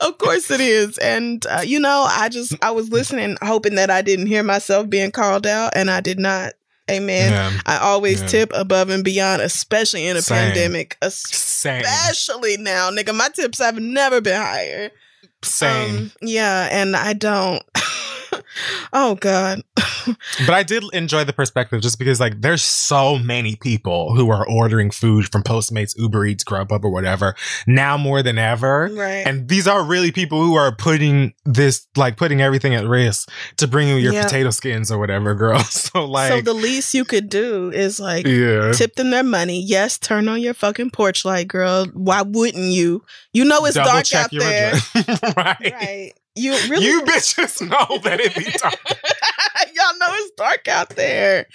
Of 0.02 0.18
course 0.18 0.52
it 0.52 0.60
is. 0.62 0.98
And 0.98 1.46
uh, 1.50 1.62
you 1.66 1.80
know, 1.80 2.06
I 2.10 2.30
just 2.30 2.56
I 2.64 2.72
was 2.72 2.90
listening 2.92 3.38
hoping 3.42 3.76
that 3.76 3.90
I 3.90 4.02
didn't 4.02 4.28
hear 4.28 4.44
myself 4.44 4.90
being 4.90 5.12
called 5.12 5.48
out 5.48 5.74
and 5.76 5.90
I 5.90 6.02
did 6.02 6.20
not. 6.20 6.54
Amen. 6.90 7.32
Yeah. 7.32 7.60
I 7.66 7.78
always 7.78 8.22
Yeah. 8.22 8.28
tip 8.28 8.52
above 8.54 8.90
and 8.90 9.04
beyond, 9.04 9.42
especially 9.42 10.06
in 10.06 10.18
a 10.18 10.22
Same. 10.22 10.38
pandemic. 10.52 10.98
Same. 11.10 11.84
Especially 11.84 12.58
now, 12.58 12.92
nigga. 12.92 13.14
My 13.16 13.30
tips 13.30 13.60
have 13.60 13.80
never 13.80 14.22
been 14.22 14.40
higher. 14.40 14.92
Same. 15.44 15.96
Um, 15.98 16.12
yeah, 16.22 16.68
and 16.72 16.96
I 16.96 17.14
don't 17.14 17.64
Oh 18.94 19.16
God. 19.16 19.62
But 20.46 20.54
I 20.54 20.62
did 20.62 20.84
enjoy 20.94 21.24
the 21.24 21.34
perspective 21.34 21.82
just 21.82 21.98
because 21.98 22.20
like 22.20 22.42
there's 22.42 22.62
so 22.62 23.18
many 23.18 23.56
people 23.56 24.14
who 24.16 24.30
are 24.30 24.48
ordering 24.48 24.92
food 24.92 25.32
from 25.32 25.42
Postmates, 25.42 25.98
Uber 25.98 26.28
Eats, 26.28 26.44
Grubhub 26.44 26.84
or 26.84 26.92
whatever 26.92 27.34
now 27.66 27.98
more 27.98 28.22
than 28.22 28.38
ever. 28.38 28.92
Right. 28.94 29.26
And 29.26 29.48
these 29.50 29.68
are 29.68 29.84
really 29.84 30.12
people 30.12 30.44
who 30.44 30.54
are 30.56 30.76
putting 30.76 31.34
this 31.46 31.88
like 31.96 32.18
putting 32.18 32.40
everything 32.40 32.76
at 32.76 32.86
risk 32.86 33.32
to 33.58 33.68
bring 33.68 33.88
you 33.88 33.96
your 33.96 34.14
Yeah. 34.14 34.26
potato 34.26 34.52
skins 34.52 34.92
or 34.92 35.00
whatever, 35.00 35.34
girl. 35.34 35.60
So 35.64 36.06
like 36.06 36.32
so 36.32 36.42
the 36.42 36.54
least 36.54 36.94
you 36.94 37.04
could 37.04 37.28
do 37.30 37.72
is 37.72 38.00
like 38.00 38.28
Yeah. 38.28 38.74
tip 38.74 38.96
them 38.96 39.10
their 39.10 39.24
money. 39.24 39.60
Yes, 39.60 39.98
turn 39.98 40.28
on 40.30 40.40
your 40.40 40.54
fucking 40.54 40.92
porch 40.92 41.26
light, 41.26 41.48
girl. 41.48 41.88
Why 41.94 42.22
wouldn't 42.22 42.72
you? 42.72 43.04
You 43.34 43.46
know 43.46 43.66
it's 43.66 43.76
double 43.76 43.90
dark 43.92 44.14
out 44.14 44.30
there. 44.32 44.74
right. 45.36 45.74
Right. 45.74 46.14
You 46.36 46.52
really 46.70 46.86
You 46.86 47.02
bitches 47.04 47.62
know 47.62 47.98
that 48.00 48.20
it 48.20 48.36
be 48.36 48.44
dark. 48.58 48.76
Y'all 49.74 49.98
know 50.00 50.08
it's 50.12 50.32
dark 50.36 50.68
out 50.68 50.90
there. 50.90 51.48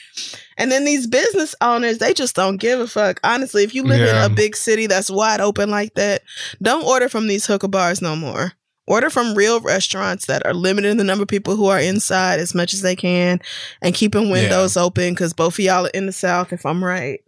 And 0.57 0.70
then 0.73 0.84
these 0.84 1.07
business 1.07 1.55
owners, 1.60 1.99
they 1.99 2.12
just 2.15 2.34
don't 2.34 2.57
give 2.57 2.81
a 2.81 2.86
fuck. 2.86 3.20
Honestly, 3.25 3.62
if 3.65 3.75
you 3.75 3.83
live 3.83 4.00
Yeah. 4.00 4.25
in 4.26 4.33
a 4.33 4.34
big 4.34 4.57
city 4.57 4.86
that's 4.86 5.10
wide 5.10 5.41
open 5.41 5.70
like 5.70 5.94
that, 5.94 6.23
don't 6.62 6.84
order 6.86 7.09
from 7.09 7.26
these 7.28 7.47
hookah 7.47 7.68
bars 7.68 8.00
no 8.02 8.17
more. 8.17 8.52
Order 8.86 9.10
from 9.10 9.34
real 9.34 9.60
restaurants 9.60 10.26
that 10.26 10.44
are 10.47 10.55
limiting 10.55 10.97
the 10.97 11.05
number 11.05 11.23
of 11.23 11.28
people 11.28 11.55
who 11.57 11.67
are 11.67 11.78
inside 11.78 12.41
as 12.41 12.55
much 12.55 12.75
as 12.75 12.83
they 12.83 12.97
can 12.97 13.41
and 13.83 13.94
keeping 13.94 14.31
windows 14.31 14.76
open 14.76 15.15
because 15.15 15.33
both 15.33 15.55
of 15.59 15.65
y'all 15.65 15.86
are 15.86 15.91
in 15.91 16.07
the 16.07 16.12
South, 16.12 16.52
if 16.52 16.67
I'm 16.67 16.83
right. 16.83 17.20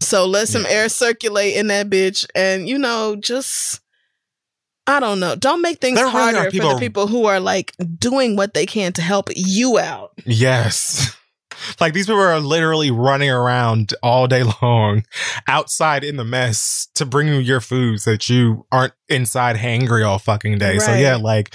So 0.00 0.26
let 0.26 0.48
some 0.48 0.66
air 0.66 0.88
circulate 0.90 1.56
in 1.56 1.68
that 1.68 1.88
bitch 1.88 2.26
and, 2.34 2.68
you 2.68 2.78
know, 2.78 3.16
just. 3.16 3.80
I 4.86 5.00
don't 5.00 5.18
know. 5.20 5.34
Don't 5.36 5.62
make 5.62 5.80
things 5.80 5.96
There 5.96 6.06
really 6.06 6.18
harder 6.18 6.44
for 6.44 6.50
people- 6.50 6.74
the 6.74 6.78
people 6.80 7.06
who 7.06 7.26
are 7.26 7.40
like 7.40 7.74
doing 7.98 8.36
what 8.36 8.54
they 8.54 8.66
can 8.66 8.92
to 8.94 9.02
help 9.02 9.30
you 9.34 9.78
out. 9.78 10.12
Yes. 10.24 11.16
Like 11.80 11.94
these 11.94 12.04
people 12.04 12.20
are 12.20 12.38
literally 12.38 12.90
running 12.90 13.30
around 13.30 13.94
all 14.02 14.26
day 14.28 14.42
long 14.62 15.04
outside 15.48 16.04
in 16.04 16.16
the 16.16 16.24
mess 16.24 16.86
to 16.96 17.06
bring 17.06 17.28
you 17.28 17.36
your 17.36 17.62
foods 17.62 18.04
that 18.04 18.28
you 18.28 18.66
aren't 18.70 18.92
inside 19.08 19.56
hangry 19.56 20.06
all 20.06 20.18
fucking 20.18 20.58
day. 20.58 20.78
So 20.78 20.94
yeah, 20.94 21.16
like 21.16 21.54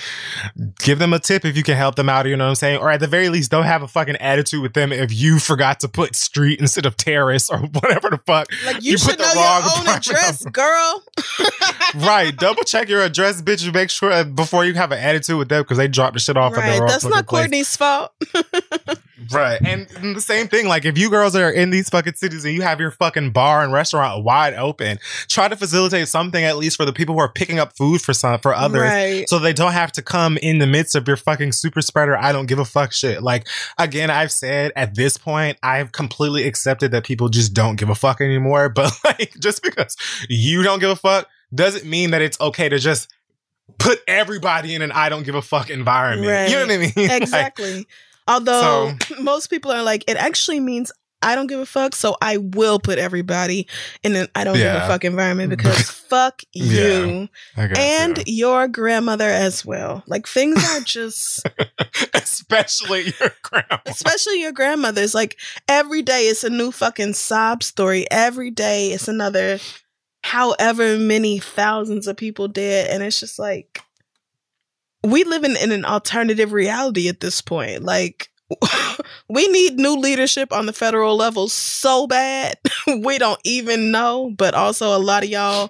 give 0.79 0.99
them 0.99 1.13
a 1.13 1.19
tip 1.19 1.45
if 1.45 1.57
you 1.57 1.63
can 1.63 1.75
help 1.75 1.95
them 1.95 2.09
out, 2.09 2.25
you 2.25 2.35
know 2.37 2.45
what 2.45 2.49
I'm 2.49 2.55
saying? 2.55 2.79
Or 2.79 2.89
at 2.89 2.99
the 2.99 3.07
very 3.07 3.29
least, 3.29 3.51
don't 3.51 3.65
have 3.65 3.83
a 3.83 3.87
fucking 3.87 4.17
attitude 4.17 4.61
with 4.61 4.73
them 4.73 4.91
if 4.91 5.13
you 5.13 5.39
forgot 5.39 5.79
to 5.81 5.87
put 5.87 6.15
street 6.15 6.59
instead 6.59 6.85
of 6.85 6.97
terrace 6.97 7.49
or 7.49 7.57
whatever 7.81 8.09
the 8.09 8.19
fuck. 8.25 8.47
Like 8.65 8.83
you, 8.83 8.91
You 8.91 8.97
should 8.97 9.09
put 9.09 9.17
the 9.17 9.23
know 9.23 9.33
your 9.33 9.43
wrong 9.43 9.71
own 9.79 9.87
address, 9.87 10.45
girl. 10.45 11.03
right. 11.95 12.35
Double 12.35 12.63
check 12.63 12.89
your 12.89 13.01
address, 13.01 13.41
bitch, 13.41 13.63
and 13.65 13.73
make 13.73 13.89
sure 13.89 14.11
uh, 14.11 14.23
before 14.23 14.65
you 14.65 14.73
have 14.75 14.91
an 14.91 14.99
attitude 14.99 15.37
with 15.37 15.49
them 15.49 15.63
because 15.63 15.77
they 15.77 15.87
dropped 15.87 16.13
the 16.13 16.19
shit 16.19 16.37
off 16.37 16.55
right. 16.55 16.81
That's 16.87 17.03
not 17.05 17.27
place. 17.27 17.41
Courtney's 17.41 17.75
fault. 17.75 18.11
Right. 19.29 19.61
And 19.63 19.87
the 20.15 20.21
same 20.21 20.47
thing, 20.47 20.67
like 20.67 20.85
if 20.85 20.97
you 20.97 21.09
girls 21.09 21.35
are 21.35 21.49
in 21.49 21.69
these 21.69 21.89
fucking 21.89 22.13
cities 22.13 22.43
and 22.45 22.53
you 22.53 22.61
have 22.61 22.79
your 22.79 22.91
fucking 22.91 23.31
bar 23.31 23.63
and 23.63 23.71
restaurant 23.71 24.23
wide 24.23 24.53
open, 24.55 24.99
try 25.27 25.47
to 25.47 25.55
facilitate 25.55 26.07
something 26.07 26.43
at 26.43 26.57
least 26.57 26.77
for 26.77 26.85
the 26.85 26.93
people 26.93 27.15
who 27.15 27.21
are 27.21 27.29
picking 27.41 27.57
up 27.57 27.75
food 27.75 27.99
for 28.03 28.13
some 28.13 28.39
for 28.39 28.53
others. 28.53 28.83
Right. 28.83 29.27
So 29.27 29.39
they 29.39 29.51
don't 29.51 29.71
have 29.71 29.91
to 29.93 30.03
come 30.03 30.37
in 30.37 30.59
the 30.59 30.67
midst 30.67 30.95
of 30.95 31.07
your 31.07 31.17
fucking 31.17 31.53
super 31.53 31.81
spreader. 31.81 32.15
I 32.15 32.31
don't 32.31 32.45
give 32.45 32.59
a 32.59 32.65
fuck 32.65 32.91
shit. 32.91 33.23
Like 33.23 33.47
again, 33.79 34.11
I've 34.11 34.31
said 34.31 34.71
at 34.75 34.93
this 34.93 35.17
point, 35.17 35.57
I've 35.63 35.91
completely 35.91 36.45
accepted 36.47 36.91
that 36.91 37.03
people 37.03 37.29
just 37.29 37.55
don't 37.55 37.77
give 37.77 37.89
a 37.89 37.95
fuck 37.95 38.21
anymore. 38.21 38.69
But 38.81 38.93
like 39.03 39.33
just 39.39 39.63
because 39.63 39.97
you 40.29 40.61
don't 40.63 40.79
give 40.79 40.91
a 40.91 40.95
fuck 40.95 41.27
doesn't 41.53 41.85
mean 41.85 42.11
that 42.11 42.21
it's 42.21 42.39
okay 42.39 42.69
to 42.69 42.77
just 42.77 43.11
put 43.77 43.99
everybody 44.07 44.75
in 44.75 44.81
an 44.81 44.91
I 44.91 45.09
don't 45.09 45.23
give 45.23 45.35
a 45.35 45.41
fuck 45.41 45.69
environment. 45.69 46.49
You 46.49 46.57
know 46.57 46.65
what 46.65 46.71
I 46.71 46.77
mean? 46.77 46.91
Like, 47.09 47.21
Exactly. 47.23 47.87
Although 48.27 48.93
most 49.19 49.47
people 49.47 49.71
are 49.71 49.83
like, 49.83 50.03
it 50.07 50.17
actually 50.17 50.59
means 50.59 50.91
I 51.21 51.35
don't 51.35 51.47
give 51.47 51.59
a 51.59 51.65
fuck, 51.65 51.95
so 51.95 52.15
I 52.21 52.37
will 52.37 52.79
put 52.79 52.97
everybody 52.97 53.67
in 54.03 54.15
an 54.15 54.27
I 54.35 54.43
don't 54.43 54.55
give 54.55 54.75
a 54.75 54.87
fuck 54.87 55.05
environment 55.05 55.49
because 55.57 55.89
fuck 55.89 56.41
you. 56.53 57.29
Guess, 57.55 57.77
and 57.77 58.23
your 58.25 58.67
grandmother 58.67 59.27
as 59.27 59.65
well. 59.65 60.03
Like 60.07 60.27
things 60.27 60.63
are 60.69 60.81
just 60.85 61.47
especially 62.13 63.13
your 63.19 63.31
grandma. 63.43 63.77
especially 63.85 64.41
your 64.41 64.51
grandmother's 64.51 65.13
like 65.13 65.37
every 65.67 66.01
day 66.01 66.23
it's 66.23 66.43
a 66.43 66.49
new 66.49 66.71
fucking 66.71 67.13
sob 67.13 67.63
story. 67.63 68.05
Every 68.09 68.49
day 68.51 68.91
it's 68.91 69.07
another 69.07 69.59
however 70.23 70.97
many 70.97 71.39
thousands 71.39 72.07
of 72.07 72.17
people 72.17 72.47
dead. 72.47 72.89
And 72.89 73.03
it's 73.03 73.19
just 73.19 73.37
like 73.37 73.81
we 75.03 75.23
live 75.23 75.43
in, 75.43 75.55
in 75.55 75.71
an 75.71 75.85
alternative 75.85 76.51
reality 76.53 77.07
at 77.07 77.19
this 77.19 77.41
point. 77.41 77.83
Like 77.83 78.30
we 79.29 79.47
need 79.47 79.77
new 79.77 79.95
leadership 79.95 80.51
on 80.51 80.65
the 80.65 80.73
federal 80.73 81.15
level 81.15 81.47
so 81.47 82.07
bad 82.07 82.57
we 82.99 83.17
don't 83.17 83.39
even 83.43 83.91
know 83.91 84.33
but 84.37 84.53
also 84.53 84.95
a 84.95 84.99
lot 84.99 85.23
of 85.23 85.29
y'all 85.29 85.69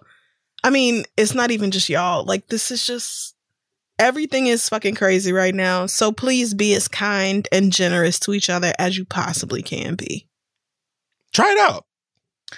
i 0.64 0.69
mean 0.69 1.03
it's 1.18 1.34
not 1.34 1.51
even 1.51 1.72
just 1.72 1.90
y'all 1.90 2.24
like 2.26 2.48
this 2.48 2.72
is 2.72 2.85
just 2.85 3.35
everything 4.01 4.48
is 4.48 4.68
fucking 4.68 4.95
crazy 4.95 5.32
right 5.32 5.53
now. 5.53 5.85
So 5.85 6.11
please 6.11 6.53
be 6.53 6.74
as 6.74 6.88
kind 6.88 7.48
and 7.51 7.72
generous 7.72 8.19
to 8.22 8.34
each 8.34 8.50
other 8.50 8.74
as 8.80 8.98
you 8.98 9.06
possibly 9.06 9.61
can 9.61 9.95
be. 9.95 10.27
Try 11.32 11.51
it 11.51 11.60
out. 11.60 11.85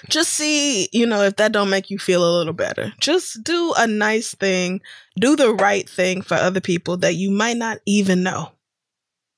Just 0.08 0.32
see, 0.32 0.88
you 0.92 1.06
know, 1.06 1.22
if 1.22 1.36
that 1.36 1.52
don't 1.52 1.70
make 1.70 1.88
you 1.90 1.98
feel 1.98 2.24
a 2.24 2.36
little 2.38 2.54
better. 2.54 2.92
Just 2.98 3.44
do 3.44 3.72
a 3.76 3.86
nice 3.86 4.34
thing. 4.34 4.80
Do 5.20 5.36
the 5.36 5.54
right 5.54 5.88
thing 5.88 6.22
for 6.22 6.34
other 6.34 6.60
people 6.60 6.96
that 6.96 7.14
you 7.14 7.30
might 7.30 7.58
not 7.58 7.78
even 7.86 8.24
know. 8.24 8.50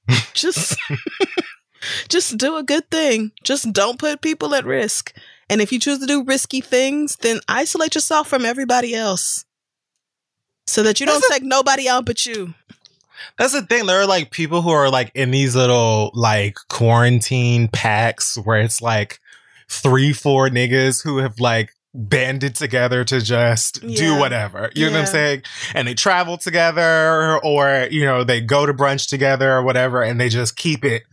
Just 0.35 0.79
just 2.09 2.37
do 2.37 2.57
a 2.57 2.63
good 2.63 2.91
thing. 2.91 3.33
Just 3.43 3.73
don't 3.73 3.99
put 3.99 4.21
people 4.21 4.55
at 4.55 4.65
risk. 4.65 5.15
And 5.49 5.61
if 5.61 5.73
you 5.73 5.79
choose 5.79 5.99
to 6.01 6.07
do 6.07 6.25
risky 6.25 6.61
things, 6.61 7.17
then 7.17 7.41
isolate 7.49 7.95
yourself 7.95 8.29
from 8.29 8.45
everybody 8.45 8.95
else. 8.95 9.45
So 10.67 10.83
that 10.83 10.99
you 10.99 11.07
don't 11.07 11.25
take 11.31 11.45
nobody 11.45 11.89
out 11.89 12.05
but 12.07 12.27
you. 12.27 12.55
That's 13.39 13.53
the 13.53 13.63
thing. 13.63 13.87
There 13.87 14.01
are 14.01 14.07
like 14.07 14.31
people 14.31 14.63
who 14.63 14.71
are 14.71 14.91
like 14.91 15.13
in 15.15 15.31
these 15.31 15.55
little 15.55 16.11
like 16.15 16.57
quarantine 16.69 17.69
packs 17.69 18.37
where 18.37 18.61
it's 18.61 18.83
like 18.83 19.21
three, 19.69 20.13
four 20.13 20.49
niggas 20.49 21.03
who 21.03 21.19
have 21.19 21.39
like 21.39 21.73
banded 21.97 22.55
together 22.55 23.05
to 23.05 23.21
just 23.21 23.81
do 23.87 24.17
whatever. 24.19 24.71
You 24.75 24.87
know 24.87 24.93
what 24.93 25.01
I'm 25.01 25.07
saying? 25.07 25.43
And 25.75 25.89
they 25.89 25.95
travel 25.95 26.37
together 26.39 27.39
or, 27.43 27.89
you 27.91 28.05
know, 28.05 28.23
they 28.25 28.41
go 28.41 28.67
to 28.67 28.75
brunch 28.75 29.09
together 29.09 29.51
or 29.53 29.63
whatever 29.63 30.03
and 30.03 30.21
they 30.21 30.29
just 30.29 30.57
keep 30.57 30.85
it 30.85 31.05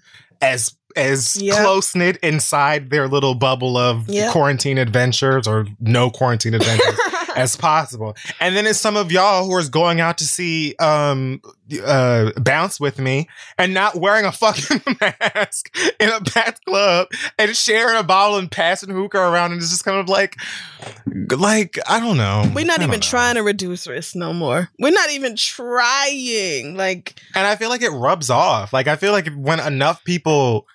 as 0.41 0.75
as 0.95 1.41
Yep. 1.41 1.55
close 1.63 1.95
knit 1.95 2.17
inside 2.17 2.91
their 2.91 3.07
little 3.07 3.33
bubble 3.33 3.77
of 3.77 4.07
Yep. 4.09 4.31
quarantine 4.31 4.77
adventures 4.77 5.47
or 5.47 5.65
no 5.79 6.11
quarantine 6.11 6.53
adventures 6.53 6.99
as 7.35 7.55
possible. 7.55 8.15
And 8.39 8.55
then 8.55 8.65
it's 8.65 8.79
some 8.79 8.97
of 8.97 9.11
y'all 9.11 9.45
who 9.45 9.57
is 9.57 9.69
going 9.69 9.99
out 9.99 10.17
to 10.19 10.25
see 10.25 10.75
um 10.79 11.41
uh 11.83 12.31
bounce 12.37 12.79
with 12.79 12.99
me 12.99 13.27
and 13.57 13.73
not 13.73 13.95
wearing 13.95 14.25
a 14.25 14.31
fucking 14.31 14.81
mask 15.01 15.75
in 15.99 16.09
a 16.09 16.21
packed 16.21 16.63
club 16.65 17.07
and 17.37 17.55
sharing 17.55 17.97
a 17.97 18.03
bottle 18.03 18.37
and 18.37 18.51
passing 18.51 18.89
hookah 18.89 19.17
around 19.17 19.51
and 19.53 19.61
it's 19.61 19.71
just 19.71 19.85
kind 19.85 19.97
of 19.97 20.09
like 20.09 20.37
like 21.37 21.79
I 21.87 21.99
don't 21.99 22.17
know. 22.17 22.49
We're 22.53 22.65
not 22.65 22.81
even 22.81 22.91
know. 22.91 22.99
trying 22.99 23.35
to 23.35 23.43
reduce 23.43 23.87
risk 23.87 24.15
no 24.15 24.33
more. 24.33 24.69
We're 24.79 24.91
not 24.91 25.11
even 25.11 25.35
trying. 25.35 26.75
Like, 26.75 27.19
and 27.35 27.45
I 27.47 27.55
feel 27.55 27.69
like 27.69 27.81
it 27.81 27.89
rubs 27.89 28.29
off. 28.29 28.73
Like 28.73 28.87
I 28.87 28.95
feel 28.95 29.11
like 29.11 29.27
when 29.33 29.59
enough 29.59 30.03
people 30.03 30.67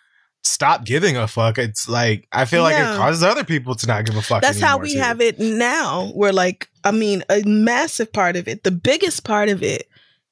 stop 0.48 0.84
giving 0.84 1.16
a 1.16 1.26
fuck, 1.28 1.58
it's 1.58 1.88
like 1.88 2.26
I 2.32 2.44
feel 2.44 2.62
like 2.62 2.72
Yeah. 2.74 2.94
it 2.94 2.96
causes 2.96 3.22
other 3.22 3.44
people 3.44 3.74
to 3.76 3.86
not 3.86 4.04
give 4.04 4.16
a 4.16 4.22
fuck. 4.22 4.42
that's 4.42 4.60
how 4.60 4.78
we 4.78 4.94
too. 4.94 4.98
have 5.00 5.20
it 5.20 5.38
now. 5.38 6.10
We're 6.14 6.32
like, 6.32 6.68
I 6.84 6.90
mean, 6.90 7.22
a 7.30 7.42
massive 7.44 8.12
part 8.12 8.36
of 8.36 8.48
it, 8.48 8.64
the 8.64 8.70
biggest 8.70 9.24
part 9.24 9.48
of 9.48 9.62
it 9.62 9.88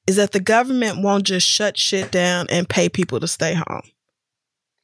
is 0.07 0.15
that 0.15 0.31
the 0.31 0.39
government 0.39 1.01
won't 1.03 1.25
just 1.25 1.45
shut 1.47 1.77
shit 1.77 2.11
down 2.11 2.47
and 2.49 2.69
pay 2.69 2.87
people 2.89 3.19
to 3.19 3.27
stay 3.27 3.53
home. 3.53 3.81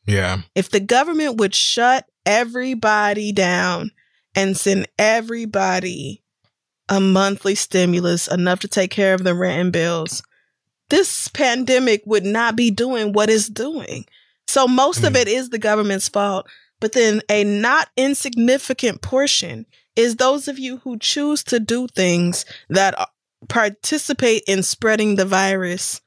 Yeah. 0.05 0.41
If 0.53 0.69
the 0.69 0.81
government 0.81 1.37
would 1.37 1.55
shut 1.55 2.05
everybody 2.25 3.31
down 3.31 3.91
and 4.35 4.57
send 4.57 4.87
everybody 4.99 6.21
a 6.89 6.99
monthly 6.99 7.55
stimulus 7.55 8.27
enough 8.27 8.59
to 8.59 8.67
take 8.67 8.91
care 8.91 9.13
of 9.13 9.23
the 9.23 9.33
rent 9.33 9.61
and 9.61 9.71
bills, 9.71 10.21
this 10.89 11.29
pandemic 11.29 12.03
would 12.05 12.25
not 12.25 12.57
be 12.57 12.69
doing 12.69 13.13
what 13.13 13.29
it's 13.29 13.47
doing. 13.47 14.05
So 14.47 14.67
most 14.67 15.03
of 15.03 15.13
Mm. 15.13 15.21
it 15.21 15.27
is 15.27 15.49
the 15.49 15.59
government's 15.59 16.09
fault, 16.09 16.47
but 16.79 16.93
then 16.93 17.21
a 17.29 17.43
not 17.43 17.89
insignificant 17.97 19.01
portion 19.01 19.65
is 19.95 20.15
those 20.15 20.47
of 20.47 20.59
you 20.59 20.77
who 20.77 20.97
choose 20.97 21.43
to 21.45 21.59
do 21.59 21.87
things 21.87 22.45
that 22.69 22.95
participate 23.49 24.43
in 24.47 24.63
spreading 24.63 25.15
the 25.15 25.25
virus 25.25 26.01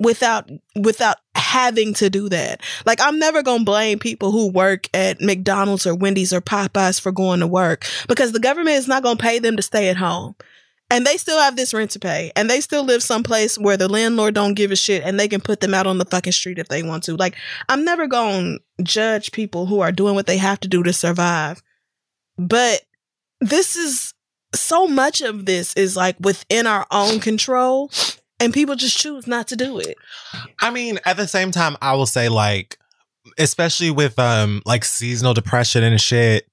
without 0.00 0.48
without 0.76 1.16
having 1.34 1.92
to 1.94 2.08
do 2.10 2.28
that. 2.28 2.60
Like 2.86 3.00
I'm 3.00 3.18
never 3.18 3.42
going 3.42 3.60
to 3.60 3.64
blame 3.64 3.98
people 3.98 4.30
who 4.32 4.50
work 4.50 4.88
at 4.94 5.20
McDonald's 5.20 5.86
or 5.86 5.94
Wendy's 5.94 6.32
or 6.32 6.40
Popeyes 6.40 7.00
for 7.00 7.12
going 7.12 7.40
to 7.40 7.46
work 7.46 7.84
because 8.06 8.32
the 8.32 8.40
government 8.40 8.76
is 8.76 8.88
not 8.88 9.02
going 9.02 9.16
to 9.16 9.22
pay 9.22 9.38
them 9.38 9.56
to 9.56 9.62
stay 9.62 9.88
at 9.88 9.96
home. 9.96 10.34
And 10.90 11.04
they 11.04 11.18
still 11.18 11.38
have 11.38 11.56
this 11.56 11.74
rent 11.74 11.90
to 11.92 11.98
pay 11.98 12.32
and 12.34 12.48
they 12.48 12.60
still 12.62 12.82
live 12.82 13.02
someplace 13.02 13.58
where 13.58 13.76
the 13.76 13.88
landlord 13.88 14.34
don't 14.34 14.54
give 14.54 14.70
a 14.70 14.76
shit 14.76 15.02
and 15.04 15.20
they 15.20 15.28
can 15.28 15.40
put 15.40 15.60
them 15.60 15.74
out 15.74 15.86
on 15.86 15.98
the 15.98 16.06
fucking 16.06 16.32
street 16.32 16.58
if 16.58 16.68
they 16.68 16.82
want 16.82 17.04
to. 17.04 17.16
Like 17.16 17.36
I'm 17.68 17.84
never 17.84 18.06
going 18.06 18.58
to 18.78 18.84
judge 18.84 19.32
people 19.32 19.66
who 19.66 19.80
are 19.80 19.92
doing 19.92 20.14
what 20.14 20.26
they 20.26 20.38
have 20.38 20.60
to 20.60 20.68
do 20.68 20.82
to 20.82 20.92
survive. 20.94 21.62
But 22.38 22.82
this 23.40 23.76
is 23.76 24.14
so 24.54 24.86
much 24.86 25.20
of 25.20 25.44
this 25.44 25.74
is 25.74 25.94
like 25.94 26.16
within 26.20 26.66
our 26.66 26.86
own 26.90 27.20
control 27.20 27.90
and 28.40 28.54
people 28.54 28.74
just 28.74 28.96
choose 28.96 29.26
not 29.26 29.48
to 29.48 29.56
do 29.56 29.78
it. 29.78 29.96
I 30.60 30.70
mean, 30.70 30.98
at 31.04 31.16
the 31.16 31.28
same 31.28 31.50
time, 31.50 31.76
I 31.82 31.94
will 31.94 32.06
say 32.06 32.28
like, 32.28 32.78
especially 33.36 33.90
with 33.90 34.18
um 34.18 34.62
like 34.64 34.84
seasonal 34.84 35.34
depression 35.34 35.82
and 35.82 36.00
shit. 36.00 36.46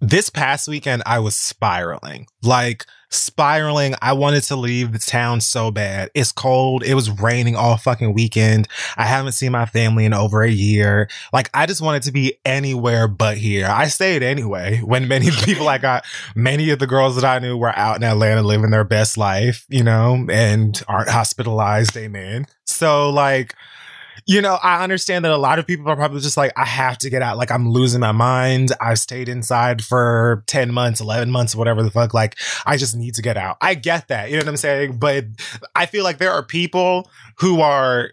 This 0.00 0.28
past 0.28 0.68
weekend, 0.68 1.02
I 1.06 1.18
was 1.20 1.34
spiraling, 1.34 2.26
like 2.42 2.84
spiraling. 3.14 3.94
I 4.02 4.12
wanted 4.12 4.42
to 4.44 4.56
leave 4.56 4.92
the 4.92 4.98
town 4.98 5.40
so 5.40 5.70
bad. 5.70 6.10
It's 6.14 6.32
cold. 6.32 6.82
It 6.82 6.94
was 6.94 7.10
raining 7.10 7.56
all 7.56 7.76
fucking 7.76 8.14
weekend. 8.14 8.68
I 8.96 9.04
haven't 9.04 9.32
seen 9.32 9.52
my 9.52 9.66
family 9.66 10.04
in 10.04 10.12
over 10.12 10.42
a 10.42 10.50
year. 10.50 11.08
Like, 11.32 11.50
I 11.54 11.66
just 11.66 11.80
wanted 11.80 12.02
to 12.04 12.12
be 12.12 12.38
anywhere 12.44 13.08
but 13.08 13.36
here. 13.36 13.66
I 13.66 13.88
stayed 13.88 14.22
anyway. 14.22 14.80
When 14.80 15.08
many 15.08 15.30
people 15.44 15.68
I 15.68 15.78
got, 15.78 16.04
many 16.34 16.70
of 16.70 16.78
the 16.78 16.86
girls 16.86 17.14
that 17.16 17.24
I 17.24 17.38
knew 17.38 17.56
were 17.56 17.76
out 17.76 17.96
in 17.96 18.04
Atlanta 18.04 18.42
living 18.42 18.70
their 18.70 18.84
best 18.84 19.16
life, 19.16 19.64
you 19.68 19.82
know, 19.82 20.26
and 20.30 20.80
aren't 20.88 21.08
hospitalized. 21.08 21.96
Amen. 21.96 22.46
So, 22.66 23.10
like, 23.10 23.54
you 24.26 24.40
know, 24.40 24.58
I 24.62 24.82
understand 24.82 25.24
that 25.24 25.32
a 25.32 25.36
lot 25.36 25.58
of 25.58 25.66
people 25.66 25.88
are 25.88 25.96
probably 25.96 26.20
just 26.20 26.36
like, 26.36 26.52
I 26.56 26.64
have 26.64 26.98
to 26.98 27.10
get 27.10 27.22
out. 27.22 27.36
Like, 27.36 27.50
I'm 27.50 27.70
losing 27.70 28.00
my 28.00 28.12
mind. 28.12 28.72
I've 28.80 28.98
stayed 28.98 29.28
inside 29.28 29.84
for 29.84 30.44
10 30.46 30.72
months, 30.72 31.00
11 31.00 31.30
months, 31.30 31.54
whatever 31.54 31.82
the 31.82 31.90
fuck. 31.90 32.14
Like, 32.14 32.36
I 32.66 32.76
just 32.76 32.96
need 32.96 33.14
to 33.14 33.22
get 33.22 33.36
out. 33.36 33.56
I 33.60 33.74
get 33.74 34.08
that. 34.08 34.30
You 34.30 34.36
know 34.36 34.44
what 34.44 34.48
I'm 34.48 34.56
saying? 34.56 34.98
But 34.98 35.26
I 35.74 35.86
feel 35.86 36.04
like 36.04 36.18
there 36.18 36.32
are 36.32 36.42
people 36.42 37.10
who 37.38 37.60
are 37.60 38.12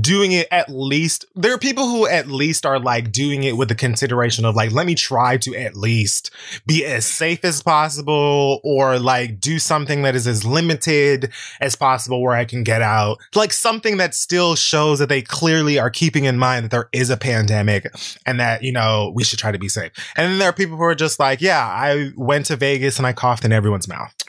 doing 0.00 0.32
it 0.32 0.48
at 0.50 0.68
least 0.68 1.24
there 1.36 1.54
are 1.54 1.58
people 1.58 1.86
who 1.86 2.06
at 2.08 2.26
least 2.26 2.66
are 2.66 2.80
like 2.80 3.12
doing 3.12 3.44
it 3.44 3.56
with 3.56 3.68
the 3.68 3.76
consideration 3.76 4.44
of 4.44 4.56
like 4.56 4.72
let 4.72 4.86
me 4.86 4.94
try 4.94 5.36
to 5.36 5.54
at 5.54 5.76
least 5.76 6.32
be 6.66 6.84
as 6.84 7.06
safe 7.06 7.44
as 7.44 7.62
possible 7.62 8.60
or 8.64 8.98
like 8.98 9.38
do 9.38 9.60
something 9.60 10.02
that 10.02 10.16
is 10.16 10.26
as 10.26 10.44
limited 10.44 11.30
as 11.60 11.76
possible 11.76 12.20
where 12.20 12.34
I 12.34 12.44
can 12.44 12.64
get 12.64 12.82
out. 12.82 13.18
Like 13.36 13.52
something 13.52 13.98
that 13.98 14.16
still 14.16 14.56
shows 14.56 14.98
that 14.98 15.08
they 15.08 15.22
clearly 15.22 15.78
are 15.78 15.90
keeping 15.90 16.24
in 16.24 16.38
mind 16.38 16.64
that 16.64 16.70
there 16.72 16.88
is 16.92 17.08
a 17.08 17.16
pandemic 17.16 17.86
and 18.26 18.40
that 18.40 18.64
you 18.64 18.72
know 18.72 19.12
we 19.14 19.22
should 19.22 19.38
try 19.38 19.52
to 19.52 19.58
be 19.58 19.68
safe. 19.68 19.92
And 20.16 20.28
then 20.28 20.38
there 20.38 20.48
are 20.48 20.52
people 20.52 20.76
who 20.76 20.82
are 20.82 20.96
just 20.96 21.20
like 21.20 21.40
yeah 21.40 21.64
I 21.64 22.10
went 22.16 22.46
to 22.46 22.56
Vegas 22.56 22.98
and 22.98 23.06
I 23.06 23.12
coughed 23.12 23.44
in 23.44 23.52
everyone's 23.52 23.86
mouth 23.86 24.12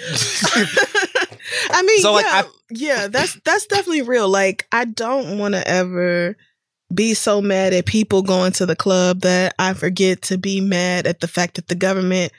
I 1.70 1.82
mean, 1.82 2.00
So, 2.02 2.12
like, 2.12 2.24
yeah, 2.26 2.42
I- 2.44 2.50
yeah, 2.70 3.06
that's 3.08 3.38
that's 3.44 3.66
definitely 3.66 4.02
real. 4.02 4.28
Like, 4.28 4.66
I 4.72 4.84
don't 4.84 5.38
want 5.38 5.54
to 5.54 5.66
ever 5.66 6.36
be 6.92 7.14
so 7.14 7.40
mad 7.40 7.72
at 7.72 7.86
people 7.86 8.22
going 8.22 8.52
to 8.52 8.66
the 8.66 8.76
club 8.76 9.20
that 9.20 9.54
I 9.58 9.74
forget 9.74 10.22
to 10.22 10.38
be 10.38 10.60
mad 10.60 11.06
at 11.06 11.20
the 11.20 11.28
fact 11.28 11.54
that 11.54 11.68
the 11.68 11.74
government 11.76 12.32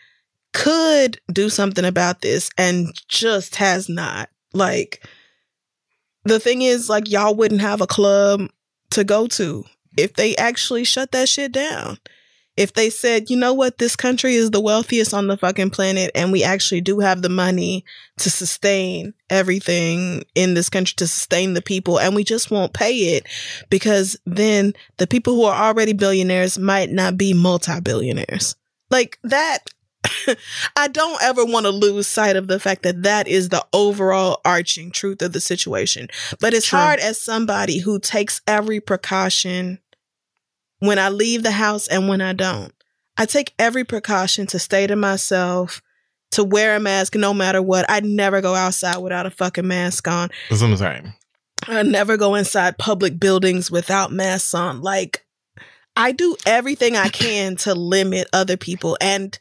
could 0.53 1.19
do 1.31 1.49
something 1.49 1.85
about 1.85 2.21
this 2.21 2.49
and 2.57 2.93
just 3.07 3.55
has 3.55 3.87
not. 3.87 4.29
Like, 4.53 5.05
the 6.25 6.39
thing 6.39 6.61
is, 6.61 6.89
like, 6.89 7.09
y'all 7.09 7.33
wouldn't 7.35 7.61
have 7.61 7.79
a 7.81 7.87
club 7.87 8.49
to 8.91 9.03
go 9.03 9.27
to 9.27 9.63
if 9.97 10.13
they 10.13 10.35
actually 10.35 10.83
shut 10.83 11.11
that 11.13 11.29
shit 11.29 11.51
down. 11.53 11.97
If 12.57 12.73
they 12.73 12.89
said, 12.89 13.29
you 13.29 13.37
know 13.37 13.53
what, 13.53 13.77
this 13.77 13.95
country 13.95 14.35
is 14.35 14.51
the 14.51 14.59
wealthiest 14.59 15.13
on 15.13 15.27
the 15.27 15.37
fucking 15.37 15.69
planet, 15.69 16.11
and 16.13 16.31
we 16.31 16.43
actually 16.43 16.81
do 16.81 16.99
have 16.99 17.21
the 17.21 17.29
money 17.29 17.85
to 18.17 18.29
sustain 18.29 19.13
everything 19.29 20.23
in 20.35 20.53
this 20.53 20.69
country, 20.69 20.93
to 20.97 21.07
sustain 21.07 21.53
the 21.53 21.61
people, 21.61 21.99
and 21.99 22.13
we 22.13 22.23
just 22.23 22.51
won't 22.51 22.73
pay 22.73 23.15
it 23.15 23.25
because 23.69 24.17
then 24.25 24.73
the 24.97 25.07
people 25.07 25.35
who 25.35 25.45
are 25.45 25.69
already 25.69 25.93
billionaires 25.93 26.59
might 26.59 26.89
not 26.89 27.17
be 27.17 27.33
multi 27.33 27.79
billionaires. 27.79 28.55
Like 28.89 29.17
that. 29.23 29.59
I 30.75 30.87
don't 30.87 31.21
ever 31.21 31.45
want 31.45 31.67
to 31.67 31.71
lose 31.71 32.07
sight 32.07 32.35
of 32.35 32.47
the 32.47 32.59
fact 32.59 32.81
that 32.83 33.03
that 33.03 33.27
is 33.27 33.49
the 33.49 33.63
overall 33.71 34.41
arching 34.43 34.91
truth 34.91 35.21
of 35.21 35.31
the 35.31 35.39
situation. 35.39 36.07
But 36.39 36.55
it's 36.55 36.65
True. 36.65 36.79
hard 36.79 36.99
as 36.99 37.21
somebody 37.21 37.79
who 37.79 37.99
takes 37.99 38.41
every 38.47 38.79
precaution 38.79 39.77
when 40.81 40.99
I 40.99 41.09
leave 41.09 41.43
the 41.43 41.51
house 41.51 41.87
and 41.87 42.09
when 42.09 42.21
I 42.21 42.33
don't. 42.33 42.73
I 43.17 43.25
take 43.25 43.53
every 43.59 43.83
precaution 43.83 44.47
to 44.47 44.59
stay 44.59 44.87
to 44.87 44.95
myself, 44.95 45.81
to 46.31 46.43
wear 46.43 46.75
a 46.75 46.79
mask 46.79 47.15
no 47.15 47.33
matter 47.33 47.61
what. 47.61 47.85
I 47.87 47.99
never 47.99 48.41
go 48.41 48.55
outside 48.55 48.97
without 48.97 49.27
a 49.27 49.31
fucking 49.31 49.67
mask 49.67 50.07
on. 50.07 50.29
that's 50.49 50.61
what 50.61 50.81
I'm 50.81 51.13
I 51.67 51.83
never 51.83 52.17
go 52.17 52.33
inside 52.33 52.79
public 52.79 53.19
buildings 53.19 53.69
without 53.69 54.11
masks 54.11 54.55
on. 54.55 54.81
Like, 54.81 55.23
I 55.95 56.11
do 56.11 56.35
everything 56.47 56.95
I 56.95 57.09
can 57.09 57.55
to 57.57 57.75
limit 57.75 58.27
other 58.33 58.57
people. 58.57 58.97
And 58.99 59.37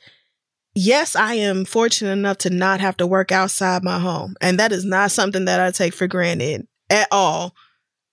yes, 0.75 1.17
I 1.17 1.35
am 1.35 1.65
fortunate 1.65 2.12
enough 2.12 2.39
to 2.39 2.51
not 2.51 2.81
have 2.81 2.99
to 2.99 3.07
work 3.07 3.33
outside 3.33 3.83
my 3.83 3.99
home. 3.99 4.35
And 4.43 4.59
that 4.59 4.73
is 4.73 4.85
not 4.85 5.10
something 5.10 5.47
that 5.47 5.60
I 5.60 5.70
take 5.70 5.94
for 5.94 6.07
granted 6.07 6.67
at 6.91 7.09
all. 7.10 7.55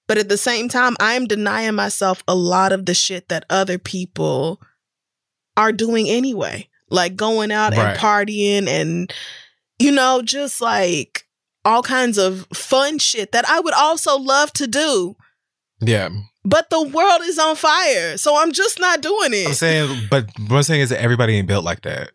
But 0.07 0.17
at 0.17 0.29
the 0.29 0.37
same 0.37 0.69
time, 0.69 0.95
I 0.99 1.13
am 1.13 1.27
denying 1.27 1.75
myself 1.75 2.23
a 2.27 2.35
lot 2.35 2.71
of 2.71 2.85
the 2.85 2.93
shit 2.93 3.27
that 3.29 3.45
other 3.49 3.77
people 3.77 4.61
are 5.57 5.71
doing 5.71 6.07
anyway. 6.07 6.69
Like 6.89 7.15
going 7.17 7.51
out 7.51 7.75
Right. 7.75 7.89
and 7.89 7.99
partying 7.99 8.67
and, 8.67 9.13
you 9.79 9.91
know, 9.91 10.21
just 10.23 10.61
like 10.61 11.25
all 11.65 11.83
kinds 11.83 12.17
of 12.17 12.47
fun 12.53 12.97
shit 12.99 13.33
that 13.33 13.47
I 13.49 13.59
would 13.59 13.73
also 13.73 14.17
love 14.17 14.53
to 14.53 14.67
do. 14.67 15.17
yeah 15.81 16.07
But 16.45 16.69
the 16.69 16.81
world 16.81 17.21
is 17.23 17.37
on 17.37 17.57
fire. 17.57 18.15
So 18.17 18.37
I'm 18.37 18.53
just 18.53 18.79
not 18.79 19.01
doing 19.01 19.33
it. 19.33 19.47
I'm 19.47 19.53
saying, 19.53 20.07
but 20.09 20.27
what 20.47 20.55
I'm 20.57 20.63
saying 20.63 20.79
is 20.81 20.89
that 20.91 21.01
everybody 21.01 21.35
ain't 21.35 21.47
built 21.47 21.65
like 21.65 21.81
that. 21.81 22.11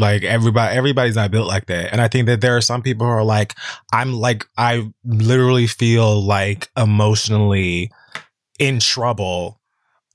Like 0.00 0.22
everybody, 0.24 0.76
everybody's 0.76 1.16
not 1.16 1.30
built 1.30 1.46
like 1.46 1.66
that. 1.66 1.92
And 1.92 2.00
I 2.00 2.08
think 2.08 2.26
that 2.26 2.40
there 2.40 2.56
are 2.56 2.60
some 2.62 2.82
people 2.82 3.06
who 3.06 3.12
are 3.12 3.24
like, 3.24 3.54
I'm 3.92 4.14
like, 4.14 4.46
I 4.56 4.90
literally 5.04 5.66
feel 5.66 6.20
like 6.20 6.70
emotionally 6.76 7.90
in 8.58 8.80
trouble. 8.80 9.59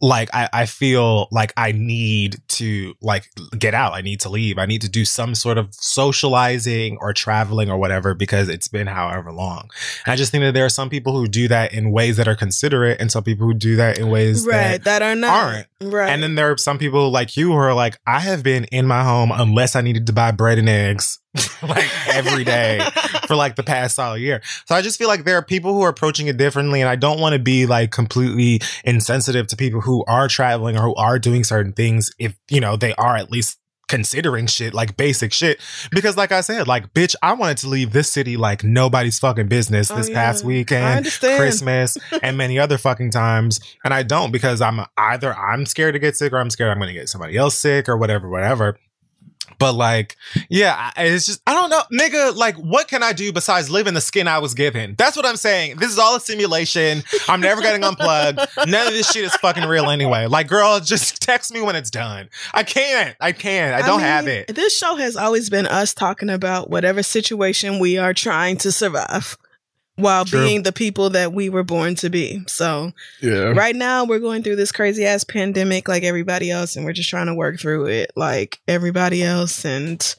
Like 0.01 0.30
I, 0.33 0.49
I 0.51 0.65
feel 0.65 1.27
like 1.32 1.53
I 1.56 1.72
need 1.72 2.38
to 2.49 2.95
like 3.01 3.30
get 3.57 3.74
out. 3.74 3.93
I 3.93 4.01
need 4.01 4.19
to 4.22 4.30
leave. 4.30 4.57
I 4.57 4.65
need 4.65 4.82
to 4.82 4.90
do 4.90 5.06
some 5.06 5.35
sort 5.35 5.57
of 5.57 5.74
socializing 5.74 6.98
or 6.99 7.14
traveling 7.14 7.69
or 7.69 7.77
whatever 7.77 8.14
because 8.14 8.49
it's 8.49 8.67
been 8.67 8.88
however 8.88 9.32
long. 9.32 9.69
And 10.06 10.14
I 10.14 10.15
just 10.15 10.32
think 10.32 10.43
that 10.43 10.53
there 10.53 10.65
are 10.65 10.69
some 10.69 10.90
people 10.90 11.17
who 11.17 11.27
do 11.27 11.48
that 11.48 11.74
in 11.74 11.91
ways 11.91 12.17
that 12.17 12.27
are 12.27 12.35
considerate 12.35 12.99
and 12.99 13.11
some 13.11 13.24
people 13.24 13.48
who 13.48 13.53
do 13.53 13.77
that 13.77 13.98
in 13.98 14.09
ways 14.09 14.45
that 14.45 14.72
right. 14.72 14.83
That 14.83 15.01
are 15.01 15.15
not. 15.15 15.30
aren't. 15.30 15.67
Right. 15.82 16.09
and 16.09 16.24
then 16.24 16.35
there 16.35 16.51
are 16.51 16.57
some 16.57 16.77
people 16.77 17.11
like 17.11 17.38
you 17.38 17.51
who 17.51 17.57
are 17.57 17.74
like, 17.74 17.98
I 18.06 18.19
have 18.19 18.43
been 18.43 18.65
in 18.65 18.88
my 18.88 19.03
home 19.03 19.32
unless 19.32 19.75
I 19.75 19.82
needed 19.82 20.07
to 20.07 20.14
buy 20.14 20.32
bread 20.32 20.57
and 20.57 20.69
eggs 20.69 21.19
like 21.64 21.89
every 22.07 22.43
day 22.43 22.80
for 23.27 23.35
like 23.35 23.55
the 23.55 23.64
past 23.64 23.95
solid 23.95 24.22
year. 24.22 24.41
So 24.65 24.75
I 24.75 24.81
just 24.81 24.97
feel 24.97 25.07
like 25.07 25.25
there 25.25 25.38
are 25.38 25.43
people 25.43 25.73
who 25.73 25.81
are 25.81 25.89
approaching 25.89 26.27
it 26.27 26.38
differently. 26.38 26.81
And 26.81 26.89
I 26.89 26.95
don't 26.95 27.19
want 27.19 27.33
to 27.33 27.39
be 27.39 27.65
like 27.65 27.91
completely 27.91 28.61
insensitive 28.83 29.47
to 29.47 29.55
people 29.55 29.81
who 29.81 30.03
are 30.05 30.27
traveling 30.27 30.77
or 30.77 30.81
who 30.81 30.95
are 30.95 31.19
doing 31.19 31.43
certain 31.43 31.73
things 31.73 32.11
if, 32.19 32.35
you 32.49 32.59
know, 32.59 32.75
they 32.77 32.93
are 32.95 33.15
at 33.15 33.31
least 33.31 33.59
considering 33.88 34.47
shit 34.47 34.73
like 34.73 34.97
basic 34.97 35.31
shit 35.31 35.61
because 35.91 36.17
like 36.17 36.31
i 36.31 36.41
said 36.41 36.67
like 36.67 36.91
bitch 36.95 37.14
i 37.22 37.33
wanted 37.33 37.55
to 37.55 37.67
leave 37.69 37.93
this 37.93 38.11
city 38.11 38.35
like 38.35 38.64
nobody's 38.64 39.19
fucking 39.19 39.47
business 39.47 39.91
Oh, 39.91 39.95
this 39.95 40.09
yeah. 40.09 40.15
past 40.15 40.43
weekend 40.43 41.05
christmas 41.22 41.95
and 42.23 42.35
many 42.35 42.57
other 42.57 42.80
fucking 42.80 43.11
times 43.11 43.59
and 43.83 43.93
i 43.93 44.01
don't 44.01 44.31
because 44.31 44.59
i'm 44.59 44.81
either 44.97 45.35
i'm 45.35 45.67
scared 45.67 45.93
to 45.93 45.99
get 45.99 46.17
sick 46.17 46.33
or 46.33 46.39
i'm 46.39 46.49
scared 46.49 46.72
i'm 46.72 46.80
gonna 46.80 46.93
get 46.93 47.09
somebody 47.09 47.38
else 47.38 47.59
sick 47.59 47.88
or 47.88 47.95
whatever 47.95 48.27
whatever 48.27 48.75
but 49.59 49.74
like 49.74 50.15
yeah 50.49 50.91
it's 50.98 51.25
just 51.25 51.41
i 51.48 51.53
don't 51.53 51.69
know 51.69 51.82
nigga 51.91 52.35
like 52.35 52.56
what 52.56 52.88
can 52.88 53.03
i 53.03 53.14
do 53.14 53.32
besides 53.32 53.69
live 53.69 53.88
in 53.88 53.93
the 53.93 54.01
skin 54.01 54.27
i 54.27 54.40
was 54.40 54.53
given 54.53 54.95
that's 54.98 55.15
what 55.17 55.25
i'm 55.25 55.38
saying 55.38 55.75
this 55.77 55.91
is 55.91 55.99
all 55.99 56.15
a 56.15 56.19
simulation 56.19 57.03
i'm 57.27 57.41
never 57.41 57.61
getting 57.61 57.83
unplugged 57.83 58.40
none 58.67 58.88
of 58.88 58.93
this 58.93 59.11
shit 59.11 59.24
is 59.24 59.35
fucking 59.38 59.65
real 59.65 59.90
anyway 59.90 60.25
like 60.27 60.48
girl 60.48 60.80
just 60.80 61.22
text 61.22 61.53
me 61.53 61.61
when 61.61 61.75
it's 61.75 61.90
done. 61.90 62.30
I 62.53 62.64
can't. 62.64 63.15
I 63.19 63.32
can't. 63.32 63.74
I 63.74 63.85
don't 63.85 63.98
mean, 63.98 64.06
have 64.07 64.27
it. 64.27 64.56
This 64.56 64.77
show 64.77 64.95
has 64.95 65.17
always 65.17 65.49
been 65.49 65.65
us 65.65 65.93
talking 65.93 66.30
about 66.30 66.69
whatever 66.69 67.03
situation 67.03 67.80
we 67.80 67.98
are 67.98 68.14
trying 68.14 68.57
to 68.57 68.72
survive 68.72 69.38
while 69.98 70.25
True. 70.25 70.43
being 70.43 70.64
the 70.64 70.72
people 70.74 71.09
that 71.11 71.32
we 71.33 71.49
were 71.49 71.64
born 71.64 71.95
to 71.95 72.09
be. 72.09 72.41
So 72.48 72.91
Yeah. 73.22 73.53
right 73.56 73.75
now 73.75 74.03
we're 74.03 74.19
going 74.19 74.43
through 74.43 74.57
this 74.57 74.72
crazy 74.72 75.06
ass 75.06 75.24
pandemic 75.24 75.88
like 75.88 76.03
everybody 76.03 76.51
else 76.51 76.75
and 76.75 76.85
we're 76.85 76.93
just 76.93 77.09
trying 77.09 77.27
to 77.27 77.33
work 77.33 77.59
through 77.59 77.85
it 77.88 78.11
like 78.15 78.59
everybody 78.67 79.24
else 79.24 79.64
and 79.65 80.15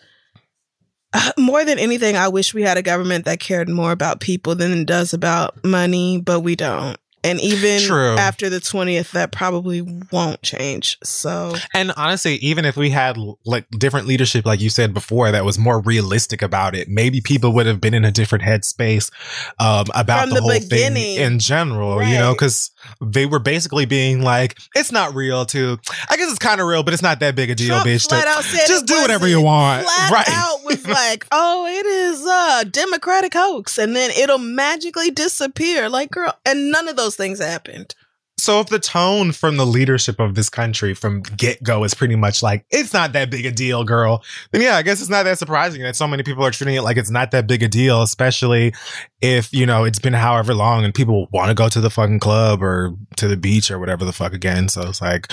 uh, 1.12 1.32
more 1.38 1.64
than 1.64 1.78
anything 1.78 2.16
I 2.16 2.28
wish 2.28 2.52
we 2.54 2.62
had 2.62 2.78
a 2.78 2.82
government 2.82 3.24
that 3.26 3.38
cared 3.40 3.68
more 3.68 3.92
about 3.92 4.20
people 4.20 4.54
than 4.54 4.72
it 4.72 4.86
does 4.86 5.12
about 5.14 5.62
money, 5.64 6.20
but 6.20 6.40
we 6.40 6.56
don't. 6.56 6.96
And 7.26 7.40
even 7.40 7.80
True. 7.80 8.16
after 8.16 8.48
the 8.48 8.60
20th 8.60 9.10
that 9.12 9.32
probably 9.32 9.82
won't 10.12 10.42
change. 10.42 10.98
So 11.02 11.54
And 11.74 11.92
honestly, 11.96 12.36
even 12.36 12.64
if 12.64 12.76
we 12.76 12.90
had 12.90 13.16
like 13.44 13.68
different 13.70 14.06
leadership, 14.06 14.46
like 14.46 14.60
you 14.60 14.70
said 14.70 14.94
before, 14.94 15.30
that 15.30 15.44
was 15.44 15.58
more 15.58 15.80
realistic 15.80 16.42
about 16.42 16.74
it, 16.74 16.88
maybe 16.88 17.20
people 17.20 17.52
would 17.52 17.66
have 17.66 17.80
been 17.80 17.94
in 17.94 18.04
a 18.04 18.12
different 18.12 18.44
headspace 18.44 19.10
um, 19.58 19.86
about 19.94 20.28
the, 20.28 20.36
the 20.36 20.40
whole 20.40 20.50
beginning. 20.52 21.16
thing 21.16 21.16
in 21.16 21.38
general. 21.38 22.02
You 22.02 22.18
know, 22.18 22.32
because 22.32 22.70
they 23.00 23.26
were 23.26 23.38
basically 23.38 23.86
being 23.86 24.22
like, 24.22 24.58
"It's 24.74 24.92
not 24.92 25.14
real." 25.14 25.44
To 25.46 25.78
I 26.08 26.16
guess 26.16 26.30
it's 26.30 26.38
kind 26.38 26.60
of 26.60 26.66
real, 26.66 26.82
but 26.82 26.94
it's 26.94 27.02
not 27.02 27.20
that 27.20 27.34
big 27.34 27.50
a 27.50 27.54
deal, 27.54 27.68
Trump 27.68 27.86
bitch. 27.86 28.08
To- 28.08 28.66
just 28.66 28.86
do 28.86 29.00
whatever 29.00 29.26
you 29.26 29.40
want, 29.40 29.84
Flat 29.84 30.10
right? 30.10 30.28
out 30.28 30.64
was 30.64 30.86
like, 30.88 31.26
"Oh, 31.32 31.66
it 31.66 31.86
is 31.86 32.24
a 32.24 32.70
Democratic 32.70 33.32
hoax," 33.34 33.78
and 33.78 33.96
then 33.96 34.10
it'll 34.10 34.38
magically 34.38 35.10
disappear. 35.10 35.88
Like, 35.88 36.10
girl, 36.10 36.32
and 36.44 36.70
none 36.70 36.88
of 36.88 36.96
those 36.96 37.15
things 37.16 37.40
happened. 37.40 37.94
So 38.38 38.60
if 38.60 38.66
the 38.66 38.78
tone 38.78 39.32
from 39.32 39.56
the 39.56 39.64
leadership 39.64 40.20
of 40.20 40.34
this 40.34 40.50
country 40.50 40.92
from 40.92 41.22
get 41.22 41.62
go 41.62 41.84
is 41.84 41.94
pretty 41.94 42.16
much 42.16 42.42
like 42.42 42.66
it's 42.70 42.92
not 42.92 43.14
that 43.14 43.30
big 43.30 43.46
a 43.46 43.50
deal, 43.50 43.82
girl, 43.82 44.22
then 44.52 44.60
yeah, 44.60 44.76
I 44.76 44.82
guess 44.82 45.00
it's 45.00 45.08
not 45.08 45.22
that 45.22 45.38
surprising 45.38 45.80
that 45.82 45.96
so 45.96 46.06
many 46.06 46.22
people 46.22 46.44
are 46.44 46.50
treating 46.50 46.74
it 46.74 46.82
like 46.82 46.98
it's 46.98 47.10
not 47.10 47.30
that 47.30 47.46
big 47.46 47.62
a 47.62 47.68
deal, 47.68 48.02
especially 48.02 48.74
if 49.22 49.54
you 49.54 49.64
know 49.64 49.84
it's 49.84 49.98
been 49.98 50.12
however 50.12 50.52
long 50.52 50.84
and 50.84 50.92
people 50.92 51.28
want 51.32 51.48
to 51.48 51.54
go 51.54 51.70
to 51.70 51.80
the 51.80 51.88
fucking 51.88 52.20
club 52.20 52.62
or 52.62 52.94
to 53.16 53.26
the 53.26 53.38
beach 53.38 53.70
or 53.70 53.78
whatever 53.78 54.04
the 54.04 54.12
fuck 54.12 54.34
again. 54.34 54.68
So 54.68 54.82
it's 54.82 55.00
like, 55.00 55.28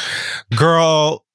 girl. 0.55 1.25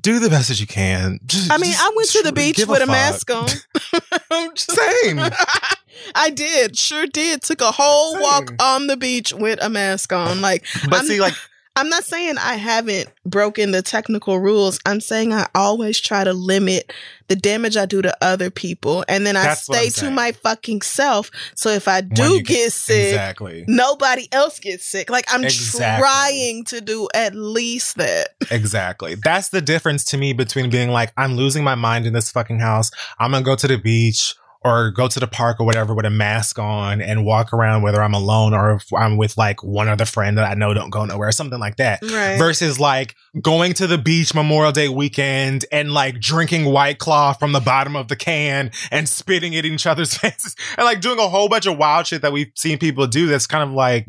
Do 0.00 0.18
the 0.18 0.30
best 0.30 0.48
that 0.48 0.58
you 0.58 0.66
can. 0.66 1.20
Just, 1.26 1.52
I 1.52 1.58
mean, 1.58 1.74
I 1.76 1.92
went 1.94 2.08
to 2.08 2.22
the 2.22 2.32
beach 2.32 2.58
with 2.58 2.70
a, 2.70 2.86
fuck. 2.86 2.88
mask 2.88 3.30
on. 3.30 4.56
Same. 4.56 5.20
I 6.14 6.30
did, 6.30 6.76
sure 6.76 7.06
did. 7.06 7.42
Took 7.42 7.60
a 7.60 7.70
whole 7.72 8.12
Same. 8.14 8.22
walk 8.22 8.52
on 8.60 8.86
the 8.86 8.96
beach 8.96 9.32
with 9.32 9.62
a 9.62 9.68
mask 9.68 10.12
on. 10.12 10.40
Like, 10.40 10.64
But 10.88 11.00
I'm, 11.00 11.06
see, 11.06 11.20
like 11.20 11.34
I'm 11.76 11.88
not 11.88 12.04
saying 12.04 12.36
I 12.38 12.56
haven't 12.56 13.08
broken 13.24 13.70
the 13.70 13.80
technical 13.80 14.38
rules. 14.38 14.78
I'm 14.84 15.00
saying 15.00 15.32
I 15.32 15.48
always 15.54 15.98
try 15.98 16.22
to 16.22 16.34
limit 16.34 16.92
the 17.28 17.36
damage 17.36 17.78
I 17.78 17.86
do 17.86 18.02
to 18.02 18.14
other 18.20 18.50
people, 18.50 19.06
and 19.08 19.26
then 19.26 19.36
I 19.38 19.44
That's 19.44 19.66
what 19.70 19.78
I'm 19.78 19.88
stay 19.88 20.06
to 20.06 20.10
my 20.10 20.32
fucking 20.32 20.82
self. 20.82 21.30
So 21.54 21.70
if 21.70 21.88
I 21.88 22.02
do 22.02 22.34
you 22.34 22.42
get 22.42 22.72
sick, 22.74 23.12
exactly, 23.14 23.64
nobody 23.68 24.28
else 24.32 24.58
gets 24.60 24.84
sick. 24.84 25.08
Like 25.08 25.24
I'm 25.32 25.44
Exactly. 25.44 26.02
trying 26.02 26.64
to 26.64 26.82
do 26.82 27.08
at 27.14 27.34
least 27.34 27.96
that. 27.96 28.34
Exactly. 28.50 29.14
That's 29.14 29.48
the 29.48 29.62
difference 29.62 30.04
to 30.06 30.18
me 30.18 30.34
between 30.34 30.68
being 30.68 30.90
like, 30.90 31.10
I'm 31.16 31.36
losing 31.36 31.64
my 31.64 31.74
mind 31.74 32.04
in 32.04 32.12
this 32.12 32.30
fucking 32.30 32.58
house. 32.58 32.90
I'm 33.18 33.30
going 33.30 33.44
to 33.44 33.46
go 33.46 33.56
to 33.56 33.68
the 33.68 33.78
beach 33.78 34.34
or 34.64 34.90
go 34.90 35.08
to 35.08 35.18
the 35.18 35.26
park 35.26 35.60
or 35.60 35.66
whatever 35.66 35.94
with 35.94 36.06
a 36.06 36.10
mask 36.10 36.58
on 36.58 37.00
and 37.00 37.24
walk 37.24 37.52
around, 37.52 37.82
whether 37.82 38.02
I'm 38.02 38.14
alone 38.14 38.54
or 38.54 38.74
if 38.74 38.92
I'm 38.92 39.16
with 39.16 39.36
like 39.36 39.62
one 39.62 39.88
other 39.88 40.04
friend 40.04 40.38
that 40.38 40.48
I 40.48 40.54
know 40.54 40.72
don't 40.72 40.90
go 40.90 41.04
nowhere, 41.04 41.32
something 41.32 41.58
like 41.58 41.76
that. 41.76 42.00
Right. 42.02 42.38
Versus 42.38 42.78
like 42.78 43.16
going 43.40 43.72
to 43.74 43.86
the 43.86 43.98
beach 43.98 44.34
Memorial 44.34 44.72
Day 44.72 44.88
weekend 44.88 45.64
and 45.72 45.92
like 45.92 46.20
drinking 46.20 46.66
White 46.66 46.98
Claw 46.98 47.32
from 47.32 47.52
the 47.52 47.60
bottom 47.60 47.96
of 47.96 48.08
the 48.08 48.16
can 48.16 48.70
and 48.90 49.08
spitting 49.08 49.52
it 49.52 49.64
in 49.64 49.72
each 49.72 49.86
other's 49.86 50.14
faces 50.18 50.54
and 50.76 50.84
like 50.84 51.00
doing 51.00 51.18
a 51.18 51.28
whole 51.28 51.48
bunch 51.48 51.66
of 51.66 51.76
wild 51.76 52.06
shit 52.06 52.22
that 52.22 52.32
we've 52.32 52.52
seen 52.54 52.78
people 52.78 53.06
do 53.06 53.26
that's 53.26 53.46
kind 53.46 53.68
of 53.68 53.74
like, 53.74 54.06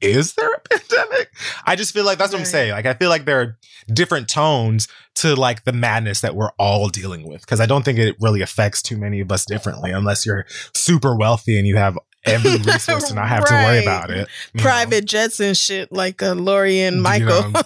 is 0.00 0.34
there 0.34 0.52
a 0.52 0.60
pandemic? 0.92 1.30
I 1.66 1.76
just 1.76 1.92
feel 1.92 2.04
like 2.04 2.18
that's 2.18 2.32
what 2.32 2.40
I'm 2.40 2.44
saying. 2.44 2.72
Like 2.72 2.86
I 2.86 2.94
feel 2.94 3.08
like 3.08 3.24
there 3.24 3.40
are 3.40 3.58
different 3.92 4.28
tones 4.28 4.88
to 5.16 5.34
like 5.34 5.64
the 5.64 5.72
madness 5.72 6.20
that 6.20 6.34
we're 6.34 6.52
all 6.58 6.88
dealing 6.88 7.26
with 7.28 7.42
because 7.42 7.60
I 7.60 7.66
don't 7.66 7.84
think 7.84 7.98
it 7.98 8.16
really 8.20 8.42
affects 8.42 8.82
too 8.82 8.96
many 8.96 9.20
of 9.20 9.30
us 9.30 9.44
differently 9.44 9.90
unless 9.90 10.24
you're 10.24 10.46
super 10.74 11.16
wealthy 11.16 11.58
and 11.58 11.66
you 11.66 11.76
have 11.76 11.98
every 12.24 12.56
resource 12.72 13.08
to 13.08 13.14
not 13.14 13.28
have 13.28 13.44
to 13.46 13.52
worry 13.54 13.82
about 13.82 14.10
it. 14.10 14.28
you 14.52 14.58
know? 14.58 14.62
Private 14.62 15.04
jets 15.04 15.40
and 15.40 15.56
shit 15.56 15.90
like 15.92 16.22
uh, 16.22 16.34
Lori 16.34 16.80
and 16.80 16.96
You 16.96 17.02
Michael. 17.02 17.50
know, 17.50 17.62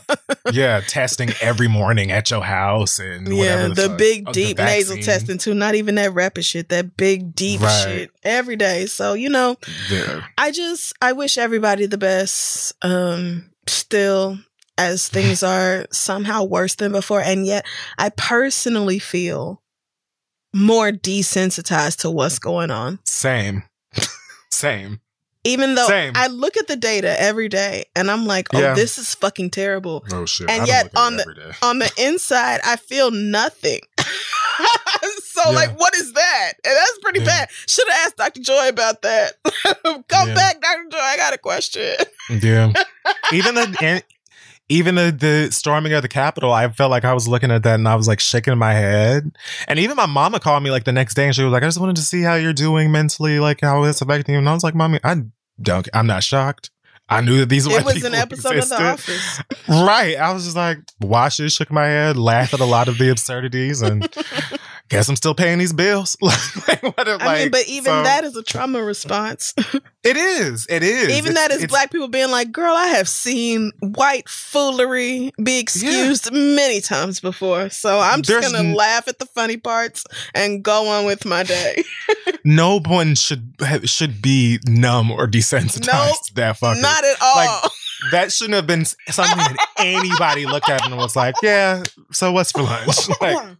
yeah, 0.52 0.80
testing 0.86 1.30
every 1.40 1.68
morning 1.68 2.10
at 2.10 2.30
your 2.30 2.42
house 2.44 2.98
and 2.98 3.28
yeah, 3.32 3.34
whatever 3.64 3.74
the, 3.74 3.88
fuck. 3.88 3.98
big 3.98 4.24
Oh, 4.28 4.32
deep 4.32 4.58
nasal 4.58 4.96
testing 4.98 5.38
too. 5.38 5.54
Not 5.54 5.74
even 5.74 5.96
that 5.96 6.14
rapid 6.14 6.44
shit. 6.44 6.68
That 6.68 6.96
big 6.96 7.34
deep 7.34 7.60
Right. 7.60 7.84
shit 7.84 8.10
every 8.22 8.56
day. 8.56 8.86
So 8.86 9.14
you 9.14 9.28
know, 9.28 9.56
Yeah. 9.90 10.22
I 10.38 10.50
just 10.52 10.92
I 11.02 11.12
wish 11.12 11.36
everybody 11.38 11.86
the 11.86 11.98
best. 11.98 12.72
Um, 12.82 13.50
still, 13.66 14.38
as 14.78 15.08
things 15.10 15.42
are 15.42 15.86
somehow 15.90 16.44
worse 16.44 16.74
than 16.76 16.92
before, 16.92 17.20
and 17.20 17.44
yet 17.46 17.66
I 17.98 18.10
personally 18.10 18.98
feel 18.98 19.62
more 20.54 20.90
desensitized 20.90 21.98
to 22.00 22.10
what's 22.10 22.38
going 22.38 22.70
on. 22.70 22.98
Same. 23.04 23.62
Same. 24.56 25.00
Even 25.44 25.76
though 25.76 25.86
Same. 25.86 26.12
I 26.16 26.26
look 26.26 26.56
at 26.56 26.66
the 26.66 26.74
data 26.74 27.14
every 27.20 27.48
day 27.48 27.84
and 27.94 28.10
I'm 28.10 28.26
like, 28.26 28.48
oh, 28.52 28.58
Yeah. 28.58 28.74
this 28.74 28.98
is 28.98 29.14
fucking 29.14 29.50
terrible. 29.50 30.04
Oh 30.12 30.26
shit. 30.26 30.50
And 30.50 30.62
I've 30.62 30.68
yet 30.68 30.90
on 30.96 31.16
the- 31.18 31.54
On 31.62 31.78
the 31.78 31.90
inside, 31.98 32.60
I 32.64 32.74
feel 32.76 33.12
nothing. 33.12 33.78
so, 35.22 35.42
Yeah. 35.46 35.50
like, 35.50 35.78
what 35.78 35.94
is 35.94 36.12
that? 36.14 36.52
And 36.64 36.74
that's 36.76 36.98
pretty 37.00 37.20
Yeah. 37.20 37.26
bad. 37.26 37.48
Should 37.68 37.86
have 37.88 38.06
asked 38.06 38.16
Dr. 38.16 38.40
Joy 38.40 38.68
about 38.68 39.02
that. 39.02 39.34
Come 39.84 40.28
Yeah. 40.28 40.34
back, 40.34 40.60
Dr. 40.60 40.88
Joy. 40.90 40.98
I 40.98 41.16
got 41.16 41.32
a 41.34 41.38
question. 41.38 41.94
Yeah. 42.30 42.72
even 43.32 43.54
the 43.54 44.02
even 44.68 44.96
the, 44.96 45.10
the 45.16 45.52
storming 45.52 45.92
of 45.92 46.02
the 46.02 46.08
Capitol, 46.08 46.52
I 46.52 46.68
felt 46.68 46.90
like 46.90 47.04
I 47.04 47.14
was 47.14 47.28
looking 47.28 47.50
at 47.50 47.62
that 47.62 47.74
and 47.76 47.88
I 47.88 47.94
was 47.94 48.08
like 48.08 48.20
shaking 48.20 48.56
my 48.58 48.72
head. 48.72 49.36
And 49.68 49.78
even 49.78 49.96
my 49.96 50.06
mama 50.06 50.40
called 50.40 50.62
me 50.62 50.70
like 50.70 50.84
the 50.84 50.92
next 50.92 51.14
day 51.14 51.26
and 51.26 51.34
she 51.34 51.42
was 51.44 51.52
like, 51.52 51.62
I 51.62 51.66
just 51.66 51.80
wanted 51.80 51.96
to 51.96 52.02
see 52.02 52.22
how 52.22 52.34
you're 52.34 52.52
doing 52.52 52.90
mentally, 52.90 53.38
like 53.38 53.60
how 53.60 53.84
it's 53.84 54.02
affecting 54.02 54.32
you. 54.34 54.38
And 54.40 54.48
I 54.48 54.52
was 54.54 54.64
like, 54.64 54.74
Mommy, 54.74 54.98
I 55.04 55.22
don't 55.62 55.88
I'm 55.94 56.06
not 56.06 56.24
shocked. 56.24 56.70
I 57.08 57.20
knew 57.20 57.38
that 57.38 57.48
these 57.48 57.68
were 57.68 57.74
It 57.74 57.76
white 57.76 57.84
was 57.84 57.94
people 57.94 58.08
an 58.08 58.14
episode 58.16 58.56
existed. 58.56 58.74
of 58.74 58.80
The 58.80 59.12
Office. 59.12 59.40
Right. 59.68 60.16
I 60.16 60.32
was 60.32 60.42
just 60.44 60.56
like, 60.56 60.78
watched 61.00 61.38
it, 61.38 61.50
shook 61.52 61.70
my 61.70 61.86
head, 61.86 62.16
laughed 62.16 62.52
at 62.52 62.58
a 62.58 62.64
lot 62.64 62.88
of 62.88 62.98
the 62.98 63.10
absurdities, 63.10 63.80
and 63.80 64.12
guess 64.88 65.08
I'm 65.08 65.16
still 65.16 65.34
paying 65.34 65.58
these 65.58 65.72
bills. 65.72 66.16
like, 66.22 66.82
what, 66.82 67.08
I 67.08 67.38
mean, 67.42 67.50
but 67.50 67.66
even 67.68 67.84
so- 67.86 68.02
that 68.02 68.24
is 68.24 68.36
a 68.36 68.42
trauma 68.42 68.82
response. 68.82 69.54
it 70.04 70.16
is. 70.16 70.66
It 70.70 70.82
is. 70.82 71.10
even 71.10 71.32
It's- 71.32 71.34
that 71.34 71.50
is 71.50 71.66
black 71.66 71.90
people 71.90 72.08
being 72.08 72.30
like, 72.30 72.52
girl, 72.52 72.74
I 72.74 72.86
have 72.88 73.08
seen 73.08 73.72
white 73.80 74.28
foolery 74.28 75.32
be 75.42 75.58
excused 75.58 76.32
many 76.32 76.80
times 76.80 77.20
before. 77.20 77.68
So 77.70 77.98
I'm 77.98 78.22
just 78.22 78.40
There's 78.40 78.52
to 78.52 78.58
n- 78.58 78.74
laugh 78.74 79.08
at 79.08 79.18
the 79.18 79.26
funny 79.26 79.56
parts 79.56 80.04
and 80.34 80.62
go 80.62 80.88
on 80.88 81.04
with 81.06 81.24
my 81.24 81.42
day. 81.42 81.82
no 82.44 82.80
one 82.80 83.14
should 83.14 83.54
should 83.84 84.22
be 84.22 84.58
numb 84.66 85.10
or 85.10 85.26
desensitized 85.26 85.86
Nope, 85.86 86.26
to 86.26 86.34
that 86.34 86.56
fucking. 86.58 86.82
Not 86.82 87.04
at 87.04 87.16
all. 87.20 87.36
Like, 87.36 87.70
that 88.10 88.30
shouldn't 88.32 88.54
have 88.54 88.66
been 88.66 88.84
something 88.84 89.36
that 89.38 89.56
anybody 89.78 90.46
looked 90.46 90.68
at 90.68 90.84
and 90.86 90.96
was 90.96 91.16
like, 91.16 91.34
"Yeah, 91.42 91.82
so 92.12 92.30
what's 92.30 92.52
for 92.52 92.62
lunch?" 92.62 93.08
Like, 93.20 93.56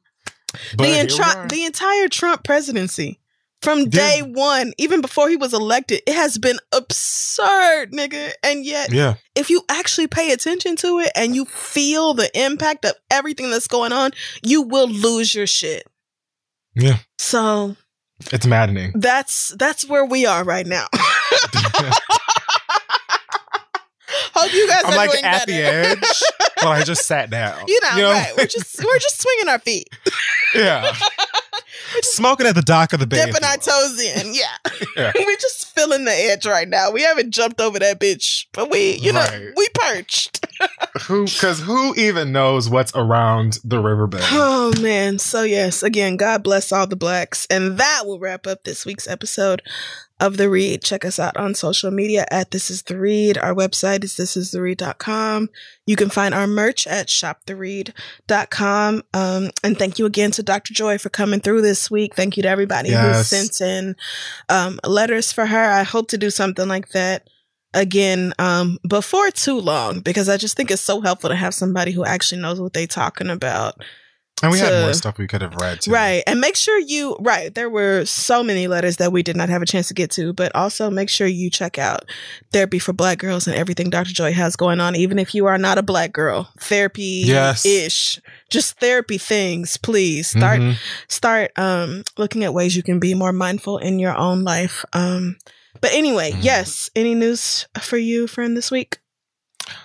but 0.77 0.85
the, 0.85 0.91
entri- 0.91 1.49
the 1.51 1.65
entire 1.65 2.09
Trump 2.09 2.45
presidency 2.45 3.21
from 3.63 3.89
day 3.89 4.21
one, 4.23 4.73
even 4.79 5.01
before 5.01 5.29
he 5.29 5.37
was 5.37 5.53
elected, 5.55 6.03
it 6.07 6.15
has 6.15 6.39
been 6.39 6.59
absurd, 6.73 7.91
nigga. 7.93 8.33
And 8.45 8.65
yet, 8.65 8.93
yeah, 8.93 9.15
if 9.35 9.51
you 9.51 9.63
actually 9.69 10.07
pay 10.07 10.31
attention 10.33 10.77
to 10.77 11.01
it 11.01 11.11
and 11.17 11.35
you 11.35 11.47
feel 11.47 12.15
the 12.15 12.31
impact 12.39 12.85
of 12.85 12.93
everything 13.11 13.51
that's 13.51 13.67
going 13.67 13.93
on, 13.93 14.11
you 14.43 14.63
will 14.63 14.89
lose 14.89 15.35
your 15.35 15.47
shit. 15.47 15.85
yeah, 16.75 16.99
So 17.19 17.77
it's 18.31 18.47
maddening. 18.47 18.93
that's 18.95 19.49
that's 19.59 19.89
where 19.89 20.05
we 20.05 20.27
are 20.27 20.45
right 20.45 20.67
now. 20.67 20.87
Hope 24.35 24.53
you 24.53 24.69
guys 24.69 24.83
I'm 24.85 24.93
are 24.93 24.97
like 24.97 25.11
doing 25.13 25.25
at 25.25 25.47
better. 25.47 25.53
the 25.53 26.07
edge, 26.07 26.23
but 26.57 26.67
I 26.69 26.83
just 26.85 27.05
sat 27.07 27.31
down. 27.31 27.65
You 27.67 27.81
know, 27.83 28.11
right? 28.11 28.33
We're 28.37 28.47
just 28.47 28.83
we're 28.85 28.99
just 28.99 29.21
swinging 29.21 29.49
our 29.49 29.59
feet, 29.59 29.89
yeah, 30.55 30.93
smoking 32.03 32.47
at 32.47 32.55
the 32.55 32.63
dock 32.63 32.93
of 32.93 33.01
the 33.01 33.07
bay. 33.07 33.25
dipping 33.25 33.45
our 33.45 33.57
toes 33.57 34.01
in. 34.01 34.35
Yeah, 34.35 34.45
Yeah. 34.97 35.13
we're 35.15 35.37
just 35.37 35.75
feeling 35.75 36.05
the 36.05 36.13
edge 36.13 36.47
right 36.47 36.69
now. 36.69 36.91
We 36.91 37.03
haven't 37.03 37.31
jumped 37.31 37.61
over 37.61 37.79
that 37.79 38.01
bitch, 38.01 38.47
but 38.53 38.71
we, 38.71 38.97
you 38.97 39.13
know, 39.13 39.53
we 39.57 39.69
perched. 39.75 40.45
Who? 41.03 41.25
Because 41.25 41.61
who 41.61 41.95
even 41.97 42.33
knows 42.33 42.69
what's 42.71 42.93
around 42.95 43.59
the 43.65 43.79
riverbed? 43.81 44.21
Oh 44.33 44.73
man. 44.81 45.19
So 45.19 45.43
yes, 45.45 45.83
again, 45.83 46.17
God 46.17 46.43
bless 46.43 46.73
all 46.73 46.87
the 46.87 46.97
blacks. 46.97 47.47
And 47.51 47.79
that 47.79 48.03
will 48.05 48.19
wrap 48.19 48.47
up 48.47 48.65
this 48.65 48.85
week's 48.85 49.07
episode 49.07 49.63
of 50.19 50.39
The 50.39 50.49
Read. 50.51 50.83
Check 50.83 51.05
us 51.05 51.19
out 51.19 51.37
on 51.37 51.55
social 51.55 51.91
media 51.91 52.27
at 52.31 52.51
This 52.51 52.71
Is 52.71 52.83
The 52.83 52.99
Read. 52.99 53.39
Our 53.39 53.55
website 53.55 54.03
is 54.03 54.15
thisistheread.com. 54.15 55.51
You 55.87 55.95
can 55.97 56.09
find 56.11 56.35
our 56.35 56.47
merch 56.47 56.87
at 56.87 57.09
shoptheread.com. 57.09 59.03
Um, 59.15 59.51
and 59.63 59.79
thank 59.79 59.99
you 59.99 60.07
again 60.07 60.31
to 60.33 60.43
Dr. 60.43 60.75
Joy 60.75 60.99
for 60.99 61.11
coming 61.11 61.41
through 61.41 61.63
this 61.63 61.91
week. 61.91 62.15
Thank 62.15 62.37
you 62.37 62.43
to 62.43 62.49
everybody 62.49 62.91
Yes. 62.91 63.17
who 63.31 63.37
sent 63.37 63.61
in 63.61 63.97
um, 64.49 64.81
letters 64.85 65.33
for 65.33 65.47
her. 65.47 65.71
I 65.71 65.83
hope 65.83 66.09
to 66.09 66.19
do 66.19 66.31
something 66.31 66.69
like 66.69 66.89
that 66.91 67.29
again 67.77 68.33
um, 68.41 68.79
before 68.89 69.31
too 69.31 69.61
long 69.61 70.01
because 70.01 70.29
I 70.29 70.37
just 70.37 70.57
think 70.57 70.71
it's 70.73 70.83
so 70.83 71.01
helpful 71.01 71.31
to 71.31 71.37
have 71.37 71.55
somebody 71.55 71.93
who 71.93 72.05
actually 72.05 72.41
knows 72.41 72.61
what 72.61 72.73
they're 72.73 72.87
talking 72.89 73.31
about. 73.31 73.77
And 74.43 74.53
we 74.53 74.59
had 74.59 74.83
more 74.83 74.93
stuff 74.93 75.17
we 75.17 75.27
could 75.27 75.41
have 75.41 75.55
read 75.63 75.81
too. 75.81 75.91
Right. 75.93 76.23
And 76.27 76.43
make 76.43 76.57
sure 76.57 76.79
you, 76.79 77.17
right, 77.21 77.55
there 77.55 77.71
were 77.71 78.05
so 78.05 78.43
many 78.43 78.67
letters 78.69 78.99
that 78.99 79.11
we 79.11 79.23
did 79.23 79.35
not 79.35 79.49
have 79.49 79.63
a 79.63 79.67
chance 79.67 79.89
to 79.89 79.95
get 79.95 80.11
to, 80.11 80.35
but 80.35 80.55
also 80.55 80.91
make 80.91 81.09
sure 81.09 81.27
you 81.27 81.49
check 81.49 81.79
out 81.79 82.05
Therapy 82.53 82.79
for 82.79 82.93
Black 82.93 83.17
Girls 83.19 83.47
and 83.47 83.57
everything 83.57 83.89
Dr. 83.89 84.13
Joy 84.13 84.33
has 84.35 84.55
going 84.55 84.79
on, 84.79 84.95
even 84.95 85.19
if 85.19 85.35
you 85.35 85.47
are 85.47 85.57
not 85.57 85.79
a 85.79 85.83
black 85.83 86.13
girl. 86.13 86.51
Therapy 86.61 87.23
Yes. 87.25 87.65
ish. 87.65 88.21
Just 88.51 88.79
therapy 88.79 89.17
things, 89.17 89.79
please. 89.79 90.29
Start 90.29 90.61
Mhm. 90.61 90.77
start 91.09 91.59
um 91.59 92.03
looking 92.19 92.45
at 92.45 92.53
ways 92.53 92.77
you 92.77 92.83
can 92.83 92.99
be 93.01 93.15
more 93.15 93.33
mindful 93.33 93.79
in 93.79 93.99
your 93.99 94.15
own 94.15 94.45
life. 94.45 94.85
Um 94.93 95.37
but 95.87 95.95
anyway, 95.97 96.33
Mm-hmm. 96.33 96.41
yes. 96.43 96.91
Any 96.97 97.15
news 97.15 97.67
for 97.81 97.97
you, 97.97 98.27
friend, 98.27 98.57
this 98.57 98.71
week? 98.71 98.99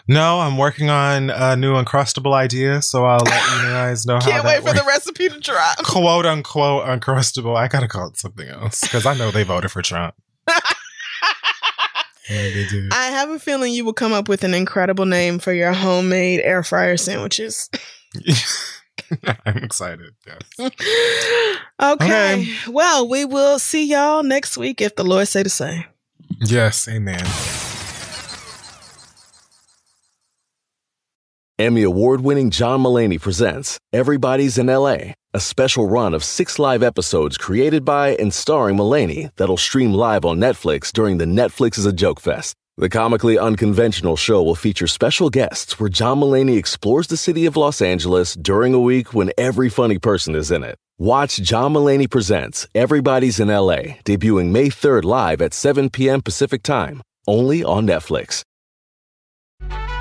No, 0.07 0.39
I'm 0.39 0.57
working 0.57 0.89
on 0.89 1.29
a 1.29 1.55
new 1.55 1.73
uncrustable 1.73 2.33
idea, 2.33 2.81
so 2.81 3.05
I'll 3.05 3.19
let 3.23 3.55
you 3.57 3.61
guys 3.69 4.05
know 4.05 4.15
how 4.15 4.21
Can't 4.31 4.45
wait 4.45 4.57
for 4.63 4.73
the 4.73 4.83
recipe 4.87 5.29
to 5.29 5.39
drop. 5.39 5.77
quote 5.83 6.25
unquote 6.25 6.85
uncrustable. 6.85 7.55
I 7.55 7.67
gotta 7.67 7.87
call 7.87 8.07
it 8.09 8.17
something 8.17 8.47
else 8.47 8.81
because 8.81 9.05
I 9.05 9.13
know 9.15 9.31
they 9.31 9.43
voted 9.43 9.71
for 9.71 9.81
Trump. 9.81 10.15
Yeah, 12.29 12.43
they 12.43 12.65
do. 12.69 12.87
I 12.93 13.07
have 13.07 13.29
a 13.29 13.39
feeling 13.39 13.73
you 13.73 13.83
will 13.83 13.91
come 13.93 14.13
up 14.13 14.29
with 14.29 14.45
an 14.45 14.53
incredible 14.53 15.05
name 15.05 15.37
for 15.39 15.51
your 15.51 15.73
homemade 15.73 16.39
air 16.41 16.63
fryer 16.63 16.95
sandwiches. 16.95 17.69
I'm 19.45 19.57
excited. 19.57 20.11
Yes. 20.25 20.39
okay. 20.59 20.73
Okay. 21.81 22.53
Well, 22.69 23.09
we 23.09 23.25
will 23.25 23.59
see 23.59 23.85
y'all 23.85 24.23
next 24.23 24.55
week 24.55 24.79
if 24.79 24.95
the 24.95 25.03
Lord 25.03 25.27
say 25.27 25.43
the 25.43 25.49
same. 25.49 25.83
Yes. 26.41 26.87
Amen. 26.87 27.25
Emmy 31.59 31.83
award 31.83 32.21
winning 32.21 32.49
John 32.49 32.81
Mulaney 32.81 33.21
presents 33.21 33.77
Everybody's 33.93 34.57
in 34.57 34.65
LA, 34.65 35.13
a 35.31 35.39
special 35.39 35.87
run 35.87 36.15
of 36.15 36.23
six 36.23 36.57
live 36.57 36.81
episodes 36.81 37.37
created 37.37 37.85
by 37.85 38.15
and 38.15 38.33
starring 38.33 38.77
Mulaney 38.77 39.29
that'll 39.35 39.57
stream 39.57 39.93
live 39.93 40.25
on 40.25 40.39
Netflix 40.39 40.91
during 40.91 41.19
the 41.19 41.25
Netflix 41.25 41.77
is 41.77 41.85
a 41.85 41.93
Joke 41.93 42.19
Fest. 42.19 42.55
The 42.77 42.89
comically 42.89 43.37
unconventional 43.37 44.17
show 44.17 44.41
will 44.41 44.55
feature 44.55 44.87
special 44.87 45.29
guests 45.29 45.79
where 45.79 45.89
John 45.89 46.19
Mulaney 46.19 46.57
explores 46.57 47.05
the 47.05 47.17
city 47.17 47.45
of 47.45 47.55
Los 47.55 47.79
Angeles 47.79 48.33
during 48.33 48.73
a 48.73 48.79
week 48.79 49.13
when 49.13 49.31
every 49.37 49.69
funny 49.69 49.99
person 49.99 50.33
is 50.33 50.49
in 50.49 50.63
it. 50.63 50.79
Watch 51.01 51.37
John 51.37 51.73
Mulaney 51.73 52.07
Presents 52.07 52.67
Everybody's 52.75 53.39
in 53.39 53.47
LA, 53.47 53.97
debuting 54.05 54.51
May 54.51 54.67
3rd 54.67 55.03
live 55.03 55.41
at 55.41 55.51
7 55.51 55.89
p.m. 55.89 56.21
Pacific 56.21 56.61
Time, 56.61 57.01
only 57.27 57.63
on 57.63 57.87
Netflix. 57.87 58.43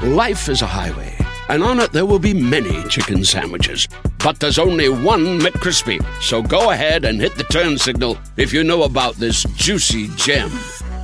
Life 0.02 0.50
is 0.50 0.60
a 0.60 0.66
highway, 0.66 1.16
and 1.48 1.62
on 1.62 1.80
it 1.80 1.92
there 1.92 2.04
will 2.04 2.18
be 2.18 2.34
many 2.34 2.86
chicken 2.90 3.24
sandwiches. 3.24 3.88
But 4.22 4.40
there's 4.40 4.58
only 4.58 4.90
one 4.90 5.40
McCrispy. 5.40 6.04
So 6.20 6.42
go 6.42 6.70
ahead 6.70 7.06
and 7.06 7.18
hit 7.18 7.34
the 7.34 7.44
turn 7.44 7.78
signal 7.78 8.18
if 8.36 8.52
you 8.52 8.62
know 8.62 8.82
about 8.82 9.14
this 9.14 9.44
juicy 9.56 10.08
gem 10.16 10.52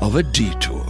of 0.03 0.17
a 0.17 0.23
detour. 0.23 0.86